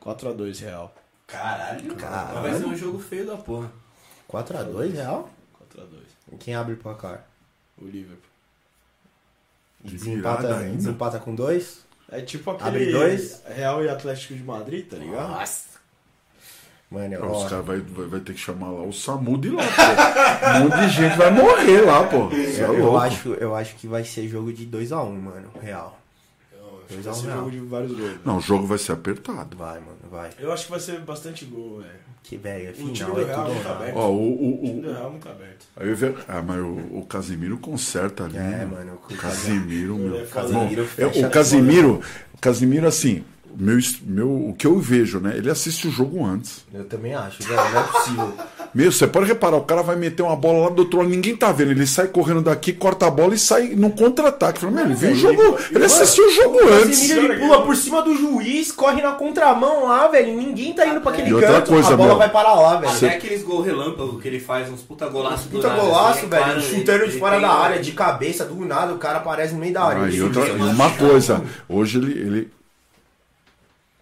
4x2 0.00 0.60
real. 0.60 0.94
Caralho, 1.26 1.94
Caralho. 1.96 2.42
Vai 2.42 2.58
ser 2.58 2.66
um 2.66 2.76
jogo 2.76 2.98
feio 3.00 3.26
da 3.26 3.36
porra. 3.36 3.72
4x2, 4.30 4.92
real? 4.92 5.30
4x2. 5.74 6.38
Quem 6.38 6.54
abre 6.54 6.74
o 6.74 6.76
placar? 6.76 7.26
O 7.80 7.84
Liverpool. 7.84 8.30
E 9.84 9.88
De 9.88 9.96
desempata, 9.96 10.64
desempata 10.70 11.18
com 11.18 11.34
dois? 11.34 11.84
É 12.08 12.20
tipo 12.22 12.50
aquele 12.52 12.68
Abre 12.68 12.92
dois. 12.92 13.42
Real 13.46 13.84
e 13.84 13.88
Atlético 13.88 14.34
de 14.34 14.42
Madrid, 14.42 14.88
tá 14.88 14.96
ligado? 14.96 15.30
Nossa. 15.30 15.65
Mano, 16.90 17.18
Não, 17.18 17.28
ó, 17.32 17.42
os 17.44 17.50
caras 17.50 17.66
vai, 17.66 17.80
vai, 17.80 18.06
vai 18.06 18.20
ter 18.20 18.32
que 18.32 18.38
chamar 18.38 18.70
lá 18.70 18.82
o 18.82 18.92
SAMU 18.92 19.36
de 19.38 19.50
lá, 19.50 19.62
pô. 19.64 20.48
Um 20.48 20.60
monte 20.64 20.80
de 20.86 20.88
gente 20.90 21.16
vai 21.18 21.30
morrer 21.32 21.80
lá, 21.80 22.04
pô. 22.04 22.28
É 22.32 22.60
eu, 22.60 22.74
eu 22.74 22.84
louco. 22.84 22.98
acho, 22.98 23.28
eu 23.34 23.54
acho 23.56 23.74
que 23.74 23.88
vai 23.88 24.04
ser 24.04 24.28
jogo 24.28 24.52
de 24.52 24.66
2x1, 24.66 25.18
mano, 25.20 25.48
real. 25.60 25.98
Eu, 26.52 26.80
Vai 26.88 26.98
2x1 27.12 27.14
ser 27.14 27.26
Real. 27.26 27.38
jogo 27.38 27.50
de 27.50 27.58
vários 27.60 27.92
gols. 27.92 28.12
Não, 28.24 28.36
o 28.36 28.40
jogo 28.40 28.66
vai 28.68 28.78
ser 28.78 28.92
apertado. 28.92 29.56
Vai, 29.56 29.80
mano, 29.80 29.98
vai. 30.08 30.30
Eu 30.38 30.52
acho 30.52 30.66
que 30.66 30.70
vai 30.70 30.78
ser 30.78 31.00
bastante 31.00 31.44
gol, 31.44 31.78
velho. 31.78 32.06
Que 32.22 32.36
velho, 32.36 32.68
é 32.68 32.70
O 32.70 32.74
time 32.74 32.94
final, 32.94 33.10
do 33.14 33.20
é 33.20 33.24
Real 33.24 33.46
tudo 33.46 33.62
tá 33.64 33.70
aberto. 33.72 33.96
Ó, 33.96 34.08
o, 34.08 34.12
O 34.14 34.54
o, 34.54 34.66
time 34.66 34.78
o, 34.78 34.82
do 34.82 34.92
Real 34.92 35.10
muito 35.10 35.28
aberto. 35.28 35.66
aí 35.76 35.88
eu 35.88 35.96
ve- 35.96 36.14
ah, 36.28 36.42
mas 36.42 36.58
o, 36.60 36.98
o 36.98 37.06
Casimiro 37.08 37.58
conserta 37.58 38.24
ali. 38.24 38.36
É, 38.36 38.40
né? 38.40 38.64
mano, 38.70 38.92
o 39.10 39.12
O 39.12 39.16
Casimiro, 39.16 39.96
meu. 39.96 40.20
é 40.20 40.24
Casimiro 40.26 40.82
Bom, 40.82 40.88
fecha 40.88 41.18
eu- 41.18 41.26
o 41.26 41.30
Casimiro, 41.30 42.02
o 42.34 42.38
Casimiro, 42.38 42.86
assim, 42.86 43.24
meu, 43.58 43.78
meu, 44.02 44.28
o 44.48 44.54
que 44.56 44.66
eu 44.66 44.78
vejo, 44.78 45.20
né? 45.20 45.34
Ele 45.36 45.50
assiste 45.50 45.86
o 45.88 45.90
jogo 45.90 46.24
antes. 46.24 46.64
Eu 46.72 46.84
também 46.84 47.14
acho, 47.14 47.42
velho, 47.42 47.56
não 47.72 47.80
é 47.80 47.82
possível. 47.84 48.32
Meu, 48.74 48.92
você 48.92 49.06
pode 49.06 49.24
reparar, 49.26 49.56
o 49.56 49.62
cara 49.64 49.80
vai 49.82 49.96
meter 49.96 50.22
uma 50.22 50.36
bola 50.36 50.64
lá 50.64 50.68
do 50.68 50.80
outro 50.80 50.98
lado, 50.98 51.08
ninguém 51.08 51.34
tá 51.34 51.50
vendo. 51.50 51.70
Ele 51.70 51.86
sai 51.86 52.08
correndo 52.08 52.42
daqui, 52.42 52.74
corta 52.74 53.06
a 53.06 53.10
bola 53.10 53.34
e 53.34 53.38
sai 53.38 53.68
no 53.68 53.88
contra-ataque. 53.90 54.60
Fala, 54.60 54.70
meu, 54.72 54.84
ele 54.84 54.94
viu 54.94 55.12
o 55.12 55.14
jogo, 55.14 55.56
ele 55.70 55.82
assistiu 55.84 56.26
o 56.26 56.30
jogo 56.30 56.58
antes. 56.68 57.08
Ele 57.08 57.38
pula 57.38 57.62
por 57.62 57.74
cima 57.74 58.02
do 58.02 58.14
juiz, 58.14 58.70
corre 58.72 59.00
na 59.00 59.12
contramão 59.12 59.86
lá, 59.86 60.08
velho. 60.08 60.36
Ninguém 60.36 60.74
tá 60.74 60.86
indo 60.86 61.00
pra 61.00 61.12
aquele 61.12 61.30
E 61.30 61.32
outra 61.34 61.52
canto, 61.54 61.68
coisa, 61.70 61.94
a 61.94 61.96
bola 61.96 62.08
meu, 62.10 62.18
vai 62.18 62.28
parar 62.30 62.52
lá, 62.54 62.76
velho. 62.80 62.92
Até 62.94 63.08
aqueles 63.16 63.42
gol 63.42 63.62
relâmpago 63.62 64.18
que 64.20 64.28
ele 64.28 64.40
faz, 64.40 64.68
uns 64.70 64.82
puta 64.82 65.06
golaço 65.08 65.48
do 65.48 65.52
Puta 65.56 65.68
nada, 65.68 65.80
golaço, 65.80 66.10
assim, 66.18 66.26
é 66.26 66.28
velho. 66.28 66.44
claro, 66.44 66.60
chutando 66.60 66.90
ele- 66.98 67.04
de 67.06 67.10
ele 67.12 67.18
fora 67.18 67.40
da 67.40 67.50
área, 67.50 67.80
de 67.80 67.92
cabeça, 67.92 68.44
do 68.44 68.62
nada, 68.66 68.92
o 68.92 68.98
cara 68.98 69.18
aparece 69.18 69.54
no 69.54 69.60
meio 69.60 69.72
da 69.72 69.84
área. 69.84 70.02
Ah, 70.02 70.10
e, 70.10 70.14
Ele 70.14 70.22
outra, 70.22 70.44
chuta, 70.44 70.58
e 70.58 70.62
uma 70.62 70.90
coisa, 70.90 71.42
hoje 71.66 71.96
ele, 71.96 72.12
ele. 72.12 72.50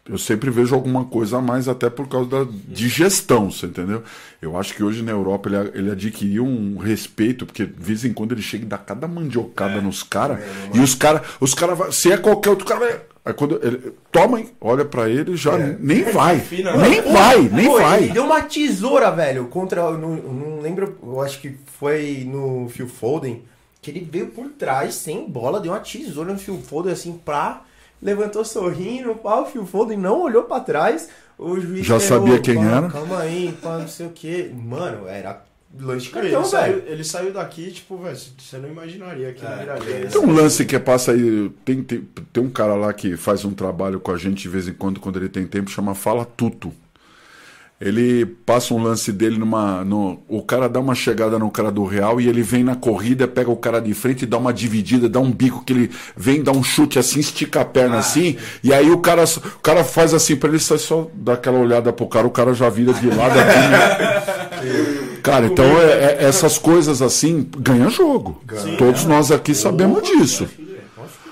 Eu 0.07 0.19
sempre 0.19 0.51
vejo 0.51 0.75
alguma 0.75 1.07
coisa 1.07 1.39
a 1.39 1.41
mais, 1.41 1.67
até 1.67 1.89
por 1.89 2.07
causa 2.07 2.29
da 2.29 2.53
digestão, 2.69 3.51
você 3.51 3.65
entendeu? 3.65 4.03
Eu 4.41 4.59
acho 4.59 4.75
que 4.75 4.85
hoje 4.85 5.03
na 5.03 5.13
Europa 5.13 5.49
ele, 5.49 5.71
ele 5.75 5.91
adquiriu 5.91 6.45
um 6.45 6.77
respeito, 6.77 7.47
porque 7.47 7.65
de 7.65 7.73
vez 7.83 8.05
em 8.05 8.13
quando 8.13 8.33
ele 8.33 8.43
chega 8.43 8.65
e 8.65 8.69
dá 8.69 8.77
cada 8.77 9.09
mandiocada 9.09 9.81
nos 9.81 10.03
caras, 10.03 10.41
e 10.75 10.81
os 10.81 10.95
caras, 10.95 11.23
os 11.41 11.55
cara 11.55 11.91
se 11.91 12.13
é 12.13 12.19
qualquer 12.19 12.51
outro 12.51 12.67
cara. 12.67 13.07
Aí 13.25 13.33
quando 13.33 13.59
ele 13.63 13.95
toma, 14.13 14.39
hein, 14.39 14.51
olha 14.61 14.85
pra 14.85 15.09
ele, 15.09 15.35
já 15.35 15.57
nem 15.57 16.03
vai. 16.05 16.39
Fina, 16.39 16.77
nem 16.77 17.03
Pô, 17.03 17.11
vai, 17.11 17.39
nem 17.41 17.67
pô, 17.67 17.79
vai. 17.79 18.03
Ele 18.03 18.13
deu 18.13 18.25
uma 18.25 18.43
tesoura, 18.43 19.11
velho, 19.11 19.47
contra. 19.47 19.81
eu 19.81 19.97
Não, 19.97 20.17
eu 20.19 20.33
não 20.33 20.61
lembro, 20.61 20.99
eu 21.03 21.23
acho 21.23 21.41
que 21.41 21.57
foi 21.79 22.29
no 22.31 22.69
Phil 22.69 22.87
Foden, 22.87 23.43
que 23.81 23.91
ele 23.91 24.07
veio 24.13 24.27
por 24.27 24.51
trás, 24.51 24.95
sem 24.97 25.27
bola, 25.27 25.61
deu 25.61 25.73
uma 25.73 25.81
tesoura 25.81 26.35
no 26.35 26.39
Phil 26.39 26.61
Foden, 26.61 26.93
assim, 26.93 27.19
pra. 27.25 27.63
Levantou 28.03 28.45
sorrindo, 28.45 29.19
o 29.23 29.47
Phil 29.47 29.65
Foden 29.67 29.97
não 29.99 30.23
olhou 30.23 30.45
pra 30.45 30.61
trás. 30.61 31.09
O 31.39 31.59
juiz 31.59 31.85
Já 31.87 31.99
pegou, 31.99 32.09
sabia 32.09 32.39
quem 32.41 32.65
era? 32.65 32.89
Calma 32.89 33.19
aí, 33.21 33.57
pá, 33.61 33.79
não 33.79 33.89
sei 33.89 34.07
o 34.07 34.11
que. 34.11 34.51
Mano, 34.55 35.09
era 35.09 35.43
lanche 35.81 36.13
de 36.13 36.19
Ele, 36.19 36.31
cartão, 36.31 36.45
saiu, 36.49 36.75
velho. 36.81 36.93
ele 36.93 37.05
saiu 37.05 37.33
daqui, 37.33 37.73
tipo, 37.73 37.97
velho, 37.99 38.17
você 38.39 38.59
não 38.59 38.69
imaginaria 38.69 39.33
que 39.33 39.45
ele 39.45 39.55
viraria. 39.57 40.07
Tem 40.07 40.21
um 40.21 40.33
lance 40.33 40.65
que 40.65 40.79
passa 40.79 41.13
aí. 41.13 41.51
Tem, 41.65 41.83
tem, 41.83 42.09
tem 42.33 42.43
um 42.43 42.51
cara 42.51 42.75
lá 42.75 42.93
que 42.93 43.17
faz 43.17 43.45
um 43.45 43.53
trabalho 43.53 43.99
com 43.99 44.13
a 44.13 44.17
gente 44.17 44.43
de 44.43 44.49
vez 44.49 44.69
em 44.69 44.73
quando, 44.75 45.01
quando 45.01 45.19
ele 45.19 45.29
tem 45.29 45.47
tempo, 45.47 45.71
chama 45.71 45.95
Fala 45.95 46.25
Tuto. 46.25 46.73
Ele 47.87 48.25
passa 48.25 48.73
um 48.73 48.83
lance 48.83 49.13
dele 49.13 49.37
numa. 49.39 49.85
No, 49.85 50.19
o 50.27 50.43
cara 50.43 50.69
dá 50.71 50.81
uma 50.81 50.95
chegada 50.95 51.39
no 51.39 51.51
cara 51.51 51.71
do 51.71 51.85
Real 51.85 52.19
e 52.19 52.27
ele 52.29 52.43
vem 52.43 52.65
na 52.65 52.75
corrida, 52.75 53.29
pega 53.29 53.51
o 53.51 53.57
cara 53.57 53.79
de 53.79 53.93
frente 53.93 54.23
e 54.23 54.27
dá 54.27 54.39
uma 54.39 54.55
dividida, 54.55 55.07
dá 55.07 55.21
um 55.21 55.31
bico 55.31 55.63
que 55.65 55.73
ele 55.75 55.91
vem, 56.17 56.43
dá 56.43 56.51
um 56.51 56.63
chute 56.63 56.99
assim, 56.99 57.21
estica 57.21 57.61
a 57.61 57.65
perna 57.65 57.99
assim, 57.99 58.37
e 58.63 58.73
aí 58.73 58.91
o 58.91 58.99
cara, 58.99 59.25
o 59.25 59.61
cara 59.61 59.85
faz 59.85 60.15
assim 60.15 60.35
pra 60.35 60.49
ele 60.49 60.59
só, 60.59 60.79
só 60.79 61.11
dar 61.13 61.35
aquela 61.35 61.59
olhada 61.59 61.93
pro 61.93 62.07
cara, 62.07 62.27
o 62.27 62.31
cara 62.31 62.55
já 62.55 62.71
vira 62.71 62.95
de 62.95 63.07
lado 63.09 63.39
aqui. 63.39 63.59
né? 63.59 64.25
Cara, 65.23 65.47
então 65.47 65.65
é- 65.65 66.17
é- 66.21 66.25
essas 66.25 66.59
coisas 66.59 67.01
assim 67.03 67.49
ganha 67.59 67.89
jogo. 67.89 68.41
Todos 68.79 69.05
nós 69.05 69.31
aqui 69.31 69.55
sabemos 69.55 70.03
disso. 70.03 70.47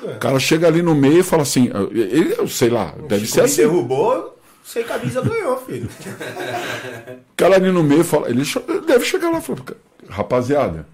O 0.02 0.18
cara 0.18 0.38
chega 0.40 0.66
ali 0.66 0.82
no 0.82 0.94
meio 0.94 1.20
e 1.20 1.22
fala 1.22 1.42
assim, 1.42 1.70
ele, 1.92 2.34
sei 2.48 2.68
lá, 2.70 2.94
deve 3.08 3.26
ser 3.26 3.40
Me 3.40 3.46
assim. 3.46 3.56
derrubou, 3.62 4.36
sem 4.64 4.84
camisa 4.84 5.20
ganhou, 5.20 5.56
filho. 5.64 5.88
O 5.88 7.36
cara 7.36 7.56
ali 7.56 7.70
no 7.70 7.82
meio 7.82 8.04
fala, 8.04 8.28
ele 8.28 8.42
deve 8.86 9.04
chegar 9.04 9.30
lá 9.30 9.38
e 9.38 9.42
falar, 9.42 9.60
rapaziada, 10.08 10.86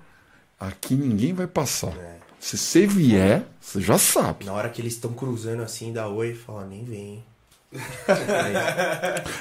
aqui 0.59 0.95
ninguém 0.95 1.33
vai 1.33 1.47
passar. 1.47 1.93
Se 2.41 2.57
você 2.57 2.87
vier, 2.87 3.45
você 3.61 3.81
já 3.81 3.99
sabe. 3.99 4.45
Na 4.45 4.53
hora 4.53 4.69
que 4.69 4.81
eles 4.81 4.95
estão 4.95 5.13
cruzando 5.13 5.63
assim, 5.63 5.93
dá 5.93 6.09
oi 6.09 6.31
e 6.31 6.35
fala, 6.35 6.65
nem 6.65 6.85
vem. 6.85 7.25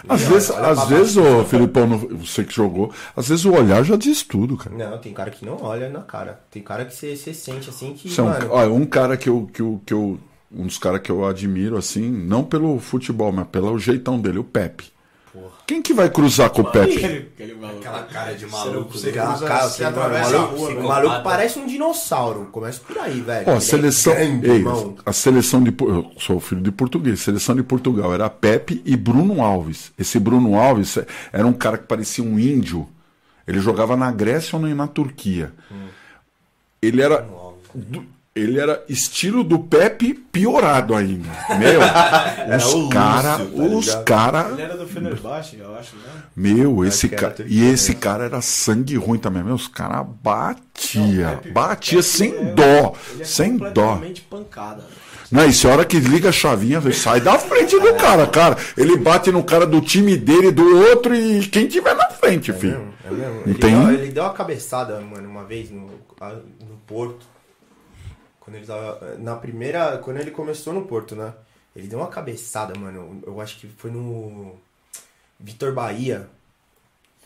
Às 0.09 0.21
vezes, 0.23 0.51
às 0.51 0.89
vezes, 0.89 1.17
ô 1.17 1.45
Filipão, 1.45 1.97
você 1.97 2.43
que 2.43 2.53
jogou, 2.53 2.91
às 3.15 3.29
vezes 3.29 3.45
o 3.45 3.53
olhar 3.53 3.83
já 3.83 3.95
diz 3.95 4.21
tudo, 4.23 4.57
cara. 4.57 4.75
Não, 4.75 4.97
tem 4.97 5.13
cara 5.13 5.31
que 5.31 5.45
não 5.45 5.61
olha 5.63 5.89
na 5.89 6.01
cara. 6.01 6.41
Tem 6.51 6.61
cara 6.61 6.83
que 6.85 6.93
você 6.93 7.15
você 7.15 7.33
sente 7.33 7.69
assim 7.69 7.93
que, 7.93 8.09
é 8.09 8.23
mano... 8.23 8.51
olha, 8.51 8.71
um 8.71 8.85
cara 8.85 9.15
que 9.15 9.29
eu, 9.29 9.49
que 9.51 9.61
eu, 9.61 9.81
que 9.85 9.93
eu. 9.93 10.19
Um 10.51 10.65
dos 10.65 10.77
caras 10.77 11.01
que 11.01 11.11
eu 11.11 11.25
admiro, 11.25 11.77
assim, 11.77 12.09
não 12.09 12.43
pelo 12.43 12.79
futebol, 12.79 13.31
mas 13.31 13.47
pelo 13.47 13.77
jeitão 13.77 14.19
dele, 14.19 14.39
o 14.39 14.43
Pepe. 14.43 14.85
Quem 15.67 15.81
que 15.81 15.93
vai 15.93 16.09
cruzar 16.09 16.49
com 16.49 16.61
o 16.61 16.71
Pepe? 16.71 16.95
Aquele, 16.95 17.17
aquele 17.35 17.53
maluco. 17.55 17.79
Aquela 17.79 18.03
cara 18.03 18.33
de 18.33 18.45
maluco. 18.47 18.97
você? 18.97 19.11
Cara, 19.11 19.29
cruza- 19.31 19.45
cara, 19.47 19.67
você 19.69 19.83
atravessa 19.83 20.29
o 20.29 20.39
maluco, 20.39 20.55
a 20.55 20.57
rua, 20.57 20.69
o 20.69 20.73
né? 20.81 20.87
maluco 20.87 21.23
parece 21.23 21.59
um 21.59 21.67
dinossauro. 21.67 22.45
Começa 22.51 22.79
por 22.79 22.97
aí, 22.97 23.19
velho. 23.21 23.45
Ó, 23.49 23.55
a 23.55 23.59
seleção. 23.59 24.13
É 24.13 24.25
grande, 24.25 24.49
Ei, 24.49 24.65
a 25.05 25.13
seleção 25.13 25.61
de. 25.61 25.75
Eu 25.79 26.09
sou 26.17 26.39
filho 26.39 26.61
de 26.61 26.71
português. 26.71 27.19
Seleção 27.19 27.53
de 27.55 27.61
Portugal 27.63 28.13
era 28.13 28.29
Pepe 28.29 28.81
e 28.85 28.95
Bruno 28.95 29.43
Alves. 29.43 29.91
Esse 29.99 30.17
Bruno 30.19 30.55
Alves 30.57 30.97
era 31.33 31.45
um 31.45 31.53
cara 31.53 31.77
que 31.77 31.85
parecia 31.85 32.23
um 32.23 32.39
índio. 32.39 32.87
Ele 33.45 33.59
jogava 33.59 33.95
na 33.97 34.09
Grécia 34.11 34.57
ou 34.57 34.65
na 34.65 34.87
Turquia. 34.87 35.51
Ele 36.81 37.01
era. 37.01 37.27
do- 37.75 38.05
ele 38.37 38.59
era 38.59 38.83
estilo 38.87 39.43
do 39.43 39.59
Pepe 39.59 40.13
piorado 40.13 40.95
ainda. 40.95 41.29
Meu, 41.57 41.79
os 42.57 42.93
cara, 42.93 43.37
Lúcio, 43.37 43.93
tá 43.93 43.99
os 43.99 44.03
cara, 44.05 44.47
Ele 44.51 44.61
era 44.61 44.77
do 44.77 44.87
Fenerbahçe, 44.87 45.57
eu 45.59 45.75
acho, 45.75 45.95
né? 45.97 46.03
meu, 46.35 46.85
esse 46.85 47.09
cara, 47.09 47.35
e 47.47 47.63
esse 47.65 47.95
cara 47.95 48.25
era 48.25 48.41
sangue 48.41 48.95
ruim 48.95 49.17
também, 49.19 49.43
meu, 49.43 49.55
os 49.55 49.67
cara 49.67 50.03
batia, 50.03 51.39
Pepe- 51.41 51.51
batia 51.51 51.97
Pepe 51.99 52.03
sem 52.09 52.33
é- 52.35 52.43
dó, 52.53 52.93
Ele 53.13 53.21
é 53.21 53.25
sem 53.25 53.57
dó. 53.57 54.01
pancada. 54.29 54.77
né? 54.77 54.87
Não, 55.29 55.45
e 55.45 55.51
se 55.51 55.67
a 55.67 55.71
hora 55.71 55.83
que 55.83 55.99
liga 55.99 56.29
a 56.29 56.31
chavinha, 56.31 56.79
sai 56.93 57.19
da 57.19 57.37
frente 57.37 57.77
do 57.77 57.93
cara, 57.95 58.25
cara. 58.27 58.55
Ele 58.77 58.95
bate 58.95 59.29
no 59.29 59.43
cara 59.43 59.65
do 59.67 59.81
time 59.81 60.15
dele, 60.15 60.51
do 60.51 60.65
outro 60.89 61.13
e 61.13 61.45
quem 61.47 61.67
tiver 61.67 61.93
na 61.95 62.07
frente, 62.09 62.53
filho. 62.53 62.87
É 63.05 63.11
mesmo? 63.11 63.33
Não 63.35 63.41
Ele, 63.45 63.55
tem- 63.55 63.77
deu, 63.85 63.93
ele 63.93 64.11
deu 64.13 64.23
uma 64.23 64.31
cabeçada, 64.33 65.01
mano, 65.01 65.27
uma 65.29 65.43
vez 65.43 65.69
no, 65.69 65.81
no 65.81 66.77
Porto. 66.87 67.25
Quando 68.47 68.55
ele 68.55 68.65
tava. 68.65 69.15
Na 69.19 69.35
primeira. 69.35 69.97
Quando 69.97 70.17
ele 70.21 70.31
começou 70.31 70.71
no 70.73 70.85
Porto, 70.87 71.17
né? 71.17 71.33
Ele 71.75 71.85
deu 71.87 71.99
uma 71.99 72.07
cabeçada, 72.07 72.73
mano. 72.79 73.21
Eu 73.27 73.41
acho 73.41 73.59
que 73.59 73.67
foi 73.67 73.91
no. 73.91 74.55
Vitor 75.37 75.73
Bahia. 75.73 76.29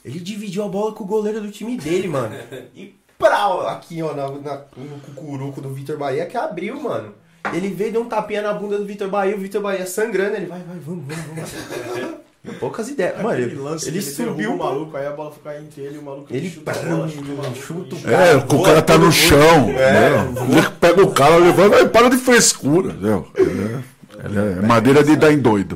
Ele 0.04 0.20
dividiu 0.20 0.64
a 0.64 0.68
bola 0.68 0.94
com 0.96 1.04
o 1.04 1.08
goleiro 1.08 1.40
do 1.40 1.52
time 1.52 1.78
dele, 1.78 2.08
mano. 2.08 2.36
E 2.74 2.96
prau, 3.20 3.68
aqui, 3.68 4.02
ó, 4.02 4.16
na, 4.16 4.28
na- 4.32 4.66
no 4.76 5.00
cucuruco 5.00 5.62
do 5.62 5.72
Vitor 5.72 5.96
Bahia, 5.96 6.26
que 6.26 6.36
abriu, 6.36 6.82
mano. 6.82 7.14
Ele 7.54 7.70
veio, 7.70 7.92
deu 7.92 8.02
um 8.02 8.10
tapinha 8.10 8.42
na 8.42 8.52
bunda 8.52 8.80
do 8.80 8.86
Vitor 8.86 9.10
Bahia, 9.10 9.36
o 9.36 9.40
Vitor 9.40 9.62
Bahia 9.62 9.86
sangrando, 9.86 10.38
ele 10.38 10.48
vai, 10.48 10.64
vai, 10.64 10.80
vamos, 10.80 11.06
vamos, 11.06 11.26
vamos. 11.28 12.16
Poucas 12.60 12.90
ideias. 12.90 13.22
Mano, 13.22 13.40
ele, 13.40 13.56
lance 13.56 13.88
ele 13.88 14.02
subiu 14.02 14.54
o 14.54 14.58
maluco, 14.58 14.98
aí 14.98 15.06
a 15.06 15.12
bola 15.12 15.32
fica 15.32 15.56
entre 15.60 15.82
ele 15.82 15.96
e 15.96 16.00
o 16.00 16.04
maluco. 16.04 16.28
Ele 16.34 16.50
chuta 16.50 16.74
bola, 16.74 17.08
chuta 17.08 17.32
o 17.32 17.38
maluco, 17.38 17.56
chuta 17.56 17.96
o 17.96 17.98
e- 18.00 18.02
cara. 18.02 18.26
É, 18.26 18.36
o 18.36 18.64
cara 18.64 18.82
tá 18.82 18.98
no 18.98 19.12
chão. 19.12 19.68
né? 19.68 20.28
Ele 20.50 20.68
pega 20.80 21.04
o 21.04 21.12
cara, 21.12 21.36
levanta 21.36 21.80
e 21.82 21.88
para 21.88 22.10
de 22.10 22.18
frescura. 22.18 22.94
Né? 22.94 23.24
É, 23.38 24.26
ele 24.26 24.40
é 24.40 24.62
madeira 24.66 25.04
de 25.04 25.16
dar 25.16 25.32
em 25.32 25.38
doido. 25.40 25.76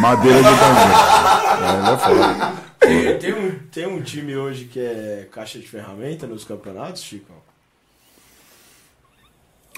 Madeira 0.00 0.38
de 0.38 0.42
dar 0.44 0.70
em 0.70 0.74
doido. 0.84 1.90
É, 1.90 1.94
é 1.94 1.98
foda. 1.98 2.52
Tem, 2.78 3.18
tem 3.18 3.32
um, 3.34 3.58
tem 3.72 3.86
um 3.86 4.00
time 4.00 4.36
hoje 4.36 4.66
que 4.66 4.78
é 4.78 5.26
caixa 5.32 5.58
de 5.58 5.66
ferramenta 5.68 6.28
nos 6.28 6.44
campeonatos, 6.44 7.02
Chico? 7.02 7.32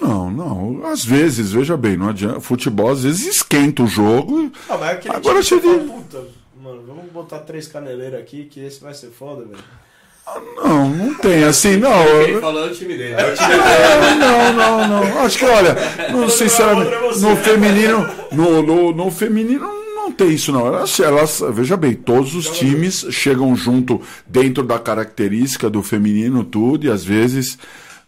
Não, 0.01 0.31
não. 0.31 0.85
Às 0.85 1.05
vezes, 1.05 1.51
veja 1.51 1.77
bem, 1.77 1.95
não 1.95 2.09
adianta. 2.09 2.39
Futebol 2.39 2.89
às 2.89 3.03
vezes 3.03 3.25
esquenta 3.35 3.83
o 3.83 3.87
jogo. 3.87 4.41
e- 4.41 4.51
Ah, 4.69 4.77
mas 4.79 4.89
é 4.89 4.91
aquele 4.93 5.15
Agora 5.15 5.43
você 5.43 5.59
fala, 5.59 5.79
puta, 5.79 6.23
mano, 6.61 6.83
vamos 6.87 7.11
botar 7.11 7.39
três 7.39 7.67
caneleiros 7.67 8.19
aqui 8.19 8.45
que 8.45 8.59
esse 8.59 8.81
vai 8.81 8.93
ser 8.93 9.07
foda, 9.11 9.45
velho. 9.45 9.63
Não, 10.63 10.89
não 10.89 11.13
tem 11.15 11.43
assim, 11.43 11.77
não. 11.77 12.03
Ele 12.21 12.39
falou 12.39 12.67
o 12.67 12.71
time 12.71 12.97
dele. 12.97 13.13
É 13.13 13.31
o 13.31 13.35
time 13.35 13.53
É, 13.53 14.15
não, 14.15 14.53
não, 14.53 14.87
não. 14.87 15.19
Acho 15.19 15.37
que, 15.39 15.45
olha, 15.45 15.75
não, 16.11 16.29
sinceramente, 16.29 17.19
no 17.19 17.35
feminino, 17.37 18.07
no, 18.31 18.61
no, 18.63 18.91
no 18.93 19.11
feminino 19.11 19.67
não 19.95 20.11
tem 20.11 20.31
isso, 20.31 20.51
não. 20.51 20.65
Elas, 20.67 20.99
elas, 20.99 21.43
veja 21.51 21.75
bem, 21.77 21.93
todos 21.93 22.33
os 22.35 22.49
times 22.49 23.05
chegam 23.11 23.55
junto 23.55 24.01
dentro 24.25 24.63
da 24.63 24.79
característica 24.79 25.69
do 25.69 25.83
feminino, 25.83 26.43
tudo, 26.43 26.85
e 26.85 26.89
às 26.89 27.03
vezes 27.03 27.57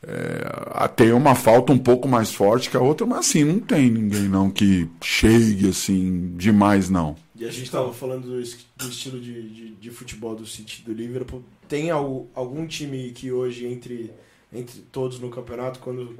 é, 0.05 0.87
tem 0.89 1.11
uma 1.13 1.35
falta 1.35 1.71
um 1.73 1.77
pouco 1.77 2.07
mais 2.07 2.33
forte 2.33 2.69
que 2.69 2.77
a 2.77 2.81
outra, 2.81 3.05
mas 3.05 3.19
assim, 3.19 3.43
não 3.43 3.59
tem 3.59 3.89
ninguém 3.89 4.23
não 4.29 4.49
que 4.51 4.89
chegue 5.01 5.69
assim 5.69 6.33
demais, 6.37 6.89
não. 6.89 7.15
E 7.35 7.45
a 7.45 7.51
gente 7.51 7.71
tava 7.71 7.91
falando 7.93 8.23
do, 8.27 8.35
do 8.37 8.89
estilo 8.89 9.19
de, 9.19 9.49
de, 9.49 9.69
de 9.75 9.89
futebol 9.91 10.35
do 10.35 10.45
City 10.45 10.83
do 10.83 10.93
Liverpool. 10.93 11.43
Tem 11.67 11.89
al- 11.89 12.27
algum 12.35 12.65
time 12.67 13.11
que 13.11 13.31
hoje, 13.31 13.65
entre, 13.65 14.11
entre 14.53 14.81
todos 14.91 15.19
no 15.19 15.29
campeonato, 15.29 15.79
quando 15.79 16.17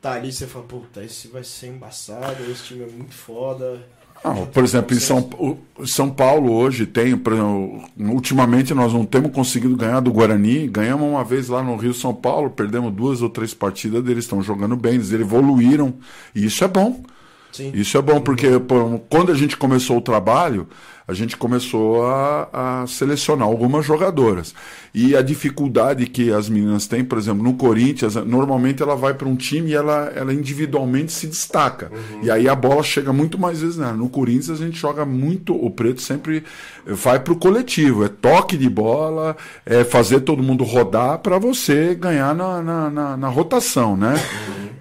tá 0.00 0.12
ali, 0.12 0.32
você 0.32 0.46
fala, 0.46 0.64
puta, 0.64 1.02
esse 1.04 1.28
vai 1.28 1.44
ser 1.44 1.68
embaçado, 1.68 2.42
esse 2.50 2.64
time 2.64 2.84
é 2.84 2.86
muito 2.86 3.14
foda. 3.14 3.86
Por 4.52 4.64
exemplo, 4.64 4.96
em 4.96 5.00
São, 5.00 5.30
São 5.84 6.10
Paulo 6.10 6.52
hoje 6.52 6.84
tem, 6.86 7.16
por 7.16 7.32
exemplo, 7.32 7.84
ultimamente 7.98 8.74
nós 8.74 8.92
não 8.92 9.04
temos 9.04 9.30
conseguido 9.30 9.76
ganhar 9.76 10.00
do 10.00 10.12
Guarani, 10.12 10.66
ganhamos 10.66 11.08
uma 11.08 11.22
vez 11.22 11.48
lá 11.48 11.62
no 11.62 11.76
Rio 11.76 11.94
São 11.94 12.12
Paulo, 12.12 12.50
perdemos 12.50 12.92
duas 12.92 13.22
ou 13.22 13.28
três 13.28 13.54
partidas 13.54 14.02
deles, 14.02 14.24
estão 14.24 14.42
jogando 14.42 14.76
bem, 14.76 14.94
eles 14.94 15.12
evoluíram, 15.12 15.94
e 16.34 16.44
isso 16.46 16.64
é 16.64 16.68
bom. 16.68 17.02
Sim. 17.52 17.70
Isso 17.72 17.96
é 17.96 18.02
bom, 18.02 18.20
porque 18.20 18.58
pô, 18.58 19.00
quando 19.08 19.32
a 19.32 19.34
gente 19.34 19.56
começou 19.56 19.96
o 19.96 20.02
trabalho, 20.02 20.68
a 21.08 21.14
gente 21.14 21.36
começou 21.36 22.04
a, 22.06 22.48
a 22.82 22.86
selecionar 22.86 23.46
algumas 23.46 23.84
jogadoras. 23.86 24.54
E 24.94 25.14
a 25.14 25.20
dificuldade 25.22 26.06
que 26.06 26.32
as 26.32 26.48
meninas 26.48 26.86
têm, 26.86 27.04
por 27.04 27.18
exemplo, 27.18 27.42
no 27.42 27.52
Corinthians, 27.54 28.14
normalmente 28.16 28.82
ela 28.82 28.96
vai 28.96 29.12
para 29.14 29.28
um 29.28 29.36
time 29.36 29.70
e 29.70 29.74
ela, 29.74 30.10
ela 30.16 30.32
individualmente 30.32 31.12
se 31.12 31.26
destaca. 31.26 31.90
E 32.22 32.30
aí 32.30 32.48
a 32.48 32.54
bola 32.54 32.82
chega 32.82 33.12
muito 33.12 33.38
mais 33.38 33.60
vezes 33.60 33.76
nela. 33.76 33.92
No 33.92 34.08
Corinthians 34.08 34.58
a 34.60 34.64
gente 34.64 34.78
joga 34.78 35.04
muito, 35.04 35.54
o 35.54 35.70
preto 35.70 36.00
sempre 36.00 36.42
vai 36.86 37.20
para 37.20 37.32
o 37.32 37.36
coletivo. 37.36 38.04
É 38.04 38.08
toque 38.08 38.56
de 38.56 38.68
bola, 38.70 39.36
é 39.66 39.84
fazer 39.84 40.20
todo 40.20 40.42
mundo 40.42 40.64
rodar 40.64 41.18
para 41.18 41.38
você 41.38 41.94
ganhar 41.94 42.34
na, 42.34 42.62
na, 42.62 42.90
na- 42.90 43.16
na 43.18 43.28
rotação, 43.28 43.96
né? 43.96 44.14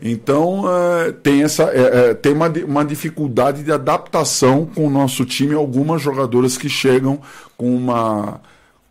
Então 0.01 0.63
eh, 0.67 1.11
tem 1.23 1.41
essa 1.43 1.63
eh, 1.63 2.09
eh, 2.11 2.13
tem 2.13 2.33
uma, 2.33 2.47
uma 2.67 2.85
dificuldade 2.85 3.63
de 3.63 3.71
adaptação 3.71 4.65
com 4.75 4.85
o 4.85 4.89
nosso 4.89 5.25
time, 5.25 5.53
algumas 5.55 6.01
jogadoras 6.01 6.14
que 6.57 6.69
chegam 6.69 7.19
com 7.57 7.75
uma 7.75 8.41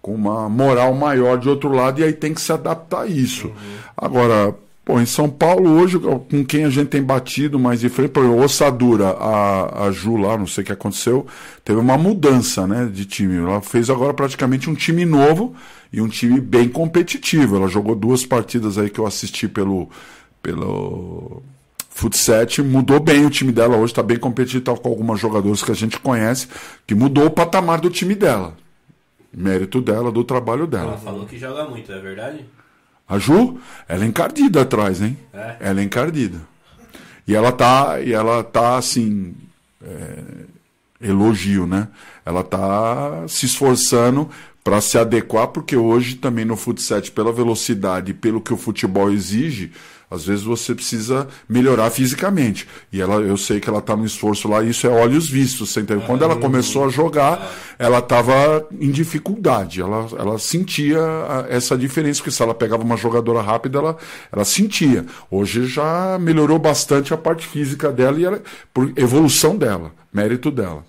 com 0.05 0.15
uma 0.15 0.51
moral 0.51 0.93
maior 0.93 1.39
de 1.39 1.49
outro 1.49 1.71
lado 1.71 1.99
e 1.99 2.05
aí 2.05 2.13
tem 2.13 2.35
que 2.35 2.41
se 2.41 2.53
adaptar 2.53 3.05
a 3.05 3.07
isso. 3.07 3.51
Agora, 3.97 4.55
pô, 4.85 5.01
em 5.01 5.07
São 5.07 5.31
Paulo 5.31 5.81
hoje, 5.81 5.99
com 5.99 6.45
quem 6.45 6.67
a 6.67 6.69
gente 6.69 6.89
tem 6.89 7.03
batido 7.03 7.59
mais 7.59 7.81
de 7.81 7.89
frente, 7.89 8.11
por 8.11 8.23
exemplo, 8.23 8.45
Ossadura, 8.45 9.17
a, 9.19 9.87
a 9.87 9.91
Ju 9.91 10.19
lá, 10.19 10.37
não 10.37 10.47
sei 10.47 10.63
o 10.63 10.67
que 10.67 10.73
aconteceu, 10.73 11.27
teve 11.65 11.81
uma 11.81 11.97
mudança 11.97 12.67
né, 12.67 12.87
de 12.93 13.07
time. 13.07 13.39
Ela 13.39 13.63
fez 13.63 13.89
agora 13.89 14.13
praticamente 14.13 14.69
um 14.69 14.75
time 14.75 15.07
novo 15.07 15.55
e 15.91 16.03
um 16.03 16.09
time 16.09 16.39
bem 16.39 16.69
competitivo. 16.69 17.57
Ela 17.57 17.69
jogou 17.69 17.95
duas 17.95 18.27
partidas 18.27 18.77
aí 18.77 18.91
que 18.91 18.99
eu 18.99 19.07
assisti 19.07 19.49
pelo, 19.49 19.89
pelo 20.43 21.43
Futset, 21.97 22.61
mudou 22.61 22.99
bem 22.99 23.25
o 23.25 23.31
time 23.31 23.53
dela 23.53 23.77
hoje, 23.77 23.93
está 23.93 24.03
bem 24.03 24.19
competitivo 24.19 24.65
tá 24.65 24.77
com 24.77 24.89
algumas 24.89 25.21
jogadoras 25.21 25.63
que 25.63 25.71
a 25.71 25.75
gente 25.75 25.97
conhece, 26.01 26.49
que 26.85 26.93
mudou 26.93 27.27
o 27.27 27.31
patamar 27.31 27.81
do 27.81 27.89
time 27.89 28.17
dela. 28.17 28.57
Mérito 29.33 29.81
dela, 29.81 30.11
do 30.11 30.25
trabalho 30.25 30.63
Ela 30.63 30.67
dela. 30.67 30.99
falou 30.99 31.25
que 31.25 31.39
joga 31.39 31.69
muito, 31.69 31.93
é 31.93 32.01
verdade? 32.01 32.45
A 33.09 33.17
Ju, 33.17 33.61
ela 33.89 34.03
é 34.03 34.09
encardida 34.09 34.63
atrás, 34.63 35.01
hein? 35.01 35.17
É. 35.33 35.57
Ela 35.61 35.81
é 35.81 35.85
encardida. 35.85 36.39
E 37.29 37.35
ela 37.35 37.53
tá, 37.53 38.01
e 38.01 38.13
ela 38.13 38.43
tá 38.43 38.77
assim, 38.77 39.33
é, 39.81 40.19
elogio, 41.01 41.65
né? 41.65 41.87
Ela 42.27 42.43
tá 42.43 43.25
se 43.29 43.47
esforçando 43.47 44.29
para 44.65 44.81
se 44.81 44.99
adequar, 44.99 45.47
porque 45.47 45.77
hoje 45.77 46.17
também 46.17 46.45
no 46.45 46.57
futsal, 46.57 47.01
pela 47.15 47.33
velocidade 47.33 48.11
e 48.11 48.15
pelo 48.15 48.41
que 48.41 48.53
o 48.53 48.57
futebol 48.57 49.13
exige, 49.13 49.71
às 50.15 50.25
vezes 50.25 50.45
você 50.45 50.75
precisa 50.75 51.29
melhorar 51.49 51.91
fisicamente. 51.91 52.67
E 52.93 53.01
ela, 53.01 53.17
eu 53.17 53.37
sei 53.37 53.61
que 53.61 53.69
ela 53.69 53.81
tá 53.81 53.97
no 53.97 54.05
esforço 54.05 54.49
lá, 54.49 54.63
isso 54.63 54.87
é 54.87 54.91
olhos 54.91 55.29
vistos. 55.29 55.71
Você 55.71 55.81
entendeu? 55.81 56.07
Quando 56.07 56.25
ela 56.25 56.37
começou 56.37 56.85
a 56.85 56.89
jogar, 56.89 57.53
ela 57.79 57.99
estava 57.99 58.67
em 58.81 58.91
dificuldade. 58.91 59.81
Ela, 59.81 60.09
ela 60.19 60.39
sentia 60.39 61.01
essa 61.49 61.77
diferença, 61.77 62.21
porque 62.21 62.31
se 62.31 62.43
ela 62.43 62.55
pegava 62.55 62.83
uma 62.83 62.97
jogadora 62.97 63.43
rápida, 63.43 63.79
ela, 63.79 63.97
ela 64.33 64.45
sentia. 64.45 65.05
Hoje 65.31 65.67
já 65.67 66.19
melhorou 66.19 66.59
bastante 66.59 67.13
a 67.13 67.17
parte 67.17 67.47
física 67.47 67.91
dela 67.91 68.19
e 68.19 68.25
ela, 68.25 68.43
por 68.73 68.93
evolução 68.97 69.57
dela, 69.57 69.93
mérito 70.13 70.51
dela. 70.51 70.85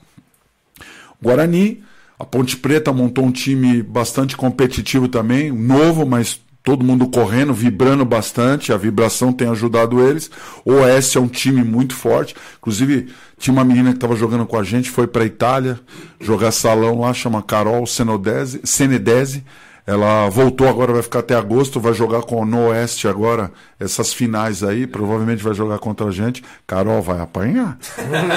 Guarani, 1.21 1.83
a 2.17 2.23
Ponte 2.23 2.55
Preta 2.55 2.93
montou 2.93 3.25
um 3.25 3.31
time 3.31 3.83
bastante 3.83 4.37
competitivo 4.37 5.07
também, 5.07 5.51
novo, 5.51 6.05
mas 6.05 6.39
todo 6.65 6.83
mundo 6.83 7.07
correndo, 7.07 7.53
vibrando 7.53 8.03
bastante, 8.03 8.73
a 8.73 8.77
vibração 8.77 9.31
tem 9.31 9.47
ajudado 9.47 10.01
eles. 10.01 10.31
O 10.65 10.73
Oeste 10.73 11.17
é 11.17 11.21
um 11.21 11.27
time 11.27 11.63
muito 11.63 11.93
forte, 11.93 12.35
inclusive 12.57 13.07
tinha 13.37 13.53
uma 13.53 13.63
menina 13.63 13.91
que 13.91 13.97
estava 13.97 14.15
jogando 14.15 14.47
com 14.47 14.57
a 14.57 14.63
gente, 14.63 14.89
foi 14.89 15.05
para 15.05 15.21
a 15.21 15.25
Itália 15.25 15.79
jogar 16.19 16.51
salão 16.51 16.99
lá, 16.99 17.13
chama 17.13 17.43
Carol 17.43 17.85
Senodese, 17.85 18.61
Senedese. 18.63 19.43
Ela 19.87 20.27
voltou 20.29 20.67
agora, 20.67 20.91
vai 20.93 21.03
ficar 21.03 21.19
até 21.19 21.35
agosto, 21.35 21.79
vai 21.79 21.93
jogar 21.93 22.23
com 22.23 22.41
o 22.41 22.45
No 22.45 22.69
Oeste 22.69 23.07
agora, 23.07 23.51
essas 23.79 24.11
finais 24.11 24.63
aí, 24.63 24.87
provavelmente 24.87 25.43
vai 25.43 25.53
jogar 25.53 25.77
contra 25.77 26.07
a 26.07 26.11
gente. 26.11 26.43
Carol 26.65 27.03
vai 27.03 27.19
apanhar. 27.19 27.77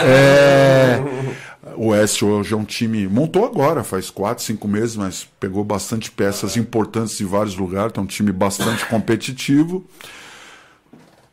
É, 0.04 1.02
o 1.76 1.88
Oeste 1.88 2.24
hoje 2.24 2.54
é 2.54 2.56
um 2.56 2.64
time. 2.64 3.06
Montou 3.06 3.44
agora, 3.44 3.84
faz 3.84 4.10
quatro, 4.10 4.42
cinco 4.42 4.66
meses, 4.68 4.96
mas 4.96 5.28
pegou 5.38 5.64
bastante 5.64 6.10
peças 6.10 6.56
importantes 6.56 7.16
de 7.16 7.24
vários 7.24 7.56
lugares. 7.56 7.92
Então, 7.92 8.04
um 8.04 8.06
time 8.06 8.32
bastante 8.32 8.86
competitivo. 8.86 9.84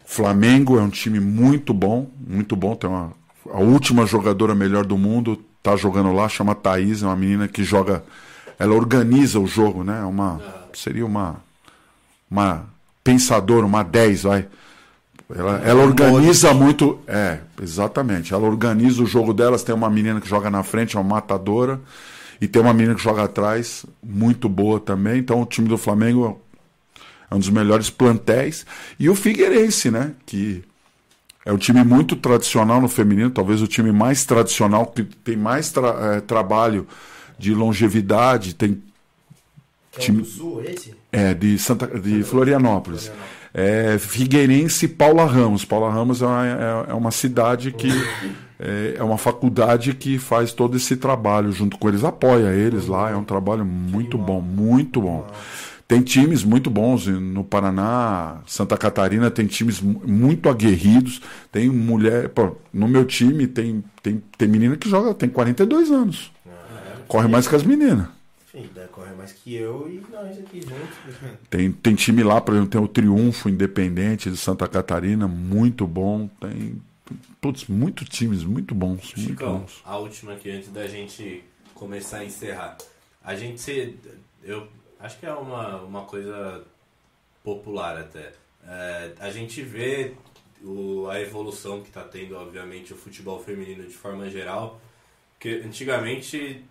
Flamengo 0.05 0.77
é 0.77 0.81
um 0.81 0.89
time 0.89 1.19
muito 1.19 1.73
bom, 1.73 2.09
muito 2.19 2.55
bom. 2.55 2.75
Tem 2.75 2.89
uma, 2.89 3.11
a 3.51 3.59
última 3.59 4.05
jogadora 4.05 4.53
melhor 4.53 4.85
do 4.85 4.97
mundo 4.97 5.43
tá 5.65 5.75
jogando 5.75 6.13
lá, 6.13 6.29
chama 6.29 6.53
Thaís, 6.53 7.01
é 7.01 7.07
uma 7.07 7.15
menina 7.15 7.47
que 7.47 7.63
joga. 7.63 8.03
Ela 8.59 8.75
organiza 8.75 9.39
o 9.39 9.47
jogo, 9.47 9.83
né? 9.83 9.99
É 9.99 10.05
Uma, 10.05 10.39
seria 10.73 11.05
uma, 11.05 11.37
uma 12.29 12.67
pensadora, 13.03 13.65
uma 13.65 13.83
10, 13.83 14.23
vai. 14.23 14.47
Ela, 15.33 15.57
ela 15.65 15.83
organiza 15.83 16.53
muito. 16.53 16.99
É, 17.07 17.39
exatamente. 17.61 18.33
Ela 18.33 18.47
organiza 18.47 19.01
o 19.01 19.05
jogo 19.05 19.33
delas. 19.33 19.63
Tem 19.63 19.73
uma 19.73 19.89
menina 19.89 20.21
que 20.21 20.29
joga 20.29 20.49
na 20.49 20.61
frente, 20.63 20.95
é 20.95 20.99
uma 20.99 21.15
matadora. 21.15 21.79
E 22.39 22.47
tem 22.47 22.61
uma 22.61 22.73
menina 22.73 22.93
que 22.95 23.01
joga 23.01 23.23
atrás, 23.23 23.85
muito 24.03 24.47
boa 24.49 24.79
também. 24.79 25.19
Então 25.19 25.41
o 25.41 25.45
time 25.45 25.67
do 25.67 25.77
Flamengo 25.77 26.39
é 27.31 27.33
um 27.35 27.39
dos 27.39 27.49
melhores 27.49 27.89
plantéis. 27.89 28.65
E 28.99 29.09
o 29.09 29.15
Figueirense, 29.15 29.89
né? 29.89 30.11
Que 30.25 30.63
é 31.45 31.51
um 31.51 31.57
time 31.57 31.83
muito 31.83 32.15
tradicional 32.15 32.79
no 32.81 32.87
feminino, 32.87 33.29
talvez 33.31 33.61
o 33.61 33.67
time 33.67 33.91
mais 33.91 34.25
tradicional, 34.25 34.85
que 34.87 35.03
tem 35.03 35.37
mais 35.37 35.71
tra- 35.71 36.15
eh, 36.17 36.21
trabalho 36.21 36.87
de 37.39 37.53
longevidade, 37.53 38.53
tem 38.53 38.81
Que 39.91 39.99
é 39.99 40.03
Time- 40.03 40.21
do 40.21 40.27
Sul, 40.27 40.61
esse? 40.63 40.93
é, 41.11 41.33
de, 41.33 41.57
Santa, 41.57 41.87
de 41.99 42.21
Florianópolis. 42.23 43.11
É, 43.57 43.97
Figueirense 43.97 44.85
Paula 44.87 45.25
Ramos. 45.25 45.63
Paula 45.63 45.89
Ramos 45.89 46.21
é 46.21 46.25
uma, 46.25 46.45
é- 46.45 46.91
é 46.91 46.93
uma 46.93 47.11
cidade 47.11 47.71
que. 47.71 47.87
É, 48.59 48.95
é 48.99 49.03
uma 49.03 49.17
faculdade 49.17 49.93
que 49.93 50.17
faz 50.17 50.51
todo 50.53 50.77
esse 50.77 50.95
trabalho 50.95 51.51
junto 51.51 51.77
com 51.77 51.87
eles, 51.89 52.03
apoia 52.03 52.53
eles 52.53 52.87
lá. 52.87 53.09
É 53.11 53.15
um 53.15 53.23
trabalho 53.23 53.65
muito 53.65 54.17
bom, 54.17 54.39
muito 54.41 55.01
bom. 55.01 55.25
Tem 55.87 56.01
times 56.01 56.43
muito 56.43 56.69
bons 56.69 57.05
no 57.05 57.43
Paraná, 57.43 58.37
Santa 58.47 58.75
Catarina, 58.77 59.29
tem 59.29 59.45
times 59.45 59.79
mu- 59.81 60.01
muito 60.05 60.49
aguerridos. 60.49 61.21
Tem 61.51 61.69
mulher. 61.69 62.29
Pô, 62.29 62.55
no 62.73 62.87
meu 62.87 63.05
time 63.05 63.45
tem, 63.45 63.83
tem, 64.01 64.21
tem 64.37 64.47
menina 64.47 64.75
que 64.77 64.89
joga, 64.89 65.13
tem 65.13 65.29
42 65.29 65.91
anos. 65.91 66.31
Corre 67.07 67.27
mais 67.27 67.47
que 67.47 67.55
as 67.55 67.63
meninas. 67.63 68.07
Mais 69.17 69.33
que 69.33 69.55
eu 69.55 69.89
e 69.89 70.01
nós 70.11 70.37
aqui 70.39 70.61
juntos. 70.61 71.15
Tem, 71.49 71.71
tem 71.71 71.95
time 71.95 72.23
lá, 72.23 72.39
por 72.39 72.53
exemplo, 72.53 72.69
tem 72.69 72.81
o 72.81 72.87
Triunfo 72.87 73.49
Independente 73.49 74.29
de 74.29 74.37
Santa 74.37 74.67
Catarina, 74.67 75.27
muito 75.27 75.85
bom. 75.85 76.27
Tem, 76.39 76.81
putz, 77.41 77.67
muitos 77.67 78.07
times 78.09 78.43
muito 78.43 78.73
bons, 78.73 79.13
muito 79.15 79.31
Chicão, 79.31 79.59
bons. 79.59 79.81
a 79.83 79.97
última 79.97 80.33
aqui 80.33 80.49
antes 80.51 80.69
da 80.69 80.87
gente 80.87 81.43
começar 81.73 82.19
a 82.19 82.25
encerrar. 82.25 82.77
A 83.23 83.35
gente 83.35 83.59
se. 83.59 83.97
Eu 84.43 84.67
acho 84.99 85.19
que 85.19 85.25
é 85.25 85.33
uma, 85.33 85.81
uma 85.81 86.01
coisa 86.03 86.63
popular 87.43 87.97
até. 87.97 88.33
É, 88.67 89.13
a 89.19 89.29
gente 89.29 89.61
vê 89.61 90.13
o, 90.63 91.07
a 91.09 91.19
evolução 91.21 91.81
que 91.81 91.89
está 91.89 92.03
tendo, 92.03 92.35
obviamente, 92.35 92.93
o 92.93 92.95
futebol 92.95 93.43
feminino 93.43 93.83
de 93.83 93.93
forma 93.93 94.29
geral. 94.29 94.79
Que 95.39 95.61
antigamente, 95.63 96.63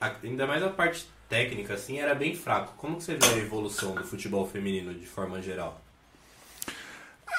ainda 0.00 0.46
mais 0.46 0.62
a 0.62 0.68
parte 0.68 1.06
técnica, 1.28 1.74
assim, 1.74 1.98
era 1.98 2.14
bem 2.14 2.34
fraco. 2.34 2.74
Como 2.76 2.96
que 2.96 3.04
você 3.04 3.14
vê 3.14 3.26
a 3.34 3.38
evolução 3.38 3.94
do 3.94 4.02
futebol 4.02 4.48
feminino 4.48 4.92
de 4.94 5.06
forma 5.06 5.40
geral? 5.40 5.80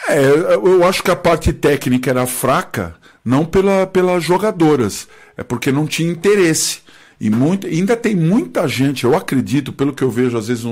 É, 0.07 0.19
eu 0.55 0.83
acho 0.85 1.03
que 1.03 1.11
a 1.11 1.15
parte 1.15 1.51
técnica 1.51 2.09
era 2.09 2.25
fraca, 2.25 2.95
não 3.23 3.45
pela, 3.45 3.85
pelas 3.85 4.23
jogadoras, 4.23 5.07
é 5.35 5.43
porque 5.43 5.71
não 5.71 5.85
tinha 5.85 6.11
interesse. 6.11 6.81
E 7.19 7.29
muito, 7.29 7.67
ainda 7.67 7.95
tem 7.95 8.15
muita 8.15 8.67
gente, 8.67 9.03
eu 9.03 9.15
acredito, 9.15 9.71
pelo 9.71 9.93
que 9.93 10.03
eu 10.03 10.09
vejo, 10.09 10.37
às 10.37 10.47
vezes, 10.47 10.63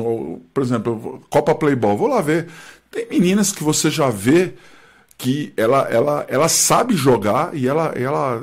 por 0.51 0.63
exemplo, 0.63 1.21
Copa 1.29 1.53
Playboy, 1.53 1.95
vou 1.95 2.07
lá 2.07 2.21
ver. 2.21 2.47
Tem 2.89 3.07
meninas 3.07 3.51
que 3.51 3.63
você 3.63 3.91
já 3.91 4.09
vê 4.09 4.53
que 5.15 5.53
ela, 5.55 5.87
ela, 5.91 6.25
ela 6.27 6.49
sabe 6.49 6.95
jogar 6.95 7.55
e 7.55 7.67
ela, 7.67 7.93
ela 7.95 8.41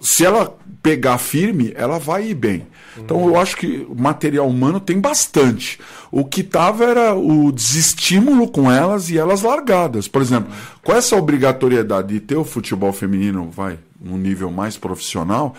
se 0.00 0.24
ela 0.24 0.56
pegar 0.82 1.18
firme, 1.18 1.72
ela 1.76 1.98
vai 1.98 2.28
ir 2.28 2.34
bem. 2.34 2.66
Então 2.98 3.26
eu 3.26 3.38
acho 3.38 3.56
que 3.56 3.86
material 3.94 4.48
humano 4.48 4.80
tem 4.80 4.98
bastante. 5.00 5.78
O 6.10 6.24
que 6.24 6.42
tava 6.42 6.84
era 6.84 7.14
o 7.14 7.52
desestímulo 7.52 8.48
com 8.48 8.70
elas 8.70 9.10
e 9.10 9.18
elas 9.18 9.42
largadas. 9.42 10.08
Por 10.08 10.22
exemplo, 10.22 10.52
com 10.82 10.92
essa 10.92 11.16
obrigatoriedade 11.16 12.08
de 12.08 12.20
ter 12.20 12.36
o 12.36 12.44
futebol 12.44 12.92
feminino, 12.92 13.50
vai, 13.50 13.78
num 14.00 14.16
nível 14.16 14.50
mais 14.50 14.76
profissional, 14.78 15.54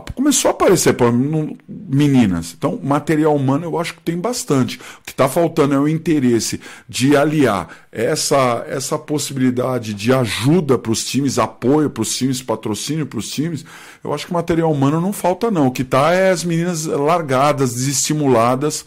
começou 0.00 0.48
a 0.50 0.52
aparecer 0.52 0.96
no- 1.12 1.56
meninas. 1.68 2.54
Então, 2.56 2.78
material 2.82 3.34
humano 3.36 3.64
eu 3.66 3.78
acho 3.78 3.94
que 3.94 4.00
tem 4.00 4.16
bastante. 4.18 4.78
O 4.78 5.04
que 5.04 5.12
está 5.12 5.28
faltando 5.28 5.74
é 5.74 5.78
o 5.78 5.86
interesse 5.88 6.60
de 6.88 7.16
aliar 7.16 7.68
essa, 7.90 8.64
essa 8.68 8.98
possibilidade 8.98 9.92
de 9.92 10.12
ajuda 10.12 10.78
para 10.78 10.92
os 10.92 11.04
times, 11.04 11.38
apoio 11.38 11.90
para 11.90 12.02
os 12.02 12.16
times, 12.16 12.42
patrocínio 12.42 13.04
para 13.06 13.18
os 13.18 13.28
times. 13.30 13.64
Eu 14.02 14.14
acho 14.14 14.26
que 14.26 14.32
material 14.32 14.72
humano 14.72 15.00
não 15.00 15.12
falta, 15.12 15.50
não. 15.50 15.66
O 15.66 15.70
que 15.70 15.82
está 15.82 16.12
é 16.12 16.30
as 16.30 16.42
meninas 16.42 16.86
largadas, 16.86 17.74
desestimuladas, 17.74 18.84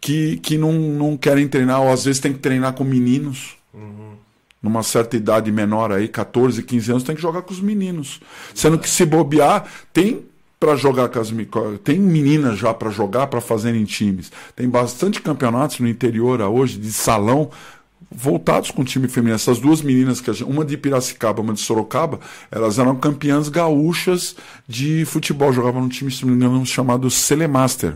que, 0.00 0.36
que 0.38 0.56
não, 0.56 0.72
não 0.72 1.16
querem 1.16 1.48
treinar, 1.48 1.80
ou 1.82 1.90
às 1.90 2.04
vezes 2.04 2.20
tem 2.20 2.32
que 2.32 2.38
treinar 2.38 2.74
com 2.74 2.84
meninos 2.84 3.56
numa 4.62 4.82
certa 4.82 5.14
idade 5.14 5.52
menor 5.52 5.92
aí, 5.92 6.08
14, 6.08 6.62
15 6.62 6.90
anos, 6.90 7.02
tem 7.02 7.14
que 7.14 7.20
jogar 7.20 7.42
com 7.42 7.52
os 7.52 7.60
meninos. 7.60 8.18
Sendo 8.54 8.78
que 8.78 8.88
se 8.88 9.04
bobear, 9.04 9.66
tem 9.92 10.22
para 10.64 10.76
jogar 10.76 11.10
com 11.10 11.20
as 11.20 11.30
tem 11.84 11.98
meninas 11.98 12.58
já 12.58 12.72
para 12.72 12.88
jogar, 12.88 13.26
para 13.26 13.40
fazer 13.42 13.74
em 13.74 13.84
times. 13.84 14.32
Tem 14.56 14.66
bastante 14.66 15.20
campeonatos 15.20 15.78
no 15.78 15.86
interior 15.86 16.40
hoje 16.40 16.78
de 16.78 16.90
salão 16.90 17.50
voltados 18.10 18.70
com 18.70 18.82
time 18.82 19.06
feminino. 19.06 19.34
Essas 19.34 19.58
duas 19.58 19.82
meninas 19.82 20.22
que 20.22 20.30
uma 20.42 20.64
de 20.64 20.78
Piracicaba, 20.78 21.42
uma 21.42 21.52
de 21.52 21.60
Sorocaba, 21.60 22.18
elas 22.50 22.78
eram 22.78 22.96
campeãs 22.96 23.50
gaúchas 23.50 24.36
de 24.66 25.04
futebol, 25.04 25.52
jogavam 25.52 25.82
num 25.82 25.88
time 25.88 26.10
se 26.10 26.24
não 26.24 26.34
me 26.34 26.36
engano, 26.36 26.64
chamado 26.64 27.10
Celemaster. 27.10 27.94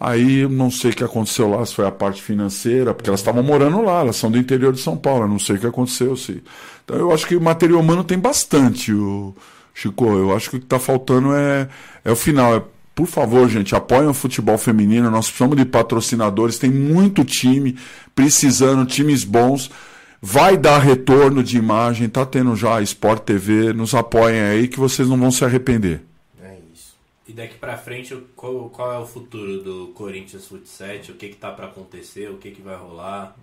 Aí 0.00 0.48
não 0.48 0.70
sei 0.70 0.92
o 0.92 0.94
que 0.94 1.04
aconteceu 1.04 1.50
lá, 1.50 1.66
se 1.66 1.74
foi 1.74 1.86
a 1.86 1.90
parte 1.90 2.22
financeira, 2.22 2.94
porque 2.94 3.10
elas 3.10 3.20
estavam 3.20 3.42
morando 3.42 3.82
lá, 3.82 4.00
elas 4.00 4.16
são 4.16 4.30
do 4.30 4.38
interior 4.38 4.72
de 4.72 4.80
São 4.80 4.96
Paulo, 4.96 5.28
não 5.28 5.40
sei 5.40 5.56
o 5.56 5.58
que 5.58 5.66
aconteceu. 5.66 6.16
Se... 6.16 6.42
Então 6.84 6.96
eu 6.96 7.12
acho 7.12 7.26
que 7.26 7.36
o 7.36 7.40
material 7.40 7.80
humano 7.80 8.02
tem 8.02 8.18
bastante, 8.18 8.94
o 8.94 9.34
Chico. 9.78 10.06
Eu 10.06 10.34
acho 10.34 10.50
que 10.50 10.56
o 10.56 10.58
que 10.58 10.66
está 10.66 10.80
faltando 10.80 11.32
é, 11.32 11.68
é 12.04 12.10
o 12.10 12.16
final. 12.16 12.56
É, 12.56 12.62
por 12.96 13.06
favor, 13.06 13.48
gente, 13.48 13.76
apoiem 13.76 14.08
o 14.08 14.14
futebol 14.14 14.58
feminino. 14.58 15.08
Nós 15.08 15.26
precisamos 15.26 15.56
de 15.56 15.64
patrocinadores, 15.64 16.58
tem 16.58 16.68
muito 16.68 17.24
time 17.24 17.78
precisando, 18.12 18.84
times 18.84 19.22
bons. 19.22 19.70
Vai 20.20 20.56
dar 20.56 20.80
retorno 20.80 21.44
de 21.44 21.56
imagem, 21.56 22.08
tá 22.08 22.26
tendo 22.26 22.56
já 22.56 22.78
a 22.78 22.82
Sport 22.82 23.22
TV, 23.22 23.72
nos 23.72 23.94
apoiem 23.94 24.40
aí 24.40 24.66
que 24.66 24.80
vocês 24.80 25.08
não 25.08 25.16
vão 25.16 25.30
se 25.30 25.44
arrepender. 25.44 26.00
É 26.42 26.56
isso. 26.74 26.96
E 27.28 27.32
daqui 27.32 27.54
pra 27.54 27.76
frente, 27.76 28.16
qual, 28.34 28.68
qual 28.70 28.92
é 28.92 28.98
o 28.98 29.06
futuro 29.06 29.62
do 29.62 29.92
Corinthians 29.94 30.46
Futsal? 30.46 30.96
O 31.08 31.14
que 31.14 31.28
que 31.28 31.36
tá 31.36 31.52
pra 31.52 31.66
acontecer? 31.66 32.28
O 32.30 32.38
que 32.38 32.50
que 32.50 32.60
vai 32.60 32.74
rolar? 32.74 33.36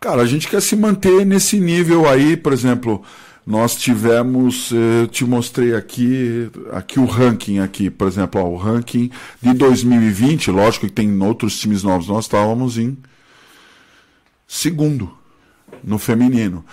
Cara, 0.00 0.22
a 0.22 0.26
gente 0.26 0.48
quer 0.48 0.62
se 0.62 0.74
manter 0.74 1.26
nesse 1.26 1.60
nível 1.60 2.08
aí, 2.08 2.34
por 2.34 2.54
exemplo, 2.54 3.04
nós 3.50 3.74
tivemos, 3.74 4.70
eh, 4.72 5.02
eu 5.02 5.08
te 5.08 5.24
mostrei 5.24 5.74
aqui, 5.74 6.48
aqui 6.70 7.00
o 7.00 7.04
ranking 7.04 7.58
aqui, 7.58 7.90
por 7.90 8.06
exemplo, 8.06 8.40
ó, 8.40 8.48
o 8.48 8.56
ranking 8.56 9.10
de 9.42 9.52
2020, 9.52 10.52
lógico 10.52 10.86
que 10.86 10.92
tem 10.92 11.20
outros 11.20 11.58
times 11.58 11.82
novos, 11.82 12.06
nós 12.06 12.26
estávamos 12.26 12.78
em 12.78 12.96
segundo 14.46 15.12
no 15.82 15.98
feminino. 15.98 16.64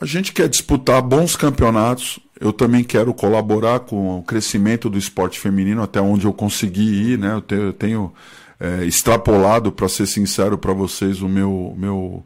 A 0.00 0.06
gente 0.06 0.32
quer 0.32 0.48
disputar 0.48 1.02
bons 1.02 1.36
campeonatos. 1.36 2.18
Eu 2.40 2.52
também 2.52 2.82
quero 2.82 3.12
colaborar 3.14 3.80
com 3.80 4.18
o 4.18 4.22
crescimento 4.22 4.90
do 4.90 4.98
esporte 4.98 5.38
feminino 5.38 5.82
até 5.82 6.00
onde 6.00 6.26
eu 6.26 6.32
consegui 6.32 7.12
ir, 7.12 7.18
né? 7.18 7.34
Eu 7.34 7.42
tenho, 7.42 7.62
eu 7.62 7.72
tenho, 7.72 8.12
eh, 8.58 8.84
extrapolado, 8.84 9.70
para 9.70 9.88
ser 9.88 10.06
sincero 10.06 10.56
para 10.58 10.72
vocês, 10.72 11.20
o 11.20 11.28
meu, 11.28 11.74
meu, 11.78 12.24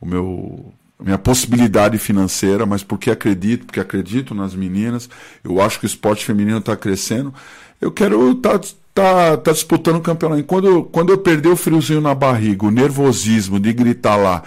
o 0.00 0.06
meu, 0.06 0.74
minha 0.98 1.18
possibilidade 1.18 1.98
financeira, 1.98 2.64
mas 2.64 2.82
porque 2.82 3.10
acredito, 3.10 3.66
porque 3.66 3.80
acredito 3.80 4.34
nas 4.34 4.54
meninas. 4.54 5.08
Eu 5.44 5.60
acho 5.60 5.78
que 5.78 5.84
o 5.84 5.88
esporte 5.88 6.24
feminino 6.24 6.58
está 6.58 6.76
crescendo. 6.76 7.32
Eu 7.80 7.92
quero 7.92 8.32
estar 8.32 8.58
tá, 8.94 9.36
tá 9.36 9.52
disputando 9.52 9.96
o 9.96 10.00
campeonato. 10.00 10.42
Quando, 10.44 10.84
quando 10.84 11.12
eu 11.12 11.18
perder 11.18 11.50
o 11.50 11.56
friozinho 11.56 12.00
na 12.00 12.14
barriga, 12.14 12.64
o 12.64 12.70
nervosismo 12.70 13.60
de 13.60 13.72
gritar 13.72 14.16
lá 14.16 14.42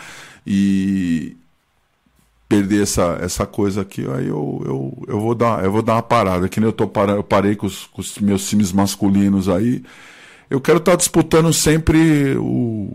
e 0.46 1.38
perder 2.48 2.82
essa, 2.82 3.20
essa 3.22 3.46
coisa 3.46 3.82
aqui, 3.82 4.02
aí 4.10 4.28
eu, 4.28 4.64
eu, 4.66 5.04
eu, 5.08 5.20
vou 5.20 5.36
dar, 5.36 5.64
eu 5.64 5.72
vou 5.72 5.84
dar 5.84 5.94
uma 5.94 6.02
parada. 6.02 6.50
Que 6.50 6.60
nem 6.60 6.68
eu, 6.68 6.74
tô 6.74 6.88
para, 6.88 7.12
eu 7.12 7.24
parei 7.24 7.56
com 7.56 7.68
os, 7.68 7.86
com 7.86 8.02
os 8.02 8.18
meus 8.18 8.50
times 8.50 8.72
masculinos 8.72 9.48
aí. 9.48 9.84
Eu 10.50 10.60
quero 10.60 10.80
estar 10.80 10.96
disputando 10.96 11.54
sempre 11.54 12.36
o, 12.38 12.92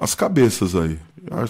as 0.00 0.14
cabeças 0.14 0.74
aí. 0.74 0.98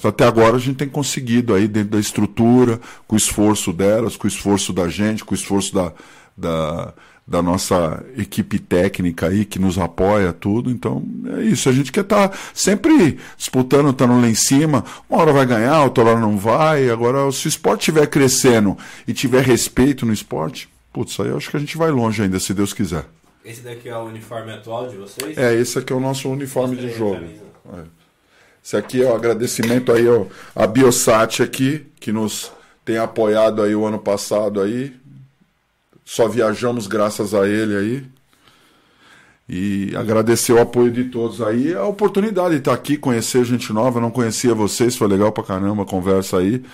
Até 0.04 0.24
agora 0.24 0.56
a 0.56 0.60
gente 0.60 0.76
tem 0.76 0.88
conseguido 0.88 1.54
aí 1.54 1.66
dentro 1.66 1.90
da 1.90 1.98
estrutura, 1.98 2.80
com 3.08 3.16
o 3.16 3.18
esforço 3.18 3.72
delas, 3.72 4.16
com 4.16 4.26
o 4.26 4.28
esforço 4.28 4.72
da 4.72 4.88
gente, 4.88 5.24
com 5.24 5.34
o 5.34 5.36
esforço 5.36 5.74
da, 5.74 5.92
da, 6.36 6.94
da 7.26 7.42
nossa 7.42 8.04
equipe 8.16 8.58
técnica 8.60 9.26
aí 9.26 9.44
que 9.44 9.58
nos 9.58 9.76
apoia 9.76 10.32
tudo. 10.32 10.70
Então 10.70 11.02
é 11.38 11.42
isso. 11.42 11.68
A 11.68 11.72
gente 11.72 11.90
quer 11.90 12.02
estar 12.02 12.36
sempre 12.52 13.18
disputando, 13.36 13.90
estando 13.90 14.20
lá 14.20 14.28
em 14.28 14.34
cima. 14.34 14.84
Uma 15.10 15.20
hora 15.20 15.32
vai 15.32 15.46
ganhar, 15.46 15.82
outra 15.82 16.04
hora 16.04 16.20
não 16.20 16.38
vai. 16.38 16.88
Agora, 16.88 17.30
se 17.32 17.46
o 17.46 17.48
esporte 17.48 17.80
estiver 17.80 18.06
crescendo 18.06 18.78
e 19.08 19.12
tiver 19.12 19.42
respeito 19.42 20.06
no 20.06 20.12
esporte, 20.12 20.68
putz, 20.92 21.18
aí 21.18 21.28
eu 21.28 21.36
acho 21.36 21.50
que 21.50 21.56
a 21.56 21.60
gente 21.60 21.76
vai 21.76 21.90
longe 21.90 22.22
ainda, 22.22 22.38
se 22.38 22.54
Deus 22.54 22.72
quiser. 22.72 23.06
Esse 23.44 23.60
daqui 23.60 23.88
é 23.88 23.96
o 23.96 24.04
uniforme 24.04 24.52
atual 24.52 24.88
de 24.88 24.96
vocês? 24.96 25.36
É, 25.36 25.52
esse 25.54 25.78
aqui 25.78 25.92
é 25.92 25.96
o 25.96 26.00
nosso 26.00 26.30
uniforme 26.30 26.76
de 26.76 26.86
a 26.86 26.90
jogo. 26.90 27.24
É. 27.74 28.03
Esse 28.64 28.78
aqui 28.78 29.02
é 29.02 29.06
o 29.06 29.14
agradecimento 29.14 29.92
aí 29.92 30.08
ó, 30.08 30.24
a 30.56 30.66
Biosat 30.66 31.42
aqui, 31.42 31.84
que 32.00 32.10
nos 32.10 32.50
tem 32.82 32.96
apoiado 32.96 33.60
aí 33.60 33.74
o 33.74 33.84
ano 33.84 33.98
passado 33.98 34.58
aí. 34.58 34.96
Só 36.02 36.26
viajamos 36.28 36.86
graças 36.86 37.34
a 37.34 37.46
ele 37.46 37.76
aí. 37.76 38.06
E 39.46 39.94
agradecer 39.94 40.54
o 40.54 40.60
apoio 40.62 40.90
de 40.90 41.04
todos 41.04 41.42
aí, 41.42 41.74
a 41.74 41.84
oportunidade 41.84 42.52
de 42.54 42.60
estar 42.60 42.72
aqui, 42.72 42.96
conhecer 42.96 43.44
gente 43.44 43.70
nova, 43.70 43.98
eu 43.98 44.02
não 44.02 44.10
conhecia 44.10 44.54
vocês, 44.54 44.96
foi 44.96 45.08
legal 45.08 45.30
pra 45.30 45.44
caramba 45.44 45.82
a 45.82 45.86
conversa 45.86 46.38
aí. 46.38 46.64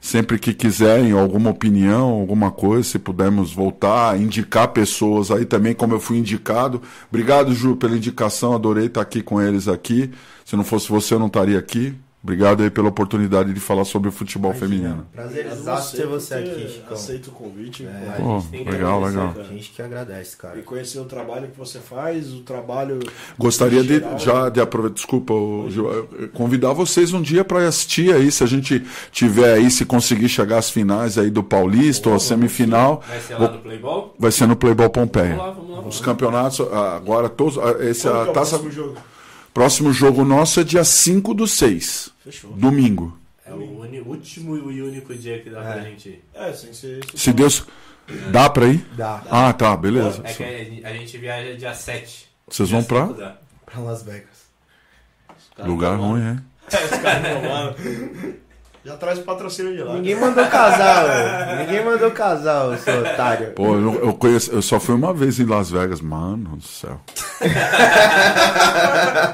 Sempre 0.00 0.38
que 0.38 0.54
quiserem 0.54 1.12
alguma 1.12 1.50
opinião, 1.50 2.08
alguma 2.08 2.50
coisa, 2.50 2.88
se 2.88 2.98
pudermos 2.98 3.52
voltar, 3.52 4.18
indicar 4.18 4.68
pessoas 4.68 5.30
aí 5.30 5.44
também, 5.44 5.74
como 5.74 5.92
eu 5.92 6.00
fui 6.00 6.16
indicado. 6.16 6.80
Obrigado, 7.10 7.52
Ju, 7.52 7.76
pela 7.76 7.96
indicação, 7.96 8.54
adorei 8.54 8.86
estar 8.86 9.02
aqui 9.02 9.22
com 9.22 9.40
eles 9.40 9.68
aqui. 9.68 10.10
Se 10.44 10.56
não 10.56 10.64
fosse 10.64 10.88
você, 10.88 11.14
eu 11.14 11.18
não 11.18 11.26
estaria 11.28 11.58
aqui. 11.58 11.94
Obrigado 12.22 12.62
aí 12.62 12.70
pela 12.70 12.88
oportunidade 12.88 13.52
de 13.52 13.60
falar 13.60 13.84
sobre 13.84 14.08
o 14.08 14.12
futebol 14.12 14.54
feminino. 14.54 15.06
Prazer 15.12 15.44
exato 15.44 15.94
ter 15.94 16.06
você 16.06 16.32
aqui, 16.32 16.68
Chicão. 16.72 16.94
Aceita 16.94 17.28
o 17.28 17.32
convite. 17.32 17.84
É, 17.86 18.12
pô. 18.16 18.22
Pô, 18.22 18.40
gente 18.40 18.48
tem 18.50 18.64
que 18.64 18.70
legal, 18.70 19.04
agradecer, 19.04 19.18
legal. 19.18 19.34
cara. 19.34 19.44
A 19.46 19.52
gente 19.52 19.70
que 19.70 19.82
agradece, 19.82 20.34
E 20.34 20.38
cara. 20.38 20.62
conhecer 20.62 20.98
o 21.00 21.04
trabalho 21.04 21.48
que 21.48 21.58
você 21.58 21.78
faz, 21.78 22.32
o 22.32 22.40
trabalho. 22.40 22.98
Gostaria 23.38 23.82
de 23.82 23.98
geral. 23.98 24.18
já 24.18 24.48
de 24.48 24.58
aproveitar, 24.58 24.94
desculpa, 24.94 25.34
eh, 25.34 26.26
convidar 26.32 26.72
vocês 26.72 27.12
um 27.12 27.20
dia 27.20 27.44
para 27.44 27.68
assistir 27.68 28.14
aí, 28.14 28.32
se 28.32 28.42
a 28.42 28.46
gente 28.46 28.82
tiver 29.12 29.52
aí, 29.52 29.70
se 29.70 29.84
conseguir 29.84 30.30
chegar 30.30 30.56
às 30.56 30.70
finais 30.70 31.18
aí 31.18 31.28
do 31.28 31.42
Paulista 31.42 32.08
ou 32.08 32.14
a 32.16 32.18
semifinal, 32.18 33.02
Vai 33.06 33.20
ser 33.20 33.34
lá 33.34 33.50
no 33.50 33.58
Playball? 33.58 34.14
vai 34.18 34.32
ser 34.32 34.46
no 34.46 34.56
Playboy 34.56 34.88
Pompeia. 34.88 35.36
Vamos 35.36 35.44
lá, 35.44 35.50
vamos 35.50 35.70
lá. 35.72 35.76
Vamos 35.76 35.94
Os 35.96 36.00
campeonatos 36.00 36.60
ah, 36.72 36.96
agora 36.96 37.28
todos, 37.28 37.58
ah, 37.58 37.76
esse 37.84 38.08
a 38.08 38.12
que 38.12 38.16
é 38.16 38.20
o 38.22 38.32
taça 38.32 38.58
próximo 38.58 38.70
jogo? 38.70 38.96
Próximo 39.54 39.92
jogo 39.92 40.24
nosso 40.24 40.60
é 40.60 40.64
dia 40.64 40.84
5 40.84 41.32
do 41.32 41.46
6, 41.46 42.10
Fechou. 42.24 42.52
domingo. 42.52 43.16
É 43.46 43.52
o 43.52 44.08
último 44.08 44.56
e 44.72 44.82
único 44.82 45.14
dia 45.14 45.38
que 45.40 45.48
dá 45.50 45.60
pra 45.62 45.80
gente 45.82 46.08
ir. 46.08 46.24
É, 46.34 46.52
sem 46.52 46.72
ser. 46.72 47.00
Se 47.14 47.32
Deus 47.32 47.64
dá 48.32 48.50
para 48.50 48.66
ir? 48.66 48.84
Dá. 48.96 49.22
Ah, 49.30 49.52
tá, 49.52 49.76
beleza. 49.76 50.20
É 50.24 50.32
que 50.32 50.42
a 50.84 50.92
gente- 50.92 51.16
viaja 51.18 51.54
dia 51.56 51.72
7. 51.74 52.26
Vocês 52.48 52.68
vão 52.70 52.82
pra 52.82 53.06
Dá. 53.06 53.36
Pra 53.64 53.80
Las 53.80 54.02
Vegas. 54.02 54.44
lugar 55.58 55.96
ruim, 55.98 56.20
é? 56.22 56.38
Os 56.84 56.90
caras 57.00 57.22
não 57.22 57.40
vão. 57.42 58.34
Já 58.84 58.96
traz 58.98 59.18
o 59.18 59.22
patrocínio 59.22 59.74
de 59.74 59.82
lá. 59.82 59.94
Ninguém 59.94 60.14
mandou 60.14 60.44
casar, 60.46 61.04
velho. 61.06 61.58
Ninguém 61.66 61.84
mandou 61.84 62.10
casar, 62.10 62.76
seu 62.76 63.00
otário. 63.00 63.52
Pô, 63.52 63.74
eu, 63.76 63.94
eu 64.04 64.12
conheço, 64.12 64.52
eu 64.52 64.60
só 64.60 64.78
fui 64.78 64.94
uma 64.94 65.14
vez 65.14 65.40
em 65.40 65.46
Las 65.46 65.70
Vegas, 65.70 66.02
mano 66.02 66.56
do 66.56 66.62
céu. 66.62 67.00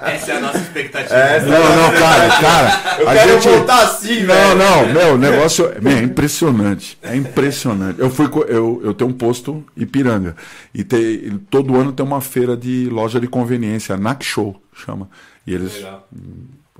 Essa 0.06 0.32
é 0.32 0.36
a 0.36 0.40
nossa 0.40 0.58
expectativa. 0.58 1.14
Essa- 1.14 1.46
Não, 1.46 1.58
não, 1.76 1.90
cara, 1.98 2.28
cara. 2.40 3.00
Eu 3.00 3.08
a 3.08 3.12
quero 3.12 3.32
gente... 3.40 3.48
voltar 3.48 3.82
assim, 3.82 4.20
Não, 4.22 4.34
velho. 4.34 4.56
não, 4.58 4.86
meu, 4.92 5.14
o 5.14 5.18
negócio 5.18 5.68
meu, 5.80 5.96
é 5.96 6.02
impressionante. 6.02 6.98
É 7.02 7.16
impressionante. 7.16 7.98
Eu 8.00 8.10
fui 8.10 8.26
eu, 8.48 8.80
eu 8.84 8.94
tenho 8.94 9.10
um 9.10 9.14
posto 9.14 9.64
Ipiranga. 9.76 10.36
E 10.72 10.84
tem, 10.84 11.38
todo 11.50 11.76
ano 11.76 11.92
tem 11.92 12.04
uma 12.06 12.20
feira 12.20 12.56
de 12.56 12.88
loja 12.90 13.18
de 13.20 13.26
conveniência, 13.26 13.96
NAC 13.96 14.24
Show, 14.24 14.60
chama. 14.74 15.08
E 15.46 15.52
eles 15.54 15.74
Legal. 15.74 16.06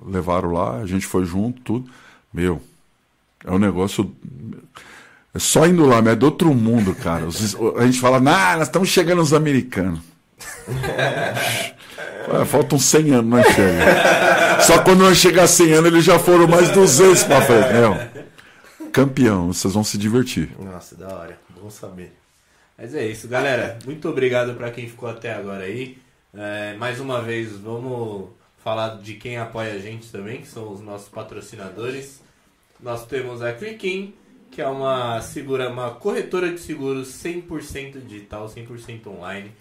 levaram 0.07 0.53
lá, 0.53 0.77
a 0.79 0.87
gente 0.87 1.07
foi 1.07 1.25
junto, 1.25 1.61
tudo. 1.63 1.91
Meu, 2.33 2.61
é 3.45 3.51
um 3.51 3.59
negócio. 3.59 4.15
É 5.35 5.39
só 5.39 5.67
indo 5.67 5.87
lá, 5.87 6.03
mas 6.03 6.13
é 6.13 6.17
do 6.17 6.27
outro 6.27 6.53
mundo, 6.55 6.95
cara. 6.95 7.25
Os- 7.27 7.57
a 7.77 7.87
gente 7.87 8.01
fala, 8.01 8.19
nah, 8.21 8.57
nós 8.57 8.67
estamos 8.69 8.89
chegando 8.89 9.19
nos 9.19 9.33
americanos. 9.35 10.01
Ah, 12.33 12.45
Faltam 12.45 12.79
100 12.79 13.11
anos, 13.15 13.31
nós 13.31 13.47
chega. 13.55 14.61
Só 14.63 14.83
quando 14.83 15.01
nós 15.01 15.17
chegar 15.19 15.45
a 15.45 15.49
100 15.49 15.73
anos, 15.73 15.91
eles 15.93 16.05
já 16.05 16.17
foram 16.19 16.47
mais 16.47 16.71
200 16.71 17.25
pra 17.25 17.41
frente. 17.43 17.73
Meu, 17.73 17.97
campeão, 18.93 19.49
vocês 19.53 19.75
vão 19.75 19.83
se 19.83 19.99
divertir. 19.99 20.51
Nossa, 20.59 20.95
da 20.95 21.09
hora. 21.09 21.39
Bom 21.61 21.69
saber. 21.71 22.13
Mas 22.79 22.95
é 22.95 23.05
isso, 23.07 23.27
galera. 23.27 23.79
Muito 23.85 24.09
obrigado 24.09 24.55
pra 24.55 24.71
quem 24.71 24.87
ficou 24.89 25.09
até 25.09 25.35
agora 25.35 25.65
aí. 25.65 25.99
É, 26.33 26.75
mais 26.75 27.01
uma 27.01 27.21
vez, 27.21 27.51
vamos 27.59 28.29
falar 28.63 28.99
de 28.99 29.15
quem 29.15 29.39
apoia 29.39 29.75
a 29.75 29.79
gente 29.79 30.11
também, 30.11 30.41
que 30.41 30.49
são 30.49 30.71
os 30.73 30.81
nossos 30.81 31.09
patrocinadores. 31.09 32.21
Nós 32.79 33.07
temos 33.07 33.43
a 33.43 33.53
Clickin, 33.53 34.15
que 34.51 34.61
é 34.61 34.67
uma 34.67 35.21
segura, 35.21 35.69
uma 35.69 35.91
corretora 35.91 36.53
de 36.53 36.61
seguros 36.61 37.09
100% 37.09 38.05
digital, 38.05 38.47
100% 38.47 39.07
online. 39.07 39.53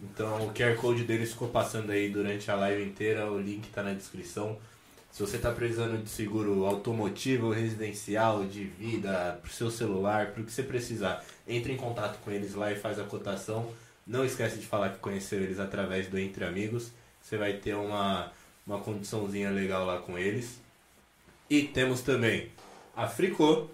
Então 0.00 0.46
o 0.46 0.52
QR 0.52 0.76
Code 0.76 1.04
deles 1.04 1.32
ficou 1.32 1.48
passando 1.48 1.90
aí 1.90 2.08
durante 2.08 2.50
a 2.50 2.54
live 2.54 2.84
inteira, 2.84 3.30
o 3.30 3.40
link 3.40 3.64
está 3.64 3.82
na 3.82 3.92
descrição. 3.92 4.56
Se 5.10 5.22
você 5.22 5.36
está 5.36 5.50
precisando 5.50 6.02
de 6.02 6.08
seguro 6.08 6.64
automotivo, 6.66 7.50
residencial, 7.50 8.44
de 8.44 8.64
vida, 8.64 9.38
para 9.40 9.48
o 9.48 9.52
seu 9.52 9.70
celular, 9.70 10.32
para 10.32 10.42
o 10.42 10.44
que 10.44 10.52
você 10.52 10.62
precisar, 10.62 11.24
entre 11.46 11.72
em 11.72 11.76
contato 11.76 12.18
com 12.22 12.30
eles 12.30 12.54
lá 12.54 12.70
e 12.70 12.76
faz 12.76 12.98
a 12.98 13.04
cotação. 13.04 13.68
Não 14.06 14.24
esquece 14.24 14.58
de 14.58 14.66
falar 14.66 14.90
que 14.90 14.98
conheceu 14.98 15.40
eles 15.40 15.58
através 15.58 16.06
do 16.08 16.18
Entre 16.18 16.44
Amigos. 16.44 16.92
Você 17.20 17.36
vai 17.36 17.54
ter 17.54 17.74
uma, 17.74 18.30
uma 18.68 18.78
condiçãozinha 18.78 19.50
legal 19.50 19.86
lá 19.86 19.98
com 19.98 20.18
eles. 20.18 20.60
E 21.48 21.62
temos 21.62 22.02
também 22.02 22.50
a 22.94 23.08
Fricô, 23.08 23.66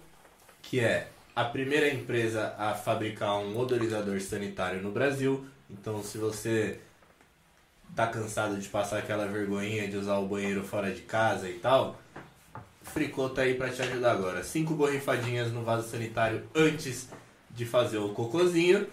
que 0.61 0.79
é 0.79 1.09
a 1.35 1.43
primeira 1.43 1.93
empresa 1.93 2.55
a 2.57 2.73
fabricar 2.73 3.37
um 3.39 3.57
odorizador 3.59 4.21
sanitário 4.21 4.81
no 4.81 4.91
Brasil. 4.91 5.45
Então, 5.69 6.01
se 6.01 6.17
você 6.17 6.79
tá 7.93 8.07
cansado 8.07 8.57
de 8.57 8.69
passar 8.69 8.99
aquela 8.99 9.27
vergonhinha 9.27 9.87
de 9.89 9.97
usar 9.97 10.17
o 10.17 10.27
banheiro 10.27 10.63
fora 10.63 10.93
de 10.93 11.01
casa 11.01 11.49
e 11.49 11.59
tal, 11.59 11.99
Fricô 12.81 13.27
tá 13.29 13.41
aí 13.41 13.55
pra 13.55 13.69
te 13.69 13.81
ajudar 13.81 14.13
agora. 14.13 14.43
Cinco 14.43 14.75
borrifadinhas 14.75 15.51
no 15.51 15.63
vaso 15.63 15.89
sanitário 15.89 16.47
antes 16.55 17.09
de 17.49 17.65
fazer 17.65 17.97
o 17.97 18.13
cocôzinho 18.13 18.87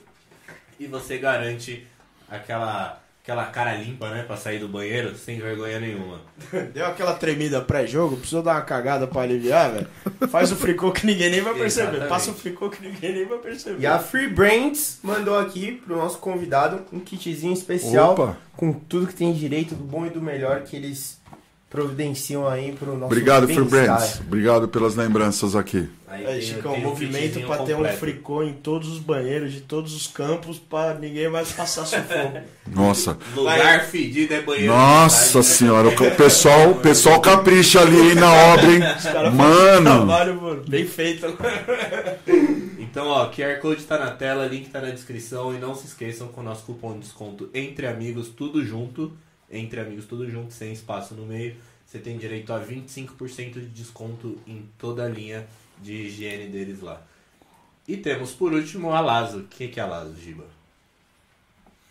e 0.80 0.86
você 0.86 1.18
garante 1.18 1.86
aquela 2.28 3.00
aquela 3.22 3.44
cara 3.46 3.74
limpa, 3.74 4.10
né, 4.10 4.24
pra 4.24 4.36
sair 4.36 4.58
do 4.58 4.66
banheiro 4.66 5.14
sem 5.16 5.38
vergonha 5.38 5.78
nenhuma. 5.78 6.20
Deu 6.74 6.84
aquela 6.84 7.14
tremida 7.14 7.60
pré-jogo, 7.60 8.16
precisou 8.16 8.42
dar 8.42 8.56
uma 8.56 8.62
cagada 8.62 9.06
pra 9.06 9.22
aliviar, 9.22 9.70
velho. 9.70 9.86
Faz 10.28 10.50
o 10.50 10.56
fricô 10.56 10.90
que 10.90 11.06
ninguém 11.06 11.30
nem 11.30 11.40
vai 11.40 11.54
perceber. 11.54 11.88
Exatamente. 11.88 12.08
Passa 12.08 12.30
o 12.32 12.34
fricô 12.34 12.68
que 12.68 12.82
ninguém 12.82 13.12
nem 13.12 13.24
vai 13.24 13.38
perceber. 13.38 13.80
E 13.80 13.86
a 13.86 14.00
Free 14.00 14.28
Brands 14.28 14.98
mandou 15.04 15.38
aqui 15.38 15.72
pro 15.72 15.96
nosso 15.96 16.18
convidado 16.18 16.84
um 16.92 16.98
kitzinho 16.98 17.52
especial 17.52 18.12
Opa. 18.12 18.36
com 18.56 18.72
tudo 18.72 19.06
que 19.06 19.14
tem 19.14 19.32
direito 19.32 19.76
do 19.76 19.84
bom 19.84 20.04
e 20.04 20.10
do 20.10 20.20
melhor 20.20 20.62
que 20.62 20.74
eles 20.74 21.20
providenciam 21.72 22.46
aí 22.46 22.72
pro 22.72 22.92
nosso 22.92 23.06
Obrigado, 23.06 23.46
Free. 23.48 23.64
Brands. 23.64 24.20
Obrigado 24.20 24.68
pelas 24.68 24.94
lembranças 24.94 25.56
aqui. 25.56 25.88
Aí 26.06 26.26
Aí, 26.26 26.32
tem- 26.34 26.42
Chicão, 26.42 26.72
tem 26.74 26.84
o 26.84 26.88
movimento 26.88 27.40
pra 27.40 27.56
ter 27.58 27.74
um 27.74 27.84
fricô 27.88 28.42
em 28.42 28.52
todos 28.52 28.88
os 28.90 28.98
banheiros 28.98 29.50
de 29.54 29.62
todos 29.62 29.94
os 29.94 30.06
campos 30.06 30.58
pra 30.58 30.92
ninguém 30.92 31.30
mais 31.30 31.50
passar 31.52 31.86
sufoco. 31.86 32.38
Nossa. 32.70 33.16
Lugar 33.34 33.86
fedido 33.86 34.34
é 34.34 34.42
banheiro. 34.42 34.70
Nossa 34.74 35.42
senhora, 35.42 35.88
o 35.88 36.10
pessoal, 36.14 36.72
o 36.72 36.74
pessoal 36.80 37.18
capricha 37.22 37.80
ali 37.80 38.10
hein, 38.10 38.14
na 38.16 38.30
obra, 38.30 38.66
hein? 38.70 38.80
Fazem 39.00 39.30
um 39.30 39.32
Mano, 39.34 39.90
trabalho, 39.96 40.40
mano, 40.42 40.62
bem 40.68 40.86
feito. 40.86 41.26
Então, 42.78 43.06
ó, 43.06 43.26
QR 43.30 43.58
Code 43.62 43.84
tá 43.84 43.98
na 43.98 44.10
tela, 44.10 44.44
link 44.44 44.68
tá 44.68 44.78
na 44.78 44.90
descrição 44.90 45.54
e 45.54 45.58
não 45.58 45.74
se 45.74 45.86
esqueçam 45.86 46.28
com 46.28 46.42
o 46.42 46.44
nosso 46.44 46.62
cupom 46.64 46.92
de 46.92 46.98
desconto 46.98 47.48
Entre 47.54 47.86
Amigos 47.86 48.28
Tudo 48.28 48.62
Junto, 48.62 49.12
Entre 49.52 49.78
Amigos 49.80 50.06
Tudo 50.06 50.28
Junto, 50.28 50.52
sem 50.52 50.72
espaço 50.72 51.14
no 51.14 51.26
meio, 51.26 51.56
você 51.86 51.98
tem 51.98 52.16
direito 52.16 52.52
a 52.52 52.60
25% 52.60 53.52
de 53.52 53.66
desconto 53.66 54.38
em 54.46 54.66
toda 54.78 55.04
a 55.04 55.08
linha 55.08 55.46
de 55.78 55.92
higiene 55.92 56.48
deles 56.48 56.80
lá. 56.80 57.02
E 57.86 57.96
temos 57.96 58.32
por 58.32 58.52
último 58.52 58.92
a 58.92 59.00
Lazo. 59.00 59.40
O 59.40 59.44
que 59.44 59.68
que 59.68 59.78
é 59.78 59.82
a 59.82 59.86
Lazo, 59.86 60.16
Giba? 60.18 60.46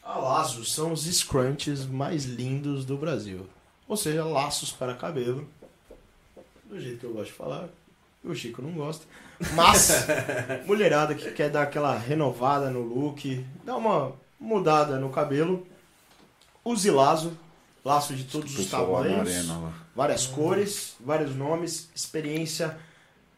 A 0.03 0.17
laços 0.17 0.73
são 0.73 0.91
os 0.91 1.05
scrunchies 1.05 1.85
mais 1.85 2.25
lindos 2.25 2.85
do 2.85 2.97
Brasil. 2.97 3.47
Ou 3.87 3.95
seja, 3.95 4.25
laços 4.25 4.71
para 4.71 4.95
cabelo. 4.95 5.47
Do 6.65 6.79
jeito 6.79 6.99
que 6.99 7.05
eu 7.05 7.13
gosto 7.13 7.27
de 7.27 7.33
falar. 7.33 7.69
O 8.23 8.33
Chico 8.35 8.61
não 8.61 8.71
gosta. 8.71 9.05
Mas, 9.53 10.05
mulherada 10.65 11.15
que 11.15 11.31
quer 11.31 11.49
dar 11.49 11.63
aquela 11.63 11.97
renovada 11.97 12.69
no 12.69 12.81
look, 12.81 13.45
dar 13.63 13.77
uma 13.77 14.13
mudada 14.39 14.99
no 14.99 15.09
cabelo, 15.09 15.65
use 16.63 16.89
laço. 16.89 17.35
Laço 17.83 18.15
de 18.15 18.25
todos 18.25 18.57
os 18.57 18.67
tamanhos, 18.67 19.29
várias 19.95 20.27
cores, 20.27 20.95
vários 20.99 21.35
nomes, 21.35 21.89
experiência 21.95 22.77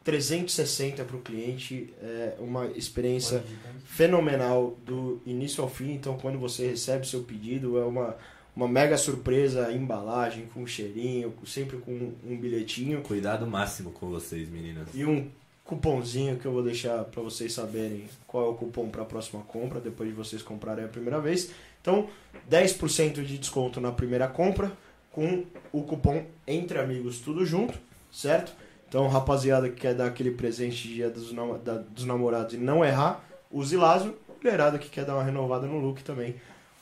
360 0.03 1.03
para 1.05 1.15
o 1.15 1.21
cliente, 1.21 1.93
é 2.01 2.35
uma 2.39 2.67
experiência 2.67 3.43
fenomenal 3.85 4.77
do 4.85 5.21
início 5.25 5.63
ao 5.63 5.69
fim. 5.69 5.93
Então, 5.93 6.17
quando 6.17 6.37
você 6.37 6.67
recebe 6.67 7.07
seu 7.07 7.23
pedido, 7.23 7.77
é 7.77 7.85
uma, 7.85 8.17
uma 8.53 8.67
mega 8.67 8.97
surpresa, 8.97 9.67
a 9.67 9.73
embalagem 9.73 10.45
com 10.53 10.63
um 10.63 10.67
cheirinho, 10.67 11.33
sempre 11.45 11.77
com 11.77 12.11
um 12.25 12.37
bilhetinho 12.37 13.01
Cuidado 13.01 13.47
máximo 13.47 13.91
com 13.91 14.09
vocês, 14.09 14.49
meninas. 14.49 14.89
e 14.93 15.05
um 15.05 15.29
cupomzinho 15.63 16.37
que 16.37 16.45
eu 16.45 16.51
vou 16.51 16.61
deixar 16.61 17.05
para 17.05 17.21
vocês 17.21 17.53
saberem 17.53 18.09
qual 18.27 18.47
é 18.47 18.49
o 18.49 18.53
cupom 18.55 18.89
para 18.89 19.03
a 19.03 19.05
próxima 19.05 19.41
compra, 19.43 19.79
depois 19.79 20.09
de 20.09 20.15
vocês 20.15 20.41
comprarem 20.41 20.83
a 20.83 20.89
primeira 20.89 21.21
vez. 21.21 21.51
Então, 21.83 22.07
10% 22.49 23.23
de 23.25 23.37
desconto 23.37 23.79
na 23.81 23.91
primeira 23.91 24.25
compra 24.27 24.71
com 25.11 25.43
o 25.71 25.83
cupom 25.83 26.25
Entre 26.47 26.79
Amigos 26.79 27.19
Tudo 27.19 27.45
Junto, 27.45 27.77
certo? 28.11 28.53
Então, 28.87 29.07
rapaziada 29.09 29.67
que 29.69 29.81
quer 29.81 29.93
dar 29.93 30.05
aquele 30.07 30.31
presente 30.31 30.87
de 30.87 30.93
dia 30.95 31.09
dos, 31.09 31.31
nam- 31.33 31.59
da- 31.63 31.77
dos 31.89 32.05
namorados 32.05 32.53
e 32.53 32.57
não 32.57 32.83
errar, 32.85 33.23
use 33.51 33.75
Lazo. 33.75 34.15
Mulherada 34.41 34.77
que 34.79 34.89
quer 34.89 35.03
dar 35.05 35.15
uma 35.15 35.23
renovada 35.23 35.67
no 35.67 35.77
look 35.79 36.01
também, 36.03 36.35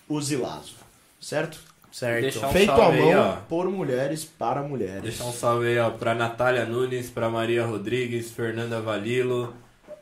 use 0.10 0.36
Lazo, 0.36 0.76
certo? 1.20 1.60
Certo. 1.92 2.22
Deixa 2.22 2.48
um 2.48 2.52
Feito 2.52 2.72
à 2.72 2.78
mão 2.92 2.92
aí, 3.10 3.16
ó. 3.16 3.36
por 3.50 3.70
mulheres 3.70 4.24
para 4.24 4.62
mulheres. 4.64 5.02
Deixar 5.02 5.26
um 5.26 5.32
salve 5.34 5.68
aí, 5.68 5.78
ó, 5.80 5.90
pra 5.90 6.14
Natália 6.16 6.64
Nunes, 6.66 7.10
pra 7.10 7.30
Maria 7.30 7.66
Rodrigues, 7.66 8.32
Fernanda 8.32 8.80
Valilo, 8.80 9.54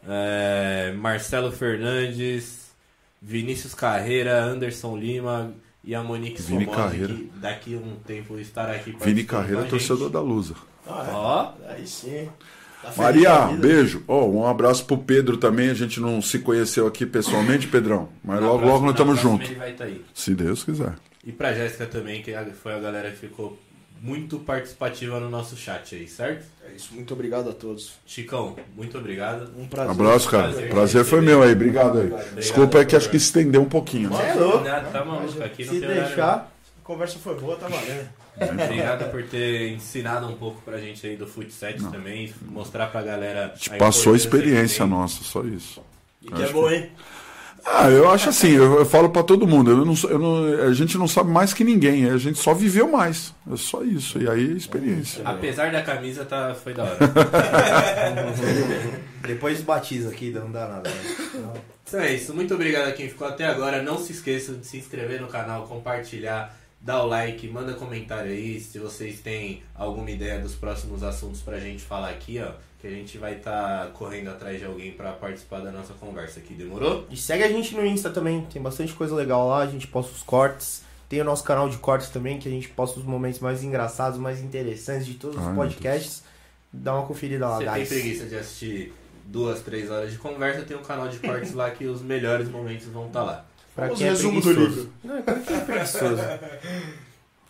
é, 0.08 0.94
Marcelo 0.98 1.52
Fernandes, 1.52 2.59
Vinícius 3.22 3.74
Carreira, 3.74 4.44
Anderson 4.44 4.98
Lima 4.98 5.54
e 5.84 5.94
a 5.96 6.02
Monique 6.04 6.42
Vini 6.42 6.66
Somoza, 6.66 6.84
Carreira. 6.84 7.14
que 7.14 7.32
daqui 7.36 7.76
a 7.76 7.78
um 7.78 7.96
tempo 8.06 8.38
estará 8.40 8.74
aqui 8.74 8.96
Vini 9.04 9.24
Carreira, 9.24 9.56
com 9.56 9.60
a 9.60 9.64
gente. 9.64 9.88
torcedor 9.88 10.10
da 10.10 10.22
Lusa. 10.22 10.56
Ah, 10.88 11.06
é. 11.08 11.12
Ó, 11.14 11.52
Aí 11.74 11.88
sim. 11.88 12.30
Tá 12.82 12.94
Maria, 12.96 13.48
beijo. 13.48 14.04
Ó, 14.08 14.26
um 14.26 14.46
abraço 14.48 14.86
pro 14.86 14.98
Pedro 14.98 15.36
também. 15.36 15.70
A 15.70 15.74
gente 15.74 16.00
não 16.00 16.22
se 16.22 16.40
conheceu 16.40 16.88
aqui 16.88 17.06
pessoalmente, 17.06 17.68
Pedrão. 17.68 18.08
Mas 18.24 18.40
na 18.40 18.48
logo, 18.48 18.60
próxima- 18.60 18.74
logo 18.74 18.86
nós 18.86 18.94
estamos 18.96 19.20
juntos. 19.20 19.50
Ele 19.50 19.60
vai 19.60 19.72
estar 19.72 19.84
aí. 19.84 20.06
Se 20.14 20.34
Deus 20.34 20.64
quiser. 20.64 20.96
E 21.26 21.32
pra 21.34 21.54
Jéssica 21.54 21.86
também, 21.86 22.22
que 22.22 22.34
foi 22.64 22.74
a 22.74 22.80
galera 22.80 23.12
que 23.12 23.18
ficou 23.18 23.60
muito 24.02 24.40
participativa 24.40 25.20
no 25.20 25.30
nosso 25.30 25.58
chat 25.58 25.96
aí, 25.96 26.08
certo? 26.08 26.46
É 26.66 26.76
isso, 26.76 26.94
muito 26.94 27.14
obrigado 27.14 27.50
a 27.50 27.54
todos. 27.54 27.94
Chicão, 28.06 28.56
muito 28.76 28.98
obrigado. 28.98 29.52
Um 29.58 29.68
prazer. 29.68 29.92
Abraço, 29.92 30.30
cara. 30.30 30.44
Prazer. 30.50 30.70
Prazer 30.70 31.06
foi 31.06 31.22
meu 31.22 31.44
aí. 31.44 31.52
Obrigado 31.52 32.00
aí. 32.00 32.14
Desculpa, 32.36 32.80
é 32.80 32.86
que 32.86 32.96
acho 32.96 33.10
que 33.10 33.18
estendeu 33.18 33.62
um 33.62 33.70
pouquinho. 33.70 34.10
Né? 34.10 34.32
é 34.32 34.34
louco. 34.36 34.64
Nada, 34.64 34.90
tá 34.90 35.04
maluco, 35.04 35.44
aqui 35.44 35.66
não 35.66 35.74
Se 35.74 35.80
tem 35.80 35.90
horário, 35.90 36.08
deixar, 36.08 36.52
A 36.82 36.86
conversa 36.86 37.20
foi 37.20 37.36
boa, 37.36 37.56
tá 37.58 37.68
valendo. 37.68 38.10
Obrigado 38.42 39.12
por 39.12 39.24
ter 39.24 39.74
ensinado 39.74 40.28
um 40.28 40.36
pouco 40.36 40.62
pra 40.62 40.78
gente 40.78 41.06
aí 41.06 41.18
do 41.18 41.28
Futsal 41.28 41.74
também, 41.92 42.34
mostrar 42.42 42.88
pra 42.88 43.02
galera. 43.02 43.52
A 43.54 43.56
gente 43.56 43.74
a 43.74 43.78
passou 43.78 44.14
a 44.14 44.16
experiência 44.16 44.86
nossa, 44.86 45.24
só 45.24 45.44
isso. 45.44 45.84
E 46.22 46.32
que 46.32 46.44
é 46.44 46.52
bom, 46.52 46.70
hein? 46.70 46.90
Ah, 47.66 47.90
eu 47.90 48.10
acho 48.10 48.30
assim, 48.30 48.50
eu, 48.52 48.80
eu 48.80 48.86
falo 48.86 49.10
pra 49.10 49.24
todo 49.24 49.48
mundo, 49.48 49.72
eu 49.72 49.86
não, 49.86 49.94
eu 50.10 50.20
não- 50.20 50.64
a 50.68 50.74
gente 50.74 50.98
não 50.98 51.08
sabe 51.08 51.30
mais 51.30 51.54
que 51.54 51.64
ninguém, 51.64 52.10
a 52.10 52.18
gente 52.18 52.40
só 52.40 52.54
viveu 52.54 52.90
mais. 52.92 53.34
É 53.52 53.56
só 53.56 53.84
isso. 53.84 54.22
E 54.22 54.30
aí, 54.30 54.56
experiência. 54.56 55.22
Apesar 55.26 55.72
da 55.72 55.82
camisa, 55.82 56.26
tá, 56.26 56.54
foi 56.56 56.74
da 56.74 56.84
hora. 56.84 56.98
depois 59.26 59.62
batiza 59.62 60.10
aqui, 60.10 60.32
não 60.32 60.52
dá 60.52 60.68
nada. 60.68 60.90
né? 60.90 61.54
então 61.88 62.00
é 62.00 62.14
isso, 62.14 62.34
muito 62.34 62.54
obrigado 62.54 62.88
a 62.88 62.92
quem 62.92 63.10
ficou 63.10 63.28
até 63.28 63.46
agora. 63.46 63.82
Não 63.82 63.98
se 63.98 64.12
esqueçam 64.12 64.56
de 64.56 64.66
se 64.66 64.78
inscrever 64.78 65.22
no 65.22 65.28
canal, 65.28 65.68
compartilhar, 65.68 66.56
dar 66.82 67.04
o 67.04 67.08
like, 67.08 67.48
manda 67.48 67.74
comentário 67.74 68.32
aí 68.32 68.60
se 68.60 68.80
vocês 68.80 69.20
têm 69.20 69.64
alguma 69.76 70.10
ideia 70.12 70.40
dos 70.40 70.56
próximos 70.56 71.04
assuntos 71.04 71.42
pra 71.42 71.60
gente 71.60 71.84
falar 71.84 72.10
aqui, 72.10 72.40
ó. 72.42 72.52
Que 72.80 72.88
a 72.88 72.92
gente 72.92 73.18
vai 73.18 73.36
estar 73.36 73.88
correndo 73.92 74.30
atrás 74.30 74.58
de 74.58 74.66
alguém 74.66 74.92
pra 74.94 75.12
participar 75.12 75.60
da 75.60 75.70
nossa 75.72 75.94
conversa 75.96 76.40
aqui, 76.40 76.54
demorou? 76.54 77.06
E 77.10 77.18
segue 77.18 77.44
a 77.44 77.50
gente 77.50 77.76
no 77.76 77.86
Insta 77.86 78.10
também, 78.10 78.46
tem 78.52 78.62
bastante 78.62 78.94
coisa 78.94 79.14
legal 79.14 79.50
lá, 79.50 79.60
a 79.64 79.68
gente 79.68 79.86
posta 79.88 80.14
os 80.14 80.24
cortes. 80.24 80.82
Tem 81.10 81.20
o 81.20 81.26
nosso 81.26 81.44
canal 81.44 81.68
de 81.68 81.78
cortes 81.78 82.10
também, 82.10 82.40
que 82.40 82.48
a 82.48 82.52
gente 82.52 82.70
posta 82.70 83.00
os 83.00 83.06
momentos 83.06 83.40
mais 83.42 83.64
engraçados, 83.64 84.18
mais 84.18 84.40
interessantes 84.42 85.06
de 85.06 85.16
todos 85.16 85.38
os 85.42 85.48
Ai, 85.48 85.56
podcasts. 85.56 86.24
Dá 86.72 86.94
uma 86.94 87.06
conferida 87.06 87.48
lá, 87.50 87.58
Você 87.58 87.66
tem 87.66 87.74
guys. 87.74 87.90
preguiça 87.90 88.26
de 88.28 88.36
assistir 88.38 88.94
duas, 89.26 89.60
três 89.62 89.90
horas 89.92 90.12
de 90.12 90.18
conversa, 90.18 90.62
tem 90.62 90.78
um 90.78 90.84
canal 90.84 91.08
de 91.10 91.18
cortes 91.20 91.54
lá 91.54 91.70
que 91.72 91.86
os 91.86 92.02
melhores 92.02 92.48
momentos 92.48 92.86
vão 92.88 93.08
estar 93.08 93.24
lá. 93.24 93.46
Pra 93.76 93.90
quem 93.90 94.08
é 94.08 94.10
resumo 94.12 94.40
do 94.40 94.52
livro. 94.54 94.90
Não, 95.04 95.18
é 95.18 95.22
pra 95.22 95.36
quem 95.40 95.56
é 95.58 95.60
preguiçoso. 95.60 96.22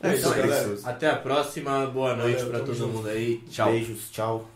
É 0.02 0.14
isso, 0.14 0.24
sou 0.24 0.32
galera. 0.32 0.48
preguiçoso. 0.64 0.88
Até 0.90 1.10
a 1.10 1.16
próxima, 1.18 1.86
boa 1.88 2.16
noite 2.16 2.40
tamo 2.40 2.52
todo 2.66 2.74
junto. 2.74 2.94
mundo 2.94 3.10
aí. 3.10 3.44
Tchau. 3.50 3.72
Beijos, 3.72 4.10
tchau. 4.10 4.50